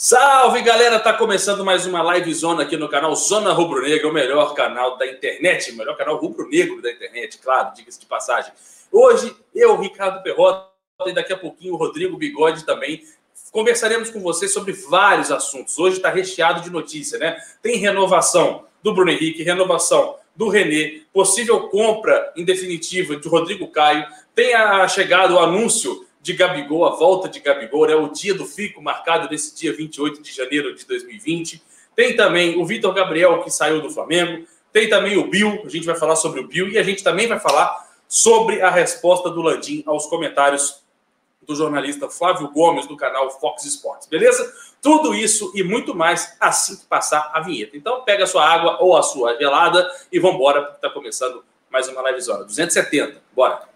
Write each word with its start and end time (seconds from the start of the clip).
Salve 0.00 0.62
galera, 0.62 1.00
tá 1.00 1.12
começando 1.12 1.64
mais 1.64 1.84
uma 1.84 2.00
live 2.02 2.32
zona 2.32 2.62
aqui 2.62 2.76
no 2.76 2.88
canal 2.88 3.16
Zona 3.16 3.52
Rubro 3.52 3.82
Negra, 3.82 4.08
o 4.08 4.12
melhor 4.12 4.54
canal 4.54 4.96
da 4.96 5.04
internet, 5.04 5.72
o 5.72 5.76
melhor 5.76 5.96
canal 5.96 6.18
rubro 6.18 6.48
negro 6.48 6.80
da 6.80 6.92
internet, 6.92 7.36
claro, 7.38 7.74
diga-se 7.74 7.98
de 7.98 8.06
passagem. 8.06 8.52
Hoje 8.92 9.34
eu, 9.52 9.76
Ricardo 9.76 10.22
Perrota, 10.22 10.70
e 11.04 11.12
daqui 11.12 11.32
a 11.32 11.36
pouquinho 11.36 11.74
o 11.74 11.76
Rodrigo 11.76 12.16
Bigode 12.16 12.64
também 12.64 13.02
conversaremos 13.50 14.08
com 14.08 14.20
você 14.20 14.46
sobre 14.46 14.72
vários 14.72 15.32
assuntos. 15.32 15.76
Hoje 15.76 15.96
está 15.96 16.10
recheado 16.10 16.60
de 16.60 16.70
notícia, 16.70 17.18
né? 17.18 17.36
Tem 17.60 17.76
renovação 17.76 18.66
do 18.80 18.94
Bruno 18.94 19.10
Henrique, 19.10 19.42
renovação 19.42 20.14
do 20.36 20.48
René, 20.48 21.00
possível 21.12 21.68
compra 21.70 22.32
em 22.36 22.44
definitiva 22.44 23.16
de 23.16 23.28
Rodrigo 23.28 23.66
Caio, 23.66 24.06
tem 24.32 24.54
a 24.54 24.86
chegada, 24.86 25.34
o 25.34 25.40
anúncio 25.40 26.06
de 26.20 26.32
Gabigol, 26.32 26.84
a 26.84 26.96
volta 26.96 27.28
de 27.28 27.40
Gabigol, 27.40 27.88
é 27.88 27.96
o 27.96 28.08
dia 28.08 28.34
do 28.34 28.44
Fico, 28.44 28.82
marcado 28.82 29.28
nesse 29.30 29.54
dia 29.54 29.72
28 29.72 30.22
de 30.22 30.32
janeiro 30.32 30.74
de 30.74 30.84
2020. 30.86 31.62
Tem 31.94 32.14
também 32.14 32.60
o 32.60 32.64
Vitor 32.64 32.92
Gabriel, 32.92 33.42
que 33.42 33.50
saiu 33.50 33.80
do 33.80 33.90
Flamengo. 33.90 34.46
Tem 34.72 34.88
também 34.88 35.16
o 35.16 35.28
Bill, 35.28 35.62
a 35.64 35.68
gente 35.68 35.86
vai 35.86 35.96
falar 35.96 36.16
sobre 36.16 36.40
o 36.40 36.46
Bill. 36.46 36.68
E 36.68 36.78
a 36.78 36.82
gente 36.82 37.02
também 37.02 37.26
vai 37.26 37.40
falar 37.40 37.88
sobre 38.06 38.62
a 38.62 38.70
resposta 38.70 39.30
do 39.30 39.42
Landim 39.42 39.82
aos 39.86 40.06
comentários 40.06 40.82
do 41.42 41.54
jornalista 41.54 42.10
Flávio 42.10 42.50
Gomes, 42.50 42.86
do 42.86 42.96
canal 42.96 43.30
Fox 43.40 43.64
Sports. 43.64 44.06
Beleza? 44.06 44.52
Tudo 44.82 45.14
isso 45.14 45.50
e 45.54 45.62
muito 45.62 45.94
mais 45.94 46.36
assim 46.38 46.76
que 46.76 46.84
passar 46.84 47.30
a 47.32 47.40
vinheta. 47.40 47.76
Então, 47.76 48.02
pega 48.02 48.24
a 48.24 48.26
sua 48.26 48.46
água 48.46 48.76
ou 48.80 48.96
a 48.96 49.02
sua 49.02 49.36
gelada 49.38 49.90
e 50.12 50.20
vamos 50.20 50.36
embora, 50.36 50.60
porque 50.60 50.76
está 50.76 50.90
começando 50.90 51.42
mais 51.70 51.88
uma 51.88 52.02
live 52.02 52.20
zona. 52.20 52.44
270. 52.44 53.22
Bora! 53.34 53.66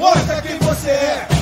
Mostra 0.00 0.40
quem 0.40 0.58
você 0.58 0.88
é. 0.88 1.39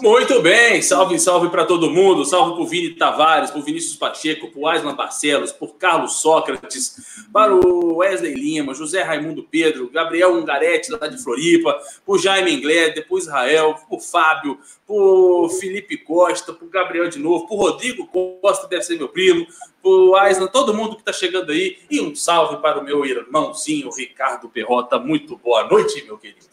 Muito 0.00 0.40
bem, 0.40 0.80
salve, 0.80 1.18
salve 1.18 1.48
para 1.48 1.64
todo 1.64 1.90
mundo, 1.90 2.24
salve 2.24 2.52
para 2.52 2.62
o 2.62 2.66
Vini 2.66 2.90
Tavares, 2.94 3.50
para 3.50 3.60
o 3.60 3.62
Vinícius 3.62 3.96
Pacheco, 3.96 4.50
para 4.50 4.60
o 4.60 4.66
Aislan 4.66 4.96
Barcelos, 4.96 5.52
por 5.52 5.76
Carlos 5.76 6.20
Sócrates, 6.20 7.24
para 7.32 7.54
o 7.54 7.96
Wesley 7.96 8.34
Lima, 8.34 8.74
José 8.74 9.02
Raimundo 9.02 9.42
Pedro, 9.44 9.90
Gabriel 9.90 10.34
Ungaretti, 10.34 10.90
lá 10.90 11.06
de 11.06 11.22
Floripa, 11.22 11.74
para 11.74 12.14
o 12.14 12.18
Jaime 12.18 12.52
Inglés, 12.52 12.94
depois 12.94 13.24
Israel, 13.24 13.74
para 13.74 13.96
o 13.96 14.00
Fábio, 14.00 14.58
para 14.86 14.96
o 14.96 15.48
Felipe 15.60 15.96
Costa, 15.98 16.52
para 16.52 16.66
o 16.66 16.70
Gabriel 16.70 17.08
de 17.08 17.18
novo, 17.18 17.46
para 17.46 17.56
o 17.56 17.60
Rodrigo 17.60 18.06
Costa, 18.40 18.66
deve 18.66 18.82
ser 18.82 18.96
meu 18.96 19.08
primo, 19.08 19.46
para 19.82 19.90
o 19.90 20.16
Aislan, 20.16 20.46
todo 20.46 20.74
mundo 20.74 20.94
que 20.94 21.02
está 21.02 21.12
chegando 21.12 21.52
aí, 21.52 21.78
e 21.90 22.00
um 22.00 22.14
salve 22.14 22.56
para 22.62 22.80
o 22.80 22.84
meu 22.84 23.04
irmãozinho 23.04 23.90
Ricardo 23.90 24.48
Perrota, 24.48 24.98
muito 24.98 25.36
boa 25.36 25.68
noite, 25.68 26.02
meu 26.04 26.18
querido. 26.18 26.46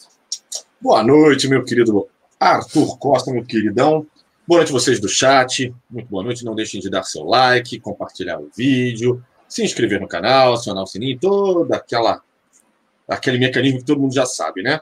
Boa 0.81 1.03
noite, 1.03 1.47
meu 1.47 1.63
querido 1.63 2.09
Arthur 2.39 2.97
Costa, 2.97 3.31
meu 3.33 3.43
queridão. 3.43 4.07
Boa 4.47 4.59
noite 4.59 4.71
vocês 4.71 4.99
do 4.99 5.09
chat. 5.09 5.73
Muito 5.89 6.07
boa 6.07 6.23
noite. 6.23 6.45
Não 6.45 6.55
deixem 6.55 6.79
de 6.79 6.89
dar 6.89 7.03
seu 7.03 7.23
like, 7.23 7.79
compartilhar 7.79 8.39
o 8.39 8.49
vídeo, 8.55 9.21
se 9.47 9.63
inscrever 9.63 9.99
no 9.99 10.07
canal, 10.07 10.53
acionar 10.53 10.83
o 10.83 10.87
sininho, 10.87 11.19
toda 11.19 11.75
aquela 11.75 12.21
aquele 13.07 13.39
mecanismo 13.39 13.79
que 13.79 13.85
todo 13.85 13.99
mundo 13.99 14.13
já 14.13 14.25
sabe, 14.25 14.61
né? 14.61 14.79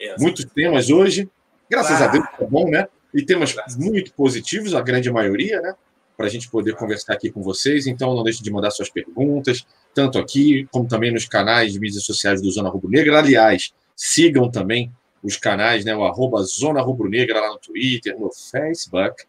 É, 0.00 0.16
Muitos 0.18 0.44
temas 0.46 0.90
hoje. 0.90 1.28
Graças 1.70 2.00
Ah. 2.00 2.06
a 2.06 2.08
Deus, 2.08 2.24
tá 2.38 2.46
bom, 2.46 2.68
né? 2.68 2.88
E 3.14 3.22
temas 3.24 3.52
Graças. 3.52 3.76
muito 3.76 4.12
positivos, 4.14 4.74
a 4.74 4.80
grande 4.80 5.10
maioria, 5.10 5.60
né? 5.60 5.74
Para 6.16 6.26
a 6.26 6.28
gente 6.30 6.50
poder 6.50 6.74
conversar 6.74 7.12
aqui 7.12 7.30
com 7.30 7.42
vocês. 7.42 7.86
Então, 7.86 8.14
não 8.14 8.24
deixe 8.24 8.42
de 8.42 8.50
mandar 8.50 8.70
suas 8.70 8.90
perguntas, 8.90 9.64
tanto 9.94 10.18
aqui 10.18 10.66
como 10.72 10.88
também 10.88 11.12
nos 11.12 11.26
canais 11.28 11.72
de 11.74 11.78
mídias 11.78 12.02
sociais 12.04 12.40
do 12.42 12.50
Zona 12.50 12.68
Rubro 12.70 12.90
Negra. 12.90 13.18
Aliás, 13.18 13.72
sigam 13.94 14.50
também 14.50 14.90
os 15.22 15.36
canais, 15.36 15.84
né? 15.84 15.94
O 15.96 16.04
arroba 16.04 16.42
Zona 16.42 16.80
Rubro 16.80 17.08
Negra 17.08 17.40
lá 17.40 17.48
no 17.50 17.58
Twitter, 17.58 18.18
no 18.18 18.30
Facebook, 18.32 19.24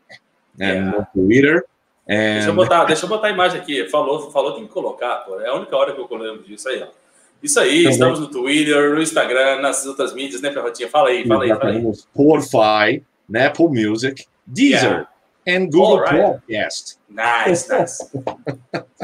né, 0.57 0.77
É. 0.77 0.81
no 0.81 1.07
Twitter. 1.13 1.63
É, 2.07 2.35
Deixa 2.35 2.49
eu, 2.49 2.55
botar, 2.55 2.85
deixa 2.85 3.05
eu 3.05 3.09
botar 3.09 3.27
a 3.27 3.31
imagem 3.31 3.59
aqui. 3.61 3.87
Falou, 3.89 4.31
falou, 4.31 4.53
tem 4.55 4.65
que 4.65 4.73
colocar, 4.73 5.17
pô. 5.17 5.39
É 5.39 5.47
a 5.47 5.53
única 5.53 5.75
hora 5.77 5.93
que 5.93 5.99
eu 6.01 6.17
lembro 6.17 6.43
disso 6.43 6.67
aí, 6.69 6.81
ó. 6.81 6.87
Isso 7.41 7.59
aí, 7.59 7.77
Também. 7.83 7.89
estamos 7.91 8.19
no 8.19 8.27
Twitter, 8.27 8.93
no 8.95 9.01
Instagram, 9.01 9.61
nas 9.61 9.85
outras 9.85 10.13
mídias, 10.13 10.41
né, 10.41 10.51
Ferrotinha? 10.51 10.89
Fala 10.89 11.09
aí, 11.09 11.25
fala 11.27 11.43
aí, 11.43 11.49
fala 11.49 11.69
aí. 11.69 11.93
Spotify, 11.95 13.05
na 13.29 13.45
Apple 13.47 13.67
Music, 13.69 14.25
Deezer, 14.45 15.07
and 15.47 15.67
Google 15.69 15.99
Alright. 15.99 16.21
Podcast. 16.21 16.97
Nice, 17.09 17.69
nice. 17.71 18.09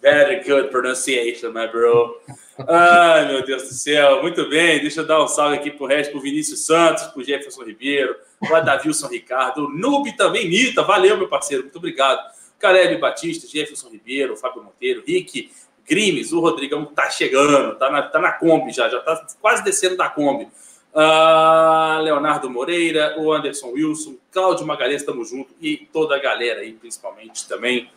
Very 0.00 0.42
good 0.44 0.70
pronunciation, 0.70 1.52
my 1.52 1.66
bro. 1.66 2.16
Ai, 2.58 3.28
meu 3.28 3.44
Deus 3.44 3.62
do 3.62 3.74
céu. 3.74 4.22
Muito 4.22 4.48
bem, 4.48 4.80
deixa 4.80 5.00
eu 5.00 5.06
dar 5.06 5.22
um 5.22 5.28
salve 5.28 5.56
aqui 5.56 5.70
pro 5.70 5.86
resto, 5.86 6.12
pro 6.12 6.20
Vinícius 6.20 6.66
Santos, 6.66 7.04
pro 7.04 7.24
Jefferson 7.24 7.62
Ribeiro, 7.62 8.14
pro 8.38 8.54
Adavilson 8.54 9.08
Ricardo, 9.08 9.68
Noob 9.68 10.14
também, 10.16 10.48
Mita, 10.48 10.82
valeu, 10.82 11.16
meu 11.16 11.28
parceiro, 11.28 11.62
muito 11.62 11.78
obrigado. 11.78 12.20
Caleb 12.58 12.98
Batista, 12.98 13.46
Jefferson 13.46 13.88
Ribeiro, 13.88 14.36
Fábio 14.36 14.62
Monteiro, 14.62 15.02
Rick, 15.06 15.50
Grimes, 15.88 16.32
o 16.32 16.40
Rodrigão 16.40 16.84
tá 16.84 17.10
chegando, 17.10 17.74
tá 17.76 17.90
na, 17.90 18.02
tá 18.02 18.20
na 18.20 18.32
Kombi 18.32 18.70
já, 18.70 18.88
já 18.88 19.00
tá 19.00 19.26
quase 19.40 19.64
descendo 19.64 19.96
da 19.96 20.08
Kombi. 20.08 20.46
Ah, 20.94 21.98
Leonardo 22.02 22.50
Moreira, 22.50 23.16
o 23.18 23.32
Anderson 23.32 23.68
Wilson, 23.68 24.16
Cláudio 24.30 24.66
Magalhães, 24.66 25.00
estamos 25.00 25.30
junto, 25.30 25.54
e 25.60 25.88
toda 25.90 26.14
a 26.16 26.20
galera 26.20 26.60
aí, 26.60 26.74
principalmente 26.74 27.48
também 27.48 27.88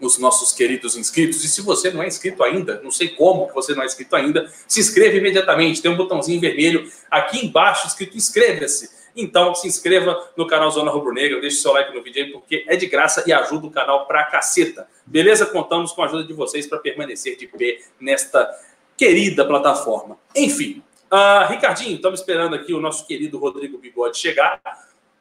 os 0.00 0.18
nossos 0.18 0.52
queridos 0.52 0.96
inscritos. 0.96 1.44
E 1.44 1.48
se 1.48 1.60
você 1.62 1.90
não 1.90 2.02
é 2.02 2.06
inscrito 2.08 2.42
ainda, 2.42 2.80
não 2.82 2.90
sei 2.90 3.08
como 3.08 3.46
que 3.48 3.54
você 3.54 3.74
não 3.74 3.82
é 3.82 3.86
inscrito 3.86 4.16
ainda, 4.16 4.50
se 4.66 4.80
inscreva 4.80 5.16
imediatamente. 5.16 5.82
Tem 5.82 5.90
um 5.90 5.96
botãozinho 5.96 6.40
vermelho 6.40 6.90
aqui 7.10 7.44
embaixo 7.44 7.86
escrito 7.86 8.16
inscreva-se. 8.16 8.98
Então, 9.16 9.54
se 9.56 9.66
inscreva 9.66 10.30
no 10.36 10.46
canal 10.46 10.70
Zona 10.70 10.90
Rubro 10.90 11.12
Negra, 11.12 11.40
deixe 11.40 11.56
seu 11.56 11.72
like 11.72 11.92
no 11.92 12.00
vídeo 12.00 12.24
aí, 12.24 12.32
porque 12.32 12.64
é 12.68 12.76
de 12.76 12.86
graça 12.86 13.24
e 13.26 13.32
ajuda 13.32 13.66
o 13.66 13.70
canal 13.70 14.06
pra 14.06 14.22
caceta. 14.24 14.86
Beleza? 15.04 15.44
Contamos 15.46 15.90
com 15.92 16.02
a 16.02 16.06
ajuda 16.06 16.22
de 16.24 16.32
vocês 16.32 16.66
para 16.66 16.78
permanecer 16.78 17.36
de 17.36 17.46
pé 17.48 17.78
nesta 18.00 18.48
querida 18.96 19.44
plataforma. 19.44 20.16
Enfim, 20.34 20.82
ah, 21.10 21.44
Ricardinho, 21.50 21.96
estamos 21.96 22.20
esperando 22.20 22.54
aqui 22.54 22.72
o 22.72 22.80
nosso 22.80 23.04
querido 23.06 23.36
Rodrigo 23.38 23.78
Bigode 23.78 24.16
chegar. 24.16 24.60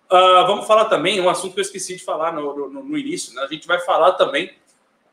Ah, 0.08 0.44
vamos 0.48 0.68
falar 0.68 0.86
também 0.86 1.20
um 1.20 1.28
assunto 1.28 1.54
que 1.56 1.60
eu 1.60 1.64
esqueci 1.64 1.96
de 1.96 2.04
falar 2.04 2.32
no, 2.32 2.70
no- 2.70 2.84
no 2.84 2.98
início. 2.98 3.34
Né? 3.34 3.42
A 3.42 3.48
gente 3.48 3.66
vai 3.68 3.80
falar 3.80 4.12
também 4.14 4.52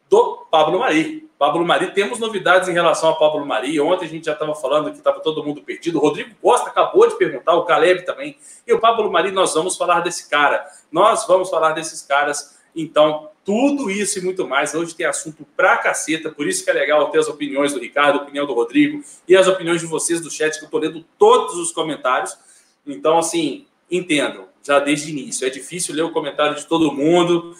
do 0.09 0.47
Pablo 0.50 0.78
Mari. 0.78 1.28
Pablo 1.39 1.65
Mari, 1.65 1.93
temos 1.93 2.19
novidades 2.19 2.69
em 2.69 2.72
relação 2.72 3.11
ao 3.11 3.19
Pablo 3.19 3.44
Mari. 3.44 3.78
Ontem 3.81 4.06
a 4.06 4.09
gente 4.09 4.25
já 4.25 4.33
estava 4.33 4.55
falando 4.55 4.91
que 4.91 4.99
estava 4.99 5.21
todo 5.21 5.44
mundo 5.44 5.61
perdido. 5.62 5.99
O 5.99 6.00
Rodrigo 6.00 6.34
Costa 6.41 6.71
acabou 6.71 7.06
de 7.06 7.17
perguntar, 7.17 7.55
o 7.55 7.65
Caleb 7.65 8.05
também. 8.05 8.39
E 8.66 8.72
o 8.72 8.81
Pablo 8.81 9.11
Mari, 9.11 9.31
nós 9.31 9.53
vamos 9.53 9.77
falar 9.77 10.00
desse 10.00 10.31
cara. 10.31 10.66
Nós 10.91 11.27
vamos 11.27 11.50
falar 11.50 11.72
desses 11.72 12.00
caras. 12.03 12.56
Então, 12.75 13.31
tudo 13.45 13.91
isso 13.91 14.19
e 14.19 14.22
muito 14.22 14.47
mais. 14.47 14.75
Hoje 14.75 14.95
tem 14.95 15.06
assunto 15.06 15.47
pra 15.56 15.77
caceta, 15.78 16.31
por 16.31 16.49
isso 16.49 16.65
que 16.65 16.71
é 16.71 16.72
legal 16.72 17.11
ter 17.11 17.19
as 17.19 17.28
opiniões 17.28 17.72
do 17.72 17.78
Ricardo, 17.78 18.19
a 18.19 18.22
opinião 18.22 18.47
do 18.47 18.55
Rodrigo 18.55 19.05
e 19.28 19.37
as 19.37 19.47
opiniões 19.47 19.81
de 19.81 19.87
vocês 19.87 20.21
do 20.21 20.31
chat, 20.31 20.59
que 20.59 20.65
eu 20.65 20.71
tô 20.71 20.78
lendo 20.78 21.05
todos 21.19 21.56
os 21.56 21.71
comentários. 21.71 22.37
Então, 22.87 23.19
assim, 23.19 23.66
entendam, 23.91 24.47
já 24.62 24.78
desde 24.78 25.10
o 25.10 25.10
início. 25.10 25.47
É 25.47 25.51
difícil 25.51 25.95
ler 25.95 26.03
o 26.03 26.13
comentário 26.13 26.57
de 26.57 26.66
todo 26.66 26.92
mundo, 26.92 27.54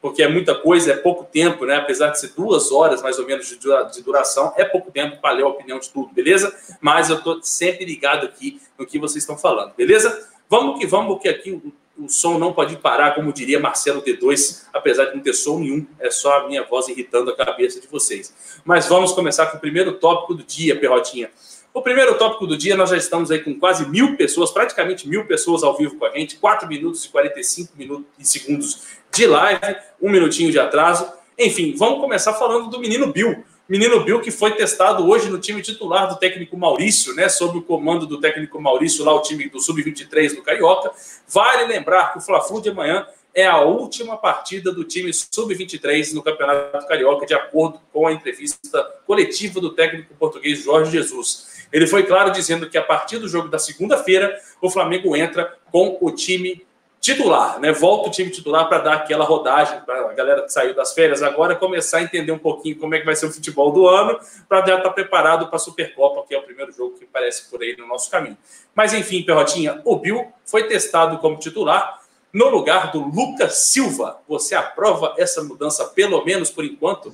porque 0.00 0.22
é 0.22 0.28
muita 0.28 0.54
coisa, 0.54 0.92
é 0.92 0.96
pouco 0.96 1.24
tempo, 1.24 1.64
né? 1.64 1.76
Apesar 1.76 2.08
de 2.10 2.20
ser 2.20 2.32
duas 2.36 2.70
horas 2.70 3.02
mais 3.02 3.18
ou 3.18 3.26
menos 3.26 3.48
de 3.48 3.56
dura- 3.56 3.84
de 3.84 4.02
duração, 4.02 4.52
é 4.56 4.64
pouco 4.64 4.90
tempo 4.90 5.16
para 5.20 5.34
ler 5.34 5.42
a 5.44 5.48
opinião 5.48 5.78
de 5.78 5.90
tudo, 5.90 6.12
beleza? 6.12 6.54
Mas 6.80 7.10
eu 7.10 7.20
tô 7.22 7.40
sempre 7.42 7.84
ligado 7.84 8.26
aqui 8.26 8.60
no 8.78 8.86
que 8.86 8.98
vocês 8.98 9.22
estão 9.22 9.36
falando, 9.38 9.72
beleza? 9.74 10.28
Vamos 10.48 10.78
que 10.78 10.86
vamos, 10.86 11.14
porque 11.14 11.28
aqui 11.28 11.50
o, 11.50 11.72
o 12.04 12.08
som 12.08 12.38
não 12.38 12.52
pode 12.52 12.76
parar, 12.76 13.14
como 13.14 13.32
diria 13.32 13.58
Marcelo 13.58 14.02
D2, 14.02 14.66
apesar 14.72 15.06
de 15.06 15.16
não 15.16 15.22
ter 15.22 15.32
som 15.32 15.58
nenhum, 15.58 15.86
é 15.98 16.10
só 16.10 16.40
a 16.40 16.46
minha 16.46 16.62
voz 16.62 16.86
irritando 16.88 17.30
a 17.30 17.36
cabeça 17.36 17.80
de 17.80 17.88
vocês. 17.88 18.34
Mas 18.64 18.86
vamos 18.86 19.12
começar 19.12 19.46
com 19.46 19.56
o 19.56 19.60
primeiro 19.60 19.92
tópico 19.94 20.34
do 20.34 20.44
dia, 20.44 20.78
Perrotinha. 20.78 21.30
O 21.76 21.82
primeiro 21.82 22.16
tópico 22.16 22.46
do 22.46 22.56
dia, 22.56 22.74
nós 22.74 22.88
já 22.88 22.96
estamos 22.96 23.30
aí 23.30 23.38
com 23.38 23.54
quase 23.54 23.86
mil 23.86 24.16
pessoas, 24.16 24.50
praticamente 24.50 25.06
mil 25.06 25.26
pessoas 25.26 25.62
ao 25.62 25.76
vivo 25.76 25.98
com 25.98 26.06
a 26.06 26.10
gente, 26.10 26.36
4 26.36 26.66
minutos 26.66 27.04
e 27.04 27.10
45 27.10 27.76
minutos 27.76 28.06
e 28.18 28.24
segundos 28.24 28.84
de 29.12 29.26
live, 29.26 29.60
um 30.00 30.10
minutinho 30.10 30.50
de 30.50 30.58
atraso. 30.58 31.06
Enfim, 31.38 31.74
vamos 31.76 32.00
começar 32.00 32.32
falando 32.32 32.70
do 32.70 32.80
menino 32.80 33.12
Bill. 33.12 33.44
Menino 33.68 34.02
Bill 34.02 34.22
que 34.22 34.30
foi 34.30 34.52
testado 34.52 35.06
hoje 35.06 35.28
no 35.28 35.38
time 35.38 35.60
titular 35.60 36.08
do 36.08 36.16
técnico 36.16 36.56
Maurício, 36.56 37.14
né? 37.14 37.28
Sob 37.28 37.58
o 37.58 37.62
comando 37.62 38.06
do 38.06 38.18
técnico 38.18 38.58
Maurício, 38.58 39.04
lá 39.04 39.12
o 39.12 39.20
time 39.20 39.46
do 39.50 39.60
Sub-23 39.60 40.34
do 40.34 40.40
Carioca. 40.40 40.90
Vale 41.28 41.66
lembrar 41.66 42.10
que 42.10 42.20
o 42.20 42.22
Fla-Flu 42.22 42.62
de 42.62 42.70
amanhã 42.70 43.06
é 43.34 43.46
a 43.46 43.60
última 43.60 44.16
partida 44.16 44.72
do 44.72 44.82
time 44.82 45.12
sub-23 45.12 46.14
no 46.14 46.22
Campeonato 46.22 46.86
Carioca, 46.88 47.26
de 47.26 47.34
acordo 47.34 47.78
com 47.92 48.06
a 48.06 48.12
entrevista 48.14 48.82
coletiva 49.06 49.60
do 49.60 49.74
técnico 49.74 50.14
português 50.14 50.64
Jorge 50.64 50.90
Jesus. 50.90 51.55
Ele 51.72 51.86
foi 51.86 52.04
claro 52.04 52.30
dizendo 52.30 52.68
que 52.68 52.78
a 52.78 52.82
partir 52.82 53.18
do 53.18 53.28
jogo 53.28 53.48
da 53.48 53.58
segunda-feira, 53.58 54.38
o 54.60 54.70
Flamengo 54.70 55.16
entra 55.16 55.58
com 55.70 55.98
o 56.00 56.10
time 56.10 56.66
titular, 57.00 57.60
né? 57.60 57.70
Volta 57.72 58.08
o 58.08 58.10
time 58.10 58.30
titular 58.30 58.68
para 58.68 58.78
dar 58.78 58.94
aquela 58.94 59.24
rodagem 59.24 59.80
para 59.82 60.10
a 60.10 60.12
galera 60.12 60.42
que 60.42 60.52
saiu 60.52 60.74
das 60.74 60.92
férias 60.92 61.22
agora 61.22 61.54
começar 61.54 61.98
a 61.98 62.02
entender 62.02 62.32
um 62.32 62.38
pouquinho 62.38 62.76
como 62.78 62.94
é 62.94 62.98
que 62.98 63.06
vai 63.06 63.14
ser 63.14 63.26
o 63.26 63.32
futebol 63.32 63.70
do 63.70 63.86
ano, 63.86 64.18
para 64.48 64.58
já 64.66 64.76
estar 64.76 64.88
tá 64.88 64.90
preparado 64.90 65.46
para 65.46 65.56
a 65.56 65.60
Supercopa, 65.60 66.26
que 66.26 66.34
é 66.34 66.38
o 66.38 66.42
primeiro 66.42 66.72
jogo 66.72 66.98
que 66.98 67.06
parece 67.06 67.48
por 67.48 67.62
aí 67.62 67.76
no 67.76 67.86
nosso 67.86 68.10
caminho. 68.10 68.36
Mas 68.74 68.92
enfim, 68.92 69.22
Perrotinha, 69.22 69.80
o 69.84 69.96
Bill 69.96 70.26
foi 70.44 70.64
testado 70.64 71.18
como 71.18 71.38
titular 71.38 72.00
no 72.32 72.48
lugar 72.48 72.90
do 72.90 73.00
Lucas 73.00 73.68
Silva. 73.68 74.18
Você 74.28 74.54
aprova 74.54 75.14
essa 75.16 75.44
mudança, 75.44 75.84
pelo 75.84 76.24
menos 76.24 76.50
por 76.50 76.64
enquanto? 76.64 77.12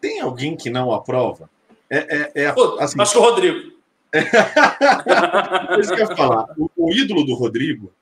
Tem 0.00 0.20
alguém 0.20 0.56
que 0.56 0.68
não 0.68 0.92
aprova? 0.92 1.48
É, 1.90 1.98
é, 1.98 2.44
é 2.44 2.54
assim, 2.78 3.00
acho 3.00 3.12
que 3.12 3.18
o 3.18 3.22
Rodrigo. 3.22 3.72
Isso 5.80 5.94
que 5.94 6.00
eu 6.00 6.08
ia 6.08 6.16
falar. 6.16 6.46
O, 6.56 6.70
o 6.76 6.92
ídolo 6.92 7.24
do 7.24 7.34
Rodrigo 7.34 7.92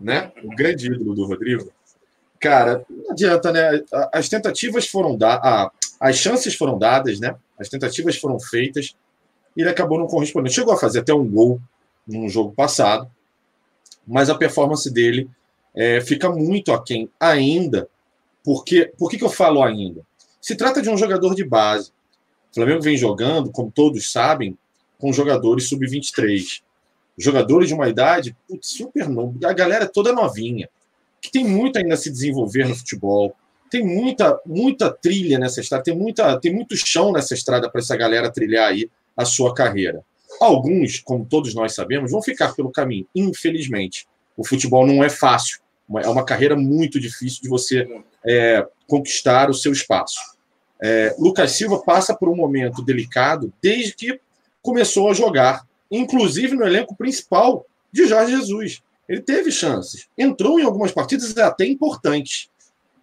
né? 0.00 0.32
O 0.42 0.48
grande 0.48 0.86
ídolo 0.86 1.14
do 1.14 1.26
Rodrigo. 1.26 1.70
Cara, 2.40 2.84
não 2.88 3.10
adianta, 3.10 3.52
né? 3.52 3.82
As 4.12 4.28
tentativas 4.28 4.88
foram 4.88 5.16
dadas, 5.16 5.70
as 6.00 6.16
chances 6.16 6.54
foram 6.54 6.78
dadas, 6.78 7.20
né? 7.20 7.36
As 7.58 7.68
tentativas 7.68 8.16
foram 8.16 8.40
feitas 8.40 8.96
e 9.54 9.60
ele 9.60 9.68
acabou 9.68 9.98
não 9.98 10.06
correspondendo. 10.06 10.54
Chegou 10.54 10.72
a 10.72 10.78
fazer 10.78 11.00
até 11.00 11.12
um 11.12 11.28
gol 11.28 11.60
num 12.06 12.28
jogo 12.30 12.52
passado, 12.52 13.10
mas 14.06 14.30
a 14.30 14.34
performance 14.34 14.90
dele 14.90 15.28
é, 15.74 16.00
fica 16.00 16.30
muito 16.30 16.72
aquém 16.72 17.10
ainda. 17.20 17.86
Porque, 18.42 18.90
por 18.96 19.10
que, 19.10 19.18
que 19.18 19.24
eu 19.24 19.28
falo 19.28 19.62
ainda? 19.62 20.00
Se 20.40 20.56
trata 20.56 20.80
de 20.80 20.88
um 20.88 20.96
jogador 20.96 21.34
de 21.34 21.44
base. 21.44 21.92
O 22.50 22.54
Flamengo 22.54 22.82
vem 22.82 22.96
jogando, 22.96 23.50
como 23.50 23.70
todos 23.70 24.10
sabem, 24.10 24.56
com 24.98 25.12
jogadores 25.12 25.68
sub-23 25.68 26.62
jogadores 27.20 27.68
de 27.68 27.74
uma 27.74 27.88
idade 27.88 28.36
putz, 28.48 28.68
super 28.68 29.08
novo, 29.08 29.38
a 29.44 29.52
galera 29.52 29.86
toda 29.86 30.12
novinha, 30.12 30.68
que 31.20 31.30
tem 31.30 31.44
muito 31.44 31.78
ainda 31.78 31.94
a 31.94 31.98
se 31.98 32.10
desenvolver 32.10 32.66
no 32.66 32.74
futebol, 32.74 33.34
tem 33.70 33.84
muita 33.84 34.40
muita 34.44 34.90
trilha 34.90 35.38
nessa 35.38 35.60
estrada, 35.60 35.84
tem 35.84 35.96
muita 35.96 36.38
tem 36.40 36.52
muito 36.52 36.76
chão 36.76 37.12
nessa 37.12 37.34
estrada 37.34 37.70
para 37.70 37.80
essa 37.80 37.96
galera 37.96 38.32
trilhar 38.32 38.68
aí 38.68 38.90
a 39.16 39.24
sua 39.24 39.54
carreira. 39.54 40.02
Alguns, 40.40 41.00
como 41.00 41.26
todos 41.26 41.54
nós 41.54 41.74
sabemos, 41.74 42.10
vão 42.10 42.22
ficar 42.22 42.54
pelo 42.54 42.70
caminho, 42.70 43.06
infelizmente. 43.14 44.08
O 44.36 44.46
futebol 44.46 44.86
não 44.86 45.04
é 45.04 45.10
fácil, 45.10 45.60
é 46.02 46.08
uma 46.08 46.24
carreira 46.24 46.56
muito 46.56 46.98
difícil 46.98 47.42
de 47.42 47.48
você 47.48 47.86
é, 48.24 48.66
conquistar 48.86 49.50
o 49.50 49.54
seu 49.54 49.72
espaço. 49.72 50.18
É, 50.82 51.14
Lucas 51.18 51.52
Silva 51.52 51.82
passa 51.82 52.14
por 52.14 52.28
um 52.28 52.36
momento 52.36 52.82
delicado 52.82 53.52
desde 53.62 53.94
que 53.94 54.20
começou 54.62 55.10
a 55.10 55.14
jogar 55.14 55.64
inclusive 55.90 56.54
no 56.54 56.64
elenco 56.64 56.94
principal 56.94 57.66
de 57.92 58.06
Jorge 58.06 58.36
Jesus. 58.36 58.82
Ele 59.08 59.20
teve 59.20 59.50
chances, 59.50 60.08
entrou 60.16 60.60
em 60.60 60.62
algumas 60.62 60.92
partidas 60.92 61.36
até 61.36 61.66
importantes, 61.66 62.48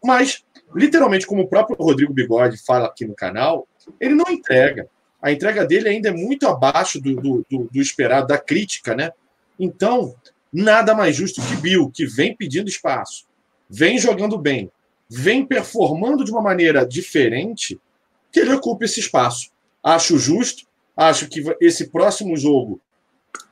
mas, 0.02 0.44
literalmente, 0.74 1.28
como 1.28 1.42
o 1.42 1.48
próprio 1.48 1.76
Rodrigo 1.78 2.14
Bigode 2.14 2.58
fala 2.66 2.88
aqui 2.88 3.06
no 3.06 3.14
canal, 3.14 3.68
ele 4.00 4.16
não 4.16 4.32
entrega. 4.32 4.88
A 5.22 5.32
entrega 5.32 5.66
dele 5.66 5.90
ainda 5.90 6.10
é 6.10 6.14
muito 6.14 6.48
abaixo 6.48 7.02
do, 7.02 7.16
do, 7.16 7.46
do, 7.50 7.70
do 7.70 7.82
esperado, 7.82 8.28
da 8.28 8.38
crítica, 8.38 8.96
né? 8.96 9.12
Então, 9.60 10.16
nada 10.54 10.96
mais 10.96 11.16
justo 11.16 11.42
que 11.42 11.58
Bill, 11.58 11.92
que 11.94 12.06
vem 12.06 12.36
pedindo 12.36 12.70
espaço, 12.70 13.26
vem 13.70 13.98
jogando 13.98 14.38
bem, 14.38 14.72
vem 15.10 15.46
performando 15.46 16.24
de 16.24 16.32
uma 16.32 16.42
maneira 16.42 16.86
diferente, 16.86 17.80
que 18.32 18.40
ele 18.40 18.54
ocupe 18.54 18.86
esse 18.86 19.00
espaço. 19.00 19.52
Acho 19.84 20.18
justo, 20.18 20.68
Acho 20.98 21.30
que 21.30 21.44
esse 21.62 21.92
próximo 21.92 22.36
jogo 22.36 22.82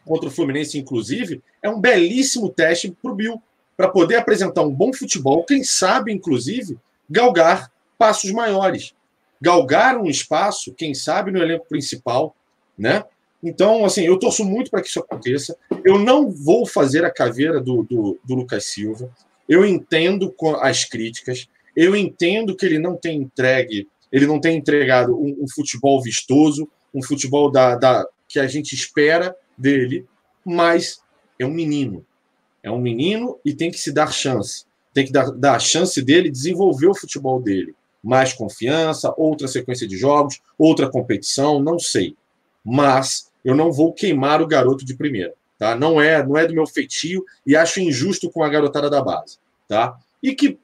contra 0.03 0.27
o 0.27 0.31
Fluminense, 0.31 0.79
inclusive, 0.79 1.43
é 1.61 1.69
um 1.69 1.79
belíssimo 1.79 2.49
teste 2.49 2.89
para 2.89 3.11
o 3.11 3.15
Bill, 3.15 3.41
para 3.77 3.87
poder 3.87 4.15
apresentar 4.15 4.63
um 4.63 4.73
bom 4.73 4.91
futebol, 4.91 5.45
quem 5.45 5.63
sabe, 5.63 6.11
inclusive, 6.11 6.75
galgar 7.07 7.71
passos 7.99 8.31
maiores. 8.31 8.95
Galgar 9.39 9.95
um 9.97 10.09
espaço, 10.09 10.73
quem 10.73 10.95
sabe, 10.95 11.31
no 11.31 11.37
elenco 11.37 11.67
principal, 11.67 12.35
né? 12.75 13.03
Então, 13.43 13.85
assim, 13.85 14.01
eu 14.01 14.17
torço 14.17 14.43
muito 14.43 14.71
para 14.71 14.81
que 14.81 14.87
isso 14.87 14.99
aconteça. 14.99 15.55
Eu 15.83 15.99
não 15.99 16.31
vou 16.31 16.65
fazer 16.65 17.05
a 17.05 17.11
caveira 17.11 17.61
do, 17.61 17.83
do, 17.83 18.17
do 18.23 18.33
Lucas 18.33 18.65
Silva. 18.65 19.07
Eu 19.47 19.65
entendo 19.65 20.33
as 20.61 20.83
críticas. 20.83 21.47
Eu 21.75 21.95
entendo 21.95 22.55
que 22.55 22.65
ele 22.65 22.79
não 22.79 22.95
tem 22.95 23.21
entregue, 23.21 23.87
ele 24.11 24.25
não 24.25 24.39
tem 24.39 24.57
entregado 24.57 25.15
um, 25.15 25.43
um 25.43 25.47
futebol 25.47 26.01
vistoso, 26.01 26.67
um 26.93 27.03
futebol 27.03 27.51
da, 27.51 27.75
da, 27.75 28.07
que 28.27 28.39
a 28.39 28.47
gente 28.47 28.73
espera 28.73 29.35
dele, 29.57 30.05
mas 30.43 31.01
é 31.37 31.45
um 31.45 31.51
menino. 31.51 32.05
É 32.63 32.71
um 32.71 32.79
menino 32.79 33.37
e 33.43 33.53
tem 33.53 33.69
que 33.69 33.77
se 33.77 33.91
dar 33.91 34.11
chance. 34.11 34.65
Tem 34.93 35.05
que 35.05 35.11
dar, 35.11 35.29
dar 35.31 35.55
a 35.55 35.59
chance 35.59 36.01
dele 36.01 36.31
desenvolver 36.31 36.87
o 36.87 36.95
futebol 36.95 37.41
dele. 37.41 37.75
Mais 38.01 38.33
confiança, 38.33 39.13
outra 39.17 39.47
sequência 39.47 39.87
de 39.87 39.97
jogos, 39.97 40.39
outra 40.57 40.89
competição, 40.89 41.61
não 41.61 41.77
sei. 41.77 42.15
Mas 42.63 43.29
eu 43.43 43.53
não 43.53 43.71
vou 43.71 43.93
queimar 43.93 44.41
o 44.41 44.47
garoto 44.47 44.85
de 44.85 44.95
primeira. 44.95 45.33
Tá? 45.57 45.75
Não 45.75 46.01
é, 46.01 46.25
não 46.25 46.37
é 46.37 46.45
do 46.45 46.53
meu 46.53 46.67
feitio 46.67 47.25
e 47.45 47.55
acho 47.55 47.79
injusto 47.79 48.29
com 48.29 48.43
a 48.43 48.49
garotada 48.49 48.89
da 48.89 49.01
base, 49.01 49.37
tá? 49.67 49.97
E 50.21 50.35
que 50.35 50.57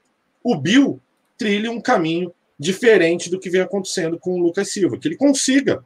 o 0.44 0.56
Bill 0.56 1.00
trilhe 1.38 1.70
um 1.70 1.80
caminho 1.80 2.34
diferente 2.60 3.30
do 3.30 3.40
que 3.40 3.50
vem 3.50 3.62
acontecendo 3.62 4.20
com 4.20 4.40
o 4.40 4.44
Lucas 4.44 4.70
Silva, 4.70 4.98
que 4.98 5.08
ele 5.08 5.16
consiga 5.16 5.84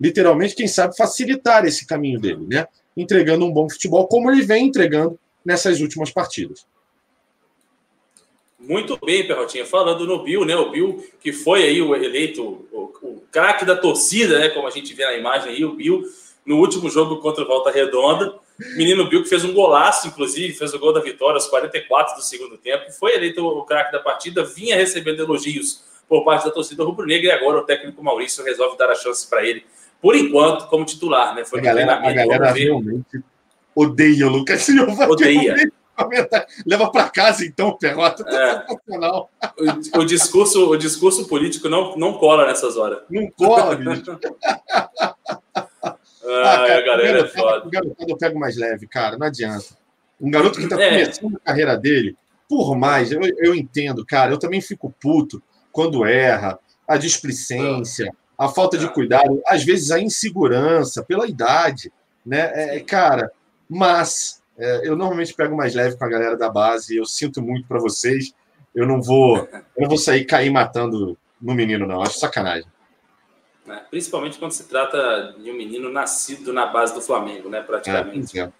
literalmente, 0.00 0.54
quem 0.54 0.68
sabe, 0.68 0.96
facilitar 0.96 1.64
esse 1.64 1.86
caminho 1.86 2.20
dele, 2.20 2.46
né? 2.46 2.66
Entregando 2.96 3.44
um 3.44 3.52
bom 3.52 3.68
futebol, 3.68 4.06
como 4.06 4.30
ele 4.30 4.42
vem 4.42 4.66
entregando 4.66 5.18
nessas 5.44 5.80
últimas 5.80 6.10
partidas. 6.10 6.66
Muito 8.58 8.98
bem, 9.04 9.26
Perrotinha. 9.26 9.64
Falando 9.64 10.06
no 10.06 10.22
Bill, 10.22 10.44
né? 10.44 10.56
O 10.56 10.70
Bill, 10.70 11.04
que 11.20 11.32
foi 11.32 11.62
aí 11.62 11.80
o 11.80 11.94
eleito, 11.94 12.42
o, 12.72 12.92
o 13.02 13.22
craque 13.30 13.64
da 13.64 13.76
torcida, 13.76 14.38
né? 14.38 14.48
Como 14.50 14.66
a 14.66 14.70
gente 14.70 14.92
vê 14.94 15.04
na 15.04 15.14
imagem 15.14 15.52
aí, 15.52 15.64
o 15.64 15.74
Bill, 15.74 16.02
no 16.44 16.58
último 16.58 16.90
jogo 16.90 17.18
contra 17.18 17.44
o 17.44 17.46
Volta 17.46 17.70
Redonda. 17.70 18.34
Menino 18.76 19.08
Bill, 19.08 19.22
que 19.22 19.28
fez 19.28 19.44
um 19.44 19.54
golaço, 19.54 20.08
inclusive, 20.08 20.52
fez 20.52 20.74
o 20.74 20.78
gol 20.78 20.92
da 20.92 21.00
vitória 21.00 21.34
aos 21.34 21.46
44 21.46 22.16
do 22.16 22.22
segundo 22.22 22.58
tempo. 22.58 22.90
Foi 22.92 23.14
eleito 23.14 23.46
o 23.46 23.64
craque 23.64 23.92
da 23.92 24.00
partida, 24.00 24.44
vinha 24.44 24.76
recebendo 24.76 25.22
elogios 25.22 25.84
por 26.08 26.24
parte 26.24 26.46
da 26.46 26.50
torcida 26.50 26.82
rubro-negra 26.82 27.28
e 27.28 27.30
agora 27.30 27.58
o 27.58 27.64
técnico 27.64 28.02
Maurício 28.02 28.42
resolve 28.42 28.76
dar 28.76 28.90
a 28.90 28.94
chance 28.94 29.28
para 29.28 29.44
ele 29.44 29.64
por 30.00 30.16
enquanto, 30.16 30.66
como 30.68 30.84
titular, 30.84 31.34
né? 31.34 31.44
Foi 31.44 31.60
a 31.60 31.62
galera, 31.62 31.94
a 31.96 32.12
galera 32.12 32.52
realmente 32.52 33.22
odeia 33.74 34.26
o 34.26 34.30
Lucas 34.30 34.62
Silva. 34.62 35.08
Odeia. 35.08 35.56
Leva 36.64 36.90
para 36.90 37.10
casa, 37.10 37.44
então, 37.44 37.76
Perrota. 37.76 38.24
É. 38.28 38.64
O, 39.96 40.00
o, 40.00 40.04
discurso, 40.04 40.70
o 40.70 40.76
discurso 40.76 41.26
político 41.26 41.68
não, 41.68 41.96
não 41.96 42.14
cola 42.14 42.46
nessas 42.46 42.76
horas. 42.76 43.00
Não 43.10 43.28
cola, 43.32 43.74
bicho. 43.74 44.18
a 46.78 46.82
galera 46.82 47.20
é 47.20 47.28
foda. 47.28 47.66
O 47.66 47.70
garoto 47.70 47.96
eu 48.06 48.16
pego 48.16 48.38
mais 48.38 48.56
leve, 48.56 48.86
cara, 48.86 49.16
não 49.18 49.26
adianta. 49.26 49.76
Um 50.20 50.30
garoto 50.30 50.58
que 50.58 50.64
está 50.64 50.80
é. 50.80 50.90
começando 50.90 51.36
a 51.36 51.40
carreira 51.40 51.76
dele, 51.76 52.16
por 52.48 52.76
mais, 52.76 53.12
eu, 53.12 53.20
eu 53.38 53.54
entendo, 53.54 54.04
cara, 54.04 54.32
eu 54.32 54.38
também 54.38 54.60
fico 54.60 54.92
puto 55.00 55.42
quando 55.70 56.04
erra, 56.04 56.58
a 56.86 56.96
displicência, 56.96 58.12
a 58.36 58.48
falta 58.48 58.78
de 58.78 58.88
cuidado, 58.88 59.42
às 59.46 59.64
vezes 59.64 59.90
a 59.90 60.00
insegurança 60.00 61.02
pela 61.02 61.26
idade, 61.26 61.92
né? 62.24 62.76
É, 62.76 62.80
cara, 62.80 63.30
mas 63.68 64.42
é, 64.58 64.88
eu 64.88 64.96
normalmente 64.96 65.34
pego 65.34 65.56
mais 65.56 65.74
leve 65.74 65.96
com 65.96 66.04
a 66.04 66.08
galera 66.08 66.36
da 66.36 66.50
base. 66.50 66.96
Eu 66.96 67.04
sinto 67.04 67.40
muito 67.40 67.66
para 67.68 67.78
vocês. 67.78 68.34
Eu 68.74 68.86
não 68.86 69.00
vou, 69.00 69.38
eu 69.38 69.82
não 69.82 69.88
vou 69.88 69.98
sair 69.98 70.24
cair 70.24 70.50
matando 70.50 71.16
no 71.40 71.54
menino, 71.54 71.86
não. 71.86 72.02
Acho 72.02 72.18
sacanagem. 72.18 72.68
É, 73.68 73.76
principalmente 73.90 74.38
quando 74.38 74.52
se 74.52 74.66
trata 74.66 75.34
de 75.38 75.50
um 75.50 75.54
menino 75.54 75.90
nascido 75.90 76.52
na 76.52 76.66
base 76.66 76.94
do 76.94 77.02
Flamengo, 77.02 77.48
né? 77.48 77.60
Praticamente. 77.60 78.38
É, 78.38 78.50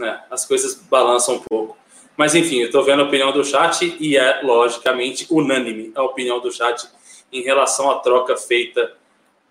é. 0.00 0.20
as 0.30 0.46
coisas 0.46 0.74
balançam 0.74 1.36
um 1.36 1.40
pouco. 1.40 1.76
Mas 2.16 2.34
enfim, 2.34 2.58
eu 2.58 2.66
estou 2.66 2.82
vendo 2.82 3.02
a 3.02 3.06
opinião 3.06 3.32
do 3.32 3.44
chat 3.44 3.96
e 4.00 4.16
é 4.16 4.42
logicamente 4.42 5.26
unânime 5.30 5.92
a 5.94 6.02
opinião 6.02 6.40
do 6.40 6.50
chat 6.50 6.88
em 7.32 7.42
relação 7.42 7.90
à 7.90 7.98
troca 8.00 8.36
feita 8.36 8.96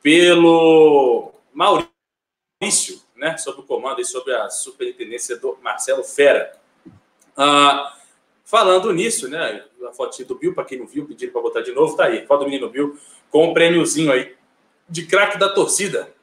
pelo 0.01 1.31
Maurício, 1.53 3.01
né, 3.15 3.37
sob 3.37 3.61
o 3.61 3.63
comando 3.63 4.01
e 4.01 4.05
sob 4.05 4.33
a 4.33 4.49
superintendência 4.49 5.37
do 5.37 5.57
Marcelo 5.61 6.03
Fera. 6.03 6.59
Ah, 7.35 7.95
falando 8.43 8.91
nisso, 8.91 9.29
né, 9.29 9.63
a 9.87 9.93
foto 9.93 10.23
do 10.25 10.35
Bill, 10.35 10.53
para 10.53 10.65
quem 10.65 10.79
não 10.79 10.87
viu, 10.87 11.05
pediram 11.05 11.31
para 11.31 11.41
botar 11.41 11.61
de 11.61 11.71
novo, 11.71 11.95
tá 11.95 12.05
aí, 12.05 12.25
foto 12.25 12.41
do 12.41 12.45
menino 12.45 12.69
Bill, 12.69 12.97
com 13.29 13.49
um 13.49 13.53
prêmiozinho 13.53 14.11
aí 14.11 14.36
de 14.89 15.05
craque 15.05 15.37
da 15.37 15.49
torcida. 15.49 16.13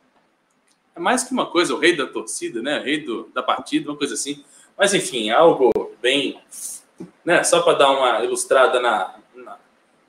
É 0.95 1.01
mais 1.01 1.25
que 1.25 1.33
uma 1.33 1.47
coisa, 1.47 1.75
o 1.75 1.79
rei 1.79 1.97
da 1.97 2.07
torcida, 2.07 2.63
né, 2.63 2.81
o 2.81 2.85
rei 2.85 3.01
do, 3.01 3.29
da 3.35 3.43
partida, 3.43 3.91
uma 3.91 3.99
coisa 3.99 4.15
assim. 4.15 4.45
Mas, 4.77 4.95
enfim, 4.95 5.31
algo 5.31 5.71
bem 6.01 6.41
né? 7.25 7.43
Só 7.43 7.63
para 7.63 7.79
dar 7.79 7.91
uma 7.91 8.23
ilustrada 8.25 8.81
na, 8.81 9.15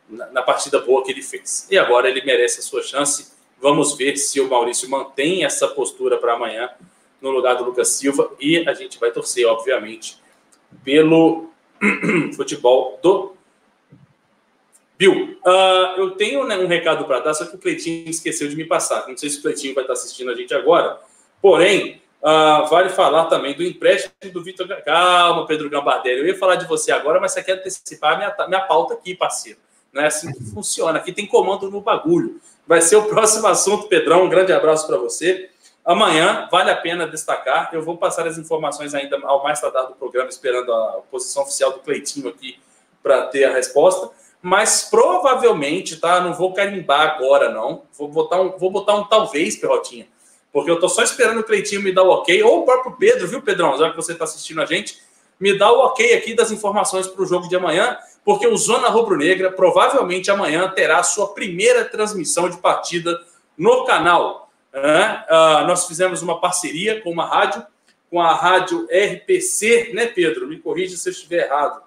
na, 0.07 0.27
na, 0.31 0.41
partida 0.41 0.79
boa 0.79 1.03
que 1.03 1.11
ele 1.11 1.21
fez. 1.21 1.67
E 1.71 1.77
agora 1.77 2.09
ele 2.09 2.23
merece 2.23 2.59
a 2.59 2.63
sua 2.63 2.83
chance. 2.83 3.33
Vamos 3.59 3.95
ver 3.95 4.17
se 4.17 4.39
o 4.39 4.49
Maurício 4.49 4.89
mantém 4.89 5.45
essa 5.45 5.67
postura 5.67 6.17
para 6.17 6.33
amanhã 6.33 6.69
no 7.21 7.31
lugar 7.31 7.55
do 7.55 7.63
Lucas 7.63 7.89
Silva. 7.89 8.31
E 8.39 8.67
a 8.67 8.73
gente 8.73 8.99
vai 8.99 9.11
torcer, 9.11 9.47
obviamente, 9.47 10.21
pelo 10.83 11.49
futebol 12.35 12.99
do 13.01 13.34
Bill. 14.97 15.37
Uh, 15.45 15.99
eu 15.99 16.11
tenho 16.11 16.45
né, 16.45 16.57
um 16.57 16.67
recado 16.67 17.05
para 17.05 17.19
dar, 17.19 17.33
só 17.33 17.45
que 17.45 17.55
o 17.55 17.59
Cleitinho 17.59 18.09
esqueceu 18.09 18.47
de 18.47 18.55
me 18.55 18.65
passar. 18.65 19.07
Não 19.07 19.17
sei 19.17 19.29
se 19.29 19.39
o 19.39 19.41
Cleitinho 19.41 19.73
vai 19.73 19.83
estar 19.83 19.93
assistindo 19.93 20.31
a 20.31 20.35
gente 20.35 20.53
agora. 20.53 20.99
Porém, 21.41 22.01
uh, 22.21 22.67
vale 22.67 22.89
falar 22.89 23.25
também 23.25 23.53
do 23.55 23.63
empréstimo 23.63 24.13
do 24.31 24.43
Vitor. 24.43 24.67
Calma, 24.83 25.45
Pedro 25.45 25.69
Gambardelli. 25.69 26.19
Eu 26.19 26.27
ia 26.27 26.37
falar 26.37 26.55
de 26.55 26.65
você 26.65 26.91
agora, 26.91 27.19
mas 27.19 27.33
você 27.33 27.43
quer 27.43 27.59
antecipar 27.59 28.13
a 28.13 28.17
minha, 28.17 28.47
minha 28.47 28.61
pauta 28.61 28.93
aqui, 28.93 29.13
parceiro. 29.15 29.59
Não 29.91 30.01
é 30.01 30.07
assim 30.07 30.31
que 30.31 30.43
funciona. 30.43 30.97
Aqui 30.97 31.11
tem 31.11 31.25
comando 31.25 31.69
no 31.69 31.81
bagulho. 31.81 32.39
Vai 32.67 32.81
ser 32.81 32.95
o 32.95 33.03
próximo 33.03 33.47
assunto, 33.47 33.87
Pedrão. 33.87 34.25
Um 34.25 34.29
grande 34.29 34.51
abraço 34.51 34.87
para 34.87 34.97
você. 34.97 35.49
Amanhã, 35.85 36.47
vale 36.51 36.71
a 36.71 36.75
pena 36.75 37.05
destacar, 37.07 37.69
eu 37.71 37.83
vou 37.83 37.95
passar 37.95 38.25
as 38.25 38.39
informações 38.39 38.95
ainda 38.95 39.19
ao 39.23 39.43
mais 39.43 39.61
tardar 39.61 39.85
do 39.85 39.93
programa, 39.93 40.27
esperando 40.29 40.73
a 40.73 41.03
posição 41.11 41.43
oficial 41.43 41.73
do 41.73 41.79
Cleitinho 41.79 42.27
aqui 42.27 42.59
para 43.03 43.27
ter 43.27 43.45
a 43.45 43.53
resposta. 43.53 44.09
Mas 44.45 44.83
provavelmente, 44.83 45.97
tá? 45.97 46.19
Não 46.19 46.31
vou 46.31 46.53
carimbar 46.53 47.15
agora, 47.15 47.49
não. 47.49 47.81
Vou 47.97 48.07
botar 48.07 48.39
um, 48.39 48.55
vou 48.59 48.69
botar 48.69 48.93
um 48.93 49.03
talvez, 49.03 49.55
Perrotinha. 49.55 50.07
Porque 50.53 50.69
eu 50.69 50.79
tô 50.79 50.87
só 50.87 51.01
esperando 51.01 51.39
o 51.39 51.43
Cleitinho 51.43 51.81
me 51.81 51.91
dar 51.91 52.03
o 52.03 52.11
ok, 52.11 52.43
ou 52.43 52.59
o 52.59 52.63
próprio 52.63 52.95
Pedro, 52.95 53.27
viu, 53.27 53.41
Pedrão? 53.41 53.75
Já 53.75 53.89
que 53.89 53.95
você 53.95 54.11
está 54.11 54.23
assistindo 54.25 54.61
a 54.61 54.65
gente, 54.67 54.99
me 55.39 55.57
dá 55.57 55.71
o 55.71 55.79
ok 55.85 56.13
aqui 56.13 56.35
das 56.35 56.51
informações 56.51 57.07
para 57.07 57.23
o 57.23 57.25
jogo 57.25 57.49
de 57.49 57.55
amanhã, 57.55 57.97
porque 58.23 58.45
o 58.45 58.55
Zona 58.55 58.87
Rubro-Negra 58.87 59.51
provavelmente 59.51 60.29
amanhã 60.29 60.69
terá 60.69 61.01
sua 61.01 61.33
primeira 61.33 61.83
transmissão 61.83 62.47
de 62.47 62.57
partida 62.57 63.19
no 63.57 63.83
canal. 63.83 64.51
Uh, 64.71 65.65
nós 65.65 65.87
fizemos 65.87 66.21
uma 66.21 66.39
parceria 66.39 67.01
com 67.01 67.09
uma 67.09 67.25
rádio, 67.25 67.65
com 68.11 68.21
a 68.21 68.31
rádio 68.31 68.87
RPC, 68.91 69.89
né, 69.95 70.05
Pedro? 70.05 70.47
Me 70.47 70.59
corrija 70.59 70.95
se 70.97 71.09
eu 71.09 71.13
estiver 71.13 71.47
errado. 71.47 71.84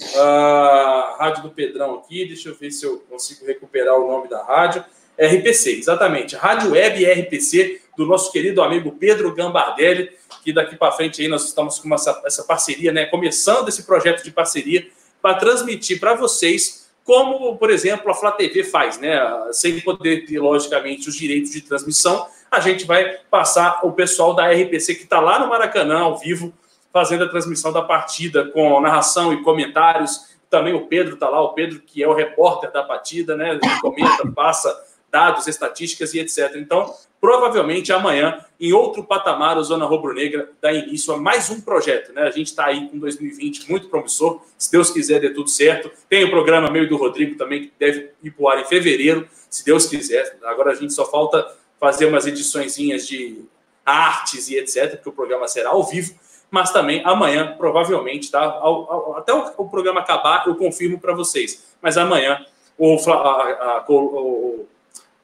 Uh, 0.00 1.18
rádio 1.18 1.42
do 1.42 1.50
Pedrão 1.50 1.96
aqui, 1.96 2.24
deixa 2.26 2.48
eu 2.48 2.54
ver 2.54 2.70
se 2.70 2.86
eu 2.86 2.98
consigo 3.10 3.44
recuperar 3.44 3.98
o 3.98 4.08
nome 4.08 4.28
da 4.28 4.42
rádio. 4.44 4.84
RPC, 5.18 5.78
exatamente. 5.78 6.36
Rádio 6.36 6.70
Web 6.70 7.04
RPC, 7.04 7.80
do 7.96 8.06
nosso 8.06 8.30
querido 8.30 8.62
amigo 8.62 8.92
Pedro 8.92 9.34
Gambardelli, 9.34 10.10
que 10.44 10.52
daqui 10.52 10.76
para 10.76 10.92
frente 10.92 11.20
aí 11.20 11.26
nós 11.26 11.44
estamos 11.44 11.80
com 11.80 11.92
essa, 11.92 12.22
essa 12.24 12.44
parceria, 12.44 12.92
né? 12.92 13.06
Começando 13.06 13.68
esse 13.68 13.82
projeto 13.82 14.22
de 14.22 14.30
parceria 14.30 14.86
para 15.20 15.34
transmitir 15.34 15.98
para 15.98 16.14
vocês 16.14 16.88
como, 17.02 17.56
por 17.56 17.70
exemplo, 17.70 18.10
a 18.10 18.14
Flá 18.14 18.30
TV 18.30 18.62
faz, 18.62 18.98
né? 18.98 19.18
Sem 19.50 19.80
poder 19.80 20.26
ter, 20.26 20.38
logicamente, 20.38 21.08
os 21.08 21.16
direitos 21.16 21.50
de 21.50 21.62
transmissão, 21.62 22.28
a 22.50 22.60
gente 22.60 22.84
vai 22.84 23.16
passar 23.30 23.80
o 23.82 23.92
pessoal 23.92 24.34
da 24.34 24.52
RPC 24.52 24.94
que 24.94 25.04
está 25.04 25.18
lá 25.18 25.38
no 25.38 25.48
Maracanã, 25.48 26.00
ao 26.00 26.18
vivo, 26.18 26.52
fazendo 26.92 27.24
a 27.24 27.28
transmissão 27.28 27.72
da 27.72 27.82
partida 27.82 28.48
com 28.50 28.80
narração 28.80 29.32
e 29.32 29.42
comentários. 29.42 30.36
Também 30.50 30.74
o 30.74 30.86
Pedro 30.86 31.14
está 31.14 31.28
lá, 31.28 31.40
o 31.42 31.52
Pedro 31.52 31.80
que 31.80 32.02
é 32.02 32.08
o 32.08 32.14
repórter 32.14 32.72
da 32.72 32.82
partida, 32.82 33.36
né? 33.36 33.50
Ele 33.50 33.80
comenta, 33.80 34.26
passa 34.34 34.74
dados, 35.10 35.46
estatísticas 35.46 36.14
e 36.14 36.20
etc. 36.20 36.56
Então, 36.56 36.92
provavelmente 37.20 37.92
amanhã, 37.92 38.44
em 38.60 38.72
outro 38.72 39.04
patamar, 39.04 39.56
o 39.56 39.64
Zona 39.64 39.86
Rubro-Negra 39.86 40.50
dá 40.60 40.72
início 40.72 41.12
a 41.14 41.16
mais 41.16 41.50
um 41.50 41.60
projeto. 41.60 42.12
Né? 42.12 42.22
A 42.22 42.30
gente 42.30 42.48
está 42.48 42.66
aí 42.66 42.88
com 42.88 42.98
2020 42.98 43.70
muito 43.70 43.88
promissor, 43.88 44.42
se 44.56 44.70
Deus 44.70 44.90
quiser, 44.90 45.20
dê 45.20 45.30
tudo 45.30 45.48
certo. 45.48 45.90
Tem 46.08 46.24
o 46.24 46.30
programa 46.30 46.70
meio 46.70 46.88
do 46.88 46.96
Rodrigo 46.96 47.36
também, 47.36 47.62
que 47.62 47.72
deve 47.78 48.10
ir 48.22 48.30
para 48.30 48.42
o 48.42 48.48
ar 48.48 48.60
em 48.60 48.64
fevereiro, 48.64 49.26
se 49.48 49.64
Deus 49.64 49.86
quiser. 49.86 50.38
Agora 50.44 50.72
a 50.72 50.74
gente 50.74 50.92
só 50.92 51.06
falta 51.10 51.46
fazer 51.80 52.06
umas 52.06 52.26
ediçõezinhas 52.26 53.06
de 53.06 53.44
artes 53.84 54.48
e 54.48 54.56
etc., 54.56 54.96
porque 54.96 55.08
o 55.08 55.12
programa 55.12 55.48
será 55.48 55.70
ao 55.70 55.82
vivo. 55.84 56.14
Mas 56.50 56.72
também 56.72 57.02
amanhã, 57.04 57.54
provavelmente, 57.58 58.30
tá? 58.30 58.42
Ao, 58.42 58.90
ao, 58.90 59.16
até 59.18 59.34
o, 59.34 59.52
o, 59.58 59.68
programa 59.68 60.00
acabar, 60.00 60.44
eu 60.46 60.56
confirmo 60.56 60.98
para 60.98 61.14
vocês. 61.14 61.76
Mas 61.82 61.98
amanhã, 61.98 62.44
o, 62.78 62.96
a, 63.10 63.12
a, 63.12 63.84
o 63.88 64.66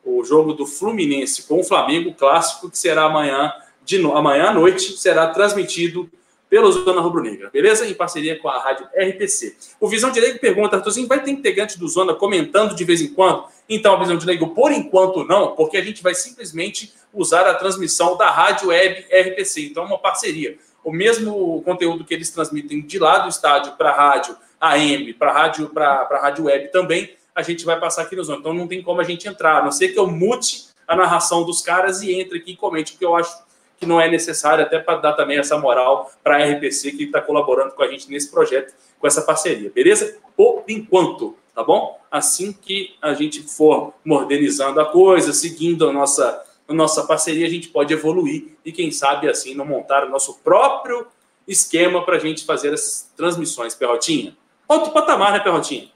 o 0.05 0.23
jogo 0.23 0.53
do 0.53 0.67
Fluminense 0.67 1.45
com 1.45 1.61
o 1.61 1.65
Flamengo, 1.65 2.13
clássico, 2.13 2.71
que 2.71 2.77
será 2.77 3.05
amanhã, 3.05 3.53
de 3.85 3.99
no... 3.99 4.17
amanhã 4.17 4.51
à 4.51 4.53
noite, 4.53 4.99
será 4.99 5.29
transmitido 5.29 6.11
pelo 6.49 6.71
Zona 6.71 7.01
Rubro 7.01 7.23
Negra, 7.23 7.51
beleza? 7.51 7.87
Em 7.87 7.95
parceria 7.95 8.39
com 8.39 8.49
a 8.49 8.61
rádio 8.61 8.87
RPC. 8.95 9.57
O 9.81 9.89
Visão 9.89 10.13
de 10.13 10.21
Leigo 10.21 10.39
pergunta, 10.39 10.77
Arthurzinho, 10.77 11.09
vai 11.09 11.23
ter 11.23 11.31
integrante 11.31 11.79
do 11.79 11.89
Zona 11.89 12.15
comentando 12.15 12.77
de 12.77 12.85
vez 12.85 13.01
em 13.01 13.09
quando? 13.09 13.45
Então, 13.69 13.99
Visão 13.99 14.17
de 14.17 14.27
Leigo, 14.27 14.49
por 14.49 14.71
enquanto 14.71 15.25
não, 15.25 15.57
porque 15.57 15.77
a 15.77 15.83
gente 15.83 16.03
vai 16.03 16.15
simplesmente 16.15 16.95
usar 17.13 17.47
a 17.47 17.55
transmissão 17.55 18.17
da 18.17 18.31
rádio 18.31 18.69
web 18.69 19.07
RPC. 19.11 19.63
Então, 19.63 19.85
é 19.85 19.87
uma 19.87 19.99
parceria. 19.99 20.57
O 20.85 20.93
mesmo 20.93 21.63
conteúdo 21.63 22.05
que 22.05 22.13
eles 22.13 22.31
transmitem 22.31 22.83
de 22.83 22.99
lá 22.99 23.19
do 23.19 23.29
estádio 23.29 23.73
para 23.73 23.91
rádio 23.91 24.37
AM, 24.61 25.15
para 25.15 25.33
rádio, 25.33 25.69
para 25.71 26.21
rádio 26.21 26.45
web 26.45 26.71
também, 26.71 27.17
a 27.35 27.43
gente 27.43 27.65
vai 27.65 27.81
passar 27.81 28.03
aqui 28.03 28.15
no 28.15 28.23
Zona. 28.23 28.39
Então 28.39 28.55
não 28.55 28.69
tem 28.69 28.83
como 28.83 29.01
a 29.01 29.05
gente 29.05 29.27
entrar, 29.27 29.59
a 29.59 29.65
não 29.65 29.73
ser 29.73 29.89
que 29.89 29.99
eu 29.99 30.07
mute 30.07 30.69
a 30.87 30.95
narração 30.95 31.45
dos 31.45 31.61
caras 31.61 32.03
e 32.03 32.13
entre 32.13 32.39
aqui 32.39 32.53
e 32.53 32.57
comente, 32.57 32.93
porque 32.93 33.05
eu 33.05 33.17
acho 33.17 33.43
que 33.79 33.87
não 33.87 34.01
é 34.01 34.09
necessário, 34.09 34.65
até 34.65 34.79
para 34.79 34.99
dar 34.99 35.13
também 35.15 35.39
essa 35.39 35.59
moral 35.59 36.13
para 36.23 36.37
a 36.37 36.53
RPC 36.53 36.93
que 36.93 37.05
está 37.05 37.21
colaborando 37.21 37.73
com 37.73 37.83
a 37.83 37.89
gente 37.89 38.09
nesse 38.11 38.31
projeto, 38.31 38.73
com 39.01 39.07
essa 39.07 39.23
parceria, 39.23 39.71
beleza? 39.71 40.19
Por 40.37 40.63
enquanto, 40.69 41.37
tá 41.55 41.65
bom? 41.65 41.99
Assim 42.11 42.53
que 42.53 42.95
a 43.03 43.15
gente 43.15 43.43
for 43.43 43.93
modernizando 44.05 44.81
a 44.81 44.87
coisa, 44.87 45.33
seguindo 45.33 45.89
a 45.89 45.93
nossa, 45.93 46.45
nossa 46.69 47.05
parceria, 47.05 47.47
a 47.47 47.51
gente 47.51 47.69
pode 47.69 47.93
evoluir 47.93 48.57
e, 48.65 48.73
quem 48.73 48.91
sabe, 48.91 49.29
assim, 49.29 49.55
não 49.55 49.67
montar 49.67 50.05
o 50.05 50.11
nosso 50.11 50.39
próprio 50.43 51.07
esquema 51.47 52.05
para 52.05 52.17
a 52.17 52.19
gente 52.19 52.45
fazer 52.45 52.73
essas 52.73 53.11
transmissões, 53.17 53.75
Perrotinha. 53.75 54.37
Outro 54.67 54.93
patamar, 54.93 55.33
né, 55.33 55.41
Perrotinha? 55.41 55.91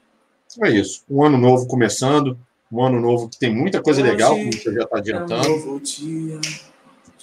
É 0.63 0.69
isso. 0.69 1.03
Um 1.09 1.23
ano 1.23 1.37
novo 1.37 1.67
começando, 1.67 2.37
um 2.71 2.83
ano 2.83 2.99
novo 2.99 3.29
que 3.29 3.39
tem 3.39 3.53
muita 3.53 3.81
coisa 3.81 4.03
legal, 4.03 4.35
como 4.35 4.53
você 4.53 4.73
já 4.73 4.83
está 4.83 4.97
adiantando. 4.97 5.47
É 5.47 5.49
um 5.49 5.65
novo 5.65 5.79
dia. 5.79 6.39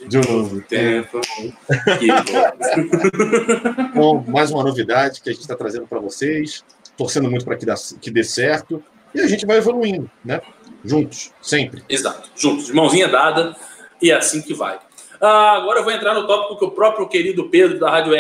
De 0.09 0.19
um 0.19 0.23
novo 0.23 0.61
tempo. 0.63 1.21
Bom, 3.95 4.25
mais 4.29 4.51
uma 4.51 4.63
novidade 4.63 5.23
que 5.23 5.31
a 5.31 5.33
gente 5.33 5.43
está 5.43 5.57
trazendo 5.57 5.87
para 5.87 6.01
vocês, 6.01 6.65
torcendo 6.97 7.31
muito 7.31 7.45
para 7.45 7.57
que, 7.57 7.67
que 8.01 8.11
dê 8.11 8.23
certo. 8.23 8.83
E 9.17 9.21
a 9.21 9.27
gente 9.27 9.47
vai 9.47 9.57
evoluindo, 9.57 10.11
né? 10.25 10.41
Juntos, 10.85 11.33
sempre. 11.43 11.83
Exato, 11.89 12.31
juntos, 12.37 12.67
de 12.67 12.73
mãozinha 12.73 13.09
dada, 13.09 13.57
e 14.01 14.11
é 14.11 14.15
assim 14.15 14.43
que 14.43 14.55
vai. 14.55 14.79
Ah, 15.21 15.57
agora 15.57 15.81
eu 15.81 15.85
vou 15.85 15.93
entrar 15.93 16.15
no 16.15 16.27
tópico 16.27 16.59
que 16.59 16.65
o 16.65 16.71
próprio 16.71 17.09
querido 17.09 17.49
Pedro 17.49 17.79
da 17.79 17.91
Rádio 17.91 18.13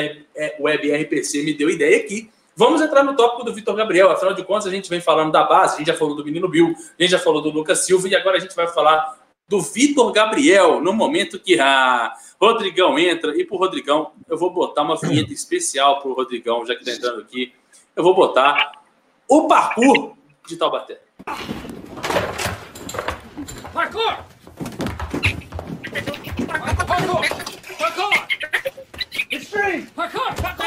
Web 0.59 0.91
RPC 0.91 1.43
me 1.43 1.55
deu 1.55 1.71
ideia 1.71 1.99
aqui, 1.99 2.31
Vamos 2.59 2.81
entrar 2.81 3.05
no 3.05 3.15
tópico 3.15 3.45
do 3.45 3.53
Vitor 3.53 3.77
Gabriel. 3.77 4.11
Afinal 4.11 4.33
de 4.33 4.43
contas, 4.43 4.67
a 4.67 4.71
gente 4.71 4.89
vem 4.89 4.99
falando 4.99 5.31
da 5.31 5.45
base, 5.45 5.75
a 5.75 5.79
gente 5.79 5.89
já 5.89 5.95
falou 5.95 6.17
do 6.17 6.25
menino 6.25 6.49
Bill, 6.49 6.75
a 6.99 7.03
gente 7.03 7.11
já 7.11 7.19
falou 7.19 7.43
do 7.43 7.51
Lucas 7.51 7.81
Silva 7.85 8.09
e 8.09 8.17
agora 8.17 8.39
a 8.39 8.41
gente 8.41 8.57
vai 8.57 8.67
falar 8.67 9.19
do 9.47 9.61
Vitor 9.61 10.11
Gabriel, 10.11 10.81
no 10.81 10.95
momento 10.95 11.39
que 11.39 11.61
a 11.61 12.15
Rodrigão 12.41 12.99
entra. 12.99 13.39
E 13.39 13.45
pro 13.45 13.59
Rodrigão, 13.59 14.13
eu 14.27 14.39
vou 14.39 14.51
botar 14.51 14.85
uma 14.85 14.97
vinheta 14.97 15.35
especial 15.35 16.01
pro 16.01 16.15
Rodrigão, 16.15 16.65
já 16.65 16.75
que 16.75 16.83
tá 16.83 16.93
entrando 16.93 17.21
aqui. 17.21 17.53
Eu 17.95 18.03
vou 18.03 18.15
botar 18.15 18.73
o 19.29 19.47
parkour 19.47 20.16
de 20.47 20.57
Taubaté. 20.57 20.99
Parkour! 23.73 24.25
It's 29.31 29.49
free! 29.49 29.87
Parkour! 29.95 30.33
Parkour! 30.35 30.67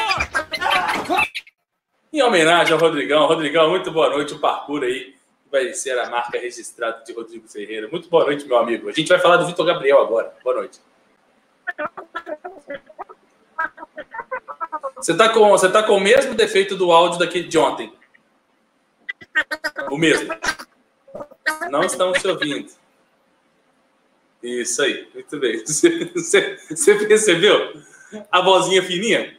Em 2.12 2.22
homenagem 2.22 2.72
ao 2.72 2.78
Rodrigão. 2.78 3.26
Rodrigão, 3.26 3.70
muito 3.70 3.90
boa 3.90 4.10
noite. 4.10 4.34
O 4.34 4.38
parkour 4.38 4.82
aí 4.82 5.14
vai 5.50 5.72
ser 5.72 5.98
a 5.98 6.10
marca 6.10 6.38
registrada 6.38 7.02
de 7.04 7.12
Rodrigo 7.12 7.48
Ferreira. 7.48 7.88
Muito 7.90 8.08
boa 8.08 8.24
noite, 8.24 8.46
meu 8.46 8.58
amigo. 8.58 8.88
A 8.88 8.92
gente 8.92 9.08
vai 9.08 9.18
falar 9.18 9.38
do 9.38 9.46
Vitor 9.46 9.64
Gabriel 9.64 10.00
agora. 10.00 10.34
Boa 10.44 10.56
noite. 10.56 10.78
Você 14.96 15.12
está 15.12 15.30
com, 15.30 15.48
você 15.48 15.70
tá 15.70 15.82
com 15.82 15.96
o 15.96 16.00
mesmo 16.00 16.34
defeito 16.34 16.76
do 16.76 16.92
áudio 16.92 17.18
daqui 17.18 17.42
de 17.42 17.56
ontem. 17.56 17.90
O 19.90 19.96
mesmo. 19.96 20.34
Não 21.70 21.84
estamos 21.84 22.20
te 22.20 22.28
ouvindo. 22.28 22.70
Isso 24.42 24.82
aí, 24.82 25.08
muito 25.12 25.38
bem. 25.38 25.62
Você, 25.66 26.10
você, 26.14 26.58
você 26.70 26.94
percebeu? 27.06 27.74
A 28.30 28.40
vozinha 28.40 28.82
fininha? 28.82 29.36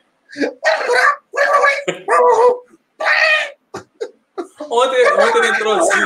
ontem, 4.70 5.14
ontem 5.14 5.38
ele 5.40 5.48
entrou 5.48 5.74
assim. 5.74 6.00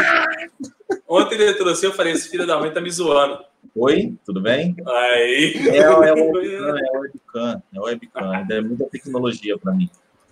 Ontem 1.08 1.36
ele 1.36 1.50
entrou 1.52 1.70
assim, 1.70 1.86
eu 1.88 1.94
falei, 1.94 2.14
esse 2.14 2.30
filho 2.30 2.48
da 2.48 2.58
mãe 2.58 2.72
tá 2.72 2.80
me 2.80 2.90
zoando. 2.90 3.44
Oi, 3.76 4.18
tudo 4.26 4.42
bem? 4.42 4.76
Aí. 4.88 5.70
É, 5.70 5.78
é 5.78 5.92
o 5.92 6.00
webcam, 6.00 6.78
é 6.78 6.90
o 6.92 7.02
webcam, 7.02 7.64
é 7.74 7.80
webcam. 7.80 8.48
É 8.50 8.62
muita 8.62 8.86
tecnologia 8.86 9.58
para 9.58 9.74
mim. 9.74 9.90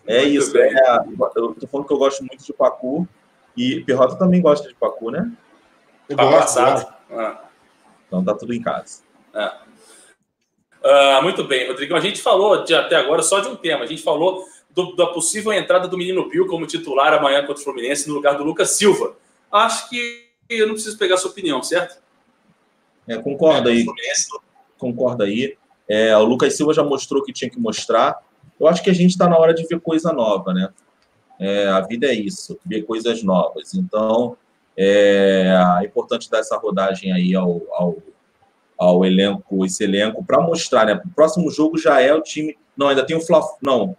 É 0.07 0.22
Muito 0.22 0.38
isso. 0.38 0.57
É, 0.57 0.72
eu 1.36 1.53
tô 1.55 1.67
falando 1.67 1.88
que 1.88 1.93
eu 1.93 1.98
gosto 1.98 2.24
muito 2.24 2.43
de 2.43 2.53
Pacu. 2.53 3.07
E 3.55 3.81
Pirrota 3.81 4.15
também 4.15 4.41
gosta 4.41 4.67
de 4.67 4.74
Pacu, 4.75 5.12
né? 5.12 5.31
Eu 6.10 6.17
Papo 6.17 6.31
gosto, 6.31 6.43
assado. 6.60 6.93
Ah. 7.12 7.41
Então 8.07 8.24
tá 8.24 8.33
tudo 8.36 8.53
em 8.53 8.62
casa. 8.62 9.01
Ah, 10.83 11.19
muito 11.24 11.43
bem, 11.43 11.67
Rodrigão. 11.67 11.98
A 11.98 12.01
gente 12.01 12.22
falou 12.22 12.63
de, 12.63 12.74
até 12.74 12.95
agora 12.95 13.22
só 13.24 13.39
de 13.39 13.48
um 13.48 13.55
tema. 13.55 13.83
A 13.83 13.88
gente 13.88 14.03
falou 14.03 14.45
do- 14.72 14.95
da 14.95 15.07
possível 15.07 15.53
entrada 15.53 15.88
do 15.88 15.98
menino 15.98 16.27
Bill 16.29 16.48
como 16.48 16.67
titular 16.67 17.13
amanhã 17.13 17.41
contra 17.45 17.62
o 17.62 17.63
Fluminense 17.63 18.07
no 18.10 18.15
lugar 18.15 18.36
do 18.38 18.43
Lucas 18.43 18.72
Silva. 18.72 19.15
Acho 19.51 19.89
que 19.89 20.27
eu 20.50 20.67
não 20.67 20.74
preciso 20.74 20.98
pegar 20.98 21.15
a 21.15 21.17
sua 21.17 21.31
opinião, 21.31 21.63
certo? 21.63 22.01
É, 23.07 23.17
concorda 23.17 23.69
aí, 23.69 23.81
O 23.81 23.86
Fluminense 23.86 24.27
concorda 24.77 25.24
aí. 25.25 25.57
É, 25.88 26.15
o 26.17 26.24
Lucas 26.24 26.55
Silva 26.55 26.74
já 26.74 26.83
mostrou 26.83 27.24
que 27.24 27.31
tinha 27.31 27.50
que 27.50 27.60
mostrar. 27.60 28.17
Eu 28.60 28.67
acho 28.67 28.83
que 28.83 28.89
a 28.89 28.93
gente 28.93 29.12
está 29.12 29.27
na 29.27 29.38
hora 29.38 29.53
de 29.53 29.65
ver 29.65 29.79
coisa 29.79 30.12
nova, 30.12 30.53
né? 30.53 30.69
É, 31.44 31.68
a 31.68 31.82
vida 31.82 32.08
é 32.08 32.14
isso, 32.14 32.58
ver 32.66 32.84
coisas 32.84 33.22
novas. 33.22 33.74
Então, 33.74 34.38
é, 34.78 35.54
é 35.82 35.86
importante 35.86 36.32
dar 36.32 36.40
essa 36.40 36.56
rodagem 36.58 37.12
aí 37.12 37.36
ao, 37.36 37.62
ao, 37.72 37.98
ao 38.78 39.04
elenco, 39.04 39.66
esse 39.66 39.84
elenco, 39.84 40.24
para 40.24 40.40
mostrar, 40.40 40.86
né? 40.86 41.02
O 41.06 41.10
próximo 41.10 41.52
jogo 41.52 41.78
já 41.78 42.00
é 42.00 42.14
o 42.14 42.22
time. 42.22 42.58
Não, 42.78 42.88
ainda 42.88 43.06
tem 43.06 43.18
o 43.18 43.20
Fla. 43.20 43.42
Não. 43.62 43.94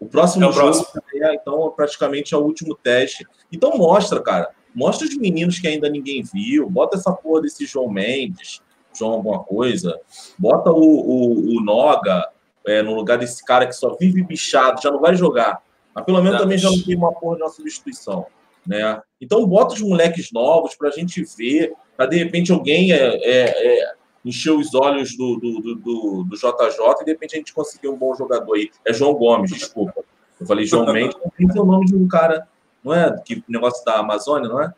O 0.00 0.06
próximo 0.06 0.46
É 0.46 0.48
o 0.48 0.52
jogo 0.52 0.72
próximo. 0.72 1.02
já 1.14 1.32
é, 1.32 1.34
então, 1.34 1.70
praticamente 1.76 2.32
é 2.32 2.38
o 2.38 2.42
último 2.42 2.74
teste. 2.74 3.26
Então, 3.52 3.76
mostra, 3.76 4.18
cara. 4.22 4.48
Mostra 4.74 5.06
os 5.06 5.16
meninos 5.18 5.58
que 5.58 5.68
ainda 5.68 5.90
ninguém 5.90 6.22
viu. 6.22 6.70
Bota 6.70 6.96
essa 6.96 7.12
porra 7.12 7.42
desse 7.42 7.66
João 7.66 7.90
Mendes, 7.90 8.62
João 8.94 9.12
alguma 9.12 9.44
coisa. 9.44 10.00
Bota 10.38 10.70
o, 10.70 10.82
o, 10.82 11.56
o 11.58 11.60
Noga 11.60 12.26
é, 12.66 12.80
no 12.80 12.94
lugar 12.94 13.18
desse 13.18 13.44
cara 13.44 13.66
que 13.66 13.74
só 13.74 13.94
vive 13.94 14.22
bichado, 14.22 14.80
já 14.80 14.90
não 14.90 15.00
vai 15.00 15.14
jogar. 15.14 15.62
Mas 15.96 16.04
pelo 16.04 16.22
menos 16.22 16.38
também 16.38 16.58
já 16.58 16.70
não 16.70 16.82
tem 16.82 16.94
uma 16.94 17.10
porra 17.10 17.36
de 17.36 17.42
uma 17.42 17.48
substituição. 17.48 18.26
Né? 18.66 19.00
Então 19.18 19.46
bota 19.46 19.74
os 19.74 19.80
moleques 19.80 20.30
novos 20.30 20.74
para 20.74 20.90
a 20.90 20.92
gente 20.92 21.24
ver, 21.38 21.72
para 21.96 22.04
de 22.04 22.18
repente 22.18 22.52
alguém 22.52 22.92
é, 22.92 22.98
é, 22.98 23.80
é, 23.80 23.94
encher 24.22 24.50
os 24.50 24.74
olhos 24.74 25.16
do, 25.16 25.36
do, 25.36 25.60
do, 25.60 25.74
do, 25.76 26.24
do 26.24 26.36
JJ 26.36 27.00
e 27.00 27.04
de 27.06 27.10
repente 27.12 27.34
a 27.34 27.38
gente 27.38 27.54
conseguir 27.54 27.88
um 27.88 27.96
bom 27.96 28.14
jogador 28.14 28.54
aí. 28.54 28.70
É 28.84 28.92
João 28.92 29.14
Gomes, 29.14 29.50
desculpa. 29.50 30.04
Eu 30.38 30.46
falei 30.46 30.66
João 30.66 30.84
Mendes, 30.92 31.16
tem 31.34 31.46
que 31.46 31.52
ser 31.54 31.60
o 31.60 31.64
nome 31.64 31.86
de 31.86 31.96
um 31.96 32.06
cara, 32.06 32.46
não 32.84 32.92
é? 32.92 33.18
Que 33.24 33.42
negócio 33.48 33.82
da 33.82 33.98
Amazônia, 34.00 34.50
não 34.50 34.60
é? 34.60 34.74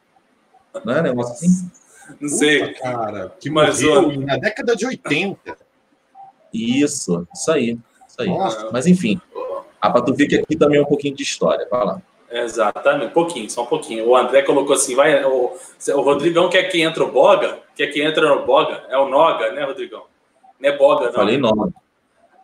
Não 0.85 0.95
é 0.95 1.03
negócio 1.03 1.33
assim? 1.33 1.69
Não 2.21 2.29
sei. 2.29 2.69
Puta, 2.69 2.81
cara, 2.81 3.37
que 3.41 3.51
morreu 3.51 4.21
na 4.21 4.37
década 4.37 4.77
de 4.77 4.87
80. 4.87 5.57
Isso, 6.55 7.27
isso 7.35 7.51
aí. 7.51 7.77
Isso 8.07 8.23
aí. 8.23 8.29
Nossa. 8.29 8.71
Mas 8.71 8.87
enfim, 8.87 9.21
ah, 9.80 9.90
para 9.90 10.02
tu 10.02 10.14
ver 10.14 10.26
que 10.26 10.37
aqui 10.37 10.56
também 10.56 10.78
é 10.78 10.82
um 10.82 10.87
pouquinho 10.87 11.14
de 11.14 11.23
história. 11.23 11.66
Vai 11.70 11.85
lá. 11.85 12.02
Exatamente, 12.30 13.06
um 13.06 13.11
pouquinho, 13.11 13.49
só 13.49 13.62
um 13.62 13.66
pouquinho. 13.66 14.06
O 14.06 14.14
André 14.16 14.42
colocou 14.42 14.75
assim: 14.75 14.94
vai, 14.94 15.25
o, 15.25 15.52
o 15.54 16.00
Rodrigão 16.00 16.50
quer 16.50 16.64
que 16.64 16.80
entre 16.82 17.02
o 17.02 17.11
Boga, 17.11 17.58
quer 17.75 17.87
que 17.88 18.02
entre 18.02 18.20
no 18.26 18.44
Boga, 18.44 18.85
é 18.90 18.99
o 18.99 19.08
Noga, 19.08 19.50
né, 19.52 19.64
Rodrigão? 19.64 20.04
Não 20.61 20.68
é 20.68 20.76
Boga, 20.76 21.06
não. 21.06 21.12
Falei 21.14 21.38
Noga. 21.38 21.73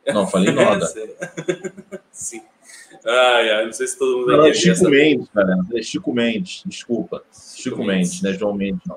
Não, 0.06 0.26
falei 0.26 0.52
Noga. 0.54 0.86
Sim. 2.10 2.42
Ai, 3.06 3.50
ai, 3.50 3.64
não 3.66 3.72
sei 3.74 3.86
se 3.86 3.98
todo 3.98 4.16
mundo 4.18 4.28
Não, 4.30 4.38
vai 4.38 4.46
é 4.46 4.50
entender 4.50 4.60
Chico 4.60 4.72
essa- 4.86 4.88
Mendes, 4.90 5.28
cara. 5.28 5.56
É 5.74 5.82
Chico 5.82 6.12
Mendes, 6.14 6.62
desculpa. 6.64 7.22
Chico 7.32 7.62
Chico 7.76 7.84
Mendes, 7.84 8.22
não 8.22 8.30
é 8.30 8.32
João 8.32 8.54
Mendes, 8.54 8.80
não. 8.86 8.96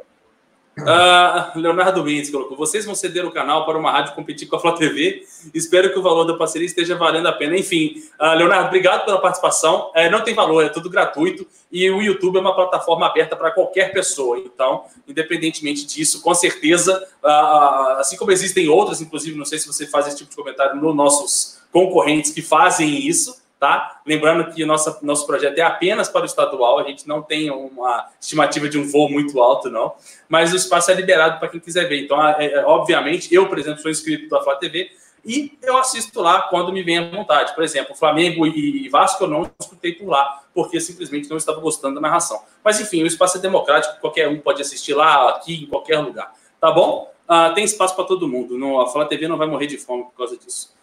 Ah, 0.85 1.51
Leonardo 1.55 2.03
Mendes 2.03 2.29
colocou: 2.29 2.55
vocês 2.55 2.85
vão 2.85 2.93
ceder 2.93 3.25
o 3.25 3.31
canal 3.31 3.65
para 3.65 3.77
uma 3.77 3.91
rádio 3.91 4.13
competir 4.13 4.47
com 4.47 4.55
a 4.55 4.59
Flá 4.59 4.73
TV. 4.73 5.25
Espero 5.53 5.91
que 5.91 5.97
o 5.97 6.01
valor 6.01 6.25
da 6.25 6.35
parceria 6.35 6.65
esteja 6.65 6.95
valendo 6.95 7.27
a 7.27 7.31
pena. 7.31 7.57
Enfim, 7.57 8.03
ah, 8.19 8.33
Leonardo, 8.33 8.67
obrigado 8.67 9.05
pela 9.05 9.19
participação. 9.19 9.91
É, 9.95 10.09
não 10.09 10.23
tem 10.23 10.33
valor, 10.33 10.63
é 10.63 10.69
tudo 10.69 10.89
gratuito. 10.89 11.47
E 11.71 11.89
o 11.89 12.01
YouTube 12.01 12.37
é 12.37 12.41
uma 12.41 12.55
plataforma 12.55 13.07
aberta 13.07 13.35
para 13.35 13.51
qualquer 13.51 13.91
pessoa. 13.91 14.37
Então, 14.37 14.83
independentemente 15.07 15.85
disso, 15.85 16.21
com 16.21 16.33
certeza, 16.33 17.07
ah, 17.23 17.97
assim 17.99 18.15
como 18.15 18.31
existem 18.31 18.69
outras, 18.69 19.01
inclusive, 19.01 19.37
não 19.37 19.45
sei 19.45 19.57
se 19.57 19.67
você 19.67 19.87
faz 19.87 20.07
esse 20.07 20.17
tipo 20.17 20.29
de 20.29 20.35
comentário 20.35 20.75
nos 20.79 20.95
nossos 20.95 21.59
concorrentes 21.71 22.31
que 22.31 22.41
fazem 22.41 23.07
isso. 23.07 23.46
Tá? 23.59 24.01
Lembrando 24.05 24.53
que 24.53 24.63
nossa, 24.65 24.99
nosso 25.01 25.25
projeto 25.25 25.57
é 25.57 25.63
apenas 25.63 26.07
para 26.07 26.21
o 26.21 26.25
estadual, 26.25 26.77
a 26.77 26.83
gente 26.83 27.07
não 27.07 27.23
tem 27.23 27.49
uma 27.49 28.07
estimativa 28.21 28.69
de 28.69 28.77
um 28.77 28.87
voo 28.87 29.09
muito 29.09 29.41
alto, 29.41 29.67
não 29.67 29.95
mas 30.29 30.53
o 30.53 30.55
espaço 30.55 30.91
é 30.91 30.93
liberado 30.93 31.39
para 31.39 31.47
quem 31.47 31.59
quiser 31.59 31.87
ver. 31.87 32.03
Então, 32.03 32.25
é, 32.25 32.45
é, 32.45 32.65
obviamente, 32.65 33.33
eu, 33.33 33.47
por 33.47 33.57
exemplo, 33.57 33.81
sou 33.81 33.89
inscrito 33.89 34.29
da 34.29 34.41
Flá 34.41 34.55
TV 34.55 34.91
e 35.25 35.57
eu 35.61 35.77
assisto 35.77 36.21
lá 36.21 36.43
quando 36.43 36.71
me 36.71 36.83
vem 36.83 36.97
à 36.97 37.09
vontade. 37.09 37.53
Por 37.55 37.63
exemplo, 37.63 37.95
Flamengo 37.95 38.45
e 38.45 38.87
Vasco 38.89 39.23
eu 39.23 39.27
não 39.27 39.49
escutei 39.59 39.93
por 39.93 40.09
lá, 40.09 40.43
porque 40.53 40.79
simplesmente 40.79 41.29
não 41.29 41.37
estava 41.37 41.59
gostando 41.59 41.95
da 41.95 42.01
narração. 42.01 42.41
Mas, 42.63 42.79
enfim, 42.79 43.03
o 43.03 43.07
espaço 43.07 43.37
é 43.37 43.41
democrático, 43.41 43.99
qualquer 43.99 44.27
um 44.27 44.39
pode 44.39 44.61
assistir 44.61 44.93
lá, 44.93 45.29
aqui, 45.29 45.63
em 45.63 45.67
qualquer 45.67 45.99
lugar. 45.99 46.33
Tá 46.59 46.71
bom? 46.71 47.11
Ah, 47.27 47.51
tem 47.51 47.63
espaço 47.63 47.95
para 47.95 48.05
todo 48.05 48.27
mundo. 48.27 48.79
A 48.79 48.87
Flá 48.87 49.05
TV 49.05 49.27
não 49.27 49.37
vai 49.37 49.47
morrer 49.47 49.67
de 49.67 49.77
fome 49.77 50.03
por 50.03 50.13
causa 50.13 50.37
disso. 50.37 50.75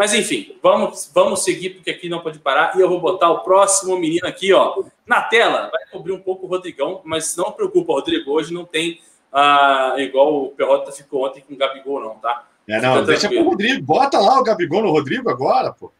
Mas 0.00 0.14
enfim, 0.14 0.56
vamos, 0.62 1.10
vamos 1.14 1.44
seguir, 1.44 1.74
porque 1.74 1.90
aqui 1.90 2.08
não 2.08 2.20
pode 2.20 2.38
parar. 2.38 2.74
E 2.74 2.80
eu 2.80 2.88
vou 2.88 2.98
botar 2.98 3.30
o 3.32 3.40
próximo 3.40 3.98
menino 3.98 4.26
aqui, 4.26 4.50
ó, 4.50 4.82
na 5.06 5.20
tela. 5.20 5.68
Vai 5.70 5.82
cobrir 5.92 6.12
um 6.12 6.18
pouco 6.18 6.46
o 6.46 6.48
Rodrigão, 6.48 7.02
mas 7.04 7.36
não 7.36 7.52
preocupa, 7.52 7.92
Rodrigo. 7.92 8.32
Hoje 8.32 8.50
não 8.50 8.64
tem 8.64 8.98
ah, 9.30 9.96
igual 9.98 10.44
o 10.44 10.48
Perrota 10.52 10.90
ficou 10.90 11.26
ontem 11.26 11.44
com 11.46 11.52
o 11.52 11.56
Gabigol, 11.58 12.00
não, 12.00 12.14
tá? 12.14 12.46
É, 12.66 12.80
não, 12.80 12.94
Fica 12.94 13.04
deixa 13.04 13.20
tranquilo. 13.20 13.42
pro 13.42 13.50
Rodrigo. 13.50 13.84
Bota 13.84 14.18
lá 14.18 14.40
o 14.40 14.42
Gabigol 14.42 14.80
no 14.84 14.90
Rodrigo 14.90 15.28
agora, 15.28 15.70
pô. 15.74 15.92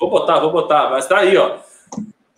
Vou 0.00 0.10
botar, 0.10 0.40
vou 0.40 0.50
botar, 0.50 0.90
mas 0.90 1.06
tá 1.06 1.18
aí, 1.18 1.36
ó. 1.36 1.58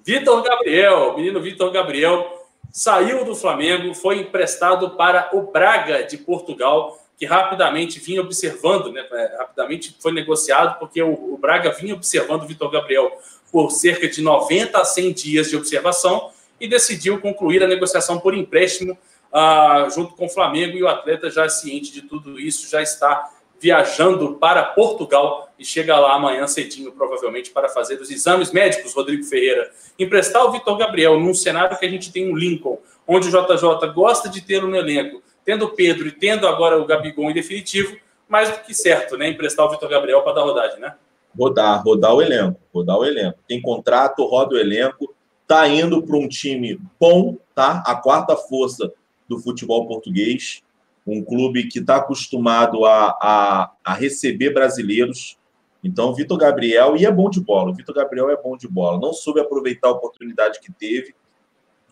Vitor 0.04 0.42
Gabriel, 0.42 1.16
menino 1.16 1.40
Vitor 1.40 1.70
Gabriel, 1.70 2.46
saiu 2.70 3.24
do 3.24 3.34
Flamengo, 3.34 3.94
foi 3.94 4.20
emprestado 4.20 4.90
para 4.90 5.30
o 5.32 5.50
Braga 5.50 6.02
de 6.02 6.18
Portugal, 6.18 6.98
que 7.16 7.26
rapidamente 7.26 8.00
vinha 8.00 8.20
observando, 8.20 8.92
né? 8.92 9.06
é, 9.12 9.36
Rapidamente 9.38 9.96
foi 10.00 10.12
negociado, 10.12 10.78
porque 10.78 11.02
o, 11.02 11.34
o 11.34 11.38
Braga 11.38 11.70
vinha 11.70 11.94
observando 11.94 12.42
o 12.42 12.46
Vitor 12.46 12.70
Gabriel 12.70 13.18
por 13.52 13.70
cerca 13.70 14.08
de 14.08 14.20
90 14.20 14.78
a 14.78 14.84
100 14.84 15.12
dias 15.12 15.50
de 15.50 15.56
observação 15.56 16.30
e 16.60 16.66
decidiu 16.66 17.20
concluir 17.20 17.62
a 17.62 17.68
negociação 17.68 18.18
por 18.18 18.34
empréstimo 18.34 18.98
ah, 19.32 19.88
junto 19.92 20.14
com 20.14 20.26
o 20.26 20.28
Flamengo 20.28 20.76
e 20.76 20.82
o 20.82 20.88
atleta 20.88 21.28
já 21.28 21.48
ciente 21.48 21.92
de 21.92 22.02
tudo 22.02 22.38
isso, 22.38 22.70
já 22.70 22.80
está 22.80 23.30
viajando 23.60 24.34
para 24.34 24.62
Portugal 24.62 25.48
e 25.58 25.64
chega 25.64 25.98
lá 25.98 26.14
amanhã 26.14 26.46
cedinho, 26.46 26.92
provavelmente, 26.92 27.50
para 27.50 27.68
fazer 27.68 28.00
os 28.00 28.10
exames 28.10 28.52
médicos, 28.52 28.94
Rodrigo 28.94 29.24
Ferreira. 29.24 29.70
Emprestar 29.98 30.44
o 30.44 30.52
Vitor 30.52 30.76
Gabriel 30.76 31.18
num 31.18 31.34
cenário 31.34 31.76
que 31.78 31.86
a 31.86 31.88
gente 31.88 32.12
tem 32.12 32.30
um 32.30 32.36
Lincoln, 32.36 32.78
onde 33.08 33.28
o 33.28 33.30
JJ 33.30 33.88
gosta 33.92 34.28
de 34.28 34.40
ter 34.40 34.62
no 34.62 34.76
elenco, 34.76 35.22
tendo 35.44 35.70
Pedro 35.70 36.08
e 36.08 36.12
tendo 36.12 36.46
agora 36.46 36.80
o 36.80 36.86
Gabigol 36.86 37.30
em 37.30 37.34
definitivo, 37.34 37.96
mais 38.28 38.50
do 38.50 38.64
que 38.64 38.74
certo, 38.74 39.16
né? 39.16 39.28
Emprestar 39.28 39.66
o 39.66 39.70
Vitor 39.70 39.88
Gabriel 39.88 40.22
para 40.22 40.32
dar 40.32 40.42
rodagem, 40.42 40.80
né? 40.80 40.94
Rodar, 41.38 41.82
rodar 41.84 42.14
o 42.14 42.22
elenco, 42.22 42.60
rodar 42.72 42.98
o 42.98 43.04
elenco. 43.04 43.38
Tem 43.46 43.60
contrato, 43.60 44.24
roda 44.24 44.54
o 44.54 44.58
elenco. 44.58 45.14
Tá 45.46 45.68
indo 45.68 46.02
para 46.02 46.16
um 46.16 46.28
time 46.28 46.80
bom, 46.98 47.36
tá? 47.54 47.82
A 47.86 47.94
quarta 47.96 48.36
força 48.36 48.92
do 49.28 49.38
futebol 49.38 49.86
português. 49.86 50.62
Um 51.06 51.22
clube 51.22 51.68
que 51.68 51.80
está 51.80 51.96
acostumado 51.96 52.86
a, 52.86 53.18
a, 53.20 53.72
a 53.84 53.94
receber 53.94 54.50
brasileiros. 54.54 55.36
Então, 55.82 56.14
Vitor 56.14 56.38
Gabriel, 56.38 56.96
e 56.96 57.04
é 57.04 57.10
bom 57.10 57.28
de 57.28 57.40
bola. 57.40 57.70
O 57.70 57.74
Vitor 57.74 57.94
Gabriel 57.94 58.30
é 58.30 58.36
bom 58.40 58.56
de 58.56 58.66
bola. 58.66 58.98
Não 58.98 59.12
soube 59.12 59.38
aproveitar 59.38 59.88
a 59.88 59.92
oportunidade 59.92 60.60
que 60.60 60.72
teve, 60.72 61.14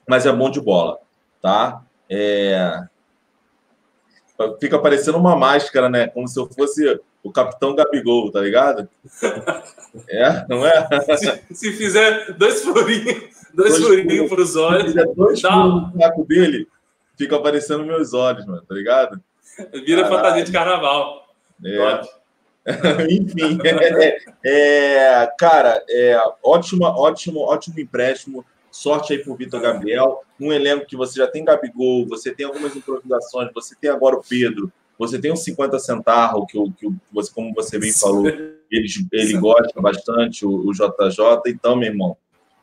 mas 0.09 0.25
é 0.25 0.33
bom 0.33 0.49
de 0.49 0.61
bola, 0.61 0.99
tá? 1.43 1.85
É... 2.09 2.87
Fica 4.61 4.79
parecendo 4.79 5.19
uma 5.19 5.37
máscara, 5.37 5.89
né? 5.89 6.09
Como 6.09 6.27
se 6.29 6.39
eu 6.39 6.47
fosse 6.47 7.01
o 7.23 7.31
capitão 7.31 7.75
Gabigol, 7.75 8.31
tá 8.31 8.41
ligado? 8.41 8.89
É, 10.09 10.47
não 10.49 10.67
é? 10.67 10.89
Se, 11.19 11.55
se 11.55 11.73
fizer 11.75 12.33
dois 12.33 12.63
furinhos, 12.63 13.29
dois, 13.53 13.79
Dois 13.79 13.79
furinhos 13.79 14.27
para 14.27 14.41
os 14.41 14.53
Se 14.53 14.59
olhos, 14.59 14.85
fizer 14.85 15.05
dois 15.05 15.39
furos 15.39 15.93
no 15.93 16.01
saco 16.01 16.25
dele, 16.25 16.67
fica 17.19 17.37
aparecendo 17.37 17.85
meus 17.85 18.15
olhos, 18.15 18.47
mano, 18.47 18.63
tá 18.67 18.75
ligado? 18.75 19.21
vira 19.85 20.03
Caralho. 20.03 20.17
fantasia 20.17 20.45
de 20.45 20.51
carnaval. 20.51 21.27
É. 21.63 21.77
Pode. 21.77 22.09
Enfim, 23.13 23.59
é, 23.65 24.17
é, 24.45 25.33
cara, 25.39 25.85
é, 25.89 26.19
ótimo, 26.43 26.85
ótimo, 26.85 27.41
ótimo 27.41 27.79
empréstimo. 27.81 28.45
Sorte 28.73 29.13
aí 29.13 29.19
pro 29.19 29.37
Vitor 29.37 29.61
Gabriel. 29.61 30.23
Um 30.41 30.51
elenco 30.51 30.87
que 30.87 30.97
você 30.97 31.19
já 31.19 31.27
tem 31.27 31.45
Gabigol, 31.45 32.07
você 32.09 32.35
tem 32.35 32.47
algumas 32.47 32.75
improvisações, 32.75 33.51
você 33.55 33.77
tem 33.79 33.91
agora 33.91 34.17
o 34.17 34.25
Pedro, 34.27 34.73
você 34.99 35.21
tem 35.21 35.31
o 35.31 35.37
50 35.37 35.79
Centarro, 35.79 36.47
que, 36.47 36.59
que 36.79 36.89
você, 37.13 37.31
como 37.33 37.53
você 37.53 37.79
bem 37.79 37.93
falou, 37.93 38.27
ele, 38.27 38.59
ele 39.13 39.39
gosta 39.39 39.79
bastante, 39.79 40.47
o, 40.47 40.67
o 40.67 40.73
JJ. 40.73 41.43
Então, 41.49 41.77
meu 41.77 41.91
irmão, 41.91 42.17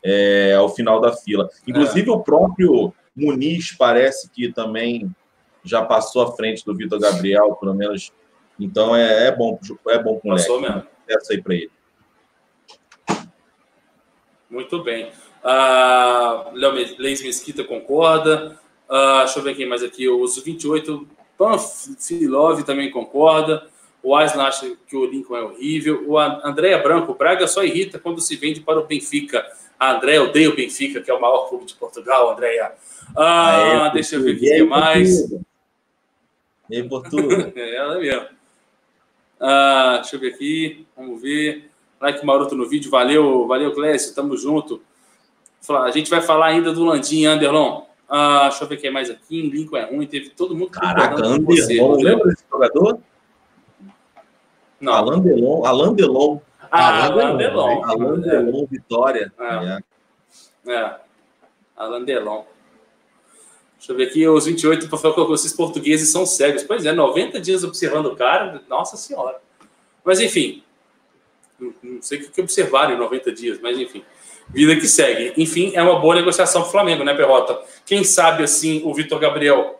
é, 0.04 0.50
é 0.52 0.60
o 0.60 0.70
final 0.70 1.00
da 1.00 1.14
fila. 1.14 1.48
Inclusive, 1.68 2.10
o 2.10 2.22
próprio 2.22 2.92
Muniz 3.16 3.72
parece 3.74 4.32
que 4.32 4.52
também 4.52 5.14
já 5.64 5.86
passou 5.86 6.24
à 6.24 6.36
frente 6.36 6.66
do 6.66 6.76
Vitor 6.76 7.00
Gabriel, 7.00 7.54
pelo 7.56 7.76
menos. 7.76 8.12
Então, 8.60 8.96
é, 8.96 9.28
é 9.28 9.32
bom, 9.36 9.60
é 9.90 10.02
bom 10.02 10.20
com 10.20 10.30
o 10.30 10.32
Passou 10.32 10.60
moleque. 10.60 10.76
mesmo. 10.76 10.90
Essa 11.08 11.34
aí 11.34 11.42
para 11.42 11.54
ele. 11.54 11.72
Muito 14.50 14.84
bem. 14.84 15.12
Uh, 15.44 16.54
Léo 16.54 16.74
Leis 16.98 17.22
Mesquita 17.24 17.64
concorda. 17.64 18.60
Uh, 18.90 19.20
deixa 19.20 19.40
eu 19.40 19.44
ver 19.44 19.56
quem 19.56 19.68
mais 19.68 19.84
aqui. 19.84 20.08
Os 20.08 20.38
28. 20.38 21.08
Panfilov 21.38 22.64
também 22.64 22.92
concorda. 22.92 23.66
O 24.04 24.16
Aslan 24.16 24.44
acha 24.44 24.76
que 24.88 24.96
o 24.96 25.06
Lincoln 25.06 25.38
é 25.38 25.44
horrível. 25.44 26.04
O 26.08 26.18
Andréa 26.18 26.78
Branco, 26.78 27.14
Braga 27.14 27.48
só 27.48 27.64
irrita 27.64 28.00
quando 28.00 28.22
se 28.22 28.36
vende 28.36 28.62
para 28.62 28.80
o 28.80 28.86
Benfica. 28.86 29.46
A 29.80 29.94
Andréa 29.94 30.24
odeia 30.24 30.50
o 30.50 30.56
Benfica, 30.56 31.02
que 31.02 31.10
é 31.10 31.14
o 31.14 31.22
maior 31.22 31.48
clube 31.48 31.66
de 31.66 31.76
Portugal, 31.76 32.32
Andréa. 32.32 32.74
Ah, 33.16 33.86
ah 33.86 33.90
deixa 33.90 34.16
eu 34.16 34.24
ver 34.24 34.36
o 34.36 34.40
que 34.40 34.64
mais. 34.64 35.32
E 36.70 36.76
aí, 36.76 36.84
Portugal? 36.88 37.52
é 37.56 37.76
ela 37.76 37.98
mesmo. 37.98 38.28
Ah, 39.40 40.00
deixa 40.02 40.16
eu 40.16 40.20
ver 40.20 40.34
aqui. 40.34 40.86
Vamos 40.96 41.22
ver. 41.22 41.70
Like 42.02 42.26
Maroto 42.26 42.56
no 42.56 42.68
vídeo. 42.68 42.92
Valeu, 42.92 43.48
valeu, 43.48 43.74
Clécio. 43.74 44.14
Tamo 44.14 44.38
junto. 44.38 44.82
A 45.68 45.92
gente 45.92 46.10
vai 46.10 46.22
falar 46.22 46.48
ainda 46.48 46.72
do 46.72 46.84
Landim 46.84 47.26
Anderlon. 47.26 47.84
Ah, 48.08 48.48
deixa 48.50 48.64
eu 48.64 48.68
ver 48.68 48.78
quem 48.78 48.90
é 48.90 48.94
mais 48.94 49.10
aqui. 49.10 49.42
Lincoln 49.42 49.78
é 49.78 49.86
ruim. 49.86 50.08
Teve 50.08 50.30
todo 50.30 50.56
mundo. 50.56 50.72
Caraca, 50.72 51.24
Anderlon. 51.24 51.96
Lembra 51.96 52.30
desse 52.30 52.44
jogador? 52.50 53.00
Não. 54.80 54.94
Alain 54.94 55.22
Delon. 55.22 55.66
Alain 55.66 55.94
Delon. 55.94 56.40
Ah, 56.72 57.06
Alain 57.06 57.38
Delon. 57.38 57.84
Alain 57.84 58.22
Delon, 58.22 58.66
Vitória. 58.66 59.32
É. 59.40 60.72
é. 60.72 60.96
Alain 61.76 62.06
Delon. 62.06 62.46
Deixa 63.78 63.94
eu 63.94 63.96
ver 63.96 64.10
aqui, 64.10 64.28
os 64.28 64.46
28, 64.46 64.86
o 64.86 64.90
Rafael 64.90 65.14
colocou, 65.14 65.34
esses 65.34 65.54
portugueses 65.54 66.12
são 66.12 66.26
cegos. 66.26 66.64
Pois 66.64 66.86
é, 66.86 66.92
90 66.92 67.40
dias 67.40 67.64
observando 67.64 68.08
o 68.08 68.16
cara, 68.16 68.62
nossa 68.68 68.98
senhora. 68.98 69.40
Mas 70.04 70.20
enfim, 70.20 70.62
não 71.60 72.02
sei 72.02 72.20
o 72.20 72.30
que 72.30 72.42
observaram 72.42 72.94
em 72.94 72.98
90 72.98 73.32
dias, 73.32 73.60
mas 73.62 73.78
enfim, 73.78 74.04
vida 74.50 74.76
que 74.76 74.88
segue. 74.88 75.34
Enfim, 75.38 75.72
é 75.76 75.82
uma 75.82 76.00
boa 76.00 76.16
negociação 76.16 76.62
para 76.62 76.70
o 76.70 76.72
Flamengo, 76.72 77.04
né, 77.04 77.14
Perrota? 77.14 77.60
Quem 77.86 78.04
sabe, 78.04 78.44
assim, 78.44 78.82
o 78.84 78.94
Vitor 78.94 79.20
Gabriel, 79.20 79.80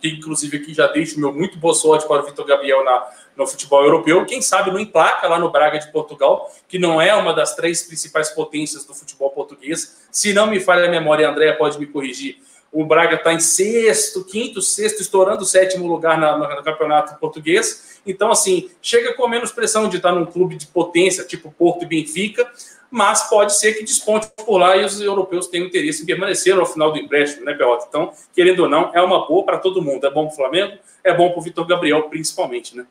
que 0.00 0.08
inclusive 0.08 0.58
aqui 0.58 0.74
já 0.74 0.86
deixo 0.86 1.18
meu 1.18 1.32
muito 1.32 1.58
boa 1.58 1.74
sorte 1.74 2.06
para 2.06 2.22
o 2.22 2.26
Vitor 2.26 2.44
Gabriel 2.44 2.84
na, 2.84 3.06
no 3.36 3.46
futebol 3.46 3.82
europeu, 3.82 4.24
quem 4.26 4.42
sabe 4.42 4.70
não 4.70 4.78
emplaca 4.78 5.26
lá 5.28 5.38
no 5.38 5.50
Braga 5.50 5.78
de 5.78 5.90
Portugal, 5.90 6.52
que 6.68 6.78
não 6.78 7.00
é 7.00 7.14
uma 7.14 7.32
das 7.32 7.54
três 7.54 7.82
principais 7.82 8.30
potências 8.30 8.84
do 8.84 8.94
futebol 8.94 9.30
português. 9.30 10.06
Se 10.10 10.32
não 10.32 10.46
me 10.46 10.60
falha 10.60 10.86
a 10.86 10.90
memória, 10.90 11.26
a 11.26 11.30
Andréia 11.30 11.56
pode 11.56 11.78
me 11.78 11.86
corrigir, 11.86 12.38
o 12.70 12.84
Braga 12.84 13.16
está 13.16 13.32
em 13.32 13.40
sexto, 13.40 14.24
quinto, 14.24 14.60
sexto, 14.60 15.00
estourando 15.00 15.42
o 15.42 15.46
sétimo 15.46 15.86
lugar 15.86 16.18
na, 16.18 16.36
no, 16.36 16.62
campeonato 16.62 17.18
português. 17.18 18.00
Então, 18.06 18.30
assim, 18.30 18.70
chega 18.82 19.14
com 19.14 19.26
menos 19.26 19.50
pressão 19.50 19.88
de 19.88 19.96
estar 19.96 20.12
num 20.12 20.26
clube 20.26 20.54
de 20.56 20.66
potência, 20.66 21.24
tipo 21.24 21.50
Porto 21.50 21.84
e 21.84 21.86
Benfica, 21.86 22.50
mas 22.90 23.28
pode 23.28 23.56
ser 23.56 23.74
que 23.74 23.84
desponte 23.84 24.28
por 24.44 24.58
lá 24.58 24.76
e 24.76 24.84
os 24.84 25.00
europeus 25.00 25.46
tenham 25.46 25.66
interesse 25.66 26.02
em 26.02 26.06
permanecer 26.06 26.58
ao 26.58 26.66
final 26.66 26.92
do 26.92 26.98
empréstimo, 26.98 27.44
né, 27.44 27.54
Pelota? 27.54 27.86
Então, 27.88 28.12
querendo 28.34 28.60
ou 28.60 28.68
não, 28.68 28.90
é 28.94 29.02
uma 29.02 29.26
boa 29.26 29.44
para 29.44 29.58
todo 29.58 29.82
mundo. 29.82 30.06
É 30.06 30.10
bom 30.10 30.26
para 30.26 30.32
o 30.32 30.36
Flamengo, 30.36 30.78
é 31.04 31.14
bom 31.14 31.30
para 31.30 31.38
o 31.38 31.42
Vitor 31.42 31.66
Gabriel, 31.66 32.02
principalmente, 32.04 32.76
né? 32.76 32.86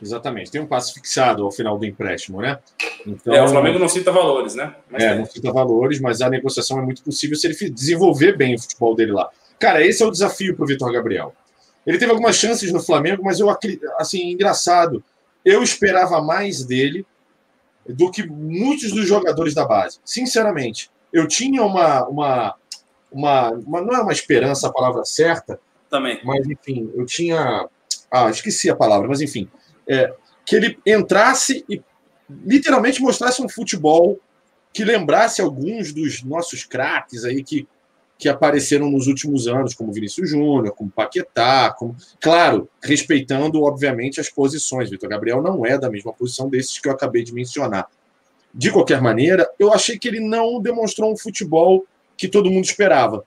Exatamente. 0.00 0.50
Tem 0.50 0.60
um 0.60 0.66
passo 0.66 0.94
fixado 0.94 1.44
ao 1.44 1.50
final 1.50 1.78
do 1.78 1.86
empréstimo, 1.86 2.40
né? 2.40 2.58
Então, 3.06 3.34
é, 3.34 3.42
o 3.42 3.48
Flamengo 3.48 3.78
não 3.78 3.88
cita 3.88 4.12
valores, 4.12 4.54
né? 4.54 4.74
Mas 4.90 5.02
é, 5.02 5.14
não 5.16 5.24
cita 5.24 5.52
valores, 5.52 6.00
mas 6.00 6.20
a 6.20 6.28
negociação 6.28 6.78
é 6.78 6.82
muito 6.82 7.02
possível 7.02 7.36
se 7.36 7.46
ele 7.46 7.70
desenvolver 7.70 8.36
bem 8.36 8.54
o 8.54 8.58
futebol 8.58 8.94
dele 8.94 9.12
lá. 9.12 9.30
Cara, 9.58 9.84
esse 9.84 10.02
é 10.02 10.06
o 10.06 10.10
desafio 10.10 10.54
para 10.54 10.64
o 10.64 10.66
Vitor 10.66 10.92
Gabriel. 10.92 11.34
Ele 11.86 11.98
teve 11.98 12.10
algumas 12.10 12.36
chances 12.36 12.72
no 12.72 12.82
Flamengo, 12.82 13.22
mas 13.24 13.40
eu, 13.40 13.48
assim, 13.98 14.30
engraçado. 14.30 15.02
Eu 15.44 15.62
esperava 15.62 16.22
mais 16.22 16.64
dele 16.64 17.06
do 17.88 18.10
que 18.10 18.26
muitos 18.26 18.92
dos 18.92 19.06
jogadores 19.06 19.54
da 19.54 19.64
base. 19.64 19.98
Sinceramente, 20.04 20.90
eu 21.12 21.28
tinha 21.28 21.62
uma, 21.62 22.06
uma, 22.06 22.54
uma, 23.10 23.50
uma 23.50 23.80
não 23.80 23.94
é 23.94 24.00
uma 24.00 24.12
esperança 24.12 24.68
a 24.68 24.72
palavra 24.72 25.04
certa. 25.04 25.60
Também. 25.90 26.20
Mas, 26.24 26.46
enfim, 26.46 26.90
eu 26.94 27.04
tinha. 27.04 27.68
Ah, 28.10 28.30
esqueci 28.30 28.70
a 28.70 28.76
palavra, 28.76 29.08
mas 29.08 29.20
enfim 29.20 29.48
é, 29.88 30.12
que 30.44 30.56
ele 30.56 30.78
entrasse 30.86 31.64
e 31.68 31.82
literalmente 32.28 33.00
mostrasse 33.00 33.42
um 33.42 33.48
futebol 33.48 34.18
que 34.72 34.84
lembrasse 34.84 35.40
alguns 35.40 35.92
dos 35.92 36.22
nossos 36.22 36.64
craques 36.64 37.24
aí 37.24 37.44
que, 37.44 37.68
que 38.18 38.28
apareceram 38.28 38.90
nos 38.90 39.06
últimos 39.06 39.48
anos, 39.48 39.74
como 39.74 39.92
Vinícius 39.92 40.30
Júnior, 40.30 40.72
como 40.74 40.90
Paquetá, 40.90 41.74
como, 41.76 41.96
claro, 42.20 42.68
respeitando, 42.82 43.62
obviamente, 43.62 44.20
as 44.20 44.30
posições. 44.30 44.90
Vitor 44.90 45.08
Gabriel 45.08 45.42
não 45.42 45.66
é 45.66 45.76
da 45.76 45.90
mesma 45.90 46.12
posição 46.12 46.48
desses 46.48 46.78
que 46.78 46.88
eu 46.88 46.92
acabei 46.92 47.22
de 47.22 47.34
mencionar. 47.34 47.88
De 48.52 48.70
qualquer 48.70 49.02
maneira, 49.02 49.48
eu 49.58 49.72
achei 49.72 49.98
que 49.98 50.06
ele 50.06 50.20
não 50.20 50.60
demonstrou 50.60 51.12
um 51.12 51.16
futebol 51.16 51.84
que 52.16 52.28
todo 52.28 52.50
mundo 52.50 52.64
esperava. 52.64 53.24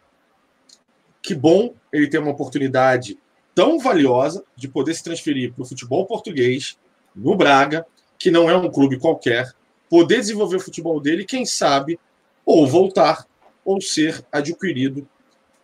Que 1.22 1.36
bom 1.36 1.74
ele 1.92 2.08
ter 2.08 2.20
uma 2.20 2.32
oportunidade 2.32 3.20
tão 3.54 3.78
valiosa 3.78 4.44
de 4.56 4.68
poder 4.68 4.94
se 4.94 5.04
transferir 5.04 5.52
para 5.52 5.64
o 5.64 5.66
futebol 5.66 6.06
português, 6.06 6.78
no 7.16 7.36
Braga, 7.36 7.86
que 8.18 8.32
não 8.32 8.50
é 8.50 8.56
um 8.56 8.70
clube 8.70 8.98
qualquer, 8.98 9.52
poder 9.90 10.20
desenvolver 10.20 10.58
o 10.58 10.62
futebol 10.62 11.00
dele, 11.00 11.26
quem 11.26 11.46
sabe, 11.46 12.00
ou 12.46 12.66
voltar, 12.68 13.26
ou 13.68 13.82
ser 13.82 14.26
adquirido 14.32 15.06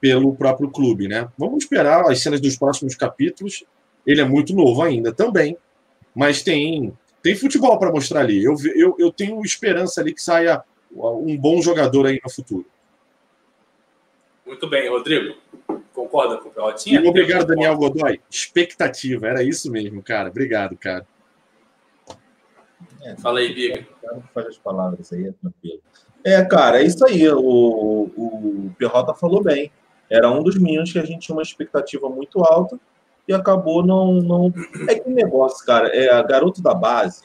pelo 0.02 0.36
próprio 0.36 0.70
clube, 0.70 1.08
né? 1.08 1.30
Vamos 1.38 1.64
esperar 1.64 2.12
as 2.12 2.22
cenas 2.22 2.42
dos 2.42 2.58
próximos 2.58 2.94
capítulos. 2.96 3.64
Ele 4.06 4.20
é 4.20 4.26
muito 4.26 4.54
novo 4.54 4.82
ainda 4.82 5.14
também, 5.14 5.58
mas 6.14 6.44
tem 6.44 6.94
tem 7.22 7.34
futebol 7.34 7.80
para 7.80 7.90
mostrar 7.90 8.20
ali. 8.20 8.44
Eu, 8.44 8.56
eu, 8.76 8.98
eu 9.00 9.10
tenho 9.10 9.40
esperança 9.46 10.02
ali 10.02 10.14
que 10.14 10.22
saia 10.22 10.62
um 10.92 11.38
bom 11.38 11.62
jogador 11.62 12.06
aí 12.06 12.20
no 12.22 12.30
futuro. 12.30 12.66
Muito 14.46 14.68
bem, 14.68 14.90
Rodrigo. 14.90 15.38
Concorda 15.94 16.38
com 16.38 16.50
o 16.50 16.52
Pelotinha? 16.52 17.00
E 17.00 17.08
obrigado, 17.08 17.48
Daniel 17.48 17.78
Godoy. 17.78 18.20
Expectativa, 18.30 19.26
era 19.26 19.42
isso 19.42 19.72
mesmo, 19.72 20.04
cara. 20.04 20.30
Obrigado, 20.30 20.76
cara. 20.76 21.08
É, 23.04 23.16
Fala 23.16 23.40
aí, 23.40 23.54
Biga. 23.54 23.88
Faz 24.34 24.48
as 24.48 24.58
palavras 24.58 25.14
aí, 25.14 25.28
é 25.28 25.32
tranquilo. 25.32 25.82
É, 26.24 26.44
cara, 26.46 26.82
é 26.82 26.86
isso 26.86 27.06
aí. 27.06 27.28
O, 27.30 28.10
o 28.16 28.72
Perrota 28.78 29.14
falou 29.14 29.44
bem. 29.44 29.72
Era 30.10 30.30
um 30.32 30.44
dos 30.44 30.58
meninos 30.58 30.92
que 30.92 31.00
a 31.00 31.06
gente 31.06 31.26
tinha 31.26 31.36
uma 31.36 31.42
expectativa 31.42 32.08
muito 32.10 32.44
alta 32.44 32.80
e 33.28 33.34
acabou 33.34 33.86
não. 33.86 34.14
não... 34.14 34.54
É 34.88 34.96
que 34.96 35.10
negócio, 35.10 35.66
cara. 35.66 35.90
É 35.94 36.22
garoto 36.24 36.62
da 36.62 36.74
base. 36.74 37.24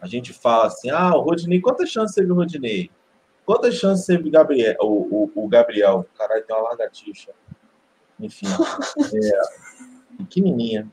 A 0.00 0.06
gente 0.06 0.32
fala 0.32 0.66
assim: 0.66 0.90
ah, 0.90 1.14
o 1.16 1.20
Rodinei, 1.20 1.60
quantas 1.60 1.90
chances 1.90 2.14
teve 2.14 2.30
o 2.30 2.34
Rodinei? 2.34 2.90
Quantas 3.44 3.74
chances 3.74 4.06
teve 4.06 4.28
o 4.28 4.30
Gabriel? 4.30 4.76
O, 4.80 5.30
o, 5.34 5.44
o 5.44 5.48
Gabriel? 5.48 6.06
Caralho, 6.16 6.44
tem 6.44 6.56
uma 6.56 6.70
lagartixa. 6.70 7.32
Enfim. 8.18 8.46
É, 9.12 10.18
pequenininha. 10.18 10.86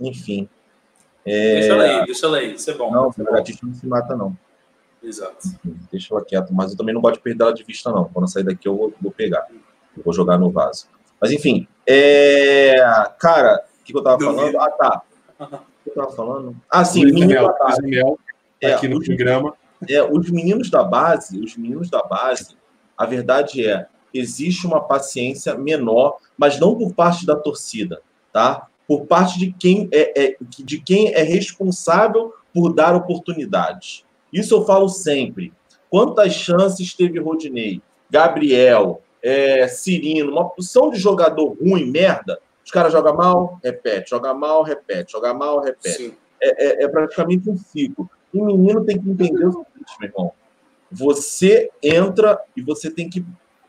Enfim. 0.00 0.48
É... 1.24 1.54
Deixa 1.54 1.72
ela 1.72 1.84
aí, 1.84 2.04
deixa 2.06 2.26
ela 2.26 2.38
aí, 2.38 2.54
isso 2.54 2.70
é 2.70 2.74
bom. 2.74 2.90
Não, 2.90 3.12
lagartixa 3.18 3.60
não 3.62 3.74
se 3.74 3.86
mata, 3.86 4.16
não. 4.16 4.36
Exato. 5.02 5.48
Deixa 5.90 6.12
ela 6.12 6.24
quieta, 6.24 6.48
mas 6.52 6.72
eu 6.72 6.76
também 6.76 6.94
não 6.94 7.00
gosto 7.00 7.16
de 7.16 7.22
perder 7.22 7.44
ela 7.44 7.54
de 7.54 7.64
vista, 7.64 7.90
não. 7.90 8.04
Quando 8.04 8.24
eu 8.24 8.28
sair 8.28 8.44
daqui, 8.44 8.68
eu 8.68 8.76
vou, 8.76 8.92
vou 9.00 9.12
pegar. 9.12 9.46
Eu 9.96 10.02
vou 10.02 10.12
jogar 10.12 10.38
no 10.38 10.50
vaso. 10.50 10.86
Mas 11.20 11.30
enfim. 11.30 11.66
É... 11.86 12.76
Cara, 13.18 13.64
o 13.80 13.84
que, 13.84 13.92
que 13.92 13.98
eu 13.98 14.02
tava 14.02 14.20
falando? 14.20 14.58
Ah, 14.58 14.70
tá. 14.70 15.02
O 15.40 15.46
que 15.84 15.90
eu 15.90 15.94
tava 15.94 16.12
falando? 16.12 16.56
Ah, 16.70 16.84
sim, 16.84 17.04
Luiz 17.04 17.18
Daniel, 17.18 17.54
Daniel, 17.80 18.18
é, 18.60 18.72
aqui 18.72 18.88
no 18.88 19.02
programa. 19.02 19.54
É, 19.88 20.02
os 20.02 20.30
meninos 20.30 20.70
da 20.70 20.82
base, 20.82 21.40
os 21.40 21.56
meninos 21.56 21.88
da 21.88 22.02
base, 22.02 22.56
a 22.96 23.06
verdade 23.06 23.64
é, 23.64 23.86
existe 24.12 24.66
uma 24.66 24.80
paciência 24.80 25.54
menor, 25.54 26.18
mas 26.36 26.58
não 26.58 26.76
por 26.76 26.92
parte 26.92 27.24
da 27.24 27.36
torcida, 27.36 28.02
tá? 28.32 28.66
Por 28.86 29.06
parte 29.06 29.38
de 29.38 29.52
quem 29.52 29.88
é, 29.92 30.24
é 30.24 30.36
de 30.40 30.80
quem 30.80 31.12
é 31.14 31.22
responsável 31.22 32.32
por 32.52 32.72
dar 32.72 32.96
oportunidades. 32.96 34.04
Isso 34.32 34.54
eu 34.54 34.64
falo 34.64 34.88
sempre. 34.88 35.52
Quantas 35.90 36.34
chances 36.34 36.94
teve 36.94 37.18
Rodinei, 37.18 37.80
Gabriel, 38.10 39.02
é, 39.22 39.66
Cirino, 39.68 40.32
uma 40.32 40.42
opção 40.42 40.90
de 40.90 40.98
jogador 40.98 41.56
ruim, 41.60 41.90
merda, 41.90 42.38
os 42.64 42.70
caras 42.70 42.92
jogam 42.92 43.16
mal, 43.16 43.58
repete, 43.64 44.10
joga 44.10 44.34
mal, 44.34 44.62
repete, 44.62 45.12
joga 45.12 45.32
mal, 45.32 45.60
repete. 45.60 46.14
É, 46.40 46.82
é, 46.82 46.84
é, 46.84 46.88
praticamente 46.88 47.48
um 47.48 47.56
ciclo. 47.56 48.08
E 48.32 48.38
o 48.38 48.44
menino 48.44 48.84
tem 48.84 49.00
que 49.00 49.08
entender 49.08 49.46
o 49.46 49.52
seguinte, 49.52 49.96
meu 49.98 50.08
irmão. 50.10 50.32
Você 50.92 51.70
entra 51.82 52.38
e 52.54 52.60
você 52.60 52.90
tem 52.90 53.08
que 53.08 53.24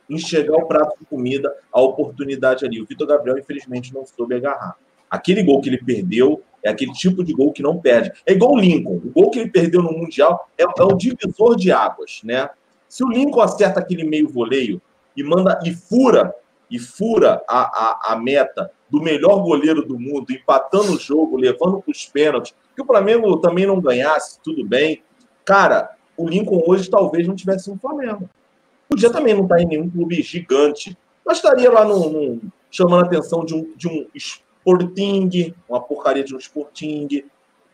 enxergar 0.10 0.58
o 0.58 0.65
prato 0.65 1.00
de 1.00 1.06
comida, 1.06 1.56
a 1.72 1.82
oportunidade 1.82 2.65
ali. 2.65 2.82
O 2.82 2.86
Vitor 2.86 3.08
Gabriel, 3.08 3.38
infelizmente, 3.38 3.93
não 3.93 4.06
soube 4.06 4.36
agarrar. 4.36 4.76
Aquele 5.10 5.43
gol 5.43 5.62
que 5.62 5.69
ele 5.69 5.84
perdeu 5.84 6.43
é 6.63 6.69
aquele 6.69 6.91
tipo 6.93 7.24
de 7.24 7.34
gol 7.34 7.52
que 7.52 7.63
não 7.63 7.80
perde. 7.80 8.12
É 8.26 8.34
igual 8.34 8.54
o 8.54 8.60
Lincoln. 8.60 8.98
O 8.98 9.12
gol 9.12 9.30
que 9.32 9.39
ele 9.39 9.50
perdeu 9.50 9.82
no 9.82 9.91
Mundial 9.91 10.50
é, 10.58 10.63
é 10.63 10.84
o 10.84 10.95
divisor 10.95 11.56
de 11.56 11.72
águas, 11.72 12.22
né? 12.24 12.50
Se 12.88 13.04
o 13.04 13.10
Lincoln 13.10 13.41
acerta 13.41 13.80
aquele 13.80 14.04
meio 14.04 14.28
voleio 14.28 14.82
e 15.15 15.24
manda 15.24 15.60
e 15.63 15.74
fura 15.74 16.34
e 16.69 16.78
fura 16.78 17.41
a, 17.48 18.12
a, 18.12 18.13
a 18.13 18.15
meta 18.15 18.72
do 18.89 19.02
melhor 19.02 19.41
goleiro 19.41 19.86
do 19.86 20.00
mundo, 20.00 20.32
empatando 20.32 20.93
o 20.93 21.00
jogo, 21.00 21.38
levando 21.38 21.82
para 21.82 21.91
os 21.91 22.06
pênaltis, 22.06 22.54
que 22.76 22.82
o 22.82 22.86
Flamengo 22.86 23.38
também 23.38 23.65
não 23.65 23.80
ganhasse, 23.80 24.39
tudo 24.43 24.65
bem. 24.65 25.04
Cara, 25.45 25.95
o 26.15 26.28
Lincoln 26.28 26.63
hoje 26.65 26.89
talvez 26.89 27.28
não 27.28 27.36
tivesse 27.36 27.69
no 27.69 27.78
Flamengo. 27.78 28.30
Podia 28.88 29.12
também 29.12 29.34
não 29.34 29.43
estar 29.43 29.62
em 29.62 29.67
nenhum 29.67 29.89
clube 29.89 30.22
gigante, 30.22 30.98
mas 31.26 31.38
estaria 31.38 31.72
lá 31.72 31.86
num- 31.86 32.41
chamando 32.72 33.04
a 33.04 33.08
atenção 33.08 33.45
de 33.45 33.54
um, 33.56 33.72
de 33.76 33.88
um 33.88 34.08
Sporting, 34.78 35.54
uma 35.68 35.82
porcaria 35.82 36.24
de 36.24 36.36
um 36.36 36.38
Sporting. 36.38 37.08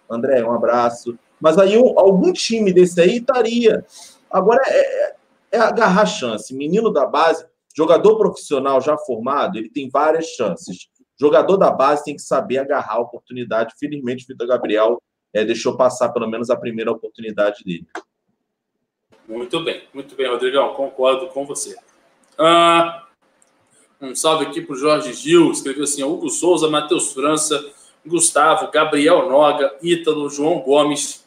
André, 0.09 0.43
um 0.43 0.51
abraço. 0.53 1.17
Mas 1.41 1.57
aí 1.57 1.77
um- 1.77 1.97
algum 1.99 2.31
time 2.31 2.71
desse 2.71 2.99
aí 3.01 3.17
estaria. 3.17 3.85
Agora 4.29 4.61
é, 4.67 4.79
é- 4.79 5.15
é 5.53 5.57
agarrar 5.59 6.03
a 6.03 6.05
chance. 6.05 6.53
Menino 6.55 6.91
da 6.91 7.05
base, 7.05 7.45
jogador 7.75 8.17
profissional 8.17 8.79
já 8.81 8.97
formado, 8.97 9.57
ele 9.57 9.69
tem 9.69 9.89
várias 9.89 10.27
chances. 10.27 10.87
Jogador 11.19 11.57
da 11.57 11.71
base 11.71 12.03
tem 12.03 12.15
que 12.15 12.21
saber 12.21 12.57
agarrar 12.59 12.95
a 12.95 12.99
oportunidade. 12.99 13.73
Felizmente, 13.79 14.25
o 14.25 14.27
Vitor 14.27 14.47
Gabriel 14.47 15.01
eh, 15.33 15.43
deixou 15.45 15.75
passar 15.75 16.09
pelo 16.09 16.29
menos 16.29 16.49
a 16.49 16.55
primeira 16.55 16.91
oportunidade 16.91 17.63
dele. 17.63 17.87
Muito 19.27 19.63
bem, 19.63 19.83
muito 19.93 20.15
bem, 20.15 20.29
Rodrigão, 20.29 20.73
concordo 20.73 21.27
com 21.29 21.45
você. 21.45 21.75
Ah, 22.37 23.04
um 24.01 24.15
salve 24.15 24.45
aqui 24.45 24.61
para 24.61 24.75
o 24.75 24.77
Jorge 24.77 25.13
Gil, 25.13 25.51
escreveu 25.51 25.83
assim: 25.83 26.03
Hugo 26.03 26.29
Souza, 26.29 26.69
Matheus 26.69 27.13
França, 27.13 27.63
Gustavo, 28.05 28.69
Gabriel 28.71 29.29
Noga, 29.29 29.73
Ítalo, 29.81 30.29
João 30.29 30.59
Gomes, 30.59 31.25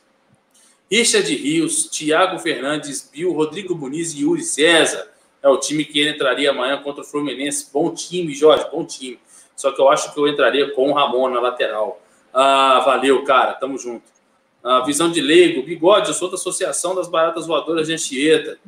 Richard 0.90 1.34
Rios, 1.34 1.88
Thiago 1.88 2.38
Fernandes, 2.38 3.10
Bill, 3.12 3.32
Rodrigo 3.32 3.74
Muniz 3.74 4.14
e 4.14 4.22
Yuri 4.22 4.42
César. 4.42 5.08
É 5.42 5.48
o 5.48 5.56
time 5.56 5.84
que 5.84 5.98
ele 6.00 6.10
entraria 6.10 6.50
amanhã 6.50 6.80
contra 6.82 7.02
o 7.02 7.06
Fluminense. 7.06 7.70
Bom 7.72 7.94
time, 7.94 8.34
Jorge, 8.34 8.66
bom 8.70 8.84
time. 8.84 9.18
Só 9.54 9.72
que 9.72 9.80
eu 9.80 9.88
acho 9.88 10.12
que 10.12 10.18
eu 10.18 10.28
entraria 10.28 10.70
com 10.72 10.90
o 10.90 10.94
Ramon 10.94 11.28
na 11.30 11.40
lateral. 11.40 12.00
Ah, 12.32 12.82
valeu, 12.84 13.24
cara, 13.24 13.54
tamo 13.54 13.78
junto. 13.78 14.04
Ah, 14.62 14.80
visão 14.80 15.10
de 15.10 15.20
leigo, 15.20 15.62
bigode, 15.62 16.08
eu 16.08 16.14
sou 16.14 16.28
da 16.28 16.34
Associação 16.34 16.94
das 16.94 17.08
Baratas 17.08 17.46
Voadoras 17.46 17.86
de 17.86 17.94
Anchieta. 17.94 18.58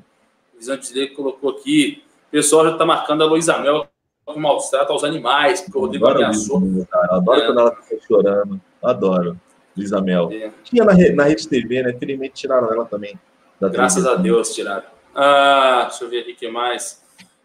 Visão 0.57 0.77
de 0.77 0.93
leigo 0.93 1.15
colocou 1.15 1.51
aqui. 1.51 2.03
O 2.29 2.31
pessoal 2.31 2.65
já 2.65 2.77
tá 2.77 2.87
marcando 2.87 3.23
a 3.23 3.27
Luísa 3.27 3.59
Mel 3.59 3.89
com 4.24 4.38
maus 4.38 4.68
trato 4.70 4.92
aos 4.92 5.04
animais, 5.04 5.61
porque 5.61 5.76
o 5.78 5.80
Rodrigo 5.83 6.06
Adoro 6.06 6.24
ameaçou. 6.24 6.59
Luísa, 6.59 6.87
cara. 6.87 7.16
Adoro 7.16 7.40
É. 7.40 7.46
quando 7.46 7.61
ela 7.61 7.76
fica 7.76 8.00
chorando. 8.06 8.61
Adoro. 8.83 9.40
Luísa 9.76 10.00
Mel. 10.00 10.30
É. 10.33 10.50
Tinha 10.64 10.85
na, 10.85 10.92
na 11.14 11.24
Rede 11.24 11.48
TV, 11.48 11.83
né? 11.83 11.92
Infelizmente 11.92 12.35
tiraram 12.35 12.72
ela 12.72 12.85
também. 12.85 13.18
Graças 13.61 14.04
a 14.04 14.11
televisão. 14.11 14.22
Deus, 14.22 14.54
tiraram. 14.54 14.85
Ah, 15.14 15.87
deixa 15.88 16.04
eu 16.04 16.09
ver 16.11 16.20
aqui 16.20 16.33
o 16.33 16.37
que 16.37 16.48
mais. 16.48 17.02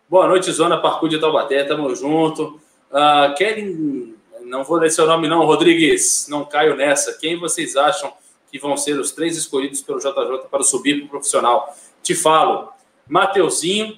Boa 0.09 0.27
noite, 0.27 0.51
Zona 0.51 0.77
Parkour 0.77 1.09
de 1.09 1.19
Taubaté, 1.19 1.63
tamo 1.63 1.93
junto. 1.95 2.59
Ah, 2.91 3.33
querem. 3.38 4.13
Não 4.43 4.63
vou 4.63 4.77
ler 4.77 4.91
seu 4.91 5.07
nome, 5.07 5.27
não, 5.27 5.43
Rodrigues. 5.45 6.27
Não 6.29 6.45
caio 6.45 6.75
nessa. 6.75 7.17
Quem 7.17 7.39
vocês 7.39 7.75
acham 7.75 8.13
que 8.51 8.59
vão 8.59 8.77
ser 8.77 8.99
os 8.99 9.11
três 9.11 9.35
escolhidos 9.35 9.81
pelo 9.81 9.97
JJ 9.99 10.47
para 10.51 10.63
subir 10.63 10.99
para 10.99 11.05
o 11.07 11.09
profissional? 11.09 11.75
Te 12.03 12.13
falo: 12.13 12.69
Mateuzinho, 13.07 13.97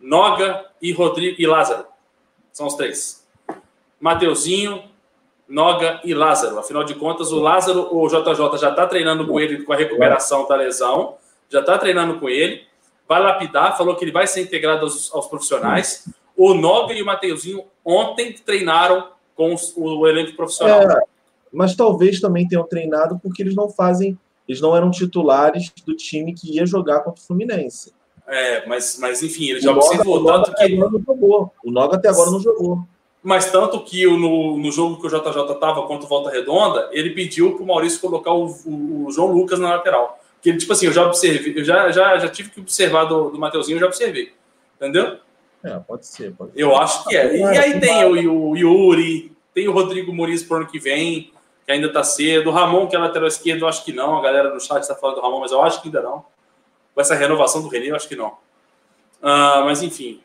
Noga 0.00 0.66
e 0.82 0.92
Rodrigo 0.92 1.36
e 1.40 1.46
Lázaro. 1.46 1.84
São 2.56 2.66
os 2.68 2.74
três. 2.74 3.22
Mateuzinho, 4.00 4.82
Noga 5.46 6.00
e 6.02 6.14
Lázaro. 6.14 6.58
Afinal 6.58 6.84
de 6.84 6.94
contas, 6.94 7.30
o 7.30 7.38
Lázaro, 7.38 7.94
o 7.94 8.08
JJ 8.08 8.56
já 8.58 8.70
está 8.70 8.86
treinando 8.86 9.26
com 9.26 9.38
ele 9.38 9.62
com 9.62 9.74
a 9.74 9.76
recuperação 9.76 10.48
da 10.48 10.56
lesão, 10.56 11.16
já 11.50 11.60
está 11.60 11.76
treinando 11.76 12.18
com 12.18 12.30
ele, 12.30 12.62
vai 13.06 13.20
lapidar, 13.22 13.76
falou 13.76 13.94
que 13.94 14.02
ele 14.04 14.10
vai 14.10 14.26
ser 14.26 14.40
integrado 14.40 14.86
aos, 14.86 15.12
aos 15.14 15.26
profissionais. 15.26 16.08
O 16.34 16.54
Noga 16.54 16.94
e 16.94 17.02
o 17.02 17.04
Mateuzinho 17.04 17.62
ontem 17.84 18.32
treinaram 18.32 19.08
com 19.34 19.52
os- 19.52 19.74
o 19.76 20.06
elenco 20.06 20.34
profissional. 20.34 20.80
É, 20.80 21.02
mas 21.52 21.76
talvez 21.76 22.20
também 22.22 22.48
tenham 22.48 22.64
treinado 22.66 23.20
porque 23.22 23.42
eles 23.42 23.54
não 23.54 23.68
fazem, 23.68 24.18
eles 24.48 24.62
não 24.62 24.74
eram 24.74 24.90
titulares 24.90 25.70
do 25.84 25.94
time 25.94 26.32
que 26.32 26.56
ia 26.56 26.64
jogar 26.64 27.00
contra 27.00 27.22
o 27.22 27.26
Fluminense. 27.26 27.92
É, 28.28 28.66
mas, 28.66 28.98
mas 29.00 29.22
enfim, 29.22 29.50
ele 29.50 29.60
já 29.60 29.70
o 29.70 29.74
Noga, 29.74 29.86
observou 29.86 30.16
o 30.16 30.20
Noga 30.20 30.44
tanto 30.44 30.54
que. 30.56 30.76
não 30.76 30.90
jogou. 31.06 31.52
O 31.64 31.70
Noga 31.70 31.96
até 31.96 32.08
agora 32.08 32.30
não 32.30 32.40
jogou. 32.40 32.80
Mas 33.22 33.50
tanto 33.50 33.80
que 33.84 34.06
o- 34.06 34.16
no, 34.18 34.56
no 34.58 34.70
jogo 34.72 35.00
que 35.00 35.06
o 35.06 35.10
JJ 35.10 35.52
estava 35.52 35.82
contra 35.86 36.06
o 36.06 36.08
Volta 36.08 36.30
Redonda, 36.30 36.88
ele 36.92 37.10
pediu 37.10 37.54
para 37.54 37.62
o 37.62 37.66
Maurício 37.66 38.00
colocar 38.00 38.32
o, 38.32 38.46
o- 38.66 39.06
o 39.06 39.12
João 39.12 39.32
Lucas 39.32 39.58
na 39.58 39.70
lateral. 39.70 40.18
Que 40.42 40.50
ele, 40.50 40.58
tipo 40.58 40.72
assim, 40.72 40.86
eu 40.86 40.92
já 40.92 41.04
observei, 41.06 41.58
eu 41.58 41.64
já, 41.64 41.90
já, 41.90 42.18
já 42.18 42.28
tive 42.28 42.50
que 42.50 42.60
observar 42.60 43.04
do, 43.04 43.30
do 43.30 43.38
Mateuzinho, 43.38 43.76
eu 43.76 43.80
já 43.80 43.86
observei. 43.86 44.32
Entendeu? 44.76 45.16
É, 45.64 45.70
pode 45.78 46.06
ser. 46.06 46.32
Pode 46.34 46.52
ser. 46.52 46.60
Eu 46.60 46.76
acho 46.76 47.04
que 47.08 47.16
é. 47.16 47.36
E 47.36 47.44
aí 47.44 47.80
tem 47.80 48.04
o, 48.28 48.50
o 48.50 48.56
Yuri, 48.56 49.32
tem 49.54 49.66
o 49.68 49.72
Rodrigo 49.72 50.12
Muniz 50.12 50.42
pro 50.44 50.58
ano 50.58 50.66
que 50.66 50.78
vem, 50.78 51.32
que 51.64 51.72
ainda 51.72 51.92
tá 51.92 52.04
cedo. 52.04 52.50
O 52.50 52.52
Ramon, 52.52 52.86
que 52.86 52.94
é 52.94 52.98
lateral 52.98 53.26
esquerdo, 53.26 53.62
eu 53.62 53.68
acho 53.68 53.84
que 53.84 53.92
não. 53.92 54.16
A 54.18 54.22
galera 54.22 54.52
no 54.54 54.60
chat 54.60 54.82
está 54.82 54.94
falando 54.94 55.16
do 55.16 55.22
Ramon, 55.22 55.40
mas 55.40 55.50
eu 55.50 55.60
acho 55.62 55.80
que 55.82 55.88
ainda 55.88 56.02
não. 56.02 56.24
Com 56.96 57.02
essa 57.02 57.14
renovação 57.14 57.60
do 57.60 57.68
René, 57.68 57.90
eu 57.90 57.94
acho 57.94 58.08
que 58.08 58.16
não. 58.16 58.38
Ah, 59.22 59.60
mas 59.66 59.82
enfim, 59.82 60.22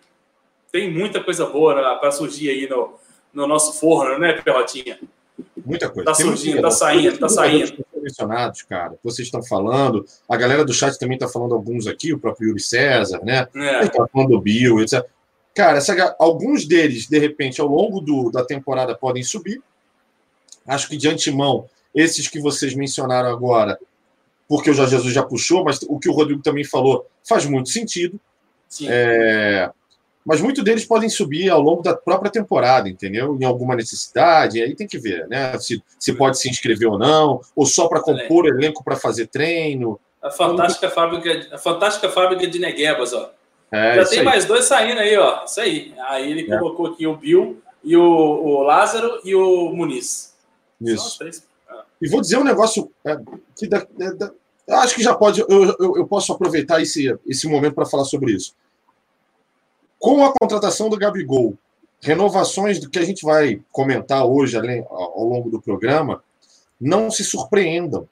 tem 0.72 0.90
muita 0.90 1.22
coisa 1.22 1.46
boa 1.46 1.98
para 2.00 2.12
surgir 2.14 2.50
aí 2.50 2.66
no, 2.70 2.94
no 3.34 3.46
nosso 3.46 3.74
forno, 3.78 4.18
né, 4.18 4.32
Perrotinha? 4.42 4.98
Muita 5.66 5.90
coisa. 5.90 6.06
Tá 6.06 6.14
surgindo, 6.14 6.62
tá 6.62 6.72
saindo, 6.72 7.18
tá 7.20 7.28
saindo. 7.28 7.86
mencionados, 8.02 8.62
cara. 8.62 8.98
Vocês 9.04 9.28
estão 9.28 9.44
falando. 9.44 10.06
A 10.30 10.38
galera 10.38 10.64
do 10.64 10.72
chat 10.74 10.98
também 10.98 11.16
está 11.18 11.28
falando 11.28 11.54
alguns 11.54 11.88
aqui, 11.88 12.14
o 12.14 12.20
próprio 12.20 12.48
Yuri 12.48 12.62
César, 12.62 13.20
né? 13.22 13.50
É, 13.54 13.88
tá 13.90 14.08
falando 14.08 14.30
do 14.30 14.40
Bill, 14.40 14.80
etc. 14.80 15.06
Cara, 15.54 15.80
essa 15.80 16.16
alguns 16.18 16.66
deles, 16.66 17.06
de 17.06 17.20
repente, 17.20 17.60
ao 17.60 17.68
longo 17.68 18.00
do- 18.00 18.32
da 18.32 18.46
temporada 18.46 18.96
podem 18.96 19.24
subir. 19.24 19.62
Acho 20.66 20.88
que 20.88 20.96
de 20.96 21.10
antemão, 21.10 21.68
esses 21.94 22.30
que 22.30 22.40
vocês 22.40 22.74
mencionaram 22.74 23.30
agora, 23.30 23.78
porque 24.58 24.70
o 24.70 24.74
Jorge 24.74 24.92
Jesus 24.98 25.14
já 25.14 25.24
puxou, 25.24 25.64
mas 25.64 25.80
o 25.88 25.98
que 25.98 26.10
o 26.10 26.12
Rodrigo 26.12 26.42
também 26.42 26.64
falou 26.66 27.08
faz 27.28 27.46
muito 27.46 27.70
sentido. 27.70 28.20
sim. 28.68 28.86
É, 28.90 29.70
mas 30.26 30.40
muitos 30.42 30.64
deles 30.64 30.86
podem 30.86 31.10
subir 31.10 31.50
ao 31.50 31.62
longo 31.62 31.82
da 31.82 31.96
própria 31.96 32.30
temporada, 32.30 32.88
entendeu? 32.90 33.38
Em 33.40 33.46
alguma 33.46 33.76
necessidade, 33.76 34.62
aí 34.62 34.76
tem 34.76 34.86
que 34.86 35.00
ver, 35.00 35.28
né? 35.28 35.58
Se, 35.58 35.82
se 35.98 36.14
pode 36.14 36.38
se 36.38 36.50
inscrever 36.50 36.88
ou 36.90 37.00
não, 37.00 37.40
ou 37.56 37.66
só 37.66 37.88
para 37.88 38.02
compor 38.02 38.46
elenco 38.46 38.84
para 38.84 38.96
fazer 38.98 39.28
treino. 39.28 40.00
A 40.22 40.30
fantástica 40.30 40.90
fábrica, 40.90 41.48
a 41.56 41.58
fantástica 41.58 42.10
fábrica 42.10 42.46
de 42.46 42.60
Neguebas, 42.60 43.14
ó. 43.14 43.32
É, 43.72 43.96
Já 43.96 44.06
tem 44.06 44.20
aí. 44.20 44.26
mais 44.26 44.46
dois 44.46 44.66
saindo 44.66 45.00
aí, 45.00 45.18
ó. 45.18 45.44
Isso 45.46 45.60
aí. 45.62 45.94
Aí 46.10 46.30
ele 46.30 46.54
É. 46.54 46.58
colocou 46.60 46.88
aqui 46.88 47.08
o 47.08 47.16
Bill 47.16 47.60
e 47.84 47.96
o, 47.98 48.04
o 48.04 48.62
Lázaro 48.64 49.22
e 49.24 49.34
o 49.34 49.70
Muniz. 49.72 50.36
Isso. 50.82 51.18
Ah, 51.68 51.84
E 52.02 52.08
vou 52.10 52.22
dizer 52.22 52.38
um 52.38 52.44
negócio 52.44 52.92
é, 53.06 53.18
que 53.58 53.66
da- 53.68 53.88
da- 53.98 54.12
da- 54.14 54.32
acho 54.80 54.96
que 54.96 55.04
já 55.04 55.14
pode, 55.14 55.42
eu, 55.42 55.76
eu, 55.80 55.98
eu 55.98 56.08
posso 56.08 56.32
aproveitar 56.32 56.82
esse, 56.82 57.18
esse 57.26 57.48
momento 57.48 57.76
para 57.76 57.86
falar 57.86 58.06
sobre 58.06 58.34
isso. 58.34 58.56
Com 60.00 60.26
a 60.26 60.34
contratação 60.34 60.90
do 60.90 60.98
Gabigol, 60.98 61.56
renovações 62.02 62.80
do 62.80 62.90
que 62.90 62.98
a 62.98 63.06
gente 63.06 63.24
vai 63.24 63.62
comentar 63.72 64.26
hoje 64.26 64.58
além, 64.58 64.84
ao 64.90 65.24
longo 65.24 65.50
do 65.50 65.62
programa, 65.62 66.24
não 66.80 67.12
se 67.12 67.24
surpreendam 67.24 68.08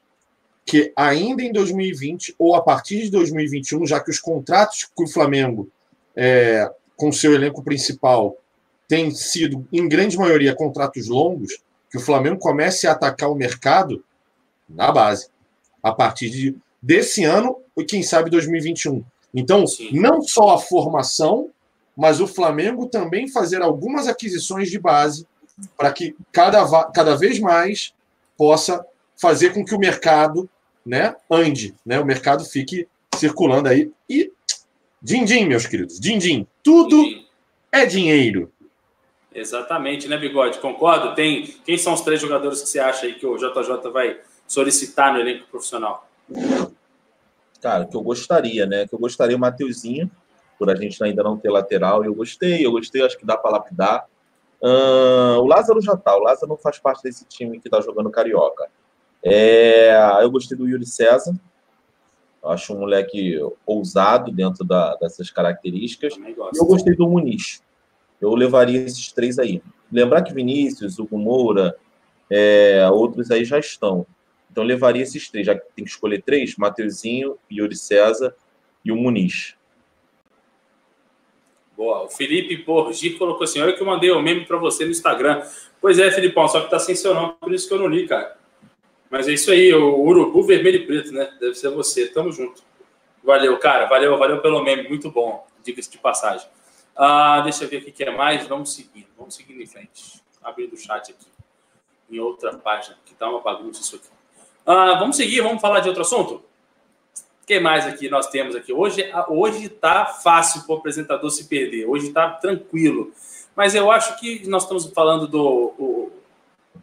que 0.65 0.93
ainda 0.95 1.41
em 1.41 1.52
2020 1.52 2.36
ou 2.38 2.56
a 2.56 2.62
partir 2.62 3.02
de 3.02 3.10
2021, 3.10 3.88
já 3.88 4.00
que 4.00 4.12
os 4.12 4.19
contratos 4.19 4.88
que 4.95 5.04
o 5.04 5.08
Flamengo, 5.08 5.67
é, 6.15 6.72
com 6.95 7.12
seu 7.12 7.34
elenco 7.34 7.63
principal, 7.63 8.38
têm 8.88 9.10
sido, 9.10 9.67
em 9.74 9.89
grande 9.89 10.15
maioria, 10.15 10.56
contratos 10.56 11.08
longos, 11.08 11.58
que 11.89 11.98
o 11.98 12.02
Flamengo 12.02 12.38
comece 12.38 12.86
a 12.86 12.91
atacar 12.91 13.32
o 13.32 13.36
mercado 13.36 14.04
na 14.69 14.91
base, 14.91 15.30
a 15.81 15.91
partir 15.91 16.29
de, 16.29 16.55
desse 16.81 17.23
ano 17.23 17.57
e 17.77 17.83
quem 17.83 18.03
sabe 18.03 18.29
2021. 18.29 19.03
Então, 19.33 19.67
Sim. 19.67 19.89
não 19.93 20.21
só 20.21 20.51
a 20.51 20.57
formação, 20.57 21.49
mas 21.95 22.19
o 22.19 22.27
Flamengo 22.27 22.87
também 22.87 23.27
fazer 23.27 23.61
algumas 23.61 24.07
aquisições 24.07 24.69
de 24.69 24.79
base 24.79 25.27
para 25.77 25.91
que 25.91 26.15
cada, 26.31 26.65
cada 26.91 27.15
vez 27.15 27.39
mais 27.39 27.93
possa 28.37 28.85
fazer 29.17 29.53
com 29.53 29.65
que 29.65 29.75
o 29.75 29.79
mercado 29.79 30.49
né, 30.85 31.15
ande, 31.29 31.75
né, 31.85 31.99
o 31.99 32.05
mercado 32.05 32.45
fique 32.45 32.87
circulando 33.15 33.67
aí. 33.67 33.91
E 34.09 34.31
din-din, 35.01 35.45
meus 35.45 35.65
queridos, 35.65 35.99
din-din, 35.99 36.47
tudo 36.63 36.95
enfim. 37.01 37.25
é 37.71 37.85
dinheiro. 37.85 38.51
Exatamente, 39.33 40.07
né, 40.07 40.17
Bigode? 40.17 40.59
Concorda? 40.59 41.13
Tem. 41.13 41.43
Quem 41.65 41.77
são 41.77 41.93
os 41.93 42.01
três 42.01 42.19
jogadores 42.19 42.61
que 42.61 42.69
você 42.69 42.79
acha 42.79 43.05
aí 43.05 43.13
que 43.13 43.25
o 43.25 43.37
JJ 43.37 43.91
vai 43.91 44.19
solicitar 44.49 45.13
no 45.13 45.19
elenco 45.19 45.47
profissional? 45.47 46.05
Cara, 47.62 47.85
que 47.85 47.95
eu 47.95 48.01
gostaria, 48.01 48.65
né? 48.65 48.88
Que 48.88 48.95
eu 48.95 48.99
gostaria 48.99 49.35
o 49.38 49.39
Mateuzinho, 49.39 50.09
por 50.57 50.69
a 50.69 50.75
gente 50.75 51.01
ainda 51.03 51.23
não 51.23 51.38
ter 51.38 51.49
lateral. 51.49 52.03
Eu 52.03 52.13
gostei, 52.15 52.65
eu 52.65 52.71
gostei, 52.71 53.05
acho 53.05 53.17
que 53.17 53.25
dá 53.25 53.38
para 53.38 53.51
lapidar. 53.51 54.05
Ahn, 54.62 55.38
o 55.39 55.45
Lázaro 55.45 55.81
já 55.81 55.95
tá. 55.95 56.15
O 56.17 56.21
Lázaro 56.21 56.47
não 56.47 56.57
faz 56.57 56.79
parte 56.79 57.03
desse 57.03 57.25
time 57.25 57.59
que 57.59 57.69
tá 57.69 57.79
jogando 57.81 58.09
Carioca. 58.09 58.67
É, 59.23 59.91
eu 60.21 60.31
gostei 60.31 60.57
do 60.57 60.67
Yuri 60.67 60.85
César. 60.85 61.33
Eu 62.41 62.49
Acho 62.49 62.73
um 62.73 62.79
moleque 62.79 63.38
ousado 63.65 64.31
dentro 64.31 64.63
da- 64.65 64.95
dessas 64.95 65.29
características. 65.29 66.13
E 66.17 66.33
gosto. 66.33 66.57
eu 66.57 66.65
gostei 66.65 66.95
do 66.95 67.07
Muniz. 67.07 67.62
Eu 68.19 68.33
levaria 68.33 68.79
esses 68.81 69.12
três 69.12 69.38
aí. 69.38 69.62
Lembrar 69.91 70.21
que 70.23 70.33
Vinícius, 70.33 70.99
Hugo 70.99 71.17
Moura, 71.17 71.75
é, 72.29 72.88
outros 72.91 73.31
aí 73.31 73.43
já 73.43 73.59
estão. 73.59 74.05
Então 74.51 74.63
levaria 74.63 75.03
esses 75.03 75.29
três, 75.29 75.45
já 75.45 75.55
que 75.55 75.65
tem 75.75 75.85
que 75.85 75.91
escolher 75.91 76.21
três: 76.21 76.55
Mateuzinho, 76.55 77.38
Yuri 77.51 77.75
César 77.75 78.35
e 78.83 78.91
o 78.91 78.95
Muniz. 78.95 79.55
Boa. 81.79 82.03
O 82.03 82.09
Felipe 82.09 82.57
Borgi 82.57 83.12
colocou 83.12 83.43
assim: 83.43 83.62
olha 83.62 83.73
que 83.73 83.81
eu 83.81 83.88
mandei 83.88 84.12
o 84.12 84.17
um 84.17 84.21
meme 84.21 84.45
para 84.45 84.57
você 84.57 84.83
no 84.83 84.91
Instagram. 84.91 85.41
Pois 85.79 85.97
é, 85.97 86.12
Filipão, 86.12 86.47
só 86.47 86.62
que 86.62 86.69
tá 86.69 86.77
sem 86.77 86.93
seu 86.93 87.13
nome, 87.13 87.35
por 87.39 87.53
isso 87.53 87.67
que 87.67 87.73
eu 87.73 87.79
não 87.79 87.88
li, 87.88 88.05
cara. 88.05 88.38
Mas 89.09 89.27
é 89.27 89.31
isso 89.31 89.49
aí, 89.49 89.73
o 89.73 90.01
urubu 90.01 90.43
vermelho 90.43 90.77
e 90.77 90.85
preto, 90.85 91.12
né? 91.13 91.33
Deve 91.39 91.55
ser 91.55 91.69
você. 91.69 92.07
Tamo 92.07 92.31
junto. 92.31 92.62
Valeu, 93.23 93.57
cara. 93.57 93.85
Valeu, 93.85 94.17
valeu 94.17 94.41
pelo 94.41 94.62
meme. 94.62 94.89
Muito 94.89 95.09
bom. 95.09 95.47
Diga-se 95.63 95.89
de 95.89 95.97
passagem. 95.97 96.47
Ah, 96.95 97.41
deixa 97.41 97.63
eu 97.63 97.69
ver 97.69 97.77
o 97.77 97.91
que 97.91 98.03
é 98.03 98.12
mais. 98.12 98.45
Vamos 98.45 98.73
seguir. 98.73 99.07
Vamos 99.17 99.35
seguindo 99.35 99.62
em 99.62 99.65
frente. 99.65 100.21
Abrindo 100.43 100.73
o 100.73 100.77
chat 100.77 101.12
aqui. 101.12 101.27
Em 102.12 102.19
outra 102.19 102.57
página, 102.57 102.97
que 103.05 103.13
tá 103.13 103.29
uma 103.29 103.39
bagunça 103.39 103.81
isso 103.81 103.95
aqui. 103.95 104.18
Ah, 104.65 104.95
vamos 105.00 105.17
seguir, 105.17 105.41
vamos 105.41 105.62
falar 105.62 105.80
de 105.80 105.89
outro 105.89 106.04
assunto? 106.04 106.36
O 107.43 107.45
que 107.48 107.60
mais 107.60 107.86
aqui 107.88 108.10
nós 108.10 108.28
temos 108.28 108.56
aqui? 108.56 108.72
Hoje, 108.72 109.12
hoje 109.28 109.69
tá 109.69 110.06
fácil 110.06 110.63
para 110.63 110.76
o 110.76 110.78
apresentador 110.78 111.30
se 111.32 111.45
perder. 111.45 111.86
Hoje 111.88 112.12
tá 112.12 112.30
tranquilo. 112.30 113.12
Mas 113.56 113.74
eu 113.74 113.91
acho 113.91 114.19
que 114.19 114.48
nós 114.48 114.63
estamos 114.63 114.86
falando 114.91 115.28
do, 115.28 115.74
o, 115.78 116.12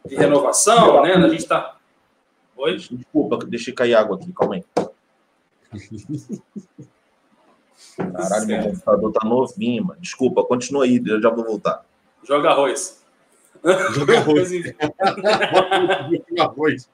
de 0.05 0.17
renovação, 0.17 1.03
né? 1.03 1.15
A 1.15 1.29
gente 1.29 1.41
está. 1.41 1.77
Oi? 2.57 2.77
Desculpa, 2.77 3.39
deixei 3.47 3.73
cair 3.73 3.95
água 3.95 4.17
aqui, 4.17 4.33
calma 4.33 4.57
aí. 4.57 4.65
Caralho, 7.97 8.47
meu 8.47 8.63
computador 8.63 9.13
tá 9.13 9.27
novinho, 9.27 9.85
mano. 9.87 10.01
Desculpa, 10.01 10.45
continua 10.45 10.85
aí, 10.85 11.03
eu 11.07 11.21
já 11.21 11.31
vou 11.31 11.45
voltar. 11.45 11.85
Joga 12.25 12.51
arroz. 12.51 13.06
Joga 13.93 14.19
arroz. 14.19 14.51
Joga 14.53 16.43
arroz. 16.43 16.89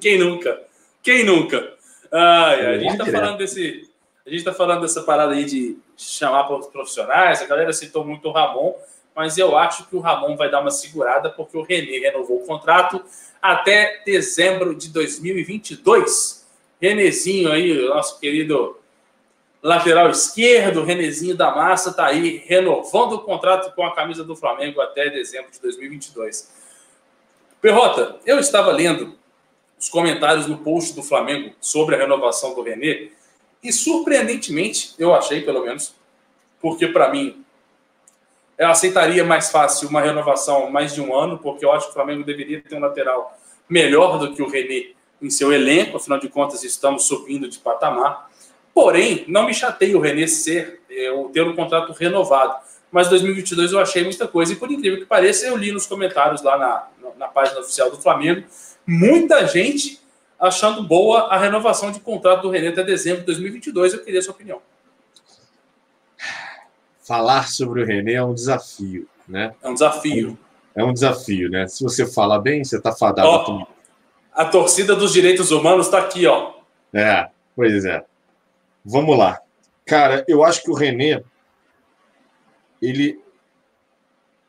Quem 0.00 0.18
nunca? 0.18 0.62
Quem 1.02 1.24
nunca? 1.24 1.74
Ai, 2.10 2.66
a 2.66 2.78
gente 2.78 2.98
tá 2.98 3.06
falando 3.06 3.38
desse. 3.38 3.90
A 4.24 4.30
gente 4.30 4.44
tá 4.44 4.52
falando 4.52 4.82
dessa 4.82 5.02
parada 5.02 5.32
aí 5.32 5.44
de 5.44 5.76
chamar 5.96 6.44
para 6.44 6.56
os 6.56 6.66
profissionais. 6.66 7.42
A 7.42 7.46
galera 7.46 7.72
citou 7.72 8.04
muito 8.04 8.28
o 8.28 8.32
Ramon, 8.32 8.74
mas 9.16 9.36
eu 9.36 9.56
acho 9.56 9.88
que 9.88 9.96
o 9.96 10.00
Ramon 10.00 10.36
vai 10.36 10.50
dar 10.50 10.60
uma 10.60 10.70
segurada 10.70 11.30
porque 11.30 11.56
o 11.56 11.62
René 11.62 11.98
renovou 11.98 12.42
o 12.42 12.46
contrato 12.46 13.02
até 13.40 14.02
dezembro 14.06 14.74
de 14.74 14.90
2022. 14.90 16.46
Renezinho 16.80 17.50
aí, 17.50 17.74
nosso 17.88 18.20
querido 18.20 18.76
lateral 19.62 20.10
esquerdo, 20.10 20.82
Renezinho 20.82 21.36
da 21.36 21.54
Massa, 21.54 21.90
está 21.90 22.06
aí 22.06 22.42
renovando 22.46 23.12
o 23.12 23.20
contrato 23.20 23.74
com 23.74 23.86
a 23.86 23.94
camisa 23.94 24.24
do 24.24 24.34
Flamengo 24.34 24.80
até 24.80 25.08
dezembro 25.08 25.52
de 25.52 25.60
2022. 25.60 26.50
Perrota, 27.60 28.16
eu 28.26 28.40
estava 28.40 28.72
lendo 28.72 29.16
os 29.78 29.88
comentários 29.88 30.48
no 30.48 30.58
post 30.58 30.94
do 30.94 31.02
Flamengo 31.02 31.54
sobre 31.60 31.94
a 31.94 31.98
renovação 31.98 32.54
do 32.54 32.62
René 32.62 33.10
e 33.62 33.72
surpreendentemente, 33.72 34.94
eu 34.98 35.14
achei 35.14 35.42
pelo 35.42 35.64
menos, 35.64 35.94
porque 36.60 36.88
para 36.88 37.10
mim 37.10 37.44
eu 38.58 38.68
aceitaria 38.68 39.24
mais 39.24 39.50
fácil 39.50 39.88
uma 39.88 40.00
renovação 40.00 40.70
mais 40.70 40.92
de 40.92 41.00
um 41.00 41.16
ano, 41.16 41.38
porque 41.38 41.64
eu 41.64 41.70
acho 41.70 41.86
que 41.86 41.90
o 41.90 41.94
Flamengo 41.94 42.24
deveria 42.24 42.60
ter 42.60 42.74
um 42.74 42.80
lateral 42.80 43.38
melhor 43.68 44.18
do 44.18 44.34
que 44.34 44.42
o 44.42 44.48
René 44.48 44.90
em 45.20 45.30
seu 45.30 45.52
elenco, 45.52 45.96
afinal 45.96 46.18
de 46.18 46.28
contas 46.28 46.64
estamos 46.64 47.04
subindo 47.04 47.48
de 47.48 47.58
patamar. 47.60 48.28
Porém, 48.74 49.24
não 49.28 49.46
me 49.46 49.54
chateia 49.54 49.96
o 49.96 50.00
René 50.00 50.26
ser, 50.26 50.80
eu 50.88 51.30
ter 51.32 51.42
um 51.42 51.54
contrato 51.54 51.92
renovado. 51.92 52.56
Mas 52.90 53.08
2022 53.08 53.72
eu 53.72 53.80
achei 53.80 54.04
muita 54.04 54.28
coisa. 54.28 54.52
E 54.52 54.56
por 54.56 54.70
incrível 54.70 54.98
que 54.98 55.06
pareça, 55.06 55.46
eu 55.46 55.56
li 55.56 55.72
nos 55.72 55.86
comentários 55.86 56.42
lá 56.42 56.58
na, 56.58 56.88
na 57.18 57.28
página 57.28 57.60
oficial 57.60 57.90
do 57.90 57.96
Flamengo, 57.96 58.46
muita 58.86 59.46
gente 59.46 60.00
achando 60.38 60.82
boa 60.82 61.28
a 61.28 61.38
renovação 61.38 61.90
de 61.92 62.00
contrato 62.00 62.42
do 62.42 62.50
René 62.50 62.68
até 62.68 62.82
dezembro 62.82 63.20
de 63.20 63.26
2022. 63.26 63.94
Eu 63.94 64.00
queria 64.00 64.20
a 64.20 64.22
sua 64.22 64.34
opinião. 64.34 64.60
Falar 67.02 67.48
sobre 67.48 67.82
o 67.82 67.86
René 67.86 68.14
é 68.14 68.24
um 68.24 68.34
desafio, 68.34 69.08
né? 69.28 69.54
É 69.62 69.68
um 69.68 69.74
desafio. 69.74 70.38
É 70.74 70.84
um 70.84 70.92
desafio, 70.92 71.50
né? 71.50 71.66
Se 71.68 71.82
você 71.82 72.06
fala 72.06 72.38
bem, 72.38 72.64
você 72.64 72.78
está 72.78 72.92
fadado 72.92 73.28
ó, 73.28 73.66
a 74.32 74.44
torcida 74.46 74.96
dos 74.96 75.12
direitos 75.12 75.50
humanos 75.50 75.86
está 75.86 75.98
aqui, 75.98 76.26
ó. 76.26 76.52
É, 76.92 77.28
pois 77.54 77.84
é. 77.84 78.04
Vamos 78.84 79.16
lá. 79.16 79.40
Cara, 79.84 80.24
eu 80.28 80.44
acho 80.44 80.62
que 80.62 80.70
o 80.70 80.74
René, 80.74 81.22
ele. 82.80 83.20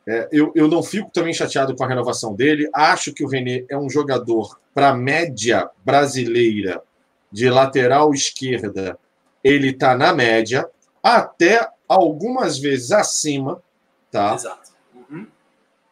É, 0.05 0.27
eu, 0.31 0.51
eu 0.53 0.67
não 0.67 0.83
fico 0.83 1.09
também 1.11 1.33
chateado 1.33 1.75
com 1.75 1.83
a 1.83 1.87
renovação 1.87 2.35
dele. 2.35 2.69
Acho 2.73 3.13
que 3.13 3.23
o 3.23 3.27
René 3.27 3.65
é 3.69 3.77
um 3.77 3.89
jogador 3.89 4.59
para 4.73 4.89
a 4.89 4.93
média 4.93 5.69
brasileira 5.83 6.83
de 7.31 7.49
lateral 7.49 8.13
esquerda. 8.13 8.97
Ele 9.43 9.69
está 9.69 9.97
na 9.97 10.13
média, 10.13 10.69
até 11.01 11.67
algumas 11.87 12.57
vezes 12.57 12.91
acima, 12.91 13.61
tá? 14.11 14.35
Exato. 14.35 14.71
Uhum. 14.93 15.27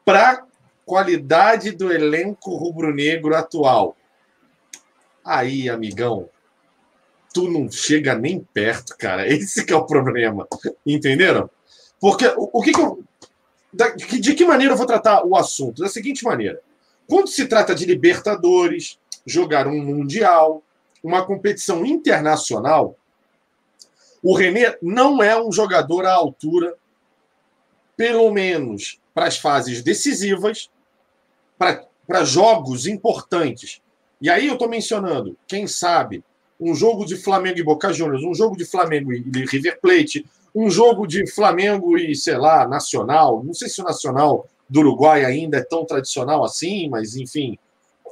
Para 0.04 0.46
qualidade 0.86 1.72
do 1.72 1.92
elenco 1.92 2.56
rubro-negro 2.56 3.36
atual. 3.36 3.96
Aí, 5.24 5.70
amigão, 5.70 6.30
tu 7.34 7.50
não 7.50 7.70
chega 7.72 8.16
nem 8.16 8.40
perto, 8.40 8.96
cara. 8.98 9.28
Esse 9.28 9.66
que 9.66 9.74
é 9.74 9.76
o 9.76 9.86
problema. 9.86 10.48
Entenderam? 10.86 11.50
Porque 12.00 12.28
o, 12.28 12.50
o 12.54 12.62
que, 12.62 12.72
que 12.72 12.82
eu. 12.82 13.04
de 14.20 14.34
que 14.34 14.46
maneira 14.46 14.74
eu 14.74 14.78
vou 14.78 14.88
tratar 14.88 15.26
o 15.26 15.36
assunto? 15.36 15.82
Da 15.82 15.90
seguinte 15.90 16.24
maneira: 16.24 16.62
quando 17.08 17.28
se 17.28 17.46
trata 17.46 17.76
de 17.76 17.86
Libertadores, 17.86 19.00
jogar 19.26 19.68
um 19.68 19.84
Mundial, 19.84 20.64
uma 21.04 21.26
competição 21.26 21.86
internacional, 21.86 22.96
o 24.24 24.36
René 24.36 24.78
não 24.82 25.22
é 25.22 25.42
um 25.42 25.52
jogador 25.52 26.06
à 26.06 26.14
altura, 26.14 26.76
pelo 27.96 28.32
menos 28.32 29.00
para 29.14 29.26
as 29.26 29.38
fases 29.38 29.82
decisivas, 29.82 30.70
para 31.58 32.24
jogos 32.24 32.88
importantes. 32.88 33.82
E 34.22 34.30
aí 34.30 34.48
eu 34.48 34.54
estou 34.54 34.70
mencionando, 34.70 35.36
quem 35.48 35.66
sabe, 35.66 36.24
um 36.62 36.76
jogo 36.76 37.04
de 37.06 37.18
Flamengo 37.18 37.58
e 37.58 37.64
Boca 37.64 37.92
Juniors, 37.92 38.24
um 38.24 38.36
jogo 38.36 38.56
de 38.56 38.64
Flamengo 38.66 39.12
e 39.12 39.22
River 39.46 39.80
Plate, 39.82 40.26
um 40.54 40.70
jogo 40.70 41.08
de 41.08 41.26
Flamengo 41.26 41.98
e, 41.98 42.16
sei 42.16 42.38
lá, 42.38 42.68
Nacional. 42.68 43.44
Não 43.44 43.54
sei 43.54 43.68
se 43.68 43.82
o 43.82 43.84
Nacional 43.84 44.48
do 44.70 44.82
Uruguai 44.82 45.26
ainda 45.26 45.58
é 45.58 45.64
tão 45.64 45.84
tradicional 45.84 46.44
assim, 46.44 46.88
mas 46.88 47.16
enfim. 47.16 47.58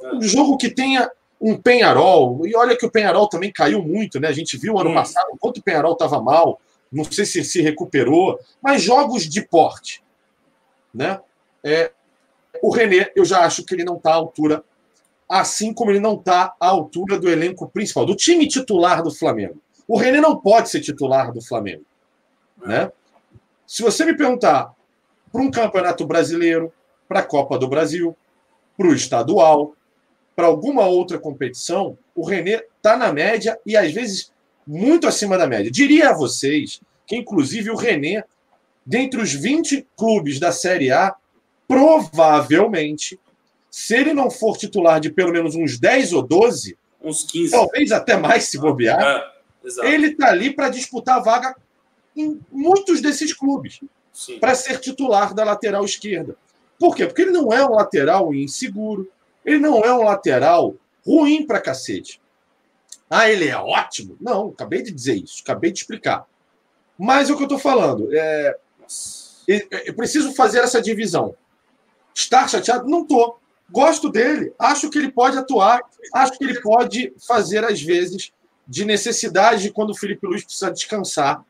Um 0.02 0.20
jogo 0.20 0.56
que 0.56 0.68
tenha 0.68 1.08
um 1.40 1.56
Penharol. 1.56 2.44
E 2.44 2.56
olha 2.56 2.76
que 2.76 2.84
o 2.84 2.90
Penharol 2.90 3.28
também 3.28 3.52
caiu 3.52 3.82
muito, 3.82 4.18
né? 4.18 4.28
A 4.28 4.32
gente 4.32 4.58
viu 4.58 4.78
ano 4.78 4.90
hum. 4.90 4.94
passado 4.94 5.28
o 5.32 5.38
quanto 5.38 5.58
o 5.58 5.62
Penharol 5.62 5.92
estava 5.92 6.20
mal. 6.20 6.60
Não 6.90 7.04
sei 7.04 7.24
se 7.24 7.44
se 7.44 7.62
recuperou, 7.62 8.40
mas 8.60 8.82
jogos 8.82 9.28
de 9.28 9.42
porte. 9.42 10.02
Né? 10.92 11.20
É, 11.62 11.92
o 12.60 12.70
René, 12.70 13.12
eu 13.14 13.24
já 13.24 13.44
acho 13.44 13.64
que 13.64 13.74
ele 13.74 13.84
não 13.84 13.96
está 13.96 14.10
à 14.10 14.14
altura 14.14 14.64
assim 15.30 15.72
como 15.72 15.92
ele 15.92 16.00
não 16.00 16.14
está 16.14 16.56
à 16.58 16.66
altura 16.66 17.16
do 17.16 17.30
elenco 17.30 17.68
principal, 17.68 18.04
do 18.04 18.16
time 18.16 18.48
titular 18.48 19.00
do 19.00 19.12
Flamengo. 19.12 19.62
O 19.86 19.96
René 19.96 20.20
não 20.20 20.36
pode 20.36 20.68
ser 20.68 20.80
titular 20.80 21.32
do 21.32 21.40
Flamengo. 21.40 21.84
Né? 22.60 22.90
Se 23.64 23.80
você 23.80 24.04
me 24.04 24.16
perguntar 24.16 24.74
para 25.30 25.40
um 25.40 25.48
campeonato 25.48 26.04
brasileiro, 26.04 26.72
para 27.08 27.20
a 27.20 27.24
Copa 27.24 27.56
do 27.56 27.68
Brasil, 27.68 28.16
para 28.76 28.88
o 28.88 28.94
estadual, 28.94 29.76
para 30.34 30.48
alguma 30.48 30.86
outra 30.86 31.16
competição, 31.16 31.96
o 32.12 32.24
René 32.24 32.64
está 32.76 32.96
na 32.96 33.12
média 33.12 33.56
e 33.64 33.76
às 33.76 33.92
vezes 33.92 34.32
muito 34.66 35.06
acima 35.06 35.38
da 35.38 35.46
média. 35.46 35.70
Diria 35.70 36.10
a 36.10 36.16
vocês 36.16 36.80
que, 37.06 37.16
inclusive, 37.16 37.70
o 37.70 37.76
René, 37.76 38.24
dentre 38.84 39.20
os 39.20 39.32
20 39.32 39.86
clubes 39.96 40.40
da 40.40 40.50
Série 40.50 40.90
A, 40.90 41.14
provavelmente 41.68 43.18
se 43.70 43.94
ele 43.94 44.12
não 44.12 44.30
for 44.30 44.56
titular 44.56 45.00
de 45.00 45.10
pelo 45.10 45.32
menos 45.32 45.54
uns 45.54 45.78
10 45.78 46.12
ou 46.12 46.22
12, 46.22 46.76
uns 47.02 47.24
15, 47.24 47.52
talvez 47.52 47.92
até 47.92 48.16
mais 48.16 48.44
se 48.44 48.58
bobear, 48.58 49.00
é, 49.00 49.92
ele 49.92 50.08
está 50.08 50.28
ali 50.28 50.52
para 50.52 50.68
disputar 50.68 51.18
a 51.18 51.20
vaga 51.20 51.56
em 52.16 52.40
muitos 52.50 53.00
desses 53.00 53.32
clubes 53.32 53.80
para 54.40 54.54
ser 54.54 54.80
titular 54.80 55.32
da 55.32 55.44
lateral 55.44 55.84
esquerda. 55.84 56.36
Por 56.78 56.96
quê? 56.96 57.06
Porque 57.06 57.22
ele 57.22 57.30
não 57.30 57.52
é 57.52 57.64
um 57.64 57.74
lateral 57.74 58.34
inseguro, 58.34 59.10
ele 59.44 59.58
não 59.58 59.80
é 59.84 59.92
um 59.92 60.02
lateral 60.02 60.74
ruim 61.06 61.46
para 61.46 61.60
cacete. 61.60 62.20
Ah, 63.08 63.28
ele 63.28 63.48
é 63.48 63.56
ótimo? 63.56 64.16
Não, 64.20 64.48
acabei 64.48 64.82
de 64.82 64.90
dizer 64.90 65.14
isso, 65.14 65.42
acabei 65.42 65.72
de 65.72 65.80
explicar. 65.80 66.26
Mas 66.98 67.30
é 67.30 67.32
o 67.32 67.36
que 67.36 67.42
eu 67.42 67.46
estou 67.46 67.58
falando. 67.58 68.08
É... 68.12 68.56
Eu 69.48 69.94
preciso 69.94 70.32
fazer 70.34 70.60
essa 70.60 70.80
divisão. 70.80 71.34
Estar 72.14 72.48
chateado? 72.48 72.88
Não 72.88 73.02
estou. 73.02 73.39
Gosto 73.70 74.10
dele, 74.10 74.52
acho 74.58 74.90
que 74.90 74.98
ele 74.98 75.10
pode 75.10 75.38
atuar, 75.38 75.80
acho 76.14 76.32
que 76.38 76.44
ele 76.44 76.60
pode 76.60 77.12
fazer, 77.26 77.64
às 77.64 77.80
vezes, 77.80 78.32
de 78.66 78.84
necessidade 78.84 79.70
quando 79.70 79.90
o 79.90 79.96
Felipe 79.96 80.26
Luiz 80.26 80.44
precisa 80.44 80.70
descansar. 80.70 81.44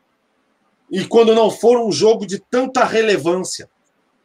E 0.89 1.05
quando 1.05 1.33
não 1.33 1.49
for 1.49 1.79
um 1.79 1.91
jogo 1.91 2.25
de 2.25 2.39
tanta 2.39 2.83
relevância. 2.83 3.69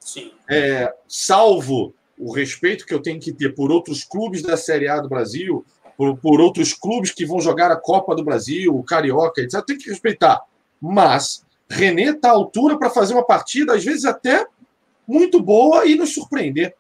Sim. 0.01 0.33
É, 0.49 0.93
salvo 1.09 1.95
o 2.19 2.33
respeito 2.33 2.87
que 2.87 2.95
eu 2.95 3.01
tenho 3.01 3.21
que 3.21 3.33
ter 3.33 3.55
por 3.55 3.71
outros 3.71 4.05
clubes 4.05 4.43
da 4.43 4.57
Série 4.57 4.89
A 4.89 5.01
do 5.01 5.09
Brasil, 5.09 5.65
por, 5.97 6.17
por 6.17 6.41
outros 6.41 6.73
clubes 6.73 7.11
que 7.11 7.27
vão 7.27 7.41
jogar 7.41 7.71
a 7.71 7.77
Copa 7.77 8.15
do 8.15 8.25
Brasil, 8.25 8.75
o 8.75 8.83
Carioca, 8.83 9.41
etc. 9.41 9.65
Tenho 9.65 9.79
que 9.79 9.91
respeitar. 9.91 10.41
Mas 10.81 11.45
René 11.69 12.11
está 12.11 12.31
à 12.31 12.33
altura 12.33 12.79
para 12.79 12.91
fazer 12.91 13.15
uma 13.15 13.25
partida, 13.25 13.75
às 13.75 13.85
vezes 13.85 14.05
até 14.05 14.47
muito 15.07 15.43
boa 15.43 15.87
e 15.87 15.95
nos 15.95 16.13
surpreender. 16.13 16.75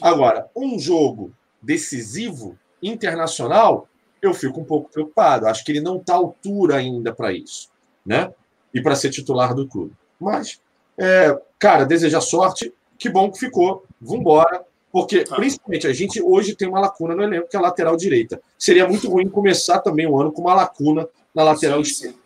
Agora, 0.00 0.48
um 0.54 0.78
jogo 0.78 1.32
decisivo, 1.62 2.58
internacional, 2.82 3.88
eu 4.20 4.34
fico 4.34 4.60
um 4.60 4.64
pouco 4.64 4.90
preocupado. 4.90 5.46
Acho 5.46 5.64
que 5.64 5.72
ele 5.72 5.80
não 5.80 5.96
está 5.96 6.14
à 6.14 6.16
altura 6.16 6.76
ainda 6.76 7.12
para 7.12 7.32
isso, 7.32 7.68
né? 8.04 8.32
E 8.72 8.80
para 8.80 8.94
ser 8.96 9.10
titular 9.10 9.54
do 9.54 9.66
clube. 9.66 9.92
Mas, 10.20 10.60
é, 10.98 11.38
cara, 11.58 11.84
desejar 11.84 12.20
sorte, 12.20 12.72
que 12.98 13.08
bom 13.08 13.30
que 13.30 13.38
ficou. 13.38 13.84
Vambora. 14.00 14.64
Porque, 14.92 15.24
Ah. 15.30 15.36
principalmente, 15.36 15.86
a 15.86 15.92
gente 15.92 16.22
hoje 16.22 16.54
tem 16.54 16.68
uma 16.68 16.80
lacuna 16.80 17.14
no 17.14 17.22
elenco, 17.22 17.48
que 17.48 17.56
é 17.56 17.58
a 17.58 17.62
lateral 17.62 17.96
direita. 17.96 18.40
Seria 18.58 18.88
muito 18.88 19.10
ruim 19.10 19.28
começar 19.28 19.80
também 19.80 20.06
o 20.06 20.18
ano 20.18 20.32
com 20.32 20.40
uma 20.42 20.54
lacuna 20.54 21.08
na 21.34 21.42
lateral 21.42 21.80
esquerda. 21.80 22.16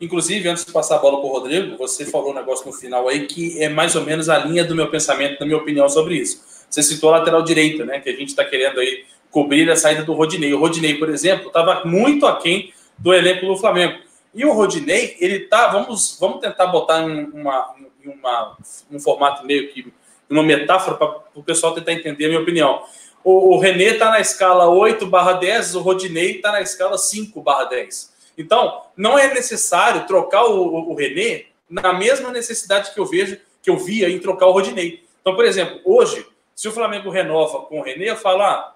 Inclusive, 0.00 0.48
antes 0.48 0.64
de 0.64 0.72
passar 0.72 0.96
a 0.96 0.98
bola 0.98 1.18
para 1.20 1.28
o 1.28 1.32
Rodrigo, 1.32 1.76
você 1.76 2.04
falou 2.04 2.30
um 2.30 2.34
negócio 2.34 2.66
no 2.66 2.72
final 2.72 3.08
aí 3.08 3.26
que 3.26 3.62
é 3.62 3.68
mais 3.68 3.94
ou 3.94 4.02
menos 4.02 4.28
a 4.28 4.38
linha 4.38 4.64
do 4.64 4.74
meu 4.74 4.90
pensamento, 4.90 5.38
da 5.38 5.46
minha 5.46 5.58
opinião 5.58 5.88
sobre 5.88 6.16
isso. 6.16 6.42
Você 6.72 6.82
citou 6.82 7.12
a 7.12 7.18
lateral 7.18 7.42
direita, 7.42 7.84
né? 7.84 8.00
Que 8.00 8.08
a 8.08 8.16
gente 8.16 8.28
está 8.28 8.42
querendo 8.42 8.80
aí 8.80 9.04
cobrir 9.30 9.70
a 9.70 9.76
saída 9.76 10.02
do 10.02 10.14
Rodinei. 10.14 10.54
O 10.54 10.58
Rodinei, 10.58 10.94
por 10.94 11.10
exemplo, 11.10 11.48
estava 11.48 11.84
muito 11.84 12.26
aquém 12.26 12.72
do 12.96 13.12
elenco 13.12 13.44
do 13.44 13.58
Flamengo. 13.58 13.98
E 14.34 14.42
o 14.46 14.52
Rodinei, 14.52 15.14
ele 15.20 15.40
tá. 15.40 15.66
Vamos, 15.68 16.16
vamos 16.18 16.40
tentar 16.40 16.68
botar 16.68 17.02
em 17.02 17.24
uma, 17.24 17.74
em 18.02 18.08
uma, 18.08 18.56
um 18.90 18.98
formato 18.98 19.44
meio 19.44 19.68
que. 19.68 19.92
uma 20.30 20.42
metáfora 20.42 20.96
para 20.96 21.22
o 21.34 21.42
pessoal 21.42 21.74
tentar 21.74 21.92
entender 21.92 22.24
a 22.24 22.28
minha 22.28 22.40
opinião. 22.40 22.82
O, 23.22 23.54
o 23.54 23.58
René 23.58 23.84
está 23.84 24.10
na 24.10 24.20
escala 24.20 24.66
8 24.70 25.06
barra 25.06 25.34
10, 25.34 25.74
o 25.74 25.80
Rodinei 25.80 26.36
está 26.36 26.52
na 26.52 26.62
escala 26.62 26.96
5 26.96 27.38
barra 27.42 27.64
10. 27.64 28.12
Então, 28.38 28.80
não 28.96 29.18
é 29.18 29.32
necessário 29.32 30.06
trocar 30.06 30.46
o, 30.46 30.68
o, 30.68 30.92
o 30.92 30.94
René 30.94 31.44
na 31.68 31.92
mesma 31.92 32.30
necessidade 32.30 32.92
que 32.94 32.98
eu 32.98 33.04
vejo, 33.04 33.38
que 33.62 33.68
eu 33.68 33.76
via 33.76 34.08
em 34.08 34.18
trocar 34.18 34.46
o 34.46 34.52
Rodinei. 34.52 35.04
Então, 35.20 35.36
por 35.36 35.44
exemplo, 35.44 35.80
hoje, 35.84 36.26
se 36.54 36.68
o 36.68 36.72
Flamengo 36.72 37.10
renova 37.10 37.60
com 37.60 37.80
o 37.80 37.82
René, 37.82 38.10
eu 38.10 38.16
falo, 38.16 38.42
ah, 38.42 38.74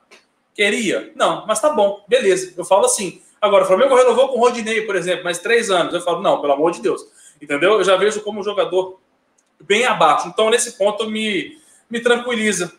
queria. 0.55 1.13
Não, 1.15 1.47
mas 1.47 1.61
tá 1.61 1.71
bom, 1.71 2.05
beleza. 2.09 2.55
Eu 2.57 2.65
falo 2.65 2.87
assim. 2.87 3.23
Agora, 3.41 3.65
o 3.65 3.67
Flamengo 3.67 3.95
renovou 3.95 4.29
com 4.29 4.39
o 4.39 4.41
Rodinei, 4.41 4.83
por 4.83 4.97
exemplo, 4.97 5.25
mais 5.25 5.39
três 5.39 5.71
anos. 5.71 5.93
Eu 5.93 6.01
falo, 6.01 6.23
não, 6.23 6.41
pelo 6.41 6.55
amor 6.55 6.73
de 6.73 6.81
Deus. 6.81 7.07
Entendeu? 7.41 7.75
Eu 7.75 7.85
já 7.85 7.97
vejo 7.97 8.23
como 8.23 8.41
um 8.41 8.45
jogador 8.45 8.99
bem 9.61 9.85
abaixo. 9.85 10.29
Então, 10.29 10.51
nesse 10.51 10.73
ponto, 10.73 11.09
me, 11.09 11.59
me 11.89 12.01
tranquiliza. 12.01 12.73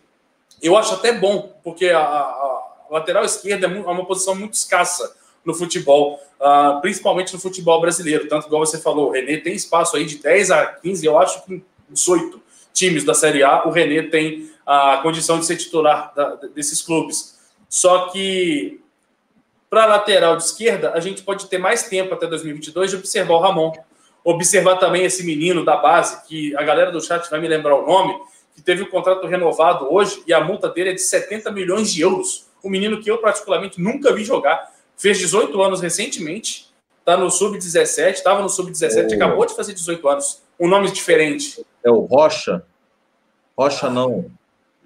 Eu 0.62 0.76
acho 0.76 0.96
até 0.96 1.14
bom, 1.14 1.56
porque 1.64 1.90
a, 1.90 2.00
a 2.00 2.68
lateral 2.90 3.24
esquerda 3.24 3.68
é 3.68 3.70
é 3.70 3.80
uma 3.80 4.06
posição 4.06 4.36
muito 4.36 4.54
escassa 4.54 5.16
no 5.46 5.54
futebol, 5.54 6.20
ah, 6.42 6.80
principalmente 6.82 7.34
no 7.34 7.40
futebol 7.40 7.80
brasileiro. 7.80 8.28
Tanto 8.28 8.48
igual 8.48 8.66
você 8.66 8.80
falou, 8.80 9.10
o 9.10 9.12
René 9.12 9.38
tem 9.38 9.54
espaço 9.54 9.96
aí 9.96 10.06
de 10.06 10.18
10 10.18 10.52
a 10.52 10.66
15, 10.66 11.06
eu 11.06 11.18
acho 11.18 11.46
que 11.46 11.54
em 11.54 11.64
18 11.90 12.42
times 12.74 13.04
da 13.04 13.14
Série 13.14 13.44
A, 13.44 13.66
o 13.66 13.70
René 13.70 14.04
tem 14.04 14.52
a 14.68 15.00
condição 15.02 15.40
de 15.40 15.46
ser 15.46 15.56
titular 15.56 16.14
da- 16.14 16.36
desses 16.54 16.82
clubes. 16.82 17.40
Só 17.70 18.10
que 18.10 18.82
para 19.70 19.84
a 19.84 19.88
lateral 19.88 20.36
de 20.38 20.44
esquerda, 20.44 20.92
a 20.94 21.00
gente 21.00 21.22
pode 21.24 21.48
ter 21.48 21.58
mais 21.58 21.84
tempo 21.84 22.14
até 22.14 22.28
2022 22.28 22.92
de 22.92 22.98
observar 22.98 23.34
o 23.36 23.40
Ramon. 23.40 23.72
Observar 24.24 24.76
também 24.78 25.04
esse 25.06 25.24
menino 25.26 25.64
da 25.64 25.78
base, 25.78 26.26
que 26.28 26.56
a 26.58 26.64
galera 26.64 26.92
do 26.92 27.00
chat 27.02 27.30
vai 27.30 27.40
me 27.40 27.48
lembrar 27.48 27.76
o 27.76 27.86
nome, 27.88 28.18
que 28.54 28.62
teve 28.62 28.82
o 28.84 28.90
contrato 28.90 29.26
renovado 29.26 29.92
hoje 29.94 30.22
e 30.28 30.34
a 30.34 30.44
multa 30.44 30.68
dele 30.68 30.90
é 30.90 30.94
de 30.94 31.02
70 31.02 31.50
milhões 31.52 31.94
de 31.94 32.02
euros. 32.02 32.48
Um 32.64 32.70
menino 32.70 33.02
que 33.02 33.10
eu, 33.10 33.20
particularmente, 33.20 33.80
nunca 33.80 34.14
vi 34.14 34.26
jogar. 34.26 34.70
Fez 34.98 35.18
18 35.20 35.62
anos 35.62 35.80
recentemente, 35.80 36.70
está 37.00 37.16
no 37.16 37.30
Sub-17, 37.32 38.14
estava 38.16 38.42
no 38.42 38.50
Sub-17, 38.50 39.12
Oh. 39.12 39.16
acabou 39.16 39.46
de 39.46 39.56
fazer 39.56 39.74
18 39.74 40.10
anos. 40.10 40.42
Um 40.60 40.68
nome 40.68 40.92
diferente. 40.92 41.64
É 41.84 41.90
o 41.92 42.00
Rocha? 42.02 42.64
Rocha 43.58 43.90
não. 43.90 44.30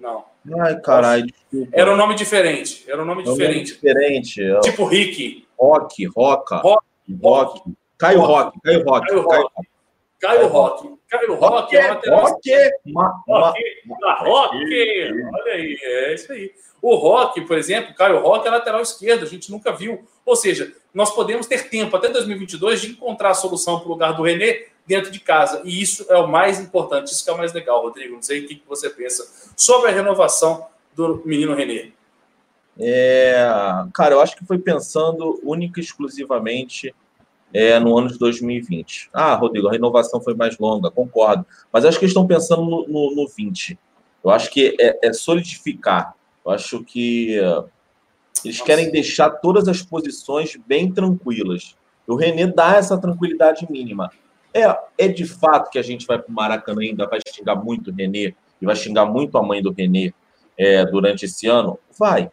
Não. 0.02 0.24
Ai, 0.60 0.80
caralho, 0.80 1.24
desculpa. 1.26 1.70
Era 1.72 1.92
um 1.92 1.96
nome 1.96 2.16
diferente. 2.16 2.84
Era 2.88 3.00
um 3.00 3.04
nome 3.04 3.22
É 3.22 3.24
nome 3.26 3.36
diferente. 3.38 3.74
diferente. 3.74 4.42
É 4.42 4.60
Tipo 4.60 4.84
Rick. 4.84 5.46
Rock, 5.58 6.04
Roca. 6.06 6.56
Rock, 6.56 6.84
Rock. 7.22 7.62
Caio 7.96 8.20
Rock, 8.20 8.60
Caio 8.64 8.82
Rock. 8.84 9.06
Caio 9.06 9.22
Rock. 9.22 9.68
Caio 10.20 10.46
Rock. 10.48 10.92
Caio 11.08 11.34
Rock 11.34 11.76
é 11.76 11.82
uma 11.82 11.90
lateral 11.90 12.20
Rock, 12.24 12.50
ah, 14.04 14.24
Rock, 14.24 14.56
olha 14.56 15.52
aí, 15.52 15.78
é 15.82 16.14
isso 16.14 16.32
aí. 16.32 16.52
O 16.80 16.96
Rock, 16.96 17.42
por 17.42 17.58
exemplo, 17.58 17.94
Caio 17.94 18.18
Rock 18.20 18.46
é 18.46 18.50
lateral 18.50 18.80
esquerdo, 18.80 19.24
a 19.24 19.28
gente 19.28 19.50
nunca 19.52 19.70
viu. 19.72 20.04
Ou 20.24 20.34
seja, 20.34 20.72
nós 20.92 21.14
podemos 21.14 21.46
ter 21.46 21.68
tempo 21.68 21.94
até 21.96 22.08
2022 22.08 22.80
de 22.80 22.90
encontrar 22.92 23.30
a 23.30 23.34
solução 23.34 23.78
para 23.78 23.88
o 23.88 23.92
lugar 23.92 24.14
do 24.16 24.22
René 24.22 24.64
dentro 24.86 25.10
de 25.10 25.20
casa. 25.20 25.62
E 25.64 25.80
isso 25.80 26.06
é 26.08 26.16
o 26.16 26.26
mais 26.26 26.60
importante, 26.60 27.12
isso 27.12 27.24
que 27.24 27.30
é 27.30 27.32
o 27.32 27.38
mais 27.38 27.52
legal, 27.52 27.82
Rodrigo. 27.82 28.14
Não 28.14 28.22
sei 28.22 28.44
o 28.44 28.48
que 28.48 28.62
você 28.66 28.90
pensa 28.90 29.52
sobre 29.56 29.90
a 29.90 29.92
renovação 29.92 30.66
do 30.94 31.22
menino 31.24 31.54
René. 31.54 31.92
É, 32.78 33.44
cara, 33.92 34.14
eu 34.14 34.20
acho 34.20 34.36
que 34.36 34.44
foi 34.44 34.58
pensando 34.58 35.40
única 35.42 35.78
e 35.78 35.82
exclusivamente 35.82 36.94
é, 37.52 37.78
no 37.78 37.96
ano 37.96 38.08
de 38.08 38.18
2020. 38.18 39.10
Ah, 39.12 39.34
Rodrigo, 39.34 39.68
a 39.68 39.72
renovação 39.72 40.20
foi 40.20 40.34
mais 40.34 40.58
longa, 40.58 40.90
concordo. 40.90 41.44
Mas 41.72 41.84
acho 41.84 41.98
que 41.98 42.04
eles 42.04 42.12
estão 42.12 42.26
pensando 42.26 42.62
no, 42.62 42.88
no, 42.88 43.14
no 43.14 43.28
20. 43.28 43.78
Eu 44.24 44.30
acho 44.30 44.50
que 44.50 44.76
é, 44.80 45.08
é 45.08 45.12
solidificar. 45.12 46.14
Eu 46.44 46.52
acho 46.52 46.82
que 46.82 47.38
eh, 47.38 47.64
eles 48.44 48.60
querem 48.60 48.90
deixar 48.90 49.30
todas 49.30 49.68
as 49.68 49.82
posições 49.82 50.56
bem 50.66 50.90
tranquilas. 50.90 51.76
O 52.06 52.16
René 52.16 52.46
dá 52.46 52.76
essa 52.76 52.98
tranquilidade 52.98 53.66
mínima. 53.70 54.10
É, 54.54 54.64
é 54.98 55.08
de 55.08 55.24
fato 55.26 55.70
que 55.70 55.78
a 55.78 55.82
gente 55.82 56.06
vai 56.06 56.18
para 56.18 56.30
o 56.30 56.34
Maracanã 56.34 56.82
ainda 56.82 57.06
vai 57.06 57.20
xingar 57.26 57.56
muito 57.56 57.90
o 57.90 57.94
René 57.94 58.34
e 58.60 58.66
vai 58.66 58.76
xingar 58.76 59.06
muito 59.06 59.36
a 59.38 59.42
mãe 59.42 59.62
do 59.62 59.72
René 59.72 60.12
é, 60.58 60.84
durante 60.84 61.24
esse 61.24 61.46
ano? 61.46 61.78
Vai. 61.98 62.30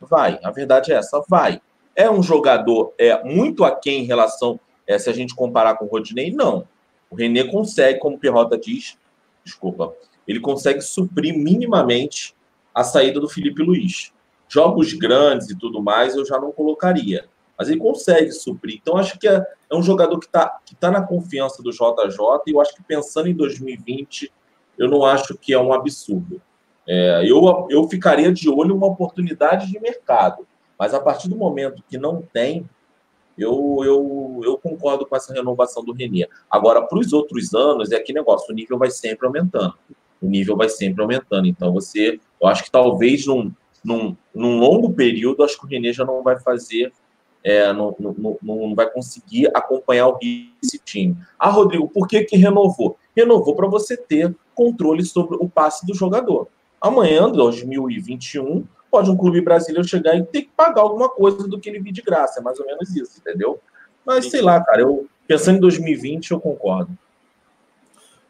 Vai. 0.00 0.38
A 0.42 0.50
verdade 0.50 0.92
é 0.92 0.96
essa, 0.96 1.22
vai. 1.28 1.60
É 1.94 2.10
um 2.10 2.22
jogador 2.22 2.94
é, 2.98 3.22
muito 3.22 3.64
aquém 3.64 4.02
em 4.02 4.06
relação, 4.06 4.58
é, 4.86 4.98
se 4.98 5.10
a 5.10 5.12
gente 5.12 5.34
comparar 5.34 5.76
com 5.76 5.84
o 5.84 5.88
Rodinei? 5.88 6.32
Não. 6.32 6.66
O 7.10 7.14
René 7.14 7.44
consegue, 7.44 7.98
como 7.98 8.16
o 8.16 8.18
Perrota 8.18 8.56
diz, 8.58 8.98
desculpa, 9.44 9.94
ele 10.26 10.40
consegue 10.40 10.80
suprir 10.80 11.36
minimamente 11.36 12.34
a 12.74 12.82
saída 12.82 13.20
do 13.20 13.28
Felipe 13.28 13.62
Luiz. 13.62 14.12
Jogos 14.48 14.92
grandes 14.92 15.50
e 15.50 15.58
tudo 15.58 15.82
mais 15.82 16.16
eu 16.16 16.24
já 16.24 16.38
não 16.38 16.52
colocaria. 16.52 17.26
Mas 17.62 17.68
ele 17.68 17.78
consegue 17.78 18.32
suprir. 18.32 18.80
Então, 18.82 18.96
acho 18.96 19.16
que 19.20 19.28
é, 19.28 19.40
é 19.70 19.76
um 19.76 19.82
jogador 19.82 20.18
que 20.18 20.26
está 20.26 20.58
que 20.66 20.74
tá 20.74 20.90
na 20.90 21.00
confiança 21.00 21.62
do 21.62 21.70
JJ 21.70 22.42
e 22.48 22.50
eu 22.50 22.60
acho 22.60 22.74
que 22.74 22.82
pensando 22.82 23.28
em 23.28 23.34
2020, 23.34 24.32
eu 24.76 24.88
não 24.88 25.04
acho 25.04 25.38
que 25.38 25.52
é 25.52 25.58
um 25.60 25.72
absurdo. 25.72 26.42
É, 26.88 27.22
eu, 27.24 27.68
eu 27.70 27.88
ficaria 27.88 28.32
de 28.32 28.50
olho 28.50 28.74
uma 28.74 28.88
oportunidade 28.88 29.70
de 29.70 29.78
mercado. 29.78 30.44
Mas 30.76 30.92
a 30.92 30.98
partir 30.98 31.28
do 31.28 31.36
momento 31.36 31.84
que 31.88 31.96
não 31.96 32.20
tem, 32.20 32.68
eu, 33.38 33.78
eu, 33.84 34.40
eu 34.42 34.58
concordo 34.58 35.06
com 35.06 35.14
essa 35.14 35.32
renovação 35.32 35.84
do 35.84 35.92
Renier. 35.92 36.28
Agora, 36.50 36.82
para 36.82 36.98
os 36.98 37.12
outros 37.12 37.54
anos, 37.54 37.92
é 37.92 38.00
que 38.00 38.12
negócio, 38.12 38.52
o 38.52 38.54
nível 38.54 38.76
vai 38.76 38.90
sempre 38.90 39.24
aumentando. 39.24 39.74
O 40.20 40.26
nível 40.26 40.56
vai 40.56 40.68
sempre 40.68 41.00
aumentando. 41.00 41.46
Então, 41.46 41.72
você, 41.72 42.18
eu 42.40 42.48
acho 42.48 42.64
que 42.64 42.70
talvez 42.72 43.24
num, 43.26 43.52
num, 43.84 44.16
num 44.34 44.58
longo 44.58 44.92
período, 44.92 45.42
acho 45.42 45.58
que 45.58 45.64
o 45.64 45.68
Renier 45.68 45.94
já 45.94 46.04
não 46.04 46.22
vai 46.22 46.38
fazer, 46.38 46.92
é, 47.44 47.72
não, 47.72 47.94
não, 47.98 48.38
não 48.40 48.74
vai 48.74 48.88
conseguir 48.88 49.50
acompanhar 49.54 50.08
o 50.08 50.18
time. 50.84 51.16
Ah, 51.38 51.50
Rodrigo, 51.50 51.88
por 51.88 52.06
que, 52.06 52.22
que 52.24 52.36
renovou? 52.36 52.96
Renovou 53.16 53.54
para 53.54 53.66
você 53.66 53.96
ter 53.96 54.34
controle 54.54 55.04
sobre 55.04 55.36
o 55.36 55.48
passe 55.48 55.84
do 55.86 55.94
jogador. 55.94 56.48
Amanhã, 56.80 57.30
2021, 57.30 58.64
pode 58.90 59.10
um 59.10 59.16
clube 59.16 59.40
brasileiro 59.40 59.86
chegar 59.86 60.16
e 60.16 60.24
ter 60.24 60.42
que 60.42 60.50
pagar 60.56 60.82
alguma 60.82 61.08
coisa 61.08 61.48
do 61.48 61.58
que 61.58 61.68
ele 61.68 61.80
viu 61.80 61.92
de 61.92 62.02
graça. 62.02 62.40
É 62.40 62.42
mais 62.42 62.58
ou 62.60 62.66
menos 62.66 62.94
isso, 62.94 63.18
entendeu? 63.18 63.58
Mas 64.04 64.26
sei 64.26 64.42
lá, 64.42 64.62
cara, 64.62 64.82
eu 64.82 65.06
pensando 65.26 65.56
em 65.56 65.60
2020, 65.60 66.32
eu 66.32 66.40
concordo. 66.40 66.96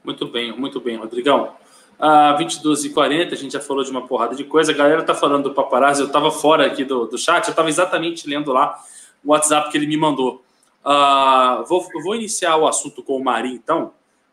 Muito 0.04 0.26
bem, 0.26 0.56
muito 0.56 0.80
bem, 0.80 0.96
Rodrigão. 0.96 1.54
Ah, 1.98 2.34
22 2.34 2.84
e 2.86 2.90
40 2.90 3.34
a 3.34 3.38
gente 3.38 3.52
já 3.52 3.60
falou 3.60 3.84
de 3.84 3.90
uma 3.90 4.06
porrada 4.06 4.34
de 4.34 4.44
coisa. 4.44 4.72
A 4.72 4.74
galera 4.74 5.02
tá 5.02 5.14
falando 5.14 5.44
do 5.44 5.54
paparazzi, 5.54 6.02
eu 6.02 6.10
tava 6.10 6.30
fora 6.30 6.66
aqui 6.66 6.84
do, 6.84 7.06
do 7.06 7.16
chat, 7.16 7.46
eu 7.46 7.54
tava 7.54 7.68
exatamente 7.68 8.28
lendo 8.28 8.52
lá 8.52 8.78
o 9.24 9.30
WhatsApp 9.30 9.70
que 9.70 9.76
ele 9.78 9.86
me 9.86 9.96
mandou. 9.96 10.44
Ah, 10.84 11.64
vou, 11.68 11.86
eu 11.94 12.02
vou 12.02 12.14
iniciar 12.14 12.56
o 12.56 12.66
assunto 12.66 13.02
com 13.02 13.16
o 13.16 13.22
Mari, 13.24 13.52
então. 13.52 13.92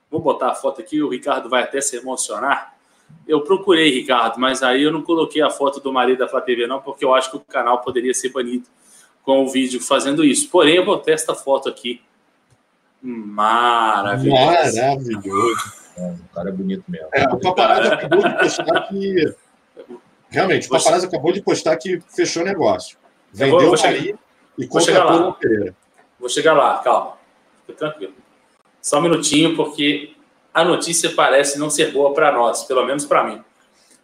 Vou 0.09 0.19
botar 0.19 0.49
a 0.51 0.55
foto 0.55 0.81
aqui, 0.81 1.01
o 1.01 1.09
Ricardo 1.09 1.47
vai 1.49 1.61
até 1.63 1.79
se 1.81 1.95
emocionar. 1.95 2.73
Eu 3.27 3.41
procurei, 3.41 3.89
Ricardo, 3.91 4.39
mas 4.39 4.63
aí 4.63 4.81
eu 4.83 4.91
não 4.91 5.01
coloquei 5.03 5.41
a 5.41 5.49
foto 5.49 5.79
do 5.79 5.93
Mari 5.93 6.15
da 6.17 6.27
Flá 6.27 6.41
TV, 6.41 6.65
não, 6.67 6.81
porque 6.81 7.05
eu 7.05 7.13
acho 7.13 7.29
que 7.29 7.37
o 7.37 7.39
canal 7.41 7.81
poderia 7.81 8.13
ser 8.13 8.29
banido 8.29 8.65
com 9.23 9.43
o 9.43 9.49
vídeo 9.49 9.79
fazendo 9.81 10.23
isso. 10.23 10.49
Porém, 10.49 10.75
eu 10.77 10.85
botei 10.85 11.13
esta 11.13 11.35
foto 11.35 11.69
aqui. 11.69 12.01
Maravilhoso. 13.01 14.79
É, 15.97 16.11
o 16.11 16.33
cara 16.33 16.49
é 16.49 16.51
bonito 16.51 16.83
mesmo. 16.87 17.07
É, 17.13 17.23
o 17.27 17.39
paparazzo 17.39 17.93
acabou 17.93 18.21
de 18.27 18.35
postar 18.37 18.81
que 18.87 19.35
Realmente, 20.31 20.67
o 20.67 20.69
Vou 20.69 20.77
Paparazzo 20.77 21.07
acabou 21.07 21.31
de 21.33 21.41
postar 21.41 21.75
que 21.77 21.99
fechou 22.07 22.43
o 22.43 22.45
negócio. 22.45 22.97
vou- 23.33 23.45
Vendeu 23.47 23.59
vou 23.61 23.73
o 23.73 23.77
chegar- 23.77 23.93
Maria 23.97 24.15
e 24.59 24.67
vou 24.67 24.81
chegar 24.81 25.05
lá. 25.05 25.37
Vou 26.19 26.29
chegar 26.29 26.53
lá, 26.53 26.79
calma. 26.79 27.17
Fica 27.65 27.77
tranquilo. 27.79 28.13
Só 28.81 28.99
um 28.99 29.01
minutinho, 29.01 29.55
porque 29.55 30.13
a 30.53 30.65
notícia 30.65 31.11
parece 31.11 31.57
não 31.57 31.69
ser 31.69 31.91
boa 31.91 32.13
para 32.13 32.31
nós, 32.31 32.65
pelo 32.65 32.85
menos 32.85 33.05
para 33.05 33.23
mim. 33.23 33.41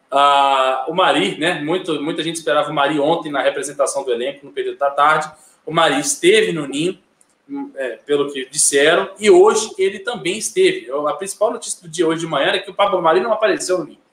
Ah, 0.09 0.85
o 0.87 0.93
Mari, 0.93 1.37
né? 1.37 1.61
Muito, 1.61 2.01
muita 2.01 2.23
gente 2.23 2.37
esperava 2.37 2.71
o 2.71 2.73
Mari 2.73 2.99
ontem 2.99 3.31
na 3.31 3.41
representação 3.41 4.05
do 4.05 4.11
elenco 4.13 4.45
no 4.45 4.51
período 4.53 4.77
da 4.77 4.89
tarde. 4.89 5.29
O 5.65 5.73
Mari 5.73 5.99
esteve 5.99 6.53
no 6.53 6.65
Ninho, 6.65 6.97
hum, 7.49 7.71
é, 7.75 7.97
pelo 8.05 8.31
que 8.31 8.47
disseram, 8.49 9.09
e 9.19 9.29
hoje 9.29 9.71
ele 9.77 9.99
também 9.99 10.37
esteve. 10.37 10.89
A 11.07 11.13
principal 11.13 11.51
notícia 11.51 11.81
do 11.81 11.89
dia 11.89 12.07
hoje 12.07 12.21
de 12.21 12.27
manhã 12.27 12.51
é 12.51 12.59
que 12.59 12.71
o 12.71 12.73
Pablo 12.73 13.01
Mari 13.01 13.19
não 13.19 13.33
apareceu 13.33 13.79
no 13.79 13.85
Ninho. 13.85 14.04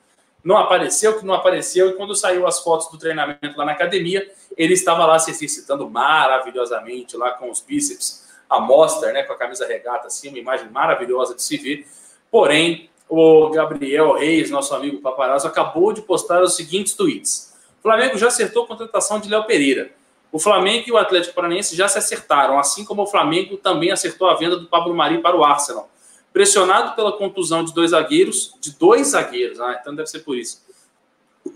Não 0.45 0.57
apareceu, 0.57 1.18
que 1.18 1.24
não 1.24 1.34
apareceu, 1.34 1.90
e 1.90 1.93
quando 1.95 2.14
saiu 2.14 2.47
as 2.47 2.61
fotos 2.61 2.90
do 2.90 2.99
treinamento 2.99 3.57
lá 3.57 3.64
na 3.64 3.72
academia, 3.72 4.28
ele 4.57 4.74
estava 4.74 5.07
lá 5.07 5.18
se 5.18 5.30
exercitando 5.30 5.88
maravilhosamente, 5.88 7.16
lá 7.16 7.30
com 7.30 7.51
os 7.51 7.61
bíceps 7.61 8.28
à 8.51 8.61
mostra, 8.61 9.12
né, 9.12 9.22
com 9.22 9.32
a 9.32 9.36
camisa 9.36 9.66
regata, 9.66 10.09
assim, 10.09 10.28
uma 10.28 10.38
imagem 10.38 10.68
maravilhosa 10.68 11.34
de 11.34 11.43
se 11.43 11.57
ver. 11.57 11.86
Porém, 12.30 12.90
o 13.09 13.51
Gabriel 13.51 14.14
Reis, 14.14 14.51
nosso 14.51 14.74
amigo 14.74 15.01
paparazzo, 15.01 15.47
acabou 15.47 15.93
de 15.93 16.03
postar 16.03 16.43
os 16.43 16.57
seguintes 16.57 16.95
tweets. 16.95 17.55
O 17.78 17.82
Flamengo 17.82 18.18
já 18.18 18.28
acertou 18.28 18.64
a 18.64 18.66
contratação 18.66 19.20
de 19.20 19.28
Léo 19.28 19.45
Pereira. 19.45 19.90
O 20.30 20.38
Flamengo 20.38 20.84
e 20.86 20.93
o 20.93 20.97
Atlético 20.97 21.34
Paranaense 21.34 21.76
já 21.76 21.86
se 21.88 21.99
acertaram, 21.99 22.59
assim 22.59 22.84
como 22.84 23.03
o 23.03 23.07
Flamengo 23.07 23.59
também 23.59 23.90
acertou 23.90 24.28
a 24.30 24.34
venda 24.34 24.57
do 24.57 24.66
Pablo 24.66 24.95
Mari 24.95 25.18
para 25.18 25.36
o 25.36 25.45
Arsenal. 25.45 25.90
Pressionado 26.33 26.97
pela 26.97 27.12
contusão 27.12 27.62
de 27.62 27.74
dois 27.74 27.91
zagueiros, 27.91 28.55
de 28.61 28.72
dois 28.76 29.09
zagueiros, 29.09 29.61
ah, 29.61 29.76
então 29.80 29.95
deve 29.95 30.09
ser 30.09 30.20
por 30.20 30.37
isso. 30.37 30.62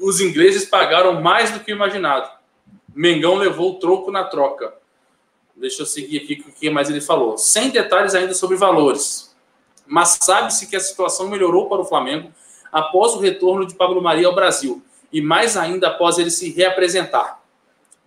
Os 0.00 0.20
ingleses 0.20 0.64
pagaram 0.64 1.20
mais 1.22 1.50
do 1.50 1.60
que 1.60 1.70
imaginado. 1.70 2.30
Mengão 2.94 3.34
levou 3.36 3.72
o 3.72 3.78
troco 3.78 4.10
na 4.10 4.24
troca. 4.24 4.74
Deixa 5.54 5.82
eu 5.82 5.86
seguir 5.86 6.18
aqui 6.18 6.44
o 6.46 6.52
que 6.52 6.68
mais 6.68 6.90
ele 6.90 7.00
falou. 7.00 7.38
Sem 7.38 7.70
detalhes 7.70 8.14
ainda 8.14 8.34
sobre 8.34 8.56
valores. 8.56 9.34
Mas 9.86 10.18
sabe-se 10.20 10.66
que 10.66 10.76
a 10.76 10.80
situação 10.80 11.28
melhorou 11.28 11.68
para 11.68 11.80
o 11.80 11.84
Flamengo 11.84 12.30
após 12.70 13.14
o 13.14 13.18
retorno 13.18 13.66
de 13.66 13.74
Pablo 13.74 14.02
Maria 14.02 14.26
ao 14.26 14.34
Brasil 14.34 14.82
e 15.12 15.22
mais 15.22 15.56
ainda 15.56 15.88
após 15.88 16.18
ele 16.18 16.30
se 16.30 16.50
reapresentar. 16.50 17.40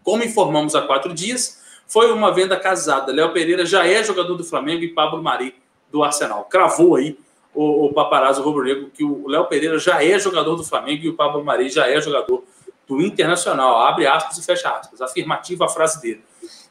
Como 0.03 0.23
informamos 0.23 0.75
há 0.75 0.81
quatro 0.81 1.13
dias, 1.13 1.59
foi 1.87 2.11
uma 2.11 2.31
venda 2.31 2.55
casada. 2.55 3.11
Léo 3.11 3.33
Pereira 3.33 3.65
já 3.65 3.87
é 3.87 4.03
jogador 4.03 4.35
do 4.35 4.43
Flamengo 4.43 4.83
e 4.83 4.89
Pablo 4.89 5.23
Mari 5.23 5.55
do 5.91 6.03
Arsenal. 6.03 6.45
Cravou 6.45 6.95
aí 6.95 7.17
o, 7.53 7.85
o 7.85 7.93
paparazzo 7.93 8.41
rubro-negro 8.41 8.89
que 8.93 9.03
o 9.03 9.27
Léo 9.27 9.45
Pereira 9.45 9.77
já 9.79 10.03
é 10.03 10.17
jogador 10.19 10.55
do 10.55 10.63
Flamengo 10.63 11.03
e 11.03 11.09
o 11.09 11.15
Pablo 11.15 11.43
Mari 11.43 11.69
já 11.69 11.89
é 11.89 11.99
jogador 12.01 12.43
do 12.87 13.01
Internacional. 13.01 13.81
Abre 13.81 14.07
aspas 14.07 14.37
e 14.37 14.45
fecha 14.45 14.69
aspas. 14.69 15.01
Afirmativa 15.01 15.65
a 15.65 15.69
frase 15.69 16.01
dele. 16.01 16.23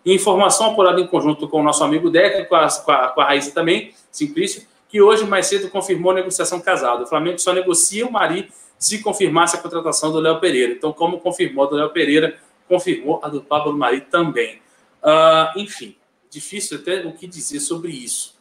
Informação 0.04 0.70
apurada 0.70 1.00
em 1.00 1.06
conjunto 1.06 1.48
com 1.48 1.60
o 1.60 1.62
nosso 1.62 1.84
amigo 1.84 2.10
Deca, 2.10 2.44
com 2.44 2.54
a, 2.54 2.68
com 2.68 2.92
a, 2.92 3.08
com 3.08 3.20
a 3.20 3.24
Raíssa 3.24 3.52
também, 3.52 3.92
Simplício, 4.10 4.66
que 4.88 5.02
hoje 5.02 5.24
mais 5.24 5.46
cedo 5.46 5.68
confirmou 5.68 6.12
a 6.12 6.14
negociação 6.14 6.60
casada. 6.60 7.04
O 7.04 7.06
Flamengo 7.06 7.38
só 7.38 7.52
negocia 7.52 8.06
o 8.06 8.12
Mari 8.12 8.50
se 8.78 9.02
confirmasse 9.02 9.56
a 9.56 9.58
contratação 9.58 10.12
do 10.12 10.20
Léo 10.20 10.40
Pereira. 10.40 10.72
Então, 10.72 10.92
como 10.92 11.18
confirmou 11.18 11.66
a 11.66 11.68
do 11.68 11.76
Léo 11.76 11.90
Pereira, 11.90 12.38
confirmou 12.68 13.20
a 13.22 13.28
do 13.28 13.42
Pablo 13.42 13.76
Mari 13.76 14.02
também. 14.02 14.62
Ah, 15.02 15.52
enfim, 15.56 15.96
difícil 16.30 16.78
até 16.78 17.04
o 17.06 17.12
que 17.12 17.26
dizer 17.26 17.60
sobre 17.60 17.92
isso. 17.92 18.37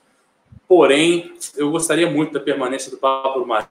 Porém, 0.68 1.34
eu 1.56 1.72
gostaria 1.72 2.10
muito 2.10 2.34
da 2.34 2.40
permanência 2.40 2.92
do 2.92 2.98
Pablo 2.98 3.46
Mari. 3.46 3.68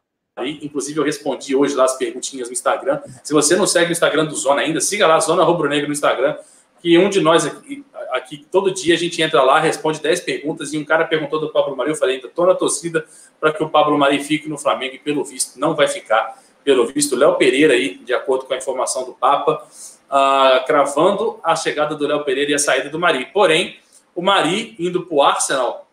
Inclusive, 0.62 0.98
eu 0.98 1.04
respondi 1.04 1.54
hoje 1.54 1.74
lá 1.74 1.84
as 1.84 1.96
perguntinhas 1.96 2.48
no 2.48 2.52
Instagram. 2.52 3.00
Se 3.22 3.32
você 3.32 3.56
não 3.56 3.66
segue 3.66 3.90
o 3.90 3.92
Instagram 3.92 4.26
do 4.26 4.34
Zona 4.34 4.62
ainda, 4.62 4.80
siga 4.80 5.06
lá, 5.06 5.18
Zona 5.20 5.44
Rubro 5.44 5.68
Negro 5.68 5.88
no 5.88 5.92
Instagram, 5.92 6.36
que 6.80 6.96
um 6.98 7.08
de 7.08 7.20
nós 7.20 7.46
aqui, 7.46 7.84
aqui, 8.12 8.46
todo 8.50 8.72
dia 8.72 8.94
a 8.94 8.98
gente 8.98 9.20
entra 9.20 9.42
lá, 9.42 9.58
responde 9.58 10.00
10 10.00 10.20
perguntas, 10.20 10.72
e 10.72 10.78
um 10.78 10.84
cara 10.84 11.04
perguntou 11.04 11.40
do 11.40 11.50
Pablo 11.50 11.76
Mari, 11.76 11.90
eu 11.90 11.96
falei, 11.96 12.16
ainda 12.16 12.28
estou 12.28 12.46
na 12.46 12.54
torcida 12.54 13.04
para 13.40 13.52
que 13.52 13.62
o 13.62 13.68
Pablo 13.68 13.96
Mari 13.98 14.22
fique 14.22 14.48
no 14.48 14.58
Flamengo, 14.58 14.94
e 14.94 14.98
pelo 14.98 15.24
visto 15.24 15.58
não 15.58 15.74
vai 15.74 15.88
ficar. 15.88 16.42
Pelo 16.64 16.86
visto, 16.86 17.14
Léo 17.14 17.34
Pereira 17.36 17.74
aí, 17.74 17.96
de 17.98 18.12
acordo 18.12 18.44
com 18.44 18.52
a 18.52 18.56
informação 18.56 19.04
do 19.04 19.12
Papa, 19.12 19.66
ah, 20.10 20.64
cravando 20.66 21.38
a 21.42 21.54
chegada 21.54 21.94
do 21.94 22.06
Léo 22.06 22.24
Pereira 22.24 22.50
e 22.50 22.54
a 22.54 22.58
saída 22.58 22.88
do 22.88 22.98
Mari. 22.98 23.26
Porém, 23.32 23.78
o 24.14 24.22
Mari 24.22 24.74
indo 24.78 25.06
para 25.06 25.14
o 25.14 25.22
Arsenal 25.22 25.85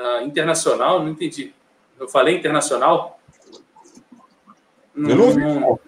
ah, 0.00 0.22
internacional, 0.22 1.00
não 1.00 1.10
entendi. 1.10 1.52
Eu 1.98 2.08
falei 2.08 2.36
internacional? 2.36 3.20
Eu 4.96 5.16
não 5.16 5.24
ouvi. 5.26 5.80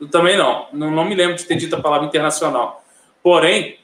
Eu 0.00 0.08
também 0.08 0.36
não. 0.36 0.66
não. 0.72 0.90
Não 0.90 1.04
me 1.04 1.14
lembro 1.14 1.36
de 1.36 1.44
ter 1.44 1.56
dito 1.56 1.76
a 1.76 1.80
palavra 1.80 2.06
internacional. 2.06 2.82
Porém, 3.22 3.78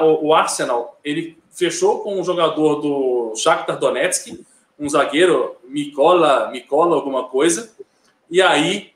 o, 0.00 0.28
o 0.28 0.34
Arsenal 0.34 0.98
ele 1.04 1.36
fechou 1.50 2.00
com 2.04 2.20
um 2.20 2.24
jogador 2.24 2.76
do 2.76 3.34
Shakhtar 3.36 3.78
Donetsk, 3.78 4.44
um 4.78 4.88
zagueiro 4.88 5.56
Mikola, 5.64 6.50
Mikola 6.52 6.94
alguma 6.94 7.24
coisa. 7.24 7.74
E 8.30 8.40
aí 8.40 8.92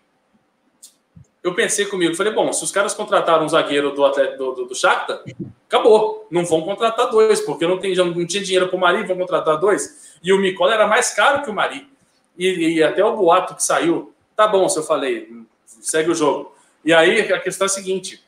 eu 1.42 1.54
pensei 1.54 1.86
comigo, 1.86 2.14
falei, 2.14 2.32
bom, 2.32 2.52
se 2.52 2.62
os 2.62 2.70
caras 2.70 2.94
contrataram 2.94 3.44
um 3.44 3.48
zagueiro 3.48 3.90
do 3.92 4.04
Atlético 4.04 4.38
do, 4.38 4.52
do, 4.52 4.64
do 4.66 4.74
Shakhtar, 4.76 5.24
acabou, 5.66 6.26
não 6.30 6.44
vão 6.44 6.62
contratar 6.62 7.10
dois, 7.10 7.40
porque 7.40 7.66
não, 7.66 7.78
tem, 7.78 7.94
já 7.94 8.04
não 8.04 8.26
tinha 8.26 8.42
dinheiro 8.42 8.68
para 8.68 8.76
o 8.76 8.80
Mari, 8.80 9.04
vão 9.04 9.16
contratar 9.16 9.58
dois. 9.58 10.11
E 10.22 10.32
o 10.32 10.38
Mikola 10.38 10.74
era 10.74 10.86
mais 10.86 11.12
caro 11.14 11.42
que 11.42 11.50
o 11.50 11.54
Mari. 11.54 11.88
E, 12.36 12.76
e 12.76 12.82
até 12.82 13.04
o 13.04 13.16
boato 13.16 13.54
que 13.54 13.62
saiu, 13.62 14.14
tá 14.36 14.46
bom, 14.46 14.68
se 14.68 14.78
eu 14.78 14.82
falei, 14.82 15.30
segue 15.66 16.10
o 16.10 16.14
jogo. 16.14 16.54
E 16.84 16.92
aí 16.92 17.32
a 17.32 17.38
questão 17.38 17.66
é 17.66 17.66
a 17.66 17.68
seguinte: 17.68 18.24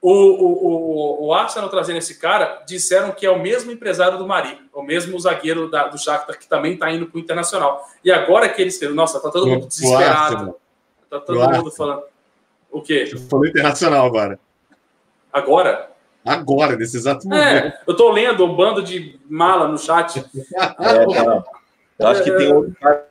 o, 0.00 0.10
o, 0.10 1.24
o, 1.24 1.26
o 1.26 1.34
Arsenal 1.34 1.68
trazendo 1.68 1.98
esse 1.98 2.18
cara, 2.18 2.62
disseram 2.66 3.12
que 3.12 3.24
é 3.24 3.30
o 3.30 3.40
mesmo 3.40 3.70
empresário 3.70 4.18
do 4.18 4.26
Mari, 4.26 4.58
o 4.72 4.82
mesmo 4.82 5.18
zagueiro 5.18 5.70
da, 5.70 5.88
do 5.88 5.98
Shakhtar 5.98 6.38
que 6.38 6.46
também 6.46 6.74
está 6.74 6.90
indo 6.90 7.06
para 7.06 7.16
o 7.16 7.20
Internacional. 7.20 7.88
E 8.04 8.10
agora 8.10 8.48
que 8.48 8.60
eles 8.60 8.80
nossa, 8.92 9.20
tá 9.20 9.30
todo 9.30 9.46
mundo 9.46 9.66
desesperado. 9.66 10.56
Tá 11.08 11.20
todo 11.20 11.48
mundo 11.48 11.70
falando. 11.70 12.02
O 12.70 12.82
quê? 12.82 13.06
Falou 13.30 13.46
internacional 13.46 14.04
agora. 14.04 14.38
Agora? 15.32 15.93
Agora, 16.24 16.74
nesse 16.76 16.96
exato 16.96 17.28
momento. 17.28 17.44
É, 17.66 17.80
eu 17.86 17.94
tô 17.96 18.10
lendo 18.10 18.44
um 18.44 18.54
bando 18.56 18.82
de 18.82 19.18
mala 19.28 19.68
no 19.68 19.78
chat. 19.78 20.24
É, 20.80 21.04
não. 21.06 21.44
Eu 21.98 22.06
acho 22.08 22.24
que 22.24 22.32
tem 22.32 22.52
outro 22.52 22.74
cara. 22.80 23.06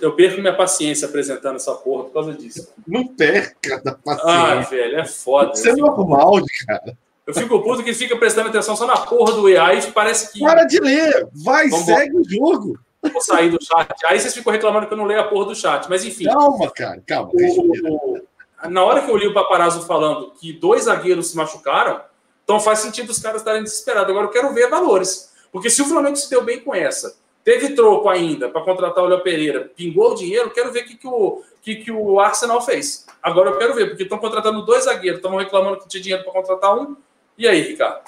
Eu 0.00 0.12
perco 0.16 0.40
minha 0.40 0.54
paciência 0.56 1.06
apresentando 1.06 1.56
essa 1.56 1.72
porra 1.74 2.04
por 2.04 2.12
causa 2.12 2.32
disso. 2.32 2.72
Não 2.86 3.06
perca 3.06 3.80
da 3.82 3.92
Ah, 3.92 3.96
paciência. 4.04 4.70
velho, 4.76 4.98
é 4.98 5.04
foda. 5.04 5.52
Isso 5.52 5.68
é 5.68 5.74
fico, 5.74 5.86
normal, 5.86 6.32
cara. 6.66 6.96
eu 7.26 7.34
fico 7.34 7.62
puto 7.62 7.82
que 7.84 7.90
ele 7.90 7.96
fica 7.96 8.16
prestando 8.16 8.48
atenção 8.48 8.74
só 8.74 8.86
na 8.86 8.96
porra 8.96 9.32
do 9.34 9.48
EA 9.48 9.74
e 9.74 9.92
parece 9.92 10.32
que 10.32 10.40
Para 10.40 10.64
de 10.64 10.80
ler. 10.80 11.28
Vai, 11.44 11.68
Vambora. 11.68 11.84
segue 11.98 12.16
o 12.16 12.24
jogo. 12.28 12.78
vou 13.12 13.20
sair 13.20 13.50
do 13.50 13.62
chat. 13.64 13.88
Aí 14.06 14.18
vocês 14.18 14.34
ficam 14.34 14.52
reclamando 14.52 14.86
que 14.88 14.92
eu 14.92 14.98
não 14.98 15.04
leio 15.04 15.20
a 15.20 15.24
porra 15.24 15.46
do 15.46 15.54
chat. 15.54 15.86
Mas 15.88 16.04
enfim, 16.04 16.24
Calma, 16.24 16.70
cara. 16.70 17.00
Calma. 17.06 17.30
o- 17.34 18.20
na 18.68 18.84
hora 18.84 19.02
que 19.02 19.10
eu 19.10 19.16
li 19.16 19.26
o 19.28 19.34
paparazzo 19.34 19.86
falando 19.86 20.32
que 20.40 20.52
dois 20.52 20.84
zagueiros 20.84 21.28
se 21.28 21.36
machucaram, 21.36 22.00
então 22.44 22.60
faz 22.60 22.80
sentido 22.80 23.10
os 23.10 23.18
caras 23.18 23.40
estarem 23.40 23.62
desesperados. 23.62 24.10
Agora 24.10 24.26
eu 24.26 24.30
quero 24.30 24.52
ver 24.52 24.68
valores. 24.68 25.32
Porque 25.50 25.70
se 25.70 25.82
o 25.82 25.86
Flamengo 25.86 26.16
se 26.16 26.30
deu 26.30 26.42
bem 26.42 26.60
com 26.60 26.74
essa, 26.74 27.14
teve 27.44 27.74
troco 27.74 28.08
ainda 28.08 28.48
para 28.48 28.62
contratar 28.62 29.04
o 29.04 29.06
Léo 29.06 29.22
Pereira, 29.22 29.70
pingou 29.76 30.12
o 30.12 30.14
dinheiro, 30.14 30.50
quero 30.50 30.72
ver 30.72 30.84
o 30.84 30.86
que, 30.86 30.96
que, 30.96 31.06
o, 31.06 31.42
que, 31.60 31.76
que 31.76 31.92
o 31.92 32.18
Arsenal 32.18 32.62
fez. 32.62 33.06
Agora 33.22 33.50
eu 33.50 33.58
quero 33.58 33.74
ver, 33.74 33.88
porque 33.88 34.04
estão 34.04 34.18
contratando 34.18 34.64
dois 34.64 34.84
zagueiros, 34.84 35.18
estão 35.18 35.36
reclamando 35.36 35.80
que 35.80 35.88
tinha 35.88 36.02
dinheiro 36.02 36.24
para 36.24 36.32
contratar 36.32 36.76
um. 36.76 36.96
E 37.36 37.46
aí, 37.46 37.60
Ricardo? 37.60 38.02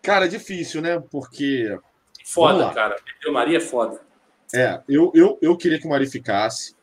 Cara, 0.00 0.24
é 0.24 0.28
difícil, 0.28 0.80
né? 0.80 1.02
Porque 1.10 1.78
Foda, 2.24 2.70
cara. 2.70 2.96
O 3.26 3.32
Maria 3.32 3.58
é 3.58 3.60
foda. 3.60 4.00
É, 4.54 4.80
eu, 4.88 5.12
eu, 5.14 5.38
eu 5.40 5.56
queria 5.56 5.78
que 5.78 5.86
o 5.86 5.90
Mari 5.90 6.06
ficasse. 6.08 6.74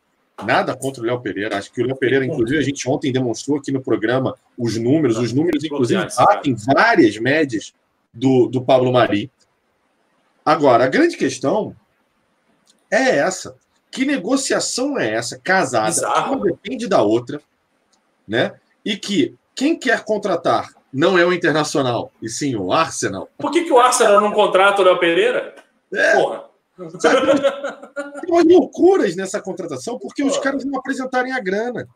Nada 0.46 0.76
contra 0.76 1.02
o 1.02 1.06
Léo 1.06 1.20
Pereira. 1.20 1.58
Acho 1.58 1.72
que 1.72 1.82
o 1.82 1.86
Léo 1.86 1.96
Pereira, 1.96 2.26
inclusive, 2.26 2.60
a 2.60 2.64
gente 2.64 2.88
ontem 2.90 3.12
demonstrou 3.12 3.58
aqui 3.58 3.72
no 3.72 3.82
programa 3.82 4.36
os 4.58 4.78
números. 4.78 5.18
Os 5.18 5.34
números, 5.34 5.64
inclusive, 5.64 6.08
batem 6.18 6.56
várias 6.56 7.18
médias 7.18 7.74
do, 8.14 8.48
do 8.48 8.62
Pablo 8.62 8.92
Mari. 8.92 9.32
Agora, 10.46 10.86
a 10.86 10.88
grande 10.88 11.18
questão 11.18 11.76
é 12.90 13.18
essa. 13.18 13.56
Que 13.92 14.06
negociação 14.06 15.00
é 15.00 15.14
essa, 15.14 15.40
casada, 15.40 15.88
Bizarro. 15.88 16.36
uma 16.36 16.46
depende 16.46 16.88
da 16.88 17.02
outra, 17.02 17.42
né? 18.28 18.54
E 18.86 18.96
que 18.96 19.36
quem 19.56 19.78
quer 19.78 20.04
contratar 20.04 20.70
não 20.94 21.18
é 21.18 21.26
o 21.26 21.34
Internacional, 21.34 22.12
e 22.22 22.30
sim 22.30 22.56
o 22.56 22.72
Arsenal. 22.72 23.30
Por 23.38 23.52
que, 23.52 23.64
que 23.64 23.72
o 23.72 23.80
Arsenal 23.80 24.22
não 24.22 24.32
contrata 24.32 24.82
o 24.82 24.86
Léo 24.86 25.00
Pereira? 25.00 25.56
É. 25.94 26.16
Porra. 26.16 26.49
Tem 28.22 28.32
umas 28.32 28.46
loucuras 28.46 29.16
nessa 29.16 29.42
contratação 29.42 30.00
porque 30.00 30.24
os 30.24 30.38
caras 30.38 30.64
não 30.64 30.80
apresentarem 30.80 31.34
a 31.34 31.40
grana. 31.40 31.88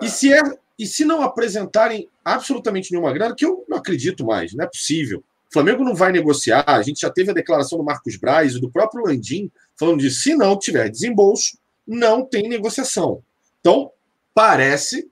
E 0.00 0.08
se, 0.08 0.32
é, 0.32 0.40
e 0.78 0.86
se 0.86 1.04
não 1.04 1.22
apresentarem 1.22 2.08
absolutamente 2.24 2.90
nenhuma 2.90 3.12
grana, 3.12 3.34
que 3.34 3.44
eu 3.44 3.64
não 3.68 3.78
acredito 3.78 4.24
mais, 4.24 4.54
não 4.54 4.64
é 4.64 4.68
possível. 4.68 5.22
O 5.50 5.52
Flamengo 5.52 5.84
não 5.84 5.94
vai 5.94 6.10
negociar. 6.10 6.64
A 6.66 6.82
gente 6.82 7.02
já 7.02 7.10
teve 7.10 7.30
a 7.30 7.34
declaração 7.34 7.78
do 7.78 7.84
Marcos 7.84 8.16
Braz 8.16 8.54
e 8.54 8.60
do 8.60 8.70
próprio 8.70 9.04
Landim 9.04 9.50
falando 9.76 10.00
de 10.00 10.10
se 10.10 10.34
não 10.34 10.58
tiver 10.58 10.88
desembolso, 10.88 11.58
não 11.86 12.24
tem 12.24 12.48
negociação. 12.48 13.22
Então, 13.60 13.90
parece, 14.34 15.10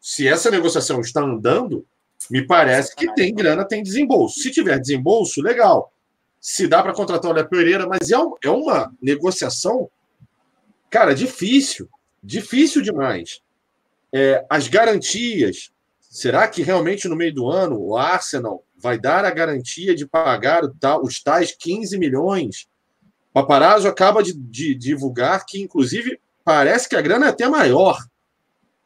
se 0.00 0.26
essa 0.26 0.50
negociação 0.50 1.00
está 1.00 1.20
andando, 1.20 1.84
me 2.30 2.46
parece 2.46 2.94
que 2.94 3.12
tem 3.14 3.34
grana, 3.34 3.64
tem 3.64 3.82
desembolso. 3.82 4.40
Se 4.40 4.50
tiver 4.50 4.78
desembolso, 4.78 5.42
legal. 5.42 5.91
Se 6.42 6.66
dá 6.66 6.82
para 6.82 6.92
contratar 6.92 7.30
o 7.30 7.34
Léo 7.34 7.48
Pereira, 7.48 7.86
mas 7.86 8.10
é, 8.10 8.16
é 8.42 8.50
uma 8.50 8.92
negociação, 9.00 9.88
cara, 10.90 11.14
difícil. 11.14 11.88
Difícil 12.20 12.82
demais. 12.82 13.40
É, 14.12 14.44
as 14.50 14.66
garantias. 14.66 15.70
Será 16.00 16.48
que 16.48 16.62
realmente 16.62 17.08
no 17.08 17.14
meio 17.14 17.32
do 17.32 17.48
ano 17.48 17.80
o 17.80 17.96
Arsenal 17.96 18.64
vai 18.76 18.98
dar 18.98 19.24
a 19.24 19.30
garantia 19.30 19.94
de 19.94 20.04
pagar 20.04 20.62
os 21.02 21.22
tais 21.22 21.52
15 21.52 21.96
milhões? 21.96 22.66
Paparazzo 23.32 23.86
acaba 23.86 24.20
de, 24.20 24.34
de 24.34 24.74
divulgar 24.74 25.46
que, 25.46 25.62
inclusive, 25.62 26.20
parece 26.44 26.88
que 26.88 26.96
a 26.96 27.00
grana 27.00 27.26
é 27.26 27.28
até 27.30 27.48
maior. 27.48 27.96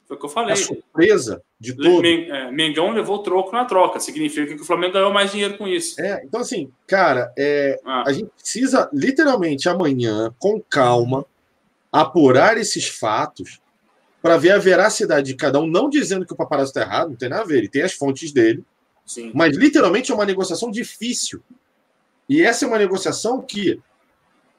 Foi 0.07 0.16
o 0.16 0.20
que 0.20 0.26
eu 0.26 0.30
falei. 0.30 0.52
a 0.52 0.57
surpresa 0.57 1.42
de 1.59 1.74
todo. 1.74 2.07
É, 2.07 2.50
Mengão 2.52 2.90
levou 2.90 3.22
troco 3.22 3.52
na 3.52 3.64
troca. 3.64 3.98
Significa 3.98 4.54
que 4.54 4.62
o 4.62 4.64
Flamengo 4.64 4.92
ganhou 4.92 5.12
mais 5.12 5.32
dinheiro 5.32 5.59
com 5.59 5.66
isso. 5.66 6.00
É, 6.00 6.22
então, 6.24 6.40
assim, 6.40 6.70
cara, 6.86 7.32
é, 7.36 7.80
Ah, 7.84 8.04
a 8.07 8.12
gente 8.12 8.30
precisa 8.38 8.88
literalmente 8.92 9.68
amanhã, 9.68 10.32
com 10.38 10.61
calma, 10.61 11.26
apurar 11.90 12.57
esses 12.57 12.86
fatos 12.86 13.61
para 14.22 14.36
ver 14.36 14.50
a 14.50 14.59
veracidade 14.59 15.28
de 15.28 15.34
cada 15.34 15.61
um, 15.61 15.66
não 15.66 15.88
dizendo 15.88 16.26
que 16.26 16.32
o 16.32 16.36
paparazzo 16.36 16.70
está 16.70 16.80
errado, 16.82 17.11
não 17.11 17.16
tem 17.16 17.28
nada 17.28 17.42
a 17.42 17.46
ver, 17.46 17.59
ele 17.59 17.68
tem 17.68 17.82
as 17.82 17.92
fontes 17.92 18.32
dele, 18.32 18.64
sim. 19.04 19.30
mas 19.32 19.57
literalmente 19.57 20.11
é 20.11 20.14
uma 20.14 20.26
negociação 20.26 20.70
difícil. 20.70 21.42
E 22.28 22.42
essa 22.42 22.64
é 22.64 22.68
uma 22.68 22.78
negociação 22.78 23.40
que 23.40 23.80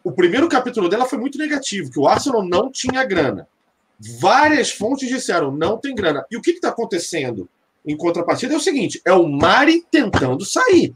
o 0.04 0.12
primeiro 0.12 0.48
capítulo 0.48 0.88
dela 0.88 1.06
foi 1.06 1.20
muito 1.20 1.38
negativo, 1.38 1.92
que 1.92 2.00
o 2.00 2.08
Arsenal 2.08 2.46
não 2.46 2.72
tinha 2.72 3.04
grana. 3.04 3.48
Várias 4.20 4.72
fontes 4.72 5.10
disseram 5.10 5.52
não 5.52 5.78
tem 5.78 5.96
grana. 5.96 6.26
E 6.30 6.38
o 6.38 6.42
que 6.42 6.52
está 6.52 6.70
acontecendo 6.70 7.50
em 7.86 7.96
contrapartida 7.98 8.54
é 8.54 8.58
o 8.58 8.62
seguinte: 8.62 9.02
é 9.06 9.14
o 9.14 9.28
Mari 9.28 9.84
tentando 9.90 10.46
sair. 10.46 10.94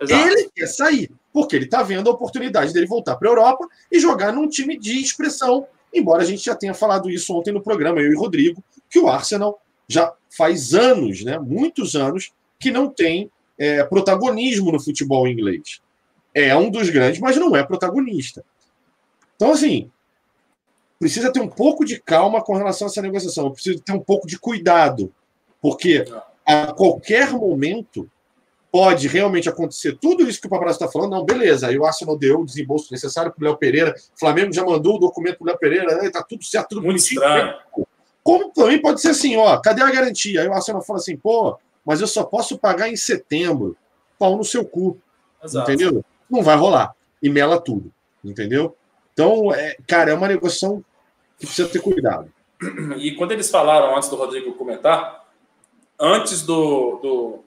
Exato. 0.00 0.28
Ele 0.28 0.50
quer 0.54 0.66
sair, 0.66 1.10
porque 1.32 1.56
ele 1.56 1.64
está 1.64 1.82
vendo 1.82 2.10
a 2.10 2.12
oportunidade 2.12 2.72
dele 2.72 2.86
voltar 2.86 3.16
para 3.16 3.28
a 3.28 3.30
Europa 3.30 3.68
e 3.90 4.00
jogar 4.00 4.32
num 4.32 4.48
time 4.48 4.78
de 4.78 5.00
expressão. 5.00 5.66
Embora 5.94 6.22
a 6.22 6.26
gente 6.26 6.44
já 6.44 6.54
tenha 6.54 6.74
falado 6.74 7.08
isso 7.08 7.32
ontem 7.34 7.52
no 7.52 7.62
programa, 7.62 8.00
eu 8.00 8.12
e 8.12 8.16
Rodrigo, 8.16 8.62
que 8.90 8.98
o 8.98 9.08
Arsenal 9.08 9.60
já 9.86 10.12
faz 10.36 10.74
anos, 10.74 11.22
né, 11.22 11.38
muitos 11.38 11.94
anos, 11.94 12.32
que 12.58 12.70
não 12.70 12.88
tem 12.88 13.30
é, 13.58 13.84
protagonismo 13.84 14.72
no 14.72 14.80
futebol 14.80 15.28
inglês. 15.28 15.80
É 16.34 16.56
um 16.56 16.70
dos 16.70 16.88
grandes, 16.88 17.20
mas 17.20 17.36
não 17.36 17.54
é 17.54 17.62
protagonista. 17.62 18.42
Então, 19.36 19.52
assim, 19.52 19.90
precisa 21.02 21.32
ter 21.32 21.40
um 21.40 21.48
pouco 21.48 21.84
de 21.84 22.00
calma 22.00 22.40
com 22.40 22.54
relação 22.54 22.86
a 22.86 22.90
essa 22.90 23.02
negociação. 23.02 23.50
Precisa 23.50 23.82
ter 23.84 23.92
um 23.92 23.98
pouco 23.98 24.24
de 24.24 24.38
cuidado, 24.38 25.12
porque 25.60 26.04
a 26.46 26.72
qualquer 26.72 27.32
momento 27.32 28.08
pode 28.70 29.08
realmente 29.08 29.48
acontecer 29.48 29.98
tudo 30.00 30.28
isso 30.28 30.40
que 30.40 30.46
o 30.46 30.50
Paparazzo 30.50 30.76
está 30.76 30.86
falando. 30.88 31.10
Não, 31.10 31.24
beleza, 31.24 31.66
aí 31.66 31.76
o 31.76 31.84
Arsenal 31.84 32.16
deu 32.16 32.42
o 32.42 32.46
desembolso 32.46 32.86
necessário 32.92 33.32
para 33.32 33.42
o 33.42 33.44
Léo 33.44 33.56
Pereira, 33.56 33.96
o 34.14 34.18
Flamengo 34.20 34.52
já 34.52 34.64
mandou 34.64 34.94
o 34.94 34.98
documento 35.00 35.38
para 35.38 35.44
o 35.44 35.46
Léo 35.48 35.58
Pereira, 35.58 36.06
está 36.06 36.22
tudo 36.22 36.44
certo, 36.44 36.68
tudo 36.68 36.82
Muito 36.82 36.92
bonitinho. 36.92 37.20
estranho. 37.20 37.54
Como 38.22 38.52
também 38.52 38.80
pode 38.80 39.00
ser 39.00 39.08
assim, 39.08 39.36
ó, 39.36 39.56
cadê 39.58 39.82
a 39.82 39.90
garantia? 39.90 40.42
Aí 40.42 40.46
o 40.46 40.52
Arsenal 40.52 40.82
fala 40.82 41.00
assim, 41.00 41.16
pô, 41.16 41.58
mas 41.84 42.00
eu 42.00 42.06
só 42.06 42.22
posso 42.22 42.56
pagar 42.56 42.88
em 42.88 42.94
setembro. 42.94 43.76
Pau 44.20 44.36
no 44.36 44.44
seu 44.44 44.64
cu, 44.64 44.96
Exato. 45.42 45.68
entendeu? 45.68 46.04
Não 46.30 46.44
vai 46.44 46.54
rolar. 46.54 46.94
E 47.20 47.28
mela 47.28 47.60
tudo, 47.60 47.92
entendeu? 48.24 48.76
Então, 49.12 49.52
é, 49.52 49.76
cara, 49.84 50.12
é 50.12 50.14
uma 50.14 50.28
negociação 50.28 50.84
que 51.42 51.46
precisa 51.46 51.68
ter 51.68 51.80
cuidado. 51.80 52.32
E 52.96 53.16
quando 53.16 53.32
eles 53.32 53.50
falaram, 53.50 53.96
antes 53.96 54.08
do 54.08 54.14
Rodrigo 54.14 54.52
comentar, 54.52 55.24
antes 55.98 56.42
do, 56.42 57.00
do- 57.02 57.38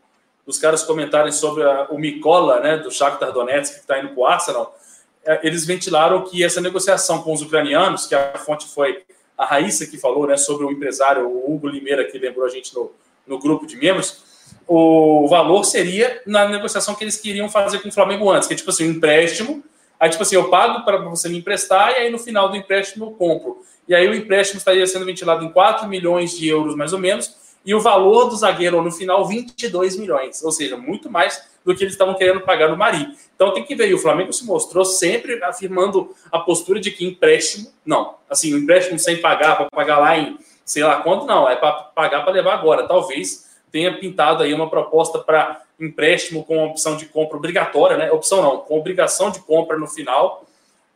dos 0.45 0.59
caras 0.59 0.83
comentarem 0.83 1.31
sobre 1.31 1.63
a- 1.63 1.87
o 1.89 1.97
Mikola, 1.97 2.59
né, 2.59 2.77
do 2.77 2.91
Shakhtar 2.91 3.31
Donetsk, 3.31 3.75
que 3.75 3.79
está 3.79 3.97
indo 3.99 4.09
para 4.09 4.19
o 4.19 4.25
Arsenal, 4.25 4.77
é, 5.25 5.39
eles 5.47 5.65
ventilaram 5.65 6.23
que 6.25 6.43
essa 6.43 6.59
negociação 6.59 7.21
com 7.21 7.31
os 7.33 7.41
ucranianos, 7.41 8.05
que 8.05 8.13
a 8.13 8.37
fonte 8.37 8.67
foi 8.67 9.03
a 9.37 9.45
Raíssa 9.45 9.85
que 9.87 9.97
falou, 9.97 10.27
né, 10.27 10.35
sobre 10.35 10.65
o 10.65 10.71
empresário 10.71 11.25
o 11.27 11.53
Hugo 11.55 11.67
Limeira, 11.69 12.03
que 12.03 12.17
lembrou 12.19 12.45
a 12.45 12.49
gente 12.49 12.75
no, 12.75 12.91
no 13.25 13.39
grupo 13.39 13.65
de 13.65 13.77
membros, 13.77 14.23
o 14.67 15.27
valor 15.29 15.63
seria 15.63 16.21
na 16.25 16.47
negociação 16.49 16.93
que 16.95 17.03
eles 17.05 17.17
queriam 17.17 17.47
fazer 17.49 17.79
com 17.79 17.87
o 17.87 17.91
Flamengo 17.91 18.29
antes, 18.29 18.47
que 18.47 18.53
é 18.53 18.57
tipo 18.57 18.69
assim, 18.69 18.87
um 18.87 18.91
empréstimo, 18.91 19.63
aí 19.99 20.09
tipo 20.09 20.23
assim, 20.23 20.35
eu 20.35 20.49
pago 20.49 20.83
para 20.83 20.97
você 20.97 21.29
me 21.29 21.37
emprestar 21.37 21.91
e 21.91 21.95
aí 21.95 22.11
no 22.11 22.19
final 22.19 22.49
do 22.49 22.55
empréstimo 22.55 23.05
eu 23.05 23.11
compro. 23.11 23.61
E 23.87 23.93
aí 23.93 24.07
o 24.07 24.13
empréstimo 24.13 24.57
estaria 24.57 24.85
sendo 24.87 25.05
ventilado 25.05 25.43
em 25.43 25.51
4 25.51 25.87
milhões 25.87 26.35
de 26.35 26.47
euros, 26.47 26.75
mais 26.75 26.93
ou 26.93 26.99
menos, 26.99 27.35
e 27.65 27.73
o 27.73 27.79
valor 27.79 28.29
do 28.29 28.35
zagueiro 28.35 28.81
no 28.81 28.91
final, 28.91 29.25
22 29.27 29.97
milhões. 29.97 30.43
Ou 30.43 30.51
seja, 30.51 30.77
muito 30.77 31.09
mais 31.09 31.49
do 31.63 31.75
que 31.75 31.83
eles 31.83 31.93
estavam 31.93 32.13
querendo 32.15 32.41
pagar 32.41 32.69
no 32.69 32.77
Mari. 32.77 33.07
Então 33.35 33.53
tem 33.53 33.63
que 33.63 33.75
ver, 33.75 33.89
e 33.89 33.93
o 33.93 33.97
Flamengo 33.97 34.31
se 34.31 34.45
mostrou 34.45 34.85
sempre 34.85 35.43
afirmando 35.43 36.15
a 36.31 36.39
postura 36.39 36.79
de 36.79 36.91
que 36.91 37.05
empréstimo, 37.05 37.71
não. 37.85 38.15
Assim, 38.29 38.53
o 38.53 38.57
empréstimo 38.57 38.99
sem 38.99 39.17
pagar, 39.17 39.55
para 39.55 39.69
pagar 39.69 39.97
lá 39.99 40.17
em 40.17 40.37
sei 40.65 40.83
lá 40.83 40.97
quanto, 41.01 41.25
não. 41.25 41.47
É 41.47 41.55
para 41.55 41.71
pagar 41.71 42.23
para 42.23 42.33
levar 42.33 42.55
agora. 42.55 42.87
Talvez 42.87 43.44
tenha 43.75 43.93
pintado 43.99 44.41
aí 44.41 44.53
uma 44.53 44.69
proposta 44.69 45.19
para 45.19 45.61
empréstimo 45.77 46.45
com 46.45 46.65
opção 46.65 46.95
de 46.95 47.07
compra 47.07 47.35
obrigatória, 47.35 47.97
né? 47.97 48.09
Opção 48.09 48.41
não, 48.41 48.59
com 48.59 48.79
obrigação 48.79 49.29
de 49.29 49.41
compra 49.41 49.77
no 49.77 49.85
final. 49.85 50.45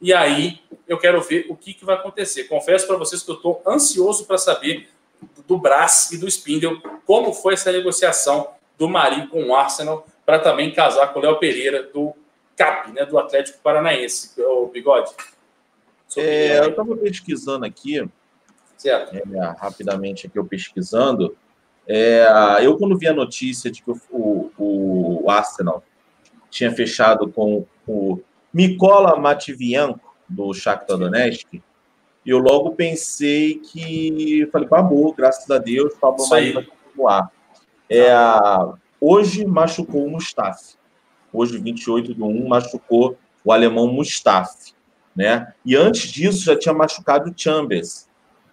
E 0.01 0.13
aí 0.13 0.61
eu 0.87 0.97
quero 0.97 1.21
ver 1.21 1.45
o 1.49 1.57
que, 1.57 1.73
que 1.73 1.83
vai 1.83 1.95
acontecer. 1.95 2.45
Confesso 2.45 2.87
para 2.87 2.95
vocês 2.95 3.21
que 3.21 3.29
eu 3.29 3.35
estou 3.35 3.61
ansioso 3.67 4.25
para 4.25 4.37
saber 4.37 4.87
do 5.45 5.57
Brás 5.57 6.09
e 6.13 6.17
do 6.17 6.25
Spindle 6.25 6.81
como 7.05 7.33
foi 7.33 7.55
essa 7.55 7.69
negociação 7.69 8.51
do 8.77 8.87
Mari 8.87 9.27
com 9.27 9.43
o 9.43 9.53
Arsenal 9.53 10.07
para 10.25 10.39
também 10.39 10.71
casar 10.71 11.11
com 11.11 11.19
o 11.19 11.21
Léo 11.21 11.37
Pereira 11.37 11.83
do 11.83 12.13
CAP, 12.55 12.93
né, 12.93 13.05
do 13.05 13.19
Atlético 13.19 13.59
Paranaense. 13.61 14.41
O 14.41 14.67
Bigode. 14.67 15.11
É, 16.15 16.59
eu 16.59 16.69
estava 16.69 16.95
pesquisando 16.95 17.65
aqui, 17.65 18.09
certo? 18.77 19.17
é, 19.17 19.55
rapidamente 19.59 20.27
aqui 20.27 20.39
eu 20.39 20.45
pesquisando. 20.45 21.35
É, 21.91 22.23
eu, 22.61 22.77
quando 22.77 22.95
vi 22.97 23.07
a 23.07 23.13
notícia 23.13 23.71
de 23.71 23.81
que 23.81 23.89
o, 23.89 23.99
o- 24.59 25.23
o 25.23 25.29
Arsenal 25.31 25.83
tinha 26.49 26.71
fechado 26.71 27.27
com 27.31 27.65
o 27.87 28.19
Mikola 28.53 29.19
Matvienko, 29.19 29.99
do 30.27 30.53
Shakhtar 30.53 30.97
Donetsk, 30.97 31.59
eu 32.23 32.37
logo 32.37 32.75
pensei 32.75 33.55
que... 33.55 34.47
Falei, 34.51 34.67
amor, 34.71 35.15
graças 35.15 35.49
a 35.49 35.57
Deus, 35.57 35.95
Pablo 35.95 36.23
Isso 36.23 36.35
aí. 36.35 36.53
Mari 36.53 36.67
vai 36.67 36.75
continuar. 36.77 37.31
É, 37.89 38.11
hoje 39.01 39.43
machucou 39.45 40.05
o 40.05 40.11
Mustafi. 40.11 40.75
Hoje, 41.33 41.57
28 41.57 42.13
de 42.13 42.21
1, 42.21 42.47
machucou 42.47 43.17
o 43.43 43.51
alemão 43.51 43.87
Mustafi. 43.87 44.73
Né? 45.15 45.51
E 45.65 45.75
antes 45.75 46.11
disso 46.11 46.43
já 46.45 46.55
tinha 46.57 46.73
machucado 46.73 47.31
o 47.31 47.33
Chambers. 47.35 48.07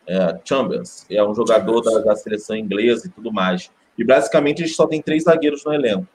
É, 0.09 0.38
Chambers 0.44 1.04
é 1.11 1.22
um 1.22 1.34
jogador 1.34 1.80
da, 1.80 1.98
da 1.98 2.16
seleção 2.16 2.57
inglesa 2.57 3.07
e 3.07 3.11
tudo 3.11 3.32
mais. 3.32 3.70
E 3.98 4.04
basicamente 4.04 4.61
eles 4.61 4.76
só 4.76 4.86
têm 4.86 5.02
três 5.02 5.24
zagueiros 5.24 5.64
no 5.64 5.72
elenco. 5.72 6.07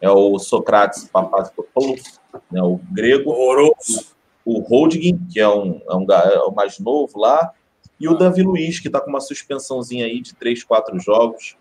É 0.00 0.10
o 0.10 0.38
Socrates 0.38 1.08
Papastopoulos, 1.08 2.20
né, 2.50 2.62
o 2.62 2.78
grego, 2.92 3.30
Horroroso. 3.30 4.14
o 4.44 4.60
Holding, 4.60 5.18
que 5.30 5.40
é 5.40 5.48
um, 5.48 5.80
é 5.88 5.94
um 5.94 6.06
é 6.12 6.38
o 6.40 6.52
mais 6.52 6.78
novo 6.78 7.18
lá, 7.18 7.52
e 7.98 8.08
o 8.08 8.16
Davi 8.16 8.42
Luiz, 8.42 8.80
que 8.80 8.88
está 8.88 9.00
com 9.00 9.10
uma 9.10 9.20
suspensãozinha 9.20 10.06
aí 10.06 10.20
de 10.20 10.34
três, 10.34 10.62
quatro 10.62 10.98
jogos. 10.98 11.56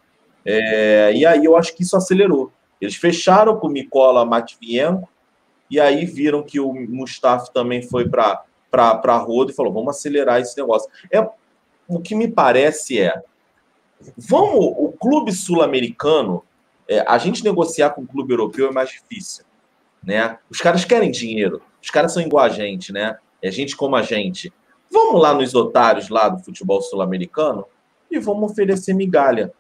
É, 0.46 1.14
e 1.14 1.26
aí 1.26 1.46
eu 1.46 1.56
acho 1.56 1.76
que 1.76 1.84
isso 1.84 1.96
acelerou. 1.96 2.52
Eles 2.82 2.96
fecharam 2.96 3.58
com 3.58 3.68
o 3.68 3.70
Mikola 3.70 4.26
Matvienko, 4.26 5.08
e 5.70 5.80
aí 5.80 6.06
viram 6.06 6.44
que 6.44 6.60
o 6.60 6.74
Mustafa 6.74 7.52
também 7.54 7.82
foi 7.82 8.10
para 8.10 8.44
a 8.72 9.18
roda 9.18 9.52
e 9.52 9.56
falou: 9.56 9.72
vamos 9.72 9.96
acelerar 9.96 10.42
esse 10.42 10.58
negócio. 10.58 10.90
É, 11.12 11.26
o 11.88 12.00
que 12.00 12.16
me 12.16 12.28
parece 12.28 13.00
é. 13.00 13.22
Vamos, 14.18 14.74
o 14.78 14.92
clube 14.92 15.32
sul-americano, 15.32 16.44
é, 16.88 17.04
a 17.08 17.18
gente 17.18 17.44
negociar 17.44 17.92
com 17.92 18.02
o 18.02 18.08
clube 18.08 18.34
europeu 18.34 18.68
é 18.68 18.72
mais 18.72 18.90
difícil. 18.90 19.46
Né? 20.04 20.38
Os 20.50 20.60
caras 20.60 20.84
querem 20.84 21.10
dinheiro, 21.10 21.62
os 21.82 21.90
caras 21.90 22.14
são 22.14 22.22
igual 22.22 22.44
a 22.44 22.50
gente, 22.50 22.92
né? 22.92 23.18
É 23.42 23.50
gente 23.50 23.76
como 23.76 23.96
a 23.96 24.02
gente. 24.02 24.54
Vamos 24.92 25.22
lá 25.22 25.34
nos 25.34 25.56
otários 25.56 26.10
lá 26.10 26.30
do 26.30 26.44
futebol 26.44 26.82
sul-americano 26.82 27.66
e 28.12 28.20
vamos 28.20 28.52
oferecer 28.52 28.94
migalha. 28.94 29.54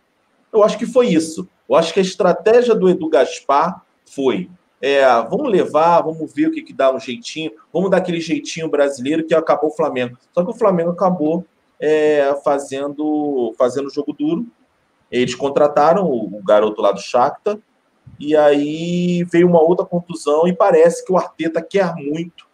Eu 0.51 0.63
acho 0.63 0.77
que 0.77 0.85
foi 0.85 1.07
isso. 1.07 1.47
Eu 1.67 1.75
acho 1.75 1.93
que 1.93 1.99
a 1.99 2.03
estratégia 2.03 2.75
do 2.75 2.89
Edu 2.89 3.09
Gaspar 3.09 3.83
foi: 4.05 4.49
é, 4.81 5.03
vamos 5.29 5.49
levar, 5.49 6.01
vamos 6.01 6.31
ver 6.33 6.47
o 6.47 6.51
que, 6.51 6.61
que 6.61 6.73
dá 6.73 6.93
um 6.93 6.99
jeitinho, 6.99 7.51
vamos 7.71 7.89
dar 7.89 7.97
aquele 7.97 8.19
jeitinho 8.19 8.69
brasileiro 8.69 9.25
que 9.25 9.33
acabou 9.33 9.69
o 9.69 9.75
Flamengo. 9.75 10.17
Só 10.33 10.43
que 10.43 10.51
o 10.51 10.55
Flamengo 10.55 10.91
acabou 10.91 11.45
é, 11.85 12.33
fazendo 12.45 13.53
fazendo 13.57 13.89
jogo 13.89 14.13
duro. 14.13 14.47
Eles 15.11 15.35
contrataram 15.35 16.05
o, 16.05 16.37
o 16.37 16.41
garoto 16.41 16.81
lá 16.81 16.93
do 16.93 17.01
Shakhtar 17.01 17.57
e 18.17 18.37
aí 18.37 19.25
veio 19.25 19.47
uma 19.47 19.61
outra 19.61 19.85
contusão 19.85 20.47
e 20.47 20.53
parece 20.55 21.05
que 21.05 21.11
o 21.11 21.17
Arteta 21.17 21.61
quer 21.61 21.93
muito 21.95 22.47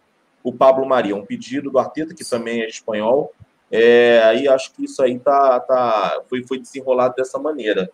o 0.44 0.52
Pablo 0.52 0.84
Maria. 0.84 1.16
Um 1.16 1.26
pedido 1.26 1.70
do 1.70 1.78
Arteta, 1.78 2.16
que 2.16 2.28
também 2.28 2.62
é 2.62 2.68
espanhol, 2.68 3.32
É, 3.72 4.24
aí 4.24 4.48
acho 4.48 4.74
que 4.74 4.86
isso 4.86 5.00
aí 5.04 5.20
tá, 5.20 5.60
tá, 5.60 6.24
foi, 6.28 6.44
foi 6.44 6.58
desenrolado 6.58 7.14
dessa 7.16 7.38
maneira. 7.38 7.88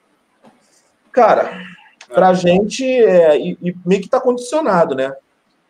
Cara, 1.12 1.66
pra 2.08 2.34
gente, 2.34 2.86
é, 2.86 3.38
e, 3.38 3.58
e 3.62 3.76
meio 3.86 4.02
que 4.02 4.08
tá 4.08 4.22
condicionado, 4.22 4.96
né? 4.96 5.14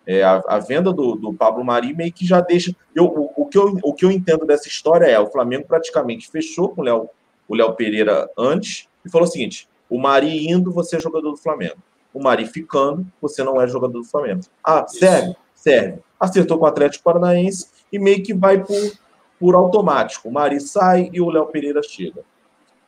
É, 0.07 0.23
a, 0.23 0.43
a 0.47 0.59
venda 0.59 0.93
do, 0.93 1.15
do 1.15 1.33
Pablo 1.33 1.63
Mari 1.63 1.93
meio 1.93 2.13
que 2.13 2.25
já 2.25 2.39
deixa. 2.41 2.75
Eu, 2.93 3.05
o, 3.05 3.31
o, 3.35 3.45
que 3.45 3.57
eu, 3.57 3.77
o 3.83 3.93
que 3.93 4.05
eu 4.05 4.11
entendo 4.11 4.45
dessa 4.45 4.67
história 4.67 5.05
é 5.05 5.19
o 5.19 5.31
Flamengo 5.31 5.65
praticamente 5.67 6.29
fechou 6.29 6.69
com 6.69 6.81
o 6.81 6.83
Léo, 6.83 7.09
o 7.47 7.55
Léo 7.55 7.73
Pereira 7.73 8.29
antes 8.37 8.87
e 9.03 9.09
falou 9.09 9.27
o 9.27 9.31
seguinte: 9.31 9.67
o 9.89 9.99
Mari 9.99 10.47
indo, 10.47 10.71
você 10.71 10.97
é 10.97 10.99
jogador 10.99 11.31
do 11.31 11.37
Flamengo. 11.37 11.77
O 12.13 12.21
Mari 12.21 12.45
ficando, 12.45 13.05
você 13.21 13.43
não 13.43 13.61
é 13.61 13.67
jogador 13.67 13.99
do 13.99 14.05
Flamengo. 14.05 14.41
Ah, 14.63 14.85
serve? 14.87 15.35
Serve. 15.53 15.99
Acertou 16.19 16.57
com 16.57 16.65
o 16.65 16.67
Atlético 16.67 17.03
Paranaense 17.03 17.67
e 17.91 17.99
meio 17.99 18.23
que 18.23 18.33
vai 18.33 18.63
por, 18.63 18.93
por 19.39 19.55
automático. 19.55 20.29
O 20.29 20.31
Mari 20.31 20.61
sai 20.61 21.09
e 21.11 21.19
o 21.19 21.29
Léo 21.29 21.47
Pereira 21.47 21.81
chega. 21.83 22.23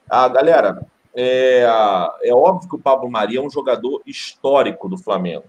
Ah, 0.10 0.30
galera, 0.30 0.86
é, 1.14 1.66
é 2.24 2.34
óbvio 2.34 2.70
que 2.70 2.76
o 2.76 2.80
Pablo 2.80 3.10
Mari 3.10 3.38
é 3.38 3.42
um 3.42 3.50
jogador 3.50 4.02
histórico 4.06 4.88
do 4.88 4.98
Flamengo. 4.98 5.46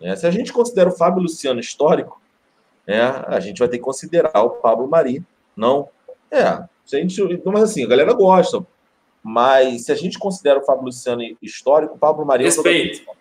Né? 0.00 0.16
Se 0.16 0.26
a 0.26 0.30
gente 0.30 0.52
considera 0.52 0.88
o 0.88 0.92
Fábio 0.96 1.22
Luciano 1.22 1.60
histórico, 1.60 2.20
né, 2.86 3.00
a 3.26 3.40
gente 3.40 3.58
vai 3.58 3.68
ter 3.68 3.78
que 3.78 3.84
considerar 3.84 4.42
o 4.42 4.50
Pablo 4.50 4.88
Mari. 4.88 5.24
Não. 5.56 5.88
É, 6.30 6.64
se 6.84 6.96
a 6.96 7.00
gente, 7.00 7.20
mas 7.44 7.62
assim, 7.62 7.84
a 7.84 7.88
galera 7.88 8.12
gosta. 8.12 8.64
Mas 9.22 9.86
se 9.86 9.92
a 9.92 9.94
gente 9.96 10.18
considera 10.18 10.60
o 10.60 10.64
Fábio 10.64 10.84
Luciano 10.84 11.22
histórico, 11.42 11.94
o 11.94 11.98
Pablo 11.98 12.24
Mari 12.24 12.44
é 12.44 12.48
um 12.48 12.50
jogador 12.52 12.70
Respeito. 12.72 13.16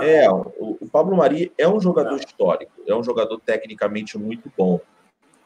É, 0.00 0.30
o, 0.30 0.78
o 0.80 0.88
Pablo 0.90 1.16
Mari 1.16 1.52
é 1.58 1.68
um 1.68 1.80
jogador 1.80 2.16
histórico, 2.16 2.70
é 2.86 2.94
um 2.94 3.02
jogador 3.02 3.40
tecnicamente 3.40 4.16
muito 4.16 4.50
bom. 4.56 4.80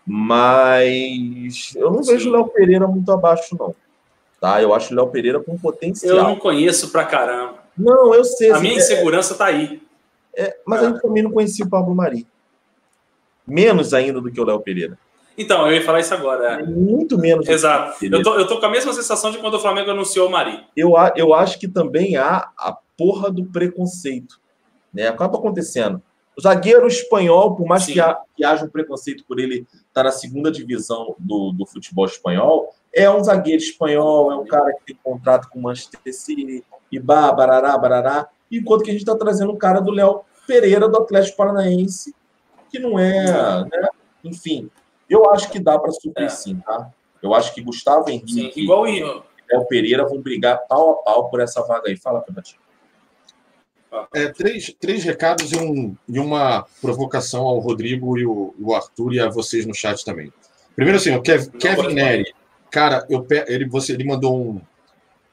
Mas 0.07 1.75
eu 1.75 1.91
não 1.91 2.03
Sim. 2.03 2.13
vejo 2.13 2.29
o 2.29 2.33
Léo 2.33 2.49
Pereira 2.49 2.87
muito 2.87 3.11
abaixo, 3.11 3.57
não. 3.59 3.75
Tá? 4.41 4.61
Eu 4.63 4.75
acho 4.75 4.93
o 4.93 4.97
Léo 4.97 5.09
Pereira 5.09 5.41
com 5.41 5.53
Eu 5.53 5.59
potencial. 5.59 6.17
não 6.23 6.37
conheço 6.37 6.91
pra 6.91 7.05
caramba. 7.05 7.55
Não, 7.77 8.15
eu 8.15 8.25
sei. 8.25 8.51
A 8.51 8.55
assim, 8.55 8.63
minha 8.63 8.75
é- 8.75 8.79
insegurança 8.79 9.35
tá 9.35 9.47
aí. 9.47 9.83
É, 10.37 10.57
mas 10.67 10.83
a 10.83 10.89
gente 10.91 11.01
também 11.03 11.23
não 11.23 11.31
conhecia 11.33 11.65
o 11.65 11.71
Pablo 11.71 11.95
Mari. 11.95 12.27
Menos 13.47 13.95
ainda 13.95 14.21
do 14.21 14.31
que 14.31 14.41
o 14.41 14.45
Léo 14.45 14.61
Pereira. 14.61 14.99
Então, 15.39 15.67
eu 15.67 15.75
ia 15.75 15.83
falar 15.85 16.01
isso 16.01 16.15
agora. 16.15 16.61
é. 16.61 16.63
Muito 16.65 17.19
menos. 17.19 17.45
do 17.45 17.49
que 17.49 17.53
o 17.53 17.55
Exato. 17.55 18.05
Eu 18.05 18.23
tô, 18.23 18.35
eu 18.39 18.47
tô 18.47 18.59
com 18.59 18.67
a 18.67 18.71
mesma 18.71 18.93
sensação 18.93 19.31
de 19.31 19.39
quando 19.39 19.55
o 19.55 19.61
Flamengo 19.61 19.91
anunciou 19.91 20.29
o 20.29 20.31
Mari. 20.33 20.65
eu, 20.77 20.95
eu 21.15 21.35
acho 21.35 21.59
que 21.59 21.69
também 21.69 22.17
há 22.17 22.51
a 22.59 22.77
porra 22.97 23.31
do 23.31 23.45
preconceito. 23.45 24.41
Né? 24.93 25.07
Acaba 25.09 25.37
acontecendo. 25.39 26.01
O 26.37 26.41
zagueiro 26.41 26.87
espanhol, 26.87 27.55
por 27.55 27.67
mais 27.67 27.83
Sim. 27.85 27.93
que, 27.95 28.01
ha- 28.01 28.19
que 28.35 28.45
haja 28.45 28.65
um 28.65 28.69
preconceito 28.69 29.25
por 29.27 29.39
ele 29.39 29.67
estar 29.89 30.03
na 30.05 30.11
segunda 30.13 30.51
divisão 30.51 31.15
do, 31.19 31.53
do 31.53 31.67
futebol 31.67 32.05
espanhol, 32.07 32.75
é 32.93 33.09
um 33.11 33.23
zagueiro 33.23 33.63
espanhol, 33.63 34.33
é 34.33 34.37
um 34.37 34.45
cara 34.47 34.73
que 34.75 34.85
tem 34.87 34.99
contrato 35.03 35.49
com 35.51 35.59
o 35.59 35.63
Manchester 35.63 36.01
City, 36.15 36.65
e 36.91 36.99
barará, 36.99 37.77
barará. 37.77 38.29
Enquanto 38.51 38.83
que 38.83 38.91
a 38.91 38.93
gente 38.93 39.03
está 39.03 39.17
trazendo 39.17 39.53
um 39.53 39.57
cara 39.57 39.81
do 39.81 39.91
Léo 39.91 40.21
Pereira, 40.47 40.89
do 40.89 40.99
Atlético 40.99 41.37
Paranaense, 41.37 42.15
que 42.71 42.79
não 42.79 42.99
é. 42.99 43.65
Né? 43.65 43.89
Enfim, 44.25 44.71
eu 45.09 45.31
acho 45.31 45.51
que 45.51 45.59
dá 45.59 45.79
para 45.79 45.93
suprir 45.93 46.27
É. 46.27 46.29
sim, 46.29 46.61
tá? 46.65 46.91
Eu 47.23 47.35
acho 47.35 47.55
que 47.55 47.61
Gustavo 47.63 48.09
Sim, 48.09 48.15
Henrique 48.15 48.61
igual 48.61 48.83
o 48.83 48.89
e 48.89 49.01
Léo 49.03 49.67
Pereira 49.69 50.07
vão 50.07 50.21
brigar 50.21 50.67
pau 50.69 50.91
a 50.91 50.95
pau 51.03 51.31
por 51.31 51.41
essa 51.41 51.63
vaga 51.63 51.89
aí. 51.89 51.97
Fala, 51.97 52.21
Pepatinho. 52.21 52.61
É, 54.15 54.29
três, 54.29 54.75
três 54.79 55.03
recados 55.05 55.53
e, 55.53 55.57
um, 55.57 55.97
e 56.09 56.19
uma 56.19 56.67
provocação 56.83 57.47
ao 57.47 57.59
Rodrigo 57.59 58.19
e 58.19 58.27
o, 58.27 58.55
o 58.61 58.75
Arthur 58.75 59.15
e 59.15 59.21
a 59.21 59.29
vocês 59.29 59.65
no 59.65 59.75
chat 59.75 60.05
também. 60.05 60.33
Primeiro, 60.75 60.99
assim, 60.99 61.15
o 61.15 61.23
Kev- 61.23 61.51
Kevin 61.53 61.95
Neri, 61.95 62.35
cara, 62.71 63.07
eu, 63.09 63.27
ele, 63.47 63.67
você, 63.67 63.93
ele 63.93 64.05
mandou 64.05 64.37
um, 64.39 64.61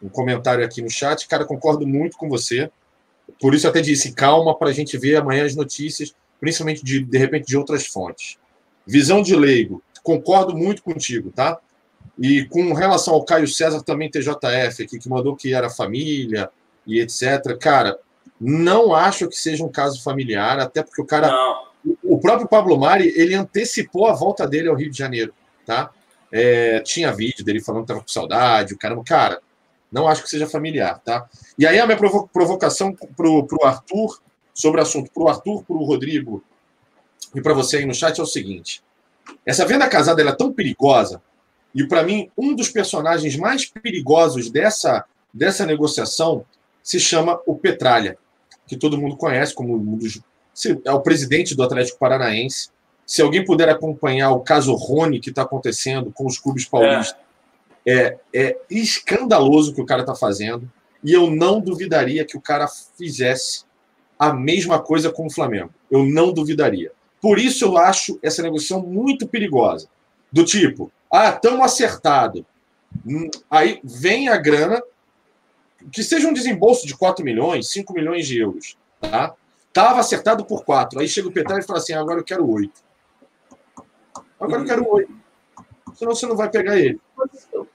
um 0.01 0.07
comentário 0.07 0.63
aqui 0.63 0.81
no 0.81 0.89
chat. 0.89 1.27
Cara, 1.27 1.45
concordo 1.45 1.85
muito 1.85 2.17
com 2.17 2.29
você. 2.29 2.71
Por 3.39 3.53
isso, 3.53 3.65
eu 3.65 3.71
até 3.71 3.81
disse 3.81 4.13
calma 4.13 4.57
para 4.57 4.69
a 4.69 4.73
gente 4.73 4.97
ver 4.97 5.17
amanhã 5.17 5.45
as 5.45 5.55
notícias, 5.55 6.13
principalmente 6.39 6.83
de, 6.83 7.03
de 7.03 7.17
repente 7.17 7.47
de 7.47 7.57
outras 7.57 7.85
fontes. 7.85 8.37
Visão 8.85 9.21
de 9.21 9.35
leigo, 9.35 9.81
concordo 10.03 10.55
muito 10.55 10.83
contigo, 10.83 11.31
tá? 11.31 11.57
E 12.19 12.45
com 12.45 12.73
relação 12.73 13.13
ao 13.13 13.23
Caio 13.23 13.47
César, 13.47 13.81
também 13.81 14.09
TJF 14.09 14.83
aqui, 14.83 14.99
que 14.99 15.09
mandou 15.09 15.35
que 15.35 15.53
era 15.53 15.69
família 15.69 16.49
e 16.85 16.99
etc. 16.99 17.57
Cara, 17.59 17.97
não 18.39 18.93
acho 18.93 19.27
que 19.29 19.35
seja 19.37 19.63
um 19.63 19.71
caso 19.71 20.03
familiar, 20.03 20.59
até 20.59 20.83
porque 20.83 21.01
o 21.01 21.05
cara 21.05 21.29
Não. 21.29 21.63
o 22.03 22.19
próprio 22.19 22.47
Pablo 22.47 22.77
Mari, 22.77 23.13
ele 23.15 23.33
antecipou 23.33 24.07
a 24.07 24.13
volta 24.13 24.45
dele 24.45 24.67
ao 24.67 24.75
Rio 24.75 24.91
de 24.91 24.97
Janeiro, 24.97 25.33
tá? 25.65 25.91
É, 26.31 26.79
tinha 26.81 27.13
vídeo 27.13 27.45
dele 27.45 27.61
falando 27.61 27.83
que 27.83 27.87
tava 27.87 28.01
com 28.01 28.07
saudade, 28.07 28.73
o 28.73 28.77
caramba. 28.77 29.03
Cara, 29.03 29.39
não 29.93 30.07
acho 30.07 30.23
que 30.23 30.29
seja 30.29 30.47
familiar, 30.47 30.99
tá? 30.99 31.29
E 31.57 31.65
aí 31.65 31.79
a 31.79 31.85
minha 31.85 31.97
provo- 31.97 32.27
provocação 32.33 32.93
pro, 33.15 33.45
pro 33.45 33.65
Arthur, 33.65 34.19
sobre 34.53 34.79
o 34.79 34.83
assunto, 34.83 35.11
pro 35.11 35.27
Arthur, 35.27 35.63
pro 35.63 35.83
Rodrigo 35.83 36.43
e 37.33 37.41
para 37.41 37.53
você 37.53 37.77
aí 37.77 37.85
no 37.85 37.93
chat 37.93 38.19
é 38.19 38.23
o 38.23 38.25
seguinte. 38.25 38.83
Essa 39.45 39.65
venda 39.65 39.87
casada 39.87 40.21
ela 40.21 40.31
é 40.31 40.35
tão 40.35 40.51
perigosa, 40.51 41.21
e 41.73 41.87
para 41.87 42.03
mim, 42.03 42.29
um 42.37 42.55
dos 42.55 42.69
personagens 42.69 43.35
mais 43.35 43.65
perigosos 43.65 44.49
dessa, 44.49 45.05
dessa 45.33 45.65
negociação 45.65 46.45
se 46.83 46.99
chama 46.99 47.39
o 47.47 47.55
Petralha, 47.55 48.17
que 48.67 48.77
todo 48.77 48.97
mundo 48.97 49.17
conhece 49.17 49.53
como 49.53 49.75
um 49.75 49.97
dos 49.97 50.21
é 50.85 50.91
o 50.91 51.01
presidente 51.01 51.55
do 51.55 51.63
Atlético 51.63 51.97
Paranaense. 51.97 52.69
Se 53.07 53.23
alguém 53.23 53.43
puder 53.43 53.69
acompanhar 53.69 54.29
o 54.31 54.41
caso 54.41 54.75
Rony 54.75 55.19
que 55.19 55.31
está 55.31 55.41
acontecendo 55.41 56.11
com 56.11 56.27
os 56.27 56.37
clubes 56.37 56.65
paulistas, 56.65 57.17
é, 57.19 57.22
é 57.85 58.57
escandaloso 58.69 59.71
o 59.71 59.75
que 59.75 59.81
o 59.81 59.85
cara 59.85 60.01
está 60.01 60.15
fazendo. 60.15 60.69
E 61.03 61.11
eu 61.11 61.29
não 61.29 61.59
duvidaria 61.59 62.25
que 62.25 62.37
o 62.37 62.41
cara 62.41 62.67
fizesse 62.67 63.65
a 64.17 64.33
mesma 64.33 64.79
coisa 64.81 65.11
com 65.11 65.27
o 65.27 65.29
Flamengo. 65.29 65.73
Eu 65.91 66.05
não 66.05 66.31
duvidaria. 66.31 66.91
Por 67.21 67.39
isso 67.39 67.65
eu 67.65 67.77
acho 67.77 68.19
essa 68.21 68.41
negociação 68.41 68.81
muito 68.81 69.27
perigosa. 69.27 69.87
Do 70.31 70.43
tipo, 70.43 70.91
ah, 71.11 71.29
estamos 71.29 71.61
acertado. 71.61 72.45
Hum, 73.05 73.29
Aí 73.49 73.79
vem 73.83 74.29
a 74.29 74.37
grana, 74.37 74.81
que 75.91 76.03
seja 76.03 76.27
um 76.27 76.33
desembolso 76.33 76.87
de 76.87 76.95
4 76.95 77.23
milhões, 77.23 77.69
5 77.69 77.93
milhões 77.93 78.27
de 78.27 78.39
euros. 78.39 78.77
Tá? 78.99 79.33
Estava 79.67 79.99
acertado 79.99 80.45
por 80.45 80.63
4. 80.63 80.99
Aí 80.99 81.07
chega 81.07 81.27
o 81.27 81.31
Petralha 81.31 81.61
e 81.61 81.65
fala 81.65 81.79
assim: 81.79 81.93
agora 81.93 82.19
eu 82.19 82.23
quero 82.23 82.49
8. 82.49 82.71
Agora 84.39 84.61
eu 84.61 84.65
quero 84.65 84.87
8. 84.89 85.11
Senão 85.95 86.15
você 86.15 86.25
não 86.25 86.35
vai 86.35 86.49
pegar 86.49 86.77
ele. 86.77 86.99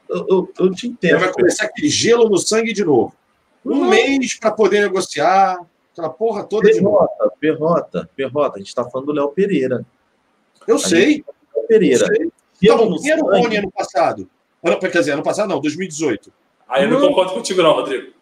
Eu, 0.08 0.26
eu, 0.28 0.52
eu 0.58 0.70
te 0.74 0.86
entendo. 0.86 1.20
vai 1.20 1.32
começar 1.32 1.64
aquele 1.66 1.88
gelo 1.88 2.28
no 2.28 2.38
sangue 2.38 2.72
de 2.72 2.84
novo. 2.84 3.14
Um 3.64 3.80
Não. 3.80 3.90
mês 3.90 4.38
para 4.38 4.50
poder 4.50 4.80
negociar, 4.82 5.58
aquela 5.92 6.08
porra 6.10 6.44
toda 6.44 6.70
de 6.70 6.80
novo. 6.80 6.98
Perrota, 6.98 7.36
perrota, 7.40 8.10
perrota. 8.16 8.56
A 8.56 8.58
gente 8.58 8.68
está 8.68 8.84
falando 8.88 9.06
do 9.06 9.12
Léo 9.12 9.28
Pereira. 9.28 9.84
Eu 10.66 10.78
sei. 10.78 11.24
Léo 11.54 11.66
Pereira. 11.66 12.06
Eu 12.06 12.16
sei. 12.16 12.26
Tá 12.26 12.32
Gelo 12.62 12.84
bom, 12.84 12.90
no 12.90 13.00
quem 13.00 13.10
era 13.12 13.22
o. 13.22 13.26
Rony 13.26 13.56
ano 13.56 13.70
passado? 13.70 14.28
Ano, 14.64 14.78
quer 14.78 14.90
dizer, 14.90 15.12
ano 15.12 15.22
passado 15.22 15.48
não, 15.48 15.60
2018. 15.60 16.32
Aí 16.68 16.84
eu 16.84 16.90
não 16.90 17.00
Não. 17.00 17.08
concordo 17.08 17.34
contigo, 17.34 17.62
não, 17.62 17.72
Rodrigo. 17.72 18.12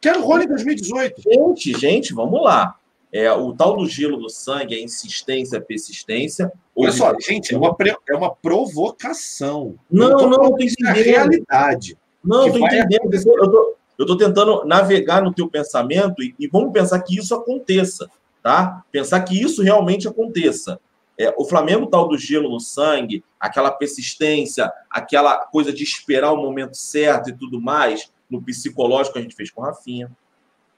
Quero 0.00 0.20
o 0.20 0.22
Rony 0.24 0.44
em 0.44 0.48
2018. 0.48 1.22
Gente, 1.22 1.72
gente, 1.78 2.14
vamos 2.14 2.42
lá. 2.42 2.76
É, 3.12 3.30
o 3.32 3.52
tal 3.54 3.76
do 3.76 3.86
gelo 3.88 4.18
no 4.18 4.28
sangue, 4.28 4.74
a 4.74 4.80
insistência, 4.80 5.58
a 5.58 5.62
persistência. 5.62 6.52
Olha 6.74 6.92
só, 6.92 7.14
gente, 7.20 7.54
é 7.54 7.58
uma, 7.58 7.74
é 8.08 8.14
uma 8.14 8.34
provocação. 8.34 9.76
Não, 9.90 10.28
não, 10.28 10.50
na 10.50 10.64
entendendo. 10.64 10.94
realidade. 10.94 11.96
Não, 12.22 12.50
tô 12.50 12.58
entendendo. 12.58 13.14
Eu 13.14 13.50
tô, 13.50 13.76
eu 13.98 14.06
tô 14.06 14.16
tentando 14.16 14.64
navegar 14.64 15.22
no 15.22 15.32
teu 15.32 15.48
pensamento 15.48 16.22
e, 16.22 16.34
e 16.38 16.48
vamos 16.48 16.72
pensar 16.72 17.00
que 17.00 17.18
isso 17.18 17.34
aconteça, 17.34 18.08
tá? 18.42 18.84
Pensar 18.90 19.20
que 19.22 19.40
isso 19.40 19.62
realmente 19.62 20.06
aconteça. 20.06 20.78
É, 21.18 21.32
o 21.38 21.46
Flamengo 21.46 21.86
tal 21.86 22.08
do 22.08 22.18
gelo 22.18 22.50
no 22.50 22.60
sangue, 22.60 23.24
aquela 23.40 23.70
persistência, 23.70 24.70
aquela 24.90 25.38
coisa 25.46 25.72
de 25.72 25.82
esperar 25.82 26.32
o 26.32 26.36
momento 26.36 26.76
certo 26.76 27.30
e 27.30 27.32
tudo 27.32 27.60
mais, 27.60 28.10
no 28.28 28.42
psicológico 28.42 29.18
a 29.18 29.22
gente 29.22 29.34
fez 29.34 29.50
com 29.50 29.62
o 29.62 29.64
Rafinha, 29.64 30.10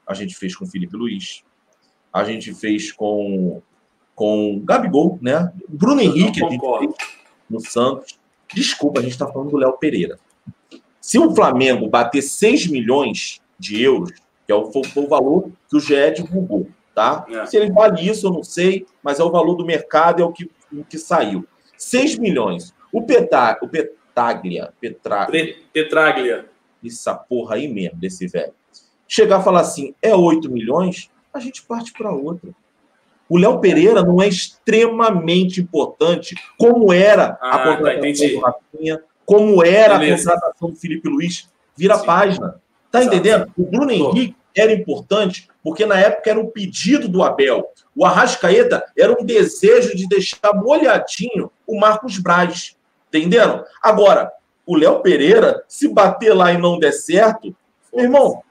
a 0.07 0.15
gente 0.15 0.37
fez 0.37 0.55
com 0.55 0.65
o 0.65 0.69
Felipe 0.69 0.97
Luiz, 0.97 1.43
a 2.13 2.25
gente 2.25 2.53
fez 2.55 2.93
com 2.93 3.61
com 4.15 4.61
Gabigol, 4.65 5.17
né? 5.23 5.53
Bruno 5.69 6.01
Henrique, 6.01 6.45
a 6.45 6.49
fez 6.49 6.61
no 7.49 7.61
Santos. 7.61 8.19
Desculpa, 8.53 8.99
a 8.99 9.03
gente 9.03 9.13
está 9.13 9.27
falando 9.29 9.51
do 9.51 9.57
Léo 9.57 9.75
Pereira. 9.75 10.19
Se 11.01 11.19
o 11.21 11.33
Flamengo 11.35 11.89
bater 11.89 12.21
6 12.23 12.67
milhões 12.67 13.41
de 13.59 13.81
euros, 13.81 14.11
que 14.45 14.53
é 14.53 14.55
o, 14.57 14.69
o 14.97 15.07
valor 15.09 15.51
que 15.71 15.77
o 15.77 15.81
GE 15.81 16.11
divulgou, 16.17 16.67
tá? 16.95 17.25
É. 17.31 17.47
Se 17.47 17.57
ele 17.57 17.71
vale 17.71 18.09
isso, 18.09 18.27
eu 18.27 18.33
não 18.33 18.43
sei, 18.43 18.87
mas 19.03 19.21
é 19.21 19.23
o 19.25 19.31
valor 19.31 19.55
do 19.55 19.65
mercado, 19.65 20.21
é 20.21 20.25
o 20.25 20.33
que, 20.33 20.51
o 20.73 20.83
que 20.85 20.99
saiu. 20.99 21.47
6 21.77 22.19
milhões. 22.19 22.75
O, 22.93 23.03
Peta, 23.03 23.57
o 23.63 23.69
Petaglia, 23.69 24.73
Petra, 24.81 25.27
Pre- 25.27 25.59
Petraglia. 25.73 26.47
essa 26.85 27.15
porra 27.15 27.55
aí 27.55 27.69
mesmo, 27.69 27.97
desse 27.99 28.27
velho, 28.27 28.53
chegar 29.07 29.41
e 29.41 29.45
falar 29.45 29.61
assim, 29.61 29.95
é 30.03 30.15
8 30.15 30.51
milhões, 30.51 31.09
a 31.33 31.41
gente 31.41 31.63
parte 31.63 31.93
para 31.93 32.11
outra. 32.11 32.51
O 33.29 33.37
Léo 33.37 33.61
Pereira 33.61 34.03
não 34.03 34.23
é 34.23 34.29
extremamente 34.29 35.61
importante, 35.61 36.35
como 36.57 36.93
era 36.93 37.39
Ah, 37.41 37.55
a 37.55 37.59
tá, 37.59 37.77
contratação 37.77 38.29
do 38.29 38.41
Rafinha, 38.41 39.03
como 39.27 39.63
era 39.65 39.99
Beleza. 39.99 40.31
a 40.31 40.35
contratação 40.35 40.71
do 40.71 40.77
Felipe 40.77 41.09
Luiz. 41.09 41.49
Vira 41.77 41.97
Sim. 41.97 42.07
página. 42.07 42.61
Tá 42.91 43.01
Exato. 43.01 43.15
entendendo? 43.17 43.53
O 43.57 43.65
Bruno. 43.65 43.91
Henrique 43.93 44.37
era 44.57 44.73
importante 44.73 45.47
porque 45.63 45.85
na 45.85 45.99
época 45.99 46.31
era 46.31 46.41
um 46.41 46.47
pedido 46.47 47.07
do 47.07 47.23
Abel. 47.23 47.69
O 47.95 48.05
Arrascaeta 48.07 48.83
era 48.97 49.13
um 49.13 49.25
desejo 49.25 49.95
de 49.95 50.09
deixar 50.09 50.55
molhadinho 50.55 51.51
o 51.67 51.79
Marcos 51.79 52.19
Braz. 52.19 52.77
Entenderam? 53.09 53.65
Agora, 53.83 54.33
o 54.67 54.75
Léo 54.75 55.01
Pereira, 55.01 55.63
se 55.69 55.87
bater 55.89 56.33
lá 56.35 56.53
e 56.53 56.59
não 56.59 56.79
der 56.79 56.93
certo, 56.93 57.55
meu 57.93 58.05
irmão, 58.05 58.43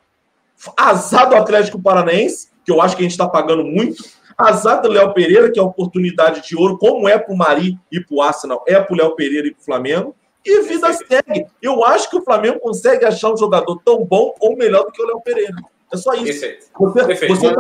azar 0.76 1.30
do 1.30 1.36
Atlético 1.36 1.82
Paranaense, 1.82 2.50
que 2.68 2.72
eu 2.74 2.82
acho 2.82 2.98
que 2.98 3.02
a 3.02 3.06
gente 3.06 3.12
está 3.14 3.26
pagando 3.30 3.64
muito, 3.64 4.04
azar 4.38 4.82
do 4.82 4.90
Léo 4.90 5.14
Pereira, 5.14 5.50
que 5.50 5.58
é 5.58 5.64
a 5.64 5.66
oportunidade 5.66 6.46
de 6.46 6.54
ouro, 6.58 6.78
como 6.78 7.08
é 7.08 7.18
para 7.18 7.34
o 7.34 7.38
Mari 7.38 7.80
e 7.90 8.02
para 8.02 8.14
o 8.14 8.22
Arsenal, 8.22 8.62
é 8.68 8.78
para 8.78 8.94
o 8.94 8.98
Léo 8.98 9.16
Pereira 9.16 9.48
e 9.48 9.52
para 9.52 9.62
o 9.62 9.64
Flamengo, 9.64 10.14
e 10.46 10.62
vida 10.64 10.92
segue. 10.92 11.46
Eu 11.62 11.86
acho 11.86 12.10
que 12.10 12.18
o 12.18 12.22
Flamengo 12.22 12.60
consegue 12.60 13.06
achar 13.06 13.32
um 13.32 13.38
jogador 13.38 13.82
tão 13.86 14.04
bom 14.04 14.36
ou 14.42 14.58
melhor 14.58 14.84
do 14.84 14.92
que 14.92 15.02
o 15.02 15.08
Léo 15.08 15.22
Pereira. 15.22 15.56
É 15.92 15.96
só 15.96 16.14
isso. 16.14 16.26
Perfeito. 16.42 16.66
Você, 16.78 17.06
Perfeito. 17.06 17.36
você 17.36 17.54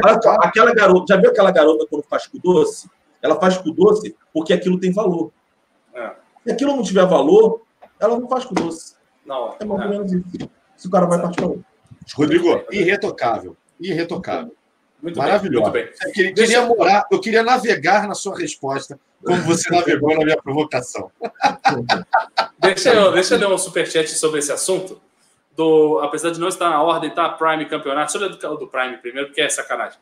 tá- 0.00 0.22
só, 0.22 0.30
aquela 0.40 0.72
garota, 0.74 1.14
já 1.14 1.20
viu 1.20 1.28
aquela 1.30 1.50
garota 1.50 1.86
quando 1.90 2.02
faz 2.04 2.26
com 2.26 2.38
doce? 2.38 2.88
Ela 3.20 3.38
faz 3.38 3.58
com 3.58 3.70
doce 3.70 4.16
porque 4.32 4.54
aquilo 4.54 4.80
tem 4.80 4.90
valor. 4.92 5.30
É. 5.94 6.12
Se 6.46 6.52
aquilo 6.52 6.74
não 6.74 6.82
tiver 6.82 7.04
valor, 7.06 7.60
ela 8.00 8.18
não 8.18 8.26
faz 8.26 8.46
com 8.46 8.54
doce. 8.54 8.94
Não, 9.26 9.54
É 9.60 9.64
mais 9.66 9.80
ou 9.82 9.86
é. 9.86 9.88
menos 9.90 10.10
isso. 10.12 10.50
Se 10.74 10.86
o 10.88 10.90
cara 10.90 11.04
vai 11.04 11.20
partir 11.20 11.36
para 11.36 11.46
outro. 11.48 11.64
Rodrigo, 12.16 12.62
irretocável. 12.72 13.54
Irretocável. 13.80 14.54
Muito 15.00 15.16
Maravilhoso. 15.16 15.70
bem, 15.70 15.84
muito 15.84 15.98
bem. 15.98 16.08
Eu 16.08 16.12
queria, 16.12 16.34
Deixa- 16.34 16.66
morar, 16.66 17.06
eu 17.10 17.20
queria 17.20 17.42
navegar 17.42 18.08
na 18.08 18.14
sua 18.14 18.36
resposta, 18.36 18.98
como 19.24 19.40
você 19.42 19.70
navegou 19.74 20.16
na 20.16 20.24
minha 20.24 20.36
provocação. 20.36 21.10
Deixa 22.58 22.92
eu, 22.92 23.12
deixa 23.12 23.34
eu 23.34 23.38
ler 23.38 23.48
um 23.48 23.58
superchat 23.58 24.08
sobre 24.10 24.40
esse 24.40 24.50
assunto. 24.52 25.00
Do, 25.56 25.98
apesar 26.02 26.30
de 26.30 26.38
não 26.38 26.48
estar 26.48 26.70
na 26.70 26.80
ordem, 26.82 27.10
tá? 27.10 27.28
Prime 27.28 27.64
Campeonato. 27.66 28.12
Deixa 28.12 28.24
eu 28.24 28.30
ler 28.30 28.36
do, 28.36 28.56
do 28.64 28.68
Prime 28.68 28.96
primeiro, 28.98 29.28
porque 29.28 29.40
é 29.40 29.48
sacanagem. 29.48 29.98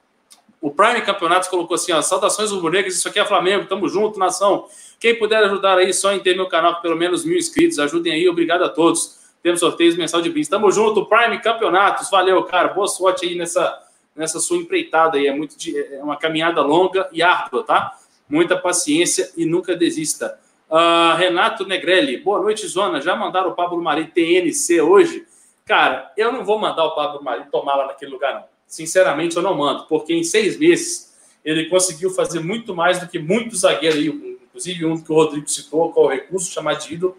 O 0.60 0.70
Prime 0.70 1.00
Campeonato 1.02 1.48
colocou 1.48 1.74
assim: 1.74 1.92
ó, 1.92 2.00
saudações 2.02 2.50
rubro-negras, 2.50 2.94
isso 2.94 3.08
aqui 3.08 3.18
é 3.18 3.24
Flamengo, 3.24 3.66
tamo 3.66 3.88
junto, 3.88 4.18
nação. 4.18 4.66
Quem 4.98 5.18
puder 5.18 5.42
ajudar 5.44 5.78
aí, 5.78 5.92
só 5.94 6.12
em 6.12 6.20
ter 6.20 6.34
meu 6.34 6.46
canal 6.48 6.76
com 6.76 6.82
pelo 6.82 6.96
menos 6.96 7.24
mil 7.24 7.36
inscritos, 7.38 7.78
ajudem 7.78 8.12
aí, 8.12 8.28
obrigado 8.28 8.64
a 8.64 8.68
todos. 8.68 9.25
Temos 9.46 9.60
sorteios 9.60 9.96
mensal 9.96 10.20
de 10.20 10.28
brindes. 10.28 10.48
Tamo 10.48 10.72
junto, 10.72 11.06
Prime 11.06 11.38
Campeonatos, 11.38 12.10
valeu, 12.10 12.42
cara. 12.42 12.66
Boa 12.66 12.88
sorte 12.88 13.26
aí 13.26 13.36
nessa, 13.36 13.80
nessa 14.16 14.40
sua 14.40 14.56
empreitada 14.56 15.18
aí. 15.18 15.28
É, 15.28 15.32
muito 15.32 15.54
é 15.72 16.02
uma 16.02 16.16
caminhada 16.16 16.62
longa 16.62 17.08
e 17.12 17.22
árdua, 17.22 17.62
tá? 17.62 17.96
Muita 18.28 18.58
paciência 18.58 19.30
e 19.36 19.46
nunca 19.46 19.76
desista. 19.76 20.36
Ah, 20.68 21.14
Renato 21.16 21.64
Negrelli, 21.64 22.16
boa 22.16 22.40
noite, 22.40 22.66
Zona. 22.66 23.00
Já 23.00 23.14
mandaram 23.14 23.50
o 23.50 23.54
Pablo 23.54 23.80
Mari 23.80 24.06
TNC 24.06 24.80
hoje? 24.80 25.24
Cara, 25.64 26.10
eu 26.16 26.32
não 26.32 26.44
vou 26.44 26.58
mandar 26.58 26.84
o 26.84 26.96
Pablo 26.96 27.22
Mari 27.22 27.44
tomar 27.48 27.76
lá 27.76 27.86
naquele 27.86 28.10
lugar, 28.10 28.34
não. 28.34 28.44
Sinceramente, 28.66 29.36
eu 29.36 29.42
não 29.44 29.54
mando, 29.54 29.86
porque 29.86 30.12
em 30.12 30.24
seis 30.24 30.58
meses 30.58 31.14
ele 31.44 31.66
conseguiu 31.66 32.10
fazer 32.10 32.40
muito 32.40 32.74
mais 32.74 32.98
do 32.98 33.06
que 33.06 33.20
muitos 33.20 33.60
zagueiros 33.60 33.96
aí, 33.96 34.08
inclusive 34.08 34.84
um 34.86 35.00
que 35.00 35.12
o 35.12 35.14
Rodrigo 35.14 35.48
citou, 35.48 35.92
qual 35.92 36.06
o 36.06 36.08
recurso 36.08 36.50
chamado 36.50 36.84
de 36.84 36.94
ídolo. 36.94 37.16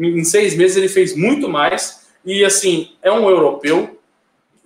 Em 0.00 0.24
seis 0.24 0.56
meses 0.56 0.76
ele 0.76 0.88
fez 0.88 1.16
muito 1.16 1.48
mais. 1.48 2.08
E 2.24 2.44
assim, 2.44 2.92
é 3.02 3.10
um 3.10 3.28
europeu, 3.28 3.98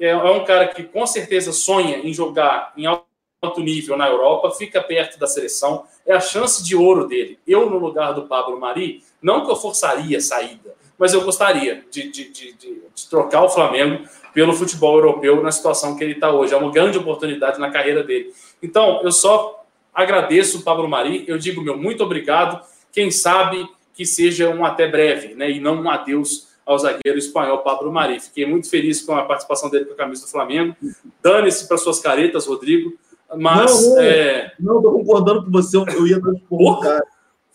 é 0.01 0.09
é 0.09 0.17
um 0.17 0.45
cara 0.45 0.69
que 0.69 0.83
com 0.85 1.07
certeza 1.07 1.53
sonha 1.53 1.99
em 1.99 2.13
jogar 2.13 2.73
em 2.77 2.87
alto 2.87 3.61
nível 3.61 3.97
na 3.97 4.09
Europa, 4.09 4.51
fica 4.53 4.81
perto 4.83 5.19
da 5.19 5.27
seleção, 5.27 5.85
é 6.07 6.15
a 6.15 6.21
chance 6.21 6.65
de 6.65 6.75
ouro 6.75 7.07
dele. 7.07 7.39
Eu, 7.47 7.69
no 7.71 7.79
lugar 7.79 8.13
do 8.13 8.23
Pablo 8.23 8.59
Mari, 8.59 9.03
não 9.23 9.45
que 9.45 9.51
eu 9.51 9.57
forçaria 9.57 10.19
a 10.19 10.21
saída, 10.21 10.75
mas 10.99 11.13
eu 11.13 11.21
gostaria 11.23 11.85
de, 11.91 12.11
de, 12.11 12.31
de, 12.31 12.53
de- 12.55 12.83
de 12.95 13.09
trocar 13.11 13.43
o 13.43 13.49
Flamengo 13.49 14.05
pelo 14.33 14.53
futebol 14.53 14.97
europeu 14.97 15.43
na 15.43 15.51
situação 15.53 15.97
que 15.97 16.05
ele 16.05 16.15
está 16.15 16.31
hoje. 16.31 16.55
É 16.55 16.57
uma 16.57 16.71
grande 16.71 16.97
oportunidade 16.99 17.59
na 17.59 17.71
carreira 17.71 18.03
dele. 18.03 18.33
Então, 18.63 19.01
eu 19.03 19.11
só 19.13 19.65
agradeço 19.93 20.59
o 20.59 20.63
Pablo 20.63 20.89
Mari, 20.89 21.25
eu 21.27 21.37
digo 21.39 21.61
meu 21.61 21.77
muito 21.77 22.03
obrigado. 22.05 22.61
Quem 22.93 23.11
sabe 23.11 23.69
que 23.95 24.05
seja 24.05 24.51
um 24.51 24.65
até 24.65 24.87
breve, 24.89 25.35
né? 25.35 25.51
E 25.51 25.61
não 25.61 25.81
um 25.83 25.89
adeus 25.91 26.49
ao 26.67 26.79
zagueiro 26.79 27.19
espanhol 27.19 27.59
Pablo 27.59 27.93
Mari. 27.93 28.21
Fiquei 28.21 28.45
muito 28.47 28.69
feliz 28.69 29.01
com 29.03 29.15
a 29.15 29.25
participação 29.25 29.71
dele 29.71 29.85
com 29.87 29.93
a 29.93 29.97
camisa 29.97 30.23
do 30.25 30.31
Flamengo. 30.31 30.77
Dane-se 31.23 31.69
para 31.69 31.79
suas 31.79 32.01
caretas, 32.01 32.47
Rodrigo. 32.47 32.93
Mas. 33.37 33.83
Não, 33.87 33.95
não. 33.95 34.01
é, 34.03 34.53
Não, 34.61 34.83
tô 34.83 34.93
concordando 34.93 35.45
com 35.45 35.51
você. 35.51 35.77
Eu 35.77 36.07
ia 36.07 36.21
dar 36.21 36.33
esporro 36.35 36.71
no 36.73 36.81
cara. 36.81 37.05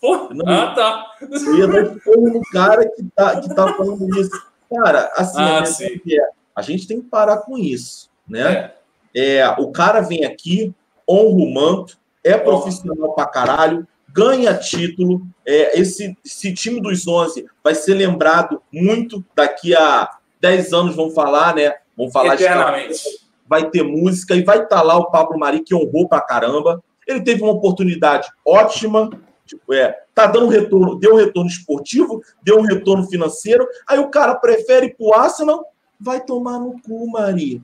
Não. 0.02 0.48
ah, 0.48 0.74
tá. 0.74 1.06
Eu 1.20 1.58
ia 1.58 1.66
dar 1.68 1.82
esporro 1.96 2.28
no 2.32 2.40
cara 2.52 2.88
que 2.88 3.02
tá, 3.14 3.40
que 3.40 3.54
tá 3.54 3.74
falando 3.74 4.18
isso. 4.18 4.50
Cara, 4.72 5.10
assim, 5.16 5.40
Ah, 5.40 5.60
a, 5.60 5.64
sim. 5.66 5.84
verdade 5.88 6.20
é, 6.20 6.28
a 6.54 6.62
gente 6.62 6.86
tem 6.86 7.00
que 7.00 7.08
parar 7.08 7.38
com 7.38 7.58
isso, 7.58 8.08
né? 8.28 8.72
É, 9.14 9.38
É, 9.40 9.48
o 9.58 9.72
cara 9.72 10.00
vem 10.00 10.24
aqui, 10.24 10.72
honra 11.08 11.42
o 11.44 11.52
manto, 11.52 11.98
é 12.22 12.36
profissional 12.38 13.12
pra 13.14 13.26
caralho, 13.26 13.86
ganha 14.12 14.54
título. 14.54 15.22
É, 15.46 15.78
esse, 15.78 16.16
esse 16.24 16.52
time 16.54 16.80
dos 16.80 17.06
11 17.06 17.46
vai 17.62 17.74
ser 17.74 17.94
lembrado 17.94 18.62
muito 18.72 19.24
daqui 19.34 19.74
a 19.74 20.08
10 20.40 20.72
anos, 20.72 20.96
vão 20.96 21.10
falar, 21.10 21.54
né? 21.54 21.74
Vão 21.96 22.10
falar 22.10 22.34
de 22.34 22.44
eternamente. 22.44 23.02
vai 23.46 23.68
ter 23.68 23.82
música 23.82 24.34
e 24.34 24.42
vai 24.42 24.62
estar 24.62 24.82
lá 24.82 24.96
o 24.96 25.10
Pablo 25.10 25.38
Mari, 25.38 25.60
que 25.60 25.74
honrou 25.74 26.08
pra 26.08 26.20
caramba. 26.20 26.82
Ele 27.06 27.20
teve 27.22 27.42
uma 27.42 27.52
oportunidade 27.52 28.28
ótima, 28.46 29.10
tipo, 29.44 29.74
é, 29.74 29.94
tá 30.14 30.26
dando 30.26 30.48
retorno, 30.48 30.98
deu 30.98 31.14
um 31.14 31.18
retorno 31.18 31.50
esportivo, 31.50 32.22
deu 32.42 32.58
um 32.58 32.62
retorno 32.62 33.06
financeiro. 33.08 33.66
Aí 33.86 33.98
o 33.98 34.08
cara 34.08 34.34
prefere 34.36 34.86
ir 34.86 34.96
pro 34.96 35.14
Arsenal, 35.14 35.64
vai 36.00 36.24
tomar 36.24 36.58
no 36.58 36.80
cu, 36.80 37.10
Mari. 37.10 37.60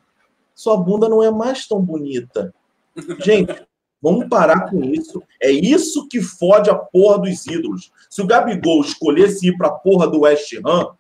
Sua 0.54 0.76
bunda 0.76 1.08
não 1.08 1.22
é 1.22 1.30
mais 1.30 1.66
tão 1.66 1.80
bonita. 1.80 2.52
Gente, 3.20 3.54
vamos 4.02 4.28
parar 4.28 4.70
com 4.70 4.84
isso. 4.84 5.22
É 5.40 5.50
isso 5.50 6.08
que 6.08 6.20
fode 6.20 6.70
a 6.70 6.74
porra 6.74 7.18
dos 7.18 7.46
ídolos. 7.46 7.90
Se 8.10 8.22
o 8.22 8.26
Gabigol 8.26 8.80
escolhesse 8.80 9.48
ir 9.48 9.56
pra 9.56 9.70
porra 9.70 10.08
do 10.08 10.20
West 10.20 10.52
Ham, 10.64 10.94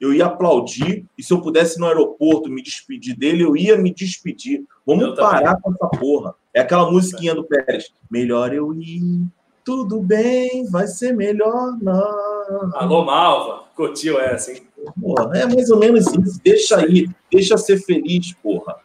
eu 0.00 0.14
ia 0.14 0.26
aplaudir, 0.26 1.04
e 1.16 1.22
se 1.22 1.32
eu 1.32 1.40
pudesse 1.40 1.76
ir 1.76 1.80
no 1.80 1.86
aeroporto 1.86 2.48
me 2.48 2.62
despedir 2.62 3.16
dele, 3.16 3.42
eu 3.42 3.56
ia 3.56 3.76
me 3.76 3.92
despedir. 3.92 4.60
Eu 4.60 4.66
Vamos 4.86 5.16
também. 5.16 5.16
parar 5.16 5.60
com 5.60 5.72
essa 5.72 5.88
porra. 5.88 6.34
É 6.54 6.60
aquela 6.60 6.90
musiquinha 6.90 7.34
do 7.34 7.44
Pérez. 7.44 7.92
Melhor 8.10 8.54
eu 8.54 8.72
ir, 8.74 9.26
tudo 9.64 10.00
bem, 10.00 10.64
vai 10.70 10.86
ser 10.86 11.14
melhor 11.14 11.76
não. 11.82 12.70
Alô, 12.74 13.04
Malva. 13.04 13.64
Curtiu 13.76 14.18
essa, 14.18 14.52
hein? 14.52 14.62
Porra, 15.00 15.30
é 15.36 15.46
mais 15.46 15.68
ou 15.68 15.78
menos 15.78 16.06
isso. 16.06 16.40
Deixa 16.42 16.78
aí, 16.78 17.08
deixa 17.30 17.58
ser 17.58 17.76
feliz, 17.84 18.32
porra. 18.42 18.76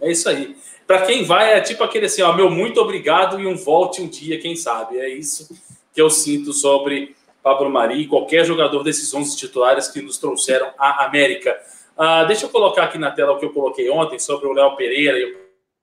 É 0.00 0.10
isso 0.10 0.28
aí. 0.28 0.56
Para 0.90 1.02
quem 1.02 1.22
vai, 1.22 1.52
é 1.52 1.60
tipo 1.60 1.84
aquele 1.84 2.06
assim, 2.06 2.20
ó, 2.20 2.32
meu 2.32 2.50
muito 2.50 2.80
obrigado 2.80 3.40
e 3.40 3.46
um 3.46 3.54
volte 3.54 4.02
um 4.02 4.08
dia, 4.08 4.40
quem 4.40 4.56
sabe. 4.56 4.98
É 4.98 5.08
isso 5.08 5.48
que 5.94 6.02
eu 6.02 6.10
sinto 6.10 6.52
sobre 6.52 7.14
Pablo 7.44 7.70
Mari 7.70 8.00
e 8.00 8.08
qualquer 8.08 8.44
jogador 8.44 8.82
desses 8.82 9.14
11 9.14 9.36
titulares 9.36 9.86
que 9.86 10.02
nos 10.02 10.18
trouxeram 10.18 10.72
à 10.76 11.04
América. 11.04 11.56
Ah, 11.96 12.24
deixa 12.24 12.46
eu 12.46 12.50
colocar 12.50 12.82
aqui 12.82 12.98
na 12.98 13.12
tela 13.12 13.34
o 13.34 13.38
que 13.38 13.44
eu 13.44 13.52
coloquei 13.52 13.88
ontem 13.88 14.18
sobre 14.18 14.48
o 14.48 14.52
Léo 14.52 14.74
Pereira 14.74 15.16
e 15.16 15.32
o 15.32 15.38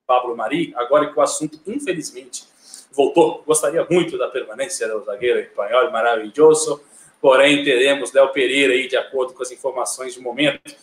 Pablo 0.05 0.35
Mari, 0.35 0.73
agora 0.75 1.09
que 1.09 1.17
o 1.17 1.21
assunto, 1.21 1.57
infelizmente, 1.65 2.43
voltou. 2.91 3.41
Gostaria 3.47 3.87
muito 3.89 4.17
da 4.17 4.27
permanência 4.27 4.89
do 4.89 5.05
zagueiro 5.05 5.39
espanhol 5.39 5.89
maravilhoso, 5.89 6.81
porém 7.21 7.63
teremos 7.63 8.11
Léo 8.11 8.27
Pereira 8.33 8.73
aí, 8.73 8.89
de 8.89 8.97
acordo 8.97 9.31
com 9.31 9.41
as 9.41 9.53
informações 9.53 10.15
de 10.15 10.19
momento. 10.19 10.75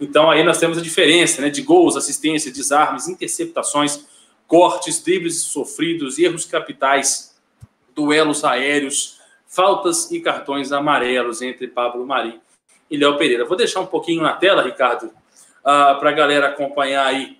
Então 0.00 0.30
aí 0.30 0.42
nós 0.42 0.58
temos 0.58 0.78
a 0.78 0.80
diferença 0.80 1.42
né, 1.42 1.50
de 1.50 1.62
gols, 1.62 1.96
assistência, 1.96 2.50
desarmes, 2.50 3.06
interceptações, 3.06 4.06
cortes, 4.46 5.02
dribles 5.02 5.42
sofridos, 5.42 6.18
erros 6.18 6.44
capitais, 6.44 7.38
duelos 7.94 8.42
aéreos, 8.44 9.20
faltas 9.46 10.10
e 10.10 10.20
cartões 10.20 10.72
amarelos 10.72 11.42
entre 11.42 11.68
Pablo 11.68 12.06
Mari 12.06 12.40
e 12.90 12.96
Léo 12.96 13.18
Pereira. 13.18 13.44
Vou 13.44 13.56
deixar 13.56 13.80
um 13.80 13.86
pouquinho 13.86 14.22
na 14.22 14.32
tela, 14.32 14.62
Ricardo, 14.62 15.10
para 15.62 16.08
a 16.08 16.12
galera 16.12 16.48
acompanhar 16.48 17.06
aí 17.06 17.38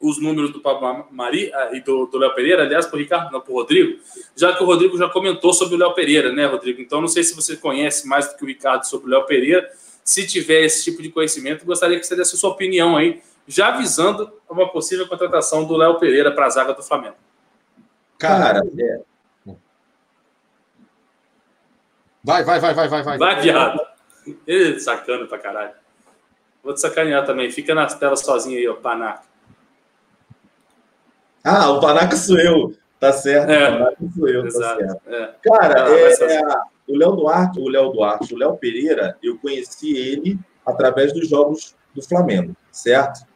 os 0.00 0.20
números 0.20 0.52
do 0.52 0.60
Pablo 0.60 1.06
Mari 1.12 1.52
ah, 1.54 1.70
e 1.72 1.80
do, 1.80 2.06
do 2.06 2.18
Léo 2.18 2.34
Pereira, 2.34 2.64
aliás, 2.64 2.86
para 2.86 2.96
o 2.96 2.98
Ricardo, 2.98 3.30
não 3.30 3.40
para 3.40 3.52
o 3.52 3.54
Rodrigo, 3.54 4.00
já 4.34 4.52
que 4.52 4.60
o 4.60 4.66
Rodrigo 4.66 4.98
já 4.98 5.08
comentou 5.08 5.52
sobre 5.52 5.76
o 5.76 5.78
Léo 5.78 5.94
Pereira, 5.94 6.32
né, 6.32 6.44
Rodrigo? 6.44 6.80
Então 6.80 7.00
não 7.00 7.06
sei 7.06 7.22
se 7.22 7.36
você 7.36 7.56
conhece 7.56 8.08
mais 8.08 8.28
do 8.28 8.36
que 8.36 8.42
o 8.42 8.46
Ricardo 8.46 8.84
sobre 8.84 9.06
o 9.06 9.10
Léo 9.10 9.24
Pereira. 9.26 9.70
Se 10.04 10.26
tiver 10.26 10.62
esse 10.62 10.84
tipo 10.84 11.02
de 11.02 11.10
conhecimento, 11.10 11.64
gostaria 11.64 11.98
que 11.98 12.06
você 12.06 12.16
desse 12.16 12.34
a 12.34 12.38
sua 12.38 12.50
opinião 12.50 12.96
aí, 12.96 13.22
já 13.46 13.68
avisando 13.68 14.32
uma 14.48 14.70
possível 14.70 15.06
contratação 15.08 15.64
do 15.64 15.76
Léo 15.76 15.98
Pereira 15.98 16.32
para 16.32 16.46
a 16.46 16.50
zaga 16.50 16.74
do 16.74 16.82
Flamengo. 16.82 17.16
Cara, 18.18 18.62
é, 18.78 19.00
vai, 22.22 22.44
vai, 22.44 22.60
vai, 22.60 22.74
vai, 22.74 22.88
vai, 22.88 23.02
vai. 23.02 23.18
Vai, 23.18 23.40
viado. 23.40 23.80
Ele 24.46 24.78
sacana 24.78 25.26
pra 25.26 25.38
caralho. 25.38 25.74
Vou 26.62 26.72
te 26.72 26.80
sacanear 26.80 27.26
também. 27.26 27.50
Fica 27.50 27.74
na 27.74 27.86
tela 27.86 28.14
sozinho 28.14 28.58
aí, 28.58 28.68
ó, 28.68 28.74
panaca. 28.74 29.32
Ah, 31.44 31.70
o 31.70 31.80
Panaca 31.80 32.16
sou 32.16 32.38
eu. 32.38 32.74
Tá 33.00 33.12
certo. 33.12 33.50
É. 33.50 33.66
Tomara 33.72 33.96
que 33.96 34.12
sou 34.16 34.28
eu, 34.28 34.42
tá 34.42 34.48
Exato. 34.48 34.78
certo. 34.78 35.00
É. 35.08 35.34
Cara, 35.42 35.98
é, 35.98 36.71
o 36.88 36.96
Léo 36.96 37.12
Duarte, 37.12 37.60
o 37.60 37.68
Léo 37.68 37.90
Duarte, 37.90 38.34
o 38.34 38.36
Léo 38.36 38.56
Pereira, 38.56 39.16
eu 39.22 39.38
conheci 39.38 39.96
ele 39.96 40.38
através 40.66 41.12
dos 41.12 41.28
jogos 41.28 41.74
do 41.94 42.02
Flamengo, 42.02 42.56
certo? 42.70 43.26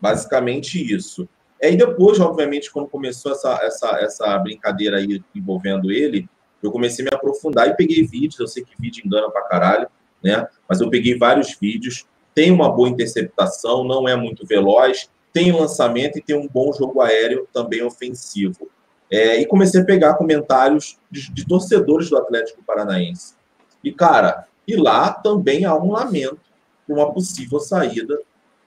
Basicamente 0.00 0.78
isso. 0.92 1.28
E 1.60 1.66
aí 1.66 1.76
depois, 1.76 2.20
obviamente, 2.20 2.70
quando 2.70 2.88
começou 2.88 3.32
essa, 3.32 3.58
essa, 3.62 3.98
essa 4.00 4.38
brincadeira 4.38 4.98
aí 4.98 5.22
envolvendo 5.34 5.90
ele, 5.90 6.28
eu 6.62 6.70
comecei 6.70 7.04
a 7.04 7.10
me 7.10 7.16
aprofundar 7.16 7.68
e 7.68 7.76
peguei 7.76 8.06
vídeos, 8.06 8.38
eu 8.38 8.46
sei 8.46 8.64
que 8.64 8.80
vídeo 8.80 9.02
engana 9.04 9.30
pra 9.30 9.42
caralho, 9.42 9.88
né? 10.22 10.46
Mas 10.68 10.80
eu 10.80 10.88
peguei 10.88 11.16
vários 11.16 11.56
vídeos, 11.60 12.06
tem 12.34 12.50
uma 12.50 12.70
boa 12.70 12.88
interceptação, 12.88 13.84
não 13.84 14.08
é 14.08 14.16
muito 14.16 14.46
veloz, 14.46 15.10
tem 15.32 15.52
lançamento 15.52 16.18
e 16.18 16.22
tem 16.22 16.36
um 16.36 16.48
bom 16.48 16.72
jogo 16.72 17.00
aéreo 17.00 17.46
também 17.52 17.82
ofensivo. 17.82 18.70
É, 19.14 19.40
e 19.40 19.46
comecei 19.46 19.80
a 19.80 19.84
pegar 19.84 20.14
comentários 20.14 20.98
de, 21.08 21.32
de 21.32 21.46
torcedores 21.46 22.10
do 22.10 22.16
Atlético 22.18 22.64
Paranaense. 22.64 23.34
E, 23.82 23.92
cara, 23.92 24.46
e 24.66 24.74
lá 24.74 25.12
também 25.12 25.64
há 25.64 25.74
um 25.76 25.92
lamento 25.92 26.40
por 26.84 26.96
uma 26.96 27.12
possível 27.12 27.60
saída 27.60 28.18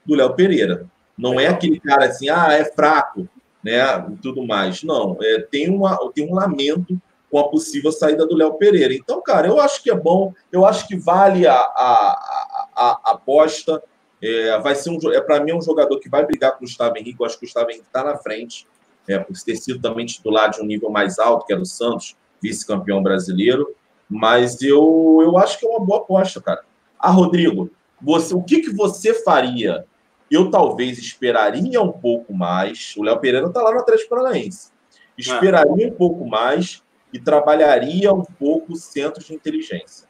do 0.06 0.16
Léo 0.16 0.34
Pereira. 0.36 0.86
Não 1.18 1.38
é 1.38 1.48
aquele 1.48 1.82
cara 1.82 2.06
assim, 2.06 2.30
ah, 2.30 2.54
é 2.54 2.64
fraco, 2.64 3.28
né? 3.62 3.82
E 4.14 4.16
tudo 4.22 4.46
mais. 4.46 4.84
Não, 4.84 5.18
é, 5.22 5.42
tem, 5.42 5.70
uma, 5.70 5.98
tem 6.14 6.32
um 6.32 6.34
lamento 6.36 6.98
com 7.30 7.40
a 7.40 7.50
possível 7.50 7.92
saída 7.92 8.26
do 8.26 8.36
Léo 8.36 8.54
Pereira. 8.54 8.94
Então, 8.94 9.22
cara, 9.22 9.48
eu 9.48 9.60
acho 9.60 9.84
que 9.84 9.92
é 9.92 9.96
bom, 9.96 10.34
eu 10.50 10.66
acho 10.66 10.88
que 10.88 10.96
vale 10.96 11.46
a, 11.46 11.56
a, 11.56 11.58
a, 11.58 12.68
a- 12.76 13.12
aposta. 13.12 13.84
É, 14.22 14.58
vai 14.60 14.76
ser 14.76 14.92
um, 14.92 15.12
é 15.12 15.20
para 15.20 15.44
mim 15.44 15.52
é 15.52 15.56
um 15.56 15.62
jogador 15.62 16.00
que 16.00 16.10
vai 16.10 16.26
brigar 16.26 16.52
com 16.54 16.60
o 16.60 16.62
Gustavo 16.62 16.98
Henrique. 16.98 17.20
Eu 17.20 17.26
acho 17.26 17.38
que 17.38 17.46
o 17.46 17.48
Gustavo 17.48 17.70
Henrique 17.70 17.86
está 17.86 18.04
na 18.04 18.18
frente, 18.18 18.66
é, 19.08 19.18
por 19.20 19.36
ter 19.44 19.56
sido 19.56 19.80
também 19.82 20.06
titular 20.06 20.50
de 20.50 20.62
um 20.62 20.66
nível 20.66 20.90
mais 20.90 21.18
alto, 21.20 21.46
que 21.46 21.54
é 21.54 21.56
do 21.58 21.66
Santos, 21.66 22.16
vice-campeão 22.42 23.02
brasileiro. 23.02 23.76
Mas 24.10 24.62
eu, 24.62 25.20
eu 25.22 25.38
acho 25.38 25.60
que 25.60 25.66
é 25.66 25.70
uma 25.70 25.80
boa 25.86 26.00
aposta, 26.00 26.42
cara. 26.42 26.64
Ah, 27.00 27.12
Rodrigo, 27.12 27.70
você, 28.02 28.34
o 28.34 28.42
que, 28.42 28.62
que 28.62 28.72
você 28.74 29.14
faria? 29.24 29.86
Eu 30.30 30.50
talvez 30.52 30.98
esperaria 30.98 31.82
um 31.82 31.92
pouco 31.92 32.34
mais. 32.34 32.94
O 32.98 33.04
Léo 33.04 33.20
Pereira 33.20 33.48
está 33.48 33.62
lá 33.62 33.72
no 33.74 33.80
Atlético 33.80 34.10
Paranaense. 34.10 34.72
Esperaria 35.18 35.88
um 35.88 35.92
pouco 35.94 36.26
mais 36.28 36.84
e 37.14 37.20
trabalharia 37.20 38.14
um 38.14 38.24
pouco 38.24 38.74
o 38.74 38.76
centro 38.76 39.24
de 39.24 39.34
inteligência. 39.34 40.08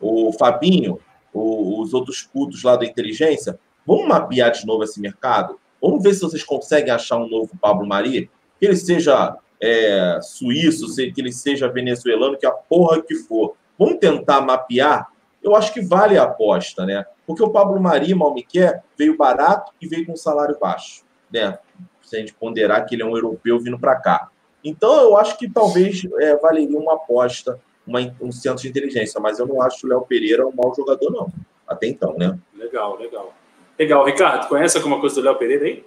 O 0.00 0.32
Fabinho, 0.32 0.98
o- 1.32 1.80
os 1.82 1.94
outros 1.94 2.22
putos 2.22 2.62
lá 2.62 2.76
da 2.76 2.84
inteligência, 2.84 3.58
vamos 3.86 4.06
mapear 4.06 4.50
de 4.52 4.66
novo 4.66 4.84
esse 4.84 5.00
mercado? 5.00 5.58
Vamos 5.80 6.02
ver 6.02 6.14
se 6.14 6.20
vocês 6.20 6.42
conseguem 6.42 6.92
achar 6.92 7.16
um 7.16 7.28
novo 7.28 7.50
Pablo 7.60 7.86
Mari, 7.86 8.30
que 8.58 8.66
ele 8.66 8.76
seja 8.76 9.36
é, 9.60 10.18
suíço, 10.22 10.94
que 10.94 11.20
ele 11.20 11.32
seja 11.32 11.68
venezuelano, 11.68 12.38
que 12.38 12.46
a 12.46 12.50
porra 12.50 13.02
que 13.02 13.14
for. 13.14 13.54
Vamos 13.78 13.98
tentar 13.98 14.40
mapear? 14.40 15.08
Eu 15.42 15.54
acho 15.54 15.72
que 15.72 15.80
vale 15.80 16.18
a 16.18 16.24
aposta, 16.24 16.84
né? 16.84 17.04
Porque 17.26 17.42
o 17.42 17.50
Pablo 17.50 17.80
Mari, 17.80 18.14
mal 18.14 18.32
me 18.34 18.42
quer, 18.42 18.82
veio 18.96 19.16
barato 19.16 19.72
e 19.80 19.86
veio 19.86 20.06
com 20.06 20.12
um 20.12 20.16
salário 20.16 20.58
baixo, 20.58 21.04
né? 21.32 21.58
Se 22.02 22.16
a 22.16 22.20
gente 22.20 22.34
ponderar 22.34 22.86
que 22.86 22.94
ele 22.94 23.02
é 23.02 23.06
um 23.06 23.16
europeu 23.16 23.58
vindo 23.58 23.78
para 23.78 23.96
cá. 23.96 24.28
Então, 24.64 25.00
eu 25.02 25.16
acho 25.16 25.36
que 25.38 25.48
talvez 25.48 26.02
é, 26.20 26.36
valeria 26.36 26.78
uma 26.78 26.94
aposta, 26.94 27.60
uma, 27.86 28.00
um 28.20 28.32
centro 28.32 28.62
de 28.62 28.68
inteligência, 28.68 29.20
mas 29.20 29.38
eu 29.38 29.46
não 29.46 29.62
acho 29.62 29.86
o 29.86 29.88
Léo 29.88 30.02
Pereira 30.02 30.46
um 30.46 30.52
mau 30.52 30.74
jogador, 30.74 31.10
não. 31.10 31.28
Até 31.66 31.86
então, 31.86 32.16
né? 32.16 32.36
Legal, 32.54 32.96
legal. 32.96 33.32
Legal. 33.78 34.04
Ricardo, 34.04 34.48
conhece 34.48 34.76
alguma 34.76 35.00
coisa 35.00 35.16
do 35.16 35.22
Léo 35.22 35.36
Pereira 35.36 35.64
aí? 35.66 35.84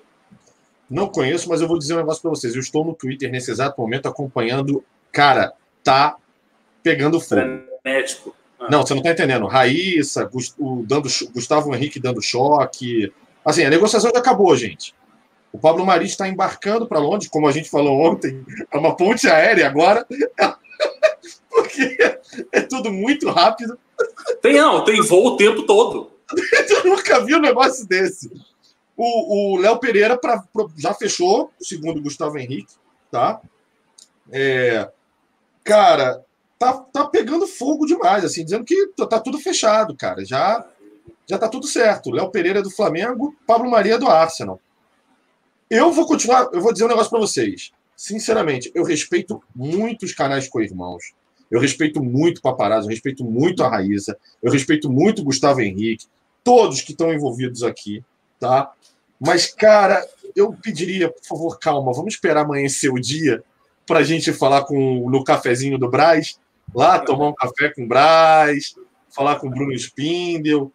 Não 0.90 1.08
conheço, 1.08 1.48
mas 1.48 1.62
eu 1.62 1.68
vou 1.68 1.78
dizer 1.78 1.94
um 1.94 1.98
negócio 1.98 2.22
para 2.22 2.32
vocês. 2.32 2.56
Eu 2.56 2.62
estou 2.62 2.84
no 2.84 2.96
Twitter 2.96 3.32
nesse 3.32 3.52
exato 3.52 3.80
momento 3.80 4.08
acompanhando. 4.08 4.84
Cara, 5.12 5.54
tá 5.84 6.16
pegando 6.82 7.20
fogo. 7.20 7.42
Frenético. 7.84 8.36
Ah, 8.60 8.68
Não, 8.72 8.82
você 8.82 8.96
não 8.96 9.04
tá 9.04 9.12
entendendo. 9.12 9.46
Raíssa, 9.46 10.30
o 10.58 10.84
dando, 10.86 11.08
Gustavo 11.32 11.74
Henrique 11.76 12.00
dando 12.00 12.22
choque. 12.22 13.12
Assim, 13.46 13.64
a 13.64 13.70
negociação 13.70 14.12
já 14.14 14.20
acabou, 14.20 14.56
gente. 14.56 14.94
O 15.52 15.58
Pablo 15.58 15.86
Mari 15.86 16.06
está 16.06 16.28
embarcando 16.28 16.88
para 16.88 17.00
Londres, 17.00 17.30
como 17.30 17.48
a 17.48 17.52
gente 17.52 17.70
falou 17.70 18.00
ontem, 18.00 18.44
é 18.72 18.78
uma 18.78 18.96
ponte 18.96 19.28
aérea 19.28 19.68
agora, 19.68 20.06
porque 21.50 21.98
é 22.52 22.62
tudo 22.62 22.92
muito 22.92 23.30
rápido. 23.30 23.78
Tem, 24.42 24.54
não, 24.54 24.84
tem 24.84 25.02
voo 25.02 25.34
o 25.34 25.38
tempo 25.38 25.64
todo. 25.64 26.12
Eu 26.70 26.84
nunca 26.86 27.24
vi 27.24 27.36
um 27.36 27.42
negócio 27.42 27.88
desse. 27.88 28.32
O 29.02 29.58
Léo 29.58 29.80
Pereira 29.80 30.18
pra, 30.18 30.44
pra- 30.54 30.68
já 30.78 30.94
fechou, 30.94 31.52
segundo 31.60 32.02
Gustavo 32.02 32.38
Henrique, 32.38 32.74
tá? 33.10 33.40
É, 34.30 34.92
cara, 35.64 36.24
tá, 36.58 36.74
tá 36.74 37.06
pegando 37.06 37.48
fogo 37.48 37.86
demais, 37.86 38.26
assim, 38.26 38.44
dizendo 38.44 38.66
que 38.66 38.88
tá, 39.10 39.20
tudo 39.20 39.40
fechado, 39.40 39.96
cara. 39.96 40.26
Já, 40.26 40.66
já 41.26 41.38
tá 41.38 41.48
tudo 41.48 41.66
certo. 41.66 42.12
Léo 42.12 42.30
Pereira 42.30 42.60
é 42.60 42.62
do 42.62 42.70
Flamengo, 42.70 43.34
Pablo 43.48 43.72
Maria 43.72 43.96
é 43.96 43.98
do 43.98 44.08
Arsenal. 44.08 44.60
Eu 45.70 45.92
vou 45.94 46.06
continuar, 46.06 46.50
eu 46.52 46.60
vou 46.62 46.74
dizer 46.74 46.84
um 46.86 46.90
negócio 46.90 47.10
para 47.10 47.20
vocês. 47.20 47.72
Sinceramente, 47.96 48.72
eu 48.76 48.84
respeito 48.84 49.42
muito 49.56 50.04
os 50.04 50.14
canais 50.14 50.48
co-irmãos. 50.50 51.14
Eu 51.50 51.60
respeito 51.60 52.04
muito 52.04 52.40
o 52.40 52.42
Paparazzo, 52.42 52.88
eu 52.88 52.92
respeito 52.92 53.24
muito 53.24 53.64
a 53.64 53.70
Raíssa, 53.70 54.18
eu 54.42 54.52
respeito 54.52 54.90
muito 54.90 55.22
o 55.22 55.26
Gustavo 55.26 55.62
Henrique, 55.62 56.06
todos 56.44 56.82
que 56.82 56.92
estão 56.92 57.14
envolvidos 57.14 57.64
aqui, 57.64 58.04
tá? 58.40 58.72
Mas, 59.20 59.48
cara, 59.48 60.06
eu 60.36 60.54
pediria, 60.54 61.12
por 61.12 61.26
favor, 61.26 61.60
calma, 61.60 61.94
vamos 61.94 62.14
esperar 62.14 62.42
amanhecer 62.42 62.92
o 62.92 63.00
dia 63.00 63.44
para 63.86 64.00
a 64.00 64.04
gente 64.04 64.32
falar 64.32 64.64
com 64.64 65.10
no 65.10 65.24
cafezinho 65.24 65.78
do 65.78 65.90
Braz, 65.90 66.40
lá 66.74 67.00
tomar 67.00 67.30
um 67.30 67.34
café 67.34 67.70
com 67.74 67.84
o 67.84 67.88
Braz, 67.88 68.76
falar 69.10 69.38
com 69.38 69.48
o 69.48 69.50
Bruno 69.50 69.74
Spindel, 69.74 70.72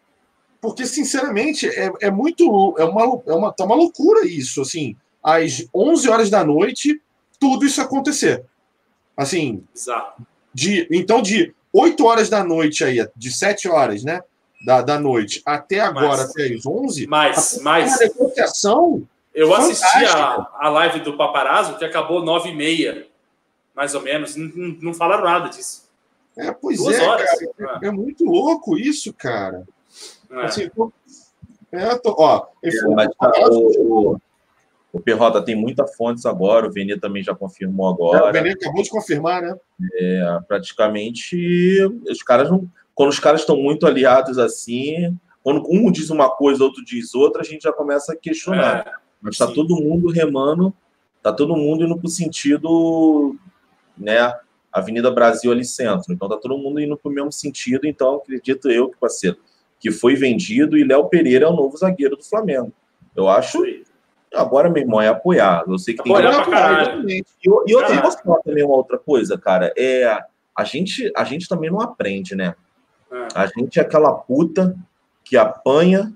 porque, 0.65 0.87
sinceramente, 0.87 1.67
é, 1.67 1.91
é 2.01 2.09
muito. 2.09 2.73
É 2.79 2.83
uma, 2.83 3.21
é 3.27 3.33
uma, 3.33 3.53
tá 3.53 3.63
uma 3.65 3.75
loucura 3.75 4.25
isso, 4.25 4.63
assim, 4.63 4.95
às 5.23 5.63
11 5.73 6.09
horas 6.09 6.29
da 6.31 6.43
noite, 6.43 6.99
tudo 7.39 7.67
isso 7.67 7.79
acontecer. 7.79 8.43
Assim, 9.15 9.63
Exato. 9.75 10.25
de, 10.51 10.87
então, 10.91 11.21
de 11.21 11.53
8 11.71 12.03
horas 12.03 12.29
da 12.29 12.43
noite 12.43 12.83
aí, 12.83 13.07
de 13.15 13.31
7 13.31 13.69
horas, 13.69 14.03
né? 14.03 14.23
Da, 14.63 14.81
da 14.81 14.99
noite 14.99 15.41
até 15.45 15.79
agora, 15.79 16.07
Mas- 16.07 16.29
até 16.31 16.43
as 16.53 16.65
11, 16.65 17.07
Mas, 17.07 17.59
a 17.59 17.63
mas 17.63 17.99
negociação. 17.99 19.07
eu 19.33 19.53
assisti 19.53 20.05
a, 20.05 20.47
a 20.59 20.69
live 20.69 21.01
do 21.01 21.17
Paparazzo, 21.17 21.77
que 21.77 21.85
acabou 21.85 22.23
9h30, 22.23 23.05
mais 23.75 23.93
ou 23.93 24.01
menos. 24.01 24.35
Não, 24.35 24.47
não- 24.81 24.93
falaram 24.93 25.23
nada 25.23 25.49
disso. 25.49 25.85
É, 26.37 26.51
pois 26.51 26.77
Duas 26.77 26.97
é, 26.97 27.03
horas. 27.07 27.29
cara. 27.57 27.79
É 27.83 27.91
muito 27.91 28.25
louco 28.25 28.77
isso, 28.77 29.13
cara. 29.13 29.65
É. 30.31 30.45
Assim, 30.45 30.69
tô- 30.69 30.91
é, 31.71 31.95
tô- 31.97 32.15
ó, 32.17 32.47
falou- 32.81 32.95
Mas, 32.95 33.07
tá, 33.19 33.31
o, 33.49 34.11
o, 34.13 34.21
o 34.93 34.99
Perrota 34.99 35.41
tem 35.41 35.55
muitas 35.55 35.95
fontes 35.95 36.25
agora, 36.25 36.67
o 36.67 36.71
Vene 36.71 36.97
também 36.99 37.21
já 37.23 37.35
confirmou 37.35 37.87
o 37.87 37.93
agora. 37.93 38.31
Benê 38.31 38.51
acabou 38.51 38.81
de 38.81 38.89
confirmar, 38.89 39.41
né? 39.43 39.55
É, 39.93 40.39
praticamente, 40.47 41.81
os 42.09 42.23
caras 42.23 42.49
não. 42.49 42.65
Quando 42.95 43.09
os 43.09 43.19
caras 43.19 43.41
estão 43.41 43.57
muito 43.57 43.85
aliados 43.85 44.39
assim, 44.39 45.15
quando 45.43 45.61
um 45.69 45.91
diz 45.91 46.09
uma 46.09 46.29
coisa, 46.29 46.63
outro 46.63 46.83
diz 46.83 47.13
outra, 47.13 47.41
a 47.41 47.45
gente 47.45 47.63
já 47.63 47.73
começa 47.73 48.13
a 48.13 48.15
questionar. 48.15 48.87
É, 48.87 48.91
Mas 49.21 49.37
tá 49.37 49.47
sim. 49.47 49.53
todo 49.53 49.75
mundo 49.75 50.09
remando, 50.09 50.73
tá 51.21 51.31
todo 51.33 51.55
mundo 51.55 51.83
indo 51.83 51.97
pro 51.99 52.07
sentido, 52.09 53.35
né? 53.97 54.33
Avenida 54.71 55.09
Brasil 55.11 55.51
ali 55.51 55.63
centro. 55.63 56.13
Então 56.13 56.27
tá 56.27 56.37
todo 56.37 56.57
mundo 56.57 56.79
indo 56.79 56.97
pro 56.97 57.11
mesmo 57.11 57.31
sentido. 57.31 57.85
Então 57.85 58.15
acredito 58.15 58.69
eu 58.69 58.89
que 58.89 58.97
parceiro, 58.97 59.37
que 59.79 59.91
foi 59.91 60.15
vendido 60.15 60.77
e 60.77 60.83
Léo 60.83 61.05
Pereira 61.09 61.45
é 61.45 61.49
o 61.49 61.55
novo 61.55 61.77
zagueiro 61.77 62.15
do 62.17 62.23
Flamengo. 62.23 62.71
Eu 63.15 63.27
acho. 63.29 63.61
Agora, 64.33 64.69
meu 64.69 64.83
irmão, 64.83 65.01
é 65.01 65.07
apoiar. 65.07 65.63
Eu 65.67 65.77
sei 65.77 65.93
que 65.93 66.03
tem. 66.03 66.11
Apoiar 66.11 66.43
pra 66.43 66.51
caralho. 66.51 67.09
E, 67.09 67.23
eu- 67.45 67.63
e 67.65 67.73
outra, 67.75 68.01
também 68.43 68.65
uma 68.65 68.75
outra 68.75 68.97
coisa, 68.97 69.37
cara? 69.37 69.71
É, 69.77 70.21
a, 70.57 70.63
gente, 70.65 71.09
a 71.15 71.23
gente 71.23 71.47
também 71.47 71.69
não 71.69 71.79
aprende, 71.79 72.35
né? 72.35 72.53
É. 73.11 73.27
A 73.35 73.47
gente 73.47 73.79
é 73.79 73.81
aquela 73.81 74.13
puta 74.13 74.75
que 75.23 75.37
apanha 75.37 76.15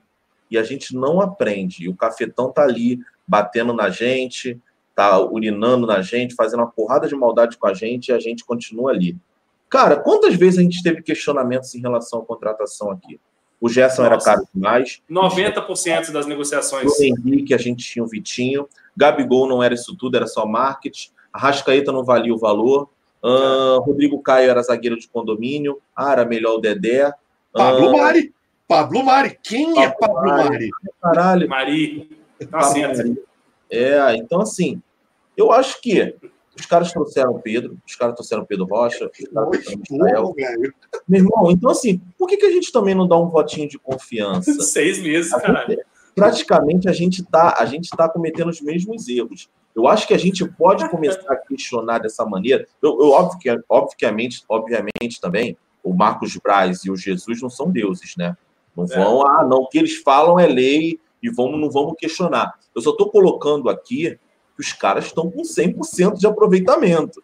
e 0.50 0.58
a 0.58 0.64
gente 0.64 0.96
não 0.96 1.22
aprende. 1.22 1.84
E 1.84 1.90
o 1.90 1.96
cafetão 1.96 2.52
tá 2.52 2.64
ali 2.64 3.00
batendo 3.28 3.74
na 3.74 3.90
gente, 3.90 4.60
tá 4.96 5.20
urinando 5.20 5.86
na 5.86 6.02
gente, 6.02 6.36
fazendo 6.36 6.62
uma 6.62 6.72
porrada 6.72 7.08
de 7.08 7.16
maldade 7.16 7.58
com 7.58 7.68
a 7.68 7.74
gente 7.74 8.10
e 8.10 8.12
a 8.12 8.20
gente 8.20 8.44
continua 8.44 8.92
ali. 8.92 9.18
Cara, 9.70 9.98
quantas 9.98 10.36
vezes 10.36 10.60
a 10.60 10.64
gente 10.64 10.82
teve 10.82 11.02
questionamentos 11.02 11.76
em 11.76 11.80
relação 11.80 12.22
à 12.22 12.26
contratação 12.26 12.90
aqui? 12.90 13.20
O 13.62 13.70
Gerson 13.70 14.06
era 14.06 14.16
Nossa. 14.16 14.34
caro 14.34 14.48
demais. 14.54 15.02
90% 15.10 16.12
das 16.12 16.26
negociações. 16.26 16.86
O 16.86 17.04
Henrique, 17.04 17.54
a 17.54 17.58
gente 17.58 17.84
tinha 17.84 18.04
o 18.04 18.08
Vitinho. 18.08 18.68
Gabigol 18.96 19.48
não 19.48 19.62
era 19.62 19.74
isso 19.74 19.96
tudo, 19.96 20.16
era 20.16 20.26
só 20.26 20.46
marketing. 20.46 21.12
Arrascaeta 21.32 21.92
não 21.92 22.04
valia 22.04 22.34
o 22.34 22.38
valor. 22.38 22.90
Ah, 23.24 23.78
Rodrigo 23.82 24.22
Caio 24.22 24.50
era 24.50 24.62
zagueiro 24.62 24.98
de 24.98 25.08
condomínio. 25.08 25.80
Ah, 25.96 26.12
era 26.14 26.26
melhor 26.26 26.56
o 26.56 26.60
Dedé. 26.60 27.12
Pablo 27.52 27.92
Mari. 27.98 28.34
Pablo 28.68 29.04
Mari. 29.04 29.38
Quem 29.44 29.84
é 29.84 29.90
Pablo 29.90 30.16
Pablo 30.16 30.30
Mari. 30.30 30.50
Mari? 30.50 30.70
caralho. 31.02 31.50
Mari. 31.50 32.20
Tá 32.50 32.62
certo. 32.62 32.98
Mari. 33.00 33.22
É, 33.70 34.16
então 34.16 34.42
assim, 34.42 34.82
eu 35.38 35.52
acho 35.52 35.80
que 35.82 36.16
Os 36.58 36.66
caras 36.66 36.92
trouxeram 36.92 37.32
o 37.32 37.40
Pedro, 37.40 37.78
os 37.88 37.96
caras 37.96 38.16
trouxeram 38.16 38.44
o 38.44 38.46
Pedro 38.46 38.66
Rocha, 38.66 39.06
os 39.06 39.30
caras 39.30 39.50
Oi, 39.50 39.58
trouxeram 39.60 39.82
o 39.90 39.96
Israel. 39.96 40.34
velho. 40.36 40.74
Meu 41.08 41.22
irmão, 41.22 41.52
então 41.52 41.70
assim, 41.70 42.02
por 42.18 42.28
que, 42.28 42.38
que 42.38 42.46
a 42.46 42.52
gente 42.52 42.72
também 42.72 42.94
não 42.96 43.08
dá 43.08 43.18
um 43.18 43.30
votinho 43.30 43.68
de 43.70 43.78
confiança? 43.80 44.52
Seis 44.62 45.00
meses, 45.00 45.32
cara. 45.32 45.66
praticamente 46.16 46.90
a 46.90 46.92
gente 46.92 47.24
tá, 47.24 47.56
a 47.58 47.66
gente 47.66 47.90
tá 47.90 48.10
cometendo 48.10 48.50
os 48.50 48.60
mesmos 48.60 49.08
erros. 49.08 49.50
Eu 49.76 49.88
acho 49.88 50.08
que 50.08 50.14
a 50.14 50.18
gente 50.18 50.46
pode 50.46 50.90
começar 50.90 51.32
a 51.32 51.36
questionar 51.36 52.00
dessa 52.00 52.26
maneira. 52.26 52.68
Eu, 52.82 53.00
eu 53.00 53.12
óbvio 53.12 53.40
que, 53.40 53.64
obviamente, 53.70 54.44
obviamente 54.50 55.22
também, 55.22 55.58
o 55.84 55.94
Marcos 55.94 56.36
Braz 56.38 56.84
e 56.84 56.92
o 56.92 56.98
Jesus 56.98 57.42
não 57.42 57.50
são 57.50 57.72
deuses, 57.72 58.16
né? 58.18 58.36
Não 58.76 58.86
vão, 58.86 59.26
ah, 59.26 59.44
não, 59.44 59.60
o 59.60 59.68
que 59.68 59.78
eles 59.78 59.98
falam 59.98 60.40
é 60.40 60.48
lei 60.48 61.00
e 61.22 61.30
vamos, 61.30 61.60
não 61.60 61.70
vamos 61.70 61.96
questionar. 61.98 62.54
Eu 62.74 62.82
só 62.82 62.92
estou 62.92 63.10
colocando 63.10 63.70
aqui 63.70 64.18
que 64.56 64.62
os 64.62 64.74
caras 64.74 65.06
estão 65.06 65.30
com 65.30 65.42
100% 65.42 66.16
de 66.16 66.28
aproveitamento. 66.28 67.22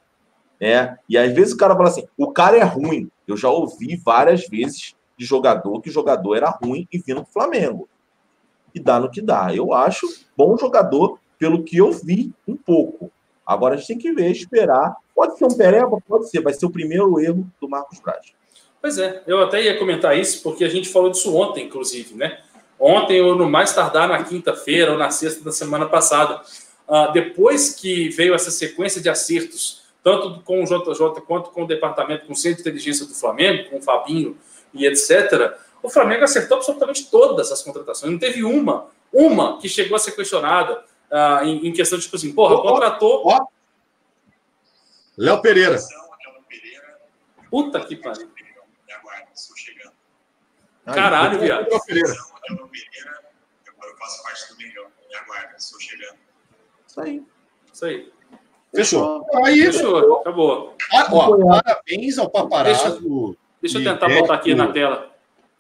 Né? 0.59 0.97
E 1.07 1.17
às 1.17 1.33
vezes 1.33 1.53
o 1.53 1.57
cara 1.57 1.75
fala 1.75 1.89
assim: 1.89 2.05
o 2.17 2.31
cara 2.31 2.57
é 2.57 2.63
ruim. 2.63 3.09
Eu 3.27 3.37
já 3.37 3.49
ouvi 3.49 3.95
várias 3.95 4.47
vezes 4.47 4.95
de 5.17 5.25
jogador 5.25 5.81
que 5.81 5.89
o 5.89 5.93
jogador 5.93 6.35
era 6.35 6.49
ruim 6.49 6.87
e 6.91 6.97
vindo 6.97 7.21
do 7.21 7.27
Flamengo. 7.27 7.87
E 8.73 8.79
dá 8.79 8.99
no 8.99 9.09
que 9.09 9.21
dá. 9.21 9.53
Eu 9.53 9.73
acho 9.73 10.07
bom 10.35 10.57
jogador, 10.57 11.19
pelo 11.37 11.63
que 11.63 11.77
eu 11.77 11.91
vi, 11.91 12.31
um 12.47 12.55
pouco. 12.55 13.11
Agora 13.45 13.75
a 13.75 13.77
gente 13.77 13.87
tem 13.87 13.97
que 13.97 14.11
ver, 14.11 14.31
esperar. 14.31 14.95
Pode 15.13 15.37
ser 15.37 15.45
um 15.45 15.55
pereba? 15.55 15.97
Pode 16.07 16.29
ser. 16.29 16.41
Vai 16.41 16.53
ser 16.53 16.65
o 16.65 16.69
primeiro 16.69 17.19
erro 17.19 17.47
do 17.61 17.69
Marcos 17.69 17.99
Braz. 17.99 18.33
Pois 18.81 18.97
é, 18.97 19.23
eu 19.25 19.41
até 19.41 19.63
ia 19.63 19.79
comentar 19.79 20.17
isso, 20.17 20.43
porque 20.43 20.63
a 20.63 20.69
gente 20.69 20.89
falou 20.89 21.09
disso 21.09 21.35
ontem, 21.35 21.65
inclusive, 21.65 22.15
né? 22.15 22.39
Ontem, 22.79 23.21
ou 23.21 23.35
no 23.35 23.49
mais 23.49 23.73
tardar 23.73 24.07
na 24.07 24.23
quinta-feira, 24.23 24.91
ou 24.91 24.97
na 24.97 25.09
sexta 25.09 25.43
da 25.43 25.51
semana 25.51 25.87
passada. 25.87 26.41
Ah, 26.87 27.07
depois 27.07 27.73
que 27.73 28.09
veio 28.09 28.35
essa 28.35 28.51
sequência 28.51 29.01
de 29.01 29.09
acertos, 29.09 29.83
tanto 30.03 30.41
com 30.41 30.61
o 30.61 30.65
JJ 30.65 31.21
quanto 31.25 31.49
com 31.49 31.63
o 31.63 31.67
departamento, 31.67 32.27
com 32.27 32.33
o 32.33 32.35
Centro 32.35 32.57
de 32.57 32.69
Inteligência 32.69 33.07
do 33.07 33.13
Flamengo, 33.13 33.69
com 33.69 33.77
o 33.77 33.81
Fabinho 33.81 34.37
e 34.73 34.85
etc., 34.85 35.55
o 35.81 35.89
Flamengo 35.89 36.23
acertou 36.23 36.57
absolutamente 36.57 37.09
todas 37.09 37.51
as 37.51 37.61
contratações. 37.61 38.11
Não 38.11 38.19
teve 38.19 38.43
uma, 38.43 38.87
uma 39.11 39.57
que 39.59 39.69
chegou 39.69 39.95
a 39.95 39.99
ser 39.99 40.11
questionada 40.11 40.83
ah, 41.15 41.41
em, 41.45 41.67
em 41.67 41.73
questão 41.73 41.97
de, 41.97 42.03
tipo 42.05 42.15
assim, 42.15 42.33
porra, 42.33 42.61
contratou. 42.61 43.21
Ó. 43.25 43.45
Léo 45.17 45.41
Pereira. 45.41 45.77
Puta 47.49 47.79
que 47.85 47.95
pariu. 47.95 48.27
Me 48.87 48.93
aguarda, 48.93 49.27
estou 49.33 49.55
chegando. 49.55 49.93
Caralho, 50.85 51.39
viado. 51.39 51.67
Léo 51.69 51.85
Pereira. 51.85 52.09
Léo 52.49 52.67
Pereira, 52.67 53.19
agora 53.67 53.91
eu 53.91 53.97
faço 53.97 54.23
parte 54.23 54.49
do 54.51 54.57
Mengão. 54.57 54.85
Me 55.09 55.15
aguarda, 55.15 55.55
estou 55.57 55.79
chegando. 55.79 56.17
Isso 56.87 57.01
aí. 57.01 57.23
Isso 57.73 57.85
aí. 57.85 58.13
Fechou. 58.73 59.25
Aí, 59.45 59.71
Fechou, 59.71 60.17
acabou. 60.17 60.75
ah, 60.91 61.07
ó, 61.11 61.37
parabéns 61.61 62.17
ao 62.17 62.29
paparazzo. 62.29 63.37
Deixa 63.61 63.77
eu 63.77 63.81
E 63.81 63.85
tentar 63.85 64.07
Deco- 64.07 64.21
botar 64.21 64.33
aqui 64.35 64.53
na 64.53 64.71
tela. 64.71 65.15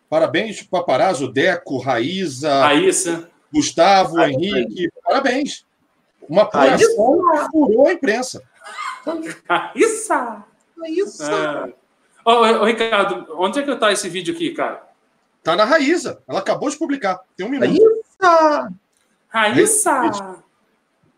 Parabéns, 0.09 0.61
paparazzo, 0.63 1.31
Deco, 1.31 1.77
Raíza, 1.77 2.59
Raíssa. 2.61 3.31
Gustavo, 3.55 4.17
Raíssa. 4.17 4.39
Henrique. 4.39 4.89
Parabéns. 5.03 5.65
Uma 6.27 6.43
apuração 6.43 6.77
que 6.77 7.51
furou 7.51 7.87
a 7.87 7.93
imprensa. 7.93 8.43
Raíssa! 9.47 10.43
Isso. 10.87 11.23
Ah. 11.23 11.69
Ô, 12.25 12.65
Ricardo, 12.65 13.27
onde 13.37 13.59
é 13.59 13.63
que 13.63 13.75
tá 13.75 13.91
esse 13.91 14.09
vídeo 14.09 14.33
aqui, 14.33 14.51
cara? 14.51 14.83
Tá 15.43 15.55
na 15.55 15.63
Raíza. 15.63 16.21
Ela 16.27 16.39
acabou 16.39 16.69
de 16.69 16.77
publicar. 16.77 17.19
Tem 17.37 17.45
um 17.45 17.49
minuto. 17.49 17.71
Isso. 17.71 18.75
Raíssa! 19.29 20.41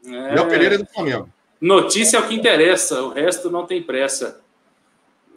É. 0.05 0.35
Léo 0.35 0.47
Pereira 0.47 0.75
é 0.75 0.77
do 0.77 0.85
Flamengo. 0.85 1.29
Notícia 1.59 2.17
é 2.17 2.19
o 2.19 2.27
que 2.27 2.35
interessa, 2.35 3.01
o 3.01 3.09
resto 3.09 3.49
não 3.49 3.65
tem 3.65 3.81
pressa. 3.81 4.41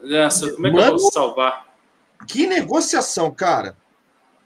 Nossa, 0.03 0.53
como 0.53 0.67
é 0.67 0.71
que 0.71 0.77
eu 0.77 0.81
Mano. 0.81 0.99
vou 0.99 1.13
salvar? 1.13 1.67
Que 2.27 2.47
negociação, 2.47 3.31
cara. 3.31 3.77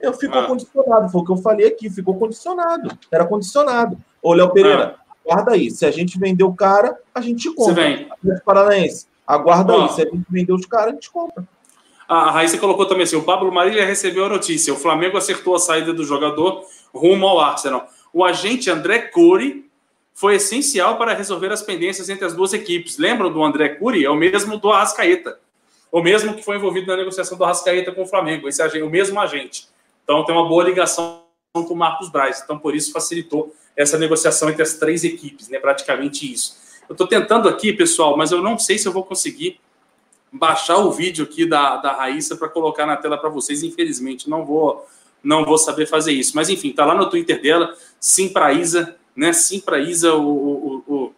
Eu 0.04 0.12
fico 0.12 0.36
Ah. 0.38 0.46
condicionado, 0.46 1.08
foi 1.10 1.20
o 1.20 1.24
que 1.24 1.32
eu 1.32 1.36
falei 1.36 1.66
aqui, 1.66 1.88
ficou 1.90 2.16
condicionado. 2.18 2.96
Era 3.10 3.24
condicionado. 3.26 3.96
Ô, 4.22 4.32
Léo 4.32 4.50
Pereira, 4.52 4.96
aguarda 5.26 5.52
aí. 5.52 5.70
Se 5.70 5.84
a 5.86 5.90
gente 5.90 6.18
vender 6.18 6.44
o 6.44 6.52
cara, 6.54 6.98
a 7.14 7.20
gente 7.20 7.48
Você 7.48 7.54
compra. 7.54 7.74
vem. 7.74 8.08
Atlético 8.10 8.44
Paranaense, 8.44 9.06
aguarda 9.26 9.72
Ó. 9.72 9.82
aí. 9.82 9.88
Se 9.90 10.02
a 10.02 10.04
gente 10.04 10.24
vender 10.30 10.52
os 10.52 10.66
caras, 10.66 10.88
a 10.88 10.92
gente 10.92 11.10
compra. 11.10 11.44
A 12.06 12.30
Raíssa 12.30 12.58
colocou 12.58 12.86
também 12.86 13.04
assim: 13.04 13.16
o 13.16 13.22
Pablo 13.22 13.50
Maria 13.50 13.80
já 13.80 13.84
recebeu 13.86 14.26
a 14.26 14.28
notícia. 14.28 14.72
O 14.72 14.76
Flamengo 14.76 15.16
acertou 15.16 15.54
a 15.54 15.58
saída 15.58 15.92
do 15.92 16.04
jogador 16.04 16.64
rumo 16.94 17.26
ao 17.26 17.40
Arsenal. 17.40 17.88
O 18.12 18.22
agente 18.22 18.70
André 18.70 18.98
Cury 18.98 19.64
foi 20.12 20.34
essencial 20.36 20.96
para 20.98 21.14
resolver 21.14 21.50
as 21.50 21.62
pendências 21.62 22.08
entre 22.10 22.24
as 22.26 22.34
duas 22.34 22.52
equipes. 22.52 22.98
Lembram 22.98 23.32
do 23.32 23.42
André 23.42 23.70
Cury? 23.70 24.04
É 24.04 24.10
o 24.10 24.14
mesmo 24.14 24.58
do 24.58 24.70
Arrascaeta. 24.70 25.38
O 25.90 26.02
mesmo 26.02 26.34
que 26.34 26.42
foi 26.44 26.56
envolvido 26.56 26.88
na 26.88 26.96
negociação 26.96 27.38
do 27.38 27.44
Arrascaeta 27.44 27.90
com 27.90 28.02
o 28.02 28.06
Flamengo. 28.06 28.48
Esse 28.48 28.60
agente, 28.62 28.82
o 28.82 28.90
mesmo 28.90 29.18
agente. 29.18 29.66
Então 30.04 30.24
tem 30.24 30.34
uma 30.34 30.46
boa 30.46 30.62
ligação 30.62 31.24
com 31.52 31.62
o 31.62 31.76
Marcos 31.76 32.08
Braz. 32.08 32.40
Então 32.44 32.58
por 32.58 32.76
isso 32.76 32.92
facilitou 32.92 33.54
essa 33.76 33.98
negociação 33.98 34.48
entre 34.48 34.62
as 34.62 34.74
três 34.74 35.02
equipes, 35.02 35.48
né? 35.48 35.58
Praticamente 35.58 36.30
isso. 36.30 36.56
Eu 36.88 36.92
estou 36.92 37.06
tentando 37.06 37.48
aqui, 37.48 37.72
pessoal, 37.72 38.16
mas 38.16 38.30
eu 38.30 38.42
não 38.42 38.58
sei 38.58 38.78
se 38.78 38.86
eu 38.86 38.92
vou 38.92 39.04
conseguir 39.04 39.58
baixar 40.30 40.78
o 40.78 40.90
vídeo 40.90 41.24
aqui 41.24 41.46
da, 41.46 41.76
da 41.78 41.92
Raíssa 41.92 42.36
para 42.36 42.48
colocar 42.48 42.86
na 42.86 42.96
tela 42.96 43.16
para 43.16 43.30
vocês. 43.30 43.62
Infelizmente, 43.62 44.28
não 44.28 44.44
vou 44.44 44.86
não 45.22 45.44
vou 45.44 45.56
saber 45.56 45.86
fazer 45.86 46.12
isso. 46.12 46.32
Mas 46.34 46.50
enfim, 46.50 46.72
tá 46.72 46.84
lá 46.84 46.94
no 46.94 47.08
Twitter 47.08 47.40
dela, 47.40 47.74
sim 47.98 48.28
pra 48.28 48.52
Isa, 48.52 48.96
né? 49.16 49.32
Sim 49.32 49.58
pra 49.58 49.78
Isa, 49.78 50.14
o, 50.14 50.28
o, 50.28 50.84
o, 50.86 50.94
o 50.94 51.14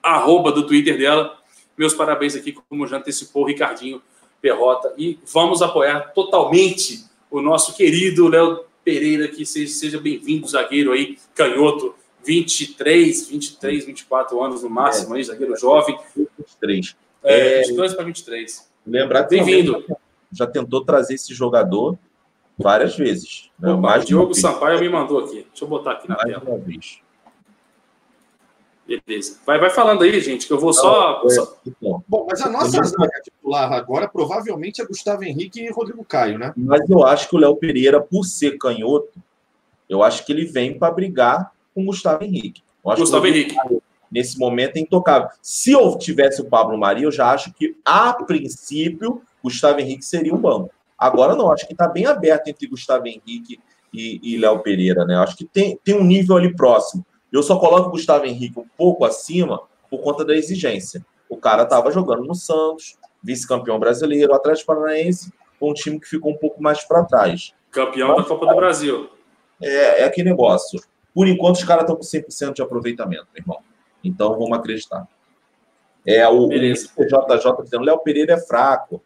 arroba 0.00 0.52
do 0.52 0.64
Twitter 0.64 0.96
dela. 0.96 1.36
Meus 1.76 1.92
parabéns 1.92 2.36
aqui, 2.36 2.52
como 2.52 2.86
já 2.86 2.98
antecipou 2.98 3.42
o 3.42 3.46
Ricardinho 3.46 4.00
Perrota. 4.40 4.94
E 4.96 5.18
vamos 5.32 5.60
apoiar 5.60 6.12
totalmente 6.12 7.04
o 7.32 7.40
nosso 7.40 7.74
querido 7.74 8.28
Léo 8.28 8.64
Pereira, 8.84 9.26
que 9.26 9.44
seja, 9.46 9.72
seja 9.72 9.98
bem-vindo, 10.00 10.46
zagueiro 10.46 10.92
aí, 10.92 11.16
canhoto, 11.34 11.94
23, 12.24 13.28
23, 13.28 13.86
24 13.86 14.42
anos 14.42 14.62
no 14.62 14.70
máximo, 14.70 15.14
aí, 15.14 15.24
zagueiro 15.24 15.56
jovem. 15.56 15.98
23. 16.14 16.94
É, 17.24 17.58
É. 17.60 17.62
22 17.62 17.94
para 17.94 18.04
23. 18.04 18.70
Lembrar 18.86 19.24
que 19.24 19.36
Bem-vindo. 19.36 19.84
Já 20.30 20.46
tentou 20.46 20.84
trazer 20.84 21.14
esse 21.14 21.32
jogador 21.34 21.96
várias 22.58 22.96
vezes. 22.96 23.50
Né? 23.58 23.72
Opa, 23.72 23.98
o 23.98 24.04
Diogo. 24.04 24.34
Sampaio 24.34 24.80
me 24.80 24.88
mandou 24.88 25.20
aqui. 25.20 25.46
Deixa 25.48 25.64
eu 25.64 25.68
botar 25.68 25.92
aqui 25.92 26.08
na 26.08 26.16
Mais 26.16 26.28
tela. 26.28 26.42
uma 26.44 26.58
vez. 26.58 26.98
Beleza. 29.06 29.38
Vai, 29.46 29.58
vai 29.58 29.70
falando 29.70 30.02
aí, 30.02 30.20
gente, 30.20 30.46
que 30.46 30.52
eu 30.52 30.58
vou 30.58 30.72
só. 30.72 31.22
É, 31.24 31.28
só- 31.30 31.56
então, 31.66 32.02
Bom, 32.06 32.26
mas 32.28 32.40
a 32.42 32.50
nossa 32.50 32.78
Uhum. 32.78 32.84
zaga 32.84 33.20
titular 33.22 33.72
agora 33.72 34.08
provavelmente 34.08 34.80
é 34.82 34.84
Gustavo 34.86 35.24
Henrique 35.24 35.60
e 35.60 35.70
Rodrigo 35.70 36.04
Caio, 36.04 36.38
né? 36.38 36.52
Mas 36.56 36.88
eu 36.90 37.04
acho 37.06 37.28
que 37.28 37.36
o 37.36 37.38
Léo 37.38 37.56
Pereira, 37.56 38.00
por 38.00 38.24
ser 38.24 38.58
canhoto, 38.58 39.12
eu 39.88 40.02
acho 40.02 40.24
que 40.26 40.32
ele 40.32 40.44
vem 40.44 40.78
para 40.78 40.92
brigar 40.92 41.52
com 41.74 41.82
o 41.82 41.86
Gustavo 41.86 42.24
Henrique. 42.24 42.62
Eu 42.84 42.90
acho 42.90 43.00
Gustavo 43.02 43.24
que 43.24 43.30
o 43.30 43.34
Henrique. 43.34 43.56
nesse 44.10 44.38
momento 44.38 44.76
é 44.76 44.80
intocável. 44.80 45.28
Se 45.40 45.72
eu 45.72 45.96
tivesse 45.96 46.40
o 46.42 46.44
Pablo 46.44 46.76
Maria, 46.76 47.04
eu 47.06 47.12
já 47.12 47.30
acho 47.32 47.52
que, 47.54 47.76
a 47.84 48.12
princípio, 48.12 49.22
Gustavo 49.42 49.80
Henrique 49.80 50.04
seria 50.04 50.34
um 50.34 50.38
banco. 50.38 50.70
Agora 50.98 51.34
não, 51.34 51.50
acho 51.50 51.66
que 51.66 51.72
está 51.72 51.88
bem 51.88 52.06
aberto 52.06 52.48
entre 52.48 52.66
Gustavo 52.66 53.06
Henrique 53.06 53.58
e, 53.92 54.20
e 54.22 54.36
Léo 54.38 54.58
Pereira, 54.60 55.04
né? 55.04 55.16
Acho 55.16 55.36
que 55.36 55.44
tem, 55.44 55.78
tem 55.82 55.94
um 55.94 56.04
nível 56.04 56.36
ali 56.36 56.54
próximo. 56.54 57.04
Eu 57.32 57.42
só 57.42 57.58
coloco 57.58 57.88
o 57.88 57.92
Gustavo 57.92 58.26
Henrique 58.26 58.60
um 58.60 58.66
pouco 58.76 59.04
acima 59.04 59.62
por 59.90 60.00
conta 60.00 60.24
da 60.24 60.34
exigência. 60.34 61.04
O 61.28 61.36
cara 61.36 61.62
estava 61.62 61.90
jogando 61.90 62.24
no 62.24 62.34
Santos, 62.34 62.98
vice-campeão 63.22 63.78
brasileiro, 63.78 64.34
Atlético 64.34 64.66
Paranaense, 64.66 65.32
com 65.58 65.70
um 65.70 65.74
time 65.74 65.98
que 65.98 66.06
ficou 66.06 66.32
um 66.32 66.36
pouco 66.36 66.62
mais 66.62 66.84
para 66.84 67.04
trás. 67.04 67.54
Campeão 67.70 68.14
da 68.14 68.22
Copa 68.22 68.46
do 68.46 68.54
Brasil. 68.54 69.08
É, 69.62 70.02
é 70.02 70.04
aquele 70.04 70.28
negócio. 70.28 70.80
Por 71.14 71.26
enquanto, 71.26 71.56
os 71.56 71.64
caras 71.64 71.84
estão 71.84 71.96
com 71.96 72.02
100% 72.02 72.54
de 72.54 72.62
aproveitamento, 72.62 73.26
meu 73.32 73.42
irmão. 73.42 73.58
Então, 74.04 74.38
vamos 74.38 74.58
acreditar. 74.58 75.06
É 76.06 76.28
o, 76.28 76.46
o. 76.46 76.48
JJ 76.48 77.62
dizendo, 77.62 77.84
Léo 77.84 77.98
Pereira 78.00 78.34
é 78.34 78.40
fraco. 78.40 79.02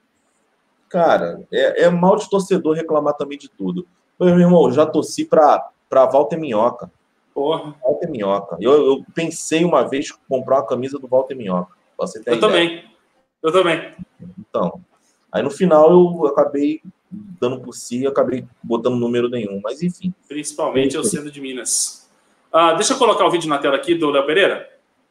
Cara, 0.88 1.46
é, 1.52 1.84
é 1.84 1.90
mal 1.90 2.16
de 2.16 2.28
torcedor 2.30 2.74
reclamar 2.74 3.14
também 3.14 3.36
de 3.36 3.48
tudo. 3.48 3.86
Meu 4.18 4.38
irmão, 4.38 4.72
já 4.72 4.86
torci 4.86 5.24
para 5.24 5.70
Walter 5.90 6.38
Minhoca. 6.38 6.90
Porra. 7.36 7.74
Walter 7.82 8.10
Minhoca. 8.10 8.56
Eu, 8.58 8.72
eu 8.86 9.04
pensei 9.14 9.62
uma 9.62 9.86
vez 9.86 10.08
em 10.08 10.14
comprar 10.26 10.56
uma 10.60 10.66
camisa 10.66 10.98
do 10.98 11.06
Walter 11.06 11.34
Minhoca. 11.34 11.76
Você 11.98 12.18
ter 12.18 12.30
Eu 12.30 12.36
ideia. 12.36 12.50
também. 12.50 12.84
Eu 13.42 13.52
também. 13.52 13.94
Então, 14.38 14.80
aí 15.30 15.42
no 15.42 15.50
final 15.50 15.90
eu 15.90 16.26
acabei 16.28 16.80
dando 17.10 17.60
por 17.60 17.74
si, 17.74 18.06
acabei 18.06 18.46
botando 18.62 18.96
número 18.96 19.28
nenhum. 19.28 19.60
Mas 19.62 19.82
enfim. 19.82 20.14
Principalmente 20.26 20.96
eu 20.96 21.04
sendo 21.04 21.30
de 21.30 21.38
Minas. 21.38 22.08
Ah, 22.50 22.72
deixa 22.72 22.94
eu 22.94 22.98
colocar 22.98 23.26
o 23.26 23.30
vídeo 23.30 23.50
na 23.50 23.58
tela 23.58 23.76
aqui 23.76 23.94
do 23.94 24.08
Léo 24.08 24.24
Pereira. 24.24 24.70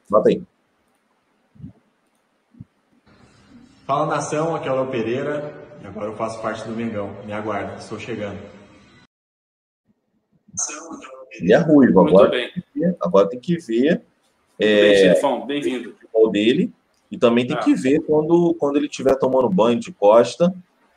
Bota 0.10 0.30
aí. 0.30 0.42
Fala 3.86 4.08
nação, 4.08 4.56
aqui 4.56 4.68
é 4.68 4.72
o 4.72 4.76
Léo 4.78 4.88
Pereira 4.88 5.54
e 5.80 5.86
agora 5.86 6.08
eu 6.08 6.16
faço 6.16 6.42
parte 6.42 6.68
do 6.68 6.76
Mengão. 6.76 7.16
Me 7.24 7.34
aguarda, 7.34 7.76
estou 7.76 8.00
chegando. 8.00 8.40
Ele 11.40 11.54
é 11.54 11.58
ruivo. 11.58 12.02
Muito 12.02 12.16
Agora, 12.16 12.30
bem. 12.30 12.52
agora 13.02 13.28
tem 13.30 13.40
que 13.40 13.58
ver 13.58 14.02
é, 14.60 15.14
bem-vindo. 15.46 15.92
futebol 15.94 16.30
dele 16.32 16.72
e 17.12 17.18
também 17.18 17.46
tem 17.46 17.56
Ah. 17.56 17.60
que 17.60 17.74
ver 17.76 18.00
quando, 18.02 18.54
quando 18.56 18.78
ele 18.78 18.88
estiver 18.88 19.16
tomando 19.18 19.50
banho 19.50 19.80
de 19.80 19.92
costa, 19.92 20.54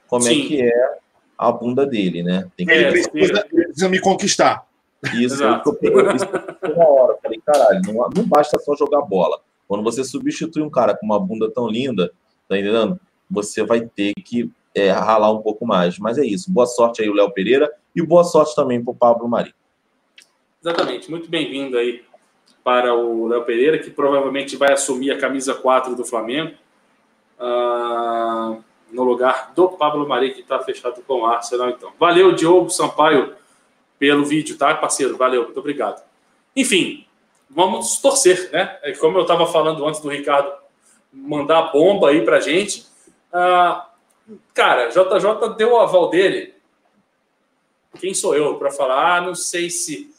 como 0.07 0.23
Sim. 0.23 0.45
é 0.45 0.47
que 0.49 0.63
é 0.63 0.99
a 1.37 1.53
bunda 1.53 1.87
dele, 1.87 2.23
né? 2.23 2.49
Tem 2.57 2.67
que 2.67 2.73
É, 2.73 2.89
Ele 2.89 2.91
precisa, 3.09 3.47
ele 3.53 3.65
precisa 3.65 3.89
me 3.89 4.01
conquistar. 4.01 4.67
Isso, 5.15 5.43
eu, 5.43 5.51
eu, 5.83 6.17
isso 6.17 6.27
uma 6.75 6.89
hora. 6.89 7.13
Eu 7.13 7.19
Falei, 7.23 7.41
caralho, 7.45 7.81
não, 7.87 7.95
não 8.17 8.27
basta 8.27 8.59
só 8.59 8.75
jogar 8.75 9.03
bola. 9.03 9.39
Quando 9.69 9.85
você 9.85 10.03
substitui 10.03 10.63
um 10.63 10.71
cara 10.71 10.97
com 10.97 11.07
uma 11.07 11.21
bunda 11.21 11.49
tão 11.51 11.69
linda, 11.69 12.11
tá 12.49 12.59
entendendo? 12.59 12.99
Você 13.31 13.63
vai 13.63 13.83
ter 13.83 14.13
que 14.15 14.51
é, 14.75 14.91
ralar 14.91 15.31
um 15.31 15.41
pouco 15.43 15.65
mais. 15.67 15.99
Mas 15.99 16.19
é 16.19 16.25
isso. 16.25 16.51
Boa 16.51 16.67
sorte 16.67 17.03
aí, 17.03 17.09
o 17.09 17.15
Léo 17.15 17.31
Pereira, 17.33 17.71
e 17.95 18.03
boa 18.03 18.25
sorte 18.25 18.57
também 18.57 18.83
pro 18.83 18.95
Pablo 18.95 19.29
Mari. 19.29 19.55
Exatamente. 20.61 21.09
Muito 21.09 21.31
bem-vindo 21.31 21.79
aí 21.79 22.05
para 22.65 22.93
o 22.93 23.29
Léo 23.29 23.45
Pereira, 23.45 23.79
que 23.79 23.91
provavelmente 23.91 24.57
vai 24.57 24.73
assumir 24.73 25.13
a 25.13 25.19
camisa 25.19 25.55
4 25.55 25.95
do 25.95 26.05
Flamengo, 26.05 26.57
ah, 27.39 28.57
no 28.91 29.05
lugar 29.05 29.53
do 29.55 29.69
Pablo 29.69 30.07
Mari, 30.09 30.35
que 30.35 30.41
está 30.41 30.59
fechado 30.59 31.01
com 31.07 31.21
o 31.21 31.27
Arsenal. 31.27 31.71
Então, 31.71 31.93
valeu, 31.99 32.33
Diogo 32.33 32.71
Sampaio, 32.71 33.37
pelo 34.01 34.25
vídeo, 34.25 34.59
tá, 34.59 34.75
parceiro? 34.75 35.17
Valeu, 35.17 35.45
muito 35.45 35.61
obrigado. 35.61 36.05
Enfim, 36.57 37.07
vamos 37.49 38.01
torcer, 38.01 38.51
né? 38.53 38.79
É 38.83 38.93
Como 38.93 39.17
eu 39.17 39.23
estava 39.23 39.47
falando 39.47 39.87
antes 39.87 40.01
do 40.01 40.09
Ricardo 40.09 40.53
mandar 41.13 41.59
a 41.59 41.69
bomba 41.69 42.11
aí 42.11 42.25
pra 42.25 42.41
gente. 42.41 42.85
Ah, 43.33 43.89
cara, 44.53 44.89
JJ 44.89 45.55
deu 45.57 45.75
o 45.75 45.79
aval 45.79 46.11
dele. 46.11 46.53
Quem 48.01 48.13
sou 48.13 48.35
eu 48.35 48.57
para 48.57 48.73
falar? 48.73 49.17
Ah, 49.17 49.21
não 49.21 49.37
sei 49.37 49.71
se 49.71 50.18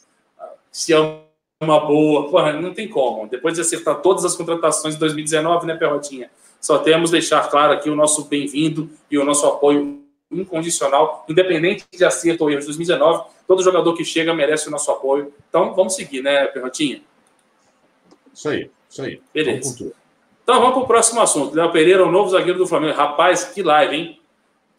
se 0.70 0.92
é 0.92 1.20
uma 1.60 1.80
boa. 1.80 2.28
Porra, 2.28 2.52
não 2.52 2.72
tem 2.72 2.88
como. 2.88 3.28
Depois 3.28 3.54
de 3.54 3.60
acertar 3.60 4.00
todas 4.00 4.24
as 4.24 4.34
contratações 4.34 4.94
de 4.94 5.00
2019, 5.00 5.66
né, 5.66 5.74
Perrotinha? 5.74 6.30
Só 6.60 6.78
temos 6.78 7.10
deixar 7.10 7.48
claro 7.50 7.72
aqui 7.72 7.88
o 7.88 7.96
nosso 7.96 8.24
bem-vindo 8.24 8.90
e 9.10 9.18
o 9.18 9.24
nosso 9.24 9.46
apoio 9.46 10.00
incondicional, 10.30 11.24
independente 11.28 11.84
de 11.90 12.04
acerto 12.04 12.44
ou 12.44 12.50
erro 12.50 12.60
de 12.60 12.66
2019. 12.66 13.24
Todo 13.46 13.62
jogador 13.62 13.94
que 13.94 14.04
chega 14.04 14.32
merece 14.32 14.68
o 14.68 14.70
nosso 14.70 14.90
apoio. 14.90 15.32
Então, 15.48 15.74
vamos 15.74 15.94
seguir, 15.94 16.22
né, 16.22 16.46
Perrotinha? 16.46 17.02
Isso 18.32 18.48
aí, 18.48 18.70
isso 18.88 19.02
aí. 19.02 19.20
Beleza. 19.34 19.76
Vamos. 19.78 19.94
Então, 20.42 20.60
vamos 20.60 20.74
para 20.74 20.82
o 20.82 20.86
próximo 20.86 21.20
assunto. 21.20 21.54
Léo 21.54 21.72
Pereira, 21.72 22.04
o 22.04 22.10
novo 22.10 22.30
zagueiro 22.30 22.58
do 22.58 22.66
Flamengo. 22.66 22.96
Rapaz, 22.96 23.44
que 23.44 23.62
live, 23.62 23.96
hein? 23.96 24.19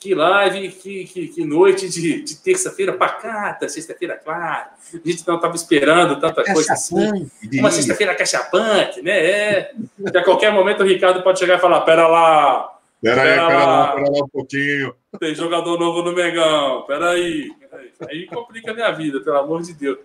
Que 0.02 0.16
live, 0.16 0.70
que, 0.72 1.06
que, 1.06 1.28
que 1.28 1.46
noite 1.46 1.88
de, 1.88 2.24
de 2.24 2.36
terça-feira 2.38 2.92
pacata, 2.92 3.70
sexta-feira, 3.70 4.18
claro. 4.18 4.70
A 4.92 5.08
gente 5.08 5.28
não 5.28 5.36
estava 5.36 5.56
esperando 5.56 6.20
tanta 6.20 6.44
coisa 6.44 6.74
assim. 6.74 7.30
Uma 7.60 7.70
sexta-feira 7.70 8.16
cachapante, 8.16 9.00
né? 9.04 9.12
É. 9.12 9.72
Que 10.12 10.18
a 10.18 10.24
qualquer 10.24 10.52
momento 10.52 10.82
o 10.82 10.88
Ricardo 10.88 11.22
pode 11.22 11.38
chegar 11.38 11.60
e 11.60 11.62
falar: 11.62 11.82
pera 11.82 12.08
lá, 12.08 12.80
Pera 13.00 13.22
aí, 13.22 13.30
Pera 13.30 13.48
pera 13.48 13.66
lá. 13.66 13.88
pera 13.94 14.10
lá 14.12 14.24
um 14.24 14.28
pouquinho. 14.28 14.96
tem 15.20 15.36
jogador 15.36 15.80
novo 15.80 16.02
no 16.02 16.14
Mengão, 16.16 16.82
peraí. 16.88 17.52
peraí. 17.70 17.92
Aí 18.10 18.26
complica 18.26 18.72
a 18.72 18.74
minha 18.74 18.90
vida, 18.92 19.22
pelo 19.22 19.38
amor 19.38 19.62
de 19.62 19.74
Deus. 19.76 20.00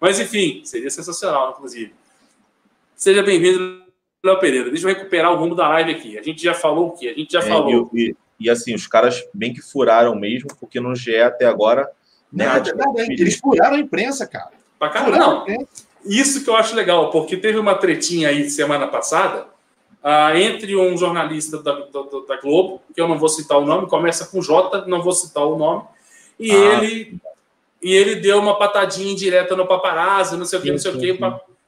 Mas 0.00 0.18
enfim, 0.18 0.62
seria 0.64 0.88
sensacional, 0.90 1.50
inclusive. 1.50 1.92
Seja 2.96 3.22
bem-vindo, 3.22 3.82
Léo 4.24 4.38
Pereira. 4.38 4.70
Deixa 4.70 4.88
eu 4.88 4.94
recuperar 4.94 5.30
o 5.32 5.36
rumo 5.36 5.54
da 5.54 5.68
live 5.68 5.90
aqui. 5.90 6.18
A 6.18 6.22
gente 6.22 6.42
já 6.42 6.54
falou 6.54 6.88
o 6.88 6.92
quê? 6.92 7.08
A 7.08 7.18
gente 7.18 7.32
já 7.32 7.40
É, 7.40 7.42
falou. 7.42 7.90
e, 7.92 8.10
e- 8.10 8.16
e, 8.42 8.50
assim, 8.50 8.74
os 8.74 8.86
caras 8.86 9.22
bem 9.32 9.52
que 9.52 9.60
furaram 9.60 10.14
mesmo, 10.14 10.48
porque 10.58 10.80
no 10.80 10.94
GE 10.94 11.16
até 11.18 11.46
agora. 11.46 11.88
Nada, 12.32 12.74
nada. 12.74 13.02
Eles 13.02 13.36
furaram 13.38 13.76
a 13.76 13.78
imprensa, 13.78 14.26
cara. 14.26 14.50
Pra 14.78 14.88
caramba, 14.88 15.18
não. 15.18 15.66
Isso 16.04 16.42
que 16.42 16.50
eu 16.50 16.56
acho 16.56 16.74
legal, 16.74 17.10
porque 17.10 17.36
teve 17.36 17.58
uma 17.58 17.74
tretinha 17.74 18.28
aí 18.28 18.50
semana 18.50 18.88
passada 18.88 19.46
ah, 20.02 20.36
entre 20.36 20.74
um 20.74 20.96
jornalista 20.96 21.62
da, 21.62 21.72
da- 21.74 22.24
da 22.26 22.40
Globo, 22.40 22.82
que 22.92 23.00
eu 23.00 23.06
não 23.06 23.16
vou 23.18 23.28
citar 23.28 23.58
o 23.58 23.64
nome, 23.64 23.86
começa 23.86 24.26
com 24.26 24.40
J, 24.42 24.84
não 24.88 25.00
vou 25.00 25.12
citar 25.12 25.44
o 25.46 25.56
nome, 25.56 25.84
e 26.40 26.50
Ah. 26.50 26.54
ele 26.82 27.20
e 27.80 27.92
ele 27.94 28.16
deu 28.16 28.38
uma 28.38 28.56
patadinha 28.58 29.12
indireta 29.12 29.54
no 29.56 29.66
paparazzo, 29.66 30.36
não 30.36 30.44
sei 30.44 30.58
o 30.58 30.62
que, 30.62 30.70
não 30.72 30.78
sei 30.78 30.92
o 30.92 30.98
que. 30.98 31.18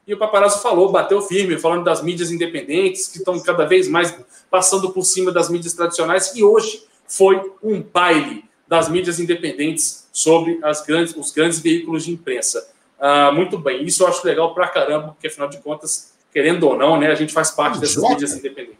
E 0.07 0.13
o 0.13 0.19
paparazzo 0.19 0.61
falou, 0.61 0.93
bateu 0.93 1.23
firme, 1.23 1.59
falando 1.59 1.85
das 1.85 2.03
mídias 2.03 2.31
independentes, 2.31 3.09
que 3.09 3.19
estão 3.19 3.39
cada 3.41 3.65
vez 3.65 3.89
mais 3.89 4.15
passando 4.51 4.91
por 4.91 5.03
cima 5.05 5.33
das 5.33 5.49
mídias 5.49 5.73
tradicionais, 5.73 6.35
e 6.37 6.45
hoje 6.45 6.85
foi 7.09 7.41
um 7.63 7.83
baile 7.83 8.45
das 8.69 8.89
mídias 8.89 9.19
independentes 9.19 10.09
sobre 10.13 10.59
as 10.63 10.83
grandes, 10.85 11.15
os 11.17 11.31
grandes 11.33 11.59
veículos 11.59 12.05
de 12.05 12.13
imprensa. 12.13 12.69
Ah, 13.01 13.33
muito 13.33 13.59
bem, 13.59 13.83
isso 13.85 14.03
eu 14.03 14.09
acho 14.09 14.27
legal 14.27 14.55
pra 14.55 14.69
caramba, 14.69 15.09
porque 15.09 15.27
afinal 15.27 15.49
de 15.49 15.59
contas, 15.59 16.15
querendo 16.33 16.65
ou 16.69 16.77
não, 16.77 16.99
né, 16.99 17.11
a 17.11 17.15
gente 17.15 17.33
faz 17.33 17.51
parte 17.51 17.75
Com 17.75 17.81
dessas 17.81 18.03
J? 18.03 18.09
mídias 18.11 18.33
independentes. 18.35 18.79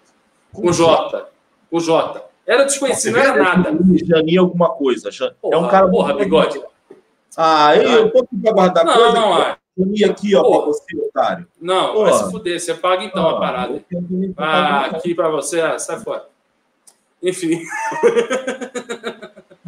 Com 0.53 0.71
J. 0.73 1.29
Com 1.71 1.81
J. 1.81 2.25
Era 2.47 2.65
desconhecido, 2.65 3.15
não 3.15 3.21
era 3.21 3.43
nada. 3.43 3.71
Jani 4.05 4.37
alguma 4.37 4.69
coisa. 4.71 5.09
É 5.51 5.57
um 5.57 5.69
cara. 5.69 5.89
porra, 5.89 6.13
bigode. 6.15 6.63
Ah, 7.37 7.75
eu, 7.77 8.11
tô 8.13 8.19
aqui 8.21 8.37
pra 8.37 8.53
guardar 8.53 8.85
Não, 8.85 8.95
coisa. 8.95 9.13
não, 9.13 9.43
é. 9.43 9.57
Jani 9.77 10.05
aqui, 10.05 10.35
ó, 10.37 10.43
Porra. 10.43 10.59
pra 10.63 10.67
você, 10.73 10.97
otário. 11.01 11.47
Não, 11.61 11.93
Porra. 11.95 12.11
vai 12.11 12.19
se 12.25 12.31
fuder. 12.31 12.61
Você 12.61 12.75
paga 12.75 13.05
então 13.05 13.29
a 13.29 13.39
parada. 13.41 13.85
Ah, 14.37 14.85
aqui 14.87 15.15
pra 15.15 15.29
você, 15.29 15.61
ah, 15.61 15.79
sai 15.79 15.99
fora. 16.01 16.27
Enfim, 17.23 17.61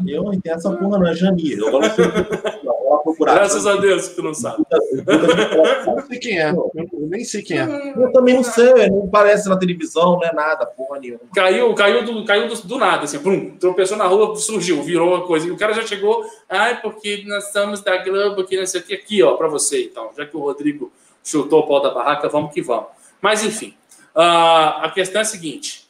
Eu 0.06 0.24
não 0.24 0.32
entendo 0.32 0.56
essa 0.56 0.70
porra, 0.70 0.98
não. 0.98 1.06
É 1.06 1.14
Jani. 1.14 1.52
Eu 1.52 1.70
vou 1.70 1.80
lá 1.80 1.88
vou 1.88 2.75
lá 2.88 2.98
procurar. 2.98 3.34
graças 3.34 3.66
a 3.66 3.76
Deus 3.76 4.08
que 4.08 4.16
tu 4.16 4.22
não 4.22 4.34
sabe. 4.34 4.64
Eu 5.86 5.96
não 5.96 6.06
sei 6.06 6.18
quem 6.18 6.40
é. 6.40 6.50
Eu 6.50 6.70
nem 7.08 7.24
sei 7.24 7.42
quem 7.42 7.58
é. 7.58 7.92
Eu 7.96 8.12
também 8.12 8.34
não 8.34 8.42
sei, 8.42 8.88
não 8.88 9.04
aparece 9.04 9.48
na 9.48 9.56
televisão, 9.56 10.16
não 10.16 10.24
é 10.24 10.32
nada, 10.32 10.66
porra 10.66 10.98
nenhuma. 10.98 11.20
Caiu, 11.34 11.74
caiu, 11.74 12.04
do, 12.04 12.24
caiu 12.24 12.48
do, 12.48 12.54
do 12.62 12.78
nada, 12.78 13.04
assim, 13.04 13.18
pum, 13.18 13.56
tropeçou 13.58 13.96
na 13.96 14.06
rua, 14.06 14.34
surgiu, 14.36 14.82
virou 14.82 15.08
uma 15.08 15.26
coisa. 15.26 15.46
E 15.46 15.50
o 15.50 15.56
cara 15.56 15.72
já 15.72 15.82
chegou, 15.82 16.24
ai, 16.48 16.80
porque 16.80 17.24
nós 17.26 17.52
somos 17.52 17.80
da 17.80 17.96
Globo, 17.98 18.44
que 18.44 18.56
não 18.56 18.66
sei 18.66 18.80
o 18.80 18.84
que, 18.84 18.94
aqui, 18.94 19.22
ó, 19.22 19.34
pra 19.34 19.48
você, 19.48 19.84
então. 19.84 20.10
Já 20.16 20.26
que 20.26 20.36
o 20.36 20.40
Rodrigo 20.40 20.92
chutou 21.22 21.60
o 21.60 21.66
pau 21.66 21.80
da 21.80 21.90
barraca, 21.90 22.28
vamos 22.28 22.52
que 22.52 22.62
vamos. 22.62 22.88
Mas, 23.20 23.44
enfim, 23.44 23.74
ah, 24.14 24.86
a 24.86 24.90
questão 24.90 25.20
é 25.20 25.22
a 25.22 25.26
seguinte. 25.26 25.86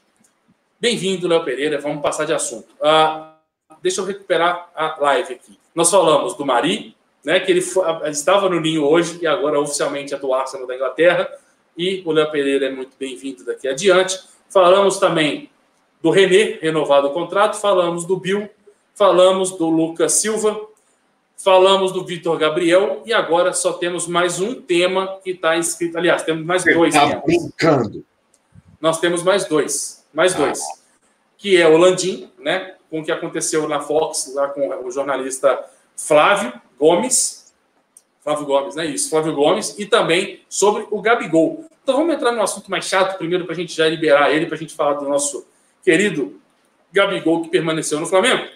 Bem-vindo, 0.79 1.29
Léo 1.29 1.45
Pereira, 1.45 1.81
vamos 1.81 2.03
passar 2.03 2.25
de 2.25 2.33
assunto. 2.33 2.69
Ah, 2.83 3.37
deixa 3.83 4.01
eu 4.01 4.05
recuperar 4.05 4.71
a 4.75 4.97
live 5.01 5.35
aqui. 5.35 5.59
Nós 5.77 5.91
falamos 5.91 6.35
do 6.35 6.45
Mari, 6.45 6.97
né, 7.25 7.39
que 7.39 7.53
ele 7.53 7.61
foi- 7.61 7.87
ele 8.01 8.11
estava 8.11 8.49
no 8.49 8.59
Ninho 8.59 8.83
hoje 8.85 9.19
e 9.23 9.27
agora 9.27 9.61
oficialmente 9.61 10.13
é 10.15 10.19
do 10.19 10.33
Arsenal 10.33 10.67
da 10.67 10.75
Inglaterra. 10.75 11.29
E 11.77 12.03
o 12.07 12.11
Léo 12.13 12.31
Pereira 12.31 12.67
é 12.67 12.71
muito 12.71 12.93
bem-vindo 12.99 13.45
daqui 13.45 13.69
adiante. 13.69 14.19
Falamos 14.49 14.99
também 14.99 15.51
do 16.01 16.09
René, 16.11 16.59
renovado 16.63 17.09
o 17.09 17.13
contrato. 17.13 17.61
Falamos 17.61 18.07
do 18.07 18.17
Bill. 18.17 18.49
Falamos 18.95 19.51
do 19.51 19.69
Lucas 19.69 20.13
Silva. 20.15 20.59
Falamos 21.37 21.93
do 21.93 22.03
Vitor 22.03 22.39
Gabriel. 22.39 23.03
E 23.05 23.13
agora 23.13 23.53
só 23.53 23.75
temos 23.75 24.07
mais 24.09 24.41
um 24.41 24.55
tema 24.55 25.19
que 25.23 25.33
está 25.33 25.59
inscrito. 25.59 25.99
Aliás, 25.99 26.23
temos 26.23 26.47
mais 26.47 26.65
dois 26.65 26.95
Tá 26.95 27.07
temas. 27.07 27.23
brincando. 27.25 28.05
Nós 28.81 28.99
temos 28.99 29.23
mais 29.23 29.45
dois. 29.45 30.03
Mais 30.15 30.35
Ah. 30.35 30.39
dois. 30.39 30.61
Que 31.37 31.61
é 31.61 31.69
o 31.69 31.77
Landim, 31.77 32.31
né? 32.39 32.76
Com 32.97 33.03
o 33.03 33.05
que 33.05 33.13
aconteceu 33.13 33.69
na 33.69 33.79
Fox, 33.79 34.33
lá 34.35 34.49
com 34.49 34.67
o 34.87 34.91
jornalista 34.91 35.63
Flávio 35.95 36.51
Gomes. 36.79 37.53
Flávio 38.23 38.47
Gomes, 38.47 38.75
não 38.75 38.85
é 38.85 38.87
isso? 38.87 39.11
Flávio 39.11 39.35
Gomes. 39.35 39.79
E 39.79 39.85
também 39.85 40.41
sobre 40.49 40.87
o 40.91 41.03
Gabigol. 41.03 41.67
Então 41.83 41.99
vamos 41.99 42.15
entrar 42.15 42.33
no 42.33 42.41
assunto 42.41 42.71
mais 42.71 42.87
chato 42.87 43.19
primeiro 43.19 43.45
para 43.45 43.53
a 43.53 43.57
gente 43.57 43.77
já 43.77 43.87
liberar 43.87 44.33
ele, 44.33 44.47
para 44.47 44.55
a 44.55 44.59
gente 44.59 44.75
falar 44.75 44.95
do 44.95 45.07
nosso 45.07 45.47
querido 45.85 46.41
Gabigol 46.91 47.43
que 47.43 47.51
permaneceu 47.51 48.01
no 48.01 48.07
Flamengo. 48.07 48.47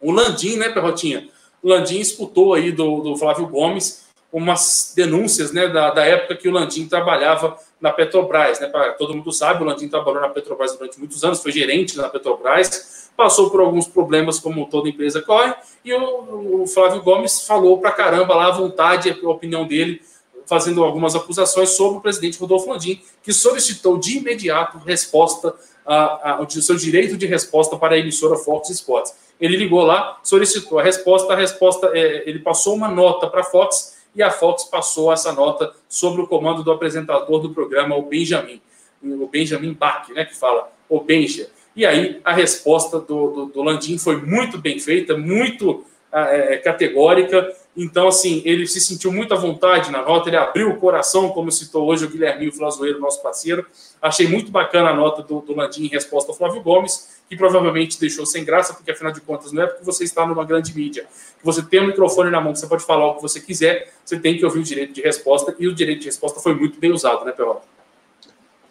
O 0.00 0.10
Landim, 0.10 0.56
né, 0.56 0.68
Perrotinha? 0.70 1.28
O 1.62 1.68
Landim 1.68 2.00
escutou 2.00 2.54
aí 2.54 2.72
do, 2.72 3.02
do 3.02 3.16
Flávio 3.16 3.46
Gomes 3.46 4.04
umas 4.32 4.92
denúncias 4.96 5.52
né, 5.52 5.68
da, 5.68 5.90
da 5.90 6.04
época 6.04 6.34
que 6.34 6.48
o 6.48 6.52
Landim 6.52 6.88
trabalhava 6.88 7.56
na 7.80 7.92
Petrobras. 7.92 8.58
Né? 8.58 8.66
Pra, 8.66 8.94
todo 8.94 9.14
mundo 9.14 9.32
sabe, 9.32 9.62
o 9.62 9.66
Landim 9.66 9.88
trabalhou 9.88 10.20
na 10.20 10.28
Petrobras 10.28 10.76
durante 10.76 10.98
muitos 10.98 11.22
anos, 11.22 11.40
foi 11.40 11.52
gerente 11.52 11.96
na 11.96 12.08
Petrobras, 12.08 13.05
passou 13.16 13.50
por 13.50 13.60
alguns 13.60 13.88
problemas, 13.88 14.38
como 14.38 14.66
toda 14.66 14.88
empresa 14.88 15.22
corre, 15.22 15.54
e 15.84 15.92
o, 15.92 16.62
o 16.62 16.66
Flávio 16.66 17.02
Gomes 17.02 17.46
falou 17.46 17.78
pra 17.78 17.90
caramba 17.90 18.34
lá 18.34 18.48
à 18.48 18.50
vontade, 18.50 19.10
a 19.10 19.28
opinião 19.28 19.66
dele, 19.66 20.02
fazendo 20.46 20.84
algumas 20.84 21.16
acusações 21.16 21.70
sobre 21.70 21.98
o 21.98 22.00
presidente 22.00 22.38
Rodolfo 22.38 22.70
Landim, 22.70 23.00
que 23.22 23.32
solicitou 23.32 23.98
de 23.98 24.18
imediato 24.18 24.78
resposta, 24.78 25.54
a, 25.84 26.32
a, 26.32 26.42
o 26.42 26.50
seu 26.50 26.76
direito 26.76 27.16
de 27.16 27.26
resposta 27.26 27.76
para 27.76 27.94
a 27.94 27.98
emissora 27.98 28.36
Fox 28.36 28.70
Sports. 28.70 29.14
Ele 29.40 29.56
ligou 29.56 29.82
lá, 29.82 30.18
solicitou 30.22 30.78
a 30.78 30.82
resposta, 30.82 31.32
a 31.32 31.36
resposta, 31.36 31.90
é, 31.94 32.28
ele 32.28 32.38
passou 32.38 32.74
uma 32.74 32.88
nota 32.88 33.26
para 33.26 33.40
a 33.40 33.44
Fox 33.44 33.96
e 34.14 34.22
a 34.22 34.30
Fox 34.30 34.64
passou 34.64 35.12
essa 35.12 35.32
nota 35.32 35.74
sobre 35.88 36.22
o 36.22 36.26
comando 36.26 36.62
do 36.62 36.72
apresentador 36.72 37.40
do 37.40 37.50
programa, 37.50 37.96
o 37.96 38.02
Benjamin, 38.02 38.60
o 39.02 39.26
Benjamin 39.26 39.74
Bach, 39.74 40.08
né, 40.10 40.24
que 40.24 40.34
fala, 40.34 40.72
o 40.88 41.00
Benja. 41.00 41.48
E 41.76 41.84
aí 41.84 42.20
a 42.24 42.32
resposta 42.32 42.98
do, 42.98 43.30
do, 43.30 43.46
do 43.46 43.62
Landim 43.62 43.98
foi 43.98 44.16
muito 44.16 44.58
bem 44.58 44.80
feita, 44.80 45.16
muito 45.16 45.84
é, 46.10 46.56
categórica, 46.56 47.54
Então, 47.76 48.08
assim, 48.08 48.40
ele 48.46 48.66
se 48.66 48.80
sentiu 48.80 49.12
muito 49.12 49.34
à 49.34 49.36
vontade 49.36 49.92
na 49.92 50.00
nota, 50.00 50.30
ele 50.30 50.36
abriu 50.36 50.70
o 50.70 50.78
coração, 50.78 51.28
como 51.28 51.52
citou 51.52 51.86
hoje 51.86 52.06
o 52.06 52.08
Guilherme 52.08 52.50
Flazoeiro, 52.50 52.98
nosso 52.98 53.22
parceiro. 53.22 53.66
Achei 54.00 54.26
muito 54.26 54.50
bacana 54.50 54.90
a 54.90 54.94
nota 54.94 55.22
do, 55.22 55.40
do 55.40 55.54
Landim 55.54 55.84
em 55.84 55.88
resposta 55.88 56.32
ao 56.32 56.36
Flávio 56.36 56.62
Gomes, 56.62 57.20
que 57.28 57.36
provavelmente 57.36 58.00
deixou 58.00 58.24
sem 58.24 58.44
graça, 58.44 58.72
porque 58.72 58.90
afinal 58.90 59.12
de 59.12 59.20
contas 59.20 59.52
não 59.52 59.62
é 59.62 59.66
porque 59.66 59.84
você 59.84 60.04
está 60.04 60.24
numa 60.26 60.44
grande 60.44 60.74
mídia, 60.74 61.06
que 61.38 61.44
você 61.44 61.62
tem 61.62 61.80
um 61.80 61.88
microfone 61.88 62.30
na 62.30 62.40
mão, 62.40 62.54
que 62.54 62.60
você 62.60 62.66
pode 62.66 62.84
falar 62.84 63.08
o 63.08 63.16
que 63.16 63.22
você 63.22 63.40
quiser, 63.40 63.92
você 64.02 64.18
tem 64.18 64.38
que 64.38 64.44
ouvir 64.44 64.60
o 64.60 64.62
direito 64.62 64.94
de 64.94 65.02
resposta, 65.02 65.54
e 65.58 65.68
o 65.68 65.74
direito 65.74 66.00
de 66.00 66.06
resposta 66.06 66.40
foi 66.40 66.54
muito 66.54 66.80
bem 66.80 66.92
usado, 66.92 67.26
né, 67.26 67.32
Pelota? 67.32 67.66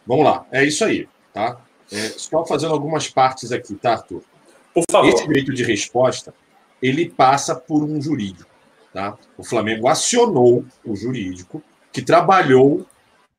Vamos 0.07 0.26
lá, 0.26 0.45
é 0.52 0.65
isso 0.65 0.84
aí, 0.84 1.07
tá? 1.32 1.61
É, 1.91 2.10
só 2.10 2.45
fazendo 2.45 2.74
algumas 2.74 3.07
partes 3.07 3.52
aqui, 3.52 3.76
tá, 3.76 3.94
Arthur? 3.94 4.24
Por 4.74 4.84
favor. 4.90 5.10
Esse 5.10 5.28
direito 5.28 5.53
de 5.53 5.64
resposta, 5.64 6.34
ele 6.82 7.10
passa 7.10 7.56
por 7.56 7.84
um 7.84 8.02
jurídico. 8.02 8.49
Tá? 8.94 9.18
O 9.38 9.44
Flamengo 9.44 9.88
acionou 9.88 10.66
o 10.86 10.95
jurídico, 10.95 11.62
que 11.91 12.02
trabalhou 12.02 12.86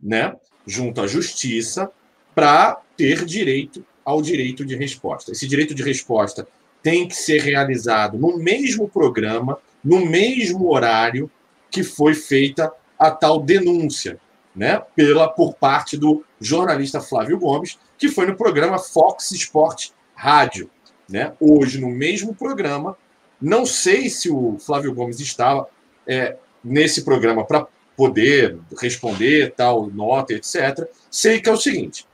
né, 0.03 0.37
junto 0.67 1.01
à 1.01 1.07
justiça 1.07 1.91
para 2.35 2.81
ter 2.97 3.25
direito 3.25 3.85
ao 4.05 4.23
direito 4.23 4.65
de 4.65 4.77
resposta. 4.77 5.33
Esse 5.33 5.49
direito 5.49 5.75
de 5.75 5.83
resposta 5.83 6.47
tem 6.83 7.09
que 7.09 7.17
ser 7.17 7.41
realizado 7.41 8.17
no 8.17 8.39
mesmo 8.39 8.89
programa, 8.89 9.59
no 9.83 10.07
mesmo 10.07 10.73
horário 10.73 11.31
que 11.71 11.83
foi 11.83 12.15
feita 12.15 12.73
a 12.99 13.11
tal 13.11 13.41
denúncia, 13.41 14.19
né, 14.55 14.81
pela 14.95 15.29
por 15.29 15.55
parte 15.55 15.97
do 15.97 16.25
jornalista 16.41 17.01
Flávio 17.01 17.39
Gomes, 17.39 17.79
que 17.99 18.09
foi 18.09 18.27
no 18.27 18.37
programa 18.37 18.79
Fox 18.79 19.33
Sport 19.33 19.91
Rádio, 20.15 20.71
né? 21.09 21.33
Hoje 21.41 21.81
no 21.81 21.91
mesmo 21.91 22.35
programa 22.35 22.97
não 23.41 23.67
sei 23.67 24.09
se 24.09 24.31
o 24.31 24.59
Flávio 24.59 24.95
Gomes 24.95 25.21
estava 25.21 25.69
é, 26.07 26.37
nesse 26.65 27.05
programa 27.05 27.45
para 27.45 27.67
poder 27.97 28.59
responder 28.79 29.55
tal 29.55 29.87
nota, 29.89 30.35
etc. 30.35 30.89
Sei 31.11 31.41
que 31.41 31.49
é 31.49 31.53
o 31.53 31.57
seguinte: 31.57 32.07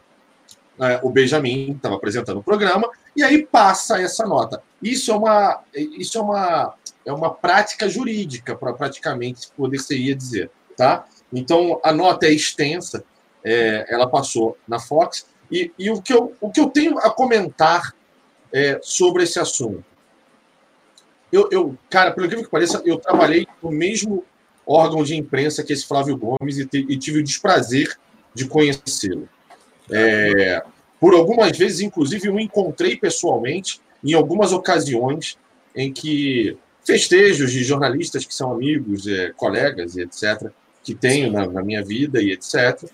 é, 0.81 1.01
o 1.03 1.11
Benjamin 1.11 1.73
estava 1.73 1.97
apresentando 1.97 2.39
o 2.39 2.43
programa 2.43 2.91
e 3.15 3.23
aí 3.23 3.45
passa 3.47 4.01
essa 4.01 4.27
nota. 4.27 4.63
Isso 4.83 5.13
é 5.13 5.15
uma, 5.15 5.61
isso 5.75 6.19
é 6.19 6.21
uma, 6.21 6.75
é 7.07 7.13
uma 7.13 7.33
prática 7.33 7.89
jurídica 7.89 8.57
para 8.57 8.73
praticamente 8.73 9.49
poder 9.57 9.79
seria 9.79 10.15
dizer, 10.15 10.51
tá? 10.77 11.07
Então 11.33 11.81
a 11.85 11.93
nota 11.93 12.27
é 12.27 12.33
extensa, 12.33 13.05
é, 13.45 13.87
ela 13.89 14.07
passou 14.07 14.57
na 14.67 14.79
Fox 14.79 15.27
e, 15.51 15.73
e, 15.79 15.91
o, 15.91 16.01
que 16.01 16.13
eu, 16.13 16.35
o 16.41 16.51
que 16.51 16.61
eu 16.61 16.69
tenho 16.69 16.99
a 16.99 17.11
comentar 17.11 17.95
é, 18.53 18.79
sobre 18.83 19.25
esse 19.25 19.39
assunto 19.39 19.85
eu, 21.33 21.49
eu, 21.51 21.79
cara, 21.89 22.13
pelo 22.13 22.29
que 22.29 22.49
pareça, 22.49 22.83
eu 22.85 22.99
trabalhei 22.99 23.47
no 23.63 23.71
mesmo 23.71 24.23
órgão 24.67 25.03
de 25.03 25.17
imprensa 25.17 25.65
que 25.65 25.73
esse 25.73 25.87
Flávio 25.87 26.17
Gomes 26.17 26.59
e, 26.59 26.67
te, 26.67 26.87
e 26.89 26.99
tive 26.99 27.21
o 27.21 27.25
desprazer 27.25 27.97
de 28.35 28.47
conhecê-lo. 28.47 29.29
É, 29.91 30.63
por 31.01 31.15
algumas 31.15 31.57
vezes, 31.57 31.81
inclusive, 31.81 32.29
eu 32.29 32.39
encontrei 32.39 32.97
pessoalmente 32.97 33.81
em 34.05 34.13
algumas 34.13 34.53
ocasiões 34.53 35.39
em 35.75 35.91
que 35.91 36.57
festejos 36.85 37.51
de 37.51 37.65
jornalistas 37.65 38.27
que 38.27 38.35
são 38.35 38.53
amigos, 38.53 39.07
é, 39.07 39.33
colegas 39.33 39.97
e 39.97 40.03
etc., 40.03 40.51
que 40.85 40.95
tenho 40.95 41.33
na, 41.33 41.47
na, 41.47 41.63
minha 41.63 41.83
vida 41.83 42.21
e 42.21 42.33
etc., 42.33 42.85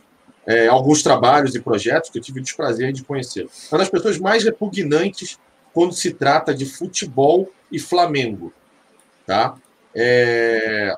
é, 0.49 0.67
alguns 0.67 1.03
trabalhos 1.03 1.55
e 1.55 1.61
projetos 1.61 2.09
que 2.09 2.19
eu 2.19 2.23
tive 2.23 2.41
o 2.41 2.43
desprazer 2.43 2.91
de 2.91 3.05
conhecê-lo. 3.05 3.51
Uma 3.71 3.79
das 3.81 3.91
pessoas 3.91 4.19
mais 4.19 4.43
repugnantes 4.43 5.39
quando 5.75 5.93
se 5.93 6.15
trata 6.15 6.55
de 6.55 6.65
futebol 6.65 7.53
e 7.71 7.79
Flamengo. 7.79 8.51
Tá? 9.27 9.55
É... 9.95 10.97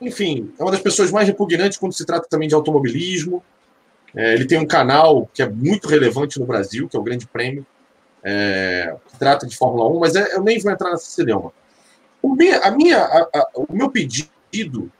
Enfim, 0.00 0.52
é 0.58 0.62
uma 0.62 0.72
das 0.72 0.80
pessoas 0.80 1.12
mais 1.12 1.28
repugnantes 1.28 1.78
quando 1.78 1.92
se 1.92 2.04
trata 2.04 2.26
também 2.28 2.48
de 2.48 2.54
automobilismo. 2.56 3.44
É, 4.12 4.34
ele 4.34 4.44
tem 4.44 4.58
um 4.58 4.66
canal 4.66 5.30
que 5.32 5.40
é 5.40 5.48
muito 5.48 5.86
relevante 5.86 6.40
no 6.40 6.46
Brasil, 6.46 6.88
que 6.88 6.96
é 6.96 7.00
o 7.00 7.02
Grande 7.02 7.28
Prêmio, 7.28 7.64
é, 8.24 8.96
que 9.08 9.18
trata 9.18 9.46
de 9.46 9.56
Fórmula 9.56 9.88
1, 9.88 9.98
mas 10.00 10.16
é, 10.16 10.34
eu 10.34 10.42
nem 10.42 10.58
vou 10.58 10.72
entrar 10.72 10.90
nessa 10.90 11.10
celeuma. 11.10 11.52
O, 12.20 12.34
minha, 12.34 12.58
a 12.58 12.70
minha, 12.72 12.98
a, 12.98 13.28
a, 13.32 13.50
o 13.54 13.72
meu 13.72 13.88
pedido, 13.88 14.90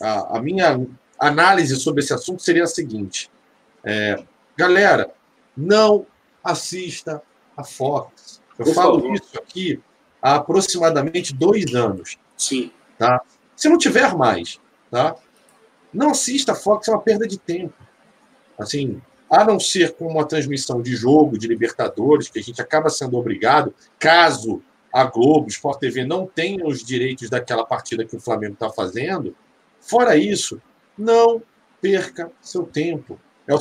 a, 0.00 0.40
minha 0.40 0.80
análise 1.26 1.76
sobre 1.76 2.02
esse 2.02 2.12
assunto 2.12 2.42
seria 2.42 2.64
a 2.64 2.66
seguinte: 2.66 3.30
é, 3.84 4.22
galera, 4.56 5.12
não 5.56 6.06
assista 6.42 7.22
a 7.56 7.64
Fox. 7.64 8.40
Eu 8.58 8.66
Por 8.66 8.74
falo 8.74 9.00
favor. 9.00 9.14
isso 9.14 9.38
aqui 9.38 9.80
há 10.20 10.36
aproximadamente 10.36 11.34
dois 11.34 11.74
anos. 11.74 12.18
Sim. 12.36 12.72
Tá? 12.98 13.22
Se 13.56 13.68
não 13.68 13.78
tiver 13.78 14.14
mais, 14.14 14.60
tá? 14.90 15.16
não 15.92 16.10
assista 16.10 16.52
a 16.52 16.54
Fox, 16.54 16.88
é 16.88 16.92
uma 16.92 17.00
perda 17.00 17.26
de 17.26 17.38
tempo. 17.38 17.74
Assim, 18.58 19.00
a 19.30 19.44
não 19.44 19.60
ser 19.60 19.94
com 19.94 20.06
uma 20.06 20.26
transmissão 20.26 20.80
de 20.80 20.94
jogo, 20.94 21.38
de 21.38 21.46
Libertadores, 21.46 22.28
que 22.28 22.38
a 22.38 22.42
gente 22.42 22.60
acaba 22.60 22.88
sendo 22.88 23.16
obrigado, 23.16 23.74
caso 23.98 24.62
a 24.92 25.04
Globo, 25.04 25.48
Sport 25.48 25.80
TV 25.80 26.04
não 26.04 26.26
tenha 26.26 26.66
os 26.66 26.84
direitos 26.84 27.30
daquela 27.30 27.64
partida 27.64 28.04
que 28.04 28.16
o 28.16 28.20
Flamengo 28.20 28.54
está 28.54 28.68
fazendo. 28.70 29.34
Fora 29.80 30.16
isso, 30.16 30.60
não 30.96 31.42
perca 31.80 32.30
seu 32.40 32.64
tempo. 32.64 33.18
É 33.46 33.54
o, 33.54 33.58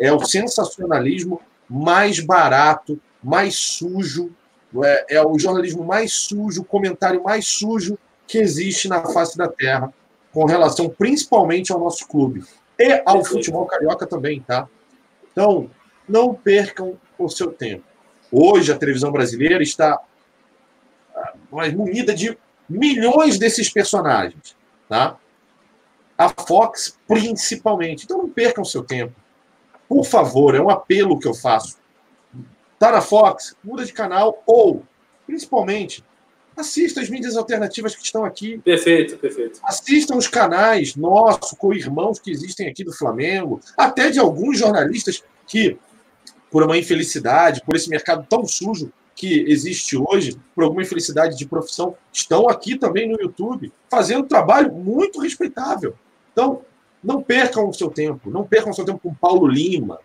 é 0.00 0.12
o 0.12 0.24
sensacionalismo 0.24 1.40
mais 1.68 2.20
barato, 2.20 3.00
mais 3.22 3.54
sujo 3.56 4.30
é, 4.82 5.16
é 5.16 5.24
o 5.24 5.38
jornalismo 5.38 5.84
mais 5.84 6.12
sujo, 6.12 6.62
o 6.62 6.64
comentário 6.64 7.22
mais 7.22 7.46
sujo 7.46 7.98
que 8.26 8.38
existe 8.38 8.88
na 8.88 9.04
face 9.04 9.36
da 9.36 9.46
Terra, 9.46 9.92
com 10.32 10.44
relação 10.46 10.88
principalmente 10.88 11.70
ao 11.70 11.78
nosso 11.78 12.08
clube 12.08 12.42
e 12.78 13.02
ao 13.04 13.24
futebol 13.24 13.66
carioca 13.66 14.06
também, 14.06 14.40
tá? 14.40 14.66
Então, 15.30 15.70
não 16.08 16.34
percam 16.34 16.98
o 17.18 17.28
seu 17.28 17.52
tempo. 17.52 17.84
Hoje 18.32 18.72
a 18.72 18.78
televisão 18.78 19.12
brasileira 19.12 19.62
está 19.62 20.00
ah, 21.14 21.34
munida 21.76 22.14
de 22.14 22.36
milhões 22.68 23.38
desses 23.38 23.68
personagens, 23.70 24.56
tá? 24.88 25.16
A 26.16 26.28
Fox 26.28 26.98
principalmente. 27.06 28.04
Então 28.04 28.18
não 28.18 28.28
percam 28.28 28.64
seu 28.64 28.82
tempo. 28.82 29.14
Por 29.88 30.04
favor, 30.04 30.54
é 30.54 30.60
um 30.60 30.70
apelo 30.70 31.18
que 31.18 31.28
eu 31.28 31.34
faço. 31.34 31.78
Tá 32.78 32.90
na 32.90 33.00
Fox, 33.00 33.56
muda 33.62 33.84
de 33.84 33.92
canal 33.92 34.42
ou, 34.46 34.82
principalmente, 35.26 36.04
assista 36.56 37.00
as 37.00 37.08
mídias 37.08 37.36
alternativas 37.36 37.94
que 37.94 38.04
estão 38.04 38.24
aqui. 38.24 38.58
Perfeito, 38.58 39.16
perfeito. 39.18 39.60
Assistam 39.64 40.16
os 40.16 40.28
canais 40.28 40.96
nossos, 40.96 41.56
com 41.58 41.72
irmãos 41.72 42.18
que 42.18 42.30
existem 42.30 42.68
aqui 42.68 42.84
do 42.84 42.92
Flamengo, 42.92 43.60
até 43.76 44.10
de 44.10 44.18
alguns 44.18 44.58
jornalistas 44.58 45.22
que, 45.46 45.76
por 46.50 46.62
uma 46.62 46.78
infelicidade, 46.78 47.62
por 47.64 47.74
esse 47.76 47.88
mercado 47.88 48.26
tão 48.28 48.46
sujo 48.46 48.92
que 49.14 49.44
existe 49.48 49.96
hoje, 49.96 50.36
por 50.54 50.64
alguma 50.64 50.82
infelicidade 50.82 51.36
de 51.36 51.46
profissão, 51.46 51.96
estão 52.12 52.48
aqui 52.48 52.76
também 52.76 53.08
no 53.08 53.20
YouTube, 53.20 53.72
fazendo 53.88 54.24
um 54.24 54.28
trabalho 54.28 54.72
muito 54.72 55.20
respeitável. 55.20 55.94
Então, 56.34 56.60
não 57.02 57.22
percam 57.22 57.68
o 57.68 57.72
seu 57.72 57.88
tempo, 57.88 58.28
não 58.28 58.44
percam 58.44 58.72
o 58.72 58.74
seu 58.74 58.84
tempo 58.84 58.98
com 58.98 59.14
Paulo 59.14 59.46
Lima, 59.46 59.98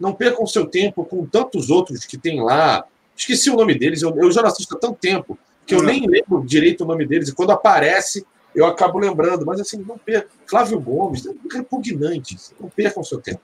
não 0.00 0.14
percam 0.14 0.46
seu 0.46 0.66
tempo 0.66 1.04
com 1.04 1.26
tantos 1.26 1.68
outros 1.68 2.06
que 2.06 2.16
tem 2.16 2.40
lá. 2.40 2.84
Esqueci 3.16 3.50
o 3.50 3.56
nome 3.56 3.74
deles, 3.74 4.00
eu, 4.00 4.16
eu 4.16 4.30
já 4.30 4.40
não 4.40 4.48
assisto 4.48 4.76
há 4.76 4.78
tanto 4.78 4.98
tempo 4.98 5.38
que 5.66 5.74
eu 5.74 5.82
nem 5.82 6.06
lembro 6.06 6.44
direito 6.44 6.84
o 6.84 6.86
nome 6.86 7.06
deles, 7.06 7.28
e 7.28 7.34
quando 7.34 7.50
aparece, 7.50 8.24
eu 8.54 8.66
acabo 8.66 8.98
lembrando. 8.98 9.44
Mas 9.44 9.60
assim, 9.60 9.78
não 9.78 9.98
percam. 9.98 10.30
Flávio 10.46 10.80
Gomes, 10.80 11.26
é 11.26 11.32
repugnante, 11.52 12.36
não 12.60 12.68
percam 12.68 13.02
seu 13.02 13.20
tempo. 13.20 13.40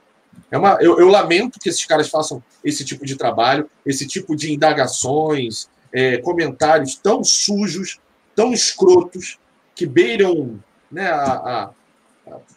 É 0.51 0.57
uma, 0.59 0.79
eu, 0.81 0.99
eu, 0.99 1.09
lamento 1.09 1.59
que 1.59 1.69
esses 1.69 1.85
caras 1.85 2.09
façam 2.09 2.43
esse 2.65 2.85
tipo 2.85 3.05
de 3.05 3.17
trabalho, 3.17 3.69
esse 3.85 4.07
tipo 4.07 4.37
de 4.37 4.53
indagações, 4.53 5.69
é, 5.93 6.19
comentários 6.19 6.95
tão 6.97 7.25
sujos, 7.25 7.99
tão 8.35 8.53
escrotos, 8.53 9.39
que 9.75 9.87
beiram 9.87 10.59
né, 10.91 11.09
a, 11.09 11.33
a, 11.33 11.71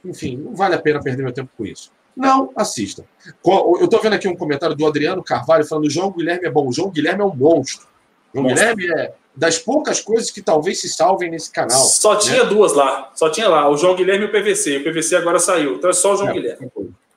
Enfim, 0.05 0.37
não 0.37 0.55
vale 0.55 0.75
a 0.75 0.81
pena 0.81 1.01
perder 1.01 1.23
meu 1.23 1.33
tempo 1.33 1.49
com 1.57 1.65
isso. 1.65 1.91
Não 2.15 2.51
assista. 2.55 3.05
Eu 3.45 3.85
estou 3.85 4.01
vendo 4.01 4.13
aqui 4.13 4.27
um 4.27 4.35
comentário 4.35 4.75
do 4.75 4.85
Adriano 4.85 5.23
Carvalho 5.23 5.65
falando: 5.65 5.85
o 5.85 5.89
João 5.89 6.11
Guilherme 6.11 6.45
é 6.45 6.51
bom. 6.51 6.67
O 6.67 6.73
João 6.73 6.89
Guilherme 6.89 7.21
é 7.21 7.25
um 7.25 7.35
monstro. 7.35 7.87
O 8.33 8.37
João 8.37 8.49
Nossa. 8.49 8.75
Guilherme 8.75 9.01
é 9.01 9.13
das 9.35 9.57
poucas 9.57 10.01
coisas 10.01 10.29
que 10.29 10.41
talvez 10.41 10.81
se 10.81 10.89
salvem 10.89 11.31
nesse 11.31 11.51
canal. 11.51 11.79
Só 11.79 12.13
né? 12.13 12.19
tinha 12.19 12.43
duas 12.43 12.73
lá. 12.73 13.11
Só 13.15 13.29
tinha 13.29 13.47
lá. 13.47 13.69
O 13.69 13.77
João 13.77 13.95
Guilherme 13.95 14.25
e 14.25 14.27
o 14.27 14.31
PVC. 14.31 14.77
O 14.77 14.83
PVC 14.83 15.15
agora 15.15 15.39
saiu. 15.39 15.75
Então 15.75 15.89
é 15.89 15.93
só 15.93 16.13
o 16.13 16.17
João 16.17 16.29
é, 16.29 16.33
Guilherme. 16.33 16.71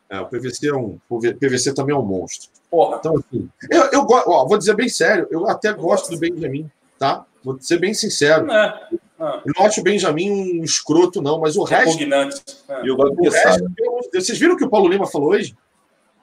É, 0.08 0.20
o 0.20 0.26
PVC 0.26 0.68
é 0.68 0.74
um. 0.74 0.98
O 1.08 1.18
PVC 1.18 1.74
também 1.74 1.94
é 1.94 1.98
um 1.98 2.04
monstro. 2.04 2.48
Porra. 2.70 2.98
Então, 2.98 3.16
assim, 3.16 3.48
eu, 3.70 3.82
eu 3.92 4.06
ó, 4.08 4.46
vou 4.46 4.58
dizer 4.58 4.74
bem 4.74 4.88
sério, 4.88 5.26
eu 5.30 5.48
até 5.48 5.72
gosto 5.72 6.10
do 6.10 6.18
Benjamin, 6.18 6.70
tá? 6.98 7.24
Vou 7.42 7.58
ser 7.60 7.78
bem 7.78 7.92
sincero. 7.92 8.50
É. 8.50 8.88
Ah. 9.18 9.40
Eu 9.46 9.52
não 9.56 9.66
acho 9.66 9.80
o 9.80 9.84
Benjamin 9.84 10.58
um 10.60 10.64
escroto, 10.64 11.22
não, 11.22 11.40
mas 11.40 11.56
o 11.56 11.62
resto. 11.62 12.02
É. 12.02 12.88
Eu 12.88 12.96
gosto 12.96 13.20
o 13.20 13.30
resto, 13.30 13.64
vocês 14.12 14.38
viram 14.38 14.54
o 14.54 14.58
que 14.58 14.64
o 14.64 14.70
Paulo 14.70 14.88
Lima 14.88 15.06
falou 15.06 15.30
hoje? 15.30 15.56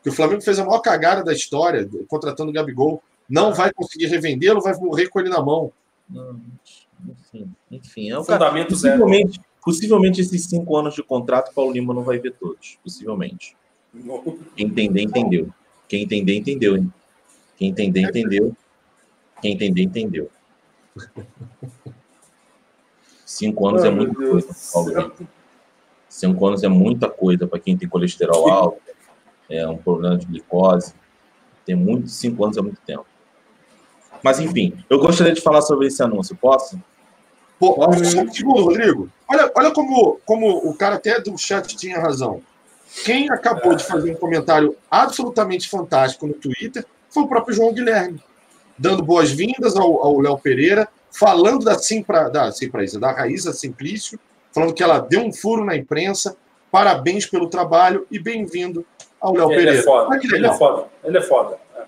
Que 0.04 0.10
o 0.10 0.14
Flamengo 0.14 0.42
fez 0.42 0.60
a 0.60 0.66
maior 0.66 0.80
cagada 0.80 1.24
da 1.24 1.32
história, 1.32 1.88
contratando 2.08 2.50
o 2.50 2.54
Gabigol. 2.54 3.02
Não 3.30 3.54
vai 3.54 3.72
conseguir 3.72 4.08
revendê-lo, 4.08 4.62
vai 4.62 4.74
morrer 4.76 5.08
com 5.08 5.20
ele 5.20 5.30
na 5.30 5.42
mão. 5.42 5.72
Não, 6.10 6.42
enfim, 7.08 7.50
enfim. 7.72 8.10
É 8.10 8.18
o 8.18 8.26
cara, 8.26 8.40
Fundamento 8.40 8.76
zero. 8.76 9.00
possivelmente, 9.00 9.42
possivelmente 9.64 10.22
esses 10.22 10.46
cinco 10.46 10.76
anos 10.76 10.96
de 10.96 11.04
contrato, 11.04 11.54
Paulo 11.54 11.72
Lima 11.72 11.94
não 11.94 12.04
vai 12.04 12.20
ver 12.20 12.34
todos. 12.34 12.78
Possivelmente. 12.84 13.56
Quem 14.56 14.68
entender, 14.68 15.02
entendeu. 15.04 15.50
Quem 15.88 16.04
entender, 16.04 16.36
entendeu. 16.36 16.76
hein? 16.78 16.94
Quem 17.58 17.70
entender, 17.70 18.02
entendeu. 18.02 18.56
Quem 19.42 19.54
entender, 19.54 19.82
entendeu. 19.84 20.30
Cinco 23.42 23.68
anos 23.68 23.84
é 23.84 23.90
muita 23.90 24.20
Deus 24.20 24.72
coisa. 24.72 25.12
Cinco 26.08 26.46
anos 26.46 26.62
é 26.62 26.68
muita 26.68 27.10
coisa 27.10 27.48
para 27.48 27.58
quem 27.58 27.76
tem 27.76 27.90
colesterol 27.90 28.48
alto, 28.48 28.80
é 29.50 29.68
um 29.68 29.78
problema 29.78 30.16
de 30.16 30.28
glicose. 30.28 30.94
Tem 31.66 31.74
muito, 31.74 32.08
cinco 32.08 32.46
anos 32.46 32.56
é 32.58 32.62
muito 32.62 32.80
tempo. 32.82 33.04
Mas 34.22 34.40
enfim, 34.40 34.78
eu 34.88 35.00
gostaria 35.00 35.34
de 35.34 35.42
falar 35.42 35.64
sobre 35.64 35.88
esse 35.88 36.04
anúncio, 36.04 36.36
posso? 36.36 36.80
Pô, 37.58 37.74
só 38.04 38.22
um 38.22 38.32
segundo, 38.32 38.62
Rodrigo. 38.62 39.10
Olha, 39.28 39.52
olha 39.56 39.72
como, 39.72 40.20
como 40.24 40.58
o 40.58 40.76
cara 40.76 40.98
até 40.98 41.20
do 41.20 41.36
chat 41.36 41.76
tinha 41.76 42.00
razão. 42.00 42.44
Quem 43.04 43.32
acabou 43.32 43.74
de 43.74 43.84
fazer 43.84 44.12
um 44.12 44.16
comentário 44.16 44.78
absolutamente 44.90 45.68
fantástico 45.68 46.28
no 46.28 46.34
Twitter 46.36 46.86
foi 47.10 47.24
o 47.24 47.28
próprio 47.28 47.56
João 47.56 47.74
Guilherme, 47.74 48.22
dando 48.82 49.03
boas-vindas 49.03 49.76
ao 49.76 50.20
Léo 50.20 50.40
Pereira, 50.40 50.90
falando 51.12 51.64
da 51.64 51.76
Simpra, 51.76 52.30
da, 52.30 52.52
Simpra, 52.52 52.84
da 52.99 53.12
Raíza 53.12 53.53
Simplício, 53.53 54.20
falando 54.52 54.74
que 54.74 54.82
ela 54.82 54.98
deu 54.98 55.22
um 55.22 55.32
furo 55.32 55.64
na 55.64 55.76
imprensa. 55.76 56.36
Parabéns 56.72 57.28
pelo 57.28 57.48
trabalho 57.48 58.08
e 58.10 58.18
bem-vindo 58.18 58.84
ao 59.20 59.34
Léo 59.36 59.52
Ele 59.52 59.56
Pereira. 59.56 59.80
é 59.80 59.84
foda. 59.84 60.20
Que 60.20 60.26
Ele 60.26 60.34
legal. 60.34 60.53
é 60.53 60.58
foda. 60.58 60.88
Ele 61.03 61.18
é 61.18 61.22
foda. 61.22 61.60
É. 61.76 61.84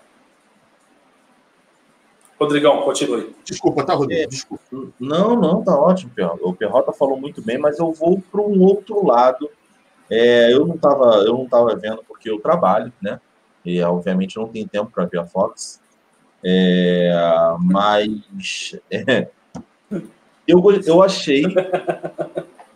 Rodrigão, 2.40 2.84
continue. 2.84 3.36
Desculpa, 3.44 3.84
tá, 3.84 3.96
Rodrigo? 3.96 4.30
Desculpa. 4.30 4.64
Não, 5.00 5.36
não, 5.36 5.64
tá 5.64 5.76
ótimo, 5.76 6.12
Perrota. 6.14 6.46
O 6.46 6.54
Perrota 6.54 6.92
falou 6.92 7.20
muito 7.20 7.42
bem, 7.42 7.58
mas 7.58 7.80
eu 7.80 7.92
vou 7.92 8.22
para 8.32 8.42
um 8.42 8.62
outro 8.62 9.04
lado. 9.04 9.50
É, 10.12 10.54
eu 10.54 10.68
não 10.68 10.76
estava 10.76 11.24
eu 11.24 11.34
não 11.34 11.48
tava 11.48 11.76
vendo 11.76 12.04
porque 12.08 12.30
eu 12.30 12.40
trabalho, 12.40 12.94
né? 13.02 13.20
E 13.66 13.82
obviamente 13.82 14.38
não 14.38 14.48
tem 14.48 14.68
tempo 14.68 14.92
para 14.94 15.06
ver 15.06 15.20
a 15.22 15.26
Fox. 15.26 15.82
É, 16.46 17.12
mas 17.60 18.76
é, 18.92 19.28
eu, 20.48 20.62
eu 20.86 21.02
achei 21.02 21.44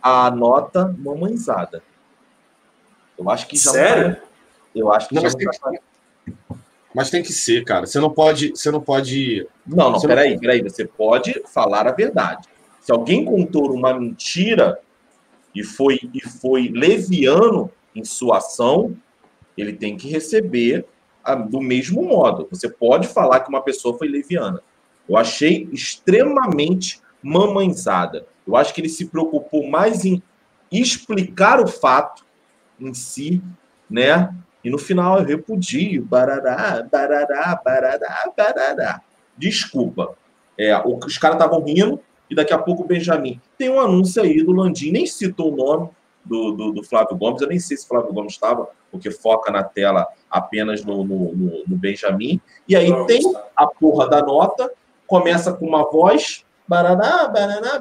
a 0.02 0.30
nota 0.30 0.94
mamãezada. 0.98 1.82
Eu 3.18 3.28
acho 3.28 3.46
que 3.46 3.56
já 3.56 3.72
Sério? 3.72 4.08
Não 4.10 4.28
eu 4.74 4.92
acho 4.92 5.08
que 5.08 5.14
Não, 5.14 5.22
já 5.22 5.28
mas, 5.28 5.34
não 5.34 5.70
tem 5.70 5.80
que, 5.80 6.54
mas 6.94 7.10
tem 7.10 7.22
que 7.22 7.32
ser, 7.32 7.64
cara. 7.64 7.86
Você 7.86 7.98
não 7.98 8.10
pode. 8.10 8.50
Você 8.50 8.70
não 8.70 8.80
pode. 8.80 9.46
Não, 9.66 9.90
não, 9.90 10.00
peraí, 10.00 10.38
peraí. 10.38 10.62
Você 10.62 10.84
pode 10.84 11.42
falar 11.52 11.86
a 11.86 11.92
verdade. 11.92 12.48
Se 12.80 12.92
alguém 12.92 13.24
contou 13.24 13.72
uma 13.72 13.92
mentira 13.98 14.78
e 15.54 15.62
foi, 15.62 15.98
e 16.14 16.26
foi 16.26 16.68
leviano 16.68 17.70
em 17.94 18.04
sua 18.04 18.38
ação, 18.38 18.96
ele 19.56 19.72
tem 19.72 19.96
que 19.96 20.08
receber 20.08 20.86
do 21.34 21.60
mesmo 21.60 22.02
modo. 22.02 22.46
Você 22.50 22.68
pode 22.68 23.08
falar 23.08 23.40
que 23.40 23.48
uma 23.48 23.62
pessoa 23.62 23.96
foi 23.96 24.08
leviana. 24.08 24.60
Eu 25.08 25.16
achei 25.16 25.68
extremamente 25.72 27.00
mamãezada. 27.22 28.26
Eu 28.46 28.56
acho 28.56 28.74
que 28.74 28.80
ele 28.80 28.88
se 28.88 29.06
preocupou 29.06 29.68
mais 29.68 30.04
em 30.04 30.22
explicar 30.70 31.60
o 31.60 31.66
fato 31.66 32.24
em 32.78 32.92
si, 32.94 33.42
né? 33.90 34.34
E 34.62 34.70
no 34.70 34.78
final 34.78 35.18
eu 35.18 35.24
repudio. 35.24 36.04
Barará, 36.04 36.86
barará, 36.90 37.60
barará, 37.64 38.32
barará. 38.36 39.00
Desculpa. 39.36 40.16
É, 40.58 40.76
os 40.84 41.16
caras 41.18 41.36
estavam 41.36 41.64
rindo 41.64 42.00
e 42.28 42.34
daqui 42.34 42.52
a 42.52 42.58
pouco 42.58 42.82
o 42.82 42.86
Benjamin. 42.86 43.40
Tem 43.56 43.70
um 43.70 43.80
anúncio 43.80 44.22
aí 44.22 44.42
do 44.42 44.52
Landim, 44.52 44.90
nem 44.90 45.06
citou 45.06 45.52
o 45.52 45.56
nome 45.56 45.90
do, 46.28 46.52
do, 46.52 46.72
do 46.72 46.82
Flávio 46.82 47.16
Gomes. 47.16 47.40
Eu 47.40 47.48
nem 47.48 47.58
sei 47.58 47.76
se 47.76 47.84
o 47.84 47.88
Flávio 47.88 48.12
Gomes 48.12 48.34
estava, 48.34 48.68
porque 48.92 49.10
foca 49.10 49.50
na 49.50 49.64
tela 49.64 50.06
apenas 50.30 50.84
no, 50.84 51.04
no, 51.04 51.34
no- 51.34 51.62
no 51.66 51.76
Benjamin. 51.76 52.40
E 52.68 52.76
aí 52.76 52.90
Não, 52.90 53.06
tem 53.06 53.20
a 53.56 53.66
porra 53.66 54.08
da 54.08 54.22
nota, 54.22 54.70
começa 55.06 55.52
com 55.52 55.66
uma 55.66 55.90
voz. 55.90 56.44
Baraná, 56.66 57.26
baraná, 57.28 57.80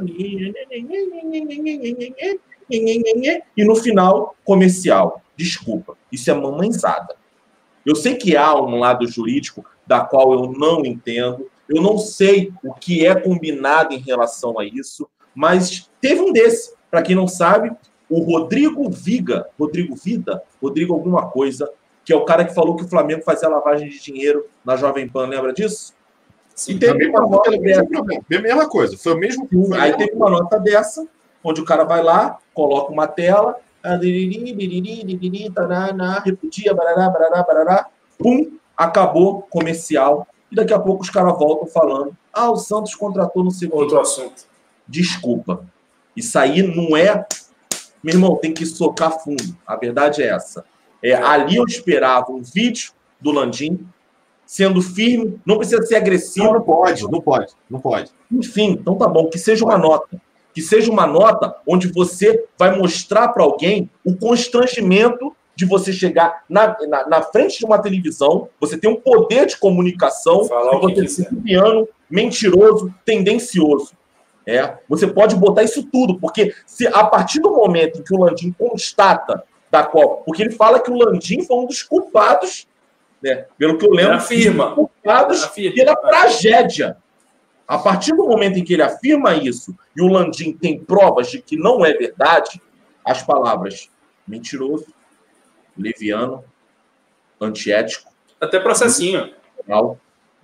e 2.70 3.66
no 3.66 3.76
final, 3.76 4.36
comercial. 4.44 5.22
Desculpa, 5.36 5.98
isso 6.12 6.30
é 6.32 6.34
mamãezada. 6.34 7.16
Eu 7.86 7.96
sei 7.96 8.16
que 8.16 8.36
há 8.36 8.56
um 8.56 8.80
lado 8.80 9.08
jurídico 9.08 9.64
da 9.86 10.02
qual 10.02 10.34
eu 10.34 10.52
não 10.52 10.86
entendo, 10.86 11.50
eu 11.70 11.82
não 11.82 11.98
sei 11.98 12.52
o 12.64 12.74
que 12.74 13.06
é 13.06 13.16
combinado 13.16 13.94
em 13.94 14.00
relação 14.00 14.60
a 14.60 14.66
isso, 14.66 15.08
mas 15.34 15.90
teve 16.02 16.22
um 16.22 16.32
desse. 16.32 16.76
Para 16.90 17.02
quem 17.02 17.16
não 17.16 17.28
sabe, 17.28 17.72
o 18.10 18.20
Rodrigo 18.20 18.90
Viga, 18.90 19.48
Rodrigo 19.60 19.96
Vida, 19.96 20.42
Rodrigo 20.62 20.94
alguma 20.94 21.30
coisa, 21.30 21.70
que 22.06 22.14
é 22.14 22.16
o 22.16 22.26
cara 22.26 22.46
que 22.46 22.54
falou 22.54 22.76
que 22.76 22.86
o 22.86 22.88
Flamengo 22.88 23.24
fazia 23.24 23.50
lavagem 23.50 23.90
de 23.90 24.00
dinheiro 24.00 24.46
na 24.64 24.76
Jovem 24.76 25.08
Pan, 25.08 25.28
lembra 25.28 25.54
disso? 25.54 25.94
E 26.68 26.76
teve 26.76 27.08
uma 27.10 27.22
nota 27.22 27.52
dessa. 27.52 27.86
problema. 27.86 28.24
Mesma 28.30 28.68
coisa. 28.68 28.98
Foi 28.98 29.14
o 29.14 29.18
mesmo. 29.18 29.48
Foi 29.48 29.78
a 29.78 29.84
Aí 29.84 29.98
teve 29.98 30.14
uma 30.14 30.30
nota 30.30 30.58
dessa, 30.60 31.06
onde 31.44 31.62
o 31.62 31.66
cara 31.66 31.84
vai 31.84 32.02
lá, 32.02 32.40
coloca 32.54 32.92
uma 32.92 33.08
tela, 33.08 33.58
repudia, 36.26 36.74
barará, 36.74 37.10
barará, 37.10 37.44
barará, 37.44 37.88
pum, 38.18 38.58
acabou 38.76 39.44
comercial. 39.44 40.28
E 40.52 40.56
daqui 40.56 40.74
a 40.74 40.80
pouco 40.80 41.04
os 41.04 41.10
caras 41.10 41.38
voltam 41.38 41.68
falando: 41.68 42.18
ah, 42.34 42.50
o 42.50 42.58
Santos 42.58 42.96
contratou 42.96 43.44
não 43.44 43.52
sei 43.52 43.68
o 43.68 43.72
quê. 43.72 43.78
Outro 43.78 44.00
assunto. 44.00 44.46
Desculpa. 44.88 45.66
Isso 46.16 46.40
aí 46.40 46.64
não 46.64 46.98
é. 46.98 47.26
Meu 48.04 48.16
irmão, 48.16 48.36
tem 48.36 48.54
que 48.54 48.66
socar 48.66 49.24
fundo. 49.24 49.56
A 49.66 49.76
verdade 49.76 50.22
é 50.22 50.28
essa. 50.28 50.64
É, 51.02 51.14
ali 51.14 51.58
eu 51.58 51.66
esperava 51.66 52.32
um 52.32 52.42
vídeo 52.42 52.92
do 53.20 53.32
Landim 53.32 53.80
sendo 54.46 54.82
firme, 54.82 55.40
não 55.46 55.58
precisa 55.58 55.82
ser 55.84 55.96
agressivo. 55.96 56.46
Não, 56.46 56.54
não 56.54 56.62
pode, 56.62 57.04
não 57.04 57.22
pode, 57.22 57.54
não 57.70 57.80
pode. 57.80 58.12
Enfim, 58.32 58.72
então 58.72 58.96
tá 58.96 59.08
bom, 59.08 59.30
que 59.30 59.38
seja 59.38 59.64
uma 59.66 59.78
nota. 59.78 60.22
Que 60.54 60.62
seja 60.62 60.92
uma 60.92 61.06
nota 61.06 61.56
onde 61.68 61.92
você 61.92 62.46
vai 62.58 62.76
mostrar 62.76 63.28
para 63.28 63.44
alguém 63.44 63.90
o 64.04 64.16
constrangimento 64.16 65.36
de 65.56 65.66
você 65.66 65.92
chegar 65.92 66.44
na, 66.48 66.78
na, 66.88 67.08
na 67.08 67.22
frente 67.24 67.60
de 67.60 67.66
uma 67.66 67.80
televisão, 67.80 68.48
você 68.60 68.78
tem 68.78 68.90
um 68.90 68.96
poder 68.96 69.48
de 69.48 69.58
comunicação, 69.58 70.46
Falar 70.46 70.76
e 70.76 70.80
você 70.80 71.08
ser 71.08 71.36
piano, 71.44 71.88
mentiroso, 72.10 72.94
tendencioso. 73.04 73.94
É, 74.50 74.78
você 74.88 75.06
pode 75.06 75.36
botar 75.36 75.64
isso 75.64 75.84
tudo, 75.92 76.18
porque 76.20 76.56
se 76.66 76.88
a 76.88 77.04
partir 77.06 77.42
do 77.42 77.52
momento 77.52 78.00
em 78.00 78.04
que 78.04 78.16
o 78.16 78.18
Landim 78.24 78.54
constata 78.54 79.44
da 79.70 79.84
qual, 79.84 80.20
porque 80.26 80.42
ele 80.42 80.52
fala 80.52 80.80
que 80.80 80.90
o 80.90 80.96
Landim 80.98 81.44
foi 81.44 81.58
um 81.58 81.66
dos 81.66 81.84
culpados, 81.84 82.66
né, 83.22 83.46
pelo 83.58 83.78
que 83.78 83.86
eu 83.86 83.92
lembro, 83.92 84.14
Ele 84.14 84.18
afirma. 84.20 84.74
culpados 84.74 85.44
Afirma. 85.44 85.76
pela 85.76 85.96
tragédia. 85.98 86.96
A 87.68 87.78
partir 87.78 88.16
do 88.16 88.26
momento 88.26 88.58
em 88.58 88.64
que 88.64 88.74
ele 88.76 88.82
afirma 88.84 89.34
isso 89.36 89.76
e 89.94 90.02
o 90.02 90.08
Landim 90.08 90.54
tem 90.54 90.80
provas 90.80 91.30
de 91.30 91.42
que 91.42 91.58
não 91.58 91.86
é 91.86 91.92
verdade, 91.92 92.62
as 93.04 93.22
palavras 93.22 93.90
mentiroso, 94.26 94.88
leviano, 95.78 96.46
antiético, 97.42 98.10
Até 98.40 98.60
processinho. 98.62 99.34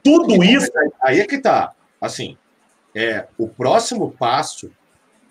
tudo 0.04 0.44
isso 0.44 0.70
Aí 1.02 1.22
é 1.22 1.26
que 1.26 1.38
tá. 1.40 1.72
Assim, 2.02 2.38
é, 2.96 3.26
o 3.38 3.48
próximo 3.48 4.12
passo 4.18 4.70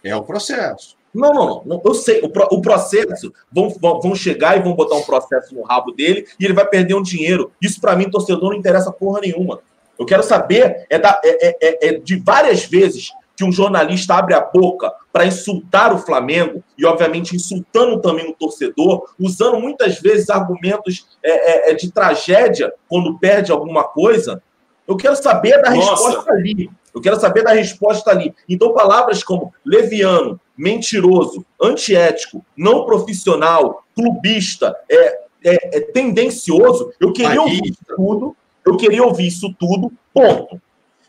é 0.05 0.15
o 0.17 0.23
processo. 0.23 0.97
Não, 1.15 1.33
não, 1.33 1.47
não, 1.47 1.63
não. 1.67 1.83
Eu 1.85 1.95
sei. 1.95 2.21
O, 2.23 2.29
pro- 2.31 2.49
o 2.51 2.63
processo 2.63 3.33
vão, 3.53 3.69
vão, 3.69 4.01
vão 4.01 4.15
chegar 4.15 4.57
e 4.57 4.63
vão 4.63 4.75
botar 4.75 4.95
um 4.97 5.03
processo 5.03 5.55
no 5.55 5.63
rabo 5.63 5.93
dele 5.93 6.27
e 6.41 6.45
ele 6.45 6.55
vai 6.55 6.67
perder 6.67 6.95
um 6.95 7.03
dinheiro. 7.03 7.53
Isso 7.61 7.81
para 7.81 7.95
mim, 7.95 8.09
torcedor, 8.11 8.51
não 8.51 8.57
interessa 8.59 8.91
porra 8.91 9.21
nenhuma. 9.21 9.61
Eu 9.99 10.07
quero 10.07 10.23
saber 10.23 10.87
é, 10.89 10.99
da, 10.99 11.21
é, 11.23 11.49
é- 11.49 11.57
é- 11.61 11.89
é 11.89 11.99
de 11.99 12.17
várias 12.17 12.65
vezes 12.65 13.11
que 13.37 13.45
um 13.45 13.53
jornalista 13.53 14.15
abre 14.15 14.35
a 14.35 14.41
boca 14.41 14.93
para 15.13 15.27
insultar 15.27 15.93
o 15.95 15.99
Flamengo 15.99 16.63
e, 16.79 16.85
obviamente, 16.87 17.37
insultando 17.37 18.01
também 18.01 18.29
o 18.31 18.35
torcedor, 18.35 19.11
usando 19.21 19.59
muitas 19.61 19.99
vezes 20.01 20.29
argumentos 20.31 21.07
é, 21.23 21.31
é, 21.69 21.71
é, 21.71 21.75
de 21.75 21.91
tragédia 21.93 22.73
quando 22.89 23.19
perde 23.19 23.53
alguma 23.53 23.85
coisa. 23.85 24.43
Eu 24.89 24.97
quero 24.97 25.17
saber 25.17 25.61
da 25.63 25.71
Nossa. 25.71 26.09
resposta 26.09 26.33
ali. 26.33 26.71
Eu 26.95 27.01
quero 27.01 27.19
saber 27.19 27.43
da 27.43 27.53
resposta 27.53 28.11
ali. 28.11 28.35
Então, 28.49 28.75
palavras 28.75 29.25
como 29.25 29.53
leviano, 29.65 30.41
mentiroso, 30.57 31.45
antiético, 31.61 32.45
não 32.57 32.85
profissional, 32.85 33.85
clubista, 33.95 34.77
é, 34.91 35.23
é, 35.45 35.79
é 35.79 35.81
tendencioso, 35.81 36.93
eu 37.01 37.13
queria 37.13 37.41
ouvir 37.41 37.63
Aí- 37.65 37.71
isso 37.71 37.97
tudo, 37.97 38.37
eu 38.65 38.77
queria 38.77 39.03
ouvir 39.03 39.27
isso 39.27 39.55
tudo, 39.59 39.93
ponto. 40.15 40.61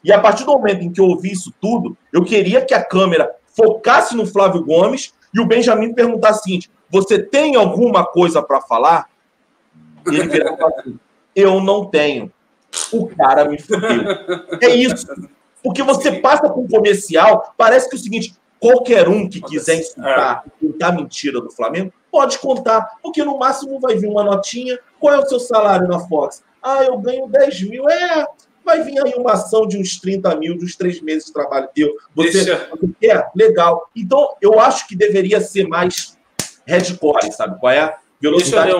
E 0.03 0.11
a 0.11 0.19
partir 0.19 0.43
do 0.43 0.51
momento 0.51 0.83
em 0.83 0.91
que 0.91 0.99
eu 0.99 1.05
ouvi 1.05 1.31
isso 1.31 1.53
tudo, 1.61 1.97
eu 2.11 2.23
queria 2.23 2.65
que 2.65 2.73
a 2.73 2.83
câmera 2.83 3.33
focasse 3.55 4.15
no 4.15 4.25
Flávio 4.25 4.63
Gomes 4.63 5.13
e 5.33 5.39
o 5.39 5.45
Benjamin 5.45 5.93
perguntasse 5.93 6.39
o 6.39 6.43
seguinte: 6.43 6.71
você 6.89 7.19
tem 7.19 7.55
alguma 7.55 8.05
coisa 8.05 8.41
para 8.41 8.59
falar? 8.61 9.09
E 10.11 10.15
ele 10.15 10.27
virava 10.27 10.67
assim: 10.77 10.99
eu 11.35 11.61
não 11.61 11.85
tenho. 11.85 12.31
O 12.91 13.07
cara 13.07 13.45
me 13.45 13.61
fudeu. 13.61 14.03
É 14.61 14.75
isso. 14.75 15.07
Porque 15.63 15.81
você 15.81 16.11
passa 16.11 16.49
por 16.49 16.59
um 16.59 16.67
comercial, 16.67 17.53
parece 17.57 17.89
que 17.89 17.95
é 17.95 17.99
o 17.99 18.01
seguinte: 18.01 18.35
qualquer 18.59 19.07
um 19.07 19.29
que 19.29 19.41
quiser 19.41 19.79
insultar 19.79 20.43
e 20.45 20.67
contar 20.67 20.91
mentira 20.91 21.39
do 21.39 21.49
Flamengo, 21.49 21.91
pode 22.11 22.37
contar, 22.39 22.97
porque 23.01 23.23
no 23.23 23.37
máximo 23.37 23.79
vai 23.79 23.95
vir 23.95 24.07
uma 24.07 24.23
notinha. 24.23 24.77
Qual 24.99 25.13
é 25.13 25.19
o 25.19 25.25
seu 25.25 25.39
salário 25.39 25.87
na 25.87 25.99
Fox? 25.99 26.43
Ah, 26.61 26.83
eu 26.83 26.97
ganho 26.97 27.27
10 27.27 27.69
mil. 27.69 27.89
É, 27.89 28.25
vai 28.63 28.81
vir 28.83 29.03
aí 29.03 29.13
uma 29.17 29.33
ação 29.33 29.67
de 29.67 29.77
uns 29.77 29.99
30 29.99 30.35
mil, 30.35 30.57
de 30.57 30.65
uns 30.65 30.75
três 30.75 31.01
meses 31.01 31.25
de 31.25 31.33
trabalho 31.33 31.67
teu. 31.73 31.93
Você, 32.15 32.45
quer? 32.99 33.29
Legal. 33.35 33.89
Então, 33.95 34.35
eu 34.41 34.59
acho 34.59 34.87
que 34.87 34.95
deveria 34.95 35.41
ser 35.41 35.67
mais 35.67 36.17
hardcore, 36.67 37.31
sabe? 37.31 37.59
Qual 37.59 37.71
é 37.71 37.79
a 37.79 37.87
Deixa 37.87 37.97
eu 38.21 38.31
velocidade 38.31 38.71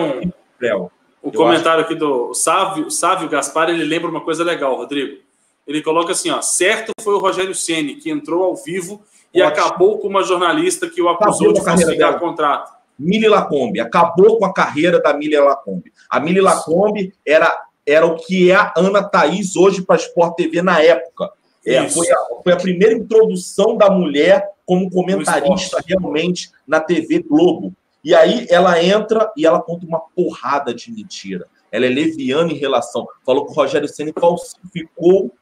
ler 0.60 0.74
um, 1.22 1.30
comentário 1.30 1.84
aqui 1.84 1.94
do 1.94 2.32
Sávio, 2.32 2.90
Sávio 2.90 3.28
Gaspar, 3.28 3.68
ele 3.68 3.84
lembra 3.84 4.08
uma 4.08 4.22
coisa 4.22 4.42
legal, 4.42 4.74
Rodrigo. 4.76 5.22
Ele 5.66 5.82
coloca 5.82 6.12
assim, 6.12 6.30
ó, 6.30 6.42
certo 6.42 6.92
foi 7.00 7.14
o 7.14 7.18
Rogério 7.18 7.54
Ceni 7.54 7.96
que 7.96 8.10
entrou 8.10 8.44
ao 8.44 8.56
vivo 8.56 9.02
e 9.32 9.42
Ótimo. 9.42 9.64
acabou 9.64 9.98
com 9.98 10.08
uma 10.08 10.22
jornalista 10.22 10.88
que 10.88 11.00
o 11.00 11.08
acusou 11.08 11.50
Acabou 11.50 11.52
de 11.52 11.64
falsificar 11.64 12.18
contrato. 12.18 12.72
Mili 12.98 13.28
Lacombe. 13.28 13.80
Acabou 13.80 14.38
com 14.38 14.44
a 14.44 14.52
carreira 14.52 15.00
da 15.00 15.12
Mili 15.14 15.36
Lacombe. 15.36 15.92
A 16.08 16.20
Mili 16.20 16.40
Lacombe 16.40 17.12
era, 17.26 17.52
era 17.84 18.06
o 18.06 18.16
que 18.16 18.50
é 18.50 18.54
a 18.54 18.72
Ana 18.76 19.02
Thaís 19.02 19.56
hoje 19.56 19.82
para 19.82 19.96
a 19.96 19.98
Sport 19.98 20.36
TV 20.36 20.62
na 20.62 20.80
época. 20.80 21.30
É, 21.66 21.88
foi, 21.88 22.10
a, 22.10 22.16
foi 22.42 22.52
a 22.52 22.56
primeira 22.56 22.94
introdução 22.94 23.76
da 23.76 23.90
mulher 23.90 24.46
como 24.66 24.90
comentarista 24.90 25.82
realmente 25.84 26.50
na 26.66 26.78
TV 26.78 27.22
Globo. 27.22 27.74
E 28.04 28.14
aí 28.14 28.46
ela 28.50 28.82
entra 28.82 29.32
e 29.36 29.46
ela 29.46 29.60
conta 29.60 29.86
uma 29.86 30.00
porrada 30.14 30.74
de 30.74 30.92
mentira. 30.92 31.46
Ela 31.72 31.86
é 31.86 31.88
leviana 31.88 32.52
em 32.52 32.56
relação. 32.56 33.06
Falou 33.24 33.46
que 33.46 33.52
o 33.52 33.54
Rogério 33.54 33.88
Ceni 33.88 34.12
falsificou 34.12 35.32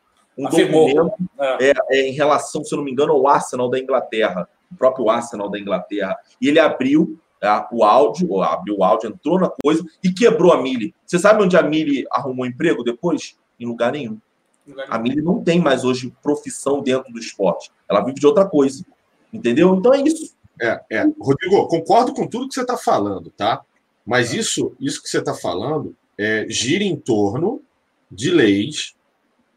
um 0.43 0.49
Afirmou. 0.49 0.89
documento 0.89 1.31
É. 1.39 1.71
é, 1.71 1.75
é, 1.91 2.09
em 2.09 2.13
relação, 2.13 2.65
se 2.65 2.75
eu 2.75 2.79
não 2.79 2.85
me 2.85 2.93
engano, 2.93 3.13
ao 3.13 3.27
Arsenal 3.27 3.69
da 3.69 3.79
Inglaterra, 3.79 4.49
o 4.71 4.77
próprio 4.77 5.09
Arsenal 5.09 5.49
da 5.49 5.59
Inglaterra. 5.59 6.17
E 6.41 6.49
ele 6.49 6.59
abriu 6.59 7.19
tá, 7.41 7.69
o 7.73 7.85
áudio, 7.85 8.31
ou 8.31 8.43
abriu 8.43 8.79
o 8.79 8.85
áudio, 8.85 9.11
entrou 9.11 9.39
na 9.39 9.51
coisa 9.63 9.85
e 10.03 10.13
quebrou 10.13 10.53
a 10.53 10.61
Mili. 10.61 10.95
Você 11.07 11.19
sabe 11.19 11.43
onde 11.43 11.57
a 11.57 11.63
Mili 11.63 12.07
arrumou 12.11 12.47
emprego 12.47 12.83
depois? 12.83 13.37
Em 13.59 13.67
lugar 13.67 13.93
nenhum. 13.93 14.19
A 14.89 14.99
Mili 14.99 15.21
não 15.21 15.43
tem 15.43 15.61
mais 15.61 15.85
hoje 15.85 16.13
profissão 16.23 16.83
dentro 16.83 17.13
do 17.13 17.19
esporte. 17.19 17.71
Ela 17.89 18.01
vive 18.01 18.21
de 18.21 18.27
outra 18.27 18.45
coisa. 18.45 18.85
Entendeu? 19.33 19.75
Então 19.75 19.93
é 19.93 20.01
isso. 20.01 20.35
É, 20.61 20.81
é. 20.91 21.05
Rodrigo, 21.21 21.67
concordo 21.67 22.13
com 22.13 22.27
tudo 22.27 22.49
que 22.49 22.55
você 22.55 22.61
está 22.63 22.77
falando, 22.77 23.31
tá? 23.31 23.63
Mas 24.07 24.33
isso, 24.33 24.75
isso 24.81 25.03
que 25.03 25.09
você 25.09 25.19
está 25.19 25.35
falando 25.35 25.95
é, 26.19 26.47
gira 26.49 26.85
em 26.85 26.97
torno 26.97 27.61
de 28.11 28.31
leis 28.31 28.95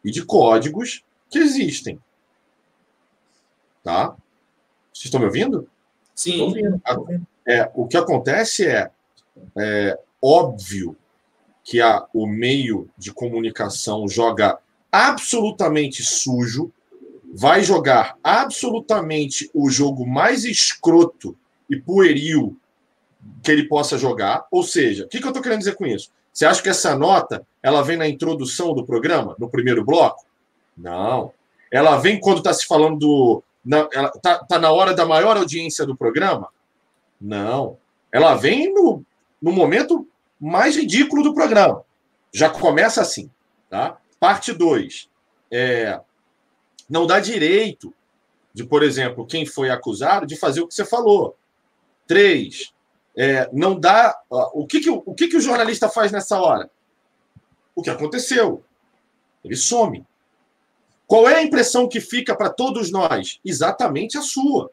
e 0.06 0.12
de 0.12 0.24
códigos 0.24 1.04
que 1.30 1.40
existem. 1.40 2.00
Tá? 3.84 4.16
Vocês 4.94 5.06
estão 5.06 5.20
me 5.20 5.26
ouvindo? 5.26 5.68
Sim, 6.14 6.54
vendo. 6.54 6.82
É, 7.46 7.70
o 7.74 7.88
que 7.88 7.98
acontece 7.98 8.66
é, 8.66 8.90
é 9.58 10.00
óbvio 10.22 10.96
que 11.64 11.82
a, 11.82 12.06
o 12.14 12.28
meio 12.28 12.88
de 12.96 13.12
comunicação 13.12 14.08
joga 14.08 14.60
absolutamente 14.92 16.04
sujo, 16.04 16.72
vai 17.34 17.64
jogar 17.64 18.18
absolutamente 18.24 19.50
o 19.54 19.70
jogo 19.70 20.08
mais 20.08 20.46
escroto 20.46 21.36
e 21.70 21.76
pueril 21.76 22.56
que 23.44 23.52
ele 23.52 23.68
possa 23.68 23.98
jogar. 23.98 24.48
Ou 24.52 24.64
seja, 24.64 25.06
o 25.06 25.08
que, 25.08 25.20
que 25.20 25.26
eu 25.26 25.30
estou 25.30 25.44
querendo 25.44 25.60
dizer 25.60 25.76
com 25.76 25.86
isso? 25.86 26.12
Você 26.36 26.46
acha 26.46 26.62
que 26.62 26.68
essa 26.68 26.98
nota 26.98 27.48
ela 27.64 27.82
vem 27.82 27.96
na 27.96 28.10
introdução 28.10 28.74
do 28.74 28.86
programa, 28.86 29.38
no 29.40 29.50
primeiro 29.50 29.86
bloco? 29.86 30.26
Não. 30.78 31.32
Ela 31.72 31.96
vem 31.98 32.20
quando 32.20 32.40
está 32.40 32.54
se 32.54 32.66
falando 32.68 33.00
do. 33.00 33.44
Na, 33.64 33.88
ela 33.94 34.10
tá, 34.12 34.40
tá 34.40 34.60
na 34.60 34.70
hora 34.70 34.94
da 34.94 35.06
maior 35.06 35.38
audiência 35.38 35.86
do 35.86 35.96
programa? 35.96 36.50
Não. 37.20 37.78
Ela 38.12 38.36
vem 38.36 38.74
no, 38.74 39.02
no 39.42 39.54
momento 39.54 40.06
mais 40.38 40.76
ridículo 40.76 41.24
do 41.24 41.34
programa. 41.34 41.84
Já 42.34 42.50
começa 42.50 43.02
assim. 43.02 43.32
Tá? 43.70 43.98
Parte 44.20 44.52
2. 44.52 45.10
É, 45.50 46.02
não 46.90 47.08
dá 47.08 47.22
direito 47.22 47.94
de, 48.54 48.66
por 48.66 48.84
exemplo, 48.84 49.26
quem 49.26 49.46
foi 49.46 49.70
acusado 49.70 50.28
de 50.28 50.36
fazer 50.36 50.60
o 50.60 50.68
que 50.68 50.74
você 50.74 50.84
falou. 50.84 51.38
Três. 52.06 52.74
É, 53.18 53.50
não 53.54 53.80
dá. 53.80 54.20
ó, 54.30 54.52
O, 54.54 54.68
que, 54.68 54.80
que, 54.80 54.90
o, 54.90 55.14
que, 55.14 55.28
que 55.28 55.38
o 55.38 55.42
jornalista 55.42 55.90
faz 55.90 56.12
nessa 56.12 56.40
hora? 56.40 56.70
O 57.74 57.82
que 57.82 57.90
aconteceu? 57.90 58.64
Ele 59.44 59.56
some. 59.56 60.06
Qual 61.08 61.30
é 61.30 61.36
a 61.36 61.44
impressão 61.44 61.88
que 61.88 62.02
fica 62.02 62.36
para 62.36 62.50
todos 62.50 62.92
nós? 62.92 63.40
Exatamente 63.46 64.18
a 64.18 64.22
sua. 64.22 64.72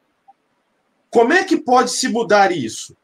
Como 1.11 1.33
é 1.33 1.45
que 1.45 1.61
pode 1.61 1.91
se 1.91 2.09
mudar 2.09 2.51
isso? 2.53 2.97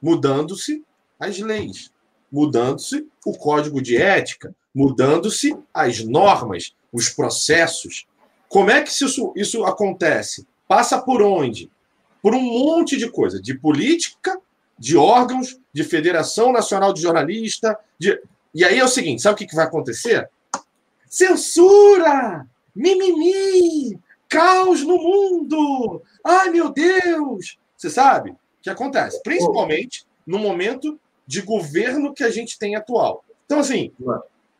Mudando-se 0.00 0.82
as 1.20 1.38
leis, 1.38 1.92
mudando-se 2.30 3.06
o 3.24 3.36
código 3.36 3.80
de 3.80 3.96
ética, 3.96 4.54
mudando-se 4.74 5.56
as 5.72 6.02
normas, 6.02 6.74
os 6.92 7.10
processos. 7.10 8.06
Como 8.48 8.70
é 8.70 8.82
que 8.82 8.90
isso, 8.90 9.32
isso 9.36 9.64
acontece? 9.64 10.46
Passa 10.66 11.00
por 11.00 11.20
onde? 11.22 11.70
Por 12.22 12.34
um 12.34 12.40
monte 12.40 12.96
de 12.96 13.10
coisa, 13.10 13.40
de 13.40 13.56
política, 13.58 14.40
de 14.82 14.96
órgãos, 14.96 15.60
de 15.72 15.84
Federação 15.84 16.50
Nacional 16.50 16.92
de 16.92 17.00
Jornalista. 17.00 17.78
De... 17.96 18.20
E 18.52 18.64
aí 18.64 18.80
é 18.80 18.84
o 18.84 18.88
seguinte: 18.88 19.22
sabe 19.22 19.34
o 19.44 19.46
que 19.46 19.54
vai 19.54 19.64
acontecer? 19.64 20.28
Censura! 21.08 22.44
Mimimi! 22.74 23.96
Caos 24.28 24.82
no 24.82 24.98
mundo! 24.98 26.02
Ai, 26.24 26.50
meu 26.50 26.72
Deus! 26.72 27.58
Você 27.76 27.88
sabe 27.88 28.30
o 28.30 28.36
que 28.60 28.70
acontece? 28.70 29.22
Principalmente 29.22 30.04
no 30.26 30.40
momento 30.40 30.98
de 31.28 31.42
governo 31.42 32.12
que 32.12 32.24
a 32.24 32.30
gente 32.30 32.58
tem 32.58 32.74
atual. 32.74 33.24
Então, 33.46 33.60
assim, 33.60 33.92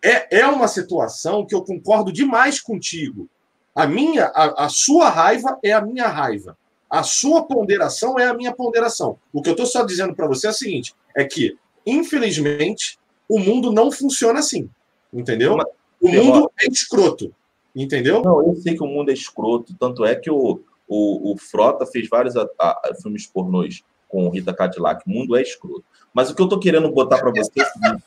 é, 0.00 0.38
é 0.38 0.46
uma 0.46 0.68
situação 0.68 1.44
que 1.44 1.54
eu 1.54 1.64
concordo 1.64 2.12
demais 2.12 2.60
contigo. 2.60 3.28
A 3.74 3.88
minha, 3.88 4.26
a, 4.26 4.66
a 4.66 4.68
sua 4.68 5.08
raiva 5.08 5.58
é 5.64 5.72
a 5.72 5.80
minha 5.80 6.06
raiva. 6.06 6.56
A 6.92 7.02
sua 7.02 7.42
ponderação 7.44 8.18
é 8.18 8.26
a 8.26 8.34
minha 8.34 8.52
ponderação. 8.54 9.18
O 9.32 9.40
que 9.40 9.48
eu 9.48 9.52
estou 9.54 9.64
só 9.64 9.82
dizendo 9.82 10.14
para 10.14 10.26
você 10.26 10.46
é 10.46 10.50
o 10.50 10.52
seguinte: 10.52 10.94
é 11.16 11.24
que, 11.24 11.56
infelizmente, 11.86 12.98
o 13.26 13.38
mundo 13.38 13.72
não 13.72 13.90
funciona 13.90 14.40
assim. 14.40 14.68
Entendeu? 15.10 15.56
O 16.00 16.08
mundo 16.08 16.50
é 16.60 16.66
escroto. 16.66 17.34
Entendeu? 17.74 18.20
Não, 18.22 18.46
eu 18.46 18.54
sei 18.56 18.76
que 18.76 18.82
o 18.82 18.86
mundo 18.86 19.10
é 19.10 19.14
escroto. 19.14 19.74
Tanto 19.80 20.04
é 20.04 20.14
que 20.14 20.30
o, 20.30 20.60
o, 20.86 21.32
o 21.32 21.38
Frota 21.38 21.86
fez 21.86 22.08
vários 22.10 22.36
a- 22.36 22.46
a- 22.58 22.90
filmes 23.00 23.26
pornôs 23.26 23.82
com 24.08 24.28
Rita 24.28 24.52
Cadillac. 24.52 25.02
O 25.06 25.10
mundo 25.10 25.34
é 25.34 25.40
escroto. 25.40 25.84
Mas 26.12 26.30
o 26.30 26.34
que 26.34 26.42
eu 26.42 26.48
tô 26.48 26.58
querendo 26.58 26.90
botar 26.92 27.16
para 27.18 27.30
você 27.30 27.50
é 27.58 27.62
o 27.62 27.66
seguinte: 27.72 28.02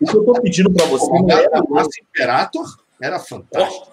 o 0.00 0.06
que 0.06 0.16
eu 0.16 0.24
tô 0.24 0.32
pedindo 0.40 0.72
para 0.72 0.86
você 0.86 1.10
não 1.10 1.28
é 1.30 1.46
A 1.52 1.62
Márcia 1.68 2.04
Imperator 2.08 2.78
era 3.02 3.18
fantástico. 3.18 3.88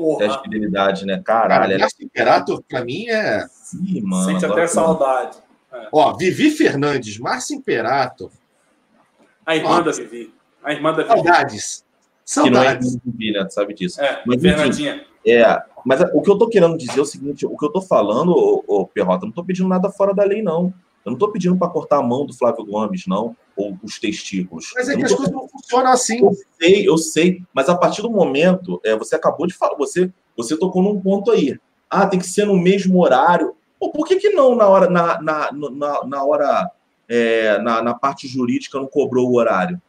Porra, 0.00 0.24
é 0.24 0.26
porra. 0.26 0.40
a 0.40 0.42
fidelidade, 0.42 1.06
né? 1.06 1.22
Cara, 1.24 1.48
Caralho, 1.48 1.74
ela 1.74 1.84
é 1.84 2.04
Imperator, 2.04 2.62
para 2.68 2.84
mim, 2.84 3.06
é. 3.06 3.36
assim, 3.36 4.02
mano. 4.02 4.24
Sente 4.24 4.44
até 4.44 4.66
saudade. 4.66 5.38
Ó, 5.92 6.16
Vivi 6.16 6.50
Fernandes, 6.50 7.18
Márcia 7.18 7.54
Imperator. 7.54 8.30
A 9.46 9.56
irmã 9.56 9.82
da 9.82 9.92
Vivi. 9.92 10.34
A 10.62 10.72
irmã 10.72 10.92
da 10.92 11.02
Vivi. 11.02 11.14
Saudades. 11.14 11.84
Que 12.26 12.50
não 12.50 12.60
é 12.60 12.64
Saudades. 12.64 12.98
Vivi, 13.04 13.32
né? 13.32 13.44
Tu 13.44 13.54
sabe 13.54 13.74
disso. 13.74 14.00
É, 14.00 14.22
Mas, 14.26 14.36
enfim, 14.38 14.48
Fernandinha. 14.48 15.06
É, 15.26 15.62
mas 15.86 16.00
o 16.12 16.20
que 16.20 16.30
eu 16.30 16.36
tô 16.36 16.48
querendo 16.48 16.76
dizer 16.76 16.98
é 16.98 17.02
o 17.02 17.06
seguinte: 17.06 17.46
o 17.46 17.56
que 17.56 17.64
eu 17.64 17.70
tô 17.70 17.80
falando, 17.80 18.30
ô, 18.30 18.64
ô, 18.66 18.86
Perrota, 18.86 19.24
eu 19.24 19.28
não 19.28 19.34
tô 19.34 19.44
pedindo 19.44 19.68
nada 19.68 19.90
fora 19.90 20.14
da 20.14 20.24
lei, 20.24 20.42
não. 20.42 20.72
Eu 21.04 21.12
não 21.12 21.18
tô 21.18 21.30
pedindo 21.30 21.56
para 21.56 21.68
cortar 21.68 21.98
a 21.98 22.02
mão 22.02 22.24
do 22.24 22.32
Flávio 22.32 22.64
Gomes, 22.64 23.06
não, 23.06 23.36
ou 23.56 23.78
os 23.82 23.98
testículos. 23.98 24.72
Mas 24.74 24.88
é 24.88 24.96
que 24.96 25.04
as 25.04 25.12
coisas 25.12 25.32
não 25.32 25.46
funcionam 25.48 25.92
assim. 25.92 26.24
Eu 26.24 26.32
sei, 26.58 26.88
eu 26.88 26.98
sei, 26.98 27.42
mas 27.52 27.68
a 27.68 27.76
partir 27.76 28.02
do 28.02 28.10
momento, 28.10 28.80
é, 28.84 28.96
você 28.96 29.14
acabou 29.14 29.46
de 29.46 29.54
falar, 29.54 29.76
você, 29.76 30.10
você 30.36 30.56
tocou 30.56 30.82
num 30.82 31.00
ponto 31.00 31.30
aí. 31.30 31.58
Ah, 31.90 32.06
tem 32.06 32.18
que 32.18 32.26
ser 32.26 32.46
no 32.46 32.56
mesmo 32.56 33.00
horário. 33.02 33.54
Pô, 33.78 33.90
por 33.90 34.06
que, 34.06 34.16
que 34.16 34.30
não 34.30 34.56
na 34.56 34.66
hora, 34.66 34.88
na, 34.88 35.20
na, 35.20 35.52
na, 35.52 36.04
na 36.04 36.24
hora, 36.24 36.70
é, 37.08 37.58
na, 37.58 37.82
na 37.82 37.94
parte 37.94 38.26
jurídica 38.26 38.78
não 38.78 38.86
cobrou 38.86 39.28
o 39.28 39.36
horário? 39.36 39.80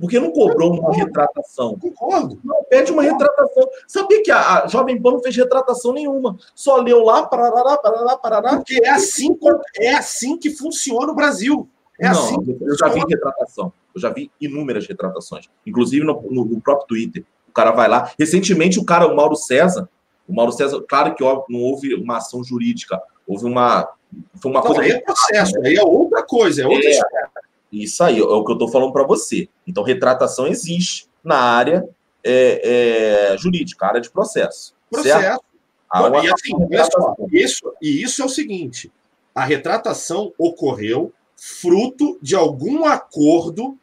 Por 0.00 0.08
que 0.08 0.18
não 0.20 0.30
cobrou 0.32 0.78
uma 0.78 0.92
retratação? 0.94 1.78
Concordo. 1.78 2.38
Não, 2.44 2.62
pede 2.64 2.92
uma 2.92 3.02
retratação. 3.02 3.68
Sabia 3.86 4.22
que 4.22 4.30
a, 4.30 4.64
a 4.64 4.66
Jovem 4.66 5.00
Pan 5.00 5.12
não 5.12 5.22
fez 5.22 5.36
retratação 5.36 5.92
nenhuma. 5.92 6.36
Só 6.54 6.76
leu 6.76 7.02
lá, 7.04 7.26
parará, 7.26 7.76
parará, 7.78 8.16
parará. 8.16 8.56
Porque 8.56 8.80
é 8.84 8.90
assim, 8.90 9.36
é 9.78 9.94
assim 9.94 10.36
que 10.38 10.50
funciona 10.50 11.10
o 11.12 11.14
Brasil. 11.14 11.68
É 12.00 12.08
não, 12.10 12.12
assim. 12.12 12.36
eu 12.60 12.76
já 12.78 12.88
vi 12.88 13.00
retratação. 13.08 13.72
Eu 13.94 14.00
já 14.00 14.10
vi 14.10 14.30
inúmeras 14.40 14.86
retratações. 14.86 15.48
Inclusive 15.66 16.04
no, 16.04 16.22
no- 16.30 16.44
no 16.44 16.60
próprio 16.60 16.86
Twitter. 16.86 17.24
O 17.48 17.52
cara 17.52 17.72
vai 17.72 17.88
lá. 17.88 18.12
Recentemente, 18.18 18.78
o 18.78 18.84
cara, 18.84 19.06
o 19.06 19.16
Mauro 19.16 19.34
César, 19.34 19.88
o 20.28 20.32
Mauro 20.34 20.52
César, 20.52 20.80
claro 20.88 21.14
que 21.14 21.24
não 21.24 21.60
houve 21.60 21.94
uma 21.94 22.18
ação 22.18 22.44
jurídica, 22.44 23.00
houve 23.26 23.46
uma. 23.46 23.88
Foi 24.40 24.50
uma 24.50 24.60
Não, 24.60 24.66
coisa. 24.66 24.82
aí 24.82 24.90
é 24.92 25.00
processo, 25.00 25.52
aí 25.64 25.74
é 25.74 25.82
outra 25.82 26.22
coisa, 26.22 26.62
é 26.62 26.66
outra 26.66 26.86
É. 26.86 26.90
história. 26.90 27.30
Isso 27.70 28.02
aí, 28.02 28.18
é 28.18 28.22
o 28.22 28.44
que 28.44 28.52
eu 28.52 28.54
estou 28.54 28.70
falando 28.70 28.92
para 28.92 29.04
você. 29.04 29.48
Então, 29.66 29.82
retratação 29.82 30.46
existe 30.46 31.06
na 31.22 31.36
área 31.36 31.88
é, 32.24 33.32
é, 33.32 33.38
jurídica, 33.38 33.86
área 33.86 34.00
de 34.00 34.10
processo. 34.10 34.74
Processo. 34.90 35.40
Bom, 35.92 36.08
uma 36.08 36.24
e 36.24 36.30
assim, 36.30 36.52
isso, 37.32 37.72
e 37.80 38.02
isso 38.02 38.22
é 38.22 38.24
o 38.24 38.28
seguinte: 38.28 38.92
a 39.34 39.44
retratação 39.44 40.32
ocorreu 40.36 41.12
fruto 41.36 42.18
de 42.20 42.34
algum 42.34 42.84
acordo 42.84 43.78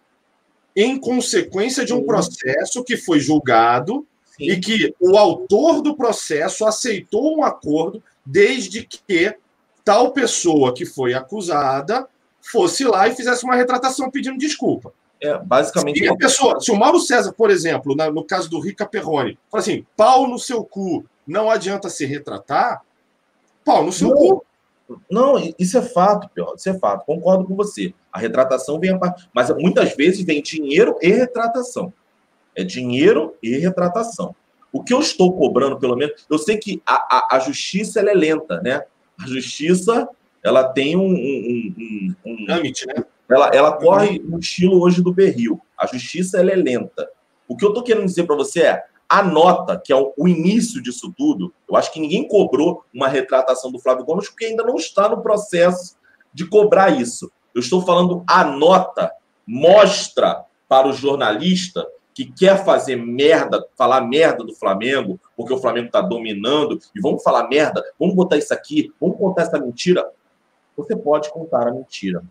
em 0.75 0.99
consequência 0.99 1.85
de 1.85 1.93
um 1.93 2.03
processo 2.03 2.83
que 2.83 2.97
foi 2.97 3.19
julgado 3.19 4.05
Sim. 4.37 4.51
e 4.51 4.59
que 4.59 4.93
o 4.99 5.17
autor 5.17 5.81
do 5.81 5.95
processo 5.95 6.65
aceitou 6.65 7.37
um 7.37 7.43
acordo 7.43 8.03
desde 8.25 8.83
que 8.83 9.35
tal 9.83 10.11
pessoa 10.11 10.73
que 10.73 10.85
foi 10.85 11.13
acusada 11.13 12.07
fosse 12.51 12.83
lá 12.85 13.07
e 13.07 13.15
fizesse 13.15 13.43
uma 13.43 13.55
retratação 13.55 14.09
pedindo 14.09 14.37
desculpa. 14.37 14.93
É, 15.21 15.37
basicamente, 15.37 15.99
Se 15.99 16.07
a 16.09 16.15
pessoa, 16.15 16.59
se 16.59 16.71
o 16.71 16.75
Mauro 16.75 16.99
César, 16.99 17.31
por 17.33 17.49
exemplo, 17.49 17.95
na- 17.95 18.11
no 18.11 18.23
caso 18.23 18.49
do 18.49 18.59
Rica 18.59 18.85
Perrone, 18.85 19.39
fala 19.49 19.61
assim, 19.61 19.85
pau 19.95 20.27
no 20.27 20.37
seu 20.37 20.63
cu, 20.63 21.05
não 21.25 21.49
adianta 21.49 21.89
se 21.89 22.05
retratar, 22.05 22.81
pau 23.63 23.83
no 23.83 23.91
seu 23.91 24.09
Não. 24.09 24.15
cu. 24.15 24.45
Não, 25.09 25.35
isso 25.57 25.77
é 25.79 25.81
fato, 25.81 26.29
pior. 26.29 26.53
Isso 26.55 26.69
é 26.69 26.77
fato. 26.77 27.05
Concordo 27.05 27.45
com 27.45 27.55
você. 27.55 27.91
A 28.13 28.19
retratação 28.19 28.79
vem 28.79 28.91
a 28.91 28.99
parte. 28.99 29.27
Mas 29.33 29.49
muitas 29.57 29.95
vezes 29.95 30.23
vem 30.23 30.43
dinheiro 30.43 30.95
e 31.01 31.07
retratação. 31.09 31.91
É 32.55 32.63
dinheiro 32.63 33.35
e 33.41 33.57
retratação. 33.57 34.35
O 34.71 34.83
que 34.83 34.93
eu 34.93 34.99
estou 34.99 35.33
cobrando, 35.35 35.79
pelo 35.79 35.95
menos, 35.95 36.23
eu 36.29 36.37
sei 36.37 36.57
que 36.57 36.83
a, 36.85 36.93
a, 37.33 37.35
a 37.37 37.39
justiça 37.39 37.99
ela 37.99 38.11
é 38.11 38.13
lenta, 38.13 38.61
né? 38.61 38.83
A 39.19 39.25
justiça 39.25 40.07
ela 40.45 40.63
tem 40.63 40.95
um. 40.95 41.07
um, 41.07 41.75
um, 41.77 42.15
um- 42.25 42.45
né? 42.45 43.03
ela, 43.27 43.47
ela 43.47 43.71
corre 43.73 44.19
no 44.19 44.39
estilo 44.39 44.79
hoje 44.79 45.01
do 45.01 45.11
berril. 45.11 45.59
A 45.77 45.87
justiça 45.87 46.39
ela 46.39 46.51
é 46.51 46.55
lenta. 46.55 47.09
O 47.47 47.57
que 47.57 47.65
eu 47.65 47.69
estou 47.69 47.83
querendo 47.83 48.05
dizer 48.05 48.25
para 48.25 48.35
você 48.35 48.61
é 48.61 48.83
a 49.09 49.23
nota, 49.23 49.81
que 49.83 49.91
é 49.91 49.95
o, 49.95 50.13
o 50.15 50.27
início 50.27 50.81
disso 50.81 51.11
tudo. 51.17 51.51
Eu 51.67 51.75
acho 51.75 51.91
que 51.91 51.99
ninguém 51.99 52.27
cobrou 52.27 52.83
uma 52.93 53.07
retratação 53.07 53.71
do 53.71 53.79
Flávio 53.79 54.05
Gomes 54.05 54.29
porque 54.29 54.45
ainda 54.45 54.63
não 54.63 54.75
está 54.75 55.09
no 55.09 55.21
processo 55.21 55.97
de 56.31 56.47
cobrar 56.47 56.89
isso. 56.89 57.31
Eu 57.53 57.61
estou 57.61 57.81
falando 57.81 58.23
a 58.27 58.43
nota 58.43 59.11
mostra 59.47 60.45
para 60.67 60.87
o 60.87 60.93
jornalista 60.93 61.87
que 62.13 62.31
quer 62.31 62.63
fazer 62.63 62.95
merda, 62.95 63.65
falar 63.75 64.01
merda 64.01 64.43
do 64.43 64.53
Flamengo, 64.53 65.19
porque 65.35 65.53
o 65.53 65.57
Flamengo 65.57 65.87
está 65.87 66.01
dominando, 66.01 66.79
e 66.95 67.01
vamos 67.01 67.21
falar 67.21 67.49
merda, 67.49 67.83
vamos 67.99 68.15
botar 68.15 68.37
isso 68.37 68.53
aqui, 68.53 68.89
vamos 69.01 69.17
contar 69.17 69.41
essa 69.43 69.59
mentira. 69.59 70.09
Você 70.75 70.95
pode 70.95 71.31
contar 71.31 71.67
a 71.67 71.71
mentira 71.71 72.23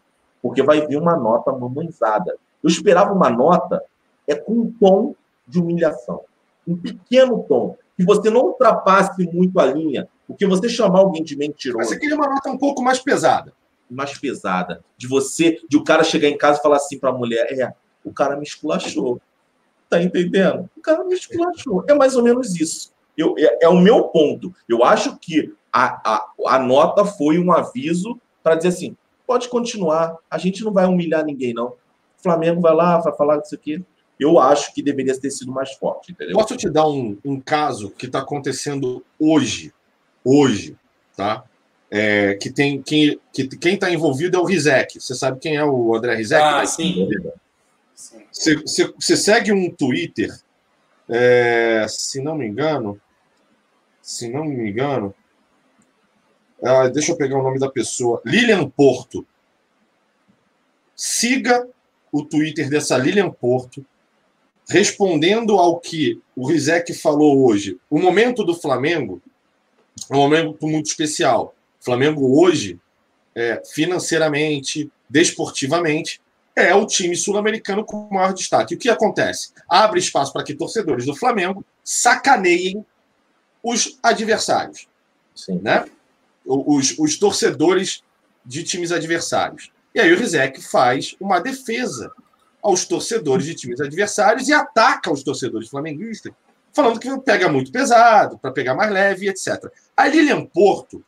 porque 0.44 0.62
vai 0.62 0.86
vir 0.86 0.98
uma 0.98 1.16
nota 1.16 1.50
mamãezada. 1.50 2.36
Eu 2.62 2.68
esperava 2.68 3.14
uma 3.14 3.30
nota 3.30 3.82
é 4.28 4.34
com 4.34 4.52
um 4.52 4.70
tom 4.78 5.14
de 5.48 5.58
humilhação, 5.58 6.20
um 6.68 6.76
pequeno 6.76 7.42
tom, 7.48 7.78
que 7.96 8.04
você 8.04 8.28
não 8.28 8.42
ultrapasse 8.42 9.26
muito 9.32 9.58
a 9.58 9.64
linha, 9.64 10.06
porque 10.26 10.46
você 10.46 10.68
chamar 10.68 10.98
alguém 10.98 11.24
de 11.24 11.34
Mas 11.34 11.48
mentiroso, 11.48 11.88
você 11.88 11.98
queria 11.98 12.14
uma 12.14 12.28
nota 12.28 12.50
um 12.50 12.58
pouco 12.58 12.82
mais 12.82 12.98
pesada. 12.98 13.54
mais 13.90 14.18
pesada, 14.18 14.84
de 14.98 15.08
você, 15.08 15.60
de 15.66 15.78
o 15.78 15.84
cara 15.84 16.04
chegar 16.04 16.28
em 16.28 16.36
casa 16.36 16.58
e 16.58 16.62
falar 16.62 16.76
assim 16.76 16.98
para 16.98 17.08
a 17.08 17.14
mulher, 17.14 17.46
é, 17.58 17.72
o 18.04 18.12
cara 18.12 18.36
me 18.36 18.42
esculachou, 18.42 19.18
tá 19.88 20.02
entendendo? 20.02 20.68
O 20.76 20.80
cara 20.82 21.04
me 21.04 21.14
esculachou. 21.14 21.84
É 21.88 21.94
mais 21.94 22.16
ou 22.16 22.22
menos 22.22 22.54
isso. 22.60 22.92
Eu, 23.16 23.34
é, 23.38 23.60
é 23.62 23.68
o 23.68 23.80
meu 23.80 24.04
ponto. 24.08 24.54
Eu 24.68 24.84
acho 24.84 25.16
que 25.18 25.54
a, 25.72 26.16
a, 26.16 26.32
a 26.48 26.58
nota 26.58 27.04
foi 27.06 27.38
um 27.38 27.50
aviso 27.50 28.20
para 28.44 28.56
dizer 28.56 28.68
assim, 28.68 28.96
pode 29.26 29.48
continuar, 29.48 30.18
a 30.30 30.36
gente 30.36 30.62
não 30.62 30.70
vai 30.70 30.84
humilhar 30.84 31.24
ninguém, 31.24 31.54
não. 31.54 31.68
O 31.68 32.22
Flamengo 32.22 32.60
vai 32.60 32.74
lá, 32.74 32.98
vai 32.98 33.16
falar 33.16 33.38
disso 33.38 33.54
aqui. 33.54 33.82
Eu 34.20 34.38
acho 34.38 34.72
que 34.74 34.82
deveria 34.82 35.18
ter 35.18 35.30
sido 35.30 35.50
mais 35.50 35.72
forte, 35.72 36.12
entendeu? 36.12 36.36
Posso 36.36 36.56
te 36.56 36.70
dar 36.70 36.86
um, 36.86 37.16
um 37.24 37.40
caso 37.40 37.90
que 37.90 38.06
está 38.06 38.20
acontecendo 38.20 39.02
hoje, 39.18 39.72
hoje, 40.22 40.76
tá? 41.16 41.42
É, 41.90 42.34
que 42.34 42.50
tem 42.50 42.82
quem 42.82 43.18
que 43.32 43.46
quem 43.48 43.74
está 43.74 43.90
envolvido 43.90 44.36
é 44.36 44.40
o 44.40 44.44
Rizek. 44.44 45.00
Você 45.00 45.14
sabe 45.14 45.38
quem 45.40 45.56
é 45.56 45.64
o 45.64 45.94
André 45.94 46.14
Rizek? 46.14 46.42
Ah, 46.42 46.60
Tá 46.60 46.66
sim. 46.66 47.08
você 48.32 49.16
segue 49.16 49.52
um 49.52 49.70
Twitter, 49.70 50.30
é, 51.08 51.86
se 51.88 52.20
não 52.22 52.36
me 52.36 52.46
engano, 52.46 53.00
se 54.02 54.28
não 54.28 54.44
me 54.44 54.70
engano, 54.70 55.14
ah, 56.64 56.88
deixa 56.88 57.12
eu 57.12 57.16
pegar 57.16 57.38
o 57.38 57.42
nome 57.42 57.58
da 57.58 57.70
pessoa, 57.70 58.22
Lilian 58.24 58.68
Porto. 58.68 59.26
Siga 60.96 61.68
o 62.10 62.24
Twitter 62.24 62.70
dessa 62.70 62.96
Lilian 62.96 63.30
Porto, 63.30 63.84
respondendo 64.68 65.58
ao 65.58 65.78
que 65.78 66.20
o 66.34 66.46
Rizek 66.46 66.94
falou 66.94 67.44
hoje. 67.44 67.78
O 67.90 67.98
momento 67.98 68.44
do 68.44 68.54
Flamengo 68.54 69.20
é 70.10 70.14
um 70.14 70.18
momento 70.18 70.66
muito 70.66 70.86
especial. 70.86 71.54
O 71.80 71.84
Flamengo 71.84 72.40
hoje, 72.40 72.80
é, 73.34 73.62
financeiramente, 73.72 74.90
desportivamente, 75.08 76.20
é 76.56 76.74
o 76.74 76.86
time 76.86 77.16
sul-americano 77.16 77.84
com 77.84 78.08
maior 78.10 78.32
destaque. 78.32 78.74
O 78.74 78.78
que 78.78 78.88
acontece? 78.88 79.52
Abre 79.68 79.98
espaço 79.98 80.32
para 80.32 80.44
que 80.44 80.54
torcedores 80.54 81.04
do 81.04 81.16
Flamengo 81.16 81.64
sacaneiem 81.82 82.84
os 83.62 83.98
adversários, 84.02 84.86
Sim. 85.34 85.60
né? 85.62 85.84
Os, 86.44 86.98
os 86.98 87.18
torcedores 87.18 88.02
de 88.44 88.62
times 88.62 88.92
adversários. 88.92 89.72
E 89.94 90.00
aí 90.00 90.12
o 90.12 90.18
Rizek 90.18 90.60
faz 90.60 91.16
uma 91.20 91.40
defesa 91.40 92.12
aos 92.62 92.84
torcedores 92.84 93.46
de 93.46 93.54
times 93.54 93.80
adversários 93.80 94.48
e 94.48 94.52
ataca 94.52 95.12
os 95.12 95.22
torcedores 95.22 95.68
flamenguistas, 95.68 96.32
falando 96.72 96.98
que 96.98 97.16
pega 97.20 97.48
muito 97.48 97.70
pesado, 97.70 98.38
para 98.38 98.50
pegar 98.50 98.74
mais 98.74 98.90
leve, 98.90 99.28
etc. 99.28 99.70
A 99.96 100.08
Lilian 100.08 100.44
Porto 100.46 101.04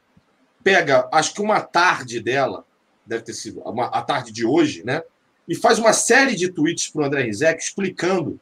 pega, 0.63 1.09
acho 1.13 1.35
que 1.35 1.43
uma 1.43 1.61
tarde 1.61 2.21
dela, 2.21 2.65
deve 3.05 3.25
ter 3.25 3.35
sido 3.35 3.61
uma, 3.61 3.87
a 3.87 4.03
tarde 4.03 4.33
de 4.33 4.45
hoje, 4.45 4.85
né? 4.85 5.03
E 5.49 5.55
faz 5.55 5.79
uma 5.79 5.93
série 5.93 6.35
de 6.35 6.51
tweets 6.51 6.89
para 6.89 7.03
o 7.03 7.05
André 7.05 7.23
Rizek 7.23 7.63
explicando 7.63 8.41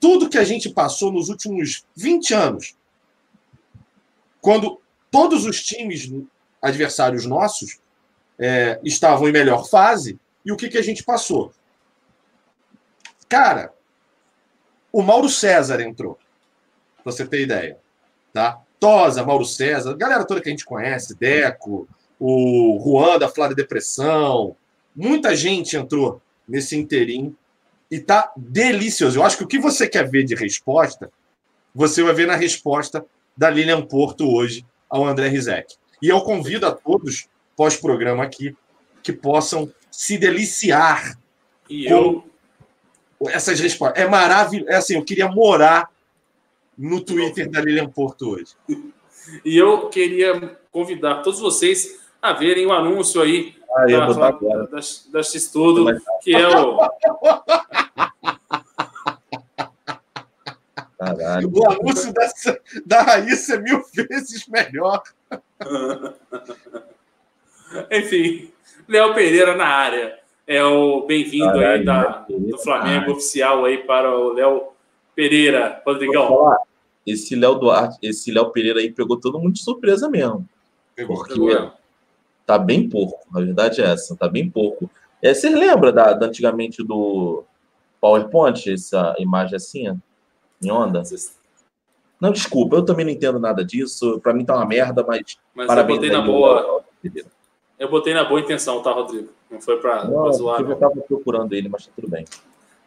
tudo 0.00 0.28
que 0.28 0.38
a 0.38 0.44
gente 0.44 0.70
passou 0.70 1.10
nos 1.10 1.28
últimos 1.28 1.84
20 1.96 2.34
anos. 2.34 2.76
Quando 4.40 4.80
todos 5.10 5.44
os 5.44 5.62
times 5.62 6.10
adversários 6.64 7.26
nossos 7.26 7.78
é, 8.38 8.80
estavam 8.82 9.28
em 9.28 9.32
melhor 9.32 9.68
fase, 9.68 10.18
e 10.44 10.50
o 10.50 10.56
que, 10.56 10.68
que 10.68 10.78
a 10.78 10.82
gente 10.82 11.04
passou? 11.04 11.52
Cara, 13.28 13.72
o 14.92 15.02
Mauro 15.02 15.28
César 15.28 15.80
entrou, 15.80 16.18
pra 17.02 17.12
você 17.12 17.26
ter 17.26 17.42
ideia. 17.42 17.78
Tá? 18.32 18.60
Tosa, 18.80 19.24
Mauro 19.24 19.44
César, 19.44 19.94
galera 19.96 20.24
toda 20.24 20.40
que 20.40 20.48
a 20.48 20.50
gente 20.50 20.64
conhece, 20.64 21.14
Deco, 21.14 21.88
o 22.18 22.80
Juan 22.84 23.18
da 23.18 23.28
Flávia 23.28 23.56
Depressão, 23.56 24.56
muita 24.94 25.34
gente 25.34 25.76
entrou 25.76 26.20
nesse 26.46 26.76
interim 26.76 27.34
e 27.90 28.00
tá 28.00 28.32
delicioso. 28.36 29.18
Eu 29.18 29.22
acho 29.22 29.38
que 29.38 29.44
o 29.44 29.48
que 29.48 29.58
você 29.58 29.88
quer 29.88 30.08
ver 30.08 30.24
de 30.24 30.34
resposta, 30.34 31.10
você 31.74 32.02
vai 32.02 32.14
ver 32.14 32.26
na 32.26 32.36
resposta 32.36 33.04
da 33.36 33.50
Lilian 33.50 33.84
Porto 33.86 34.28
hoje 34.28 34.66
ao 34.88 35.06
André 35.06 35.28
Rizek. 35.28 35.76
E 36.02 36.08
eu 36.08 36.20
convido 36.20 36.66
a 36.66 36.72
todos, 36.72 37.28
pós-programa 37.56 38.22
aqui, 38.24 38.56
que 39.02 39.12
possam 39.12 39.72
se 39.90 40.18
deliciar 40.18 41.16
E 41.68 41.86
eu, 41.86 42.24
com 43.18 43.30
essas 43.30 43.60
respostas. 43.60 44.02
É 44.02 44.08
maravilhoso. 44.08 44.70
É 44.70 44.76
assim, 44.76 44.94
eu 44.96 45.04
queria 45.04 45.28
morar 45.28 45.88
no 46.76 47.00
Twitter 47.00 47.48
da 47.50 47.60
Lilian 47.60 47.88
Porto 47.88 48.30
hoje. 48.30 48.54
e 49.44 49.56
eu 49.56 49.88
queria 49.88 50.58
convidar 50.72 51.22
todos 51.22 51.40
vocês 51.40 52.00
a 52.20 52.32
verem 52.32 52.66
o 52.66 52.72
anúncio 52.72 53.20
aí 53.22 53.54
Ah, 53.76 53.84
eu 53.88 54.14
da, 54.14 54.28
agora. 54.28 54.66
da, 54.66 54.80
da 55.12 55.22
X-Tudo, 55.22 55.86
que 56.22 56.34
é 56.34 56.48
o. 56.48 56.78
Caralho. 60.98 61.50
O 61.52 61.70
anúncio 61.70 62.12
dessa, 62.12 62.58
da 62.86 63.02
Raíssa 63.02 63.54
é 63.54 63.58
mil 63.60 63.82
vezes 63.92 64.46
melhor. 64.48 65.02
Enfim, 67.90 68.50
Léo 68.88 69.14
Pereira 69.14 69.56
na 69.56 69.66
área. 69.66 70.18
É 70.46 70.62
o 70.62 71.06
bem-vindo 71.06 71.58
aí 71.58 71.82
da, 71.82 72.26
do 72.28 72.58
Flamengo 72.58 73.06
na 73.06 73.12
oficial 73.12 73.64
aí 73.64 73.78
para 73.78 74.14
o 74.14 74.34
Léo 74.34 74.68
Pereira. 75.14 75.82
Rodrigão. 75.86 76.54
Esse 77.06 77.34
Léo 77.34 77.54
Duarte, 77.54 77.98
esse 78.02 78.30
Léo 78.30 78.50
Pereira 78.50 78.80
aí 78.80 78.92
pegou 78.92 79.18
todo 79.18 79.38
mundo 79.38 79.54
de 79.54 79.62
surpresa 79.62 80.08
mesmo. 80.08 80.46
Porque 81.06 81.70
tá 82.46 82.58
bem 82.58 82.88
pouco, 82.88 83.18
a 83.34 83.40
verdade 83.40 83.80
é 83.80 83.86
essa, 83.86 84.16
tá 84.16 84.28
bem 84.28 84.48
pouco. 84.48 84.90
É, 85.22 85.32
vocês 85.32 85.54
lembram 85.54 85.92
da, 85.92 86.12
da 86.12 86.26
antigamente 86.26 86.84
do 86.84 87.42
PowerPoint, 88.00 88.70
essa 88.70 89.14
imagem 89.18 89.56
assim, 89.56 90.00
em 90.62 90.70
onda? 90.70 91.02
Não, 92.20 92.32
desculpa, 92.32 92.76
eu 92.76 92.84
também 92.84 93.04
não 93.04 93.12
entendo 93.12 93.38
nada 93.38 93.64
disso. 93.64 94.20
Pra 94.20 94.32
mim 94.32 94.44
tá 94.44 94.56
uma 94.56 94.66
merda, 94.66 95.04
mas 95.06 95.36
Mas 95.54 95.66
parabéns. 95.66 95.96
eu 95.96 96.02
botei 96.02 96.16
na 96.16 96.22
boa. 96.22 96.84
Eu 97.78 97.90
botei 97.90 98.14
na 98.14 98.24
boa 98.24 98.40
intenção, 98.40 98.80
tá, 98.82 98.92
Rodrigo? 98.92 99.28
Não 99.50 99.60
foi 99.60 99.78
pra 99.78 100.04
zoar, 100.32 100.60
eu 100.60 100.66
já 100.66 100.72
não. 100.72 100.78
tava 100.78 101.00
procurando 101.02 101.52
ele, 101.52 101.68
mas 101.68 101.86
tá 101.86 101.92
tudo 101.94 102.08
bem. 102.08 102.24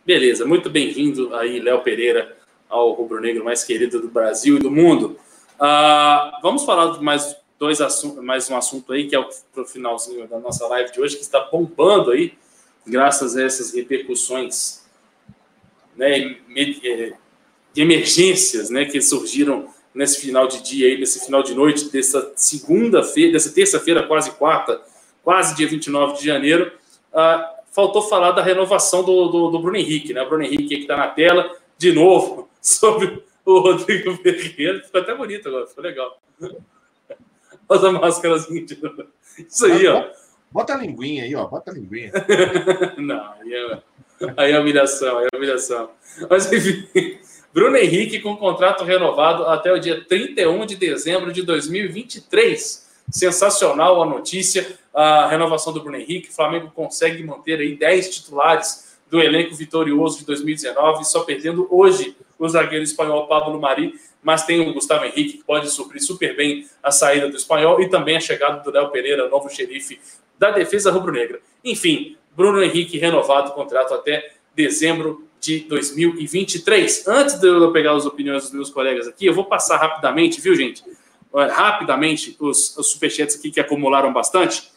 Beleza, 0.06 0.46
muito 0.46 0.70
bem-vindo 0.70 1.36
aí, 1.36 1.60
Léo 1.60 1.82
Pereira, 1.82 2.36
ao 2.70 2.94
rubro-negro 2.94 3.44
mais 3.44 3.64
querido 3.64 4.00
do 4.02 4.08
Brasil 4.08 4.58
e 4.58 4.60
do 4.60 4.72
mundo. 4.72 5.18
Ah, 5.60 6.40
vamos 6.42 6.64
falar 6.64 6.94
de 6.94 7.04
mais 7.04 7.36
dois 7.60 7.82
assuntos, 7.82 8.24
mais 8.24 8.50
um 8.50 8.56
assunto 8.56 8.94
aí, 8.94 9.08
que 9.08 9.16
é 9.16 9.20
o 9.20 9.66
finalzinho 9.66 10.28
da 10.28 10.40
nossa 10.40 10.66
live 10.68 10.92
de 10.92 11.02
hoje, 11.02 11.16
que 11.16 11.24
está 11.24 11.42
bombando 11.42 12.12
aí, 12.12 12.34
graças 12.86 13.36
a 13.36 13.44
essas 13.44 13.74
repercussões 13.74 14.86
né, 15.96 16.38
de 17.78 17.84
emergências 17.84 18.72
né, 18.72 18.86
que 18.86 19.00
surgiram 19.00 19.68
nesse 19.94 20.20
final 20.20 20.48
de 20.48 20.64
dia 20.64 20.88
aí, 20.88 20.98
nesse 20.98 21.24
final 21.24 21.44
de 21.44 21.54
noite, 21.54 21.92
dessa 21.92 22.32
segunda-feira, 22.36 23.34
dessa 23.34 23.54
terça-feira, 23.54 24.02
quase 24.02 24.32
quarta, 24.32 24.82
quase 25.24 25.56
dia 25.56 25.68
29 25.68 26.18
de 26.18 26.26
janeiro. 26.26 26.72
Ah, 27.14 27.56
faltou 27.72 28.02
falar 28.02 28.32
da 28.32 28.42
renovação 28.42 29.04
do, 29.04 29.28
do, 29.28 29.52
do 29.52 29.60
Bruno 29.60 29.78
Henrique, 29.78 30.12
né? 30.12 30.24
O 30.24 30.28
Bruno 30.28 30.44
Henrique 30.44 30.70
que 30.70 30.82
está 30.82 30.98
na 30.98 31.10
tela, 31.10 31.56
de 31.78 31.94
novo, 31.94 32.50
sobre 32.60 33.24
o 33.46 33.60
Rodrigo 33.60 34.16
Ferreira. 34.16 34.82
Ficou 34.84 35.02
até 35.02 35.14
bonito 35.14 35.48
agora, 35.48 35.68
ficou 35.68 35.84
legal. 35.84 36.20
Olha 37.70 37.90
a 37.90 37.92
máscarazinha 37.92 38.66
de 38.66 38.82
novo. 38.82 39.06
Isso 39.38 39.68
aí, 39.68 39.86
ó. 39.88 40.04
Bota 40.52 40.74
a 40.74 40.78
linguinha 40.78 41.26
aí, 41.26 41.36
ó. 41.36 41.46
Bota 41.46 41.70
a 41.70 41.76
linguinha. 41.76 42.12
Não, 42.98 43.34
aí 43.34 43.54
é, 43.54 43.82
aí 44.36 44.52
é 44.54 44.60
humilhação, 44.60 45.20
aí 45.20 45.28
é 45.32 45.38
humilhação. 45.38 45.92
Mas 46.28 46.52
enfim, 46.52 46.88
Bruno 47.54 47.78
Henrique 47.78 48.20
com 48.20 48.36
contrato 48.36 48.84
renovado 48.84 49.46
até 49.46 49.72
o 49.72 49.80
dia 49.80 50.04
31 50.04 50.66
de 50.66 50.76
dezembro 50.76 51.32
de 51.32 51.42
2023. 51.44 52.88
Sensacional 53.10 54.02
a 54.02 54.06
notícia, 54.06 54.78
a 54.94 55.28
renovação 55.28 55.72
do 55.74 55.82
Bruno 55.82 55.98
Henrique. 55.98 56.30
O 56.30 56.34
Flamengo 56.34 56.72
consegue 56.76 57.24
manter 57.24 57.60
aí 57.60 57.76
10 57.76 58.10
titulares 58.16 58.98
do 59.10 59.22
elenco 59.22 59.56
vitorioso 59.56 60.20
de 60.20 60.26
2019, 60.26 61.06
só 61.06 61.22
perdendo 61.22 61.68
hoje 61.70 62.16
o 62.38 62.48
zagueiro 62.48 62.84
espanhol 62.84 63.28
Pablo 63.28 63.60
Mari, 63.60 63.94
mas 64.22 64.46
tem 64.46 64.60
o 64.60 64.74
Gustavo 64.74 65.06
Henrique 65.06 65.38
que 65.38 65.44
pode 65.44 65.70
suprir 65.70 66.04
super 66.04 66.36
bem 66.36 66.68
a 66.84 66.92
saída 66.92 67.30
do 67.30 67.38
espanhol 67.38 67.82
e 67.82 67.90
também 67.90 68.18
a 68.18 68.20
chegada 68.20 68.62
do 68.62 68.70
Léo 68.70 68.90
Pereira, 68.90 69.30
novo 69.30 69.50
xerife 69.50 70.00
da 70.38 70.52
defesa 70.52 70.92
rubro-negra. 70.92 71.40
Enfim, 71.64 72.18
Bruno 72.36 72.62
Henrique 72.62 72.98
renovado 72.98 73.52
o 73.52 73.54
contrato 73.54 73.94
até 73.94 74.34
dezembro 74.54 75.27
de 75.40 75.60
2023. 75.62 77.08
Antes 77.08 77.40
de 77.40 77.48
eu 77.48 77.72
pegar 77.72 77.94
as 77.94 78.06
opiniões 78.06 78.44
dos 78.44 78.52
meus 78.52 78.70
colegas 78.70 79.08
aqui, 79.08 79.26
eu 79.26 79.34
vou 79.34 79.46
passar 79.46 79.78
rapidamente, 79.78 80.42
viu, 80.42 80.56
gente? 80.56 80.84
Rapidamente, 81.34 82.36
os, 82.40 82.76
os 82.78 82.92
superchats 82.92 83.36
aqui 83.36 83.52
que 83.52 83.60
acumularam 83.60 84.12
bastante. 84.12 84.72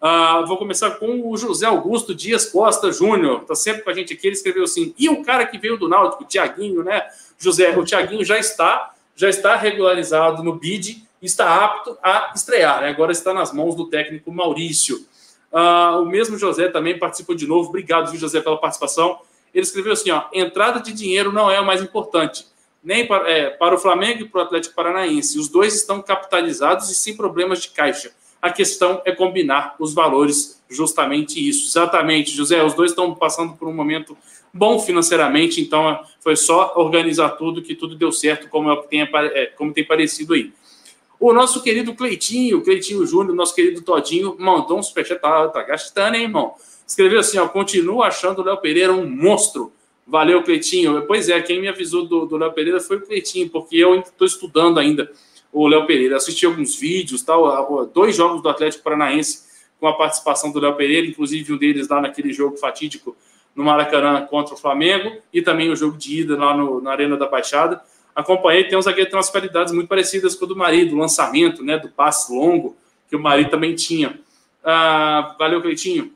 Ah, 0.00 0.44
vou 0.46 0.56
começar 0.56 0.90
com 0.92 1.30
o 1.30 1.36
José 1.36 1.66
Augusto 1.66 2.14
Dias 2.14 2.46
Costa 2.46 2.92
Júnior, 2.92 3.44
tá 3.44 3.54
sempre 3.54 3.82
com 3.82 3.90
a 3.90 3.94
gente 3.94 4.12
aqui. 4.12 4.26
Ele 4.26 4.36
escreveu 4.36 4.64
assim: 4.64 4.94
e 4.98 5.08
o 5.08 5.22
cara 5.22 5.46
que 5.46 5.58
veio 5.58 5.76
do 5.76 5.88
Náutico, 5.88 6.24
o 6.24 6.26
Tiaguinho, 6.26 6.84
né? 6.84 7.02
José, 7.38 7.76
o 7.76 7.84
Tiaguinho 7.84 8.24
já 8.24 8.38
está, 8.38 8.94
já 9.14 9.28
está 9.28 9.56
regularizado 9.56 10.42
no 10.42 10.54
BID, 10.54 11.02
está 11.20 11.64
apto 11.64 11.96
a 12.02 12.32
estrear, 12.34 12.82
né? 12.82 12.90
Agora 12.90 13.10
está 13.10 13.32
nas 13.32 13.52
mãos 13.52 13.74
do 13.74 13.88
técnico 13.88 14.30
Maurício. 14.30 15.06
Ah, 15.52 15.98
o 15.98 16.04
mesmo 16.04 16.36
José 16.36 16.68
também 16.68 16.98
participou 16.98 17.34
de 17.34 17.46
novo. 17.46 17.70
Obrigado, 17.70 18.10
viu, 18.10 18.20
José, 18.20 18.40
pela 18.40 18.58
participação. 18.58 19.18
Ele 19.56 19.64
escreveu 19.64 19.94
assim: 19.94 20.10
ó, 20.10 20.24
entrada 20.34 20.80
de 20.80 20.92
dinheiro 20.92 21.32
não 21.32 21.50
é 21.50 21.58
o 21.58 21.64
mais 21.64 21.80
importante. 21.80 22.46
Nem 22.84 23.06
para, 23.06 23.28
é, 23.28 23.48
para 23.48 23.74
o 23.74 23.78
Flamengo 23.78 24.20
e 24.20 24.28
para 24.28 24.40
o 24.40 24.44
Atlético 24.44 24.74
Paranaense. 24.74 25.38
Os 25.38 25.48
dois 25.48 25.74
estão 25.74 26.02
capitalizados 26.02 26.90
e 26.90 26.94
sem 26.94 27.16
problemas 27.16 27.62
de 27.62 27.70
caixa. 27.70 28.12
A 28.40 28.52
questão 28.52 29.00
é 29.06 29.12
combinar 29.12 29.74
os 29.78 29.94
valores, 29.94 30.62
justamente 30.68 31.40
isso. 31.40 31.66
Exatamente, 31.68 32.32
José. 32.32 32.62
Os 32.62 32.74
dois 32.74 32.90
estão 32.90 33.14
passando 33.14 33.54
por 33.54 33.66
um 33.66 33.72
momento 33.72 34.14
bom 34.52 34.78
financeiramente, 34.78 35.60
então 35.60 36.00
foi 36.20 36.36
só 36.36 36.74
organizar 36.76 37.30
tudo 37.30 37.62
que 37.62 37.74
tudo 37.74 37.96
deu 37.96 38.12
certo, 38.12 38.48
como, 38.48 38.70
é 38.70 38.82
tem, 38.82 39.00
é, 39.00 39.46
como 39.46 39.72
tem 39.72 39.84
parecido 39.84 40.34
aí. 40.34 40.52
O 41.18 41.32
nosso 41.32 41.62
querido 41.62 41.94
Cleitinho, 41.94 42.62
Cleitinho 42.62 43.06
Júnior, 43.06 43.34
nosso 43.34 43.54
querido 43.54 43.80
Todinho, 43.80 44.36
mandou 44.38 44.78
um 44.78 44.82
superchat, 44.82 45.18
tá, 45.18 45.48
tá 45.48 45.62
gastando, 45.62 46.14
hein, 46.14 46.24
irmão? 46.24 46.54
Escreveu 46.86 47.20
assim, 47.20 47.38
ó, 47.38 47.48
continuo 47.48 48.02
achando 48.02 48.40
o 48.40 48.44
Léo 48.44 48.58
Pereira 48.58 48.92
um 48.92 49.08
monstro. 49.08 49.72
Valeu, 50.06 50.42
Cleitinho. 50.42 51.04
Pois 51.06 51.28
é, 51.28 51.40
quem 51.40 51.60
me 51.60 51.68
avisou 51.68 52.06
do 52.06 52.26
do 52.26 52.36
Léo 52.36 52.52
Pereira 52.52 52.80
foi 52.80 52.98
o 52.98 53.00
Cleitinho, 53.00 53.50
porque 53.50 53.76
eu 53.76 53.96
estou 53.96 54.26
estudando 54.26 54.78
ainda 54.78 55.10
o 55.52 55.66
Léo 55.66 55.86
Pereira. 55.86 56.16
Assisti 56.16 56.46
alguns 56.46 56.76
vídeos, 56.76 57.22
tal, 57.22 57.86
dois 57.86 58.14
jogos 58.14 58.42
do 58.42 58.48
Atlético 58.48 58.84
Paranaense 58.84 59.46
com 59.80 59.86
a 59.86 59.92
participação 59.94 60.52
do 60.52 60.60
Léo 60.60 60.74
Pereira, 60.74 61.06
inclusive 61.06 61.52
um 61.52 61.56
deles 61.56 61.88
lá 61.88 62.00
naquele 62.00 62.32
jogo 62.32 62.56
fatídico 62.56 63.16
no 63.54 63.64
Maracanã 63.64 64.26
contra 64.26 64.54
o 64.54 64.56
Flamengo, 64.56 65.16
e 65.32 65.40
também 65.40 65.70
o 65.70 65.76
jogo 65.76 65.96
de 65.96 66.20
ida 66.20 66.36
lá 66.36 66.54
no, 66.54 66.80
na 66.80 66.92
Arena 66.92 67.16
da 67.16 67.26
Baixada. 67.26 67.80
Acompanhei, 68.14 68.64
tem 68.64 68.78
um 68.78 68.82
zagueiro 68.82 69.08
tem 69.10 69.16
umas 69.16 69.30
qualidades 69.30 69.72
muito 69.72 69.88
parecidas 69.88 70.34
com 70.34 70.44
o 70.44 70.48
do 70.48 70.56
Mari, 70.56 70.84
do 70.84 70.96
lançamento, 70.96 71.64
né, 71.64 71.78
do 71.78 71.88
passe 71.88 72.32
longo, 72.32 72.76
que 73.08 73.16
o 73.16 73.20
Mari 73.20 73.48
também 73.48 73.74
tinha. 73.74 74.18
Ah, 74.62 75.34
valeu, 75.38 75.62
Cleitinho. 75.62 76.12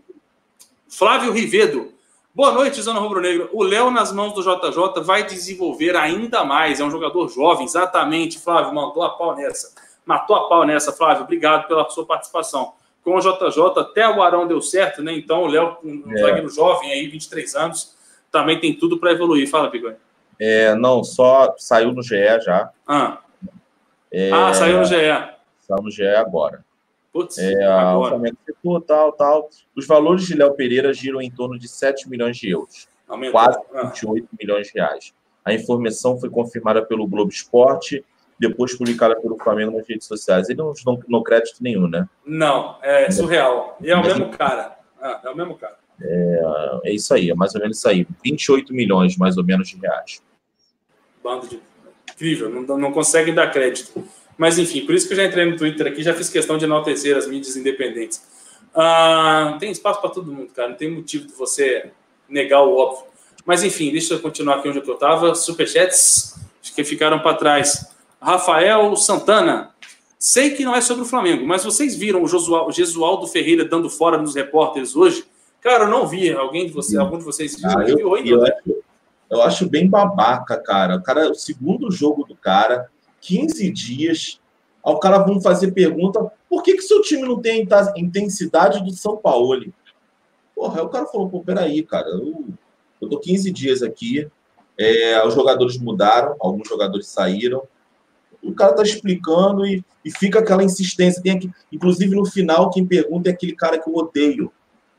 Flávio 0.90 1.32
Rivedo. 1.32 1.92
Boa 2.34 2.52
noite, 2.52 2.82
Zona 2.82 2.98
Rubro 2.98 3.20
Negra. 3.20 3.48
O 3.52 3.62
Léo, 3.62 3.90
nas 3.90 4.12
mãos 4.12 4.32
do 4.34 4.42
JJ, 4.42 5.02
vai 5.02 5.24
desenvolver 5.24 5.96
ainda 5.96 6.44
mais. 6.44 6.80
É 6.80 6.84
um 6.84 6.90
jogador 6.90 7.28
jovem, 7.28 7.64
exatamente. 7.64 8.40
Flávio, 8.40 8.74
mandou 8.74 9.02
a 9.02 9.10
pau 9.10 9.34
nessa. 9.36 9.72
Matou 10.04 10.34
a 10.34 10.48
pau 10.48 10.66
nessa, 10.66 10.92
Flávio. 10.92 11.22
Obrigado 11.22 11.68
pela 11.68 11.88
sua 11.90 12.04
participação. 12.04 12.72
Com 13.04 13.16
o 13.16 13.20
JJ, 13.20 13.80
até 13.80 14.08
o 14.08 14.20
Arão 14.20 14.46
deu 14.46 14.60
certo, 14.60 15.00
né? 15.02 15.12
Então, 15.12 15.44
o 15.44 15.46
Léo, 15.46 15.78
um 15.82 16.12
É. 16.12 16.16
zagueiro 16.18 16.48
jovem 16.50 16.90
aí, 16.90 17.06
23 17.06 17.54
anos, 17.54 17.96
também 18.30 18.58
tem 18.58 18.74
tudo 18.74 18.98
para 18.98 19.12
evoluir. 19.12 19.48
Fala, 19.48 19.70
Pigões. 19.70 19.96
É, 20.38 20.74
não, 20.74 21.04
só 21.04 21.54
saiu 21.56 21.92
no 21.92 22.02
GE 22.02 22.40
já. 22.44 22.70
Ah, 22.86 23.18
É, 24.12 24.30
ah 24.32 24.52
saiu 24.52 24.78
no 24.78 24.84
GE. 24.84 24.96
Saiu 25.60 25.82
no 25.82 25.90
GE 25.90 26.04
agora. 26.04 26.64
Putz, 27.12 27.38
É, 27.38 27.64
agora. 27.64 28.10
Flamengo 28.10 28.36
ficou 28.46 28.80
tal, 28.80 29.12
tal. 29.12 29.50
Os 29.76 29.86
valores 29.86 30.24
de 30.26 30.34
Léo 30.34 30.54
Pereira 30.54 30.92
giram 30.92 31.20
em 31.20 31.30
torno 31.30 31.58
de 31.58 31.66
7 31.68 32.08
milhões 32.08 32.36
de 32.36 32.50
euros, 32.50 32.88
Aumentou. 33.08 33.32
quase 33.32 33.58
Ah. 33.74 33.86
28 33.86 34.28
milhões 34.40 34.68
de 34.68 34.74
reais. 34.74 35.12
A 35.44 35.52
informação 35.52 36.18
foi 36.20 36.30
confirmada 36.30 36.84
pelo 36.84 37.06
Globo 37.08 37.30
Esporte, 37.30 38.04
depois 38.38 38.76
publicada 38.76 39.16
pelo 39.20 39.36
Flamengo 39.38 39.76
nas 39.76 39.86
redes 39.88 40.06
sociais. 40.06 40.48
Ele 40.48 40.58
não 40.58 40.72
não, 41.08 41.22
crédito 41.22 41.62
nenhum, 41.62 41.88
né? 41.88 42.08
Não, 42.24 42.78
é 42.82 43.10
surreal. 43.10 43.76
E 43.80 43.90
é 43.90 43.96
o 43.96 44.02
mesmo 44.02 44.30
cara. 44.30 44.78
Ah, 45.00 45.20
é 45.24 45.30
o 45.30 45.36
mesmo 45.36 45.56
cara. 45.56 45.78
É 46.84 46.92
isso 46.92 47.12
aí, 47.12 47.30
é 47.30 47.34
mais 47.34 47.54
ou 47.54 47.60
menos 47.60 47.76
isso 47.78 47.88
aí. 47.88 48.06
28 48.24 48.72
milhões, 48.72 49.16
mais 49.16 49.36
ou 49.36 49.44
menos, 49.44 49.68
de 49.68 49.76
reais. 49.76 50.22
Bando 51.22 51.46
de. 51.48 51.60
Incrível, 52.12 52.48
não, 52.50 52.76
não 52.78 52.92
conseguem 52.92 53.34
dar 53.34 53.50
crédito. 53.50 54.04
Mas 54.40 54.58
enfim, 54.58 54.86
por 54.86 54.94
isso 54.94 55.06
que 55.06 55.12
eu 55.12 55.18
já 55.18 55.24
entrei 55.26 55.44
no 55.44 55.54
Twitter 55.54 55.86
aqui, 55.86 56.02
já 56.02 56.14
fiz 56.14 56.30
questão 56.30 56.56
de 56.56 56.64
enaltecer 56.64 57.14
as 57.14 57.26
mídias 57.26 57.58
independentes. 57.58 58.22
Ah, 58.74 59.58
tem 59.60 59.70
espaço 59.70 60.00
para 60.00 60.08
todo 60.08 60.32
mundo, 60.32 60.50
cara. 60.56 60.70
Não 60.70 60.76
tem 60.76 60.90
motivo 60.90 61.26
de 61.26 61.34
você 61.34 61.90
negar 62.26 62.62
o 62.62 62.74
óbvio. 62.74 63.04
Mas 63.44 63.62
enfim, 63.62 63.92
deixa 63.92 64.14
eu 64.14 64.18
continuar 64.18 64.56
aqui 64.56 64.68
onde 64.70 64.78
eu 64.78 64.94
estava. 64.94 65.34
Superchats, 65.34 66.40
que 66.74 66.82
ficaram 66.82 67.18
para 67.18 67.36
trás. 67.36 67.92
Rafael 68.18 68.96
Santana. 68.96 69.74
Sei 70.18 70.52
que 70.52 70.64
não 70.64 70.74
é 70.74 70.80
sobre 70.80 71.02
o 71.02 71.06
Flamengo, 71.06 71.46
mas 71.46 71.62
vocês 71.62 71.94
viram 71.94 72.22
o 72.22 72.26
Josual- 72.26 72.66
o 72.66 72.72
Gesualdo 72.72 73.26
Ferreira 73.26 73.66
dando 73.66 73.90
fora 73.90 74.16
nos 74.16 74.34
repórteres 74.34 74.96
hoje? 74.96 75.22
Cara, 75.60 75.84
eu 75.84 75.90
não 75.90 76.06
vi. 76.06 76.32
Alguém 76.32 76.66
de 76.66 76.72
vocês, 76.72 76.98
algum 76.98 77.18
de 77.18 77.24
vocês 77.24 77.56
viu? 77.60 77.68
Ah, 77.68 77.84
eu, 77.86 78.16
eu 78.24 78.40
né? 78.40 78.50
acho, 78.50 78.76
eu 79.28 79.42
acho 79.42 79.68
bem 79.68 79.86
babaca, 79.86 80.56
cara. 80.56 80.96
O 80.96 81.02
cara, 81.02 81.30
o 81.30 81.34
segundo 81.34 81.90
jogo 81.90 82.24
do 82.24 82.34
cara, 82.34 82.88
15 83.20 83.70
dias. 83.70 84.40
Aí 84.84 84.92
o 84.92 84.98
cara 84.98 85.18
vão 85.18 85.40
fazer 85.40 85.72
pergunta: 85.72 86.30
por 86.48 86.62
que, 86.62 86.74
que 86.74 86.82
seu 86.82 87.02
time 87.02 87.22
não 87.22 87.40
tem 87.40 87.66
a 87.70 87.92
intensidade 87.98 88.82
do 88.82 88.92
São 88.92 89.16
Paulo? 89.16 89.72
Porra, 90.54 90.80
aí 90.80 90.86
o 90.86 90.88
cara 90.88 91.06
falou: 91.06 91.28
pô, 91.28 91.40
peraí, 91.40 91.82
cara, 91.82 92.08
eu, 92.08 92.46
eu 93.00 93.08
tô 93.08 93.18
15 93.18 93.50
dias 93.50 93.82
aqui, 93.82 94.28
é, 94.78 95.24
os 95.26 95.34
jogadores 95.34 95.78
mudaram, 95.78 96.36
alguns 96.40 96.68
jogadores 96.68 97.06
saíram. 97.08 97.62
O 98.42 98.54
cara 98.54 98.72
tá 98.72 98.82
explicando 98.82 99.66
e, 99.66 99.84
e 100.02 100.10
fica 100.10 100.38
aquela 100.38 100.64
insistência. 100.64 101.22
Tem 101.22 101.32
aqui, 101.32 101.50
inclusive, 101.70 102.16
no 102.16 102.24
final, 102.24 102.70
quem 102.70 102.86
pergunta 102.86 103.28
é 103.28 103.32
aquele 103.32 103.54
cara 103.54 103.78
que 103.78 103.88
eu 103.88 103.94
odeio. 103.94 104.50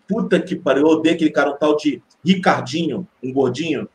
Puta 0.07 0.39
que 0.39 0.55
pariu, 0.55 0.83
eu 0.83 0.89
odeio 0.89 1.15
aquele 1.15 1.31
cara, 1.31 1.51
um 1.51 1.57
tal 1.57 1.75
de 1.75 2.01
Ricardinho, 2.23 3.07
um 3.23 3.33
gordinho, 3.33 3.89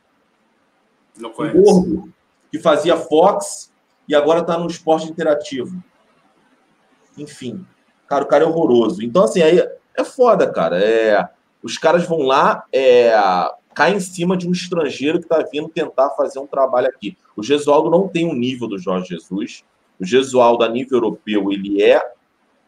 Não 1.15 1.29
um 1.29 1.33
conheço. 1.33 1.61
gordo, 1.61 2.13
que 2.51 2.59
fazia 2.59 2.97
Fox 2.97 3.71
e 4.07 4.15
agora 4.15 4.43
tá 4.43 4.57
no 4.57 4.67
esporte 4.67 5.09
interativo. 5.09 5.83
Enfim, 7.17 7.65
cara, 8.07 8.23
o 8.23 8.27
cara 8.27 8.43
é 8.43 8.47
horroroso. 8.47 9.03
Então, 9.03 9.23
assim, 9.23 9.41
aí 9.41 9.59
é 9.95 10.03
foda, 10.03 10.51
cara. 10.51 10.81
É, 10.81 11.27
os 11.61 11.77
caras 11.77 12.05
vão 12.05 12.19
lá, 12.19 12.63
é, 12.71 13.11
cai 13.73 13.93
em 13.93 13.99
cima 13.99 14.37
de 14.37 14.47
um 14.47 14.51
estrangeiro 14.51 15.19
que 15.19 15.27
tá 15.27 15.43
vindo 15.51 15.69
tentar 15.69 16.11
fazer 16.11 16.39
um 16.39 16.47
trabalho 16.47 16.87
aqui. 16.87 17.17
O 17.35 17.43
Gesualdo 17.43 17.89
não 17.89 18.07
tem 18.07 18.29
o 18.29 18.33
nível 18.33 18.67
do 18.67 18.77
Jorge 18.77 19.09
Jesus. 19.09 19.63
O 19.99 20.05
Gesualdo, 20.05 20.63
a 20.63 20.69
nível 20.69 20.97
europeu, 20.97 21.51
ele 21.51 21.81
é 21.81 22.01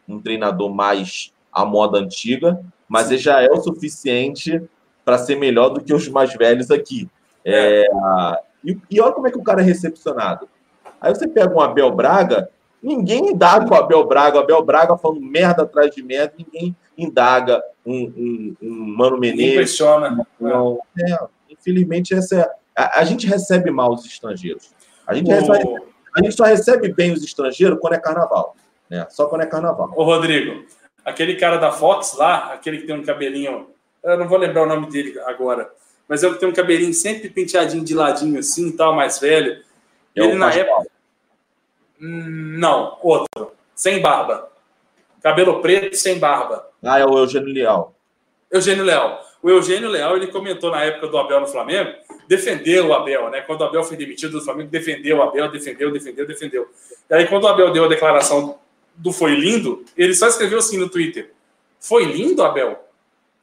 um 0.08 0.20
treinador 0.20 0.68
mais 0.74 1.32
à 1.52 1.64
moda 1.64 1.98
antiga, 1.98 2.60
mas 2.88 3.10
ele 3.10 3.20
já 3.20 3.40
é 3.40 3.48
o 3.48 3.60
suficiente 3.60 4.60
para 5.04 5.18
ser 5.18 5.36
melhor 5.36 5.70
do 5.70 5.80
que 5.80 5.94
os 5.94 6.08
mais 6.08 6.34
velhos 6.34 6.70
aqui. 6.70 7.08
É, 7.44 7.86
e, 8.64 8.76
e 8.90 9.00
olha 9.00 9.12
como 9.12 9.26
é 9.26 9.30
que 9.30 9.38
o 9.38 9.42
cara 9.42 9.60
é 9.60 9.64
recepcionado. 9.64 10.48
Aí 11.00 11.14
você 11.14 11.26
pega 11.26 11.54
um 11.54 11.60
Abel 11.60 11.90
Braga, 11.92 12.50
ninguém 12.82 13.30
indaga 13.30 13.72
o 13.72 13.74
Abel 13.74 14.04
Braga, 14.06 14.38
o 14.38 14.40
Abel 14.40 14.62
Braga 14.62 14.96
falando 14.98 15.20
merda 15.20 15.62
atrás 15.62 15.94
de 15.94 16.02
merda, 16.02 16.34
ninguém 16.36 16.76
indaga 16.96 17.62
um, 17.84 17.94
um, 17.94 18.56
um 18.62 18.96
Mano 18.96 19.18
Menezes. 19.18 19.52
Impressiona. 19.52 20.26
Não, 20.38 20.78
é, 20.98 21.18
infelizmente, 21.48 22.14
essa 22.14 22.36
é, 22.36 22.50
a, 22.76 23.00
a 23.00 23.04
gente 23.04 23.26
recebe 23.26 23.70
mal 23.70 23.92
os 23.92 24.04
estrangeiros. 24.04 24.70
A 25.06 25.14
gente, 25.14 25.30
recebe- 25.30 25.82
a 26.14 26.22
gente 26.22 26.36
só 26.36 26.44
recebe 26.44 26.92
bem 26.92 27.12
os 27.12 27.24
estrangeiros 27.24 27.78
quando 27.80 27.94
é 27.94 27.98
carnaval. 27.98 28.54
Né? 28.88 29.06
Só 29.10 29.26
quando 29.26 29.42
é 29.42 29.46
carnaval. 29.46 29.92
Ô, 29.96 30.04
Rodrigo, 30.04 30.64
aquele 31.04 31.36
cara 31.36 31.56
da 31.56 31.72
Fox 31.72 32.16
lá, 32.16 32.52
aquele 32.52 32.78
que 32.78 32.86
tem 32.86 32.96
um 32.96 33.04
cabelinho. 33.04 33.68
Eu 34.02 34.18
não 34.18 34.28
vou 34.28 34.38
lembrar 34.38 34.62
o 34.62 34.66
nome 34.66 34.88
dele 34.88 35.18
agora. 35.20 35.70
Mas 36.08 36.24
é 36.24 36.28
o 36.28 36.34
que 36.34 36.40
tem 36.40 36.48
um 36.48 36.52
cabelinho 36.52 36.92
sempre 36.92 37.28
penteadinho 37.30 37.84
de 37.84 37.94
ladinho 37.94 38.38
assim 38.38 38.68
e 38.68 38.72
tal, 38.72 38.94
mais 38.94 39.18
velho. 39.18 39.62
É 40.16 40.24
ele 40.24 40.34
na 40.34 40.52
época. 40.52 40.89
Não, 42.00 42.98
outro. 43.02 43.52
Sem 43.74 44.00
barba. 44.00 44.50
Cabelo 45.22 45.60
preto, 45.60 45.94
sem 45.96 46.18
barba. 46.18 46.66
Ah, 46.82 46.98
é 46.98 47.04
o 47.04 47.18
Eugênio 47.18 47.52
Leal. 47.52 47.94
Eugênio 48.50 48.84
Leal. 48.84 49.22
O 49.42 49.50
Eugênio 49.50 49.88
Leal, 49.88 50.16
ele 50.16 50.26
comentou 50.26 50.70
na 50.70 50.82
época 50.82 51.06
do 51.06 51.16
Abel 51.16 51.40
no 51.40 51.46
Flamengo, 51.46 51.92
defendeu 52.26 52.88
o 52.88 52.94
Abel, 52.94 53.30
né? 53.30 53.40
Quando 53.42 53.60
o 53.60 53.64
Abel 53.64 53.84
foi 53.84 53.96
demitido 53.96 54.32
do 54.32 54.44
Flamengo, 54.44 54.70
defendeu 54.70 55.18
o 55.18 55.22
Abel, 55.22 55.50
defendeu, 55.50 55.90
defendeu, 55.90 56.26
defendeu. 56.26 56.68
E 57.08 57.14
aí, 57.14 57.26
quando 57.26 57.44
o 57.44 57.48
Abel 57.48 57.72
deu 57.72 57.84
a 57.84 57.88
declaração 57.88 58.58
do 58.94 59.12
foi 59.12 59.34
lindo, 59.34 59.84
ele 59.96 60.14
só 60.14 60.26
escreveu 60.26 60.58
assim 60.58 60.78
no 60.78 60.88
Twitter: 60.88 61.32
Foi 61.78 62.04
lindo, 62.04 62.42
Abel? 62.42 62.84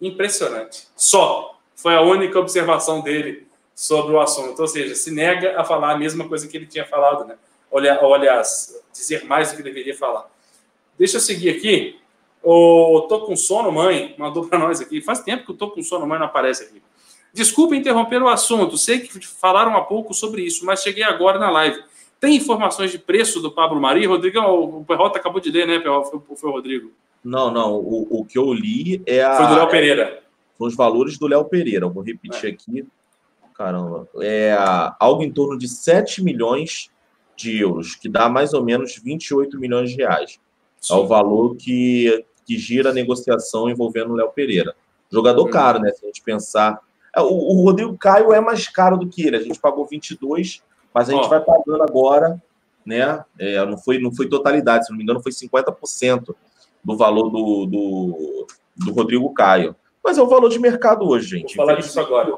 Impressionante. 0.02 0.88
Só. 0.96 1.56
Foi 1.76 1.96
a 1.96 2.02
única 2.02 2.40
observação 2.40 3.02
dele 3.02 3.48
sobre 3.76 4.14
o 4.14 4.20
assunto. 4.20 4.60
Ou 4.60 4.68
seja, 4.68 4.96
se 4.96 5.12
nega 5.12 5.60
a 5.60 5.64
falar 5.64 5.92
a 5.92 5.98
mesma 5.98 6.28
coisa 6.28 6.48
que 6.48 6.58
ele 6.58 6.66
tinha 6.66 6.86
falado, 6.86 7.26
né? 7.26 7.36
Olha, 7.72 8.00
aliás, 8.02 8.82
dizer 8.92 9.26
mais 9.26 9.52
do 9.52 9.58
que 9.58 9.64
deveria 9.64 9.96
falar. 9.96 10.30
Deixa 10.98 11.18
eu 11.18 11.22
seguir 11.22 11.50
aqui. 11.50 12.00
O 12.42 13.02
Tô 13.10 13.22
com 13.22 13.36
sono, 13.36 13.72
mãe, 13.72 14.16
mandou 14.18 14.48
para 14.48 14.58
nós 14.58 14.80
aqui. 14.80 15.02
Faz 15.02 15.20
tempo 15.22 15.46
que 15.46 15.52
o 15.52 15.56
Tô 15.56 15.70
com 15.70 15.84
sono, 15.84 16.08
mãe 16.08 16.18
não 16.18 16.28
aparece 16.28 16.64
aqui. 16.64 16.82
Desculpa 17.34 17.76
interromper 17.76 18.22
o 18.22 18.28
assunto. 18.28 18.78
Sei 18.78 19.00
que 19.00 19.26
falaram 19.28 19.76
há 19.76 19.82
pouco 19.82 20.14
sobre 20.14 20.42
isso, 20.42 20.66
mas 20.66 20.82
cheguei 20.82 21.04
agora 21.04 21.38
na 21.38 21.52
live. 21.52 21.84
Tem 22.20 22.36
informações 22.36 22.92
de 22.92 22.98
preço 22.98 23.40
do 23.42 23.52
Pablo 23.52 23.80
Mari? 23.80 24.06
Rodrigão, 24.06 24.80
o 24.80 24.86
Perrota 24.86 25.20
acabou 25.20 25.40
de 25.40 25.52
ler, 25.52 25.68
né, 25.68 25.80
Perrota? 25.80 26.10
Foi, 26.10 26.36
foi 26.36 26.50
o 26.50 26.54
Rodrigo. 26.54 26.92
Não, 27.24 27.52
não. 27.52 27.76
O, 27.76 28.22
o 28.22 28.26
que 28.26 28.38
eu 28.38 28.52
li 28.54 29.02
é 29.06 29.22
a, 29.24 29.36
Foi 29.36 29.48
do 29.48 29.56
Léo 29.56 29.70
Pereira. 29.70 30.24
são 30.58 30.66
os 30.66 30.76
valores 30.76 31.18
do 31.20 31.28
Léo 31.28 31.46
Pereira. 31.46 31.86
Eu 31.86 31.92
vou 31.92 32.02
repetir 32.02 32.50
aqui. 32.52 32.88
Caramba. 33.54 34.08
É 34.22 34.56
algo 35.00 35.22
em 35.22 35.32
torno 35.32 35.58
de 35.58 35.68
7 35.68 36.24
milhões 36.24 36.90
de 37.38 37.60
euros, 37.62 37.96
que 37.96 38.10
dá 38.10 38.28
mais 38.28 38.54
ou 38.54 38.64
menos 38.64 38.98
28 38.98 39.58
milhões 39.60 39.92
de 39.92 39.98
reais. 39.98 40.40
É 40.90 40.94
o 40.94 41.08
valor 41.08 41.56
que, 41.56 42.26
que 42.46 42.58
gira 42.58 42.90
a 42.90 42.94
negociação 42.94 43.70
envolvendo 43.70 44.12
o 44.12 44.16
Léo 44.16 44.32
Pereira. 44.32 44.76
Jogador 45.12 45.48
Hum. 45.48 45.52
caro, 45.52 45.80
né? 45.80 45.92
Se 45.92 46.04
a 46.04 46.08
gente 46.08 46.22
pensar. 46.22 46.80
É, 47.16 47.22
O, 47.22 47.28
o 47.28 47.64
Rodrigo 47.64 47.98
Caio 47.98 48.34
é 48.34 48.42
mais 48.42 48.68
caro 48.68 48.98
do 48.98 49.08
que 49.08 49.26
ele. 49.26 49.38
A 49.38 49.42
gente 49.42 49.60
pagou 49.60 49.86
22, 49.86 50.62
mas 50.94 51.10
a 51.10 51.14
gente 51.14 51.26
Ó. 51.26 51.30
vai 51.30 51.40
pagando 51.40 51.84
agora, 51.84 52.42
né? 52.86 53.24
É, 53.40 53.64
não, 53.66 53.78
foi, 53.78 54.00
não 54.00 54.14
foi 54.14 54.28
totalidade, 54.28 54.86
se 54.86 54.92
não 54.92 54.98
me 54.98 55.04
engano, 55.04 55.22
foi 55.22 55.32
50% 55.32 56.36
do 56.84 56.98
valor 56.98 57.30
do, 57.30 57.66
do, 57.66 58.48
do 58.76 58.92
Rodrigo 58.94 59.34
Caio. 59.34 59.76
Mas 60.04 60.18
é 60.18 60.22
o 60.22 60.28
valor 60.28 60.50
de 60.50 60.58
mercado 60.60 61.08
hoje, 61.08 61.32
Vou 61.32 61.40
gente. 61.40 61.56
falar 61.56 61.76
disso 61.76 62.00
agora. 62.00 62.34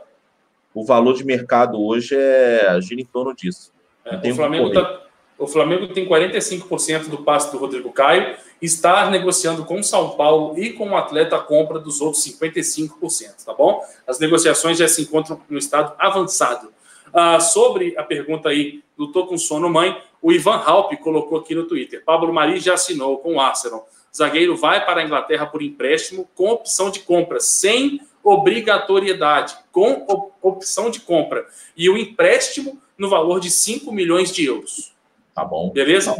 O 0.73 0.83
valor 0.85 1.13
de 1.13 1.23
mercado 1.25 1.79
hoje 1.79 2.15
é 2.15 2.79
gira 2.81 3.01
em 3.01 3.05
torno 3.05 3.33
disso. 3.35 3.71
É, 4.05 4.15
o, 4.31 4.35
Flamengo 4.35 4.71
tá- 4.71 5.01
o 5.37 5.47
Flamengo 5.47 5.87
tem 5.87 6.05
45% 6.07 7.07
do 7.09 7.19
passe 7.19 7.51
do 7.51 7.57
Rodrigo 7.57 7.91
Caio, 7.91 8.35
está 8.61 9.09
negociando 9.09 9.63
com 9.65 9.79
o 9.79 9.83
São 9.83 10.11
Paulo 10.11 10.57
e 10.59 10.73
com 10.73 10.89
o 10.89 10.97
atleta 10.97 11.35
a 11.37 11.39
compra 11.39 11.79
dos 11.79 12.01
outros 12.01 12.23
55%, 12.23 13.45
tá 13.45 13.53
bom? 13.53 13.81
As 14.07 14.19
negociações 14.19 14.77
já 14.77 14.87
se 14.87 15.01
encontram 15.01 15.39
no 15.49 15.57
estado 15.57 15.93
avançado. 15.97 16.71
Ah, 17.13 17.39
sobre 17.39 17.95
a 17.97 18.03
pergunta 18.03 18.49
aí 18.49 18.83
do 18.97 19.11
Tô 19.11 19.25
com 19.25 19.37
sono, 19.37 19.69
mãe, 19.69 19.97
o 20.21 20.31
Ivan 20.31 20.57
Halp 20.57 20.93
colocou 21.01 21.39
aqui 21.39 21.55
no 21.55 21.63
Twitter. 21.65 22.03
Pablo 22.03 22.31
Mari 22.33 22.59
já 22.59 22.73
assinou 22.73 23.17
com 23.19 23.35
o 23.35 23.39
Arsenal. 23.39 23.87
Zagueiro 24.15 24.57
vai 24.57 24.85
para 24.85 25.01
a 25.01 25.03
Inglaterra 25.03 25.45
por 25.45 25.61
empréstimo 25.61 26.27
com 26.35 26.49
opção 26.49 26.89
de 26.91 26.99
compra, 26.99 27.39
sem 27.39 28.01
obrigatoriedade, 28.23 29.55
com 29.71 30.05
op- 30.07 30.33
opção 30.41 30.89
de 30.89 30.99
compra. 30.99 31.45
E 31.75 31.89
o 31.89 31.97
empréstimo 31.97 32.79
no 32.99 33.09
valor 33.09 33.39
de 33.39 33.49
5 33.49 33.91
milhões 33.91 34.31
de 34.31 34.45
euros. 34.45 34.93
Tá 35.33 35.43
bom. 35.45 35.71
Beleza? 35.71 36.15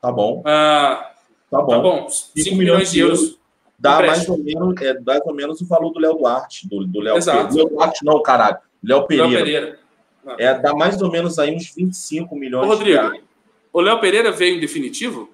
Tá 0.00 0.10
bom. 0.12 0.42
Ah, 0.44 1.12
Tá 1.50 1.62
bom. 1.62 1.66
tá 1.68 1.78
bom. 1.78 2.08
5 2.10 2.56
milhões 2.56 2.90
de 2.90 3.00
euros. 3.00 3.38
Dá 3.78 4.00
mais 4.02 4.28
ou, 4.28 4.36
menos, 4.38 4.74
é, 4.82 4.98
mais 5.00 5.20
ou 5.24 5.32
menos 5.32 5.60
o 5.60 5.66
valor 5.66 5.90
do 5.92 6.00
Léo 6.00 6.14
Duarte. 6.14 6.68
Do, 6.68 6.84
do 6.84 7.00
Léo 7.00 7.16
Exato. 7.16 7.38
Pereira. 7.48 7.56
Léo 7.62 7.68
Duarte 7.76 8.04
não, 8.04 8.20
caralho. 8.22 8.56
Léo 8.82 8.98
Léo 8.98 9.06
Pereira. 9.06 9.38
Pereira. 9.38 9.78
É, 10.38 10.58
dá 10.58 10.74
mais 10.74 11.00
ou 11.00 11.10
menos 11.10 11.38
aí 11.38 11.54
uns 11.54 11.72
25 11.74 12.34
Ô, 12.34 12.38
milhões 12.38 12.64
de 12.66 12.68
Rodrigo, 12.74 13.00
reais. 13.00 13.22
o 13.72 13.80
Léo 13.80 14.00
Pereira 14.00 14.32
veio 14.32 14.56
em 14.56 14.60
definitivo? 14.60 15.30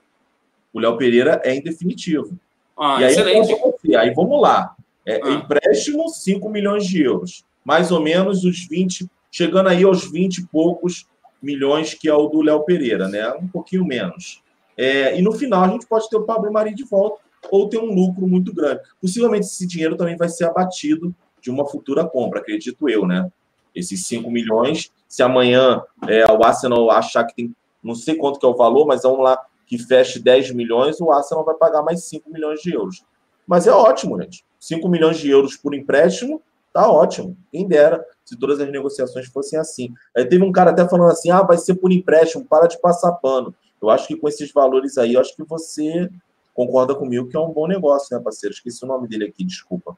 O 0.73 0.79
Léo 0.79 0.97
Pereira 0.99 1.41
é 1.43 1.55
em 1.55 1.63
definitivo. 1.63 2.39
Ah, 2.77 3.01
e 3.01 3.05
aí, 3.05 3.13
excelente. 3.13 3.57
aí 3.97 4.13
vamos 4.15 4.41
lá. 4.41 4.75
É, 5.07 5.21
Ah. 5.25 5.31
Empréstimo, 5.31 6.09
5 6.09 6.49
milhões 6.49 6.87
de 6.87 7.03
euros. 7.03 7.45
Mais 7.65 7.91
ou 7.91 8.01
menos 8.01 8.45
os 8.45 8.67
20, 8.69 9.09
chegando 9.35 9.69
aí 9.69 9.83
aos 9.83 10.09
20 10.09 10.39
e 10.39 10.47
poucos 10.47 11.09
milhões, 11.43 11.93
que 11.93 12.09
é 12.09 12.15
o 12.15 12.29
do 12.29 12.41
Léo 12.41 12.61
Pereira, 12.61 13.09
né? 13.09 13.29
Um 13.33 13.49
pouquinho 13.49 13.85
menos. 13.85 14.41
É, 14.77 15.19
e 15.19 15.23
no 15.23 15.33
final 15.33 15.65
a 15.65 15.69
gente 15.69 15.89
pode 15.89 16.09
ter 16.09 16.17
o 16.17 16.23
Pablo 16.23 16.53
Mari 16.53 16.73
de 16.73 16.85
volta 16.85 17.21
ou 17.51 17.69
ter 17.69 17.79
um 17.79 17.93
lucro 17.93 18.29
muito 18.29 18.55
grande. 18.55 18.81
Possivelmente 19.01 19.47
esse 19.47 19.67
dinheiro 19.67 19.97
também 19.97 20.17
vai 20.17 20.29
ser 20.29 20.45
abatido 20.45 21.13
de 21.41 21.51
uma 21.51 21.67
futura 21.67 22.07
compra, 22.07 22.39
acredito 22.39 22.89
eu, 22.89 23.05
né? 23.09 23.29
Esses 23.75 24.07
5 24.07 24.31
milhões, 24.31 24.93
se 25.09 25.21
amanhã 25.21 25.83
é, 26.07 26.25
o 26.31 26.45
Arsenal 26.45 26.89
achar 26.93 27.25
que 27.25 27.35
tem, 27.35 27.57
não 27.83 27.97
sei 27.97 28.15
quanto 28.15 28.39
que 28.39 28.47
é 28.47 28.49
o 28.49 28.57
valor, 28.57 28.87
mas 28.87 29.03
vamos 29.03 29.19
lá, 29.19 29.37
que 29.67 29.77
feche 29.79 30.21
10 30.21 30.53
milhões, 30.53 31.01
o 31.01 31.11
Arsenal 31.11 31.45
vai 31.45 31.57
pagar 31.57 31.83
mais 31.83 32.05
5 32.05 32.31
milhões 32.31 32.61
de 32.61 32.73
euros. 32.73 33.05
Mas 33.49 33.67
é 33.67 33.73
ótimo, 33.73 34.17
gente. 34.23 34.45
5 34.61 34.89
milhões 34.89 35.19
de 35.19 35.29
euros 35.29 35.57
por 35.57 35.75
empréstimo, 35.75 36.41
tá 36.75 36.91
ótimo. 36.91 37.37
Quem 37.53 37.67
dera 37.67 38.05
se 38.25 38.37
todas 38.37 38.61
as 38.61 38.71
negociações 38.71 39.29
fossem 39.29 39.59
assim. 39.59 39.95
Aí 40.15 40.27
teve 40.27 40.43
um 40.43 40.53
cara 40.53 40.73
até 40.73 40.87
falando 40.87 41.11
assim: 41.11 41.31
ah, 41.31 41.41
vai 41.41 41.57
ser 41.57 41.77
por 41.77 41.93
empréstimo, 41.93 42.45
para 42.45 42.67
de 42.67 42.79
passar 42.81 43.13
pano. 43.13 43.55
Eu 43.81 43.89
acho 43.89 44.09
que 44.09 44.17
com 44.17 44.29
esses 44.29 44.53
valores 44.53 44.99
aí, 44.99 45.15
eu 45.15 45.21
acho 45.21 45.35
que 45.37 45.45
você 45.45 46.11
concorda 46.53 46.95
comigo 46.95 47.29
que 47.29 47.37
é 47.37 47.41
um 47.41 47.53
bom 47.53 47.67
negócio, 47.67 48.15
né, 48.15 48.23
parceiro? 48.23 48.55
Esqueci 48.55 48.85
o 48.85 48.89
nome 48.89 49.09
dele 49.09 49.25
aqui, 49.27 49.45
desculpa. 49.45 49.97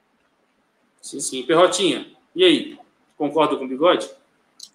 Sim, 1.00 1.20
sim. 1.20 1.42
Perrotinha, 1.44 2.06
e 2.34 2.44
aí? 2.44 2.78
Concorda 3.16 3.56
com 3.56 3.64
o 3.64 3.68
bigode? 3.68 4.10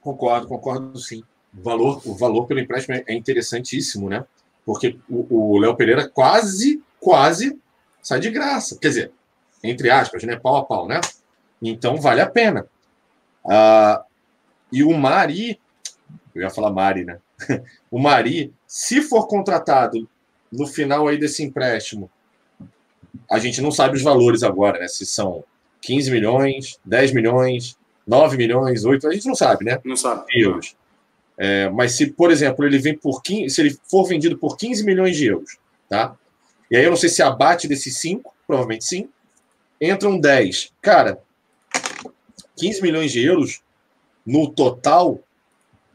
Concordo, 0.01 0.47
concordo 0.47 0.97
sim. 0.97 1.23
O 1.55 1.61
valor, 1.61 2.01
o 2.05 2.15
valor 2.15 2.47
pelo 2.47 2.59
empréstimo 2.59 2.95
é 3.05 3.13
interessantíssimo, 3.13 4.09
né? 4.09 4.25
Porque 4.65 4.97
o 5.09 5.53
o 5.53 5.59
Léo 5.59 5.75
Pereira 5.75 6.09
quase, 6.09 6.81
quase 6.99 7.59
sai 8.01 8.19
de 8.19 8.31
graça. 8.31 8.77
Quer 8.79 8.87
dizer, 8.87 9.11
entre 9.63 9.89
aspas, 9.89 10.23
né? 10.23 10.37
Pau 10.37 10.55
a 10.55 10.65
pau, 10.65 10.87
né? 10.87 11.01
Então 11.61 11.97
vale 11.97 12.21
a 12.21 12.29
pena. 12.29 12.65
Ah, 13.45 14.03
e 14.71 14.83
o 14.83 14.93
Mari, 14.97 15.59
eu 16.33 16.41
ia 16.41 16.49
falar 16.49 16.71
Mari, 16.71 17.05
né? 17.05 17.19
O 17.91 17.99
Mari, 17.99 18.53
se 18.65 19.01
for 19.01 19.27
contratado 19.27 20.07
no 20.51 20.65
final 20.65 21.07
aí 21.07 21.17
desse 21.17 21.43
empréstimo, 21.43 22.09
a 23.29 23.37
gente 23.37 23.61
não 23.61 23.71
sabe 23.71 23.97
os 23.97 24.01
valores 24.01 24.43
agora, 24.43 24.79
né? 24.79 24.87
Se 24.87 25.05
são 25.05 25.43
15 25.81 26.09
milhões, 26.09 26.79
10 26.85 27.11
milhões, 27.11 27.77
9 28.07 28.37
milhões, 28.37 28.85
8, 28.85 29.07
a 29.07 29.13
gente 29.13 29.27
não 29.27 29.35
sabe, 29.35 29.65
né? 29.65 29.79
Não 29.83 29.97
sabe. 29.97 30.23
euros. 30.33 30.75
É, 31.37 31.69
mas 31.69 31.93
se, 31.93 32.07
por 32.07 32.31
exemplo, 32.31 32.65
ele 32.65 32.77
vem 32.77 32.95
por 32.95 33.21
15, 33.21 33.49
se 33.49 33.61
ele 33.61 33.77
for 33.89 34.05
vendido 34.05 34.37
por 34.37 34.55
15 34.55 34.83
milhões 34.85 35.17
de 35.17 35.25
euros, 35.25 35.57
tá? 35.89 36.15
E 36.69 36.77
aí 36.77 36.83
eu 36.83 36.89
não 36.89 36.97
sei 36.97 37.09
se 37.09 37.21
abate 37.21 37.67
desses 37.67 37.97
5, 37.97 38.33
provavelmente 38.47 38.85
sim. 38.85 39.09
Entram 39.81 40.19
10. 40.19 40.71
Cara, 40.81 41.19
15 42.57 42.81
milhões 42.81 43.11
de 43.11 43.23
euros 43.25 43.61
no 44.25 44.49
total, 44.51 45.19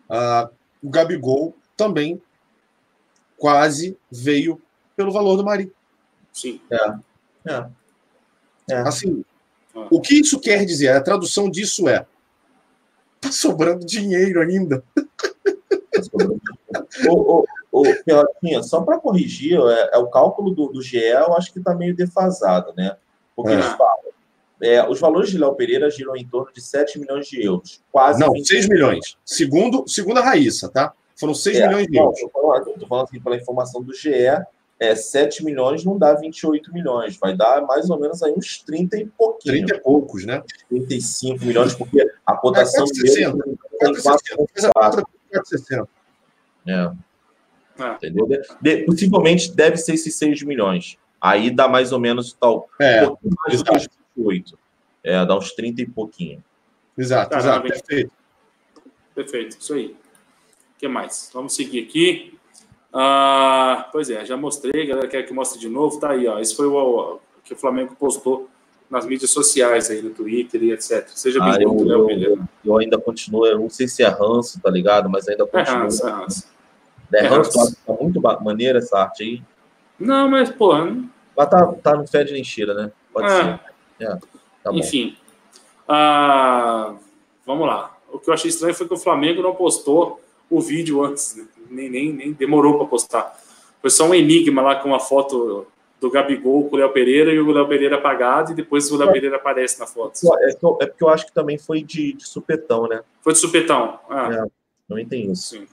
ah, 0.08 0.50
o 0.82 0.88
Gabigol 0.90 1.54
também 1.76 2.20
quase 3.38 3.96
veio 4.10 4.60
pelo 4.96 5.12
valor 5.12 5.36
do 5.36 5.44
Mari. 5.44 5.72
Sim. 6.32 6.60
É. 7.48 8.74
Assim, 8.86 9.24
Ah. 9.74 9.86
o 9.90 10.00
que 10.00 10.20
isso 10.20 10.40
quer 10.40 10.64
dizer? 10.64 10.88
A 10.88 11.00
tradução 11.02 11.50
disso 11.50 11.88
é 11.88 12.06
tá 13.20 13.30
sobrando 13.30 13.84
dinheiro 13.84 14.40
ainda. 14.40 14.82
ô, 17.08 17.38
ô, 17.40 17.46
ô, 17.72 17.82
Pelotinha, 18.04 18.62
só 18.62 18.80
para 18.82 18.98
corrigir, 18.98 19.58
é, 19.60 19.90
é 19.94 19.98
o 19.98 20.08
cálculo 20.08 20.50
do, 20.54 20.68
do 20.68 20.82
GE, 20.82 20.98
eu 20.98 21.34
acho 21.34 21.52
que 21.52 21.58
está 21.58 21.74
meio 21.74 21.94
defasado, 21.94 22.72
né? 22.76 22.96
Porque 23.34 23.52
É. 23.52 23.54
eles 23.54 23.66
falam, 23.66 23.98
é, 24.62 24.88
os 24.88 24.98
valores 25.00 25.30
de 25.30 25.38
Léo 25.38 25.54
Pereira 25.54 25.90
giram 25.90 26.16
em 26.16 26.26
torno 26.26 26.52
de 26.52 26.60
7 26.60 26.98
milhões 26.98 27.26
de 27.28 27.42
euros. 27.44 27.82
Quase 27.92 28.20
Não, 28.20 28.32
20 28.32 28.46
6 28.46 28.68
milhões. 28.68 29.16
Segundo, 29.24 29.84
segundo 29.86 30.18
a 30.18 30.22
Raíssa, 30.22 30.68
tá? 30.68 30.92
Foram 31.14 31.34
6 31.34 31.56
É, 31.58 31.66
milhões 31.68 31.86
de 31.86 31.96
euros. 31.98 32.18
tô 32.20 32.28
falando, 32.30 32.64
tô 32.78 32.86
falando 32.86 33.04
assim, 33.06 33.20
pela 33.20 33.36
informação 33.36 33.82
do 33.82 33.92
GE, 33.94 34.10
é 34.78 34.94
7 34.94 35.42
milhões 35.44 35.84
não 35.84 35.96
dá 35.98 36.12
28 36.14 36.70
milhões, 36.72 37.16
vai 37.16 37.34
dar 37.34 37.62
mais 37.62 37.88
ou 37.88 37.98
menos 37.98 38.22
aí 38.22 38.32
uns 38.36 38.58
30 38.62 38.98
e 38.98 39.06
pouquinho. 39.06 39.54
30 39.66 39.76
e 39.76 39.80
poucos, 39.80 40.26
né? 40.26 40.42
35 40.68 41.44
milhões, 41.46 41.74
porque 41.74 42.06
a 42.26 42.36
cotação 42.36 42.84
É, 42.84 42.92
dele 43.02 43.32
4,60. 43.32 43.42
tem 43.42 43.56
4,4. 43.94 45.04
460. 45.32 45.88
É. 46.66 46.90
É. 47.78 47.94
Entendeu? 47.94 48.26
De- 48.26 48.42
de- 48.60 48.84
possivelmente 48.84 49.50
deve 49.54 49.76
ser 49.78 49.94
esses 49.94 50.14
6 50.16 50.42
milhões. 50.42 50.98
Aí 51.20 51.50
dá 51.50 51.66
mais 51.68 51.92
ou 51.92 51.98
menos 51.98 52.34
tal. 52.38 52.68
É, 52.78 53.02
um 53.04 53.08
pouquinho 53.08 53.34
mais 53.46 53.58
do 53.58 53.64
que 53.64 53.70
os 53.70 53.82
exato. 53.82 53.96
28. 54.16 54.58
É, 55.04 55.24
dá 55.24 55.36
uns 55.36 55.52
30 55.52 55.82
e 55.82 55.86
pouquinho. 55.86 56.42
exato, 56.96 57.30
Caramba, 57.30 57.48
exato. 57.48 57.66
hein? 57.66 57.72
Perfeito. 57.72 58.12
Perfeito, 59.14 59.56
isso 59.60 59.74
aí. 59.74 59.86
O 59.86 60.78
que 60.78 60.88
mais? 60.88 61.30
Vamos 61.32 61.54
seguir 61.54 61.82
aqui. 61.84 62.38
Ah, 62.92 63.88
pois 63.92 64.10
é, 64.10 64.24
já 64.24 64.36
mostrei, 64.36 64.82
a 64.82 64.86
galera 64.86 65.08
quer 65.08 65.22
que 65.22 65.32
mostre 65.32 65.60
de 65.60 65.68
novo, 65.68 65.98
tá 66.00 66.10
aí, 66.10 66.26
ó. 66.26 66.38
Esse 66.38 66.54
foi 66.56 66.66
o, 66.66 67.14
o 67.16 67.20
que 67.44 67.52
o 67.52 67.56
Flamengo 67.56 67.94
postou 67.98 68.48
nas 68.90 69.04
mídias 69.06 69.30
sociais 69.30 69.90
aí, 69.90 70.00
no 70.00 70.10
Twitter 70.10 70.62
e 70.62 70.72
etc. 70.72 71.06
Seja 71.08 71.42
Ah, 71.42 71.50
bem-vindo, 71.58 71.84
Léo 71.84 72.10
eu, 72.10 72.38
eu 72.64 72.78
ainda 72.78 72.98
continuo, 72.98 73.46
eu 73.46 73.58
não 73.58 73.68
sei 73.70 73.88
se 73.88 74.02
é 74.02 74.08
ranço, 74.08 74.60
tá 74.60 74.70
ligado? 74.70 75.10
Mas 75.10 75.28
ainda 75.28 75.44
É 75.44 75.46
continuo. 75.46 75.82
ranço, 75.82 76.06
é 76.06 76.10
ranço. 76.10 76.48
É 77.12 77.18
é 77.24 77.26
ranço, 77.28 77.58
ranço. 77.58 77.76
tá 77.86 77.92
muito 78.00 78.20
maneira 78.42 78.78
essa 78.78 78.98
arte 78.98 79.22
aí. 79.22 79.42
Não, 79.98 80.28
mas, 80.28 80.50
pô, 80.50 80.76
não- 80.76 81.08
Mas 81.36 81.48
tá, 81.50 81.66
tá 81.82 81.96
no 81.96 82.06
fede 82.06 82.32
nem 82.32 82.44
cheira, 82.44 82.74
né? 82.74 82.92
Pode 83.12 83.26
É. 83.28 83.30
ser. 83.42 83.60
É, 84.00 84.16
tá 84.62 84.72
enfim. 84.72 85.16
Ah, 85.88 86.94
vamos 87.44 87.66
lá. 87.66 87.96
O 88.12 88.18
que 88.18 88.30
eu 88.30 88.34
achei 88.34 88.48
estranho 88.48 88.74
foi 88.74 88.86
que 88.88 88.94
o 88.94 88.98
Flamengo 88.98 89.42
não 89.42 89.54
postou 89.54 90.20
o 90.48 90.60
vídeo 90.60 91.04
antes, 91.04 91.36
né? 91.36 91.46
nem, 91.70 91.90
nem, 91.90 92.12
nem 92.12 92.32
demorou 92.32 92.78
para 92.78 92.86
postar. 92.86 93.38
Foi 93.80 93.90
só 93.90 94.06
um 94.06 94.14
enigma 94.14 94.62
lá 94.62 94.76
com 94.76 94.88
uma 94.88 95.00
foto 95.00 95.66
do 96.00 96.10
Gabigol 96.10 96.68
com 96.68 96.76
o 96.76 96.78
Léo 96.78 96.92
Pereira 96.92 97.32
e 97.32 97.38
o 97.38 97.50
Léo 97.50 97.68
Pereira 97.68 97.96
apagado, 97.96 98.52
e 98.52 98.54
depois 98.54 98.90
o 98.90 98.96
Léo 98.96 99.12
Pereira 99.12 99.36
aparece 99.36 99.78
na 99.80 99.86
foto. 99.86 100.18
É, 100.40 100.50
é 100.50 100.86
porque 100.86 101.02
eu 101.02 101.08
acho 101.08 101.26
que 101.26 101.32
também 101.32 101.58
foi 101.58 101.82
de, 101.82 102.12
de 102.12 102.28
supetão, 102.28 102.86
né? 102.86 103.02
Foi 103.22 103.32
de 103.32 103.38
supetão. 103.38 103.98
Ah, 104.08 104.30
É. 104.32 104.46
Também 104.88 105.06
tem 105.06 105.32
isso. 105.32 105.56
sim. 105.56 105.66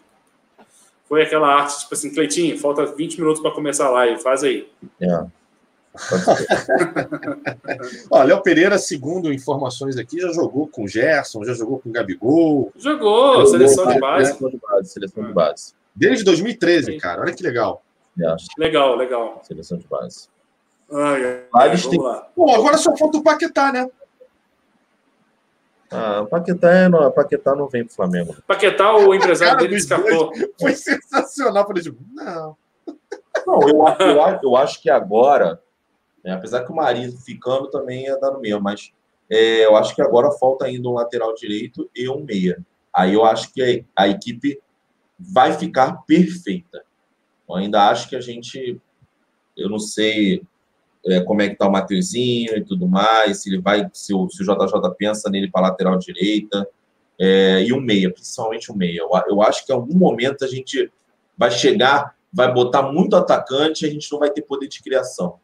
Foi 1.06 1.22
aquela 1.22 1.48
arte, 1.48 1.82
tipo 1.82 1.94
assim, 1.94 2.12
Cleitinho, 2.12 2.58
falta 2.58 2.86
20 2.86 3.20
minutos 3.20 3.42
para 3.42 3.52
começar 3.52 3.88
a 3.88 3.92
live, 3.92 4.22
faz 4.22 4.44
aí. 4.44 4.68
É. 5.00 5.26
Pode 5.94 6.24
ser. 6.24 6.48
Ó, 8.10 8.24
Léo 8.24 8.42
Pereira, 8.42 8.78
segundo 8.78 9.32
informações 9.32 9.98
aqui, 9.98 10.20
já 10.20 10.32
jogou 10.32 10.68
com 10.68 10.84
o 10.84 10.88
Gerson, 10.88 11.44
já 11.44 11.54
jogou 11.54 11.80
com 11.80 11.90
o 11.90 11.92
Gabigol. 11.92 12.72
Jogou, 12.76 13.46
seleção 13.46 13.88
de 13.88 14.00
base. 14.00 14.26
Seleção 14.34 14.50
de 14.50 14.58
base. 14.58 14.90
Seleção 14.90 15.24
de 15.24 15.34
base. 15.34 15.74
Desde 15.96 16.24
2013, 16.24 16.98
cara. 16.98 17.22
Olha 17.22 17.34
que 17.34 17.44
legal. 17.44 17.84
É, 18.20 18.36
Legal, 18.58 18.96
legal. 18.96 19.42
seleção 19.44 19.78
de 19.78 19.88
base. 19.88 20.28
Ai, 20.92 21.46
ai, 21.56 21.72
lá. 21.98 22.28
Bom, 22.36 22.54
agora 22.54 22.78
só 22.78 22.96
falta 22.96 23.18
o 23.18 23.24
Paquetá, 23.24 23.72
né? 23.72 23.88
Ah, 25.90 26.22
o 26.22 26.28
Paquetá, 26.28 26.90
não, 26.90 27.08
o 27.08 27.12
Paquetá 27.12 27.56
não 27.56 27.68
vem 27.68 27.86
pro 27.86 27.94
Flamengo. 27.96 28.36
Paquetá, 28.48 28.96
o 28.96 29.14
empresário 29.14 29.60
dele 29.60 29.76
escapou. 29.76 30.32
Foi 30.60 30.74
sensacional. 30.74 31.66
Falei, 31.68 31.84
tipo, 31.84 32.00
não. 32.14 32.58
Não, 33.46 33.62
eu, 33.68 33.86
eu, 34.00 34.40
eu 34.44 34.56
acho 34.56 34.82
que 34.82 34.90
agora, 34.90 35.60
né, 36.24 36.32
apesar 36.32 36.64
que 36.64 36.72
o 36.72 36.76
marido 36.76 37.18
ficando 37.18 37.70
também 37.70 38.04
ia 38.04 38.18
dar 38.18 38.32
no 38.32 38.40
mesmo, 38.40 38.62
mas 38.62 38.92
é, 39.30 39.66
eu 39.66 39.76
acho 39.76 39.96
que 39.96 40.02
agora 40.02 40.32
falta 40.32 40.66
ainda 40.66 40.88
um 40.88 40.94
lateral 40.94 41.34
direito 41.34 41.90
e 41.96 42.08
um 42.10 42.24
meia. 42.24 42.64
Aí 42.94 43.14
eu 43.14 43.26
acho 43.26 43.52
que 43.52 43.86
a, 43.96 44.04
a 44.04 44.08
equipe 44.08 44.60
vai 45.20 45.54
ficar 45.54 46.04
perfeita. 46.06 46.84
Eu 47.48 47.56
ainda 47.56 47.90
acho 47.90 48.10
que 48.10 48.16
a 48.16 48.22
gente, 48.22 48.80
eu 49.58 49.70
não 49.70 49.80
sei 49.80 50.44
é, 51.06 51.22
como 51.22 51.42
é 51.42 51.50
que 51.50 51.56
tá 51.56 51.68
o 51.68 51.72
Mateuzinho 51.72 52.56
e 52.56 52.64
tudo 52.64 52.88
mais, 52.88 53.42
se 53.42 53.50
ele 53.50 53.62
vai, 53.62 53.90
se 53.94 54.14
o, 54.14 54.30
se 54.30 54.44
o 54.44 54.46
JJ 54.46 54.96
pensa 54.98 55.30
nele 55.30 55.50
para 55.50 55.68
lateral 55.68 55.98
direita, 55.98 56.68
é, 57.20 57.64
e 57.64 57.74
um 57.74 57.82
meia, 57.82 58.12
principalmente 58.12 58.72
um 58.72 58.76
meia. 58.76 59.00
Eu, 59.00 59.10
eu 59.28 59.42
acho 59.42 59.66
que 59.66 59.72
em 59.72 59.76
algum 59.76 59.98
momento 59.98 60.44
a 60.44 60.48
gente 60.48 60.92
vai 61.38 61.52
chegar, 61.52 62.16
vai 62.32 62.52
botar 62.52 62.84
muito 62.84 63.16
atacante 63.16 63.86
e 63.86 63.88
a 63.88 63.92
gente 63.92 64.12
não 64.12 64.20
vai 64.20 64.32
ter 64.32 64.42
poder 64.42 64.68
de 64.68 64.82
criação. 64.82 65.40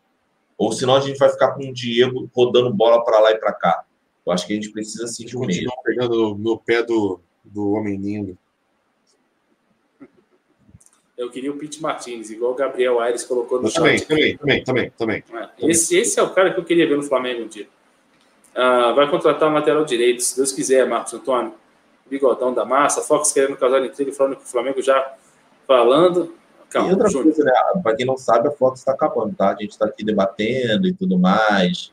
Ou 0.60 0.74
senão 0.74 0.96
a 0.98 1.00
gente 1.00 1.18
vai 1.18 1.30
ficar 1.30 1.54
com 1.54 1.70
o 1.70 1.74
Diego 1.74 2.30
rodando 2.36 2.74
bola 2.74 3.02
para 3.06 3.18
lá 3.22 3.32
e 3.32 3.38
para 3.38 3.54
cá. 3.54 3.86
Eu 4.26 4.34
acho 4.34 4.46
que 4.46 4.52
a 4.52 4.56
gente 4.58 4.70
precisa 4.72 5.08
sim 5.08 5.26
de 5.26 5.38
um. 5.38 5.40
Continuam 5.40 5.78
pegando 5.86 6.36
no 6.36 6.60
pé 6.60 6.84
do, 6.84 7.22
do 7.46 7.72
homem 7.72 7.96
lindo. 7.96 8.38
Eu 11.18 11.30
queria 11.30 11.52
o 11.52 11.58
Pete 11.58 11.82
Martinez, 11.82 12.30
igual 12.30 12.52
o 12.52 12.56
Gabriel 12.56 13.00
Aires 13.00 13.24
colocou 13.24 13.62
no 13.62 13.70
Eu 13.70 13.74
também, 13.74 13.98
chat. 13.98 14.08
também, 14.08 14.38
também, 14.38 14.64
também, 14.64 14.92
também. 14.92 15.24
É, 15.34 15.70
Esse, 15.70 15.98
esse 15.98 16.20
é 16.20 16.24
o 16.24 16.30
cara 16.30 16.54
que 16.54 16.60
eu 16.60 16.66
queria 16.66 16.88
ver 16.88 16.98
no 16.98 17.04
Flamengo 17.04 17.44
um 17.44 17.48
dia. 17.48 17.68
Ah, 18.54 18.92
vai 18.92 19.10
contratar 19.10 19.50
um 19.50 19.54
lateral 19.54 19.86
direito, 19.86 20.22
se 20.22 20.36
Deus 20.36 20.52
quiser, 20.52 20.86
Marcos 20.86 21.14
Antônio. 21.14 21.54
Bigodão 22.10 22.54
da 22.54 22.66
massa, 22.66 23.02
Fox 23.02 23.32
querendo 23.32 23.56
causar 23.56 23.86
intriga, 23.86 24.12
falando 24.12 24.36
que 24.36 24.44
o 24.44 24.48
Flamengo 24.48 24.82
já 24.82 25.16
falando. 25.68 26.34
E 26.70 26.72
Calma, 26.72 26.92
outra 26.92 27.10
Júnior. 27.10 27.34
coisa, 27.34 27.44
né? 27.44 27.52
Para 27.82 27.96
quem 27.96 28.06
não 28.06 28.16
sabe, 28.16 28.48
a 28.48 28.52
Fox 28.52 28.80
está 28.80 28.92
acabando, 28.92 29.36
tá? 29.36 29.50
A 29.50 29.56
gente 29.60 29.72
está 29.72 29.86
aqui 29.86 30.04
debatendo 30.04 30.88
e 30.88 30.94
tudo 30.94 31.18
mais. 31.18 31.92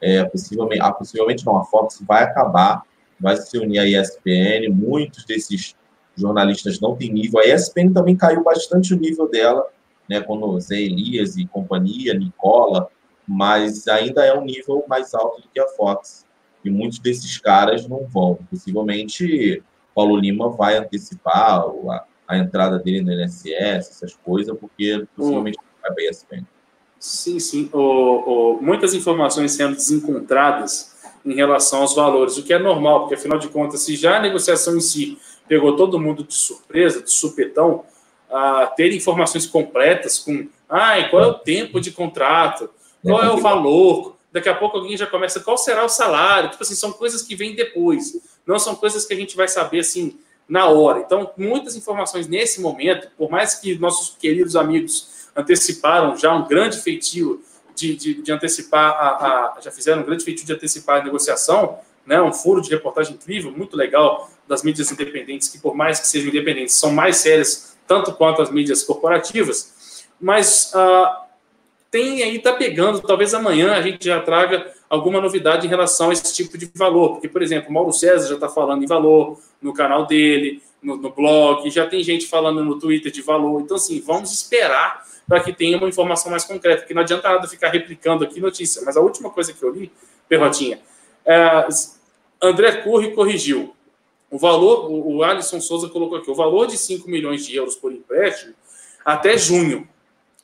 É, 0.00 0.24
possivelmente, 0.24 0.82
ah, 0.82 0.92
possivelmente 0.92 1.46
não, 1.46 1.56
a 1.56 1.64
Fox 1.64 2.02
vai 2.06 2.24
acabar, 2.24 2.82
vai 3.18 3.36
se 3.36 3.56
unir 3.56 3.78
à 3.78 3.86
ESPN. 3.86 4.68
Muitos 4.70 5.24
desses 5.24 5.74
jornalistas 6.16 6.80
não 6.80 6.96
têm 6.96 7.12
nível. 7.12 7.40
A 7.40 7.46
ESPN 7.46 7.92
também 7.92 8.16
caiu 8.16 8.42
bastante 8.42 8.92
o 8.92 8.98
nível 8.98 9.28
dela, 9.28 9.64
né? 10.08 10.20
Quando 10.20 10.44
o 10.46 10.60
Zé 10.60 10.80
Elias 10.80 11.36
e 11.36 11.46
companhia, 11.46 12.14
Nicola, 12.14 12.88
mas 13.26 13.86
ainda 13.88 14.24
é 14.24 14.36
um 14.36 14.44
nível 14.44 14.84
mais 14.88 15.14
alto 15.14 15.40
do 15.42 15.48
que 15.48 15.60
a 15.60 15.68
Fox. 15.68 16.26
E 16.64 16.70
muitos 16.70 16.98
desses 16.98 17.38
caras 17.38 17.88
não 17.88 18.06
vão. 18.06 18.38
Possivelmente, 18.50 19.62
Paulo 19.94 20.16
Lima 20.16 20.50
vai 20.50 20.76
antecipar 20.76 21.60
a, 21.60 22.04
a 22.26 22.36
entrada 22.38 22.78
dele 22.78 23.02
no 23.02 23.12
NSS, 23.12 23.90
essas 23.90 24.14
coisas, 24.14 24.56
porque 24.58 25.06
possivelmente 25.16 25.58
vai 25.82 25.92
para 25.92 26.04
a 26.04 26.10
ESPN. 26.10 26.44
Sim, 26.98 27.38
sim. 27.38 27.70
Muitas 28.60 28.94
informações 28.94 29.52
sendo 29.52 29.76
desencontradas 29.76 30.96
em 31.24 31.34
relação 31.34 31.82
aos 31.82 31.94
valores, 31.94 32.36
o 32.36 32.42
que 32.42 32.52
é 32.52 32.58
normal, 32.58 33.00
porque 33.00 33.14
afinal 33.14 33.38
de 33.38 33.48
contas, 33.48 33.80
se 33.80 33.96
já 33.96 34.16
a 34.16 34.20
negociação 34.20 34.76
em 34.76 34.80
si 34.80 35.18
pegou 35.48 35.76
todo 35.76 35.98
mundo 35.98 36.24
de 36.24 36.34
surpresa, 36.34 37.02
de 37.02 37.10
supetão, 37.10 37.84
a 38.30 38.66
ter 38.66 38.92
informações 38.92 39.46
completas 39.46 40.18
com 40.18 40.48
ai, 40.68 41.08
qual 41.10 41.22
é 41.22 41.26
o 41.26 41.34
tempo 41.34 41.80
de 41.80 41.92
contrato, 41.92 42.68
qual 43.02 43.22
é 43.22 43.30
o 43.30 43.38
valor, 43.38 44.16
daqui 44.32 44.48
a 44.48 44.54
pouco 44.54 44.78
alguém 44.78 44.96
já 44.96 45.06
começa, 45.06 45.38
qual 45.40 45.56
será 45.56 45.84
o 45.84 45.88
salário? 45.88 46.50
Tipo 46.50 46.62
assim, 46.62 46.74
são 46.74 46.92
coisas 46.92 47.22
que 47.22 47.36
vêm 47.36 47.54
depois, 47.54 48.20
não 48.44 48.58
são 48.58 48.74
coisas 48.74 49.04
que 49.06 49.14
a 49.14 49.16
gente 49.16 49.36
vai 49.36 49.46
saber 49.46 49.80
assim 49.80 50.18
na 50.48 50.66
hora. 50.66 51.00
Então, 51.00 51.30
muitas 51.36 51.74
informações 51.76 52.26
nesse 52.28 52.60
momento, 52.60 53.08
por 53.16 53.30
mais 53.30 53.54
que 53.54 53.76
nossos 53.78 54.16
queridos 54.18 54.54
amigos 54.56 55.28
anteciparam 55.34 56.16
já 56.16 56.34
um 56.34 56.46
grande 56.46 56.78
feitio 56.78 57.42
de, 57.74 57.94
de, 57.96 58.22
de 58.22 58.32
antecipar 58.32 58.90
a, 58.92 59.08
a- 59.56 59.60
já 59.60 59.70
fizeram 59.70 60.02
um 60.02 60.04
grande 60.04 60.24
feitio 60.24 60.46
de 60.46 60.52
antecipar 60.52 61.00
a 61.00 61.04
negociação, 61.04 61.78
né? 62.06 62.22
Um 62.22 62.32
furo 62.32 62.60
de 62.62 62.70
reportagem 62.70 63.14
incrível, 63.14 63.50
muito 63.50 63.76
legal 63.76 64.30
das 64.48 64.62
mídias 64.62 64.90
independentes, 64.92 65.48
que 65.48 65.58
por 65.58 65.74
mais 65.74 65.98
que 66.00 66.06
sejam 66.06 66.28
independentes, 66.28 66.74
são 66.76 66.90
mais 66.92 67.16
sérias 67.16 67.76
tanto 67.86 68.12
quanto 68.14 68.40
as 68.40 68.50
mídias 68.50 68.82
corporativas, 68.82 70.06
mas 70.20 70.72
ah, 70.74 71.24
tem 71.90 72.22
aí, 72.22 72.38
tá 72.38 72.52
pegando, 72.52 73.00
talvez 73.00 73.34
amanhã 73.34 73.72
a 73.74 73.82
gente 73.82 74.04
já 74.04 74.20
traga 74.20 74.72
alguma 74.88 75.20
novidade 75.20 75.66
em 75.66 75.70
relação 75.70 76.10
a 76.10 76.12
esse 76.12 76.34
tipo 76.34 76.56
de 76.56 76.70
valor, 76.74 77.14
porque, 77.14 77.28
por 77.28 77.42
exemplo, 77.42 77.70
o 77.70 77.72
Mauro 77.72 77.92
César 77.92 78.28
já 78.28 78.34
está 78.34 78.48
falando 78.48 78.82
em 78.82 78.86
valor 78.86 79.38
no 79.60 79.72
canal 79.72 80.06
dele, 80.06 80.62
no, 80.82 80.96
no 80.96 81.10
blog, 81.10 81.68
já 81.70 81.86
tem 81.86 82.02
gente 82.02 82.26
falando 82.26 82.64
no 82.64 82.78
Twitter 82.78 83.10
de 83.10 83.22
valor, 83.22 83.60
então, 83.60 83.76
assim, 83.76 84.00
vamos 84.00 84.32
esperar 84.32 85.04
para 85.26 85.40
que 85.40 85.52
tenha 85.52 85.76
uma 85.76 85.88
informação 85.88 86.30
mais 86.30 86.44
concreta, 86.44 86.82
porque 86.82 86.94
não 86.94 87.02
adianta 87.02 87.28
nada 87.28 87.48
ficar 87.48 87.70
replicando 87.70 88.24
aqui 88.24 88.40
notícia, 88.40 88.82
mas 88.84 88.96
a 88.96 89.00
última 89.00 89.30
coisa 89.30 89.52
que 89.52 89.62
eu 89.62 89.70
li, 89.70 89.90
Perrotinha, 90.28 90.80
é, 91.24 91.66
André 92.40 92.82
Curri 92.82 93.12
corrigiu, 93.12 93.74
o 94.30 94.38
valor, 94.38 94.90
o 94.90 95.16
o 95.16 95.24
Alisson 95.24 95.60
Souza 95.60 95.88
colocou 95.88 96.18
aqui, 96.18 96.30
o 96.30 96.34
valor 96.34 96.66
de 96.66 96.76
5 96.76 97.08
milhões 97.08 97.44
de 97.44 97.56
euros 97.56 97.76
por 97.76 97.92
empréstimo 97.92 98.54
até 99.06 99.38
junho. 99.38 99.88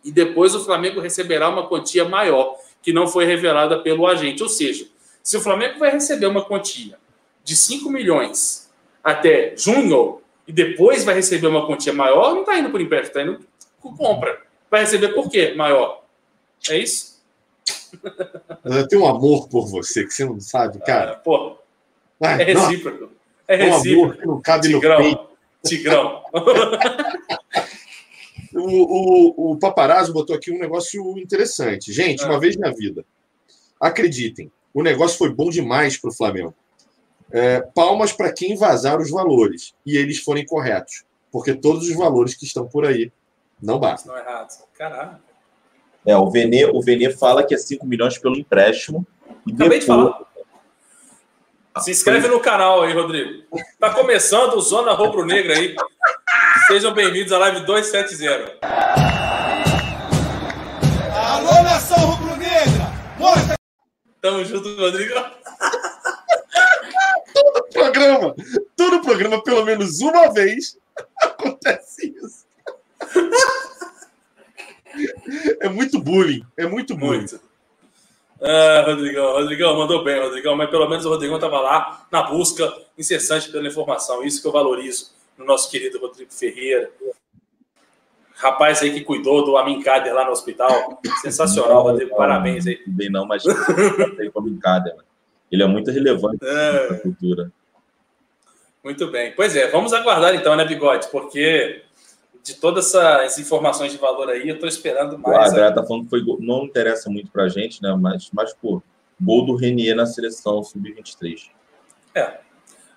E 0.05 0.12
depois 0.12 0.55
o 0.55 0.64
Flamengo 0.64 1.01
receberá 1.01 1.48
uma 1.48 1.66
quantia 1.66 2.05
maior, 2.05 2.56
que 2.82 2.92
não 2.92 3.06
foi 3.06 3.24
revelada 3.24 3.80
pelo 3.80 4.06
agente. 4.06 4.42
Ou 4.42 4.48
seja, 4.48 4.86
se 5.22 5.36
o 5.36 5.40
Flamengo 5.40 5.78
vai 5.78 5.90
receber 5.90 6.26
uma 6.26 6.44
quantia 6.44 6.98
de 7.44 7.56
5 7.56 7.88
milhões 7.88 8.70
até 9.02 9.54
junho, 9.56 10.20
e 10.46 10.52
depois 10.52 11.04
vai 11.04 11.14
receber 11.14 11.46
uma 11.46 11.66
quantia 11.66 11.92
maior, 11.92 12.34
não 12.34 12.40
está 12.40 12.59
indo 12.59 12.70
por 12.70 12.80
empréstimo, 12.80 13.09
está 13.09 13.22
indo 13.22 13.46
por 13.80 13.96
compra. 13.96 14.40
Vai 14.70 14.80
receber 14.80 15.09
por 15.09 15.30
quê? 15.30 15.54
Maior. 15.56 16.02
É 16.68 16.76
isso? 16.78 17.20
Eu 18.64 18.88
tenho 18.88 19.02
um 19.02 19.06
amor 19.09 19.48
por 19.48 19.66
você 19.68 20.04
que 20.04 20.12
você 20.12 20.24
não 20.24 20.40
sabe, 20.40 20.78
cara. 20.80 21.12
Ah, 21.12 21.16
pô, 21.16 21.56
Ai, 22.20 22.42
é 22.50 22.54
nossa, 22.54 22.68
recíproco. 22.68 23.12
É 23.46 23.54
é 23.54 23.64
um 23.64 23.66
amor 23.66 23.76
recíproco. 23.82 24.18
que 24.18 24.26
não 24.26 24.40
cabe 24.40 24.68
no 24.68 24.80
Tigrão. 24.80 24.96
peito. 24.98 25.28
Tigrão. 25.64 26.22
O, 28.54 28.60
o, 28.60 29.52
o 29.52 29.58
paparazzo 29.58 30.12
botou 30.12 30.34
aqui 30.36 30.50
um 30.52 30.58
negócio 30.58 31.18
interessante. 31.18 31.92
Gente, 31.92 32.24
uma 32.24 32.36
Ah. 32.36 32.40
vez 32.40 32.56
na 32.56 32.70
vida, 32.70 33.04
acreditem, 33.80 34.50
o 34.74 34.82
negócio 34.82 35.18
foi 35.18 35.30
bom 35.34 35.50
demais 35.50 35.96
para 35.96 36.10
o 36.10 36.14
Flamengo. 36.14 36.54
É, 37.30 37.60
palmas 37.74 38.12
para 38.12 38.32
quem 38.32 38.56
vazar 38.56 39.00
os 39.00 39.10
valores 39.10 39.74
e 39.86 39.96
eles 39.96 40.18
forem 40.18 40.44
corretos, 40.44 41.04
porque 41.30 41.54
todos 41.54 41.88
os 41.88 41.96
valores 41.96 42.34
que 42.34 42.44
estão 42.44 42.66
por 42.66 42.84
aí 42.84 43.10
não 43.60 43.78
bastam. 43.78 44.12
Não 44.12 44.20
é 44.20 44.22
errado. 44.24 44.48
Caralho. 44.76 45.16
É, 46.04 46.16
o 46.16 46.28
Vene, 46.30 46.64
o 46.66 46.82
Vene 46.82 47.10
fala 47.12 47.44
que 47.46 47.54
é 47.54 47.58
5 47.58 47.86
milhões 47.86 48.18
pelo 48.18 48.36
empréstimo. 48.36 49.06
E 49.46 49.52
Acabei 49.52 49.78
de 49.78 49.86
depois- 49.86 49.86
falar. 49.86 50.32
Se 51.80 51.90
inscreve 51.90 52.28
no 52.28 52.38
canal 52.38 52.82
aí, 52.82 52.92
Rodrigo. 52.92 53.44
Tá 53.80 53.94
começando 53.94 54.54
o 54.54 54.60
Zona 54.60 54.92
Rubro 54.92 55.24
Negra 55.24 55.56
aí. 55.56 55.74
Sejam 56.66 56.94
bem-vindos 56.94 57.32
à 57.32 57.39
live 57.39 57.60
270. 57.66 58.59
Alô, 61.12 61.62
nação 61.62 61.98
rubro-negra! 61.98 62.93
Mostra 63.18 63.56
Tamo 64.20 64.44
junto, 64.44 64.76
Rodrigo. 64.76 65.14
Programa, 67.72 68.34
todo 68.76 69.02
programa, 69.02 69.43
pelo 69.43 69.64
menos 69.64 70.01
uma 70.01 70.32
vez, 70.32 70.78
acontece 71.20 72.14
isso. 72.22 72.47
É 75.60 75.68
muito 75.68 75.98
bullying, 76.01 76.47
é 76.56 76.66
muito 76.66 76.97
bullying. 76.97 77.18
Muito. 77.18 77.40
Ah, 78.40 78.84
Rodrigão, 78.86 79.32
Rodrigão 79.32 79.76
mandou 79.76 80.05
bem, 80.05 80.20
Rodrigão, 80.20 80.55
mas 80.55 80.70
pelo 80.70 80.89
menos 80.89 81.05
o 81.05 81.09
Rodrigão 81.09 81.36
estava 81.36 81.60
lá 81.60 82.06
na 82.10 82.22
busca 82.22 82.72
incessante 82.97 83.51
pela 83.51 83.66
informação. 83.66 84.22
Isso 84.22 84.40
que 84.40 84.47
eu 84.47 84.52
valorizo 84.52 85.21
no 85.43 85.47
nosso 85.48 85.70
querido 85.70 85.98
Rodrigo 85.98 86.32
Ferreira. 86.32 86.90
Rapaz 88.35 88.82
aí 88.82 88.93
que 88.93 89.02
cuidou 89.02 89.44
do 89.44 89.56
Amin 89.56 89.81
Kader 89.82 90.14
lá 90.14 90.24
no 90.24 90.32
hospital. 90.32 91.01
Sensacional, 91.20 91.82
Rodrigo. 91.82 92.16
Parabéns 92.16 92.66
aí. 92.66 92.81
Bem, 92.86 93.10
não, 93.10 93.27
mas 93.27 93.43
como 94.32 94.48
brincadeira. 94.48 94.97
né? 94.98 95.05
Ele 95.51 95.62
é 95.62 95.66
muito 95.66 95.90
relevante 95.90 96.39
É. 96.44 96.90
na 96.90 96.98
cultura. 96.98 97.52
Muito 98.82 99.06
bem. 99.12 99.32
Pois 99.36 99.55
é, 99.55 99.69
vamos 99.69 99.93
aguardar 99.93 100.35
então, 100.35 100.56
né, 100.56 100.64
Bigode? 100.64 101.06
Porque 101.09 101.82
de 102.43 102.55
todas 102.55 102.93
essas 102.94 103.39
informações 103.39 103.93
de 103.93 103.98
valor 103.98 104.28
aí, 104.28 104.48
eu 104.48 104.55
estou 104.55 104.69
esperando 104.69 105.14
A 105.14 105.19
mais. 105.19 105.52
galera 105.52 105.73
tá 105.74 105.85
falando 105.85 106.05
que 106.05 106.10
foi 106.10 106.20
gol- 106.24 106.39
não 106.40 106.64
interessa 106.64 107.09
muito 107.09 107.31
pra 107.31 107.48
gente, 107.48 107.81
né? 107.81 107.94
Mas, 108.01 108.28
mas 108.32 108.52
pô, 108.55 108.82
gol 109.20 109.47
do 109.47 109.55
Renier 109.55 109.94
na 109.94 110.06
seleção 110.06 110.64
sub-23. 110.64 111.48
É, 112.12 112.40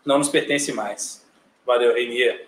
não 0.04 0.18
nos 0.18 0.30
pertence 0.30 0.72
mais. 0.74 1.24
Valeu, 1.66 1.94
Renier. 1.94 2.48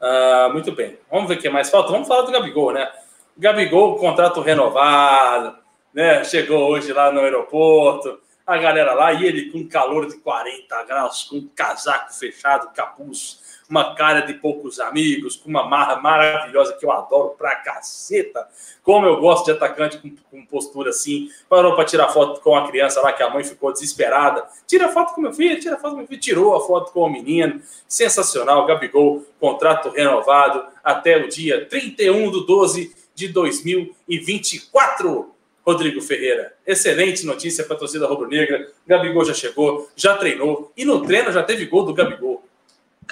Ah, 0.00 0.50
muito 0.52 0.72
bem. 0.72 0.98
Vamos 1.10 1.28
ver 1.28 1.38
o 1.38 1.40
que 1.40 1.48
mais 1.48 1.70
falta. 1.70 1.92
Vamos 1.92 2.08
falar 2.08 2.22
do 2.22 2.32
Gabigol, 2.32 2.72
né? 2.72 2.90
O 3.36 3.40
Gabigol, 3.40 3.96
contrato 3.96 4.40
renovado, 4.40 5.56
né? 5.94 6.24
Chegou 6.24 6.68
hoje 6.70 6.92
lá 6.92 7.12
no 7.12 7.20
aeroporto, 7.20 8.20
a 8.46 8.58
galera 8.58 8.94
lá, 8.94 9.12
e 9.12 9.24
ele 9.24 9.50
com 9.50 9.66
calor 9.68 10.06
de 10.06 10.18
40 10.18 10.82
graus, 10.84 11.22
com 11.22 11.48
casaco 11.54 12.12
fechado, 12.12 12.72
capuz, 12.74 13.61
uma 13.72 13.94
cara 13.94 14.20
de 14.20 14.34
poucos 14.34 14.78
amigos, 14.78 15.34
com 15.34 15.48
uma 15.48 15.66
marra 15.66 15.96
maravilhosa 15.96 16.74
que 16.74 16.84
eu 16.84 16.92
adoro 16.92 17.30
pra 17.30 17.56
caceta. 17.56 18.46
Como 18.82 19.06
eu 19.06 19.18
gosto 19.18 19.46
de 19.46 19.52
atacante 19.52 19.96
com, 19.96 20.14
com 20.30 20.44
postura 20.44 20.90
assim. 20.90 21.30
Parou 21.48 21.74
para 21.74 21.86
tirar 21.86 22.10
foto 22.10 22.42
com 22.42 22.54
a 22.54 22.68
criança 22.68 23.00
lá, 23.00 23.14
que 23.14 23.22
a 23.22 23.30
mãe 23.30 23.42
ficou 23.42 23.72
desesperada. 23.72 24.44
Tira 24.66 24.90
foto 24.90 25.14
com 25.14 25.22
meu 25.22 25.32
filho, 25.32 25.58
tira 25.58 25.78
foto 25.78 25.92
com 25.92 26.00
meu 26.00 26.06
filho. 26.06 26.20
Tirou 26.20 26.54
a 26.54 26.60
foto 26.60 26.92
com 26.92 27.00
o 27.00 27.08
menino. 27.08 27.62
Sensacional. 27.88 28.66
Gabigol, 28.66 29.24
contrato 29.40 29.88
renovado 29.88 30.66
até 30.84 31.16
o 31.16 31.28
dia 31.28 31.64
31 31.64 32.30
de 32.30 32.46
12 32.46 32.94
de 33.14 33.28
2024. 33.28 35.32
Rodrigo 35.64 36.02
Ferreira, 36.02 36.52
excelente 36.66 37.24
notícia 37.24 37.64
para 37.64 37.76
a 37.76 37.78
torcida 37.78 38.06
rubro-negra. 38.06 38.70
Gabigol 38.86 39.24
já 39.24 39.32
chegou, 39.32 39.88
já 39.96 40.14
treinou 40.14 40.70
e 40.76 40.84
no 40.84 41.00
treino 41.06 41.32
já 41.32 41.42
teve 41.42 41.64
gol 41.64 41.86
do 41.86 41.94
Gabigol. 41.94 42.44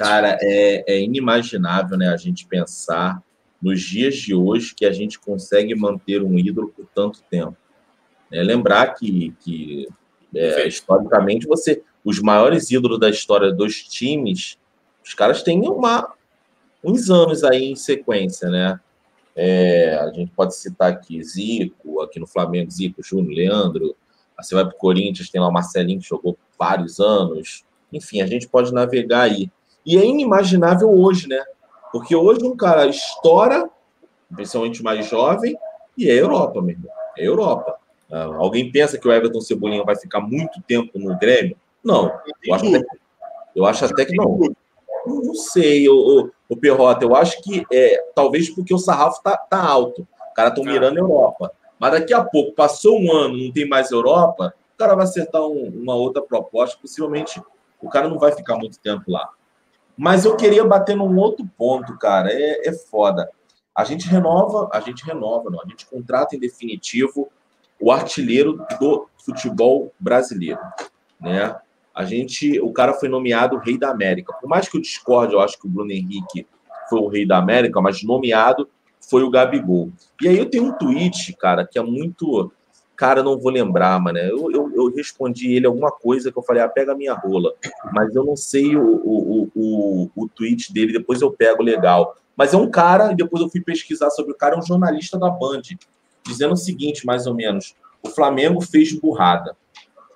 Cara, 0.00 0.38
é, 0.40 0.94
é 0.94 1.02
inimaginável, 1.02 1.98
né? 1.98 2.08
A 2.08 2.16
gente 2.16 2.46
pensar 2.46 3.22
nos 3.60 3.82
dias 3.82 4.16
de 4.16 4.34
hoje 4.34 4.74
que 4.74 4.86
a 4.86 4.92
gente 4.92 5.18
consegue 5.20 5.74
manter 5.74 6.22
um 6.22 6.38
ídolo 6.38 6.72
por 6.74 6.86
tanto 6.94 7.22
tempo. 7.30 7.54
É, 8.32 8.42
lembrar 8.42 8.94
que, 8.94 9.34
que 9.40 9.86
é, 10.34 10.66
historicamente, 10.66 11.46
você, 11.46 11.82
os 12.02 12.18
maiores 12.18 12.70
ídolos 12.70 12.98
da 12.98 13.10
história 13.10 13.52
dos 13.52 13.74
times, 13.82 14.56
os 15.04 15.12
caras 15.12 15.42
têm 15.42 15.68
uma, 15.68 16.14
uns 16.82 17.10
anos 17.10 17.44
aí 17.44 17.70
em 17.70 17.76
sequência, 17.76 18.48
né? 18.48 18.80
É, 19.36 19.96
a 19.96 20.10
gente 20.14 20.32
pode 20.34 20.56
citar 20.56 20.92
aqui 20.92 21.22
Zico, 21.22 22.00
aqui 22.00 22.18
no 22.18 22.26
Flamengo, 22.26 22.70
Zico, 22.70 23.02
Júnior, 23.02 23.34
Leandro. 23.34 23.94
Você 24.40 24.54
vai 24.54 24.64
para 24.64 24.74
o 24.74 24.78
Corinthians, 24.78 25.28
tem 25.28 25.42
lá 25.42 25.48
o 25.48 25.52
Marcelinho 25.52 26.00
que 26.00 26.08
jogou 26.08 26.38
vários 26.58 26.98
anos. 27.00 27.66
Enfim, 27.92 28.22
a 28.22 28.26
gente 28.26 28.48
pode 28.48 28.72
navegar 28.72 29.24
aí. 29.24 29.50
E 29.84 29.96
é 29.98 30.04
inimaginável 30.04 30.90
hoje, 30.90 31.28
né? 31.28 31.42
Porque 31.92 32.14
hoje 32.14 32.44
um 32.44 32.56
cara 32.56 32.86
estoura, 32.86 33.68
principalmente 34.34 34.82
mais 34.82 35.06
jovem, 35.08 35.56
e 35.96 36.08
é 36.08 36.14
Europa, 36.14 36.60
meu 36.60 36.70
irmão. 36.70 36.90
É 37.18 37.26
Europa. 37.26 37.76
Ah, 38.12 38.24
alguém 38.38 38.70
pensa 38.70 38.98
que 38.98 39.06
o 39.06 39.12
Everton 39.12 39.40
Cebolinha 39.40 39.84
vai 39.84 39.96
ficar 39.96 40.20
muito 40.20 40.60
tempo 40.62 40.98
no 40.98 41.16
Grêmio? 41.18 41.56
Não. 41.82 42.12
Eu 42.44 42.54
acho 42.54 42.66
até, 42.68 42.86
eu 43.56 43.64
acho 43.66 43.84
até 43.84 44.04
que 44.04 44.14
não. 44.16 44.38
Não 45.06 45.34
sei, 45.34 45.88
o, 45.88 45.94
o, 46.24 46.30
o 46.50 46.56
Perrota. 46.56 47.04
Eu 47.04 47.16
acho 47.16 47.42
que 47.42 47.64
é 47.72 47.96
talvez 48.14 48.50
porque 48.50 48.74
o 48.74 48.78
sarrafo 48.78 49.22
tá, 49.22 49.36
tá 49.36 49.62
alto. 49.62 50.06
Os 50.28 50.34
caras 50.34 50.52
estão 50.52 50.64
Ah. 50.68 50.72
mirando 50.72 50.96
a 50.98 51.00
Europa. 51.00 51.52
Mas 51.78 51.92
daqui 51.92 52.12
a 52.12 52.22
pouco, 52.22 52.52
passou 52.52 53.00
um 53.00 53.10
ano, 53.10 53.36
não 53.38 53.50
tem 53.52 53.66
mais 53.66 53.90
Europa, 53.90 54.52
o 54.74 54.78
cara 54.78 54.94
vai 54.94 55.04
acertar 55.04 55.40
um- 55.42 55.72
uma 55.74 55.94
outra 55.94 56.20
proposta. 56.20 56.78
Possivelmente 56.80 57.40
o 57.80 57.88
cara 57.88 58.08
não 58.08 58.18
vai 58.18 58.32
ficar 58.32 58.56
muito 58.56 58.78
tempo 58.78 59.04
lá. 59.10 59.30
Mas 60.02 60.24
eu 60.24 60.34
queria 60.34 60.64
bater 60.64 60.96
num 60.96 61.14
outro 61.18 61.46
ponto, 61.58 61.94
cara. 61.98 62.32
É, 62.32 62.68
é 62.68 62.72
foda. 62.72 63.28
A 63.76 63.84
gente 63.84 64.08
renova, 64.08 64.70
a 64.72 64.80
gente 64.80 65.04
renova, 65.04 65.50
não. 65.50 65.60
A 65.60 65.68
gente 65.68 65.84
contrata 65.84 66.34
em 66.34 66.38
definitivo 66.38 67.30
o 67.78 67.92
artilheiro 67.92 68.64
do 68.80 69.06
futebol 69.22 69.92
brasileiro, 70.00 70.58
né? 71.20 71.54
A 71.94 72.02
gente, 72.06 72.58
o 72.60 72.72
cara 72.72 72.94
foi 72.94 73.10
nomeado 73.10 73.58
rei 73.58 73.76
da 73.76 73.90
América. 73.90 74.32
Por 74.40 74.48
mais 74.48 74.66
que 74.66 74.78
eu 74.78 74.80
discorde, 74.80 75.34
eu 75.34 75.40
acho 75.40 75.60
que 75.60 75.66
o 75.66 75.70
Bruno 75.70 75.92
Henrique 75.92 76.46
foi 76.88 76.98
o 76.98 77.08
rei 77.08 77.26
da 77.26 77.36
América, 77.36 77.78
mas 77.82 78.02
nomeado 78.02 78.70
foi 79.02 79.22
o 79.22 79.30
Gabigol. 79.30 79.92
E 80.22 80.28
aí 80.28 80.38
eu 80.38 80.48
tenho 80.48 80.64
um 80.64 80.72
tweet, 80.72 81.34
cara, 81.34 81.66
que 81.66 81.78
é 81.78 81.82
muito. 81.82 82.50
Cara, 83.00 83.22
não 83.22 83.38
vou 83.38 83.50
lembrar, 83.50 83.98
mano. 83.98 84.18
Eu, 84.18 84.50
eu, 84.52 84.70
eu 84.74 84.94
respondi 84.94 85.54
ele 85.54 85.64
alguma 85.64 85.90
coisa 85.90 86.30
que 86.30 86.36
eu 86.36 86.42
falei, 86.42 86.62
ah, 86.62 86.68
pega 86.68 86.92
a 86.92 86.94
minha 86.94 87.14
rola. 87.14 87.54
Mas 87.94 88.14
eu 88.14 88.22
não 88.22 88.36
sei 88.36 88.76
o, 88.76 88.82
o, 88.82 89.50
o, 89.54 90.10
o, 90.14 90.28
tweet 90.28 90.70
dele, 90.70 90.92
depois 90.92 91.22
eu 91.22 91.32
pego 91.32 91.62
legal. 91.62 92.14
Mas 92.36 92.52
é 92.52 92.58
um 92.58 92.70
cara, 92.70 93.10
e 93.10 93.16
depois 93.16 93.42
eu 93.42 93.48
fui 93.48 93.62
pesquisar 93.62 94.10
sobre 94.10 94.32
o 94.32 94.36
cara, 94.36 94.54
é 94.54 94.58
um 94.58 94.62
jornalista 94.62 95.18
da 95.18 95.30
Band, 95.30 95.62
dizendo 96.26 96.52
o 96.52 96.58
seguinte, 96.58 97.06
mais 97.06 97.26
ou 97.26 97.32
menos: 97.34 97.74
o 98.02 98.10
Flamengo 98.10 98.60
fez 98.60 98.92
burrada. 98.92 99.56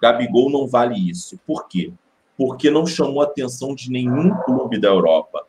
Gabigol 0.03 0.51
não 0.51 0.69
vale 0.69 1.09
isso. 1.09 1.41
Por 1.47 1.67
quê? 1.67 1.91
Porque 2.37 2.71
não 2.71 2.87
chamou 2.87 3.23
atenção 3.23 3.75
de 3.75 3.91
nenhum 3.91 4.37
clube 4.43 4.79
da 4.79 4.89
Europa. 4.89 5.47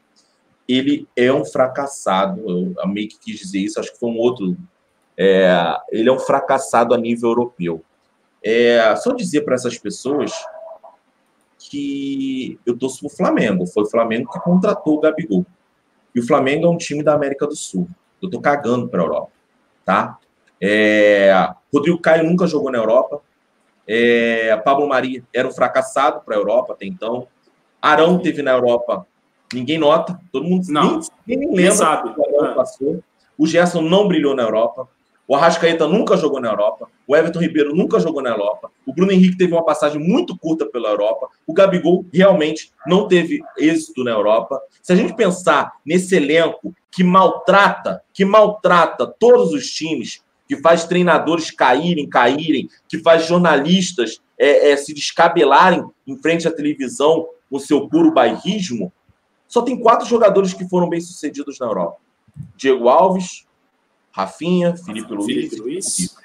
Ele 0.65 1.05
é 1.17 1.33
um 1.33 1.43
fracassado. 1.43 2.49
Eu 2.49 2.87
meio 2.87 3.09
que 3.09 3.19
quis 3.19 3.39
dizer 3.39 3.59
isso, 3.59 3.77
acho 3.77 3.91
que 3.91 3.99
foi 3.99 4.09
um 4.09 4.19
outro. 4.19 4.55
É, 5.17 5.77
ele 5.91 6.09
é 6.09 6.11
um 6.11 6.19
fracassado 6.19 6.93
a 6.93 6.97
nível 6.97 7.29
europeu. 7.29 7.83
É, 8.43 8.95
só 8.97 9.11
dizer 9.13 9.41
para 9.41 9.55
essas 9.55 9.77
pessoas 9.77 10.31
que 11.57 12.59
eu 12.65 12.77
torço 12.77 12.99
pro 12.99 13.09
Flamengo. 13.09 13.65
Foi 13.65 13.83
o 13.83 13.89
Flamengo 13.89 14.31
que 14.31 14.39
contratou 14.39 14.95
o 14.97 14.99
Gabigol. 14.99 15.45
E 16.13 16.19
o 16.19 16.25
Flamengo 16.27 16.65
é 16.67 16.69
um 16.69 16.77
time 16.77 17.03
da 17.03 17.13
América 17.13 17.47
do 17.47 17.55
Sul. 17.55 17.87
Eu 18.21 18.29
tô 18.29 18.39
cagando 18.39 18.87
para 18.87 19.01
a 19.01 19.05
Europa, 19.05 19.31
tá? 19.83 20.17
É, 20.61 21.31
Rodrigo 21.73 21.99
Caio 21.99 22.23
nunca 22.23 22.47
jogou 22.47 22.71
na 22.71 22.77
Europa. 22.77 23.21
É, 23.87 24.55
Pablo 24.57 24.87
Maria 24.87 25.23
era 25.33 25.47
um 25.47 25.51
fracassado 25.51 26.21
para 26.21 26.35
a 26.35 26.39
Europa 26.39 26.73
até 26.73 26.85
então. 26.85 27.27
Arão 27.81 28.17
teve 28.19 28.41
na 28.41 28.51
Europa, 28.51 29.05
ninguém 29.53 29.77
nota, 29.77 30.19
todo 30.31 30.45
mundo 30.45 30.65
Não. 30.69 30.99
nem, 31.27 31.37
nem 31.37 31.47
Quem 31.49 31.55
lembra 31.57 31.71
sabe? 31.75 32.13
que 32.13 32.19
o 32.19 32.25
Arão 32.25 32.51
É. 32.51 32.55
passou. 32.55 33.03
O 33.37 33.45
Gerson 33.45 33.81
não 33.81 34.07
brilhou 34.07 34.35
na 34.35 34.43
Europa. 34.43 34.87
O 35.27 35.35
Arrascaeta 35.35 35.87
nunca 35.87 36.15
jogou 36.17 36.39
na 36.39 36.49
Europa. 36.49 36.87
O 37.07 37.15
Everton 37.15 37.39
Ribeiro 37.39 37.75
nunca 37.75 37.99
jogou 37.99 38.21
na 38.21 38.29
Europa. 38.29 38.71
O 38.85 38.93
Bruno 38.93 39.11
Henrique 39.11 39.37
teve 39.37 39.53
uma 39.53 39.65
passagem 39.65 39.99
muito 39.99 40.37
curta 40.37 40.65
pela 40.65 40.89
Europa. 40.89 41.29
O 41.47 41.53
Gabigol 41.53 42.05
realmente 42.13 42.71
não 42.85 43.07
teve 43.07 43.41
êxito 43.57 44.03
na 44.03 44.11
Europa. 44.11 44.61
Se 44.81 44.93
a 44.93 44.95
gente 44.95 45.15
pensar 45.15 45.73
nesse 45.85 46.15
elenco 46.15 46.73
que 46.91 47.03
maltrata, 47.03 48.03
que 48.13 48.23
maltrata 48.23 49.07
todos 49.07 49.51
os 49.51 49.69
times, 49.71 50.23
que 50.47 50.57
faz 50.57 50.85
treinadores 50.85 51.49
caírem, 51.49 52.07
caírem, 52.07 52.69
que 52.87 52.99
faz 52.99 53.25
jornalistas 53.25 54.21
é, 54.37 54.71
é, 54.71 54.77
se 54.77 54.93
descabelarem 54.93 55.83
em 56.05 56.17
frente 56.17 56.47
à 56.47 56.51
televisão 56.51 57.27
com 57.49 57.59
seu 57.59 57.87
puro 57.87 58.11
bairrismo, 58.11 58.91
Só 59.47 59.61
tem 59.61 59.79
quatro 59.79 60.07
jogadores 60.07 60.53
que 60.53 60.67
foram 60.67 60.89
bem-sucedidos 60.89 61.59
na 61.59 61.67
Europa: 61.67 61.97
Diego 62.57 62.89
Alves, 62.89 63.45
Rafinha, 64.15 64.77
Felipe 64.77 65.13
Luiz. 65.13 65.25
Felipe 65.25 65.55
Luiz. 65.57 66.15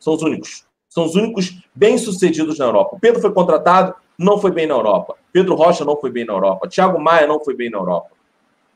São 0.00 0.14
os 0.14 0.22
únicos. 0.22 0.64
São 0.88 1.04
os 1.04 1.14
únicos 1.14 1.56
bem-sucedidos 1.72 2.58
na 2.58 2.64
Europa. 2.64 2.96
O 2.96 2.98
Pedro 2.98 3.20
foi 3.20 3.32
contratado, 3.32 3.94
não 4.18 4.38
foi 4.38 4.50
bem 4.50 4.66
na 4.66 4.74
Europa. 4.74 5.14
Pedro 5.32 5.54
Rocha 5.54 5.84
não 5.84 5.96
foi 5.96 6.10
bem 6.10 6.24
na 6.24 6.32
Europa. 6.32 6.68
Thiago 6.68 6.98
Maia 6.98 7.28
não 7.28 7.38
foi 7.38 7.54
bem 7.54 7.70
na 7.70 7.78
Europa. 7.78 8.08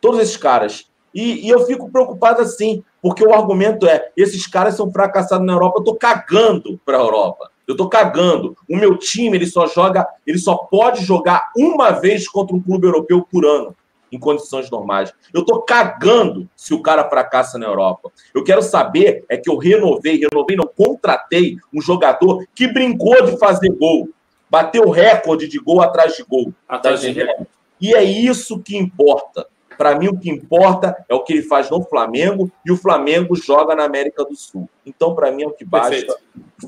Todos 0.00 0.20
esses 0.20 0.36
caras. 0.36 0.86
E, 1.12 1.44
e 1.44 1.48
eu 1.48 1.66
fico 1.66 1.90
preocupado 1.90 2.40
assim, 2.40 2.84
porque 3.02 3.26
o 3.26 3.34
argumento 3.34 3.84
é: 3.84 4.12
esses 4.16 4.46
caras 4.46 4.76
são 4.76 4.92
fracassados 4.92 5.44
na 5.44 5.54
Europa, 5.54 5.80
eu 5.80 5.84
tô 5.84 5.96
cagando 5.96 6.80
para 6.86 6.98
a 6.98 7.00
Europa. 7.00 7.50
Eu 7.66 7.76
tô 7.76 7.88
cagando. 7.88 8.56
O 8.68 8.76
meu 8.76 8.96
time, 8.96 9.36
ele 9.36 9.46
só 9.46 9.66
joga, 9.66 10.06
ele 10.24 10.38
só 10.38 10.54
pode 10.54 11.04
jogar 11.04 11.50
uma 11.56 11.90
vez 11.90 12.28
contra 12.28 12.54
um 12.54 12.62
clube 12.62 12.86
europeu 12.86 13.26
por 13.28 13.44
ano, 13.44 13.74
em 14.12 14.18
condições 14.18 14.70
normais. 14.70 15.12
Eu 15.32 15.44
tô 15.44 15.62
cagando 15.62 16.48
se 16.54 16.74
o 16.74 16.82
cara 16.82 17.08
fracassa 17.08 17.58
na 17.58 17.66
Europa. 17.66 18.12
Eu 18.34 18.44
quero 18.44 18.62
saber 18.62 19.24
é 19.28 19.38
que 19.38 19.50
eu 19.50 19.56
renovei, 19.56 20.20
renovei, 20.20 20.54
não 20.54 20.66
contratei 20.66 21.56
um 21.72 21.80
jogador 21.80 22.44
que 22.54 22.68
brincou 22.68 23.24
de 23.24 23.38
fazer 23.38 23.70
gol, 23.70 24.10
bateu 24.50 24.90
recorde 24.90 25.48
de 25.48 25.58
gol 25.58 25.80
atrás 25.80 26.14
de 26.14 26.22
gol. 26.22 26.52
Atrás 26.68 27.00
Tá 27.00 27.06
de 27.06 27.12
entendendo? 27.12 27.46
E 27.80 27.94
é 27.94 28.04
isso 28.04 28.60
que 28.60 28.76
importa. 28.76 29.46
Para 29.76 29.98
mim, 29.98 30.08
o 30.08 30.18
que 30.18 30.30
importa 30.30 31.04
é 31.08 31.14
o 31.14 31.20
que 31.24 31.32
ele 31.32 31.42
faz 31.42 31.70
no 31.70 31.82
Flamengo 31.82 32.52
e 32.64 32.70
o 32.70 32.76
Flamengo 32.76 33.34
joga 33.34 33.74
na 33.74 33.84
América 33.84 34.24
do 34.24 34.36
Sul. 34.36 34.68
Então, 34.86 35.14
para 35.14 35.32
mim, 35.32 35.44
é 35.44 35.46
o 35.46 35.52
que 35.52 35.64
basta. 35.64 36.16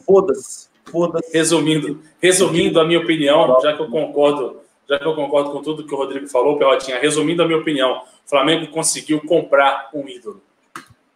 Foda-se. 0.05 0.69
Foda-se. 0.85 1.33
Resumindo, 1.33 2.01
resumindo 2.21 2.81
a 2.81 2.85
minha 2.85 2.99
opinião, 2.99 3.61
já 3.61 3.77
que 3.77 3.83
eu 3.83 3.89
concordo, 3.89 4.64
já 4.89 4.99
que 4.99 5.07
eu 5.07 5.15
concordo 5.15 5.51
com 5.51 5.63
tudo 5.63 5.87
que 5.87 5.95
o 5.95 5.97
Rodrigo 5.97 6.29
falou, 6.29 6.59
Perrotinha, 6.59 6.99
resumindo 6.99 7.43
a 7.43 7.47
minha 7.47 7.59
opinião, 7.59 8.03
o 8.03 8.29
Flamengo 8.29 8.71
conseguiu 8.71 9.21
comprar 9.21 9.91
um 9.95 10.09
ídolo. 10.09 10.43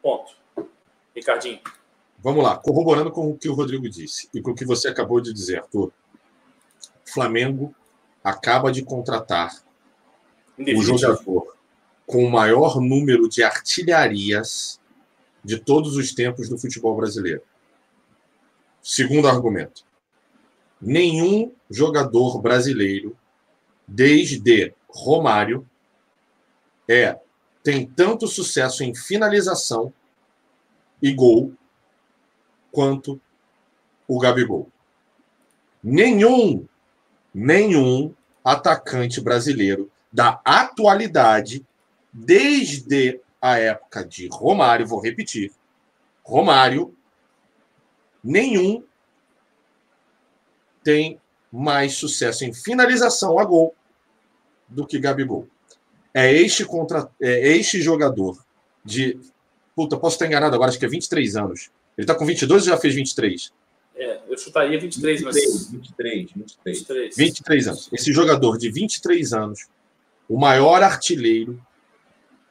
Ponto. 0.02 0.32
Ricardinho. 1.14 1.60
Vamos 2.20 2.42
lá, 2.42 2.56
corroborando 2.56 3.10
com 3.10 3.30
o 3.30 3.36
que 3.36 3.48
o 3.48 3.54
Rodrigo 3.54 3.88
disse 3.88 4.28
e 4.34 4.40
com 4.40 4.50
o 4.50 4.54
que 4.54 4.64
você 4.64 4.88
acabou 4.88 5.20
de 5.20 5.32
dizer, 5.32 5.58
Arthur. 5.58 5.92
O 7.06 7.12
Flamengo 7.12 7.74
acaba 8.24 8.72
de 8.72 8.82
contratar 8.82 9.62
o 10.58 10.82
jogador 10.82 11.56
com 12.06 12.24
o 12.24 12.30
maior 12.30 12.80
número 12.80 13.28
de 13.28 13.42
artilharias 13.42 14.80
de 15.44 15.58
todos 15.58 15.96
os 15.96 16.12
tempos 16.12 16.48
do 16.48 16.58
futebol 16.58 16.96
brasileiro. 16.96 17.42
Segundo 18.82 19.28
argumento. 19.28 19.84
Nenhum 20.80 21.52
jogador 21.70 22.40
brasileiro, 22.40 23.16
desde 23.88 24.74
Romário, 24.88 25.66
é 26.86 27.18
tem 27.62 27.86
tanto 27.86 28.26
sucesso 28.26 28.84
em 28.84 28.94
finalização 28.94 29.92
e 31.02 31.12
gol 31.12 31.52
quanto 32.70 33.20
o 34.06 34.18
Gabigol. 34.18 34.70
Nenhum, 35.82 36.66
nenhum 37.34 38.14
atacante 38.44 39.20
brasileiro 39.20 39.90
da 40.12 40.40
atualidade, 40.44 41.66
desde 42.12 43.20
a 43.40 43.58
época 43.58 44.04
de 44.04 44.28
Romário, 44.28 44.86
vou 44.86 45.00
repetir, 45.00 45.52
Romário, 46.24 46.94
nenhum 48.22 48.82
tem 50.82 51.20
mais 51.52 51.94
sucesso 51.94 52.44
em 52.44 52.52
finalização 52.52 53.38
a 53.38 53.44
gol 53.44 53.74
do 54.68 54.86
que 54.86 54.98
Gabigol. 54.98 55.46
É 56.12 56.32
este, 56.32 56.64
contra, 56.64 57.10
é 57.20 57.56
este 57.56 57.80
jogador 57.80 58.38
de. 58.84 59.18
Puta, 59.74 59.96
posso 59.96 60.16
estar 60.16 60.26
enganado 60.26 60.54
agora, 60.54 60.70
acho 60.70 60.78
que 60.78 60.84
é 60.84 60.88
23 60.88 61.36
anos. 61.36 61.70
Ele 61.96 62.04
está 62.04 62.14
com 62.14 62.26
22 62.26 62.62
ou 62.62 62.68
já 62.74 62.78
fez 62.78 62.94
23? 62.94 63.52
É, 63.96 64.20
eu 64.28 64.38
chutaria 64.38 64.78
23, 64.78 65.22
mas 65.22 65.34
23, 65.34 65.70
23, 65.70 66.32
23. 66.32 66.76
23. 66.78 67.16
23 67.16 67.68
anos. 67.68 67.88
Esse 67.92 68.12
jogador 68.12 68.56
de 68.56 68.70
23 68.70 69.32
anos, 69.32 69.66
o 70.28 70.38
maior 70.38 70.82
artilheiro 70.82 71.60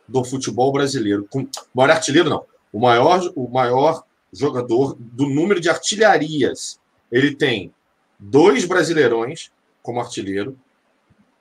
do 0.08 0.24
futebol 0.24 0.72
brasileiro. 0.72 1.26
Com, 1.30 1.44
o 1.44 1.50
maior 1.74 1.92
artilheiro, 1.92 2.30
não. 2.30 2.46
O 2.72 2.80
maior, 2.80 3.32
o 3.36 3.48
maior 3.48 4.04
jogador 4.32 4.96
do 5.00 5.28
número 5.28 5.60
de 5.60 5.70
artilharias. 5.70 6.80
Ele 7.12 7.34
tem 7.34 7.74
dois 8.20 8.66
brasileirões 8.66 9.52
como 9.82 10.00
artilheiro, 10.00 10.58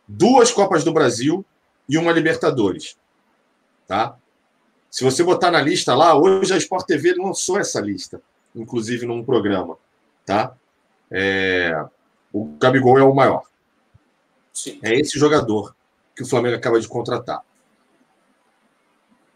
duas 0.07 0.51
Copas 0.53 0.85
do 0.85 0.93
Brasil 0.93 1.45
e 1.89 1.99
uma 1.99 2.13
Libertadores. 2.13 2.97
Tá? 3.87 4.17
Se 4.91 5.05
você 5.05 5.23
botar 5.23 5.51
na 5.51 5.61
lista 5.61 5.95
lá, 5.95 6.17
hoje 6.17 6.53
a 6.53 6.57
Sport 6.57 6.87
TV 6.87 7.15
lançou 7.15 7.59
essa 7.59 7.81
lista, 7.81 8.21
inclusive 8.55 9.07
num 9.07 9.25
programa. 9.25 9.77
Tá? 10.25 10.57
É, 11.11 11.87
o 12.33 12.47
Gabigol 12.59 12.99
é 12.99 13.03
o 13.03 13.15
maior. 13.15 13.45
Sim. 14.53 14.81
É 14.83 14.95
esse 14.95 15.19
jogador 15.19 15.75
que 16.15 16.23
o 16.23 16.27
Flamengo 16.27 16.57
acaba 16.57 16.81
de 16.81 16.89
contratar. 16.89 17.43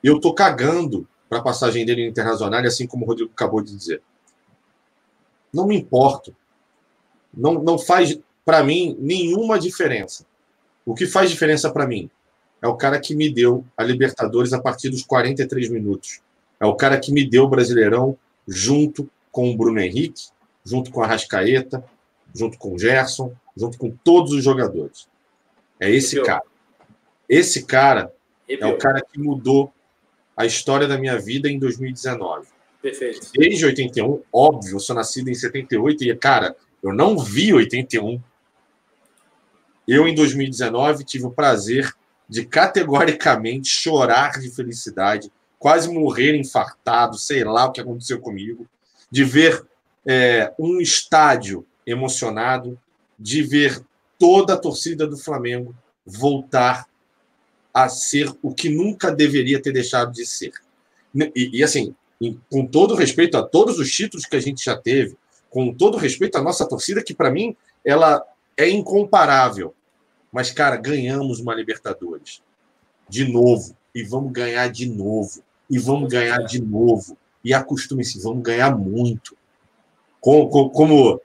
Eu 0.02 0.18
tô 0.18 0.32
cagando 0.32 1.06
para 1.28 1.38
a 1.38 1.42
passagem 1.42 1.84
dele 1.84 2.04
no 2.04 2.10
Internacional, 2.10 2.64
assim 2.64 2.86
como 2.86 3.04
o 3.04 3.08
Rodrigo 3.08 3.30
acabou 3.32 3.62
de 3.62 3.76
dizer. 3.76 4.02
Não 5.52 5.66
me 5.66 5.76
importo. 5.76 6.34
Não, 7.32 7.54
não 7.54 7.78
faz, 7.78 8.18
para 8.44 8.62
mim, 8.64 8.96
nenhuma 8.98 9.58
diferença. 9.58 10.26
O 10.84 10.94
que 10.94 11.06
faz 11.06 11.30
diferença 11.30 11.70
para 11.70 11.86
mim 11.86 12.10
é 12.62 12.68
o 12.68 12.76
cara 12.76 12.98
que 12.98 13.14
me 13.14 13.30
deu 13.30 13.64
a 13.76 13.82
Libertadores 13.82 14.52
a 14.52 14.60
partir 14.60 14.88
dos 14.90 15.02
43 15.02 15.68
minutos. 15.70 16.20
É 16.58 16.66
o 16.66 16.74
cara 16.74 16.98
que 16.98 17.12
me 17.12 17.24
deu 17.28 17.44
o 17.44 17.48
Brasileirão 17.48 18.16
junto 18.46 19.08
com 19.32 19.50
o 19.50 19.56
Bruno 19.56 19.80
Henrique, 19.80 20.28
junto 20.64 20.90
com 20.90 21.02
a 21.02 21.06
Rascaeta, 21.06 21.84
junto 22.34 22.58
com 22.58 22.74
o 22.74 22.78
Gerson, 22.78 23.32
junto 23.56 23.78
com 23.78 23.90
todos 23.90 24.32
os 24.32 24.44
jogadores. 24.44 25.08
É 25.78 25.90
esse 25.90 26.16
Arrepiou. 26.16 26.26
cara. 26.26 26.50
Esse 27.28 27.64
cara 27.64 28.12
é 28.48 28.54
Arrepiou. 28.54 28.72
o 28.72 28.78
cara 28.78 29.00
que 29.00 29.18
mudou 29.18 29.72
a 30.36 30.44
história 30.44 30.86
da 30.86 30.98
minha 30.98 31.18
vida 31.18 31.48
em 31.48 31.58
2019. 31.58 32.48
Perfeito. 32.82 33.30
Desde 33.34 33.64
81, 33.66 34.22
óbvio, 34.32 34.76
eu 34.76 34.80
sou 34.80 34.96
nascido 34.96 35.28
em 35.28 35.34
78 35.34 36.04
e, 36.04 36.16
cara, 36.16 36.56
eu 36.82 36.92
não 36.92 37.18
vi 37.18 37.52
81. 37.52 38.20
Eu, 39.86 40.06
em 40.06 40.14
2019, 40.14 41.04
tive 41.04 41.26
o 41.26 41.30
prazer 41.30 41.92
de 42.28 42.44
categoricamente 42.44 43.68
chorar 43.68 44.38
de 44.40 44.50
felicidade, 44.50 45.32
quase 45.58 45.92
morrer 45.92 46.36
infartado, 46.36 47.18
sei 47.18 47.44
lá 47.44 47.66
o 47.66 47.72
que 47.72 47.80
aconteceu 47.80 48.20
comigo, 48.20 48.66
de 49.10 49.24
ver 49.24 49.66
é, 50.06 50.52
um 50.58 50.80
estádio 50.80 51.66
emocionado, 51.86 52.78
de 53.18 53.42
ver 53.42 53.84
toda 54.18 54.54
a 54.54 54.58
torcida 54.58 55.06
do 55.06 55.16
Flamengo 55.16 55.74
voltar 56.06 56.86
a 57.72 57.88
ser 57.88 58.32
o 58.42 58.54
que 58.54 58.68
nunca 58.68 59.10
deveria 59.10 59.60
ter 59.60 59.72
deixado 59.72 60.12
de 60.12 60.24
ser. 60.24 60.52
E, 61.34 61.58
e, 61.58 61.62
assim, 61.64 61.94
em- 62.20 62.40
com 62.50 62.66
todo 62.66 62.94
respeito 62.94 63.36
a 63.36 63.42
todos 63.42 63.78
os 63.78 63.90
títulos 63.90 64.26
que 64.26 64.36
a 64.36 64.40
gente 64.40 64.64
já 64.64 64.76
teve, 64.76 65.16
com 65.50 65.74
todo 65.74 65.98
respeito 65.98 66.38
à 66.38 66.42
nossa 66.42 66.66
torcida, 66.68 67.02
que 67.02 67.12
para 67.14 67.30
mim 67.30 67.56
ela 67.84 68.24
é 68.56 68.68
incomparável. 68.68 69.74
Mas, 70.32 70.50
cara, 70.50 70.76
ganhamos 70.76 71.40
uma 71.40 71.54
Libertadores. 71.54 72.40
De 73.08 73.26
novo. 73.30 73.76
E 73.94 74.04
vamos 74.04 74.30
ganhar 74.32 74.68
de 74.68 74.88
novo. 74.88 75.42
E 75.68 75.78
vamos 75.78 76.08
ganhar 76.08 76.38
de 76.44 76.62
novo. 76.62 77.16
E 77.44 77.52
acostume-se, 77.52 78.20
vamos 78.22 78.42
ganhar 78.42 78.76
muito. 78.76 79.36
Com- 80.20 80.48
com- 80.48 80.68
Como, 80.68 81.20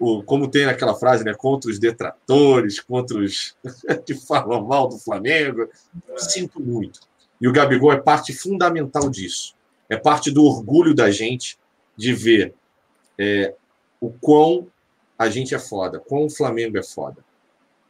o- 0.00 0.22
como 0.24 0.48
tem 0.50 0.64
aquela 0.64 0.94
frase, 0.94 1.22
né? 1.24 1.34
Contra 1.34 1.70
os 1.70 1.78
detratores, 1.78 2.80
contra 2.80 3.18
os 3.18 3.56
que 4.04 4.14
falam 4.14 4.64
mal 4.66 4.88
do 4.88 4.98
Flamengo. 4.98 5.68
Sinto 6.16 6.60
muito. 6.60 7.00
E 7.40 7.46
o 7.46 7.52
Gabigol 7.52 7.92
é 7.92 8.00
parte 8.00 8.32
fundamental 8.32 9.08
disso. 9.08 9.54
É 9.88 9.96
parte 9.96 10.30
do 10.32 10.42
orgulho 10.44 10.92
da 10.94 11.10
gente 11.10 11.56
de 11.96 12.12
ver 12.12 12.54
é, 13.16 13.54
o 14.00 14.10
quão 14.10 14.66
a 15.18 15.28
gente 15.28 15.54
é 15.54 15.58
foda, 15.58 15.98
quão 15.98 16.26
o 16.26 16.30
Flamengo 16.30 16.78
é 16.78 16.82
foda. 16.82 17.24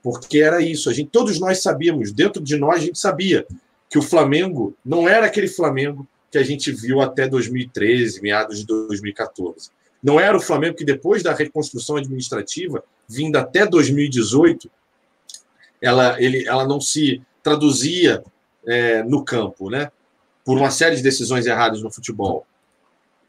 Porque 0.03 0.39
era 0.39 0.63
isso, 0.63 0.89
a 0.89 0.93
gente, 0.93 1.11
todos 1.11 1.39
nós 1.39 1.63
sabíamos, 1.63 2.13
dentro 2.13 2.43
de 2.43 2.57
nós 2.57 2.77
a 2.77 2.87
gente 2.87 2.99
sabia 2.99 3.47
que 3.91 3.99
o 3.99 4.03
Flamengo 4.03 4.75
não 4.85 5.09
era 5.09 5.27
aquele 5.27 5.49
Flamengo 5.49 6.07
que 6.31 6.39
a 6.39 6.43
gente 6.43 6.71
viu 6.73 7.01
até 7.01 7.27
2013, 7.27 8.21
meados 8.23 8.59
de 8.59 8.67
2014. 8.67 9.71
Não 10.03 10.21
era 10.21 10.37
o 10.37 10.41
Flamengo 10.41 10.77
que 10.77 10.85
depois 10.85 11.23
da 11.23 11.35
reconstrução 11.35 11.97
administrativa, 11.97 12.85
vinda 13.09 13.41
até 13.41 13.67
2018, 13.67 14.71
ela, 15.81 16.21
ele, 16.23 16.47
ela 16.47 16.67
não 16.67 16.81
se 16.81 17.23
traduzia 17.43 18.23
é, 18.67 19.03
no 19.03 19.25
campo, 19.25 19.71
né? 19.71 19.91
Por 20.45 20.57
uma 20.57 20.71
série 20.71 20.97
de 20.97 21.03
decisões 21.03 21.47
erradas 21.47 21.83
no 21.83 21.91
futebol. 21.91 22.47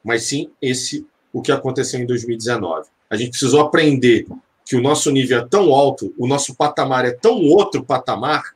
Mas 0.03 0.23
sim 0.23 0.51
esse 0.61 1.06
o 1.31 1.41
que 1.41 1.51
aconteceu 1.51 1.99
em 1.99 2.06
2019. 2.06 2.89
A 3.10 3.15
gente 3.15 3.31
precisou 3.31 3.61
aprender 3.61 4.26
que 4.65 4.76
o 4.76 4.81
nosso 4.81 5.11
nível 5.11 5.39
é 5.39 5.47
tão 5.47 5.73
alto, 5.73 6.14
o 6.18 6.27
nosso 6.27 6.56
patamar 6.56 7.06
é 7.06 7.11
tão 7.11 7.41
outro 7.41 7.84
patamar, 7.84 8.56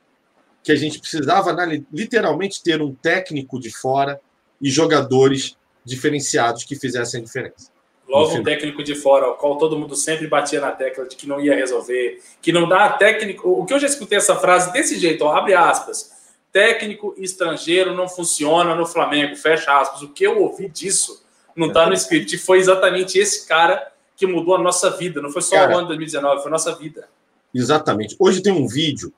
que 0.63 0.71
a 0.71 0.75
gente 0.75 0.99
precisava 0.99 1.53
literalmente 1.91 2.63
ter 2.63 2.81
um 2.81 2.93
técnico 2.93 3.59
de 3.59 3.69
fora 3.69 4.19
e 4.61 4.69
jogadores 4.69 5.57
diferenciados 5.83 6.63
que 6.63 6.75
fizessem 6.75 7.19
a 7.19 7.23
diferença. 7.23 7.73
Logo 8.07 8.35
um 8.35 8.43
técnico 8.43 8.83
de 8.83 8.95
fora, 8.95 9.29
o 9.29 9.35
qual 9.35 9.57
todo 9.57 9.77
mundo 9.77 9.95
sempre 9.95 10.27
batia 10.27 10.61
na 10.61 10.71
tecla 10.71 11.07
de 11.07 11.15
que 11.15 11.27
não 11.27 11.41
ia 11.41 11.55
resolver, 11.55 12.21
que 12.41 12.51
não 12.51 12.69
dá 12.69 12.89
técnico. 12.89 13.49
O 13.49 13.65
que 13.65 13.73
eu 13.73 13.79
já 13.79 13.87
escutei 13.87 14.17
essa 14.17 14.35
frase 14.35 14.71
desse 14.71 14.99
jeito, 14.99 15.25
ó, 15.25 15.35
abre 15.35 15.53
aspas. 15.53 16.11
Técnico 16.51 17.15
estrangeiro 17.17 17.95
não 17.95 18.07
funciona 18.07 18.75
no 18.75 18.85
Flamengo, 18.85 19.35
fecha 19.35 19.79
aspas. 19.79 20.03
O 20.03 20.09
que 20.09 20.23
eu 20.23 20.41
ouvi 20.41 20.69
disso 20.69 21.22
não 21.55 21.67
está 21.67 21.87
no 21.87 21.93
script. 21.93 22.37
Foi 22.37 22.59
exatamente 22.59 23.17
esse 23.17 23.47
cara 23.47 23.91
que 24.15 24.25
mudou 24.27 24.55
a 24.55 24.59
nossa 24.59 24.89
vida. 24.91 25.21
Não 25.21 25.29
foi 25.31 25.41
só 25.41 25.55
Cara. 25.55 25.71
o 25.71 25.77
ano 25.77 25.81
de 25.83 25.87
2019, 25.89 26.41
foi 26.41 26.47
a 26.47 26.51
nossa 26.51 26.75
vida. 26.75 27.07
Exatamente. 27.53 28.15
Hoje 28.19 28.41
tem 28.41 28.51
um 28.53 28.67
vídeo 28.67 29.13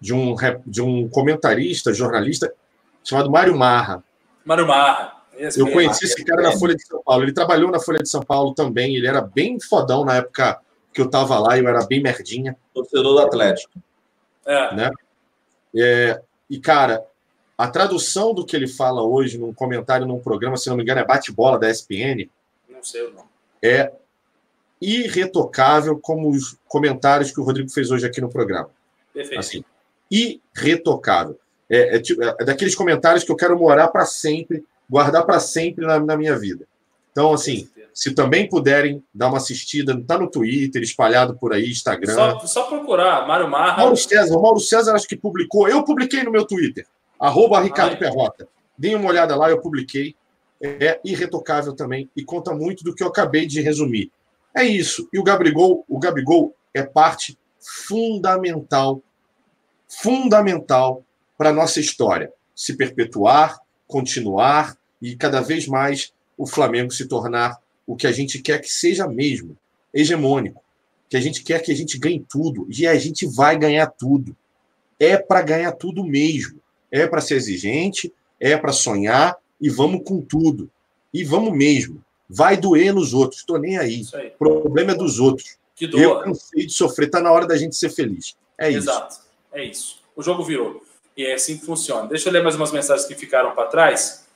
de 0.00 0.12
um, 0.14 0.34
rep- 0.34 0.62
de 0.66 0.80
um 0.82 1.08
comentarista, 1.08 1.92
jornalista, 1.92 2.52
chamado 3.04 3.30
Mário 3.30 3.56
Marra. 3.56 4.02
Mário 4.44 4.66
Marra. 4.66 5.16
esse 5.36 5.60
Eu 5.60 5.70
conheci 5.72 6.04
esse 6.04 6.24
cara 6.24 6.42
na 6.42 6.52
Folha 6.58 6.74
de 6.74 6.84
São 6.86 7.02
Paulo. 7.02 7.22
Ele 7.24 7.32
trabalhou 7.32 7.70
na 7.70 7.80
Folha 7.80 7.98
de 8.02 8.08
São 8.08 8.22
Paulo 8.22 8.54
também. 8.54 8.96
Ele 8.96 9.06
era 9.06 9.20
bem 9.20 9.58
fodão 9.60 10.04
na 10.04 10.16
época 10.16 10.60
que 10.92 11.00
eu 11.00 11.06
estava 11.06 11.38
lá. 11.38 11.58
Eu 11.58 11.68
era 11.68 11.84
bem 11.86 12.02
merdinha. 12.02 12.56
Torcedor 12.74 13.14
do 13.14 13.18
Atlético. 13.20 13.72
É, 14.46 14.90
É, 15.76 16.20
e, 16.48 16.58
cara, 16.58 17.04
a 17.58 17.66
tradução 17.66 18.32
do 18.32 18.46
que 18.46 18.54
ele 18.54 18.68
fala 18.68 19.02
hoje 19.02 19.36
num 19.36 19.52
comentário 19.52 20.06
num 20.06 20.20
programa, 20.20 20.56
se 20.56 20.68
não 20.68 20.76
me 20.76 20.84
engano, 20.84 21.00
é 21.00 21.04
Bate-Bola 21.04 21.58
da 21.58 21.68
ESPN, 21.68 22.30
não 22.68 22.84
sei 22.84 23.02
o 23.02 23.12
nome. 23.12 23.28
é 23.60 23.92
irretocável 24.80 25.98
como 25.98 26.30
os 26.30 26.56
comentários 26.68 27.32
que 27.32 27.40
o 27.40 27.42
Rodrigo 27.42 27.68
fez 27.68 27.90
hoje 27.90 28.06
aqui 28.06 28.20
no 28.20 28.30
programa. 28.30 28.70
Perfeito. 29.12 29.40
Assim, 29.40 29.64
irretocável. 30.08 31.36
É, 31.68 31.96
é 31.96 32.02
é 32.38 32.44
daqueles 32.44 32.76
comentários 32.76 33.24
que 33.24 33.32
eu 33.32 33.36
quero 33.36 33.58
morar 33.58 33.88
para 33.88 34.06
sempre, 34.06 34.64
guardar 34.88 35.26
para 35.26 35.40
sempre 35.40 35.84
na, 35.84 35.98
na 35.98 36.16
minha 36.16 36.38
vida. 36.38 36.64
Então, 37.10 37.32
assim, 37.32 37.68
se 37.92 38.14
também 38.14 38.48
puderem 38.48 39.02
dar 39.12 39.26
uma 39.26 39.38
assistida, 39.38 40.00
tá 40.06 40.16
no 40.16 40.30
Twitter, 40.30 40.80
espalhado 40.80 41.34
por 41.34 41.52
aí, 41.52 41.68
Instagram. 41.68 42.14
Só, 42.14 42.38
só 42.46 42.62
procurar 42.66 43.26
Mário 43.26 43.50
Marra. 43.50 43.78
Mauro 43.78 43.96
César, 43.96 44.36
o 44.36 44.40
Mauro 44.40 44.60
César 44.60 44.94
acho 44.94 45.08
que 45.08 45.16
publicou, 45.16 45.68
eu 45.68 45.82
publiquei 45.82 46.22
no 46.22 46.30
meu 46.30 46.46
Twitter, 46.46 46.86
arroba 47.18 47.60
Ricardo 47.60 47.92
Ai. 47.92 47.98
Perrota. 47.98 48.48
Deem 48.76 48.94
uma 48.94 49.08
olhada 49.08 49.34
lá, 49.36 49.50
eu 49.50 49.60
publiquei. 49.60 50.14
É 50.60 51.00
irretocável 51.04 51.72
também 51.72 52.10
e 52.16 52.24
conta 52.24 52.52
muito 52.52 52.82
do 52.82 52.94
que 52.94 53.02
eu 53.02 53.08
acabei 53.08 53.46
de 53.46 53.60
resumir. 53.60 54.10
É 54.54 54.64
isso. 54.64 55.08
E 55.12 55.18
o 55.18 55.22
Gabigol, 55.22 55.84
o 55.88 55.98
Gabigol 55.98 56.54
é 56.74 56.82
parte 56.82 57.38
fundamental, 57.60 59.00
fundamental 59.88 61.04
para 61.36 61.50
a 61.50 61.52
nossa 61.52 61.78
história. 61.78 62.32
Se 62.56 62.76
perpetuar, 62.76 63.58
continuar 63.86 64.76
e 65.00 65.14
cada 65.14 65.40
vez 65.40 65.68
mais 65.68 66.12
o 66.36 66.44
Flamengo 66.46 66.90
se 66.90 67.06
tornar 67.06 67.56
o 67.86 67.94
que 67.94 68.06
a 68.06 68.12
gente 68.12 68.40
quer 68.40 68.60
que 68.60 68.68
seja 68.68 69.06
mesmo, 69.06 69.56
hegemônico 69.94 70.60
que 71.08 71.16
a 71.16 71.20
gente 71.20 71.42
quer 71.42 71.62
que 71.62 71.72
a 71.72 71.74
gente 71.74 71.98
ganhe 71.98 72.24
tudo 72.28 72.68
e 72.70 72.86
a 72.86 72.94
gente 72.96 73.26
vai 73.26 73.56
ganhar 73.58 73.86
tudo. 73.86 74.36
É 75.00 75.16
para 75.16 75.42
ganhar 75.42 75.72
tudo 75.72 76.04
mesmo. 76.04 76.60
É 76.90 77.06
para 77.06 77.20
ser 77.20 77.34
exigente, 77.34 78.12
é 78.40 78.56
para 78.56 78.72
sonhar 78.72 79.36
e 79.60 79.68
vamos 79.68 80.02
com 80.04 80.20
tudo. 80.20 80.70
E 81.12 81.24
vamos 81.24 81.52
mesmo. 81.52 82.02
Vai 82.28 82.56
doer 82.56 82.94
nos 82.94 83.14
outros, 83.14 83.40
estou 83.40 83.58
nem 83.58 83.78
aí. 83.78 84.02
Aí. 84.14 84.32
O 84.38 84.60
problema 84.60 84.92
é 84.92 84.94
dos 84.94 85.18
outros. 85.18 85.56
Que 85.74 85.86
Eu 85.86 85.90
doa. 85.90 86.24
cansei 86.24 86.66
de 86.66 86.72
sofrer, 86.72 87.08
tá 87.08 87.20
na 87.20 87.32
hora 87.32 87.46
da 87.46 87.56
gente 87.56 87.76
ser 87.76 87.90
feliz. 87.90 88.36
É 88.58 88.68
isso. 88.68 88.78
Exato. 88.90 89.16
É 89.52 89.64
isso. 89.64 90.00
O 90.14 90.22
jogo 90.22 90.42
virou. 90.42 90.82
E 91.16 91.24
é 91.24 91.34
assim 91.34 91.56
que 91.56 91.64
funciona. 91.64 92.06
Deixa 92.08 92.28
eu 92.28 92.32
ler 92.32 92.42
mais 92.42 92.56
umas 92.56 92.72
mensagens 92.72 93.06
que 93.06 93.14
ficaram 93.14 93.54
para 93.54 93.68
trás. 93.68 94.26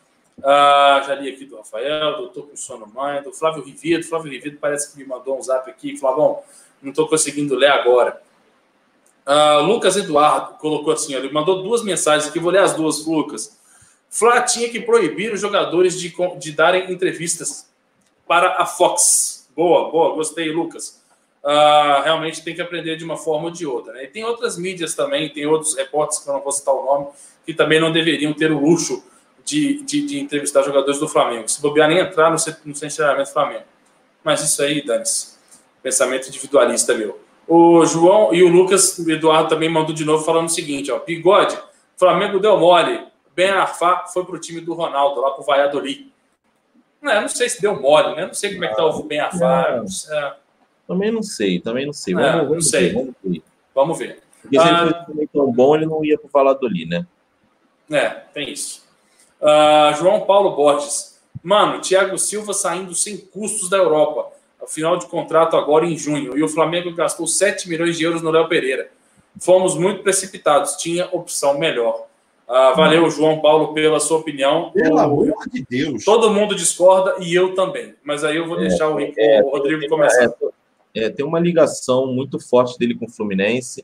Ah, 0.43 1.03
já 1.07 1.15
li 1.15 1.29
aqui 1.29 1.45
do 1.45 1.57
Rafael, 1.57 2.17
doutor 2.17 2.49
com 2.49 2.57
sono 2.57 2.87
mãe, 2.87 3.23
do 3.23 3.33
Flávio 3.33 3.63
Rivido. 3.63 4.05
Flávio 4.05 4.31
Rivido 4.31 4.57
parece 4.61 4.93
que 4.93 4.99
me 4.99 5.05
mandou 5.05 5.39
um 5.39 5.43
zap 5.43 5.69
aqui. 5.71 5.97
Flavão, 5.97 6.41
não 6.81 6.91
estou 6.91 7.09
conseguindo 7.09 7.55
ler 7.55 7.71
agora. 7.71 8.21
Ah, 9.25 9.59
Lucas 9.59 9.97
Eduardo 9.97 10.59
colocou 10.59 10.93
assim: 10.93 11.15
ele 11.15 11.31
mandou 11.33 11.63
duas 11.63 11.83
mensagens 11.83 12.29
aqui, 12.29 12.39
vou 12.39 12.51
ler 12.51 12.63
as 12.63 12.75
duas, 12.75 13.05
Lucas. 13.07 13.59
Flá 14.11 14.43
tinha 14.43 14.69
que 14.69 14.81
proibir 14.81 15.33
os 15.33 15.41
jogadores 15.41 15.99
de, 15.99 16.15
de 16.39 16.53
darem 16.53 16.93
entrevistas 16.93 17.71
para 18.27 18.61
a 18.61 18.67
Fox. 18.67 19.49
Boa, 19.57 19.91
boa, 19.91 20.15
gostei, 20.15 20.51
Lucas. 20.51 21.03
Ah, 21.45 22.03
realmente 22.05 22.45
tem 22.45 22.55
que 22.55 22.63
aprender 22.63 22.97
de 22.97 23.05
uma 23.05 23.17
forma 23.17 23.47
ou 23.47 23.51
de 23.51 23.67
outra. 23.67 23.93
Né? 23.95 24.05
E 24.05 24.09
tem 24.09 24.25
outras 24.25 24.57
mídias 24.57 24.95
também, 24.95 25.29
tem 25.31 25.47
outros 25.47 25.75
repórteres 25.75 26.23
que 26.23 26.29
eu 26.29 26.35
não 26.35 26.43
vou 26.43 26.53
citar 26.53 26.75
o 26.75 26.85
nome, 26.85 27.07
que 27.45 27.55
também 27.55 27.81
não 27.81 27.91
deveriam 27.91 28.33
ter 28.33 28.53
o 28.53 28.59
luxo 28.59 29.03
de, 29.45 29.83
de, 29.83 30.07
de 30.07 30.21
entrevistar 30.21 30.63
jogadores 30.63 31.01
do 31.01 31.09
Flamengo. 31.09 31.49
Se 31.49 31.61
bobear 31.61 31.89
nem 31.89 31.99
entrar 31.99 32.31
no, 32.31 32.37
no 32.65 32.73
do 32.73 33.27
Flamengo. 33.27 33.65
Mas 34.23 34.43
isso 34.43 34.63
aí, 34.63 34.85
dane-se. 34.85 35.33
Pensamento 35.83 36.29
individualista 36.29 36.95
meu. 36.95 37.19
O 37.49 37.85
João 37.85 38.33
e 38.33 38.43
o 38.43 38.49
Lucas 38.49 38.99
o 38.99 39.11
Eduardo 39.11 39.49
também 39.49 39.69
mandou 39.69 39.95
de 39.95 40.05
novo 40.05 40.25
falando 40.25 40.47
o 40.47 40.51
seguinte: 40.53 40.91
ó, 40.91 40.99
Bigode, 41.01 41.59
Flamengo 41.97 42.39
deu 42.39 42.59
mole. 42.59 43.05
Ben 43.35 43.51
Arfá 43.51 44.05
foi 44.13 44.25
pro 44.25 44.39
time 44.39 44.61
do 44.61 44.75
Ronaldo, 44.75 45.21
lá 45.21 45.31
pro 45.31 45.43
Valladolid. 45.45 46.13
Não, 47.01 47.23
não 47.23 47.29
sei 47.29 47.49
se 47.49 47.61
deu 47.61 47.81
mole, 47.81 48.15
né? 48.15 48.27
Não 48.27 48.35
sei 48.35 48.53
como 48.53 48.65
é 48.65 48.69
que 48.69 48.77
tá 48.77 48.85
o 48.85 49.03
Ben 49.03 49.21
Arfá. 49.21 49.77
não 49.83 50.17
é, 50.19 50.37
Também 50.87 51.11
não 51.11 51.23
sei, 51.23 51.59
também 51.59 51.87
não 51.87 51.93
sei. 51.93 52.15
É, 52.15 52.17
Vamos, 52.17 52.37
não 52.43 52.49
vamos 52.49 52.71
sei. 52.71 52.89
ver, 52.89 52.95
vamos 52.95 53.15
ver. 53.25 53.43
Vamos 53.75 53.99
ver. 53.99 54.23
Porque 54.43 54.59
se 54.61 54.67
ele 54.69 54.77
Ah. 54.77 54.87
fosse 54.89 55.07
também 55.07 55.27
tão 55.33 55.51
bom, 55.53 55.75
ele 55.75 55.87
não 55.87 56.05
ia 56.05 56.19
pro 56.19 56.29
Valladolid, 56.33 56.89
né? 56.89 57.07
É, 57.91 58.09
tem 58.35 58.51
isso. 58.51 58.85
Ah, 59.41 59.93
João 59.99 60.21
Paulo 60.23 60.55
Borges. 60.55 61.21
Mano, 61.43 61.81
Thiago 61.81 62.17
Silva 62.19 62.53
saindo 62.53 62.95
sem 62.95 63.17
custos 63.17 63.69
da 63.69 63.77
Europa. 63.79 64.31
Final 64.69 64.97
de 64.97 65.07
contrato 65.07 65.57
agora 65.57 65.85
em 65.87 65.97
junho. 65.97 66.37
E 66.37 66.43
o 66.43 66.49
Flamengo 66.49 66.93
gastou 66.95 67.27
7 67.27 67.69
milhões 67.69 67.97
de 67.97 68.05
euros 68.05 68.23
no 68.23 68.31
Léo 68.31 68.49
Pereira. 68.49 68.89
Fomos 69.41 69.77
muito 69.77 70.03
precipitados. 70.03 70.77
Tinha 70.77 71.09
opção 71.13 71.59
melhor. 71.59 72.07
Ah, 72.49 72.73
valeu, 72.77 73.09
João 73.09 73.41
Paulo, 73.41 73.73
pela 73.73 73.99
sua 73.99 74.19
opinião. 74.19 74.71
Pelo 74.73 74.97
O- 74.97 74.99
amor 74.99 75.35
de 75.51 75.65
Deus. 75.69 76.05
Todo 76.05 76.31
mundo 76.31 76.55
discorda 76.55 77.17
e 77.21 77.35
eu 77.35 77.55
também. 77.55 77.95
Mas 78.05 78.25
aí 78.25 78.37
eu 78.37 78.47
vou 78.47 78.59
deixar 78.59 78.89
o, 78.89 78.97
Rico- 78.97 79.15
o 79.45 79.51
Rodrigo 79.51 79.89
começar. 79.89 80.31
É, 80.95 81.09
tem 81.09 81.25
uma 81.25 81.41
ligação 81.41 82.07
muito 82.09 82.39
forte 82.39 82.79
dele 82.79 82.95
com 82.95 83.07
o 83.07 83.11
Fluminense. 83.11 83.83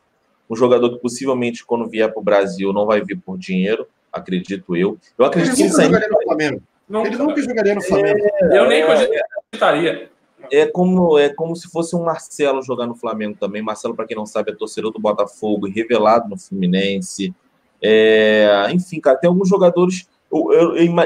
Um 0.50 0.54
jogador 0.56 0.90
que 0.90 0.98
possivelmente, 0.98 1.64
quando 1.64 1.88
vier 1.88 2.10
para 2.12 2.20
o 2.20 2.22
Brasil, 2.22 2.72
não 2.72 2.84
vai 2.84 3.00
vir 3.02 3.16
por 3.18 3.38
dinheiro, 3.38 3.86
acredito 4.12 4.76
eu. 4.76 4.98
Eu 5.18 5.24
Ele 5.24 5.26
acredito 5.26 5.54
que 5.56 5.62
ele 5.62 5.68
nunca 5.70 5.82
jogaria 5.84 6.08
no 6.08 6.22
Flamengo. 6.22 6.62
Nunca. 6.88 7.08
Ele 7.08 7.16
nunca 7.16 7.42
jogaria 7.42 7.74
no 7.74 7.82
Flamengo. 7.82 8.26
Eu 8.52 8.68
nem 8.68 8.82
É, 8.82 9.24
cogitaria. 9.50 10.10
É 10.50 10.66
como, 10.66 11.18
é 11.18 11.28
como 11.28 11.54
se 11.54 11.68
fosse 11.68 11.94
um 11.94 12.04
Marcelo 12.04 12.62
jogar 12.62 12.86
no 12.86 12.94
Flamengo 12.94 13.36
também. 13.38 13.62
Marcelo, 13.62 13.94
para 13.94 14.06
quem 14.06 14.16
não 14.16 14.26
sabe, 14.26 14.52
é 14.52 14.54
torcedor 14.54 14.92
do 14.92 15.00
Botafogo 15.00 15.68
revelado 15.68 16.28
no 16.28 16.38
Fluminense. 16.38 17.34
É, 17.82 18.68
enfim, 18.72 19.00
cara, 19.00 19.16
tem 19.16 19.28
alguns 19.28 19.48
jogadores. 19.48 20.08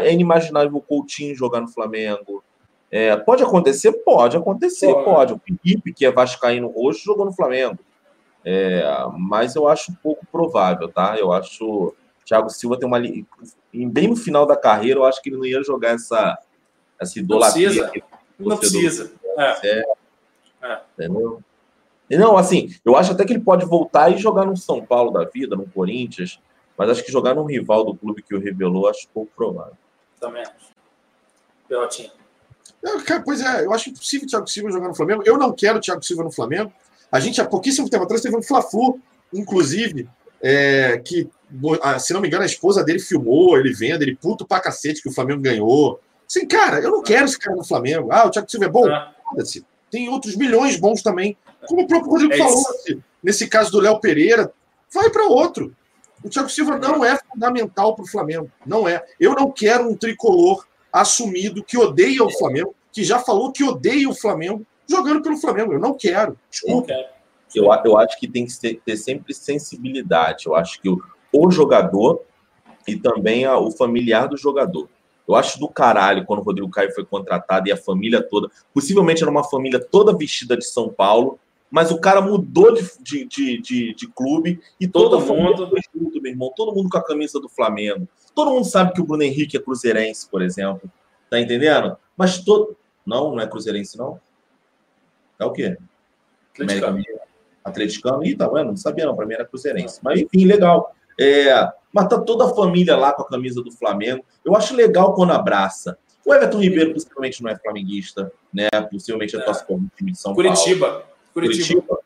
é 0.00 0.12
inimaginável 0.12 0.76
o 0.76 0.80
Coutinho 0.80 1.34
jogar 1.34 1.60
no 1.60 1.68
Flamengo. 1.68 2.42
É, 2.90 3.16
pode 3.16 3.42
acontecer? 3.42 3.90
Pode 4.04 4.36
acontecer, 4.36 4.92
Pode. 4.92 5.04
pode. 5.04 5.32
O 5.32 5.40
Felipe, 5.40 5.94
que 5.94 6.04
é 6.04 6.10
Vascaíno 6.10 6.68
roxo, 6.68 7.04
jogou 7.04 7.24
no 7.24 7.32
Flamengo. 7.32 7.78
É, 8.44 8.84
mas 9.18 9.54
eu 9.54 9.66
acho 9.66 9.96
pouco 10.02 10.26
provável, 10.30 10.88
tá? 10.88 11.16
Eu 11.18 11.32
acho. 11.32 11.64
O 11.64 11.94
Thiago 12.24 12.50
Silva 12.50 12.78
tem 12.78 12.86
uma. 12.86 13.00
Bem 13.72 14.08
no 14.08 14.16
final 14.16 14.44
da 14.44 14.56
carreira, 14.56 15.00
eu 15.00 15.04
acho 15.04 15.22
que 15.22 15.30
ele 15.30 15.36
não 15.36 15.46
ia 15.46 15.62
jogar 15.62 15.94
essa, 15.94 16.38
essa 17.00 17.18
idolatria. 17.18 17.68
precisa. 17.68 17.90
que 17.90 18.02
Não 18.38 18.56
precisa. 18.58 19.12
É. 19.38 19.82
Entendeu? 20.94 21.42
E 22.10 22.16
não, 22.16 22.36
assim, 22.36 22.74
eu 22.84 22.94
acho 22.94 23.12
até 23.12 23.24
que 23.24 23.32
ele 23.32 23.40
pode 23.40 23.64
voltar 23.64 24.10
e 24.10 24.18
jogar 24.18 24.44
no 24.44 24.56
São 24.56 24.84
Paulo 24.84 25.10
da 25.10 25.24
vida, 25.24 25.56
no 25.56 25.66
Corinthians, 25.66 26.38
mas 26.76 26.90
acho 26.90 27.04
que 27.04 27.10
jogar 27.10 27.34
num 27.34 27.44
rival 27.44 27.84
do 27.84 27.94
clube 27.94 28.22
que 28.22 28.34
o 28.34 28.40
revelou, 28.40 28.88
acho 28.88 29.08
pouco 29.14 29.32
provável. 29.34 29.76
Também 30.20 30.42
acho. 30.42 30.72
Pelotinha. 31.68 32.12
Cara, 33.06 33.22
pois 33.22 33.40
é, 33.40 33.64
eu 33.64 33.72
acho 33.72 33.90
impossível 33.90 34.26
o 34.26 34.30
Thiago 34.30 34.46
Silva 34.46 34.70
jogar 34.70 34.88
no 34.88 34.94
Flamengo. 34.94 35.22
Eu 35.24 35.38
não 35.38 35.52
quero 35.52 35.78
o 35.78 35.80
Thiago 35.80 36.02
Silva 36.02 36.24
no 36.24 36.32
Flamengo. 36.32 36.72
A 37.10 37.20
gente, 37.20 37.40
há 37.40 37.44
pouquíssimo 37.46 37.88
tempo 37.88 38.04
atrás, 38.04 38.20
teve 38.20 38.36
um 38.36 38.42
Fla-Flu, 38.42 39.00
inclusive, 39.32 40.08
é, 40.42 40.98
que, 40.98 41.28
se 42.00 42.12
não 42.12 42.20
me 42.20 42.28
engano, 42.28 42.42
a 42.42 42.46
esposa 42.46 42.82
dele 42.84 42.98
filmou, 42.98 43.56
ele 43.56 43.72
vendo, 43.72 44.02
ele 44.02 44.16
puto 44.16 44.46
pra 44.46 44.60
cacete 44.60 45.00
que 45.00 45.08
o 45.08 45.12
Flamengo 45.12 45.40
ganhou. 45.40 46.00
Assim, 46.28 46.46
cara, 46.46 46.80
eu 46.80 46.90
não 46.90 47.02
quero 47.02 47.24
esse 47.24 47.38
cara 47.38 47.56
no 47.56 47.64
Flamengo. 47.64 48.08
Ah, 48.10 48.26
o 48.26 48.30
Thiago 48.30 48.50
Silva 48.50 48.66
é 48.66 48.68
bom? 48.68 48.88
É. 48.88 49.10
Foda-se. 49.32 49.64
Tem 49.90 50.08
outros 50.08 50.36
milhões 50.36 50.76
bons 50.76 51.02
também. 51.02 51.36
Como 51.66 51.82
o 51.82 51.86
próprio 51.86 52.10
Rodrigo 52.10 52.32
É 52.34 52.38
falou, 52.38 52.58
assim, 52.70 53.02
nesse 53.22 53.46
caso 53.48 53.70
do 53.72 53.80
Léo 53.80 54.00
Pereira, 54.00 54.52
vai 54.92 55.10
para 55.10 55.26
outro. 55.26 55.74
O 56.24 56.28
Thiago 56.28 56.48
Silva 56.48 56.78
não 56.78 57.04
é 57.04 57.18
fundamental 57.18 57.94
para 57.94 58.04
o 58.04 58.08
Flamengo. 58.08 58.50
Não 58.64 58.86
é. 58.88 59.04
Eu 59.18 59.34
não 59.34 59.50
quero 59.50 59.88
um 59.88 59.96
tricolor 59.96 60.64
assumido 60.92 61.62
que 61.64 61.76
odeia 61.76 62.22
o 62.22 62.30
Flamengo, 62.30 62.74
que 62.92 63.02
já 63.02 63.18
falou 63.18 63.50
que 63.52 63.64
odeia 63.64 64.08
o 64.08 64.14
Flamengo, 64.14 64.64
jogando 64.88 65.22
pelo 65.22 65.36
Flamengo. 65.36 65.72
Eu 65.72 65.80
não 65.80 65.94
quero. 65.94 66.38
Desculpa. 66.50 66.92
Eu, 67.54 67.64
eu 67.84 67.98
acho 67.98 68.18
que 68.18 68.26
tem 68.28 68.46
que 68.46 68.52
ser- 68.52 68.80
ter 68.84 68.96
sempre 68.96 69.34
sensibilidade. 69.34 70.46
Eu 70.46 70.54
acho 70.54 70.80
que 70.80 70.88
o, 70.88 71.02
o 71.32 71.50
jogador 71.50 72.22
e 72.86 72.96
também 72.96 73.44
a- 73.44 73.58
o 73.58 73.70
familiar 73.70 74.28
do 74.28 74.36
jogador. 74.36 74.88
Eu 75.28 75.34
acho 75.36 75.58
do 75.60 75.68
caralho 75.68 76.24
quando 76.24 76.40
o 76.40 76.42
Rodrigo 76.42 76.68
Caio 76.70 76.92
foi 76.94 77.04
contratado 77.04 77.68
e 77.68 77.72
a 77.72 77.76
família 77.76 78.22
toda, 78.22 78.50
possivelmente 78.74 79.22
era 79.22 79.30
uma 79.30 79.44
família 79.44 79.78
toda 79.78 80.16
vestida 80.16 80.56
de 80.56 80.64
São 80.64 80.88
Paulo, 80.88 81.38
mas 81.70 81.90
o 81.90 81.98
cara 81.98 82.20
mudou 82.20 82.72
de, 82.74 82.82
de, 83.00 83.24
de, 83.26 83.60
de- 83.62 83.94
de 83.94 84.06
clube 84.08 84.60
e 84.78 84.86
Todo 84.86 85.10
toda 85.10 85.22
a 85.22 85.26
família 85.26 85.50
mundo. 85.56 85.70
foi 85.70 85.80
junto, 85.94 86.20
meu 86.20 86.32
irmão. 86.32 86.52
Todo 86.54 86.74
mundo 86.74 86.90
com 86.90 86.98
a 86.98 87.04
camisa 87.04 87.40
do 87.40 87.48
Flamengo. 87.48 88.06
Todo 88.34 88.50
mundo 88.50 88.64
sabe 88.66 88.92
que 88.92 89.00
o 89.00 89.04
Bruno 89.04 89.22
Henrique 89.22 89.56
é 89.56 89.60
cruzeirense, 89.60 90.28
por 90.28 90.42
exemplo. 90.42 90.90
Tá 91.30 91.40
entendendo? 91.40 91.96
Mas 92.16 92.38
todo. 92.38 92.76
Não, 93.06 93.30
não 93.34 93.40
é 93.40 93.46
cruzeirense, 93.46 93.96
não. 93.96 94.20
É 95.38 95.44
o 95.46 95.50
quê? 95.52 95.78
Atleticano. 96.52 97.02
Atleticano? 97.64 98.24
Ih, 98.26 98.36
tá 98.36 98.48
vendo? 98.48 98.68
Não 98.68 98.76
sabia 98.76 99.06
não, 99.06 99.16
pra 99.16 99.24
mim 99.24 99.34
era 99.34 99.44
cruzeirense. 99.46 99.98
Mas 100.02 100.20
enfim, 100.20 100.44
legal. 100.44 100.94
É, 101.18 101.72
mas 101.92 102.08
tá 102.08 102.18
toda 102.20 102.46
a 102.46 102.54
família 102.54 102.96
lá 102.96 103.12
com 103.12 103.22
a 103.22 103.28
camisa 103.28 103.62
do 103.62 103.70
Flamengo. 103.72 104.24
Eu 104.44 104.56
acho 104.56 104.74
legal 104.74 105.14
quando 105.14 105.32
abraça. 105.32 105.96
O 106.24 106.32
Everton 106.32 106.60
Ribeiro 106.60 106.92
possivelmente 106.94 107.42
não 107.42 107.50
é 107.50 107.56
flamenguista, 107.58 108.32
né? 108.52 108.68
Possivelmente 108.90 109.36
é 109.36 109.40
É. 109.40 109.42
torce 109.42 109.64
para 109.66 109.76
time 109.96 110.12
de 110.12 110.18
São 110.18 110.34
Paulo. 110.34 110.48
Curitiba. 110.48 111.04
Curitiba. 111.34 111.52
Curitiba. 111.74 111.78
Igual 111.80 112.02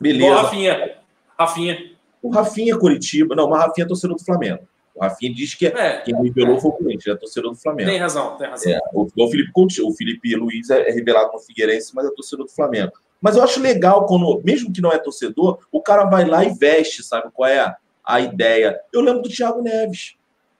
Beleza. 0.00 0.34
Rafinha. 0.42 0.96
Rafinha. 1.38 1.90
O 2.22 2.30
Rafinha 2.30 2.74
é 2.74 2.78
Curitiba. 2.78 3.34
Não, 3.36 3.48
mas 3.48 3.58
o 3.58 3.66
Rafinha 3.66 3.84
é 3.84 3.88
torcedor 3.88 4.16
do 4.16 4.24
Flamengo. 4.24 4.66
O 4.94 5.00
Rafinha 5.00 5.32
diz 5.32 5.54
que 5.54 5.66
É, 5.66 6.00
quem 6.00 6.14
revelou 6.22 6.58
foi 6.58 6.70
o 6.70 6.74
Corinthians, 6.74 7.14
é 7.14 7.18
torcedor 7.18 7.52
do 7.52 7.56
Flamengo. 7.58 7.90
tem 7.90 7.98
razão, 7.98 8.36
tem 8.36 8.48
razão. 8.48 8.72
É, 8.72 8.80
o, 8.94 9.02
o 9.16 9.28
Felipe 9.30 9.50
o 9.82 9.92
Felipe 9.92 10.34
Luiz 10.34 10.70
é, 10.70 10.88
é 10.88 10.92
revelado 10.92 11.32
no 11.32 11.38
Figueirense, 11.38 11.94
mas 11.94 12.06
é 12.06 12.10
torcedor 12.10 12.46
do 12.46 12.52
Flamengo. 12.52 12.92
Mas 13.20 13.36
eu 13.36 13.42
acho 13.42 13.60
legal 13.60 14.06
quando, 14.06 14.40
mesmo 14.42 14.72
que 14.72 14.80
não 14.80 14.90
é 14.90 14.98
torcedor, 14.98 15.58
o 15.70 15.82
cara 15.82 16.04
vai 16.06 16.24
lá 16.24 16.44
e 16.44 16.54
veste, 16.54 17.02
sabe 17.02 17.30
qual 17.32 17.48
é 17.48 17.76
a, 18.06 18.20
ideia? 18.20 18.80
Eu 18.92 19.00
lembro 19.00 19.22
do 19.22 19.28
Thiago 19.28 19.62
Neves. 19.62 20.14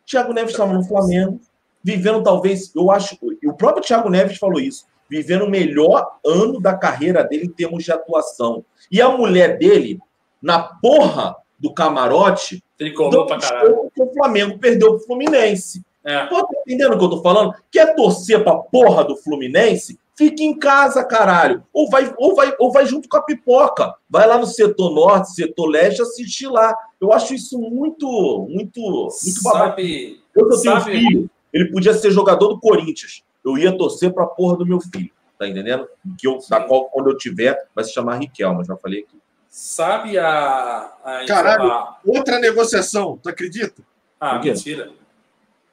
Thiago 0.04 0.32
Neves 0.32 0.52
estava 0.52 0.72
no 0.72 0.84
Flamengo, 0.84 1.40
vivendo 1.82 2.22
talvez, 2.22 2.74
eu 2.74 2.90
acho, 2.90 3.16
o 3.44 3.52
próprio 3.54 3.84
Thiago 3.84 4.10
Neves 4.10 4.38
falou 4.38 4.60
isso, 4.60 4.86
vivendo 5.08 5.44
o 5.44 5.50
melhor 5.50 6.18
ano 6.24 6.60
da 6.60 6.76
carreira 6.76 7.24
dele 7.24 7.46
em 7.46 7.52
termos 7.52 7.84
de 7.84 7.92
atuação. 7.92 8.64
E 8.90 9.00
a 9.00 9.08
mulher 9.08 9.58
dele, 9.58 9.98
na 10.42 10.60
porra 10.60 11.36
do 11.58 11.72
camarote, 11.72 12.62
Tricolor 12.76 13.26
pra 13.26 13.38
caralho. 13.38 13.90
o 13.98 14.12
Flamengo 14.12 14.58
perdeu 14.58 14.96
pro 14.96 15.06
Fluminense. 15.06 15.84
É. 16.04 16.26
Pô, 16.26 16.44
tá 16.46 16.54
entendendo 16.60 16.94
o 16.94 16.98
que 16.98 17.04
eu 17.04 17.10
tô 17.10 17.22
falando? 17.22 17.54
Quer 17.70 17.94
torcer 17.96 18.44
pra 18.44 18.56
porra 18.56 19.02
do 19.02 19.16
Fluminense? 19.16 19.98
Fique 20.16 20.42
em 20.42 20.58
casa, 20.58 21.04
caralho. 21.04 21.62
Ou 21.72 21.90
vai, 21.90 22.12
ou, 22.16 22.34
vai, 22.34 22.54
ou 22.58 22.72
vai 22.72 22.86
junto 22.86 23.06
com 23.08 23.18
a 23.18 23.22
pipoca. 23.22 23.94
Vai 24.08 24.26
lá 24.26 24.38
no 24.38 24.46
setor 24.46 24.90
norte, 24.94 25.34
setor 25.34 25.66
leste, 25.66 26.00
assistir 26.00 26.48
lá. 26.48 26.74
Eu 27.00 27.12
acho 27.12 27.34
isso 27.34 27.58
muito, 27.58 28.06
muito, 28.48 28.80
muito. 28.80 29.10
Sabe, 29.10 30.20
Eu 30.34 30.48
que 30.48 30.54
eu 30.54 30.60
tenho 30.62 30.74
um 30.76 30.80
sabe- 30.80 30.90
filho, 30.92 31.30
ele 31.52 31.70
podia 31.70 31.92
ser 31.92 32.10
jogador 32.10 32.48
do 32.48 32.58
Corinthians. 32.58 33.22
Eu 33.44 33.58
ia 33.58 33.76
torcer 33.76 34.12
pra 34.12 34.26
porra 34.26 34.56
do 34.56 34.64
meu 34.66 34.80
filho. 34.80 35.10
Tá 35.38 35.46
entendendo? 35.46 35.86
Que 36.18 36.26
eu, 36.26 36.38
da 36.48 36.60
qual, 36.62 36.86
quando 36.86 37.10
eu 37.10 37.16
tiver, 37.18 37.54
vai 37.74 37.84
se 37.84 37.92
chamar 37.92 38.16
Riquelme. 38.16 38.64
Já 38.64 38.74
falei 38.74 39.00
aqui. 39.00 39.18
sabe 39.50 40.18
a. 40.18 40.92
a 41.04 41.26
Caralho. 41.26 41.70
a- 41.70 41.98
Outra 42.06 42.38
negociação, 42.38 43.18
tu 43.22 43.28
acredita? 43.28 43.82
ah, 44.18 44.38
mentira. 44.38 44.90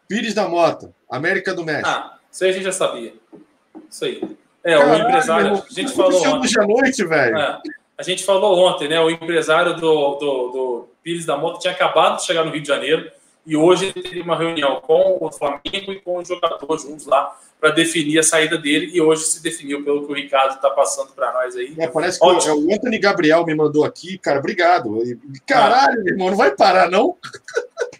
Pires 0.06 0.34
da 0.34 0.49
Mota, 0.49 0.94
América 1.10 1.53
do 1.53 1.64
México. 1.64 1.88
Ah, 1.88 2.18
isso 2.30 2.44
aí 2.44 2.49
a 2.49 2.53
gente 2.53 2.64
já 2.64 2.72
sabia. 2.74 3.14
Isso 3.94 4.06
aí. 4.06 4.22
É, 4.64 4.76
o 4.78 4.80
Caralho, 4.82 5.03
empresário. 5.03 5.44
meu 5.45 5.53
irmão, 5.56 5.65
A 5.70 5.74
gente 5.74 5.91
falou 5.94 6.28
ontem. 6.28 6.60
à 6.60 6.65
noite, 6.68 7.06
velho. 7.06 7.38
É, 7.38 7.60
a 7.98 8.03
gente 8.03 8.24
falou 8.24 8.57
ontem, 8.68 8.88
né? 8.88 8.99
O 8.99 9.10
empresário 9.10 9.76
do, 9.76 10.15
do, 10.15 10.48
do 10.52 10.88
Pires 11.03 11.26
da 11.26 11.38
Mota 11.38 11.60
tinha 11.60 11.74
acabado 11.74 12.18
de 12.18 12.26
chegar 12.26 12.44
no 12.44 12.52
Rio 12.52 12.61
de 12.61 12.68
Janeiro 12.68 13.11
e 13.45 13.56
hoje 13.56 13.91
ele 13.94 14.02
teve 14.02 14.22
uma 14.22 14.38
reunião 14.38 14.80
com 14.82 15.18
o 15.20 15.32
Flamengo 15.32 15.91
e 15.91 15.99
com 15.99 16.18
o 16.18 16.26
jogador 16.26 16.78
juntos 16.80 17.06
lá 17.06 17.38
para 17.60 17.70
definir 17.72 18.18
a 18.18 18.24
saída 18.24 18.57
dele 18.57 18.90
e 18.94 18.99
hoje 19.02 19.24
se 19.26 19.44
definiu 19.44 19.84
pelo 19.84 20.06
que 20.06 20.11
o 20.11 20.15
Ricardo 20.15 20.56
está 20.56 20.70
passando 20.70 21.11
para 21.11 21.32
nós 21.34 21.56
aí. 21.56 21.76
É, 21.78 21.88
parece 21.88 22.20
que 22.20 22.26
Ótimo. 22.26 22.56
o, 22.56 22.68
o 22.70 22.74
Anthony 22.74 22.98
Gabriel 22.98 23.45
me 23.45 23.53
mandou 23.53 23.84
aqui, 23.86 24.18
cara, 24.18 24.40
obrigado. 24.40 25.03
E- 25.03 25.18
Caralho, 25.45 26.07
irmão, 26.07 26.30
não 26.32 26.38
vai 26.38 26.52
parar, 26.56 26.90
não? 26.90 27.15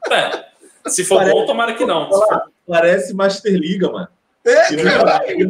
É, 0.10 0.46
se 0.90 1.04
for 1.04 1.24
bom, 1.30 1.46
tomara 1.46 1.74
que 1.76 1.86
não. 1.86 2.10
Parece 2.68 3.14
Master 3.14 3.54
Liga, 3.54 3.92
mano. 3.92 4.08
É, 4.46 4.76
caralho. 4.84 5.50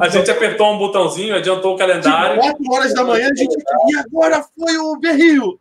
A 0.00 0.08
gente 0.08 0.30
apertou 0.30 0.72
um 0.72 0.78
botãozinho, 0.78 1.34
adiantou 1.34 1.74
o 1.74 1.78
calendário. 1.78 2.40
4 2.40 2.72
horas 2.72 2.94
da 2.94 3.04
manhã, 3.04 3.30
a 3.30 3.34
gente. 3.34 3.54
E 3.88 3.96
agora 3.98 4.42
foi 4.58 4.76
o 4.78 4.96
Berrio. 4.98 5.60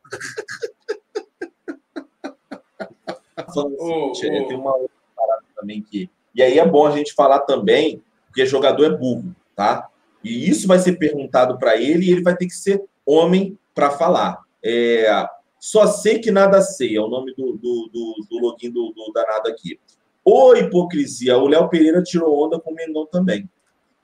falando 3.54 3.76
O- 3.80 4.12
assim, 4.12 4.28
o- 4.40 4.48
tem 4.48 4.58
uma 4.58 4.76
outra 4.76 4.90
parada 5.16 5.44
também 5.56 5.82
que. 5.82 6.10
E 6.34 6.42
aí 6.42 6.58
é 6.60 6.66
bom 6.66 6.86
a 6.86 6.92
gente 6.92 7.14
falar 7.14 7.40
também, 7.42 8.02
porque 8.28 8.46
jogador 8.46 8.86
é 8.86 8.90
burro, 8.98 9.36
tá? 9.56 9.90
E 10.24 10.50
isso 10.50 10.68
vai 10.68 10.80
ser 10.80 10.94
perguntado 10.98 11.58
para 11.58 11.76
ele 11.78 12.06
e 12.08 12.12
ele 12.12 12.24
vai 12.24 12.36
ter 12.36 12.46
que 12.48 12.54
ser 12.56 12.84
homem 13.06 13.58
para 13.74 13.92
falar. 13.92 14.40
É, 14.64 15.28
só 15.60 15.86
sei 15.88 16.20
que 16.20 16.32
nada 16.32 16.62
sei, 16.62 16.96
é 16.98 17.02
o 17.02 17.08
nome 17.08 17.34
do, 17.36 17.54
do, 17.54 17.90
do, 17.94 18.26
do 18.30 18.40
login 18.40 18.72
do, 18.72 18.92
do 18.92 19.12
danado 19.14 19.50
aqui. 19.50 19.80
Ô 20.26 20.56
hipocrisia, 20.56 21.38
o 21.38 21.48
Léo 21.48 21.70
Pereira 21.70 22.02
tirou 22.02 22.44
onda 22.44 22.60
com 22.60 22.72
o 22.72 22.76
Mengão 22.76 23.06
também. 23.06 23.48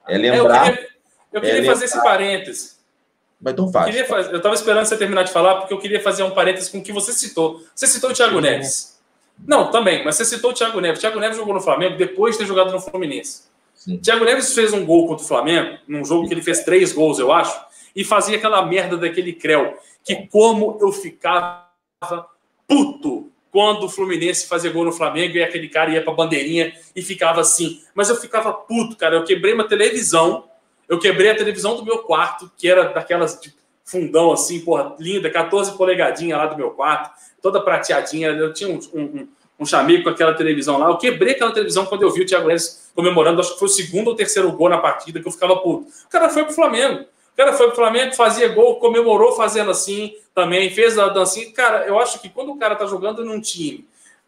É 0.07 0.13
É, 0.13 0.17
eu 0.17 0.21
lembrar, 0.21 0.71
queria, 0.71 0.87
eu 1.33 1.41
queria 1.41 1.61
é 1.61 1.65
fazer 1.65 1.85
esse 1.85 2.03
parênteses. 2.03 2.79
mas 3.39 3.53
então 3.53 3.71
faz. 3.71 3.95
eu 3.95 4.37
estava 4.37 4.53
esperando 4.53 4.85
você 4.85 4.95
terminar 4.95 5.23
de 5.23 5.31
falar, 5.31 5.55
porque 5.55 5.73
eu 5.73 5.79
queria 5.79 5.99
fazer 5.99 6.21
um 6.21 6.29
parênteses 6.31 6.69
com 6.69 6.77
o 6.77 6.83
que 6.83 6.93
você 6.93 7.11
citou. 7.11 7.63
Você 7.73 7.87
citou 7.87 8.11
o 8.11 8.13
Thiago 8.13 8.39
Neves. 8.39 9.01
Não, 9.47 9.71
também, 9.71 10.05
mas 10.05 10.15
você 10.15 10.25
citou 10.25 10.51
o 10.51 10.53
Thiago 10.53 10.79
Neves. 10.79 10.99
O 10.99 11.01
Thiago 11.01 11.19
Neves 11.19 11.37
jogou 11.37 11.55
no 11.55 11.61
Flamengo 11.61 11.97
depois 11.97 12.35
de 12.35 12.43
ter 12.43 12.47
jogado 12.47 12.71
no 12.71 12.79
Fluminense. 12.79 13.49
Sim. 13.73 13.97
Thiago 13.97 14.23
Neves 14.23 14.53
fez 14.53 14.71
um 14.73 14.85
gol 14.85 15.07
contra 15.07 15.25
o 15.25 15.27
Flamengo, 15.27 15.79
num 15.87 16.05
jogo 16.05 16.27
que 16.27 16.33
ele 16.35 16.43
fez 16.43 16.63
três 16.63 16.93
gols, 16.93 17.17
eu 17.17 17.31
acho, 17.31 17.59
e 17.95 18.03
fazia 18.03 18.37
aquela 18.37 18.63
merda 18.63 18.95
daquele 18.95 19.33
Creu. 19.33 19.75
Que 20.03 20.27
como 20.27 20.77
eu 20.79 20.91
ficava 20.91 21.65
puto 22.67 23.31
quando 23.51 23.83
o 23.83 23.89
Fluminense 23.89 24.47
fazia 24.47 24.71
gol 24.71 24.85
no 24.85 24.93
Flamengo 24.93 25.35
e 25.35 25.43
aquele 25.43 25.67
cara 25.67 25.91
ia 25.91 26.01
pra 26.01 26.13
bandeirinha 26.13 26.73
e 26.95 27.01
ficava 27.01 27.41
assim. 27.41 27.81
Mas 27.93 28.09
eu 28.09 28.15
ficava 28.15 28.53
puto, 28.53 28.95
cara. 28.95 29.15
Eu 29.15 29.25
quebrei 29.25 29.53
uma 29.53 29.67
televisão. 29.67 30.45
Eu 30.87 30.97
quebrei 30.97 31.29
a 31.29 31.35
televisão 31.35 31.75
do 31.75 31.85
meu 31.85 31.99
quarto, 31.99 32.49
que 32.57 32.67
era 32.67 32.85
daquelas 32.85 33.39
de 33.39 33.53
fundão 33.83 34.31
assim, 34.31 34.61
porra, 34.61 34.95
linda, 34.99 35.29
14 35.29 35.77
polegadinha 35.77 36.37
lá 36.37 36.45
do 36.45 36.55
meu 36.55 36.71
quarto, 36.71 37.11
toda 37.41 37.59
prateadinha. 37.61 38.29
Eu 38.29 38.53
tinha 38.53 38.69
um, 38.69 38.79
um, 38.93 39.27
um 39.59 39.65
chamego 39.65 40.03
com 40.03 40.09
aquela 40.09 40.33
televisão 40.33 40.77
lá. 40.77 40.87
Eu 40.87 40.97
quebrei 40.97 41.33
aquela 41.33 41.51
televisão 41.51 41.85
quando 41.85 42.03
eu 42.03 42.11
vi 42.11 42.21
o 42.21 42.25
Thiago 42.25 42.47
Neves 42.47 42.89
comemorando. 42.95 43.41
Acho 43.41 43.53
que 43.53 43.59
foi 43.59 43.67
o 43.67 43.71
segundo 43.71 44.07
ou 44.07 44.15
terceiro 44.15 44.49
gol 44.53 44.69
na 44.69 44.77
partida 44.77 45.19
que 45.19 45.27
eu 45.27 45.31
ficava 45.31 45.57
puto. 45.57 45.87
O 46.05 46.09
cara 46.09 46.29
foi 46.29 46.45
pro 46.45 46.53
Flamengo. 46.53 47.05
O 47.41 47.43
cara 47.43 47.57
foi 47.57 47.67
pro 47.67 47.75
Flamengo, 47.75 48.13
fazia 48.13 48.47
gol, 48.49 48.75
comemorou 48.75 49.31
fazendo 49.35 49.71
assim 49.71 50.13
também, 50.35 50.69
fez 50.69 50.97
a 50.99 51.07
dancinha. 51.09 51.51
Cara, 51.53 51.85
eu 51.87 51.99
acho 51.99 52.19
que 52.21 52.29
quando 52.29 52.51
o 52.51 52.57
cara 52.57 52.75
tá 52.75 52.85
jogando 52.85 53.25
num 53.25 53.41
time, 53.41 53.87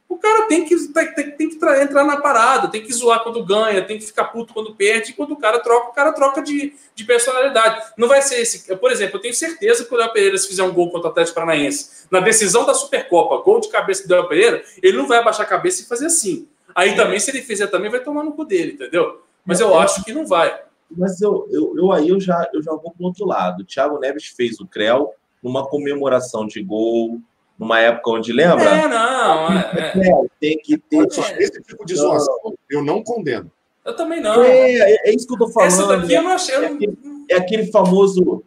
o 0.10 0.18
cara 0.18 0.48
tem 0.48 0.66
que, 0.66 0.76
tem, 0.88 1.14
tem- 1.14 1.32
tem 1.32 1.50
que 1.50 1.56
tra- 1.58 1.84
entrar 1.84 2.04
na 2.04 2.18
parada, 2.18 2.68
tem 2.70 2.82
que 2.84 2.92
zoar 2.92 3.22
quando 3.22 3.44
ganha, 3.46 3.84
tem 3.86 4.00
que 4.00 4.06
ficar 4.06 4.26
puto 4.26 4.52
quando 4.52 4.74
perde, 4.76 5.12
e 5.12 5.14
quando 5.14 5.32
o 5.34 5.38
cara 5.38 5.60
troca, 5.60 5.90
o 5.90 5.94
cara 5.94 6.12
troca 6.12 6.42
de, 6.42 6.74
de 6.96 7.04
personalidade. 7.04 7.84
Não 7.98 8.08
vai 8.08 8.22
ser 8.24 8.40
esse. 8.42 8.76
Por 8.78 8.92
exemplo, 8.92 9.18
eu 9.18 9.22
tenho 9.22 9.34
certeza 9.36 9.86
que 9.86 9.94
o 9.94 9.98
Léo 9.98 10.12
Pereira, 10.12 10.38
se 10.38 10.48
fizer 10.48 10.64
um 10.64 10.74
gol 10.74 10.90
contra 10.90 11.08
o 11.10 11.12
Atlético 11.12 11.36
Paranaense, 11.36 12.08
na 12.10 12.20
decisão 12.20 12.66
da 12.66 12.74
Supercopa, 12.74 13.44
gol 13.44 13.60
de 13.60 13.70
cabeça 13.70 14.08
do 14.08 14.14
Léo 14.16 14.28
Pereira, 14.28 14.64
ele 14.82 14.98
não 14.98 15.08
vai 15.08 15.20
abaixar 15.20 15.46
a 15.46 15.50
cabeça 15.50 15.84
e 15.84 15.86
fazer 15.86 16.08
assim. 16.08 16.48
Aí 16.74 16.96
também, 16.96 17.20
se 17.20 17.30
ele 17.30 17.44
fizer 17.44 17.68
também, 17.68 17.92
vai 17.92 18.00
tomar 18.00 18.24
no 18.24 18.32
cu 18.32 18.44
dele, 18.44 18.74
entendeu? 18.74 19.22
Mas 19.46 19.60
eu 19.60 19.78
acho 19.78 20.04
que 20.04 20.12
não 20.14 20.26
vai. 20.26 20.60
Mas 20.98 21.22
eu, 21.22 21.48
eu, 21.52 21.74
eu 21.78 21.92
aí 21.92 22.10
eu 22.10 22.20
já, 22.20 22.50
eu 22.54 22.62
já 22.62 22.72
vou 22.72 22.92
para 22.92 23.06
outro 23.08 23.26
lado. 23.26 23.62
O 23.62 23.66
Thiago 23.66 24.00
Neves 24.00 24.28
fez 24.28 24.60
o 24.60 24.68
Creu 24.68 25.12
numa 25.42 25.68
comemoração 25.68 26.48
de 26.48 26.62
gol, 26.64 27.20
numa 27.60 27.80
época 27.80 28.12
onde, 28.12 28.32
lembra? 28.32 28.64
É, 28.64 28.88
não, 28.88 29.52
é, 29.52 29.72
é. 29.96 30.10
É, 30.10 30.28
tem 30.40 30.58
que 30.58 30.78
ter. 30.78 31.06
Esse 31.38 31.62
tipo 31.62 31.86
de 31.86 31.96
zoação 31.96 32.36
eu 32.70 32.84
não 32.84 33.04
condeno. 33.04 33.52
Eu 33.86 33.96
também 33.96 34.22
não. 34.22 34.42
É, 34.42 34.50
é, 34.50 35.10
é 35.10 35.16
isso 35.16 35.28
que 35.28 35.34
eu 35.34 35.38
tô 35.38 35.50
falando. 35.50 35.68
Essa 35.68 35.86
daqui 35.88 36.14
eu 36.14 36.22
não 36.24 36.32
achei. 36.32 36.56
É 36.56 36.66
aquele, 36.66 36.98
é 37.30 37.36
aquele 37.36 37.72
famoso. 37.72 38.44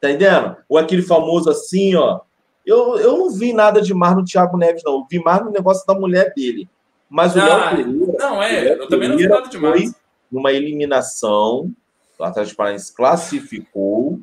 Tá 0.00 0.10
entendendo? 0.10 0.56
Ou 0.68 0.76
aquele 0.76 1.02
famoso 1.02 1.48
assim, 1.50 1.94
ó. 1.94 2.20
Eu, 2.66 2.98
eu 2.98 3.18
não 3.18 3.30
vi 3.30 3.52
nada 3.52 3.80
de 3.80 3.92
mais 3.94 4.14
no 4.16 4.24
Thiago 4.24 4.56
Neves, 4.56 4.82
não. 4.84 4.94
Eu 4.94 5.06
vi 5.10 5.18
mais 5.18 5.42
no 5.44 5.50
negócio 5.50 5.86
da 5.86 5.94
mulher 5.94 6.32
dele. 6.34 6.68
Mas 7.08 7.34
o 7.36 7.40
Ah, 7.40 7.44
Léo 7.44 7.76
Pereira. 7.76 8.12
Não, 8.18 8.38
o 8.38 8.42
é, 8.42 8.72
eu 8.72 8.88
também 8.88 9.08
não 9.08 9.16
vi 9.16 9.28
nada 9.28 9.48
demais. 9.48 9.82
foi 9.82 9.94
Numa 10.34 10.50
eliminação, 10.52 11.70
o 12.18 12.24
Atlético 12.24 12.56
Paranaense 12.56 12.92
classificou 12.92 14.20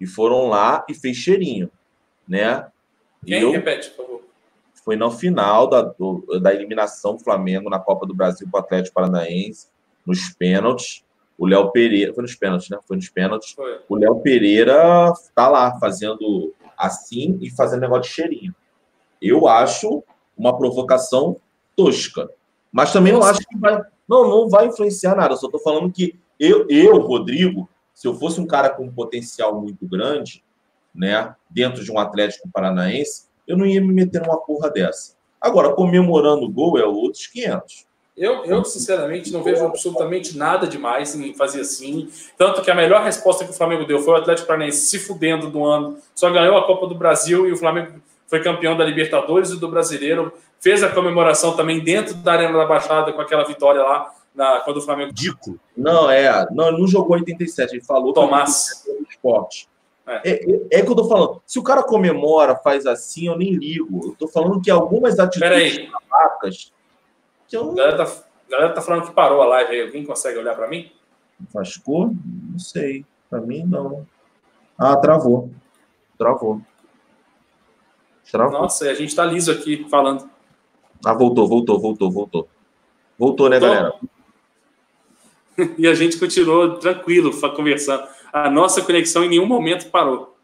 e 0.00 0.06
foram 0.06 0.48
lá 0.48 0.82
e 0.88 0.94
fez 0.94 1.16
cheirinho, 1.18 1.70
né? 2.26 2.66
E 3.22 3.26
Quem? 3.32 3.42
eu- 3.42 3.52
Repete, 3.52 3.90
por 3.90 4.06
favor. 4.06 4.22
foi 4.84 4.96
na 4.96 5.10
final 5.10 5.68
da, 5.68 5.82
do- 5.82 6.24
da 6.40 6.52
eliminação 6.54 7.14
do 7.16 7.22
Flamengo 7.22 7.68
na 7.70 7.78
Copa 7.78 8.04
do 8.06 8.14
Brasil 8.14 8.48
para 8.50 8.60
o 8.60 8.64
Atlético 8.64 8.94
Paranaense, 8.94 9.68
nos 10.06 10.30
pênaltis. 10.30 11.04
O 11.38 11.46
Léo 11.46 11.70
Pereira. 11.70 12.12
Foi 12.14 12.22
nos 12.22 12.34
pênaltis, 12.34 12.68
né? 12.68 12.78
Foi 12.88 12.96
nos 12.96 13.08
pênaltis. 13.08 13.52
Foi. 13.52 13.80
O 13.88 13.94
Léo 13.96 14.20
Pereira 14.20 15.12
tá 15.34 15.48
lá 15.48 15.78
fazendo 15.78 16.52
assim 16.76 17.38
e 17.42 17.48
fazendo 17.50 17.80
negócio 17.82 18.02
de 18.04 18.08
cheirinho. 18.08 18.54
Eu 19.20 19.46
acho 19.46 20.02
uma 20.36 20.56
provocação 20.56 21.36
tosca. 21.76 22.28
Mas 22.72 22.92
também 22.92 23.12
não 23.12 23.22
acho 23.22 23.40
que 23.40 23.56
vai. 23.58 23.80
Não, 24.08 24.28
não 24.28 24.48
vai 24.48 24.66
influenciar 24.66 25.14
nada. 25.14 25.34
Eu 25.34 25.38
só 25.38 25.48
tô 25.48 25.58
falando 25.58 25.90
que 25.90 26.18
eu, 26.38 26.66
eu, 26.68 26.98
Rodrigo, 26.98 27.68
se 27.94 28.06
eu 28.06 28.14
fosse 28.14 28.40
um 28.40 28.46
cara 28.46 28.70
com 28.70 28.84
um 28.84 28.92
potencial 28.92 29.60
muito 29.60 29.86
grande, 29.86 30.42
né, 30.94 31.34
dentro 31.48 31.84
de 31.84 31.90
um 31.90 31.98
Atlético 31.98 32.48
Paranaense, 32.52 33.26
eu 33.46 33.56
não 33.56 33.66
ia 33.66 33.80
me 33.80 33.92
meter 33.92 34.20
numa 34.22 34.38
porra 34.38 34.70
dessa. 34.70 35.14
Agora, 35.40 35.72
comemorando 35.72 36.44
o 36.44 36.50
gol 36.50 36.78
é 36.78 36.84
outros 36.84 37.26
500. 37.26 37.86
Eu, 38.16 38.44
eu, 38.44 38.62
sinceramente, 38.64 39.32
não 39.32 39.42
vejo 39.42 39.64
absolutamente 39.64 40.36
nada 40.36 40.66
demais 40.66 41.14
em 41.14 41.32
fazer 41.32 41.62
assim. 41.62 42.10
Tanto 42.36 42.60
que 42.60 42.70
a 42.70 42.74
melhor 42.74 43.02
resposta 43.02 43.44
que 43.44 43.50
o 43.50 43.54
Flamengo 43.54 43.86
deu 43.86 44.00
foi 44.00 44.12
o 44.12 44.16
Atlético 44.16 44.46
Paranaense 44.46 44.86
se 44.86 44.98
fudendo 44.98 45.50
do 45.50 45.64
ano. 45.64 45.98
Só 46.14 46.30
ganhou 46.30 46.56
a 46.58 46.66
Copa 46.66 46.86
do 46.86 46.94
Brasil 46.94 47.48
e 47.48 47.52
o 47.52 47.56
Flamengo 47.56 47.94
foi 48.32 48.42
campeão 48.42 48.74
da 48.74 48.82
Libertadores 48.82 49.50
e 49.50 49.60
do 49.60 49.68
Brasileiro. 49.68 50.32
Fez 50.58 50.82
a 50.82 50.88
comemoração 50.88 51.54
também 51.54 51.84
dentro 51.84 52.14
da 52.14 52.32
Arena 52.32 52.56
da 52.56 52.64
Baixada 52.64 53.12
com 53.12 53.20
aquela 53.20 53.44
vitória 53.44 53.82
lá, 53.82 54.10
na, 54.34 54.60
quando 54.60 54.78
o 54.78 54.80
Flamengo. 54.80 55.12
Dico. 55.12 55.60
Não, 55.76 56.10
é. 56.10 56.46
Não, 56.50 56.72
não 56.72 56.88
jogou 56.88 57.12
87, 57.12 57.74
ele 57.74 57.84
falou 57.84 58.14
Tomás. 58.14 58.86
esporte. 59.10 59.68
É. 60.06 60.30
É, 60.30 60.50
é, 60.50 60.60
é 60.78 60.82
que 60.82 60.90
eu 60.90 60.96
tô 60.96 61.06
falando. 61.06 61.42
Se 61.44 61.58
o 61.58 61.62
cara 61.62 61.82
comemora, 61.82 62.56
faz 62.56 62.86
assim, 62.86 63.26
eu 63.26 63.36
nem 63.36 63.52
ligo. 63.52 64.00
Eu 64.02 64.16
tô 64.18 64.26
falando 64.26 64.62
que 64.62 64.70
algumas 64.70 65.18
atitudes 65.18 65.50
Peraí, 65.50 65.90
babacas 65.90 66.72
eu 67.52 67.72
a 67.72 67.74
galera 67.74 67.96
tá, 67.98 68.04
a 68.04 68.50
galera 68.50 68.72
tá 68.72 68.80
falando 68.80 69.04
que 69.04 69.12
parou 69.12 69.42
a 69.42 69.46
live 69.46 69.72
aí. 69.72 69.82
Alguém 69.82 70.06
consegue 70.06 70.38
olhar 70.38 70.56
para 70.56 70.68
mim? 70.68 70.90
Faz 71.52 71.76
cor? 71.76 72.10
Não 72.50 72.58
sei. 72.58 73.04
Pra 73.28 73.42
mim, 73.42 73.62
não. 73.62 74.06
Ah, 74.78 74.96
travou. 74.96 75.50
Travou. 76.16 76.62
Travou. 78.32 78.62
Nossa, 78.62 78.86
a 78.86 78.94
gente 78.94 79.14
tá 79.14 79.26
liso 79.26 79.52
aqui 79.52 79.86
falando. 79.90 80.28
Ah, 81.04 81.12
voltou, 81.12 81.46
voltou, 81.46 81.78
voltou, 81.78 82.10
voltou. 82.10 82.48
Voltou, 83.18 83.48
né, 83.50 83.60
Voltou. 83.60 83.76
galera? 83.76 83.94
E 85.76 85.86
a 85.86 85.92
gente 85.92 86.18
continuou 86.18 86.78
tranquilo 86.78 87.30
conversando. 87.54 88.04
A 88.32 88.48
nossa 88.48 88.80
conexão 88.80 89.22
em 89.22 89.28
nenhum 89.28 89.44
momento 89.44 89.90
parou. 89.90 90.34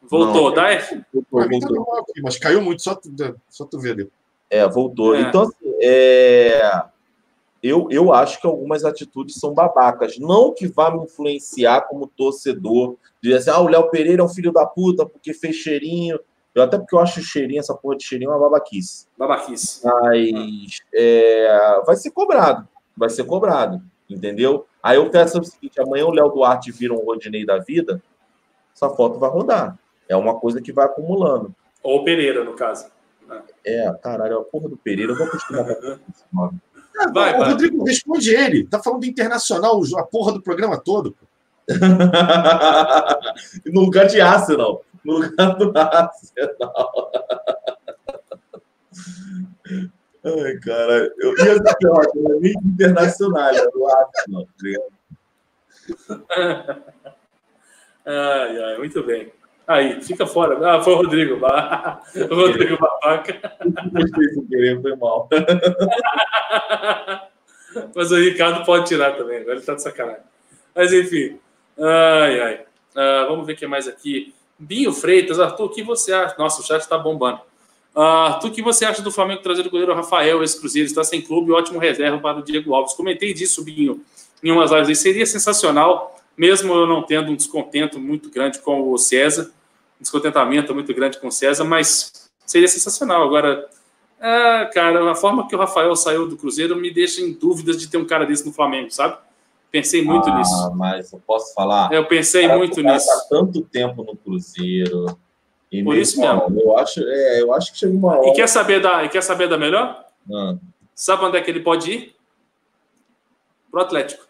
Voltou, 0.00 0.54
Não. 0.54 0.62
F? 0.66 1.02
Voltou, 1.12 1.40
tá 1.40 1.48
voltou. 1.48 1.98
aqui, 1.98 2.22
mas 2.22 2.38
caiu 2.38 2.62
muito, 2.62 2.80
só 2.80 2.94
tu, 2.94 3.10
só 3.48 3.64
tu 3.64 3.80
ver 3.80 3.92
ali. 3.92 4.10
É, 4.48 4.66
voltou. 4.68 5.16
É. 5.16 5.22
Então, 5.22 5.42
assim, 5.42 5.74
é... 5.82 6.84
Eu, 7.60 7.88
eu 7.90 8.12
acho 8.12 8.40
que 8.40 8.46
algumas 8.46 8.84
atitudes 8.84 9.34
são 9.34 9.52
babacas. 9.52 10.16
Não 10.16 10.54
que 10.54 10.68
vá 10.68 10.90
me 10.92 11.02
influenciar 11.02 11.82
como 11.88 12.06
torcedor. 12.06 12.96
Dizer 13.20 13.36
assim, 13.36 13.50
ah, 13.50 13.60
o 13.60 13.68
Léo 13.68 13.90
Pereira 13.90 14.22
é 14.22 14.24
um 14.24 14.28
filho 14.28 14.52
da 14.52 14.64
puta 14.64 15.04
porque 15.04 15.34
fez 15.34 15.56
cheirinho. 15.56 16.20
Eu, 16.54 16.62
até 16.62 16.78
porque 16.78 16.94
eu 16.94 16.98
acho 16.98 17.22
cheirinho, 17.22 17.60
essa 17.60 17.74
porra 17.74 17.96
de 17.96 18.04
cheirinho, 18.04 18.30
uma 18.30 18.38
babaquice. 18.38 19.06
Babaquice. 19.16 19.80
Mas 19.84 20.80
é, 20.92 21.80
vai 21.86 21.96
ser 21.96 22.10
cobrado. 22.10 22.66
Vai 22.96 23.08
ser 23.08 23.24
cobrado. 23.24 23.80
Entendeu? 24.08 24.66
Aí 24.82 24.96
eu 24.96 25.08
peço 25.10 25.38
o 25.38 25.44
seguinte: 25.44 25.80
amanhã 25.80 26.06
o 26.06 26.12
Léo 26.12 26.30
Duarte 26.30 26.72
vira 26.72 26.92
um 26.92 27.04
Rodinei 27.04 27.46
da 27.46 27.58
vida, 27.58 28.02
essa 28.74 28.90
foto 28.90 29.18
vai 29.18 29.30
rodar. 29.30 29.78
É 30.08 30.16
uma 30.16 30.38
coisa 30.38 30.60
que 30.60 30.72
vai 30.72 30.86
acumulando. 30.86 31.54
Ou 31.82 32.04
Pereira, 32.04 32.42
no 32.42 32.54
caso. 32.54 32.86
É, 33.64 33.92
caralho, 34.02 34.38
a 34.38 34.44
porra 34.44 34.68
do 34.68 34.76
Pereira, 34.76 35.12
eu 35.12 35.16
vou 35.16 35.26
acostumar 35.26 35.64
com 35.64 35.98
esse 36.10 36.24
nome. 36.32 36.58
Vai, 37.12 37.34
o 37.34 37.38
vai. 37.38 37.50
Rodrigo, 37.50 37.84
responde 37.84 38.34
ele. 38.34 38.66
Tá 38.66 38.82
falando 38.82 39.00
do 39.00 39.06
internacional 39.06 39.80
a 39.96 40.02
porra 40.02 40.32
do 40.32 40.42
programa 40.42 40.78
todo. 40.78 41.12
pô. 41.12 41.26
no 43.72 43.82
lugar 43.82 44.06
de 44.06 44.20
Arsenal. 44.20 44.84
No 45.04 45.14
lugar 45.18 45.56
do 45.56 45.72
Arsenal. 45.76 47.12
Ai, 50.22 50.58
cara, 50.58 51.10
eu 51.18 51.30
ia 51.38 51.54
ser 51.56 51.76
pior, 51.78 52.06
não 52.14 52.36
é 52.36 52.40
nem 52.40 52.52
internacional, 52.52 53.48
é 53.48 53.70
do 53.70 53.86
Arsenal. 53.86 54.44
tá 54.44 54.52
ligado? 54.62 54.92
Ai, 58.04 58.62
ai, 58.62 58.78
muito 58.78 59.02
bem. 59.02 59.32
Aí, 59.66 60.02
fica 60.02 60.26
fora. 60.26 60.58
Ah, 60.68 60.82
foi 60.82 60.94
o 60.94 60.96
Rodrigo. 60.96 61.36
O 61.36 62.34
Rodrigo 62.34 62.76
Babaca. 62.76 63.40
Gostei 63.92 64.28
sem 64.30 64.46
querer, 64.46 64.82
foi 64.82 64.96
mal. 64.96 65.28
Mas 67.94 68.10
o 68.10 68.16
Ricardo 68.16 68.64
pode 68.64 68.86
tirar 68.86 69.16
também. 69.16 69.38
Agora 69.38 69.56
ele 69.56 69.64
tá 69.64 69.74
de 69.74 69.82
sacanagem. 69.82 70.24
Mas 70.74 70.92
enfim. 70.92 71.38
Ai, 71.78 72.40
ai. 72.40 72.66
Ah, 72.96 73.26
vamos 73.28 73.46
ver 73.46 73.52
o 73.52 73.56
que 73.56 73.66
mais 73.66 73.86
aqui. 73.86 74.34
Binho 74.60 74.92
Freitas, 74.92 75.40
Arthur, 75.40 75.64
o 75.64 75.68
que 75.70 75.82
você 75.82 76.12
acha? 76.12 76.36
Nossa, 76.38 76.60
o 76.60 76.64
chat 76.64 76.82
está 76.82 76.98
bombando. 76.98 77.40
Arthur, 77.94 78.48
o 78.48 78.52
que 78.52 78.62
você 78.62 78.84
acha 78.84 79.00
do 79.00 79.10
Flamengo 79.10 79.42
trazer 79.42 79.66
o 79.66 79.70
goleiro 79.70 79.94
Rafael, 79.94 80.42
esse 80.42 80.60
Cruzeiro? 80.60 80.86
Está 80.86 81.02
sem 81.02 81.22
clube, 81.22 81.50
ótimo 81.50 81.78
reserva 81.78 82.18
para 82.18 82.38
o 82.38 82.42
Diego 82.42 82.74
Alves. 82.74 82.92
Comentei 82.92 83.32
disso, 83.32 83.64
Binho, 83.64 84.02
em 84.44 84.52
umas 84.52 84.70
lives 84.70 84.88
aí. 84.90 84.96
Seria 84.96 85.24
sensacional, 85.24 86.14
mesmo 86.36 86.74
eu 86.74 86.86
não 86.86 87.02
tendo 87.02 87.32
um 87.32 87.36
descontento 87.36 87.98
muito 87.98 88.30
grande 88.30 88.58
com 88.60 88.92
o 88.92 88.98
César, 88.98 89.50
um 89.98 90.02
descontentamento 90.02 90.74
muito 90.74 90.92
grande 90.92 91.18
com 91.18 91.28
o 91.28 91.32
César, 91.32 91.64
mas 91.64 92.30
seria 92.44 92.68
sensacional. 92.68 93.22
Agora, 93.22 93.66
ah, 94.20 94.70
cara, 94.74 95.10
a 95.10 95.14
forma 95.14 95.48
que 95.48 95.56
o 95.56 95.58
Rafael 95.58 95.96
saiu 95.96 96.28
do 96.28 96.36
Cruzeiro 96.36 96.76
me 96.76 96.90
deixa 96.90 97.22
em 97.22 97.32
dúvidas 97.32 97.78
de 97.78 97.88
ter 97.88 97.96
um 97.96 98.04
cara 98.04 98.26
desse 98.26 98.44
no 98.44 98.52
Flamengo, 98.52 98.90
sabe? 98.90 99.16
Pensei 99.70 100.02
muito 100.04 100.28
ah, 100.28 100.38
nisso. 100.38 100.72
mas 100.74 101.12
eu 101.12 101.20
posso 101.24 101.54
falar. 101.54 101.92
Eu 101.92 102.04
pensei 102.06 102.46
Cara, 102.46 102.58
muito 102.58 102.82
cara 102.82 102.94
nisso. 102.94 103.06
Tá 103.06 103.26
tanto 103.30 103.62
tempo 103.62 104.02
no 104.02 104.16
Cruzeiro. 104.16 105.16
E 105.70 105.82
Por 105.84 105.96
isso 105.96 106.20
mesmo. 106.20 106.60
Eu 106.60 106.76
acho, 106.76 107.00
é, 107.00 107.40
eu 107.42 107.54
acho 107.54 107.72
que 107.72 107.78
chegou 107.78 107.96
uma 107.96 108.18
hora. 108.18 108.28
E 108.28 108.32
quer 108.32 108.48
saber 108.48 108.80
da, 108.80 109.04
e 109.04 109.08
quer 109.08 109.22
saber 109.22 109.48
da 109.48 109.56
melhor? 109.56 110.04
Ah, 110.32 110.56
Sabe 110.94 111.24
onde 111.24 111.36
é 111.36 111.40
que 111.40 111.50
ele 111.50 111.60
pode 111.60 111.90
ir? 111.92 112.16
Pro 113.70 113.80
Atlético. 113.80 114.24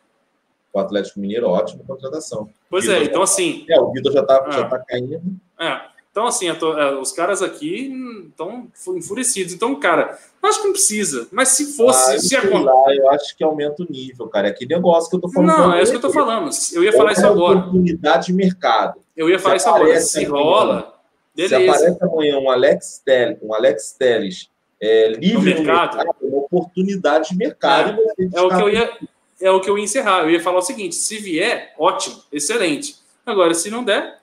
o 0.72 0.78
Atlético 0.78 1.18
Mineiro, 1.18 1.48
ótima 1.48 1.82
contratação. 1.84 2.48
Pois 2.68 2.86
é, 2.88 2.98
já- 2.98 3.04
então 3.04 3.22
assim, 3.22 3.64
É, 3.68 3.80
o 3.80 3.90
Vitor 3.90 4.12
já 4.12 4.22
tá, 4.22 4.44
Ah. 4.46 4.50
já 4.52 4.68
tá 4.68 4.78
caindo. 4.78 5.20
é, 5.58 5.80
então 6.10 6.26
assim, 6.26 6.52
tô- 6.54 6.78
é, 6.78 6.98
os 6.98 7.12
caras 7.12 7.40
aqui 7.42 7.92
estão 8.28 8.66
enfurecidos. 8.96 9.52
Então, 9.54 9.74
cara, 9.76 10.18
acho 10.42 10.58
que 10.60 10.66
não 10.66 10.72
precisa. 10.72 11.28
Mas 11.30 11.48
se 11.50 11.76
fosse, 11.76 12.14
Ah, 12.14 12.18
se 12.18 12.28
sei 12.28 12.38
acon- 12.38 12.62
lá, 12.64 12.94
eu 12.94 13.10
acho 13.10 13.36
que 13.36 13.44
aumenta 13.44 13.82
o 13.82 13.86
nível, 13.88 14.26
cara. 14.28 14.48
É 14.48 14.50
aquele 14.50 14.74
negócio 14.74 15.08
que 15.08 15.16
eu 15.16 15.20
tô 15.20 15.28
falando. 15.30 15.48
Não, 15.56 15.72
é 15.74 15.82
isso 15.82 15.92
que 15.92 15.96
eu 15.98 16.02
tô 16.02 16.10
falando. 16.10 16.50
Eu 16.72 16.82
ia 16.84 16.92
falar 16.92 17.12
isso 17.12 17.26
agora. 17.26 17.58
oportunidade 17.58 18.26
de 18.26 18.32
mercado. 18.32 19.00
Eu 19.16 19.28
ia 19.30 19.38
falar 19.38 19.58
Se 19.58 19.66
isso 19.66 19.74
agora. 19.76 20.00
Se 20.00 20.24
rola, 20.24 21.00
Se 21.36 21.48
beleza. 21.48 21.72
aparece 21.72 21.98
amanhã 22.04 22.38
um 22.38 22.50
Alex 22.50 23.02
Telles, 23.04 23.38
um 23.42 23.54
Alex 23.54 23.92
Telles 23.98 24.50
é, 24.80 25.08
livre 25.10 25.34
No 25.54 25.62
mercado. 25.62 25.96
mercado, 25.98 26.16
é 26.22 26.26
uma 26.26 26.38
oportunidade 26.38 27.28
de 27.30 27.36
mercado. 27.36 27.96
você 27.96 28.28
É 28.34 28.40
o 28.40 28.48
que 28.48 28.62
eu 28.62 28.68
ia, 28.70 28.90
é 29.42 29.50
o 29.50 29.60
que 29.60 29.68
eu 29.70 29.76
ia 29.78 29.84
encerrar. 29.84 30.22
Eu 30.22 30.30
ia 30.30 30.40
falar 30.42 30.58
o 30.58 30.62
seguinte: 30.62 30.94
se 30.96 31.18
vier, 31.18 31.74
ótimo, 31.78 32.16
excelente. 32.32 32.96
Agora, 33.26 33.52
se 33.54 33.70
não 33.70 33.84
der, 33.84 34.19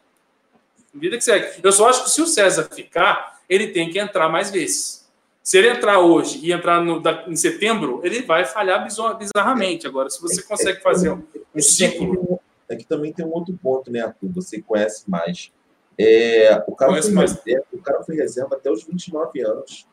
vida 1.00 1.18
que 1.18 1.24
segue. 1.24 1.60
Eu 1.64 1.72
só 1.72 1.90
acho 1.90 2.04
que 2.06 2.10
se 2.12 2.22
o 2.22 2.28
César 2.28 2.68
ficar, 2.72 3.40
ele 3.50 3.68
tem 3.70 3.90
que 3.90 4.00
entrar 4.00 4.30
mais 4.30 4.50
vezes. 4.52 5.08
Se 5.44 5.58
ele 5.58 5.70
entrar 5.70 6.00
hoje 6.00 6.40
e 6.44 6.52
entrar 6.52 6.84
no- 6.84 7.00
da- 7.00 7.24
em 7.28 7.36
setembro, 7.36 8.02
ele 8.04 8.22
vai 8.24 8.44
falhar 8.44 8.84
bizar- 8.84 9.18
bizarramente. 9.18 9.88
Agora, 9.88 10.10
se 10.10 10.22
você 10.22 10.44
consegue 10.44 10.82
fazer 10.82 11.12
um, 11.12 11.24
um 11.56 11.62
ciclo, 11.62 12.40
É 12.70 12.76
que 12.76 12.84
também 12.86 13.14
tem 13.14 13.26
um 13.26 13.32
outro 13.32 13.58
ponto, 13.64 13.90
né, 13.90 14.02
Arthur? 14.02 14.30
Você 14.36 14.62
conhece 14.62 15.10
mais. 15.10 15.50
É, 15.98 16.62
o, 16.68 16.76
cara 16.76 16.92
Conheço 16.92 17.08
foi 17.08 17.16
mais. 17.16 17.32
reserva, 17.34 17.66
o 17.72 17.78
cara 17.82 18.04
foi 18.04 18.16
reserva 18.18 18.56
até 18.58 18.70
os 18.70 18.84
29 18.84 19.42
anos. 19.42 19.88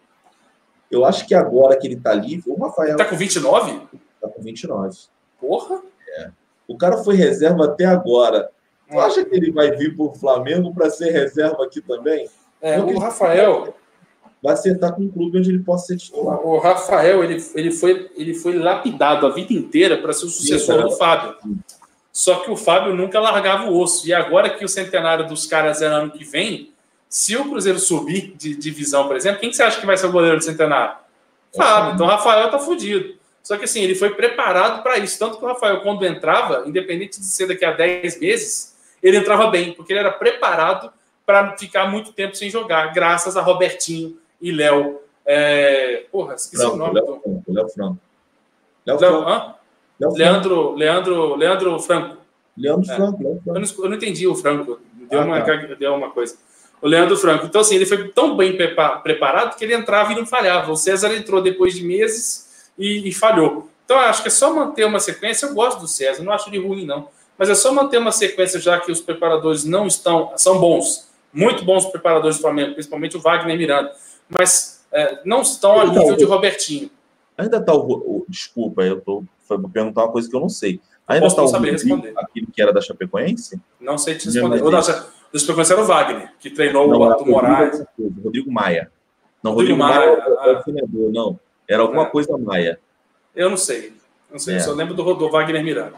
Eu 0.90 1.04
acho 1.04 1.24
que 1.24 1.36
agora 1.36 1.76
que 1.78 1.86
ele 1.86 1.94
tá 1.94 2.12
livre, 2.12 2.50
o 2.50 2.60
Rafael 2.60 2.96
tá 2.96 3.04
com 3.04 3.16
29? 3.16 3.80
tá 4.20 4.28
com 4.28 4.42
29. 4.42 4.98
Porra! 5.40 5.80
O 6.66 6.76
cara 6.76 6.96
foi 7.04 7.14
reserva 7.14 7.66
até 7.66 7.84
agora. 7.84 8.50
Tu 8.94 9.00
É. 9.00 9.04
acha 9.04 9.24
que 9.24 9.34
ele 9.34 9.50
vai 9.50 9.70
vir 9.72 9.96
pro 9.96 10.12
Flamengo 10.14 10.72
para 10.74 10.88
ser 10.90 11.10
reserva 11.10 11.64
aqui 11.64 11.80
também? 11.80 12.28
É, 12.62 12.78
o 12.78 12.98
Rafael, 12.98 13.74
Vai 14.42 14.52
acertar 14.52 14.94
com 14.94 15.00
um 15.02 15.08
clube 15.10 15.38
onde 15.38 15.48
ele 15.48 15.60
possa 15.60 15.86
ser 15.86 15.96
titular. 15.96 16.38
o 16.46 16.58
Rafael, 16.58 17.24
ele, 17.24 17.42
ele, 17.54 17.70
foi, 17.70 18.10
ele 18.14 18.34
foi 18.34 18.58
lapidado 18.58 19.26
a 19.26 19.30
vida 19.30 19.54
inteira 19.54 19.96
para 19.96 20.12
ser 20.12 20.26
o 20.26 20.28
sucessor 20.28 20.82
do 20.82 20.90
Fábio. 20.90 21.34
Só 22.12 22.36
que 22.40 22.50
o 22.50 22.56
Fábio 22.56 22.94
nunca 22.94 23.18
largava 23.18 23.70
o 23.70 23.80
osso. 23.80 24.06
E 24.06 24.12
agora 24.12 24.50
que 24.50 24.62
o 24.62 24.68
centenário 24.68 25.26
dos 25.26 25.46
caras 25.46 25.80
é 25.80 25.86
ano 25.86 26.10
que 26.10 26.24
vem, 26.24 26.74
se 27.08 27.34
o 27.38 27.48
Cruzeiro 27.48 27.78
subir 27.78 28.34
de 28.36 28.54
divisão, 28.54 29.06
por 29.06 29.16
exemplo, 29.16 29.40
quem 29.40 29.48
que 29.48 29.56
você 29.56 29.62
acha 29.62 29.80
que 29.80 29.86
vai 29.86 29.96
ser 29.96 30.06
o 30.08 30.12
goleiro 30.12 30.36
do 30.36 30.44
centenário? 30.44 30.94
Fábio. 31.56 31.94
Então 31.94 32.04
o 32.04 32.08
Rafael 32.10 32.50
tá 32.50 32.58
fudido. 32.58 33.14
Só 33.42 33.56
que 33.56 33.64
assim, 33.64 33.80
ele 33.80 33.94
foi 33.94 34.10
preparado 34.10 34.82
para 34.82 34.98
isso. 34.98 35.18
Tanto 35.18 35.38
que 35.38 35.44
o 35.44 35.48
Rafael, 35.48 35.80
quando 35.80 36.04
entrava, 36.04 36.64
independente 36.66 37.18
de 37.18 37.24
ser 37.24 37.46
daqui 37.46 37.64
a 37.64 37.72
10 37.72 38.20
meses, 38.20 38.73
ele 39.04 39.18
entrava 39.18 39.46
bem, 39.48 39.72
porque 39.72 39.92
ele 39.92 40.00
era 40.00 40.10
preparado 40.10 40.92
para 41.26 41.56
ficar 41.56 41.90
muito 41.90 42.12
tempo 42.12 42.34
sem 42.36 42.50
jogar, 42.50 42.92
graças 42.92 43.36
a 43.36 43.40
Robertinho 43.42 44.18
e 44.40 44.50
Léo. 44.50 45.00
É... 45.26 46.04
Porra, 46.12 46.34
esqueci 46.34 46.62
o 46.64 46.70
Franco, 46.70 46.76
nome. 46.78 46.94
Léo 46.94 47.06
do- 47.06 47.52
Léo 47.54 47.68
Franco. 47.68 47.98
Léo 48.86 48.98
Léo, 49.00 49.10
Franco. 49.22 49.30
Léo 50.00 50.10
Franco. 50.10 50.16
Leandro, 50.18 50.74
Leandro, 50.74 51.34
Leandro 51.36 51.78
Franco. 51.80 52.16
Leandro 52.56 52.90
É. 52.90 52.94
Franco. 52.96 53.22
Léo 53.22 53.40
Eu 53.46 53.54
não, 53.54 53.62
eu 53.84 53.88
não 53.88 53.96
entendi 53.96 54.26
o 54.26 54.34
Franco. 54.34 54.78
Deu, 55.10 55.20
Ah, 55.20 55.24
uma, 55.24 55.40
tá. 55.40 55.54
deu 55.56 55.94
uma 55.94 56.10
coisa. 56.10 56.36
O 56.82 56.88
Leandro 56.88 57.16
Franco. 57.16 57.46
Então, 57.46 57.60
assim, 57.62 57.76
ele 57.76 57.86
foi 57.86 58.08
tão 58.08 58.36
bem 58.36 58.56
prepa- 58.56 58.96
preparado 58.98 59.56
que 59.56 59.64
ele 59.64 59.74
entrava 59.74 60.12
e 60.12 60.16
não 60.16 60.26
falhava. 60.26 60.70
O 60.70 60.76
César 60.76 61.14
entrou 61.14 61.40
depois 61.40 61.74
de 61.74 61.82
meses 61.82 62.70
e, 62.78 63.08
e 63.08 63.12
falhou. 63.12 63.70
Então, 63.86 63.98
acho 63.98 64.20
que 64.22 64.28
é 64.28 64.30
só 64.30 64.52
manter 64.52 64.84
uma 64.84 65.00
sequência. 65.00 65.46
Eu 65.46 65.54
gosto 65.54 65.80
do 65.80 65.88
César, 65.88 66.22
não 66.22 66.32
acho 66.32 66.50
ele 66.50 66.58
ruim, 66.58 66.84
não. 66.84 67.08
Mas 67.38 67.50
é 67.50 67.54
só 67.54 67.72
manter 67.72 67.98
uma 67.98 68.12
sequência, 68.12 68.60
já 68.60 68.78
que 68.80 68.92
os 68.92 69.00
preparadores 69.00 69.64
não 69.64 69.86
estão. 69.86 70.32
São 70.36 70.58
bons, 70.60 71.08
muito 71.32 71.64
bons 71.64 71.84
preparadores 71.86 72.36
do 72.36 72.42
Flamengo, 72.42 72.74
principalmente 72.74 73.16
o 73.16 73.20
Wagner 73.20 73.56
Miranda. 73.58 73.92
Mas 74.28 74.84
é, 74.92 75.18
não 75.24 75.42
estão 75.42 75.80
a 75.80 75.84
Então, 75.84 75.94
nível 76.02 76.16
de 76.16 76.24
o- 76.24 76.28
Robertinho. 76.28 76.90
Ainda 77.36 77.60
tá 77.60 77.74
o, 77.74 77.80
o- 77.92 78.24
Desculpa, 78.28 78.82
eu 78.82 79.00
pra 79.00 79.58
perguntar 79.72 80.04
uma 80.04 80.12
coisa 80.12 80.28
que 80.30 80.36
eu 80.36 80.40
não 80.40 80.48
sei. 80.48 80.80
Ainda 81.08 81.28
tá 81.28 81.36
não 81.36 81.44
o 81.44 81.48
saber 81.48 81.72
responder. 81.72 82.12
aquele 82.16 82.46
que 82.46 82.62
era 82.62 82.72
da 82.72 82.80
Chapecoense? 82.80 83.60
Não 83.80 83.98
sei 83.98 84.14
te 84.14 84.26
responder. 84.26 84.62
Ou, 84.62 84.70
nossa, 84.70 85.08
dos 85.32 85.42
preconceitos 85.42 85.70
era 85.72 85.82
o 85.82 85.84
Wagner, 85.86 86.32
que 86.40 86.48
treinou 86.50 86.88
Não, 86.88 86.98
o 86.98 87.04
era 87.04 87.12
Arthur 87.14 87.26
Moraes. 87.26 87.84
Rodrigo, 88.24 88.50
Maia. 88.50 88.90
Não, 89.42 89.52
Rodrigo 89.52 89.82
Rodrigo, 89.82 90.00
Maia, 90.00 90.36
Maia, 90.36 90.58
o 90.58 90.62
treinador, 90.62 91.12
não. 91.12 91.40
Era 91.68 91.82
alguma 91.82 92.04
É. 92.04 92.06
coisa 92.06 92.38
Maia. 92.38 92.78
Eu 93.34 93.50
não 93.50 93.56
sei. 93.56 93.92
Não 94.30 94.38
sei, 94.38 94.54
É. 94.54 94.56
eu 94.58 94.60
só 94.62 94.72
lembro 94.72 94.94
do, 94.94 95.14
do 95.14 95.28
Wagner 95.30 95.62
Miranda. 95.62 95.96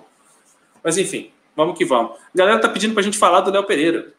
Mas 0.87 0.97
enfim, 0.97 1.33
vamos 1.57 1.77
que 1.77 1.85
vamos. 1.85 2.13
A 2.13 2.39
galera 2.39 2.61
tá 2.61 2.69
pedindo 2.69 2.95
pra 2.95 3.03
gente 3.03 3.19
falar 3.19 3.41
do 3.41 3.51
Léo 3.51 3.65
Pereira. 3.67 4.13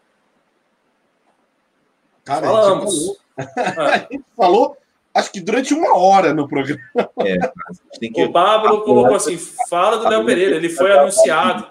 Cara, 2.25 2.45
Falamos. 2.45 3.17
a 3.37 3.39
gente 3.39 3.55
falou, 3.55 3.77
Ah, 3.77 3.93
a 3.93 3.97
gente 4.11 4.25
falou, 4.35 4.77
acho 5.13 5.31
que 5.31 5.39
durante 5.39 5.73
uma 5.73 5.97
hora 5.97 6.33
no 6.33 6.45
programa. 6.45 6.81
É, 7.19 7.37
a 7.37 7.73
gente 7.93 8.13
que. 8.13 8.21
o 8.25 8.31
Pablo 8.33 8.81
colocou 8.81 9.15
assim: 9.15 9.37
fala 9.69 9.95
do 9.97 10.09
Léo 10.09 10.25
Pereira, 10.25 10.57
ele 10.57 10.67
foi 10.69 10.91
anunciado. 10.91 11.65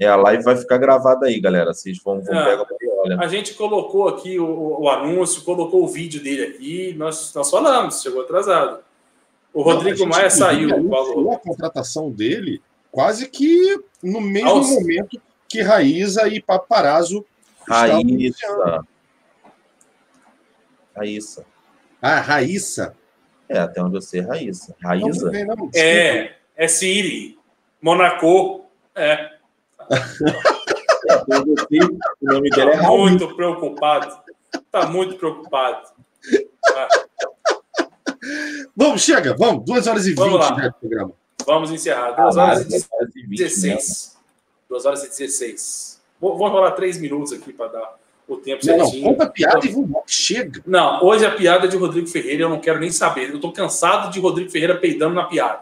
É, 0.00 0.08
a 0.08 0.16
live 0.16 0.42
vai 0.42 0.56
ficar 0.56 0.78
gravada 0.78 1.26
aí, 1.26 1.40
galera. 1.40 1.72
Vocês 1.72 2.02
vão, 2.02 2.20
vão 2.20 2.34
É. 2.36 2.44
pegar 2.56 2.66
olha. 2.98 3.20
A 3.20 3.28
gente 3.28 3.54
colocou 3.54 4.08
aqui 4.08 4.40
o, 4.40 4.44
o- 4.44 4.82
o 4.82 4.88
anúncio, 4.90 5.42
colocou 5.44 5.84
o 5.84 5.88
vídeo 5.88 6.20
dele 6.20 6.42
aqui, 6.46 6.92
nós, 6.98 7.32
nós 7.32 7.48
falamos, 7.48 8.02
chegou 8.02 8.22
atrasado. 8.22 8.80
O 9.52 9.62
Rodrigo 9.62 9.98
Não, 10.00 10.06
a 10.06 10.08
gente, 10.08 10.16
Maia 10.16 10.30
saiu, 10.30 10.68
Paulo. 10.70 10.96
anunciou 11.12 11.32
a 11.32 11.38
contratação 11.38 12.10
dele 12.10 12.60
quase 12.94 13.28
que 13.28 13.76
no 14.00 14.20
mesmo 14.20 14.50
Aos- 14.50 14.70
momento 14.70 15.20
que 15.48 15.60
Raíza 15.62 16.28
e 16.28 16.40
Paparazzo. 16.40 17.26
Raíssa. 17.68 18.84
Raíssa. 20.96 21.44
Ah, 22.00 22.20
Raíssa. 22.20 22.96
É, 23.48 23.58
até 23.58 23.82
onde 23.82 23.96
eu 23.96 24.00
sei, 24.00 24.20
Raíssa. 24.20 24.74
Não, 24.80 24.88
Raíza. 24.90 25.30
não, 25.32 25.56
não. 25.56 25.70
É, 25.74 26.36
é 26.56 26.68
Siri, 26.68 27.36
Monaco. 27.82 28.64
É, 28.94 29.34
Até 31.10 31.36
onde 31.38 31.50
eu 31.50 31.66
sei, 31.68 31.80
o 31.80 31.98
nome 32.32 32.50
dela 32.50 32.70
é 32.70 32.76
tá 32.76 32.82
Raíssa. 32.82 32.96
muito 32.96 33.34
preocupado. 33.36 34.18
Tá 34.70 34.86
muito 34.86 35.16
preocupado. 35.16 35.88
Ah, 36.68 36.88
Vamos, 38.76 39.02
chega, 39.02 39.34
vamos. 39.36 39.64
2 39.64 39.86
horas 39.86 40.06
e 40.06 40.10
20 40.10 40.18
Vamos 40.18 40.40
lá. 40.40 40.56
já 40.60 40.68
de 40.68 40.74
programa. 40.80 41.12
Vamos 41.46 41.70
encerrar. 41.70 42.12
2 42.12 42.36
horas 42.36 42.60
e 42.62 42.68
Duas 42.68 42.88
horas 42.92 43.10
e 43.16 43.22
vinte, 43.22 43.30
né? 43.30 43.36
16. 43.46 44.16
2 44.68 44.86
horas 44.86 45.04
e 45.04 45.08
16. 45.08 46.00
Vou, 46.20 46.36
vou 46.38 46.48
enrolar 46.48 46.74
3 46.74 46.98
minutos 46.98 47.32
aqui 47.32 47.52
para 47.52 47.68
dar 47.68 47.94
o 48.26 48.36
tempo 48.36 48.66
Não, 48.66 48.78
não, 48.78 48.84
certinho. 48.86 49.04
conta 49.08 49.24
a 49.24 49.28
piada 49.30 49.66
e 49.66 49.68
vamos 49.70 49.88
embora. 49.88 50.04
Chega. 50.06 50.62
Não, 50.66 51.04
hoje 51.04 51.26
a 51.26 51.30
piada 51.30 51.66
é 51.66 51.68
de 51.68 51.76
Rodrigo 51.76 52.06
Ferreira 52.06 52.44
eu 52.44 52.48
não 52.48 52.60
quero 52.60 52.80
nem 52.80 52.90
saber. 52.90 53.30
Eu 53.30 53.40
tô 53.40 53.52
cansado 53.52 54.10
de 54.12 54.18
Rodrigo 54.20 54.50
Ferreira 54.50 54.76
peidando 54.76 55.14
na 55.14 55.24
piada. 55.24 55.60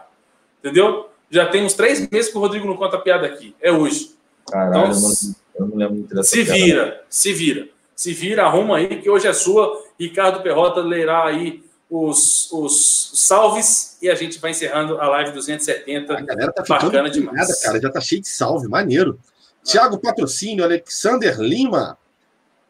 Entendeu? 0.59 1.09
Já 1.29 1.47
tem 1.47 1.65
uns 1.65 1.73
três 1.73 2.07
meses 2.09 2.31
que 2.31 2.37
o 2.37 2.41
Rodrigo 2.41 2.65
não 2.67 2.77
conta 2.77 2.95
a 2.97 3.01
piada 3.01 3.25
aqui. 3.27 3.55
É 3.59 3.71
hoje. 3.71 4.11
Caralho, 4.49 4.87
Então, 4.87 5.01
não, 5.01 5.35
eu 5.59 5.67
não 5.67 5.77
lembro 5.77 5.95
muito 5.95 6.15
dessa 6.15 6.29
Se 6.29 6.43
piada. 6.43 6.53
vira, 6.59 7.03
se 7.09 7.33
vira. 7.33 7.67
Se 7.95 8.13
vira, 8.13 8.45
arruma 8.45 8.77
aí, 8.77 9.01
que 9.01 9.09
hoje 9.09 9.27
é 9.27 9.33
sua. 9.33 9.83
Ricardo 9.99 10.41
Perrota 10.41 10.79
lerá 10.81 11.25
aí 11.25 11.63
os, 11.93 12.51
os 12.51 13.11
salves 13.13 13.99
e 14.01 14.09
a 14.09 14.15
gente 14.15 14.39
vai 14.39 14.49
encerrando 14.49 14.99
a 14.99 15.07
live 15.09 15.31
270. 15.31 16.11
A 16.11 16.21
galera 16.21 16.51
tá 16.51 16.63
ficando 16.63 16.85
Bacana 16.85 17.09
demais. 17.09 17.61
cara. 17.61 17.79
Já 17.79 17.91
tá 17.91 18.01
cheio 18.01 18.19
de 18.19 18.27
salve, 18.27 18.67
maneiro. 18.67 19.19
Tiago 19.63 19.99
Patrocínio, 19.99 20.63
Alexander 20.63 21.39
Lima, 21.39 21.95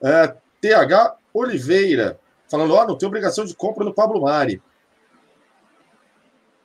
é, 0.02 0.36
TH 0.60 1.16
Oliveira, 1.34 2.20
falando: 2.50 2.74
ó, 2.74 2.86
não 2.86 2.98
tem 2.98 3.08
obrigação 3.08 3.46
de 3.46 3.56
compra 3.56 3.86
no 3.86 3.94
Pablo 3.94 4.22
Mari. 4.22 4.62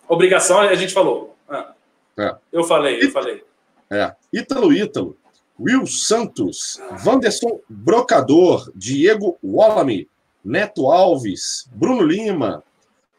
Obrigação, 0.08 0.58
a 0.58 0.74
gente 0.74 0.92
falou. 0.92 1.36
Ah. 1.48 1.72
É. 2.18 2.34
Eu 2.52 2.64
falei, 2.64 3.00
eu 3.00 3.12
falei. 3.12 3.44
É. 3.88 4.12
Ítalo 4.32 4.72
Ítalo, 4.72 5.16
Will 5.58 5.86
Santos, 5.86 6.80
Wanderson 7.06 7.60
Brocador, 7.68 8.68
Diego 8.74 9.38
Wallamy, 9.44 10.08
Neto 10.48 10.90
Alves, 10.90 11.68
Bruno 11.74 12.02
Lima, 12.02 12.64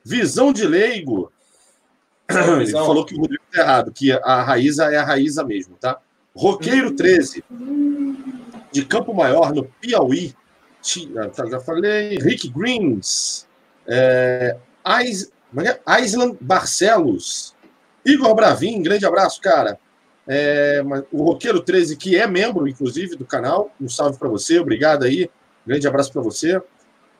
Visão 0.03 0.51
de 0.51 0.65
Leigo. 0.65 1.31
Ele 2.27 2.71
falou 2.71 3.05
que 3.05 3.13
o 3.13 3.19
Rodrigo 3.19 3.43
tá 3.53 3.61
errado, 3.61 3.91
que 3.91 4.11
a 4.11 4.41
Raíza 4.41 4.85
é 4.85 4.97
a 4.97 5.03
Raíza 5.03 5.43
mesmo, 5.43 5.75
tá? 5.75 5.99
Roqueiro 6.35 6.95
13, 6.95 7.43
de 8.71 8.85
Campo 8.85 9.13
Maior, 9.13 9.53
no 9.53 9.63
Piauí. 9.63 10.33
Ah, 11.17 11.27
tá, 11.27 11.45
Já 11.47 11.59
falei. 11.59 12.17
Rick 12.17 12.49
Greens, 12.49 13.47
é, 13.85 14.57
como 15.49 15.67
é 15.67 15.79
é? 15.85 16.01
Island 16.01 16.37
Barcelos, 16.41 17.55
Igor 18.05 18.33
Bravin, 18.33 18.81
grande 18.81 19.05
abraço, 19.05 19.39
cara. 19.41 19.77
É, 20.27 20.81
o 21.11 21.23
Roqueiro 21.23 21.59
13, 21.59 21.95
que 21.95 22.15
é 22.15 22.25
membro, 22.25 22.67
inclusive, 22.67 23.15
do 23.15 23.25
canal, 23.25 23.71
um 23.79 23.89
salve 23.89 24.17
para 24.17 24.29
você, 24.29 24.59
obrigado 24.59 25.03
aí, 25.03 25.29
grande 25.65 25.87
abraço 25.87 26.11
para 26.11 26.21
você. 26.21 26.61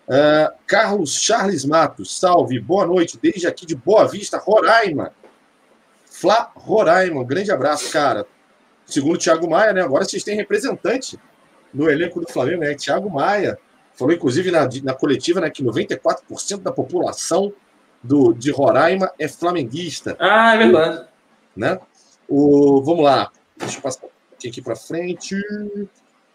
É, 0.10 0.52
Carlos 0.66 1.22
Charles 1.22 1.64
Matos, 1.66 2.18
salve, 2.20 2.60
boa 2.60 2.86
noite, 2.86 3.20
desde 3.22 3.46
aqui 3.48 3.66
de 3.66 3.76
Boa 3.76 4.08
Vista, 4.08 4.38
Roraima. 4.38 5.12
Flá 6.10 6.52
Roraima, 6.56 7.22
um 7.22 7.26
grande 7.26 7.52
abraço, 7.52 7.92
cara. 7.92 8.26
Segundo 8.86 9.16
o 9.16 9.18
Thiago 9.20 9.50
Maia, 9.50 9.72
né? 9.72 9.82
Agora 9.82 10.04
vocês 10.04 10.24
têm 10.24 10.36
representante 10.36 11.20
no 11.72 11.90
elenco 11.90 12.20
do 12.20 12.32
Flamengo, 12.32 12.62
né? 12.62 12.74
Thiago 12.74 13.10
Maia. 13.10 13.58
Falou, 13.94 14.14
inclusive, 14.14 14.50
na, 14.50 14.68
na 14.84 14.94
coletiva, 14.94 15.42
né, 15.42 15.50
que 15.50 15.64
94% 15.64 16.62
da 16.62 16.72
população 16.72 17.54
do, 18.02 18.34
de 18.34 18.50
Roraima 18.50 19.12
é 19.20 19.28
flamenguista 19.28 20.16
Ah, 20.18 20.56
é 20.56 20.58
verdade. 20.58 21.08
né? 21.56 21.78
O, 22.28 22.82
vamos 22.82 23.04
lá, 23.04 23.30
deixa 23.58 23.78
eu 23.78 23.82
passar 23.82 24.08
aqui 24.34 24.62
para 24.62 24.76
frente. 24.78 25.36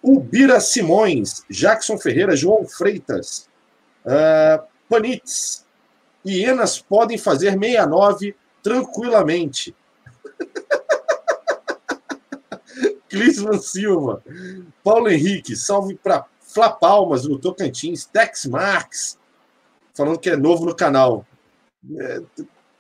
O 0.02 0.20
Bira 0.20 0.60
Simões, 0.60 1.42
Jackson 1.48 1.96
Ferreira, 1.96 2.36
João 2.36 2.66
Freitas, 2.66 3.48
uh, 4.05 4.65
Panitz, 4.89 5.65
hienas 6.24 6.81
podem 6.81 7.18
fazer 7.18 7.52
69 7.52 8.34
tranquilamente. 8.62 9.74
Clisman 13.08 13.60
Silva, 13.60 14.23
Paulo 14.83 15.08
Henrique, 15.08 15.55
salve 15.55 15.94
para 15.94 16.24
Flá 16.41 16.70
Palmas, 16.70 17.24
no 17.24 17.39
Tocantins, 17.39 18.05
Tex 18.05 18.47
Marx, 18.47 19.18
falando 19.92 20.18
que 20.18 20.31
é 20.31 20.36
novo 20.36 20.65
no 20.65 20.74
canal. 20.74 21.24
É, 21.97 22.23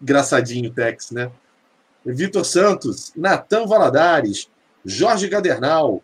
engraçadinho, 0.00 0.72
Tex, 0.72 1.10
né? 1.10 1.30
Vitor 2.04 2.44
Santos, 2.44 3.12
Natan 3.16 3.66
Valadares, 3.66 4.48
Jorge 4.84 5.28
Gadernal, 5.28 6.02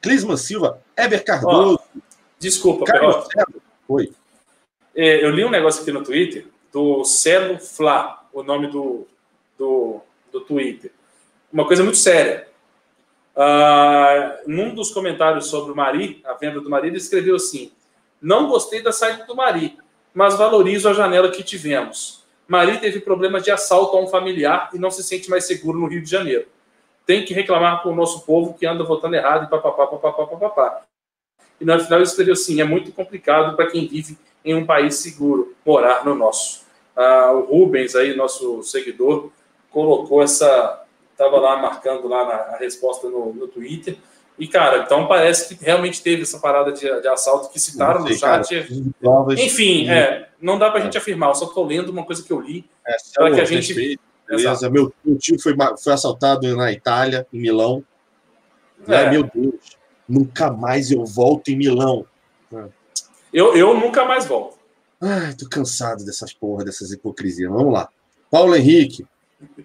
Clisman 0.00 0.36
Silva, 0.36 0.80
Eber 0.96 1.24
Cardoso, 1.24 1.80
Desculpa, 2.44 2.84
Carlos. 2.84 3.26
Oi. 3.88 4.12
É, 4.96 5.24
eu 5.24 5.30
li 5.30 5.44
um 5.44 5.50
negócio 5.50 5.82
aqui 5.82 5.90
no 5.90 6.04
Twitter 6.04 6.46
do 6.72 7.04
Celo 7.04 7.58
Fla, 7.58 8.24
o 8.32 8.42
nome 8.42 8.68
do, 8.68 9.06
do, 9.58 10.00
do 10.30 10.40
Twitter. 10.40 10.92
Uma 11.52 11.66
coisa 11.66 11.82
muito 11.82 11.98
séria. 11.98 12.48
Ah, 13.36 14.40
num 14.46 14.74
dos 14.74 14.92
comentários 14.92 15.46
sobre 15.46 15.72
o 15.72 15.76
Mari, 15.76 16.22
a 16.24 16.34
venda 16.34 16.60
do 16.60 16.70
Mari, 16.70 16.88
ele 16.88 16.96
escreveu 16.96 17.34
assim: 17.34 17.72
Não 18.22 18.48
gostei 18.48 18.82
da 18.82 18.92
saída 18.92 19.24
do 19.24 19.34
Mari, 19.34 19.76
mas 20.12 20.36
valorizo 20.36 20.88
a 20.88 20.92
janela 20.92 21.30
que 21.30 21.42
tivemos. 21.42 22.22
Mari 22.46 22.78
teve 22.78 23.00
problemas 23.00 23.42
de 23.42 23.50
assalto 23.50 23.96
a 23.96 24.00
um 24.00 24.06
familiar 24.06 24.70
e 24.72 24.78
não 24.78 24.90
se 24.90 25.02
sente 25.02 25.28
mais 25.28 25.46
seguro 25.46 25.78
no 25.78 25.86
Rio 25.86 26.02
de 26.02 26.10
Janeiro. 26.10 26.46
Tem 27.04 27.24
que 27.24 27.34
reclamar 27.34 27.82
com 27.82 27.90
o 27.90 27.96
nosso 27.96 28.24
povo 28.24 28.54
que 28.54 28.66
anda 28.66 28.84
votando 28.84 29.16
errado 29.16 29.44
e 29.44 29.50
papapá, 29.50 29.86
papapá, 29.86 30.26
papapá. 30.26 30.82
E 31.60 31.64
no 31.64 31.78
final 31.80 31.98
ele 31.98 32.08
escreveu 32.08 32.34
assim: 32.34 32.60
é 32.60 32.64
muito 32.64 32.92
complicado 32.92 33.56
para 33.56 33.68
quem 33.68 33.88
vive 33.88 34.16
em 34.44 34.54
um 34.54 34.66
país 34.66 34.96
seguro 34.96 35.54
morar 35.64 36.04
no 36.04 36.14
nosso. 36.14 36.62
Ah, 36.96 37.32
o 37.32 37.40
Rubens, 37.40 37.94
aí, 37.96 38.14
nosso 38.14 38.62
seguidor, 38.62 39.30
colocou 39.70 40.22
essa. 40.22 40.82
Estava 41.12 41.38
lá 41.38 41.56
marcando 41.56 42.08
lá 42.08 42.24
na 42.24 42.34
a 42.54 42.56
resposta 42.56 43.08
no, 43.08 43.32
no 43.32 43.46
Twitter. 43.46 43.96
E, 44.36 44.48
cara, 44.48 44.78
então 44.78 45.06
parece 45.06 45.54
que 45.54 45.64
realmente 45.64 46.02
teve 46.02 46.22
essa 46.22 46.40
parada 46.40 46.72
de, 46.72 46.80
de 46.80 47.08
assalto 47.08 47.50
que 47.50 47.60
citaram 47.60 48.00
no 48.00 48.08
sei, 48.08 48.18
cara, 48.18 48.42
chat. 48.42 48.92
provas. 49.00 49.38
Enfim, 49.38 49.88
é, 49.88 50.28
não 50.40 50.58
dá 50.58 50.70
para 50.70 50.80
a 50.80 50.82
gente 50.82 50.98
afirmar, 50.98 51.30
eu 51.30 51.34
só 51.36 51.44
estou 51.46 51.64
lendo 51.64 51.90
uma 51.90 52.04
coisa 52.04 52.22
que 52.22 52.32
eu 52.32 52.40
li. 52.40 52.68
É, 52.84 52.96
para 53.14 53.30
que 53.32 53.40
a 53.40 53.44
gente- 53.44 53.72
respeito, 53.72 54.02
beleza. 54.28 54.68
Meu, 54.68 54.92
meu 55.04 55.16
tio 55.16 55.40
foi, 55.40 55.54
foi 55.80 55.92
assaltado 55.92 56.56
na 56.56 56.72
Itália, 56.72 57.26
em 57.32 57.40
Milão. 57.40 57.84
Né? 58.86 59.04
É. 59.04 59.10
Meu 59.10 59.22
Deus. 59.22 59.76
Nunca 60.08 60.50
mais 60.50 60.90
eu 60.90 61.04
volto 61.04 61.48
em 61.48 61.56
Milão. 61.56 62.04
Eu, 63.34 63.56
eu 63.56 63.74
nunca 63.74 64.04
mais 64.04 64.24
volto. 64.26 64.56
Ai, 65.00 65.34
tô 65.34 65.48
cansado 65.48 66.04
dessas 66.04 66.32
porra, 66.32 66.64
dessas 66.64 66.92
hipocrisias. 66.92 67.50
Vamos 67.50 67.72
lá. 67.72 67.88
Paulo 68.30 68.54
Henrique. 68.54 69.04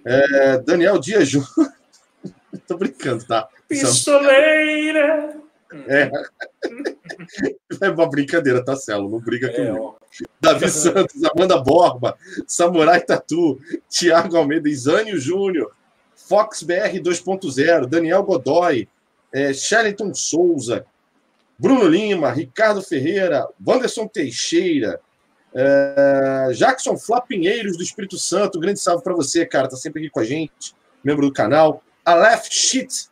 É, 0.03 0.57
Daniel 0.57 0.97
Dias 0.99 1.29
Júnior. 1.29 1.49
tô 2.67 2.75
brincando, 2.77 3.23
tá? 3.25 3.47
Pistoleira! 3.67 5.37
É. 5.87 6.09
é 7.81 7.89
uma 7.91 8.09
brincadeira, 8.09 8.65
tá, 8.65 8.75
Celo? 8.75 9.07
Não 9.07 9.19
briga 9.19 9.47
É, 9.47 9.53
comigo. 9.53 9.85
ó. 9.85 9.95
Davi 10.41 10.67
Santos, 10.69 11.23
Amanda 11.23 11.57
Borba, 11.61 12.17
Samurai 12.47 12.99
Tatu, 13.01 13.61
Tiago 13.87 14.35
Almeida, 14.35 14.67
Isânio 14.67 15.19
Júnior, 15.19 15.71
Fox 16.15 16.63
BR 16.63 16.97
2.0, 16.99 17.85
Daniel 17.85 18.23
Godoy, 18.23 18.87
é, 19.31 19.53
Shellington 19.53 20.11
Souza, 20.15 20.85
Bruno 21.59 21.85
Lima, 21.85 22.31
Ricardo 22.31 22.81
Ferreira, 22.81 23.45
Wanderson 23.65 24.07
Teixeira, 24.07 25.01
é, 25.53 26.51
Jackson 26.53 26.97
Flá 26.97 27.19
Pinheiros 27.19 27.75
do 27.75 27.83
Espírito 27.83 28.17
Santo, 28.17 28.57
um 28.57 28.61
grande 28.61 28.79
salve 28.79 29.03
para 29.03 29.13
você, 29.13 29.45
cara, 29.45 29.67
tá 29.67 29.75
sempre 29.75 30.01
aqui 30.01 30.09
com 30.09 30.21
a 30.21 30.23
gente, 30.23 30.73
membro 31.03 31.27
do 31.27 31.33
canal. 31.33 31.83
Aleph 32.05 32.47
Shit, 32.49 33.09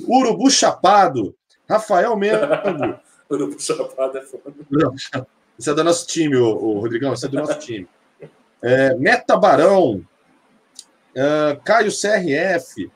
Urubu 0.00 0.48
Chapado, 0.48 1.34
Rafael 1.68 2.16
Mengo, 2.16 2.46
Urubu 3.28 3.60
Chapado 3.60 4.16
é 4.16 4.22
foda. 4.22 4.52
isso 5.58 5.70
é 5.70 5.74
do 5.74 5.84
nosso 5.84 6.06
time, 6.06 6.36
ô, 6.36 6.54
ô, 6.54 6.78
Rodrigão. 6.78 7.12
Isso 7.14 7.26
é 7.26 7.28
do 7.28 7.36
nosso 7.36 7.58
time. 7.58 7.88
É, 8.62 8.94
Meta 8.94 9.36
Barão, 9.36 10.06
é, 11.16 11.58
Caio 11.64 11.90
CRF, 11.90 12.90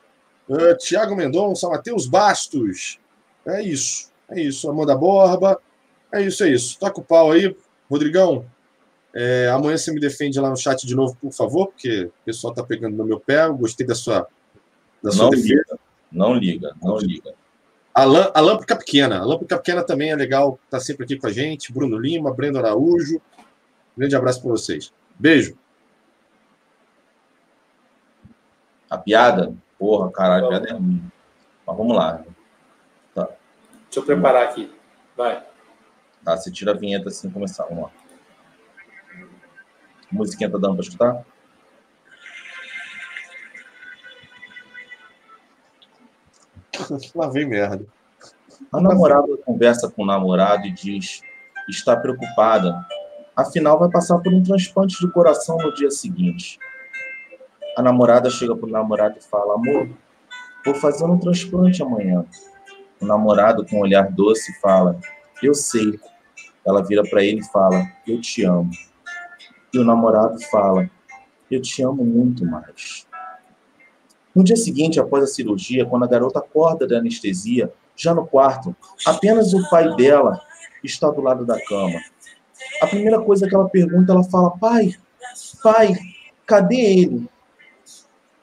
é, 0.49 0.75
Tiago 0.75 1.13
Mendonça, 1.13 1.67
Matheus 1.67 2.07
Bastos. 2.07 2.99
É 3.45 3.61
isso. 3.61 4.11
É 4.29 4.41
isso. 4.41 4.69
Amanda 4.69 4.95
Borba. 4.95 5.59
É 6.13 6.21
isso, 6.21 6.43
é 6.43 6.49
isso. 6.49 6.77
Toca 6.79 6.99
o 6.99 7.03
pau 7.03 7.31
aí, 7.31 7.55
Rodrigão. 7.89 8.45
é, 9.13 9.49
amanhã 9.49 9.77
você 9.77 9.91
me 9.91 9.99
defende 9.99 10.39
lá 10.39 10.49
no 10.49 10.55
chat 10.57 10.85
de 10.85 10.95
novo, 10.95 11.15
por 11.19 11.31
favor, 11.33 11.67
porque 11.67 12.03
o 12.05 12.11
pessoal 12.25 12.53
tá 12.53 12.63
pegando 12.63 12.95
no 12.95 13.05
meu 13.05 13.19
pé. 13.19 13.45
Eu 13.45 13.55
gostei 13.57 13.85
da 13.85 13.95
sua, 13.95 14.27
da 15.03 15.11
sua 15.11 15.23
Não 15.25 15.29
defesa. 15.31 15.47
liga, 15.55 15.79
não 16.11 16.33
liga, 16.35 16.75
não 16.81 16.97
liga. 16.97 17.33
A, 17.93 18.03
Lã- 18.05 18.31
a 18.33 18.39
Lâmpada 18.39 18.75
Pequena. 18.75 19.17
A 19.19 19.25
Lâmpada 19.25 19.57
Pequena 19.57 19.83
também 19.83 20.11
é 20.11 20.15
legal, 20.15 20.59
tá 20.69 20.79
sempre 20.79 21.03
aqui 21.05 21.17
com 21.17 21.25
a 21.27 21.31
gente. 21.31 21.73
Bruno 21.73 21.97
Lima, 21.97 22.31
Brendo 22.33 22.59
Araújo. 22.59 23.19
Grande 23.97 24.15
abraço 24.15 24.39
para 24.41 24.51
vocês. 24.51 24.93
Beijo. 25.17 25.57
A 28.89 28.97
piada, 28.97 29.53
porra, 29.77 30.11
caralho, 30.11 30.45
a 30.45 30.49
piada 30.49 30.69
é 30.69 30.73
ruim. 30.73 31.03
Mas 31.65 31.77
vamos 31.77 31.95
lá. 31.95 32.23
Deixa 33.87 33.99
eu 33.99 34.03
preparar 34.03 34.43
aqui. 34.43 34.71
Vai. 35.15 35.43
Tá, 36.23 36.35
você 36.35 36.51
tira 36.51 36.71
a 36.71 36.77
vinheta 36.77 37.09
assim 37.09 37.29
começar. 37.29 37.65
Vamos 37.65 37.85
lá. 37.85 37.91
A 40.11 40.15
musiquinha 40.15 40.49
tá 40.49 40.57
dando 40.57 40.75
pra 40.75 40.83
escutar? 40.83 41.25
Lá 47.15 47.27
vem 47.29 47.45
merda. 47.45 47.85
A 48.71 48.81
namorada 48.81 49.35
conversa 49.45 49.89
com 49.89 50.03
o 50.03 50.05
namorado 50.05 50.65
e 50.67 50.71
diz: 50.71 51.21
está 51.67 51.95
preocupada. 51.95 52.85
Afinal, 53.35 53.77
vai 53.77 53.89
passar 53.89 54.17
por 54.19 54.33
um 54.33 54.41
transplante 54.41 54.99
de 54.99 55.11
coração 55.11 55.57
no 55.57 55.73
dia 55.73 55.91
seguinte. 55.91 56.59
A 57.77 57.81
namorada 57.81 58.29
chega 58.29 58.55
pro 58.55 58.67
namorado 58.67 59.17
e 59.19 59.23
fala: 59.23 59.55
Amor, 59.55 59.89
vou 60.65 60.75
fazer 60.75 61.05
um 61.05 61.19
transplante 61.19 61.81
amanhã. 61.83 62.25
O 62.99 63.05
namorado, 63.05 63.65
com 63.65 63.77
um 63.77 63.81
olhar 63.81 64.11
doce, 64.11 64.53
fala: 64.59 64.99
Eu 65.41 65.53
sei. 65.53 65.99
Ela 66.65 66.83
vira 66.83 67.03
para 67.03 67.23
ele 67.23 67.39
e 67.39 67.51
fala: 67.51 67.85
Eu 68.07 68.19
te 68.19 68.43
amo. 68.43 68.71
E 69.73 69.79
o 69.79 69.83
namorado 69.83 70.39
fala: 70.49 70.89
Eu 71.49 71.61
te 71.61 71.83
amo 71.83 72.03
muito 72.03 72.45
mais. 72.45 73.07
No 74.35 74.43
dia 74.43 74.55
seguinte, 74.55 74.99
após 74.99 75.23
a 75.23 75.27
cirurgia, 75.27 75.85
quando 75.85 76.03
a 76.03 76.07
garota 76.07 76.39
acorda 76.39 76.87
da 76.87 76.97
anestesia, 76.97 77.71
já 77.95 78.13
no 78.13 78.25
quarto, 78.25 78.75
apenas 79.05 79.53
o 79.53 79.67
pai 79.69 79.95
dela 79.95 80.39
está 80.83 81.09
do 81.09 81.21
lado 81.21 81.45
da 81.45 81.59
cama. 81.65 81.99
A 82.81 82.87
primeira 82.87 83.19
coisa 83.19 83.47
que 83.47 83.55
ela 83.55 83.69
pergunta, 83.69 84.11
ela 84.11 84.23
fala: 84.23 84.51
Pai, 84.57 84.95
pai, 85.63 85.95
cadê 86.45 86.75
ele? 86.75 87.29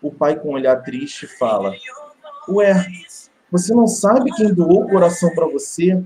O 0.02 0.10
pai, 0.10 0.38
com 0.38 0.50
um 0.50 0.54
olhar 0.54 0.82
triste, 0.82 1.26
fala: 1.26 1.72
Ué, 2.48 2.74
você 3.54 3.72
não 3.72 3.86
sabe 3.86 4.32
quem 4.32 4.52
doou 4.52 4.82
o 4.82 4.88
coração 4.88 5.32
para 5.32 5.46
você? 5.46 6.02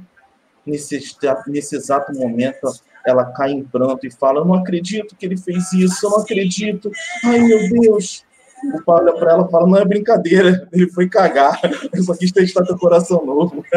Nesse, 0.67 1.01
nesse 1.47 1.77
exato 1.77 2.13
momento, 2.13 2.71
ela 3.07 3.25
cai 3.33 3.53
em 3.53 3.65
pranto 3.65 4.07
e 4.07 4.11
fala: 4.11 4.41
Eu 4.41 4.45
não 4.45 4.53
acredito 4.53 5.17
que 5.17 5.25
ele 5.25 5.39
fez 5.39 5.73
isso, 5.73 6.05
eu 6.05 6.11
não 6.11 6.19
acredito. 6.19 6.93
Ai, 7.25 7.39
meu 7.39 7.71
Deus. 7.71 8.23
O 8.75 8.85
pai 8.85 9.01
olha 9.01 9.15
para 9.15 9.33
ela 9.33 9.47
e 9.49 9.51
fala: 9.51 9.67
Não 9.67 9.79
é 9.79 9.85
brincadeira, 9.87 10.69
ele 10.71 10.91
foi 10.91 11.09
cagar. 11.09 11.59
Eu 11.91 12.03
só 12.03 12.15
quis 12.15 12.31
testar 12.31 12.67
teu 12.67 12.77
coração 12.77 13.25
novo. 13.25 13.65